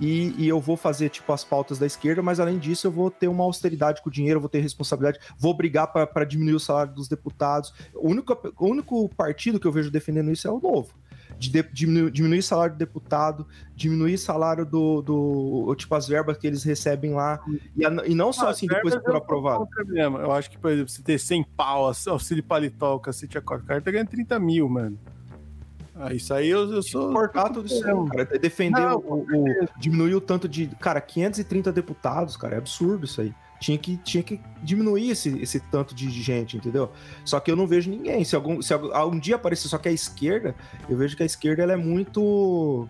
e, 0.00 0.34
e 0.38 0.48
eu 0.48 0.58
vou 0.60 0.76
fazer, 0.76 1.08
tipo, 1.10 1.32
as 1.32 1.44
pautas 1.44 1.78
da 1.78 1.86
esquerda, 1.86 2.22
mas 2.22 2.40
além 2.40 2.58
disso 2.58 2.86
eu 2.86 2.90
vou 2.90 3.10
ter 3.10 3.28
uma 3.28 3.44
austeridade 3.44 4.02
com 4.02 4.08
o 4.08 4.12
dinheiro, 4.12 4.40
vou 4.40 4.48
ter 4.48 4.60
responsabilidade, 4.60 5.18
vou 5.38 5.54
brigar 5.54 5.86
pra 5.92 6.24
diminuir 6.24 6.54
o 6.54 6.60
salário 6.60 6.92
dos 6.94 7.08
deputados. 7.08 7.72
O 7.94 8.08
único, 8.08 8.32
o 8.58 8.66
único 8.66 9.08
partido 9.10 9.60
que 9.60 9.66
eu 9.66 9.72
vejo 9.72 9.90
defendendo 9.90 10.30
isso 10.32 10.48
é 10.48 10.50
o 10.50 10.60
Novo. 10.60 10.94
De, 11.38 11.62
diminuir, 11.72 12.10
diminuir 12.10 12.42
salário 12.42 12.74
do 12.74 12.78
deputado, 12.78 13.46
diminuir 13.74 14.18
salário 14.18 14.66
do, 14.66 15.00
do. 15.00 15.74
Tipo, 15.74 15.94
as 15.94 16.06
verbas 16.06 16.36
que 16.36 16.46
eles 16.46 16.62
recebem 16.64 17.14
lá. 17.14 17.40
E, 17.74 17.84
a- 17.86 18.06
e 18.06 18.14
não 18.14 18.30
só 18.30 18.48
Ah, 18.48 18.50
assim, 18.50 18.66
depois 18.66 18.94
que 18.94 19.00
for 19.00 19.12
eu 19.12 19.16
aprovado. 19.16 19.66
Eu 19.94 20.32
acho 20.32 20.50
que, 20.50 20.58
por 20.58 20.70
exemplo, 20.70 20.90
você 20.90 21.00
ter 21.02 21.18
100 21.18 21.44
pau, 21.56 21.90
auxílio 22.08 22.42
paletó, 22.44 22.98
cacete 22.98 23.38
a 23.38 23.40
quatro, 23.40 23.64
o 23.64 23.68
cara 23.68 23.80
tá 23.80 23.90
ganhando 23.90 24.08
30 24.08 24.38
mil, 24.38 24.68
mano. 24.68 24.98
Ah, 25.94 26.14
isso 26.14 26.32
aí 26.32 26.48
eu, 26.48 26.70
eu 26.72 26.82
sou. 26.82 27.12
cortar 27.12 27.50
tudo 27.50 27.66
isso, 27.66 27.80
Não. 27.86 28.04
aí, 28.04 28.08
cara. 28.10 28.28
É 28.32 28.38
Defender 28.38 28.80
Não, 28.80 28.96
o, 28.98 29.20
o- 29.22 29.68
Diminuir 29.78 30.14
o 30.14 30.20
tanto 30.20 30.48
de. 30.48 30.66
Cara, 30.80 31.00
530 31.00 31.72
deputados, 31.72 32.36
cara, 32.36 32.54
é 32.54 32.58
absurdo 32.58 33.04
isso 33.04 33.20
aí. 33.20 33.34
Tinha 33.60 33.76
que, 33.76 33.98
tinha 33.98 34.22
que 34.22 34.40
diminuir 34.62 35.10
esse, 35.10 35.38
esse 35.42 35.60
tanto 35.60 35.94
de 35.94 36.08
gente, 36.10 36.56
entendeu? 36.56 36.90
Só 37.26 37.38
que 37.40 37.50
eu 37.50 37.56
não 37.56 37.66
vejo 37.66 37.90
ninguém. 37.90 38.24
Se 38.24 38.34
algum, 38.34 38.62
se 38.62 38.72
algum- 38.72 38.90
um 39.14 39.18
dia 39.18 39.36
aparecer 39.36 39.68
só 39.68 39.76
que 39.76 39.88
a 39.88 39.92
esquerda, 39.92 40.54
eu 40.88 40.96
vejo 40.96 41.14
que 41.14 41.22
a 41.22 41.26
esquerda 41.26 41.62
ela 41.62 41.72
é 41.74 41.76
muito 41.76 42.88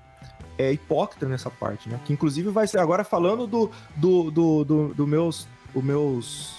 é, 0.57 0.73
hipócrita 0.73 1.27
nessa 1.27 1.51
parte, 1.51 1.89
né? 1.89 1.99
Que 2.05 2.13
inclusive 2.13 2.51
vai 2.51 2.69
ser. 2.69 2.79
Agora 2.79 3.03
falando 3.03 3.49
do, 3.49 3.69
do, 3.97 4.31
do, 4.31 4.65
do, 4.65 4.95
do 4.95 5.07
meus, 5.09 5.49
os 5.75 5.83
meus 5.83 6.57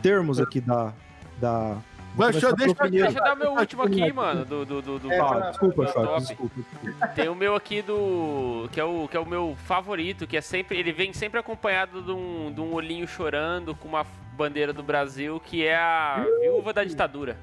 termos 0.00 0.40
aqui 0.40 0.60
da. 0.60 0.94
da 1.38 1.76
Mas, 2.16 2.32
deixa, 2.32 2.52
deixa. 2.54 2.74
Deixa 2.90 3.18
eu 3.18 3.24
dar 3.24 3.34
o 3.34 3.38
meu 3.38 3.52
último 3.52 3.82
aqui, 3.82 4.12
mano. 4.12 4.44
Do, 4.44 4.64
do, 4.66 4.82
do, 4.82 4.98
do- 4.98 5.12
É, 5.12 5.18
Fala, 5.18 5.50
desculpa, 5.50 5.84
do 5.84 5.92
Shot, 5.92 6.18
desculpa, 6.20 6.54
desculpa. 6.60 7.08
Tem 7.08 7.28
o 7.28 7.34
meu 7.34 7.54
aqui 7.56 7.80
do. 7.82 8.68
Que 8.70 8.80
é 8.80 8.84
o, 8.84 9.08
que 9.08 9.16
é 9.16 9.20
o 9.20 9.26
meu 9.26 9.56
favorito, 9.64 10.26
que 10.26 10.36
é 10.36 10.40
sempre. 10.40 10.78
Ele 10.78 10.92
vem 10.92 11.12
sempre 11.12 11.40
acompanhado 11.40 12.02
de 12.02 12.10
um, 12.12 12.52
de 12.52 12.60
um 12.60 12.72
olhinho 12.74 13.06
chorando 13.08 13.74
com 13.74 13.88
uma 13.88 14.04
bandeira 14.36 14.72
do 14.72 14.82
Brasil, 14.82 15.40
que 15.44 15.64
é 15.66 15.76
a 15.76 16.24
viúva 16.40 16.72
da 16.72 16.84
ditadura. 16.84 17.36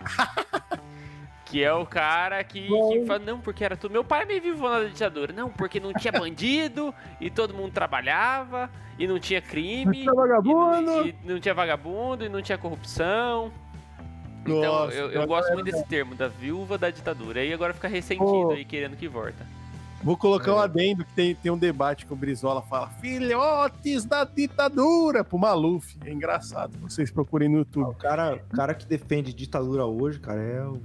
Que 1.46 1.62
é 1.62 1.72
o 1.72 1.86
cara 1.86 2.42
que, 2.42 2.66
que 2.66 3.06
fala, 3.06 3.18
não, 3.20 3.38
porque 3.38 3.64
era 3.64 3.76
tudo. 3.76 3.92
Meu 3.92 4.02
pai 4.02 4.24
me 4.24 4.40
viveu 4.40 4.68
na 4.68 4.84
ditadura. 4.84 5.32
Não, 5.32 5.50
porque 5.50 5.78
não 5.78 5.92
tinha 5.92 6.10
bandido 6.10 6.92
e 7.20 7.30
todo 7.30 7.54
mundo 7.54 7.70
trabalhava 7.70 8.68
e 8.98 9.06
não 9.06 9.20
tinha 9.20 9.40
crime. 9.40 9.84
Não 9.84 9.92
tinha 9.92 10.14
vagabundo. 10.14 10.80
E, 10.80 10.84
não- 10.84 11.06
e 11.06 11.14
não 11.24 11.38
tinha 11.40 11.54
vagabundo 11.54 12.24
e 12.24 12.28
não 12.28 12.42
tinha 12.42 12.58
corrupção. 12.58 13.52
Então, 14.46 14.60
Nossa, 14.60 14.94
eu, 14.94 15.10
eu 15.10 15.26
gosto 15.26 15.50
é 15.50 15.54
muito 15.54 15.66
desse 15.70 15.84
termo, 15.84 16.14
da 16.14 16.28
viúva 16.28 16.76
da 16.78 16.90
ditadura. 16.90 17.40
Aí 17.40 17.52
agora 17.52 17.72
fica 17.74 17.88
ressentido 17.88 18.24
Pô. 18.26 18.50
aí, 18.52 18.64
querendo 18.64 18.96
que 18.96 19.08
volta. 19.08 19.46
Vou 20.02 20.18
colocar 20.18 20.50
É. 20.50 20.54
um 20.54 20.58
adendo 20.58 21.02
que 21.04 21.12
tem, 21.14 21.34
tem 21.34 21.50
um 21.50 21.56
debate 21.56 22.04
que 22.04 22.12
o 22.12 22.16
Brizola 22.16 22.60
fala 22.60 22.88
filhotes 23.00 24.04
da 24.04 24.24
ditadura 24.24 25.24
pro 25.24 25.38
Maluf. 25.38 25.96
É 26.04 26.12
engraçado, 26.12 26.76
vocês 26.78 27.10
procurem 27.10 27.48
no 27.48 27.54
O 27.56 27.58
YouTube. 27.60 27.94
cara, 27.96 28.38
o 28.52 28.54
cara 28.56 28.74
que 28.74 28.84
defende 28.86 29.32
ditadura 29.32 29.86
hoje, 29.86 30.20
cara, 30.20 30.40
é 30.42 30.62
o- 30.66 30.78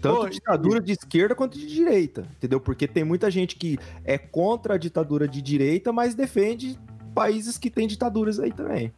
tanto 0.00 0.20
Pô, 0.20 0.28
ditadura 0.28 0.80
de 0.80 0.92
esquerda 0.92 1.34
quanto 1.34 1.58
de 1.58 1.66
direita, 1.66 2.24
entendeu? 2.36 2.60
Porque 2.60 2.86
tem 2.86 3.02
muita 3.02 3.30
gente 3.30 3.56
que 3.56 3.78
é 4.04 4.18
contra 4.18 4.74
a 4.74 4.78
ditadura 4.78 5.26
de 5.26 5.40
direita, 5.42 5.92
mas 5.92 6.14
defende 6.14 6.78
países 7.14 7.56
que 7.58 7.70
têm 7.70 7.88
ditaduras 7.88 8.38
aí 8.38 8.52
também. 8.52 8.92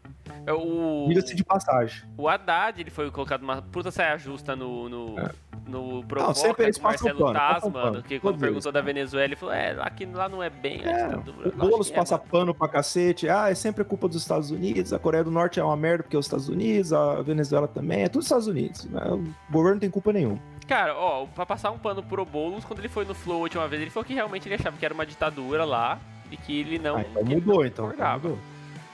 É 0.47 0.53
O, 0.53 1.07
Diga-se 1.09 1.35
de 1.35 1.45
passagem. 1.45 2.03
o 2.17 2.29
Haddad, 2.29 2.81
ele 2.81 2.91
foi 2.91 3.11
colocado 3.11 3.41
numa 3.43 3.61
puta 3.63 3.91
saia 3.91 4.17
justa 4.19 4.55
no, 4.57 4.89
no, 4.89 5.17
no 5.67 6.05
Provoca 6.05 6.35
sempre 6.35 6.65
eles 6.65 6.79
passam 6.79 7.09
Marcelo 7.09 7.33
pano, 7.33 7.39
Taz, 7.39 7.73
mano, 7.73 8.03
que 8.03 8.21
quando 8.21 8.39
perguntou 8.39 8.71
da 8.71 8.81
Venezuela, 8.81 9.25
ele 9.25 9.37
falou, 9.37 9.55
é, 9.55 9.77
aqui 9.81 10.07
lá 10.07 10.29
não 10.29 10.43
é 10.43 10.49
bem 10.51 10.81
a 10.85 10.91
É, 10.91 11.05
ditadura. 11.09 11.49
O 11.49 11.53
Boulos 11.53 11.91
é, 11.91 11.95
passa 11.95 12.17
mano. 12.17 12.31
pano 12.31 12.55
pra 12.55 12.69
cacete. 12.69 13.29
Ah, 13.29 13.51
é 13.51 13.55
sempre 13.55 13.83
culpa 13.85 14.07
dos 14.09 14.17
Estados 14.23 14.51
Unidos. 14.51 14.93
A 14.93 14.99
Coreia 14.99 15.25
do 15.25 15.31
Norte 15.31 15.59
é 15.61 15.65
uma 15.65 15.77
merda 15.77 16.03
porque 16.05 16.17
é 16.17 16.19
os 16.19 16.27
Estados 16.27 16.49
Unidos. 16.49 16.93
A 16.93 17.23
Venezuela 17.23 17.67
também. 17.69 18.03
É 18.05 18.09
tudo 18.09 18.23
Estados 18.23 18.47
Unidos. 18.47 18.85
né? 18.87 19.01
O 19.11 19.25
governo 19.53 19.75
não 19.75 19.81
tem 19.81 19.91
culpa 19.91 20.13
nenhuma. 20.13 20.39
Cara, 20.67 20.97
ó, 20.97 21.27
pra 21.27 21.47
passar 21.47 21.71
um 21.71 21.79
pano 21.79 22.03
pro 22.03 22.25
Boulos, 22.25 22.65
quando 22.65 22.81
ele 22.81 22.89
foi 22.89 23.05
no 23.05 23.15
Flow 23.15 23.39
a 23.39 23.43
última 23.43 23.69
vez, 23.69 23.81
ele 23.83 23.91
falou 23.91 24.05
que 24.05 24.15
realmente 24.15 24.49
ele 24.49 24.57
achava 24.57 24.77
que 24.77 24.85
era 24.85 24.93
uma 24.93 25.07
ditadura 25.07 25.65
lá 25.65 25.99
e 26.31 26.37
que 26.37 26.59
ele 26.61 26.77
não, 26.79 26.97
ah, 26.97 27.03
então 27.09 27.25
mudou, 27.25 27.57
não 27.59 27.65
então. 27.65 27.91
então 27.93 28.13
mudou. 28.15 28.39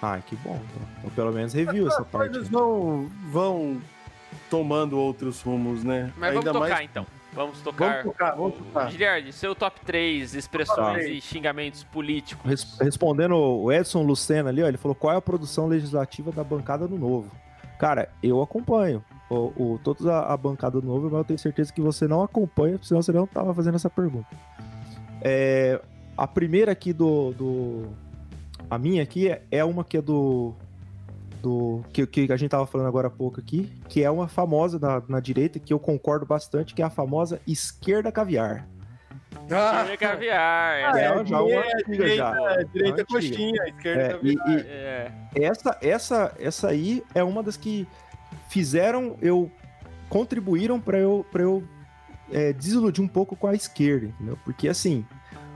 Ah, 0.03 0.19
que 0.27 0.35
bom. 0.37 0.61
Então, 0.71 0.89
Então, 0.99 1.11
pelo 1.11 1.33
menos 1.33 1.53
reviu 1.53 1.87
essa 1.87 2.05
parte. 2.05 2.31
coisas 2.33 2.49
vão, 2.49 3.09
vão 3.31 3.81
tomando 4.51 4.99
outros 4.99 5.41
rumos, 5.43 5.85
né? 5.85 6.13
Mas 6.17 6.35
vamos 6.35 6.47
Ainda 6.47 6.53
tocar 6.53 6.75
mais... 6.75 6.85
então. 6.91 7.07
Vamos 7.35 7.61
tocar. 7.63 7.89
Vamos 7.89 8.03
tocar, 8.05 8.31
vamos 8.37 8.55
tocar. 8.57 8.91
Giliard, 8.91 9.33
seu 9.33 9.55
top 9.55 9.81
3 9.87 10.35
expressões 10.35 11.05
Tá. 11.05 11.09
e 11.09 11.21
xingamentos 11.21 11.83
políticos. 11.85 12.45
Res- 12.45 12.77
Respondendo 12.79 13.37
o 13.37 13.73
Edson 13.73 14.03
Lucena 14.03 14.51
ali, 14.51 14.63
ó, 14.63 14.69
ele 14.69 14.77
falou 14.77 14.95
qual 14.95 15.15
é 15.15 15.17
a 15.17 15.21
produção 15.23 15.67
legislativa 15.67 16.31
da 16.33 16.45
bancada 16.45 16.87
do 16.87 16.99
Novo. 16.99 17.31
Cara, 17.79 18.11
eu 18.23 18.43
acompanho 18.43 19.03
o, 19.31 19.35
o, 19.75 19.81
toda 19.83 20.13
a, 20.15 20.35
a 20.35 20.37
bancada 20.37 20.79
do 20.79 20.87
Novo, 20.87 21.05
mas 21.05 21.15
eu 21.21 21.25
tenho 21.25 21.39
certeza 21.39 21.73
que 21.73 21.81
você 21.81 22.07
não 22.07 22.23
acompanha, 22.23 22.79
senão 22.83 23.01
você 23.01 23.13
não 23.13 23.27
tava 23.27 23.55
fazendo 23.55 23.77
essa 23.77 23.89
pergunta. 23.89 24.29
É, 25.23 25.81
a 26.17 26.27
primeira 26.27 26.73
aqui 26.73 26.93
do, 26.93 27.33
do- 27.33 27.89
A 28.71 28.79
minha 28.79 29.03
aqui 29.03 29.29
é, 29.29 29.43
é 29.51 29.65
uma 29.65 29.85
que 29.85 29.97
é 29.99 30.03
do. 30.03 30.55
do 31.43 31.83
que, 31.93 32.07
que 32.07 32.33
a 32.33 32.37
gente 32.37 32.51
tava 32.51 32.67
falando 32.67 32.87
agora 32.87 33.09
há 33.09 33.11
pouco 33.11 33.39
aqui, 33.41 33.71
que 33.89 34.03
é 34.03 34.11
uma 34.11 34.29
famosa 34.29 34.79
na, 34.79 35.03
na 35.09 35.21
direita, 35.21 35.59
que 35.59 35.73
eu 35.73 35.79
concordo 35.79 36.25
bastante, 36.25 36.75
que 36.75 36.81
é 36.83 36.85
a 36.85 36.91
famosa 36.91 37.41
esquerda 37.47 38.11
caviar. 38.11 38.67
Ah, 39.51 39.83
Tira 39.85 39.97
caviar. 39.97 40.41
Ah, 40.41 40.89
essa- 40.91 40.99
é, 41.01 41.21
é, 41.21 41.25
já 41.27 41.43
uma 41.43 41.51
é, 41.51 41.59
antiga 41.75 41.93
direita, 41.93 42.17
já. 42.17 42.53
é, 42.53 42.65
direita 42.65 43.05
coxinha, 43.05 43.63
esquerda 43.67 44.03
É, 44.03 44.19
e- 44.23 44.37
caviar. 44.37 44.59
e- 44.59 44.67
é. 44.69 45.13
essa, 45.35 45.79
essa, 45.83 46.35
essa 46.39 46.69
aí 46.69 47.03
é 47.15 47.23
uma 47.25 47.43
das 47.43 47.57
que 47.57 47.87
fizeram 48.49 49.17
eu 49.21 49.51
contribuíram 50.09 50.79
para 50.81 50.99
eu 50.99 51.25
para 51.33 51.43
eu 51.43 51.63
é, 52.31 52.53
desiludir 52.53 53.03
um 53.03 53.09
pouco 53.09 53.35
com 53.35 53.47
a 53.47 53.55
esquerda, 53.55 54.07
entendeu? 54.07 54.39
Porque 54.45 54.69
assim, 54.69 55.05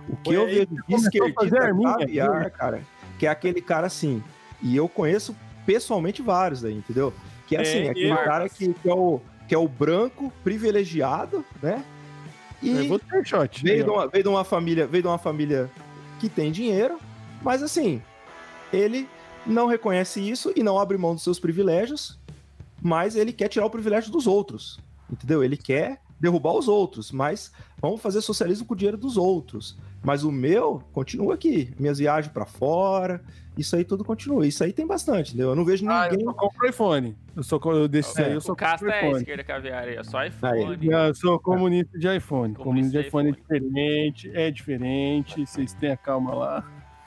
o 0.09 0.17
que 0.17 0.35
Foi 0.35 0.37
eu 0.37 0.47
vejo 0.47 0.67
que 0.67 0.75
de 0.75 0.83
começou 0.83 0.97
a 0.97 1.33
fazer 1.33 1.57
esquerdista 1.57 1.63
arminha, 1.63 1.93
caviar, 1.99 2.51
cara, 2.51 2.81
que 3.19 3.27
é 3.27 3.31
aquele 3.31 3.61
cara 3.61 3.87
assim, 3.87 4.23
e 4.63 4.77
eu 4.77 4.89
conheço 4.89 5.37
pessoalmente 5.65 6.23
vários 6.23 6.65
aí, 6.65 6.75
entendeu? 6.75 7.13
Que 7.47 7.57
é 7.57 7.61
assim, 7.61 7.87
É, 7.87 7.91
aquele 7.91 8.13
e- 8.13 8.25
cara 8.25 8.49
que, 8.49 8.73
que 8.75 8.89
é 8.89 8.95
o 8.95 9.21
que 9.49 9.55
é 9.55 9.59
o 9.59 9.69
branco 9.69 10.33
privilegiado, 10.43 11.45
né? 11.63 11.85
E 12.61 12.89
shot. 13.25 13.63
veio 13.63 13.85
de, 13.85 13.91
uma, 13.91 14.09
veio 14.09 14.25
de 14.25 14.29
uma 14.29 14.43
família, 14.43 14.87
veio 14.89 15.03
de 15.03 15.09
uma 15.09 15.19
família 15.19 15.71
que 16.19 16.29
tem 16.29 16.51
dinheiro, 16.51 16.99
mas 17.43 17.63
assim, 17.63 18.03
ele 18.73 19.09
não 19.47 19.67
reconhece 19.69 20.21
isso 20.21 20.53
e 20.57 20.65
não 20.65 20.79
abre 20.81 20.97
mão 20.99 21.15
dos 21.15 21.23
seus 21.23 21.39
privilégios, 21.39 22.19
mas 22.83 23.15
ele 23.15 23.33
quer 23.33 23.47
tirar 23.49 23.67
o 23.67 23.71
privilégio 23.71 24.11
dos 24.11 24.27
outros, 24.27 24.81
entendeu? 25.09 25.45
Ele 25.45 25.57
quer 25.57 26.01
derrubar 26.19 26.53
os 26.55 26.67
outros, 26.69 27.13
mas 27.13 27.53
vamos 27.81 28.01
fazer 28.01 28.21
socialismo 28.21 28.67
com 28.67 28.75
o 28.75 28.77
dinheiro 28.77 28.97
dos 28.97 29.17
outros. 29.17 29.79
Mas 30.05 30.23
o 30.25 30.31
meu 30.31 30.83
continua 30.93 31.35
aqui, 31.35 31.75
minhas 31.79 31.99
viagens 31.99 32.33
pra 32.33 32.47
fora, 32.47 33.21
isso 33.59 33.75
aí 33.75 33.85
tudo 33.85 34.05
continua. 34.05 34.47
Isso 34.47 34.63
aí 34.63 34.73
tem 34.73 34.87
bastante, 34.87 35.31
entendeu? 35.31 35.49
Eu 35.51 35.57
não 35.57 35.65
vejo 35.65 35.85
Ah, 35.89 36.07
eu 36.07 36.13
ninguém 36.13 36.27
só 36.27 36.33
compro 36.35 36.69
iPhone. 36.69 37.17
Eu 37.35 37.43
sou 37.43 37.59
co- 37.59 37.73
eu 37.73 37.89
desses 37.89 38.17
aí, 38.17 38.33
eu 38.33 38.41
só 38.41 38.53
o 38.53 38.57
é 38.63 38.67
a 38.67 38.99
iPhone. 38.99 39.17
esquerda 39.19 39.43
caviar 39.45 39.85
aí, 39.89 39.99
ó. 39.99 40.05
Só 40.05 40.25
iPhone. 40.25 40.87
Eu 40.87 41.15
sou 41.15 41.39
comunista 41.41 41.99
de 41.99 42.07
iPhone. 42.17 42.55
Comunista 42.55 42.63
Comunista 42.63 42.91
de 42.99 43.03
de 43.03 43.09
iPhone 43.09 43.29
é 43.29 43.33
diferente, 43.33 44.31
é 44.33 44.51
diferente. 44.51 45.47
Vocês 45.47 45.73
tenham 45.75 45.97
calma 45.97 46.35
lá. 46.35 46.65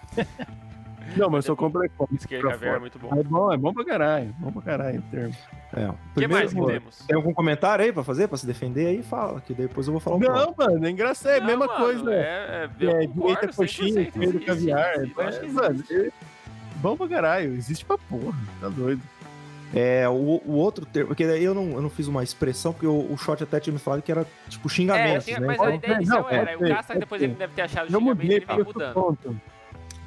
Não, 1.15 1.29
mas 1.29 1.45
eu 1.45 1.53
só 1.53 1.55
compro 1.55 1.83
iPhone. 1.85 2.09
Pra 2.39 2.51
caviar 2.51 2.75
é 2.75 2.79
muito 2.79 2.99
bom. 2.99 3.09
É 3.19 3.23
bom, 3.23 3.53
é 3.53 3.57
bom 3.57 3.73
pra 3.73 3.85
caralho. 3.85 4.33
Bom 4.39 4.51
pra 4.51 4.61
caralho 4.61 4.99
o 4.99 5.01
termo. 5.03 5.35
É. 5.75 5.87
O 5.87 5.95
que 6.19 6.27
mais 6.27 6.53
que 6.53 6.65
temos? 6.65 6.97
Tem 7.07 7.15
algum 7.15 7.33
comentário 7.33 7.85
aí 7.85 7.91
pra 7.93 8.03
fazer, 8.03 8.27
pra 8.27 8.37
se 8.37 8.45
defender 8.45 8.87
aí? 8.87 9.03
Fala, 9.03 9.39
que 9.41 9.53
depois 9.53 9.87
eu 9.87 9.93
vou 9.93 9.99
falar 9.99 10.15
um 10.15 10.19
pouco. 10.19 10.35
Não, 10.35 10.55
mano, 10.57 10.85
é 10.85 10.89
engraçado. 10.89 11.31
É 11.33 11.37
a 11.39 11.43
mesma 11.43 11.67
mano, 11.67 11.79
coisa. 11.79 12.13
É, 12.13 12.17
É, 12.17 12.63
é, 12.63 12.67
direita 12.77 13.13
concordo 13.13 13.53
coxinha, 13.55 14.01
100%, 14.01 14.07
esquerda 14.07 14.25
existe, 14.25 14.45
caviar. 14.45 14.95
existe, 14.95 15.13
eu 15.17 15.27
acho 15.27 15.39
que 15.39 15.45
É, 15.45 15.49
mano, 15.49 15.83
é 15.91 16.09
bom 16.77 16.97
pra 16.97 17.07
caralho. 17.07 17.53
Existe 17.55 17.85
pra 17.85 17.97
porra. 17.97 18.37
Tá 18.59 18.69
doido. 18.69 19.01
É, 19.71 20.09
o, 20.09 20.41
o 20.45 20.53
outro 20.53 20.83
termo, 20.83 21.09
porque 21.09 21.27
daí 21.27 21.43
eu 21.43 21.53
não, 21.53 21.73
eu 21.73 21.81
não 21.83 21.91
fiz 21.91 22.07
uma 22.07 22.23
expressão, 22.23 22.73
porque 22.73 22.87
o, 22.87 23.13
o 23.13 23.15
shot 23.17 23.43
até 23.43 23.59
tinha 23.59 23.71
me 23.71 23.77
falado 23.77 24.01
que 24.01 24.11
era 24.11 24.25
tipo 24.47 24.67
É, 24.67 24.71
xingamentos, 24.71 25.25
tinha- 25.25 25.39
né? 25.39 25.45
mas 25.45 25.55
Então, 25.57 25.67
a 25.67 25.75
ideia 25.75 25.93
inicial 25.93 26.21
Não, 26.23 26.29
era. 26.31 26.55
O 26.57 26.59
pode 26.85 26.99
depois 26.99 27.21
ele 27.21 27.33
deve 27.35 27.53
ter 27.53 27.61
achado 27.61 27.83
o 27.85 27.91
xingamento 27.91 28.09
e 28.09 28.23
mudei 28.23 28.37
ele 28.37 28.45
outro 28.49 28.65
mudando. 28.73 28.93
ponto. 28.95 29.41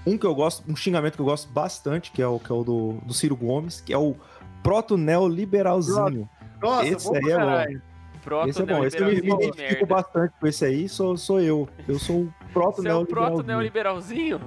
Um 0.07 0.19
que 0.19 0.27
eu 0.27 0.35
gosto, 0.35 0.69
um 0.71 0.75
xingamento 0.75 1.15
que 1.15 1.21
eu 1.21 1.25
gosto 1.27 1.51
bastante, 1.53 2.11
que 2.11 2.21
é 2.21 2.27
o, 2.27 2.39
que 2.39 2.51
é 2.51 2.55
o 2.55 2.65
do, 2.65 2.93
do 3.05 3.15
Ciro 3.15 3.37
Gomes, 3.37 3.81
que 3.81 3.93
é 3.93 3.99
o 3.99 4.17
proto-neoliberalzinho. 4.63 6.29
Nossa, 6.61 6.87
Esse 6.87 7.09
aí 7.17 7.31
é 7.31 7.39
bom. 7.39 7.81
Proto 8.23 8.49
Esse 8.49 8.63
é 8.63 8.67
bom, 8.67 8.85
esse 8.85 8.99
eu 8.99 9.07
me, 9.07 9.21
de 9.21 9.27
identifico 9.27 9.85
bastante 9.87 10.33
com 10.41 10.47
esse 10.47 10.65
aí, 10.65 10.89
sou, 10.89 11.17
sou 11.17 11.41
eu. 11.41 11.69
Eu 11.89 11.99
sou 11.99 12.21
o 12.23 12.33
Você 12.55 12.89
é 12.89 12.95
o 12.95 13.05
proto 13.05 13.43
proto-neoliberalzinho. 13.43 13.47
neoliberalzinho? 13.47 14.41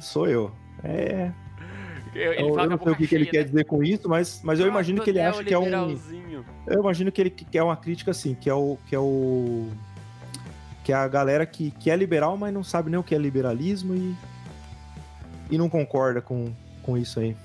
Sou 0.00 0.26
eu. 0.26 0.50
É, 0.82 1.30
Eu- 2.14 2.32
Ele 2.32 2.42
Eu, 2.42 2.54
fala 2.54 2.66
eu 2.66 2.70
não 2.70 2.78
sei 2.78 2.92
o 2.92 2.96
que, 2.96 3.06
que 3.06 3.14
ele 3.14 3.26
quer 3.26 3.44
dizer 3.44 3.64
com 3.64 3.82
isso, 3.82 4.08
mas, 4.08 4.40
mas 4.42 4.58
eu 4.58 4.66
imagino 4.66 5.02
que 5.02 5.10
ele 5.10 5.20
acha 5.20 5.44
que 5.44 5.52
é 5.52 5.58
um. 5.58 5.68
Eu 6.66 6.80
imagino 6.80 7.12
que 7.12 7.20
ele 7.20 7.30
quer 7.30 7.62
uma 7.62 7.76
crítica 7.76 8.10
assim, 8.12 8.34
que 8.34 8.48
é 8.48 8.54
o. 8.54 8.78
Que 8.86 8.94
é 8.94 8.98
o. 8.98 9.68
Que 10.82 10.92
é 10.92 10.94
a 10.94 11.06
galera 11.08 11.44
que, 11.44 11.70
que 11.72 11.90
é 11.90 11.96
liberal, 11.96 12.36
mas 12.38 12.54
não 12.54 12.62
sabe 12.64 12.90
nem 12.90 12.98
o 12.98 13.02
que 13.02 13.14
é 13.14 13.18
liberalismo 13.18 13.94
e. 13.94 14.14
E 15.50 15.58
não 15.58 15.68
concorda 15.68 16.20
com, 16.20 16.52
com 16.82 16.96
isso 16.96 17.20
aí. 17.20 17.36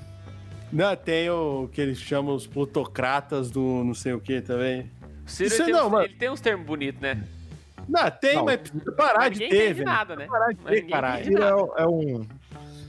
Não, 0.71 0.95
tem 0.95 1.29
o 1.29 1.67
que 1.71 1.81
eles 1.81 1.97
chamam 1.97 2.35
os 2.35 2.45
plutocratas 2.45 3.49
do 3.49 3.83
não 3.83 3.93
sei 3.93 4.13
o 4.13 4.19
que 4.19 4.39
também. 4.41 4.89
O 5.25 5.29
Ciro 5.29 5.47
Isso 5.47 5.55
ele, 5.55 5.63
é 5.63 5.65
tem 5.65 5.73
não, 5.73 5.87
uns, 5.87 5.91
mano. 5.91 6.05
ele 6.05 6.13
tem 6.15 6.29
uns 6.29 6.41
termos 6.41 6.65
bonitos, 6.65 7.01
né? 7.01 7.23
Não, 7.87 8.11
tem, 8.11 8.35
Não. 8.35 8.45
mas 8.45 8.57
precisa 8.57 8.91
parar 8.91 9.19
Mas 9.21 9.33
de 9.33 9.39
ninguém 9.45 9.59
ter, 9.59 9.73
velho. 9.73 9.85
nada, 9.85 10.15
né? 10.15 10.27
Parar 10.27 10.49
de 10.53 10.59
Mas 10.63 10.65
ter, 10.65 10.75
ninguém 10.75 10.89
caralho. 10.91 11.31
nada. 11.31 11.71
é, 11.77 11.81
é 11.83 11.87
um. 11.87 12.25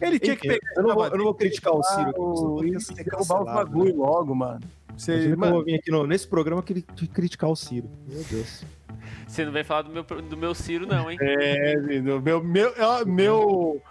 Ele 0.00 0.18
tinha 0.18 0.36
que 0.36 0.46
pegar. 0.48 0.72
eu, 0.76 0.82
não 0.82 0.94
vou, 0.94 1.06
eu 1.06 1.16
não 1.16 1.24
vou 1.24 1.34
criticar 1.34 1.72
o 1.74 1.82
Ciro. 1.82 2.12
o... 2.16 2.62
Ele 2.62 2.76
eu 2.76 2.80
tem 2.86 2.96
que 2.96 3.04
derrubar 3.10 3.40
os 3.40 3.44
bagulho 3.46 3.92
né? 3.92 3.96
logo, 3.98 4.34
mano. 4.34 4.60
Você, 4.96 5.18
que 5.18 5.26
eu 5.32 5.38
mano, 5.38 5.64
vir 5.64 5.76
aqui 5.76 5.90
no- 5.90 6.06
nesse 6.06 6.28
programa 6.28 6.62
cri- 6.62 6.82
criticar 6.82 7.48
o 7.48 7.56
Ciro. 7.56 7.90
Meu 8.06 8.22
Deus. 8.24 8.62
Você 9.26 9.44
não 9.44 9.52
vem 9.52 9.64
falar 9.64 9.82
do 9.82 9.90
meu, 9.90 10.02
do 10.02 10.36
meu 10.36 10.54
Ciro, 10.54 10.86
não, 10.86 11.10
hein? 11.10 11.16
é, 11.20 11.76
meu, 11.76 12.20
meu, 12.20 12.42
meu, 13.06 13.82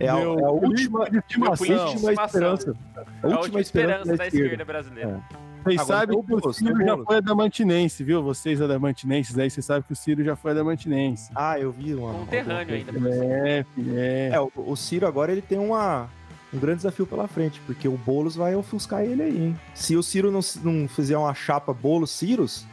ó, 0.00 0.04
meu, 0.04 0.06
É 0.06 0.08
a, 0.08 0.14
meu 0.16 0.38
é 0.38 0.44
a 0.44 0.50
última, 0.50 1.10
de 1.10 1.18
estimação. 1.18 1.86
última 1.88 2.12
esperança. 2.12 2.76
É 3.22 3.32
a 3.32 3.38
última 3.38 3.60
esperança 3.60 4.04
da 4.16 4.26
esquerda 4.26 4.44
esquerda. 4.44 4.64
brasileira. 4.64 5.20
Vocês 5.64 5.80
Agora 5.80 5.98
sabem 5.98 6.22
tem 6.22 6.36
o 6.36 6.40
que 6.40 6.46
o 6.48 6.52
Ciro 6.52 6.84
já 6.86 6.96
foi 6.98 7.16
adamantinense, 7.16 8.04
viu? 8.04 8.22
Vocês 8.22 8.62
adamantinenses 8.62 9.36
aí, 9.38 9.50
vocês 9.50 9.66
sabem 9.66 9.82
que 9.82 9.92
o 9.92 9.96
Ciro 9.96 10.22
já 10.24 10.36
foi 10.36 10.52
adamantinense. 10.52 11.30
Ah, 11.34 11.58
eu 11.58 11.72
vi 11.72 11.94
uma. 11.94 12.12
Conterrâneo 12.14 12.74
ainda. 12.74 12.92
É, 13.10 13.64
filho, 13.74 13.98
é. 13.98 14.28
É, 14.30 14.40
o, 14.40 14.50
o 14.56 14.76
Ciro 14.76 15.06
agora 15.06 15.32
ele 15.32 15.42
tem 15.42 15.58
uma, 15.58 16.08
um 16.54 16.58
grande 16.58 16.76
desafio 16.78 17.06
pela 17.06 17.26
frente, 17.26 17.60
porque 17.66 17.88
o 17.88 17.98
Boulos 17.98 18.36
vai 18.36 18.54
ofuscar 18.54 19.02
ele 19.02 19.20
aí, 19.22 19.36
hein? 19.46 19.60
Se 19.74 19.96
o 19.96 20.02
Ciro 20.02 20.30
não, 20.30 20.40
não 20.62 20.88
fizer 20.88 21.18
uma 21.18 21.34
chapa 21.34 21.74
Boulos-Ciros, 21.74 22.64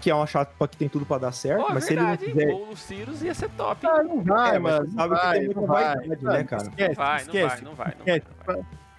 que 0.00 0.10
é 0.10 0.14
uma 0.14 0.26
chapa 0.26 0.66
que 0.66 0.76
tem 0.76 0.88
tudo 0.88 1.04
pra 1.04 1.18
dar 1.18 1.32
certo, 1.32 1.66
Pô, 1.66 1.72
mas 1.74 1.86
verdade, 1.86 2.24
se 2.24 2.30
ele 2.30 2.34
não 2.34 2.40
fizer... 2.40 2.52
Boulos 2.58 2.78
Ciros 2.80 3.22
ia 3.22 3.34
ser 3.34 3.50
top. 3.50 3.86
Ah, 3.86 4.02
não 4.02 4.22
vai, 4.24 4.56
É, 4.56 4.58
mas 4.58 4.72
mano. 4.72 4.86
não 4.86 4.94
sabe 4.94 5.14
que 5.14 5.20
vai, 5.22 5.32
tem 5.38 5.44
muita 5.46 5.60
não 5.60 5.66
vai. 5.68 5.84
vaidade, 5.84 6.24
né, 6.24 6.44
cara? 6.44 6.62
Esquece, 6.62 6.88
Não 6.88 6.94
vai, 6.94 7.10
não 7.12 7.16
esquece. 7.20 7.46
vai, 7.46 7.60
não 7.64 7.74
vai. 7.74 7.94
Não 7.98 8.04
vai. 8.04 8.16
Esquece, 8.16 8.26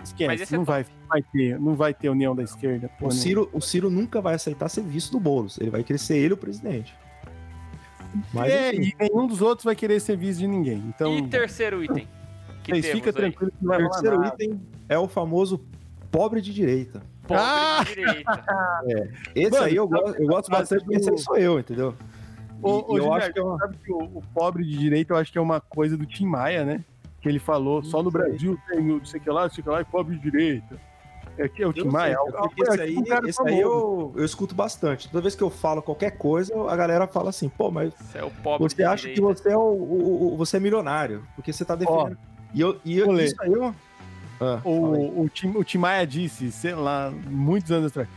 esquece. 0.04 0.28
Mas 0.28 0.42
esse 0.42 0.54
é 0.54 0.58
não 0.58 0.64
vai, 0.64 0.86
vai 1.10 1.22
ter, 1.24 1.60
não 1.60 1.76
vai 1.76 1.94
ter 1.94 2.10
união 2.10 2.36
da 2.36 2.44
esquerda. 2.44 2.90
pô, 3.00 3.06
O 3.06 3.10
não. 3.10 3.16
Ciro, 3.16 3.50
o 3.52 3.60
Ciro 3.62 3.90
nunca 3.90 4.22
vai 4.22 4.36
aceitar 4.36 4.70
ser 4.70 4.82
visto 4.84 5.12
do 5.12 5.20
Boulos. 5.20 5.58
Ele 5.60 5.70
vai 5.70 5.84
querer 5.84 6.00
ser 6.00 6.18
ele 6.18 6.34
o 6.34 6.38
presidente. 6.38 6.96
Mas, 8.34 8.52
é, 8.52 8.74
e 8.76 8.94
nenhum 9.00 9.26
dos 9.26 9.42
outros 9.42 9.64
vai 9.64 9.76
querer 9.76 10.00
ser 10.02 10.18
vice 10.18 10.40
de 10.40 10.48
ninguém. 10.48 10.84
Então, 10.88 11.18
E 11.18 11.28
terceiro 11.28 11.84
item. 11.84 12.08
Que 12.64 12.74
vocês 12.74 12.88
fica 12.94 13.10
aí? 13.10 13.14
tranquilo 13.14 13.52
que 13.58 13.66
não 13.66 13.74
o 13.74 13.78
vai 13.80 13.90
terceiro 13.90 14.20
nada. 14.20 14.34
item 14.36 14.62
é 14.90 15.00
o 15.00 15.08
famoso 15.08 15.66
pobre 16.12 16.42
de 16.42 16.54
direita. 16.54 17.02
Pobre 17.28 17.44
Ah! 17.44 17.84
de 17.86 17.96
direita. 17.96 18.44
Esse 19.36 19.52
Mano, 19.52 19.64
aí 19.66 19.76
eu 19.76 19.88
gosto, 19.88 20.22
eu 20.22 20.28
gosto 20.28 20.46
sabe 20.48 20.58
bastante, 20.60 20.80
que 20.80 20.86
porque 20.86 20.98
esse 21.00 21.10
o- 21.10 21.14
aí 21.14 21.20
sou 21.20 21.38
eu, 21.38 21.60
entendeu? 21.60 21.96
Ô, 22.64 22.70
e 22.96 22.98
eu 22.98 23.04
Gilberto, 23.04 23.14
acho 23.24 23.34
que 23.34 23.40
é 23.40 23.44
uma... 23.44 23.58
sabe 23.58 23.78
que 23.84 23.92
o, 23.92 23.98
o 24.04 24.24
pobre 24.34 24.64
de 24.64 24.78
direita 24.78 25.14
eu 25.14 25.18
acho 25.18 25.32
que 25.32 25.38
é 25.38 25.42
uma 25.42 25.60
coisa 25.60 25.98
do 25.98 26.06
Tim 26.06 26.26
Maia, 26.26 26.64
né? 26.64 26.84
Que 27.22 27.30
ele 27.30 27.40
falou, 27.40 27.84
só 27.84 28.02
no. 28.04 28.10
Brasil 28.12 28.58
tem 28.68 28.80
o 28.80 28.98
não 28.98 29.06
sei 29.06 29.20
o 29.20 29.24
que 29.24 29.30
lá, 29.30 29.44
não 29.44 29.50
sei 29.50 29.62
o 29.62 29.64
que 29.64 29.70
lá, 29.70 29.82
e 29.82 29.86
pobre 29.86 30.16
de 30.16 30.22
direita. 30.32 30.80
É, 31.38 31.48
que 31.48 31.64
é 31.64 31.68
o 31.68 31.72
Tim 31.74 31.86
Maia. 31.86 32.14
é 32.14 32.16
é 32.18 32.20
esse 32.20 32.50
tipo 32.50 32.82
aí, 32.82 32.98
um 32.98 33.28
esse 33.28 33.42
aí 33.42 33.62
famoso. 33.62 33.62
eu, 33.62 34.14
eu 34.18 34.26
escuto 34.26 34.54
bastante. 34.54 35.10
Toda 35.10 35.22
vez 35.22 35.34
que 35.36 35.42
eu 35.42 35.50
falo 35.50 35.82
qualquer 35.82 36.12
coisa, 36.18 36.54
a 36.70 36.76
galera 36.76 37.08
fala 37.08 37.30
assim, 37.30 37.48
pô, 37.50 37.72
mas 37.72 37.94
Você 37.94 38.18
é 38.18 38.24
o 38.24 38.30
pobre 38.30 38.68
você 38.70 38.84
acha 38.84 39.08
que 39.08 39.14
direita. 39.16 39.42
você 39.42 39.50
é 39.50 39.58
o, 39.58 39.62
o- 39.62 40.34
o- 40.34 40.38
você 40.38 40.58
é 40.58 40.60
milionário, 40.60 41.24
porque 41.36 41.54
você 41.54 41.64
tá 41.64 41.76
defendendo. 41.76 42.18
e 42.54 42.60
eu, 42.62 42.80
e 42.84 42.98
eu, 43.00 43.18
isso 43.20 43.36
aí 43.42 43.52
eu... 43.54 43.74
Ah. 44.42 44.60
O, 44.64 45.22
o, 45.22 45.30
Tim, 45.30 45.50
o 45.56 45.64
Tim 45.64 45.78
Maia 45.78 46.06
disse, 46.06 46.52
sei 46.52 46.74
lá, 46.74 47.14
muitos 47.30 47.72
anos 47.72 47.92
atrás, 47.92 48.10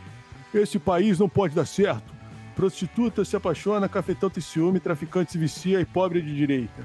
esse 0.54 0.78
país 0.78 1.18
não 1.18 1.28
pode 1.28 1.54
dar 1.54 1.66
certo. 1.66 2.14
Prostituta 2.56 3.24
se 3.24 3.36
apaixona, 3.36 3.88
cafetão 3.88 4.30
tem 4.30 4.42
ciúme, 4.42 4.80
traficante 4.80 5.32
se 5.32 5.38
vicia 5.38 5.80
e 5.80 5.84
pobre 5.84 6.20
é 6.20 6.22
de 6.22 6.34
direita. 6.34 6.82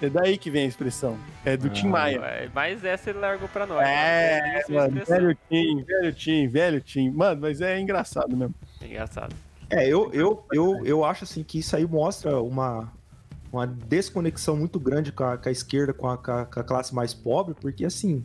É 0.00 0.10
daí 0.10 0.36
que 0.36 0.50
vem 0.50 0.64
a 0.64 0.68
expressão. 0.68 1.18
É 1.44 1.56
do 1.56 1.70
Tim 1.70 1.88
Ah, 1.88 1.90
Maia. 1.90 2.16
É, 2.18 2.50
Mas 2.54 2.84
essa 2.84 3.10
ele 3.10 3.18
largou 3.18 3.48
pra 3.48 3.66
nós. 3.66 3.82
É, 3.84 4.40
Belíssima 4.42 4.80
mano, 4.82 5.04
velho 5.06 5.38
Tim, 5.48 5.82
velho 5.82 6.12
Tim, 6.12 6.48
velho 6.48 6.80
Tim. 6.82 7.10
Mano, 7.10 7.40
mas 7.40 7.60
é 7.62 7.80
engraçado 7.80 8.36
mesmo. 8.36 8.54
Engraçado. 8.82 9.34
É, 9.70 9.88
eu, 9.88 10.12
eu, 10.12 10.44
eu, 10.52 10.84
eu 10.84 11.04
acho 11.04 11.24
assim 11.24 11.42
que 11.42 11.58
isso 11.58 11.74
aí 11.74 11.86
mostra 11.86 12.40
uma, 12.40 12.92
uma 13.56 13.66
desconexão 13.66 14.56
muito 14.56 14.78
grande 14.78 15.10
com 15.12 15.24
a, 15.24 15.36
com 15.36 15.48
a 15.48 15.52
esquerda, 15.52 15.92
com 15.92 16.08
a, 16.08 16.16
com 16.16 16.30
a- 16.30 16.44
classe 16.46 16.94
mais 16.94 17.12
pobre, 17.14 17.54
porque 17.60 17.84
assim, 17.84 18.24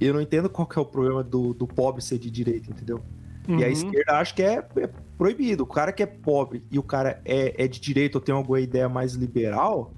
eu 0.00 0.14
não 0.14 0.20
entendo 0.20 0.48
qual 0.48 0.66
que 0.66 0.78
é 0.78 0.82
o 0.82 0.86
problema 0.86 1.22
do, 1.22 1.52
do 1.54 1.66
pobre 1.66 2.02
ser 2.02 2.18
de 2.18 2.30
direita, 2.30 2.70
entendeu? 2.70 3.02
E 3.48 3.64
a 3.64 3.66
Uhum. 3.66 3.72
esquerda 3.72 4.12
acha 4.18 4.34
que 4.34 4.42
é, 4.42 4.64
é 4.76 4.88
proibido. 5.18 5.64
O 5.64 5.66
cara 5.66 5.92
que 5.92 6.02
é 6.02 6.06
pobre 6.06 6.62
e 6.70 6.78
o 6.78 6.82
cara 6.82 7.20
é, 7.24 7.64
é 7.64 7.66
de 7.68 7.80
direita 7.80 8.18
ou 8.18 8.22
tem 8.22 8.34
alguma 8.34 8.60
ideia 8.60 8.88
mais 8.88 9.14
liberal, 9.14 9.92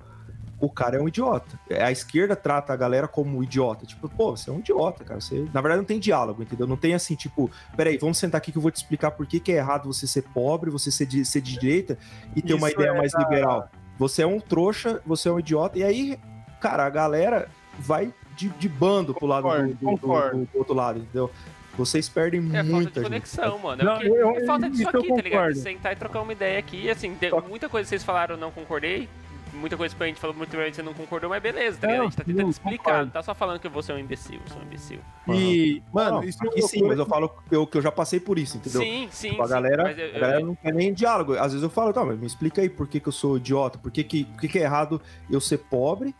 o 0.59 0.71
cara 0.71 0.97
é 0.97 1.01
um 1.01 1.09
idiota. 1.09 1.59
A 1.81 1.91
esquerda 1.91 2.35
trata 2.37 2.73
a 2.73 2.77
galera 2.77 3.09
como 3.09 3.43
idiota. 3.43 3.85
Tipo, 3.85 4.09
pô, 4.09 4.37
você 4.37 4.49
é 4.49 4.53
um 4.53 4.61
idiota, 4.61 5.03
cara. 5.05 5.21
Você, 5.21 5.45
na 5.53 5.61
verdade, 5.61 5.79
não 5.79 5.85
tem 5.85 5.99
diálogo, 5.99 6.41
entendeu? 6.43 6.69
Não 6.69 6.77
tem 6.77 6.95
assim, 6.95 7.17
tipo, 7.17 7.51
peraí, 7.77 7.99
vamos 7.99 8.17
sentar 8.17 8.39
aqui 8.39 8.53
que 8.53 8.59
eu 8.59 8.63
vou 8.63 8.71
te 8.71 8.77
explicar 8.77 9.11
por 9.11 9.27
que, 9.27 9.41
que 9.41 9.51
é 9.53 9.57
errado 9.57 9.93
você 9.93 10.07
ser 10.07 10.23
pobre, 10.33 10.71
você 10.71 10.91
ser 10.93 11.05
de, 11.07 11.25
ser 11.25 11.41
de 11.41 11.59
direita 11.59 11.99
e 12.37 12.41
ter 12.41 12.55
uma 12.55 12.69
Isso 12.69 12.77
ideia 12.79 12.91
é 12.95 12.97
mais 12.99 13.11
da- 13.13 13.19
liberal. 13.19 13.69
Você 13.99 14.23
é 14.23 14.27
um 14.27 14.41
trouxa, 14.41 15.01
você 15.07 15.29
é 15.29 15.33
um 15.33 15.39
idiota. 15.39 15.79
E 15.79 15.83
aí, 15.85 16.19
cara, 16.61 16.85
a 16.87 16.91
galera 16.91 17.49
vai 17.79 18.13
de, 18.37 18.49
de 18.49 18.69
bando 18.69 19.15
pro 19.15 19.27
lado 19.27 19.43
do, 19.43 19.49
Concordo, 19.49 19.75
do- 19.75 19.79
do- 19.91 19.99
concordo. 19.99 20.39
do- 20.39 20.45
do 20.53 20.59
outro 20.59 20.75
lado, 20.75 20.99
entendeu? 21.01 21.31
Vocês 21.77 22.07
perdem 22.09 22.41
É 22.41 22.45
falta 22.45 22.63
de 22.65 22.71
muita 22.71 23.01
gente. 23.01 23.03
conexão, 23.11 23.59
mano. 23.59 23.81
É, 23.81 23.85
Não, 23.85 23.95
porque 23.95 24.09
eu- 24.09 24.37
é 24.37 24.45
falta 24.47 24.69
disso 24.69 24.89
aqui, 24.91 25.09
tá 25.09 25.15
ligado? 25.17 25.31
concordo. 25.31 25.59
Sentar 25.59 25.93
e 25.93 25.97
trocar 25.97 26.21
uma 26.21 26.33
ideia 26.33 26.59
aqui. 26.59 26.91
Assim, 26.91 27.17
muita 27.49 27.69
coisa 27.69 27.85
que 27.87 27.89
vocês 27.91 28.05
falaram 28.05 28.35
eu 28.35 28.41
não 28.41 28.51
concordei. 28.51 29.09
Muita 29.53 29.77
coisa 29.77 29.95
que 29.95 30.03
a 30.03 30.07
gente 30.07 30.19
falou 30.21 30.35
muito 30.35 30.57
bem, 30.57 30.73
você 30.73 30.83
não 30.83 30.95
concordou, 30.95 31.29
mas 31.29 31.43
beleza, 31.43 31.79
tá 31.79 31.87
ligado? 31.87 32.01
A 32.01 32.05
gente 32.05 32.17
tá 32.17 32.25
tentando 32.25 32.43
não, 32.43 32.51
explicar. 32.51 32.79
concordo. 32.85 33.05
Não 33.05 33.13
tá 33.13 33.23
só 33.23 33.35
falando 33.35 33.61
que 33.61 33.69
você 33.69 33.93
é 33.93 33.95
um 33.95 33.99
imbecil, 33.99 34.41
eu 34.45 34.53
sou 34.53 34.63
um 34.63 34.65
imbecil. 34.65 34.99
E, 35.29 35.83
mano, 35.93 36.17
Não, 36.17 36.25
isso 36.25 36.43
é 36.43 36.49
aqui 36.49 36.63
sim, 36.63 36.83
mas 36.83 36.99
eu 36.99 37.07
falo 37.07 37.29
que 37.29 37.55
eu, 37.55 37.67
que 37.67 37.77
eu 37.79 37.83
já 37.83 37.93
passei 37.93 38.19
por 38.19 38.39
isso, 38.39 38.57
entendeu? 38.57 38.81
Sim, 38.81 39.09
sim. 39.11 39.31
Tipo, 39.31 39.43
a 39.43 39.47
sim, 39.47 39.53
galera, 39.53 39.83
mas 39.85 39.99
eu- 39.99 40.17
a 40.17 40.19
galera 40.19 40.41
não 40.41 40.55
quer 40.55 40.73
nem 40.73 40.93
diálogo. 40.93 41.35
Às 41.35 41.53
vezes 41.53 41.63
eu 41.63 41.71
falo, 41.71 41.93
tá, 41.93 42.05
mas 42.05 42.19
me 42.19 42.27
explica 42.27 42.63
aí 42.63 42.71
por 42.71 42.89
que, 42.89 42.99
que 42.99 43.09
eu 43.09 43.13
sou 43.13 43.37
idiota, 43.37 43.79
por 43.79 43.91
que, 43.91 44.03
que, 44.03 44.25
por 44.25 44.41
que, 44.41 44.49
que 44.49 44.59
é 44.59 44.63
errado 44.63 45.01
eu 45.31 45.41
ser 45.41 45.59
pobre 45.59 46.15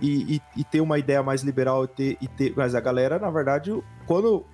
e, 0.00 0.36
e, 0.36 0.42
e 0.56 0.64
ter 0.64 0.80
uma 0.80 0.98
ideia 0.98 1.22
mais 1.22 1.42
liberal 1.42 1.84
e 1.84 1.88
ter, 1.88 2.18
e 2.20 2.28
ter. 2.28 2.54
Mas 2.56 2.74
a 2.74 2.80
galera, 2.80 3.18
na 3.18 3.30
verdade, 3.30 3.70
quando 4.06 4.46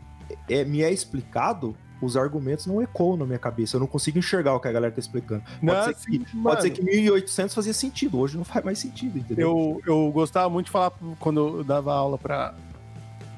é, 0.48 0.64
me 0.64 0.82
é 0.82 0.90
explicado, 0.90 1.76
os 2.00 2.16
argumentos 2.16 2.66
não 2.66 2.82
ecoam 2.82 3.16
na 3.16 3.24
minha 3.24 3.38
cabeça. 3.38 3.76
Eu 3.76 3.80
não 3.80 3.86
consigo 3.86 4.18
enxergar 4.18 4.54
o 4.54 4.60
que 4.60 4.68
a 4.68 4.72
galera 4.72 4.92
tá 4.92 5.00
explicando. 5.00 5.42
Pode, 5.42 5.62
Não, 5.62 5.82
ser, 5.84 5.94
que, 5.94 6.18
mano, 6.18 6.42
pode 6.42 6.62
ser 6.62 6.70
que 6.70 6.82
1800 6.82 7.54
fazia 7.54 7.72
sentido, 7.72 8.18
hoje 8.18 8.36
não 8.36 8.44
faz 8.44 8.64
mais 8.64 8.78
sentido, 8.78 9.18
entendeu? 9.18 9.80
Eu, 9.86 9.94
eu 10.06 10.12
gostava 10.12 10.48
muito 10.50 10.66
de 10.66 10.72
falar 10.72 10.92
quando 11.18 11.58
eu 11.58 11.64
dava 11.64 11.94
aula 11.94 12.18
pra, 12.18 12.54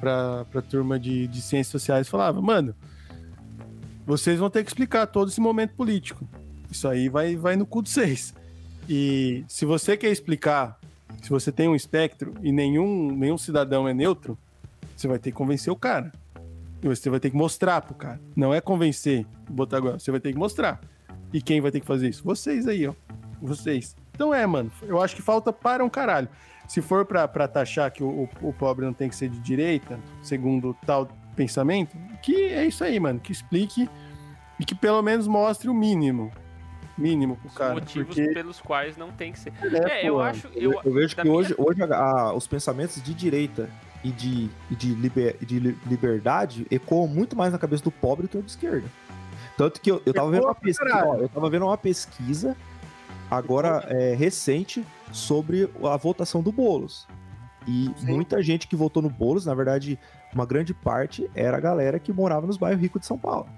pra, 0.01 0.44
pra 0.47 0.62
turma 0.62 0.98
de, 0.98 1.26
de 1.28 1.40
ciências 1.40 1.68
sociais. 1.70 2.09
Falava, 2.09 2.40
mano, 2.40 2.74
vocês 4.05 4.39
vão 4.39 4.51
ter 4.51 4.64
que 4.64 4.70
explicar 4.70 5.06
todo 5.06 5.28
esse 5.28 5.40
momento 5.40 5.74
político. 5.74 6.26
Isso 6.70 6.89
aí 6.89 7.09
vai, 7.09 7.36
vai 7.36 7.56
no 7.56 7.66
cu 7.66 7.82
de 7.82 7.90
vocês. 7.90 8.35
E 8.89 9.44
se 9.47 9.64
você 9.64 9.97
quer 9.97 10.10
explicar, 10.10 10.78
se 11.22 11.30
você 11.30 11.52
tem 11.52 11.68
um 11.68 11.74
espectro 11.74 12.35
e 12.43 12.51
nenhum, 12.51 13.10
nenhum 13.12 13.39
cidadão 13.39 13.86
é 13.86 13.94
neutro, 13.94 14.39
você 14.97 15.06
vai 15.06 15.18
ter 15.18 15.30
que 15.30 15.36
convencer 15.36 15.72
o 15.72 15.76
cara. 15.76 16.12
E 16.82 16.88
você 16.88 17.10
vai 17.10 17.18
ter 17.20 17.30
que 17.30 17.36
mostrar 17.36 17.80
pro 17.80 17.94
cara. 17.94 18.20
Não 18.36 18.55
é 18.55 18.60
convencer, 18.60 19.26
botar 19.50 19.78
agora. 19.78 19.98
Você 19.98 20.10
vai 20.10 20.20
ter 20.20 20.32
que 20.32 20.38
mostrar. 20.38 20.80
E 21.32 21.42
quem 21.42 21.60
vai 21.60 21.70
ter 21.70 21.80
que 21.80 21.86
fazer 21.86 22.09
isso? 22.09 22.22
Vocês 22.24 22.66
aí, 22.68 22.86
ó. 22.86 22.94
Vocês. 23.42 23.96
Então 24.14 24.32
é, 24.32 24.46
mano. 24.46 24.70
Eu 24.82 25.00
acho 25.02 25.14
que 25.16 25.22
falta 25.22 25.52
para 25.52 25.84
um 25.84 25.88
caralho. 25.88 26.28
Se 26.68 26.80
for 26.82 27.05
pra, 27.05 27.26
pra 27.26 27.48
taxar 27.48 27.90
que 27.90 28.02
o, 28.05 28.28
o, 28.42 28.48
o 28.48 28.52
pobre 28.52 28.84
não 28.84 28.92
tem 28.92 29.09
que 29.09 29.16
ser 29.16 29.28
de 29.28 29.38
direita, 29.40 29.98
segundo 30.22 30.76
tal 30.86 31.09
pensamento, 31.34 31.96
que 32.22 32.34
é 32.46 32.64
isso 32.66 32.84
aí, 32.84 32.98
mano. 33.00 33.18
Que 33.20 33.32
explique 33.32 33.88
e 34.60 34.64
que 34.64 34.74
pelo 34.74 35.00
menos 35.02 35.26
mostre 35.26 35.68
o 35.68 35.74
mínimo. 35.74 36.30
Mínimo 36.96 37.36
pro 37.36 37.48
Os 37.48 37.55
cara. 37.55 37.74
motivos 37.74 38.14
Porque, 38.14 38.32
pelos 38.34 38.60
quais 38.60 38.96
não 38.96 39.12
tem 39.12 39.32
que 39.32 39.38
ser. 39.38 39.52
é, 39.62 40.02
É, 40.02 40.09
eu 40.09 40.14
pô, 40.14 40.20
acho. 40.20 40.48
Eu, 40.55 40.72
Eu, 40.72 40.80
eu 40.84 40.92
vejo 40.92 41.14
que 41.14 41.22
minha- 41.22 41.34
hoje, 41.34 41.55
hoje 41.56 41.82
a- 41.82 41.96
a- 41.96 42.34
os 42.34 42.46
pensamentos 42.48 43.00
de 43.00 43.14
direita 43.14 43.70
e 44.04 44.10
de, 44.10 44.50
e 44.70 44.74
de, 44.76 44.94
liber- 44.94 45.36
de 45.44 45.58
li- 45.58 45.78
liberdade 45.86 46.66
ecoam 46.70 47.06
muito 47.08 47.36
mais 47.36 47.52
na 47.52 47.58
cabeça 47.58 47.82
do 47.84 47.90
pobre 47.90 48.22
do 48.26 48.28
que 48.28 48.40
de 48.40 48.50
esquerda. 48.50 48.88
Tanto 49.56 49.80
que 49.80 49.90
eu, 49.90 50.00
eu 50.06 50.14
tava 50.14 50.30
vendo 50.30 50.44
uma 50.44 50.54
pesquisa, 50.54 51.04
ó, 51.06 51.16
eu 51.16 51.28
tava 51.28 51.50
vendo 51.50 51.64
uma 51.66 51.76
pesquisa 51.78 52.56
agora 53.30 53.84
é, 53.88 54.14
recente 54.14 54.84
sobre 55.12 55.68
a 55.84 55.96
votação 55.96 56.42
do 56.42 56.52
Boulos. 56.52 57.06
E 57.66 57.90
Sim. 57.96 58.06
muita 58.06 58.42
gente 58.42 58.66
que 58.68 58.76
votou 58.76 59.02
no 59.02 59.10
Boulos, 59.10 59.44
na 59.46 59.54
verdade, 59.54 59.98
uma 60.32 60.46
grande 60.46 60.72
parte 60.72 61.28
era 61.34 61.56
a 61.56 61.60
galera 61.60 61.98
que 61.98 62.12
morava 62.12 62.46
nos 62.46 62.56
bairros 62.56 62.80
ricos 62.80 63.00
de 63.00 63.06
São 63.06 63.18
Paulo. 63.18 63.48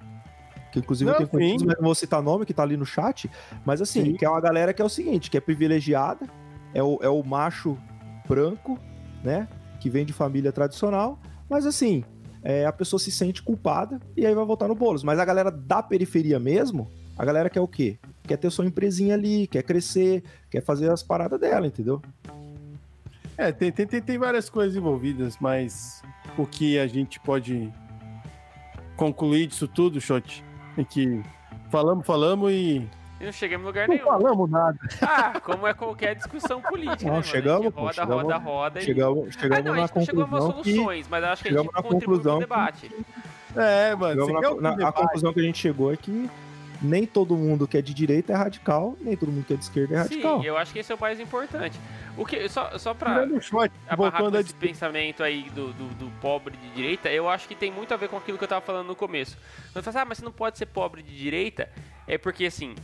Que 0.72 0.78
inclusive 0.78 1.10
Não, 1.10 1.18
eu 1.18 1.26
tenho 1.28 1.58
sim. 1.58 1.66
não 1.66 1.74
vou 1.80 1.94
citar 1.94 2.22
nome, 2.22 2.46
que 2.46 2.54
tá 2.54 2.62
ali 2.62 2.76
no 2.76 2.86
chat. 2.86 3.28
Mas 3.64 3.82
assim, 3.82 4.04
Sim. 4.04 4.12
que 4.14 4.24
é 4.24 4.28
uma 4.28 4.40
galera 4.40 4.72
que 4.72 4.80
é 4.80 4.84
o 4.84 4.88
seguinte, 4.88 5.28
que 5.30 5.36
é 5.36 5.40
privilegiada, 5.40 6.26
é 6.72 6.82
o, 6.82 6.98
é 7.02 7.08
o 7.08 7.22
macho 7.24 7.76
branco, 8.28 8.78
né? 9.22 9.48
Que 9.80 9.90
vem 9.90 10.04
de 10.04 10.12
família 10.12 10.52
tradicional, 10.52 11.18
Mas 11.48 11.66
assim, 11.66 12.04
é, 12.42 12.64
a 12.64 12.72
pessoa 12.72 13.00
se 13.00 13.10
sente 13.10 13.42
culpada 13.42 14.00
e 14.16 14.24
aí 14.24 14.34
vai 14.34 14.44
votar 14.44 14.68
no 14.68 14.74
Boulos. 14.74 15.02
Mas 15.02 15.18
a 15.18 15.24
galera 15.24 15.50
da 15.50 15.82
periferia 15.82 16.38
mesmo, 16.38 16.90
a 17.18 17.24
galera 17.24 17.50
quer 17.50 17.60
o 17.60 17.68
quê? 17.68 17.98
Quer 18.22 18.36
ter 18.36 18.50
sua 18.50 18.66
empresinha 18.66 19.14
ali, 19.14 19.46
quer 19.46 19.62
crescer, 19.62 20.22
quer 20.48 20.62
fazer 20.62 20.90
as 20.90 21.02
paradas 21.02 21.40
dela, 21.40 21.66
entendeu? 21.66 22.00
É, 23.36 23.50
tem, 23.50 23.72
tem, 23.72 23.86
tem, 23.86 24.02
tem 24.02 24.18
várias 24.18 24.48
coisas 24.50 24.76
envolvidas, 24.76 25.36
mas 25.40 26.02
o 26.36 26.46
que 26.46 26.78
a 26.78 26.86
gente 26.86 27.18
pode 27.20 27.72
concluir 28.96 29.46
disso 29.46 29.66
tudo, 29.66 30.00
Shot, 30.00 30.44
é 30.76 30.84
que 30.84 31.22
falamos, 31.70 32.06
falamos 32.06 32.52
e 32.52 32.86
E 33.20 33.24
não 33.24 33.32
chegamos 33.32 33.64
em 33.64 33.66
lugar 33.66 33.86
não 33.86 33.94
nenhum. 33.94 34.06
falamos 34.08 34.50
nada. 34.50 34.78
Ah, 35.02 35.38
como 35.40 35.66
é 35.66 35.74
qualquer 35.74 36.14
discussão 36.16 36.60
política, 36.62 37.04
Não, 37.04 37.04
né, 37.04 37.10
mano? 37.18 37.22
chegamos, 37.24 37.60
A 37.60 37.64
gente 37.64 37.74
pô, 37.74 37.80
roda, 37.82 37.92
chegamos- 37.92 38.22
roda, 38.22 38.36
roda 38.38 38.78
e... 38.80 38.82
Chegamos, 38.82 39.34
chegamos 39.34 39.58
Ah, 39.58 39.62
não, 39.62 39.72
a 39.72 39.76
na 39.76 39.86
gente 39.86 39.96
não 39.96 40.04
chegou 40.06 40.22
a 40.22 40.26
umas 40.26 40.40
conclusão 40.44 40.62
que... 40.62 40.72
soluções, 40.74 41.08
mas 41.08 41.22
eu 41.24 41.28
acho 41.30 41.42
que 41.42 41.48
a 41.48 41.50
gente 41.52 41.58
chegamos 41.60 41.74
na 41.74 41.82
contribui 41.82 42.00
pro 42.00 42.30
conclusão 42.30 42.34
que- 42.38 42.44
debate. 42.44 42.90
É, 43.56 43.94
mano, 43.94 44.26
chegamos 44.26 44.62
na- 44.62 44.68
na- 44.70 44.70
a 44.70 44.76
debate? 44.76 44.96
conclusão 45.02 45.32
que 45.34 45.40
a 45.40 45.42
gente 45.42 45.58
chegou 45.58 45.92
é 45.92 45.96
que 45.96 46.30
nem 46.82 47.04
todo 47.06 47.36
mundo 47.36 47.68
que 47.68 47.76
é 47.76 47.82
de 47.82 47.92
direita 47.92 48.32
é 48.32 48.36
radical, 48.36 48.96
nem 49.02 49.14
todo 49.14 49.30
mundo 49.30 49.44
que 49.44 49.52
é 49.52 49.56
de 49.56 49.64
esquerda 49.64 49.96
é 49.96 49.98
radical. 49.98 50.40
Sim, 50.40 50.46
eu 50.46 50.56
acho 50.56 50.72
que 50.72 50.78
esse 50.78 50.90
é 50.90 50.94
o 50.94 50.98
mais 50.98 51.20
importante. 51.20 51.78
O 52.16 52.24
que, 52.24 52.48
só, 52.48 52.78
só 52.78 52.94
pra 52.94 53.26
shot, 53.40 53.70
amarrar 53.86 53.96
voltando 54.22 54.30
com 54.32 54.36
a 54.38 54.40
esse 54.40 54.54
pensamento 54.54 55.22
aí 55.22 55.42
do, 55.50 55.74
do, 55.74 55.84
do 55.94 56.10
pobre 56.22 56.56
de 56.56 56.70
direita, 56.70 57.10
eu 57.10 57.28
acho 57.28 57.46
que 57.46 57.54
tem 57.54 57.70
muito 57.70 57.92
a 57.92 57.98
ver 57.98 58.08
com 58.08 58.16
aquilo 58.16 58.38
que 58.38 58.44
eu 58.44 58.48
tava 58.48 58.62
falando 58.64 58.86
no 58.86 58.96
começo. 58.96 59.36
Quando 59.74 59.84
fala 59.84 59.90
assim, 59.90 59.98
ah, 59.98 60.04
mas 60.08 60.18
você 60.18 60.24
não 60.24 60.32
pode 60.32 60.56
ser 60.56 60.64
pobre 60.66 61.02
de 61.02 61.14
direita, 61.14 61.68
é 62.08 62.16
porque 62.16 62.46
assim, 62.46 62.74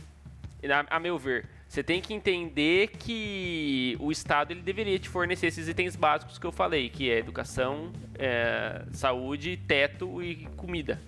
a, 0.89 0.99
meu 0.99 1.17
ver, 1.17 1.45
você 1.67 1.83
tem 1.83 2.01
que 2.01 2.13
entender 2.13 2.87
que 2.97 3.95
o 3.99 4.11
Estado 4.11 4.51
ele 4.51 4.61
deveria 4.61 4.97
te 4.97 5.09
fornecer 5.09 5.47
esses 5.47 5.67
itens 5.67 5.95
básicos 5.95 6.37
que 6.39 6.45
eu 6.45 6.51
falei, 6.51 6.89
que 6.89 7.09
é 7.09 7.19
educação, 7.19 7.91
é, 8.17 8.83
saúde, 8.91 9.57
teto 9.67 10.21
e 10.23 10.47
comida. 10.57 10.99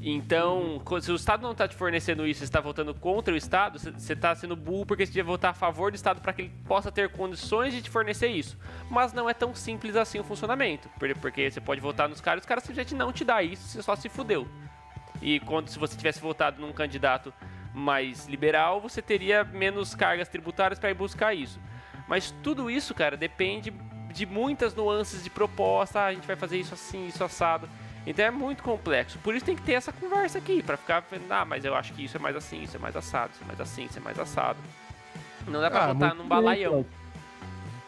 Então, 0.00 0.80
se 1.00 1.10
o 1.10 1.16
Estado 1.16 1.42
não 1.42 1.50
está 1.50 1.66
te 1.66 1.74
fornecendo 1.74 2.24
isso, 2.24 2.44
está 2.44 2.60
votando 2.60 2.94
contra 2.94 3.34
o 3.34 3.36
Estado, 3.36 3.80
você- 3.80 4.12
está 4.12 4.32
sendo 4.32 4.54
burro 4.54 4.86
porque 4.86 5.04
você 5.04 5.10
devia 5.10 5.24
votar 5.24 5.50
a 5.50 5.54
favor 5.54 5.90
do 5.90 5.96
Estado 5.96 6.20
para 6.20 6.32
que 6.32 6.42
ele 6.42 6.52
possa 6.68 6.92
ter 6.92 7.08
condições 7.08 7.74
de 7.74 7.82
te 7.82 7.90
fornecer 7.90 8.28
isso. 8.28 8.56
Mas 8.88 9.12
não 9.12 9.28
é 9.28 9.34
tão 9.34 9.52
simples 9.56 9.96
assim 9.96 10.20
o 10.20 10.24
funcionamento, 10.24 10.88
por- 11.00 11.12
porque 11.18 11.50
você 11.50 11.60
pode 11.60 11.80
votar 11.80 12.08
nos 12.08 12.20
caras 12.20 12.42
os 12.44 12.46
caras 12.46 12.62
simplesmente 12.62 12.94
não 12.94 13.12
te 13.12 13.24
dá 13.24 13.42
isso, 13.42 13.62
você 13.66 13.82
só 13.82 13.96
se 13.96 14.08
fudeu. 14.08 14.46
E 15.20 15.40
quando 15.40 15.66
se 15.68 15.78
você 15.80 15.96
tivesse 15.96 16.20
votado 16.20 16.60
num 16.60 16.72
candidato 16.72 17.34
mais 17.78 18.26
liberal, 18.26 18.80
você 18.80 19.00
teria 19.00 19.44
menos 19.44 19.94
cargas 19.94 20.28
tributárias 20.28 20.78
para 20.78 20.90
ir 20.90 20.94
buscar 20.94 21.32
isso. 21.34 21.58
Mas 22.06 22.34
tudo 22.42 22.70
isso, 22.70 22.94
cara, 22.94 23.16
depende 23.16 23.72
de 24.12 24.26
muitas 24.26 24.74
nuances 24.74 25.22
de 25.22 25.30
proposta. 25.30 26.00
Ah, 26.00 26.06
a 26.06 26.14
gente 26.14 26.26
vai 26.26 26.36
fazer 26.36 26.58
isso 26.58 26.74
assim, 26.74 27.06
isso 27.06 27.22
assado. 27.22 27.68
Então 28.06 28.24
é 28.24 28.30
muito 28.30 28.62
complexo. 28.62 29.18
Por 29.18 29.34
isso 29.34 29.44
tem 29.44 29.54
que 29.54 29.62
ter 29.62 29.72
essa 29.74 29.92
conversa 29.92 30.38
aqui, 30.38 30.62
pra 30.62 30.76
ficar 30.76 31.04
vendo, 31.10 31.30
ah, 31.30 31.44
mas 31.44 31.64
eu 31.64 31.74
acho 31.74 31.92
que 31.92 32.04
isso 32.04 32.16
é 32.16 32.20
mais 32.20 32.34
assim, 32.34 32.62
isso 32.62 32.76
é 32.76 32.78
mais 32.78 32.96
assado, 32.96 33.32
isso 33.34 33.44
é 33.44 33.46
mais 33.46 33.60
assim, 33.60 33.84
isso 33.84 33.98
é 33.98 34.00
mais 34.00 34.18
assado. 34.18 34.58
Não 35.46 35.60
dá 35.60 35.70
pra 35.70 35.84
Ah, 35.84 35.94
botar 35.94 36.14
num 36.14 36.20
bem, 36.20 36.28
balaião. 36.28 36.72
Shot. 36.78 36.88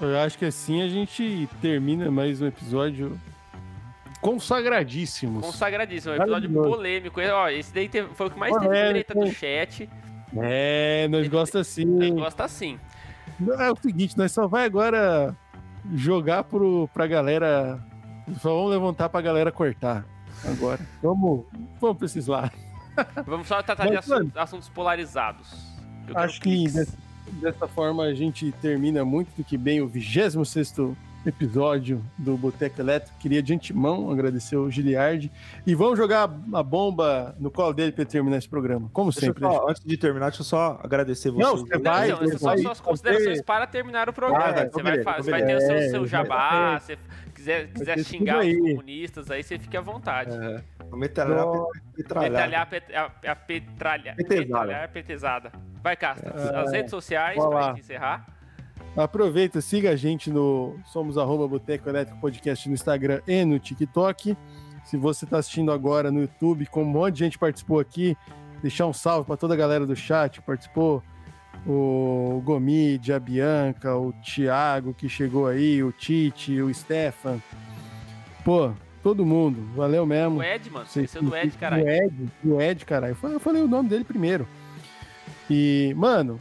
Eu 0.03 0.19
acho 0.21 0.39
que 0.39 0.45
assim 0.45 0.83
a 0.83 0.89
gente 0.89 1.49
termina 1.61 2.11
mais 2.11 2.41
um 2.41 2.47
episódio 2.47 3.19
consagradíssimos. 4.21 5.45
Consagradíssimo, 5.45 6.15
é 6.15 6.19
um 6.19 6.23
episódio 6.23 6.51
polêmico. 6.53 7.21
Ó, 7.21 7.49
esse 7.49 7.73
daí 7.73 7.89
teve- 7.89 8.15
foi 8.15 8.27
o 8.27 8.31
que 8.31 8.39
mais 8.39 8.55
teve 8.57 8.69
treta 8.69 9.15
do 9.15 9.31
chat. 9.33 9.89
É, 10.37 11.09
nós 11.09 11.27
gostamos 11.29 11.69
assim. 11.69 11.85
Nós 11.85 12.11
gosta 12.11 12.45
assim. 12.45 12.79
É 13.59 13.71
o 13.71 13.77
seguinte, 13.81 14.17
nós 14.19 14.31
só 14.33 14.47
vai 14.47 14.65
agora 14.65 15.35
jogar 15.95 16.45
pro, 16.45 16.89
pra 16.93 17.07
galera. 17.07 17.79
Só 18.41 18.55
vamos 18.55 18.71
levantar 18.71 19.09
pra 19.09 19.21
galera 19.21 19.51
cortar 19.51 20.05
agora. 20.45 20.79
Vamos, 21.03 21.45
vamos 21.81 21.97
pra 21.97 22.07
esses 22.07 22.27
lados. 22.27 22.59
Vamos 23.27 23.49
só 23.49 23.63
tratar 23.63 23.87
de 23.89 23.95
Mas, 23.95 24.07
mano, 24.07 24.21
assuntos, 24.23 24.37
assuntos 24.37 24.69
polarizados. 24.69 25.49
Eu 26.07 26.19
Acho 26.19 26.41
que 26.41 26.65
dessa, 26.65 26.99
dessa 27.41 27.67
forma 27.69 28.05
a 28.05 28.15
gente 28.15 28.53
termina 28.61 29.05
muito 29.05 29.29
do 29.37 29.43
que 29.43 29.57
bem 29.57 29.81
o 29.81 29.89
26 29.89 30.35
episódio 31.27 32.03
do 32.17 32.37
Boteco 32.37 32.81
Elétrico. 32.81 33.19
Queria 33.19 33.43
de 33.43 33.55
antemão 33.55 34.11
agradecer 34.11 34.57
o 34.57 34.71
Giliard. 34.71 35.31
E 35.67 35.75
vamos 35.75 35.99
jogar 35.99 36.31
a 36.55 36.63
bomba 36.63 37.35
no 37.39 37.51
colo 37.51 37.73
dele 37.73 37.93
para 37.93 38.05
terminar 38.05 38.39
esse 38.39 38.49
programa. 38.49 38.89
Como 38.93 39.11
Deixa 39.11 39.27
sempre. 39.27 39.45
né? 39.45 39.51
só, 39.53 39.69
antes 39.69 39.85
de 39.85 39.97
terminar, 39.97 40.27
deixa 40.27 40.41
eu 40.43 40.47
só 40.47 40.81
agradecer 40.83 41.31
vocês. 41.31 41.47
Não, 41.47 41.57
você 41.59 41.75
Não, 41.75 41.83
vai, 41.83 42.09
não, 42.09 42.39
vai, 42.39 42.59
suas 42.59 42.81
considerações 42.81 43.39
ter- 43.39 43.45
para 43.45 43.67
terminar 43.67 44.09
o 44.09 44.13
programa. 44.13 44.45
Ah, 44.45 44.69
você 44.71 44.83
vai, 44.83 45.03
você 45.23 45.31
vai 45.31 45.45
ter 45.45 45.57
o 45.57 45.61
seu, 45.61 45.75
É, 45.77 45.89
seu 45.89 46.07
já 46.07 46.19
jabá, 46.19 46.79
se 46.81 46.99
quiser, 47.35 47.69
quiser 47.69 47.95
ter 47.97 48.05
xingar 48.05 48.41
os 48.41 48.57
comunistas, 48.57 49.31
aí 49.31 49.43
você 49.43 49.59
fica 49.59 49.79
à 49.79 49.83
vontade. 49.83 50.37
É, 50.37 50.63
metralhar. 50.95 51.47
Petralhar, 51.95 52.69
pet, 52.69 52.95
a, 52.95 53.11
a 53.33 53.37
petralha, 53.37 54.15
petralhar. 54.17 54.91
Vai, 55.83 55.97
Castro, 55.97 56.31
as 56.35 56.73
redes 56.73 56.91
sociais 56.91 57.37
gente 57.75 57.81
encerrar. 57.81 58.27
Aproveita, 58.97 59.61
siga 59.61 59.91
a 59.91 59.97
gente 59.97 60.31
no 60.31 60.77
Somos 60.85 61.17
arroba 61.17 61.47
Boteco 61.47 61.89
Elétrico 61.89 62.21
Podcast 62.21 62.69
no 62.69 62.75
Instagram 62.75 63.21
e 63.27 63.45
no 63.45 63.59
TikTok. 63.59 64.37
Se 64.85 64.97
você 64.97 65.25
está 65.25 65.39
assistindo 65.39 65.71
agora 65.71 66.11
no 66.11 66.23
YouTube, 66.23 66.67
como 66.67 66.87
um 66.87 66.93
monte 66.93 67.15
de 67.15 67.21
gente 67.21 67.39
participou 67.39 67.79
aqui, 67.79 68.17
deixar 68.61 68.87
um 68.87 68.93
salve 68.93 69.27
para 69.27 69.37
toda 69.37 69.55
a 69.55 69.57
galera 69.57 69.87
do 69.87 69.95
chat 69.95 70.41
que 70.41 70.47
participou. 70.47 71.03
O 71.67 72.43
Gomide, 72.45 73.13
a 73.13 73.21
Bianca, 73.21 73.95
o 73.97 74.13
Thiago 74.25 74.93
que 74.93 75.09
chegou 75.09 75.47
aí, 75.47 75.83
o 75.85 75.93
Tite, 75.93 76.61
o 76.61 76.73
Stefan. 76.75 77.41
Pô, 78.45 78.73
todo 79.03 79.25
mundo. 79.25 79.63
Valeu 79.77 80.05
mesmo. 80.05 80.39
O 80.39 80.43
Ed, 80.43 80.69
mano. 80.71 80.87
Esse 80.87 81.19
é 81.19 81.23
do 81.23 81.37
Ed, 81.37 81.57
caralho. 81.59 81.85
O 81.85 81.89
Ed, 81.89 82.29
o 82.45 82.61
Ed, 82.61 82.85
caralho. 82.85 83.17
Eu 83.23 83.41
falei 83.41 83.63
o 83.63 83.69
nome 83.69 83.89
dele 83.89 84.05
primeiro. 84.05 84.49
E, 85.49 85.95
mano, 85.97 86.41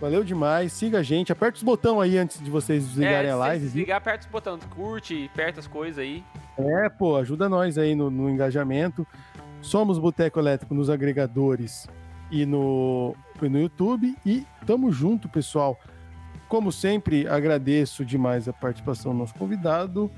valeu 0.00 0.24
demais. 0.24 0.72
Siga 0.72 0.98
a 0.98 1.02
gente. 1.02 1.32
Aperta 1.32 1.56
os 1.56 1.62
botões 1.62 2.02
aí 2.02 2.18
antes 2.18 2.42
de 2.42 2.50
vocês 2.50 2.86
desligarem 2.86 3.30
é, 3.30 3.32
a 3.32 3.36
live. 3.36 3.64
desligar, 3.64 3.98
aperta 3.98 4.26
os 4.26 4.30
botões, 4.30 4.64
curte, 4.64 5.30
aperta 5.32 5.60
as 5.60 5.66
coisas 5.66 5.98
aí. 5.98 6.24
É, 6.56 6.88
pô, 6.88 7.16
ajuda 7.16 7.48
nós 7.48 7.78
aí 7.78 7.94
no, 7.94 8.10
no 8.10 8.28
engajamento. 8.28 9.06
Somos 9.60 9.98
Boteco 9.98 10.38
Elétrico 10.38 10.74
nos 10.74 10.88
agregadores 10.88 11.86
e 12.30 12.46
no, 12.46 13.14
e 13.40 13.48
no 13.48 13.60
YouTube. 13.60 14.16
E 14.24 14.46
tamo 14.66 14.90
junto, 14.92 15.28
pessoal. 15.28 15.78
Como 16.48 16.72
sempre, 16.72 17.28
agradeço 17.28 18.04
demais 18.04 18.48
a 18.48 18.52
participação 18.52 19.12
do 19.12 19.18
nosso 19.18 19.34
convidado. 19.34 20.10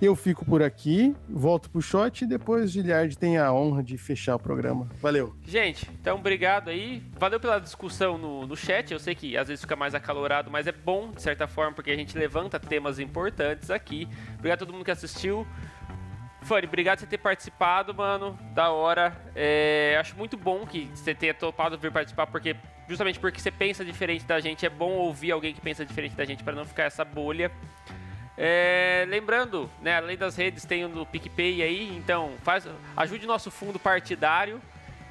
Eu 0.00 0.14
fico 0.14 0.44
por 0.44 0.62
aqui, 0.62 1.16
volto 1.26 1.70
pro 1.70 1.80
shot 1.80 2.22
e 2.22 2.26
depois 2.26 2.70
Giliard 2.70 3.16
tem 3.16 3.38
a 3.38 3.50
honra 3.50 3.82
de 3.82 3.96
fechar 3.96 4.36
o 4.36 4.38
programa. 4.38 4.86
Valeu. 5.00 5.34
Gente, 5.42 5.90
então 6.00 6.18
obrigado 6.18 6.68
aí. 6.68 7.02
Valeu 7.18 7.40
pela 7.40 7.58
discussão 7.58 8.18
no, 8.18 8.46
no 8.46 8.54
chat. 8.54 8.92
Eu 8.92 8.98
sei 8.98 9.14
que 9.14 9.38
às 9.38 9.48
vezes 9.48 9.62
fica 9.62 9.74
mais 9.74 9.94
acalorado, 9.94 10.50
mas 10.50 10.66
é 10.66 10.72
bom, 10.72 11.12
de 11.12 11.22
certa 11.22 11.46
forma, 11.46 11.72
porque 11.72 11.90
a 11.90 11.96
gente 11.96 12.16
levanta 12.16 12.60
temas 12.60 12.98
importantes 12.98 13.70
aqui. 13.70 14.06
Obrigado 14.34 14.62
a 14.62 14.66
todo 14.66 14.72
mundo 14.74 14.84
que 14.84 14.90
assistiu. 14.90 15.46
Fanny, 16.42 16.66
obrigado 16.66 16.98
por 16.98 17.04
você 17.04 17.06
ter 17.06 17.18
participado, 17.18 17.94
mano. 17.94 18.38
Da 18.54 18.70
hora. 18.70 19.16
É, 19.34 19.96
acho 19.98 20.14
muito 20.14 20.36
bom 20.36 20.66
que 20.66 20.90
você 20.94 21.14
tenha 21.14 21.32
topado 21.32 21.78
vir 21.78 21.90
participar, 21.90 22.26
porque 22.26 22.54
justamente 22.86 23.18
porque 23.18 23.40
você 23.40 23.50
pensa 23.50 23.82
diferente 23.82 24.26
da 24.26 24.38
gente, 24.40 24.66
é 24.66 24.70
bom 24.70 24.92
ouvir 24.92 25.32
alguém 25.32 25.54
que 25.54 25.60
pensa 25.60 25.86
diferente 25.86 26.14
da 26.14 26.24
gente 26.26 26.44
para 26.44 26.54
não 26.54 26.66
ficar 26.66 26.84
essa 26.84 27.04
bolha. 27.04 27.50
É, 28.38 29.06
lembrando, 29.08 29.70
né, 29.80 29.96
além 29.96 30.16
das 30.16 30.36
redes, 30.36 30.64
tem 30.64 30.84
o 30.84 31.06
PicPay 31.06 31.62
aí, 31.62 31.96
então 31.96 32.32
faz, 32.42 32.68
ajude 32.96 33.24
o 33.24 33.28
nosso 33.28 33.50
fundo 33.50 33.78
partidário 33.78 34.60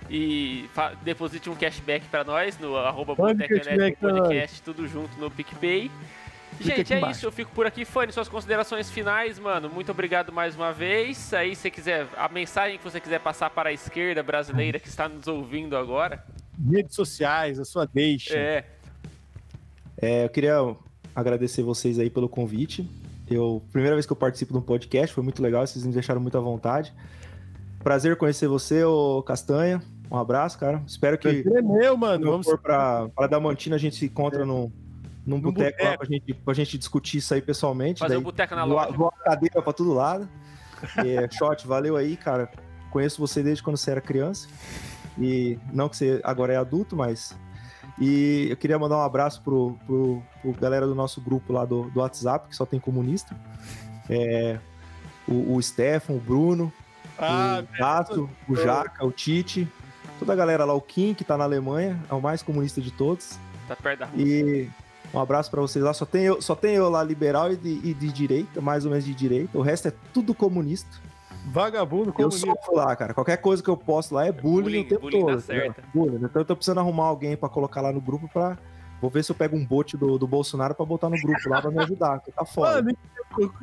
e 0.10 0.70
fa- 0.74 0.94
deposite 1.04 1.50
um 1.50 1.56
cashback 1.56 2.06
para 2.08 2.24
nós 2.24 2.60
no 2.60 2.78
arroba 2.78 3.16
nós. 3.18 3.36
Podcast, 4.00 4.62
tudo 4.62 4.88
junto 4.88 5.18
no 5.20 5.32
PicPay. 5.32 5.90
Gente, 6.62 6.94
é 6.94 6.98
embaixo. 7.00 7.18
isso, 7.18 7.26
eu 7.26 7.32
fico 7.34 7.52
por 7.52 7.66
aqui. 7.66 7.84
Fanny, 7.84 8.14
suas 8.14 8.30
considerações 8.30 8.90
finais, 8.90 9.38
mano. 9.38 9.70
Muito 9.70 9.92
obrigado 9.92 10.32
mais 10.32 10.56
uma 10.56 10.72
vez. 10.72 11.34
Aí, 11.34 11.54
se 11.54 11.64
você 11.64 11.72
quiser, 11.72 12.08
a 12.16 12.30
mensagem 12.30 12.78
que 12.78 12.84
você 12.84 13.02
quiser 13.02 13.20
passar 13.20 13.50
para 13.50 13.70
a 13.70 13.74
esquerda 13.74 14.24
brasileira 14.24 14.80
que 14.80 14.88
está 14.88 15.10
nos 15.10 15.28
ouvindo 15.28 15.76
agora. 15.76 16.24
Redes 16.72 16.96
sociais, 16.96 17.60
a 17.60 17.66
sua 17.66 17.86
deixa. 17.86 18.38
É, 18.38 18.64
É, 20.02 20.24
eu 20.26 20.30
queria 20.30 20.56
agradecer 21.14 21.62
vocês 21.64 22.00
aí 22.00 22.10
pelo 22.10 22.30
convite. 22.30 22.88
Eu, 23.30 23.64
primeira 23.72 23.96
vez 23.96 24.06
que 24.06 24.12
eu 24.12 24.18
participo 24.18 24.54
de 24.54 24.60
um 24.60 24.62
podcast, 24.62 25.14
foi 25.14 25.24
muito 25.24 25.42
legal, 25.42 25.66
vocês 25.66 25.86
me 25.86 25.94
deixaram 25.94 26.22
muito 26.22 26.38
à 26.38 26.42
vontade. 26.42 26.94
Prazer 27.84 28.16
conhecer 28.18 28.48
você, 28.48 28.84
ô 28.84 29.22
Castanha. 29.24 29.82
Um 30.10 30.18
abraço, 30.18 30.58
cara. 30.60 30.82
Espero 30.86 31.18
que 31.18 31.28
é 31.28 31.62
meu, 31.62 31.98
mano. 31.98 32.32
Vamos 32.32 32.46
for 32.46 32.58
pra, 32.58 33.10
pra 33.10 33.28
Damantina 33.28 33.76
a 33.76 33.80
gente 33.80 33.96
se 33.96 34.06
encontra 34.06 34.46
num, 34.46 34.72
num 35.26 35.38
Num 35.38 35.42
boteco 35.42 35.84
lá 35.84 35.98
pra 35.98 36.08
gente, 36.08 36.34
pra 36.34 36.54
gente 36.54 36.78
discutir 36.78 37.18
isso 37.18 37.34
aí 37.34 37.42
pessoalmente. 37.42 38.00
fazer 38.00 38.18
um 38.18 38.22
boteco 38.22 38.56
na 38.56 38.64
loja. 38.64 38.92
voa 38.92 39.12
a 39.22 39.24
cadeira 39.32 39.62
pra 39.62 39.74
todo 39.74 39.94
lado. 39.94 40.30
É, 40.98 41.30
shot, 41.32 41.66
valeu 41.68 41.96
aí, 41.96 42.16
cara. 42.16 42.50
Conheço 42.92 43.20
você 43.20 43.42
desde 43.42 43.64
quando 43.64 43.78
você 43.78 43.92
era 43.92 44.02
criança. 44.02 44.48
E 45.18 45.58
não 45.74 45.90
que 45.90 45.98
você 45.98 46.20
agora 46.24 46.54
é 46.54 46.58
adulto, 46.58 46.96
mas. 46.96 47.36
E 48.00 48.48
eu 48.50 48.58
queria 48.58 48.78
mandar 48.78 48.98
um 48.98 49.02
abraço 49.02 49.42
pro, 49.42 49.78
pro, 49.86 50.22
pro 50.42 50.52
galera 50.54 50.86
do 50.86 50.94
nosso 50.94 51.22
grupo 51.22 51.54
lá 51.54 51.64
do, 51.64 51.90
do 51.92 52.00
WhatsApp, 52.02 52.50
que 52.50 52.56
só 52.56 52.66
tem 52.66 52.80
comunista. 52.80 53.36
É, 54.10 54.60
o, 55.28 55.56
o 55.56 55.62
Stefan, 55.62 56.14
o 56.14 56.20
Bruno, 56.20 56.72
Ah, 57.18 57.64
o 57.64 57.78
Gato, 57.78 58.30
o 58.48 58.56
Jaca, 58.56 59.06
o 59.06 59.12
Tite, 59.12 59.68
toda 60.20 60.34
a 60.34 60.36
galera 60.36 60.66
lá, 60.66 60.74
o 60.74 60.82
Kim, 60.82 61.14
que 61.14 61.24
tá 61.24 61.38
na 61.38 61.46
Alemanha, 61.46 62.00
é 62.10 62.14
o 62.14 62.22
mais 62.22 62.44
comunista 62.44 62.82
de 62.82 62.92
todos. 62.92 63.40
Tá 63.68 63.76
perto 63.76 64.00
da 64.00 64.06
Rússia. 64.08 64.26
E 64.26 64.70
um 65.14 65.20
abraço 65.20 65.50
pra 65.50 65.62
vocês 65.62 65.84
lá. 65.84 65.94
Só 65.94 66.06
tem 66.06 66.24
eu, 66.24 66.42
só 66.42 66.54
tem 66.56 66.76
eu 66.76 66.90
lá 66.90 67.04
liberal 67.04 67.52
e 67.52 67.56
de, 67.56 67.70
e 67.84 67.94
de 67.94 68.12
direita, 68.12 68.60
mais 68.60 68.84
ou 68.84 68.92
menos 68.92 69.06
de 69.06 69.14
direita. 69.14 69.58
O 69.58 69.62
resto 69.62 69.88
é 69.88 69.94
tudo 70.14 70.34
comunista. 70.36 70.90
Vagabundo 71.46 72.10
Eu 72.10 72.14
comunista. 72.14 72.48
sofro 72.48 72.76
lá, 72.76 72.96
cara. 72.96 73.14
Qualquer 73.14 73.38
coisa 73.38 73.62
que 73.64 73.70
eu 73.70 73.78
posto 73.78 74.14
lá 74.16 74.26
é 74.26 74.32
bullying, 74.32 74.62
Bullying, 74.64 74.80
o 74.82 74.88
tempo 74.90 75.02
bullying 75.02 75.20
todo. 75.22 75.36
dá 75.38 75.44
entendeu? 75.44 75.64
certo. 75.74 75.84
Bullying. 75.94 76.16
Então 76.26 76.42
eu 76.42 76.46
tô 76.46 76.56
precisando 76.56 76.80
arrumar 76.80 77.06
alguém 77.06 77.36
pra 77.38 77.50
colocar 77.50 77.82
lá 77.82 77.92
no 77.92 78.02
grupo 78.02 78.28
pra. 78.28 78.58
Vou 79.02 79.10
ver 79.12 79.24
se 79.24 79.32
eu 79.32 79.36
pego 79.36 79.56
um 79.56 79.66
bot 79.66 79.96
do, 79.98 80.18
do 80.18 80.26
Bolsonaro 80.28 80.74
pra 80.74 80.86
botar 80.86 81.10
no 81.10 81.18
grupo 81.22 81.50
lá 81.50 81.62
pra 81.62 81.70
me 81.70 81.80
ajudar, 81.80 82.20
que 82.22 82.32
tá 82.32 82.44
foda. 82.46 82.82
Mano, 82.82 82.98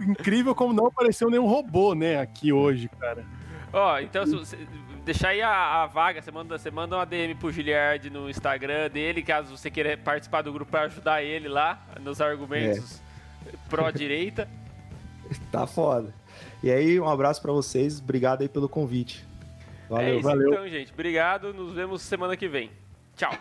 incrível 0.06 0.54
como 0.54 0.72
não 0.72 0.86
apareceu 0.86 1.30
nenhum 1.30 1.46
robô, 1.46 1.94
né, 1.94 2.20
aqui 2.20 2.52
hoje, 2.52 2.88
cara. 3.00 3.24
Ó, 3.72 3.98
então 3.98 4.26
se 4.26 4.32
você 4.36 4.58
deixar 5.04 5.28
aí 5.28 5.40
a, 5.40 5.82
a 5.82 5.86
vaga, 5.86 6.20
você 6.20 6.30
manda, 6.30 6.58
você 6.58 6.70
manda 6.70 6.94
uma 6.96 7.06
DM 7.06 7.34
pro 7.34 7.50
Giliard 7.50 8.10
no 8.10 8.28
Instagram 8.28 8.90
dele, 8.90 9.22
caso 9.22 9.56
você 9.56 9.70
queira 9.70 9.96
participar 9.96 10.42
do 10.42 10.52
grupo 10.52 10.70
pra 10.70 10.82
ajudar 10.82 11.22
ele 11.22 11.48
lá 11.48 11.80
nos 12.00 12.20
argumentos 12.20 13.00
É. 13.46 13.50
pró-direita. 13.70 14.46
Tá 15.50 15.66
foda. 15.66 16.12
E 16.62 16.70
aí, 16.70 17.00
um 17.00 17.08
abraço 17.08 17.42
pra 17.42 17.52
vocês. 17.52 18.00
Obrigado 18.00 18.42
aí 18.42 18.48
pelo 18.48 18.68
convite. 18.68 19.24
é 19.90 19.94
Valeu. 19.94 20.14
isso 20.14 20.22
valeu. 20.22 20.52
então, 20.52 20.68
gente. 20.68 20.92
Obrigado. 20.92 21.52
Nos 21.52 21.74
vemos 21.74 22.02
semana 22.02 22.36
que 22.36 22.48
vem. 22.48 22.70
Tchau. 23.16 23.32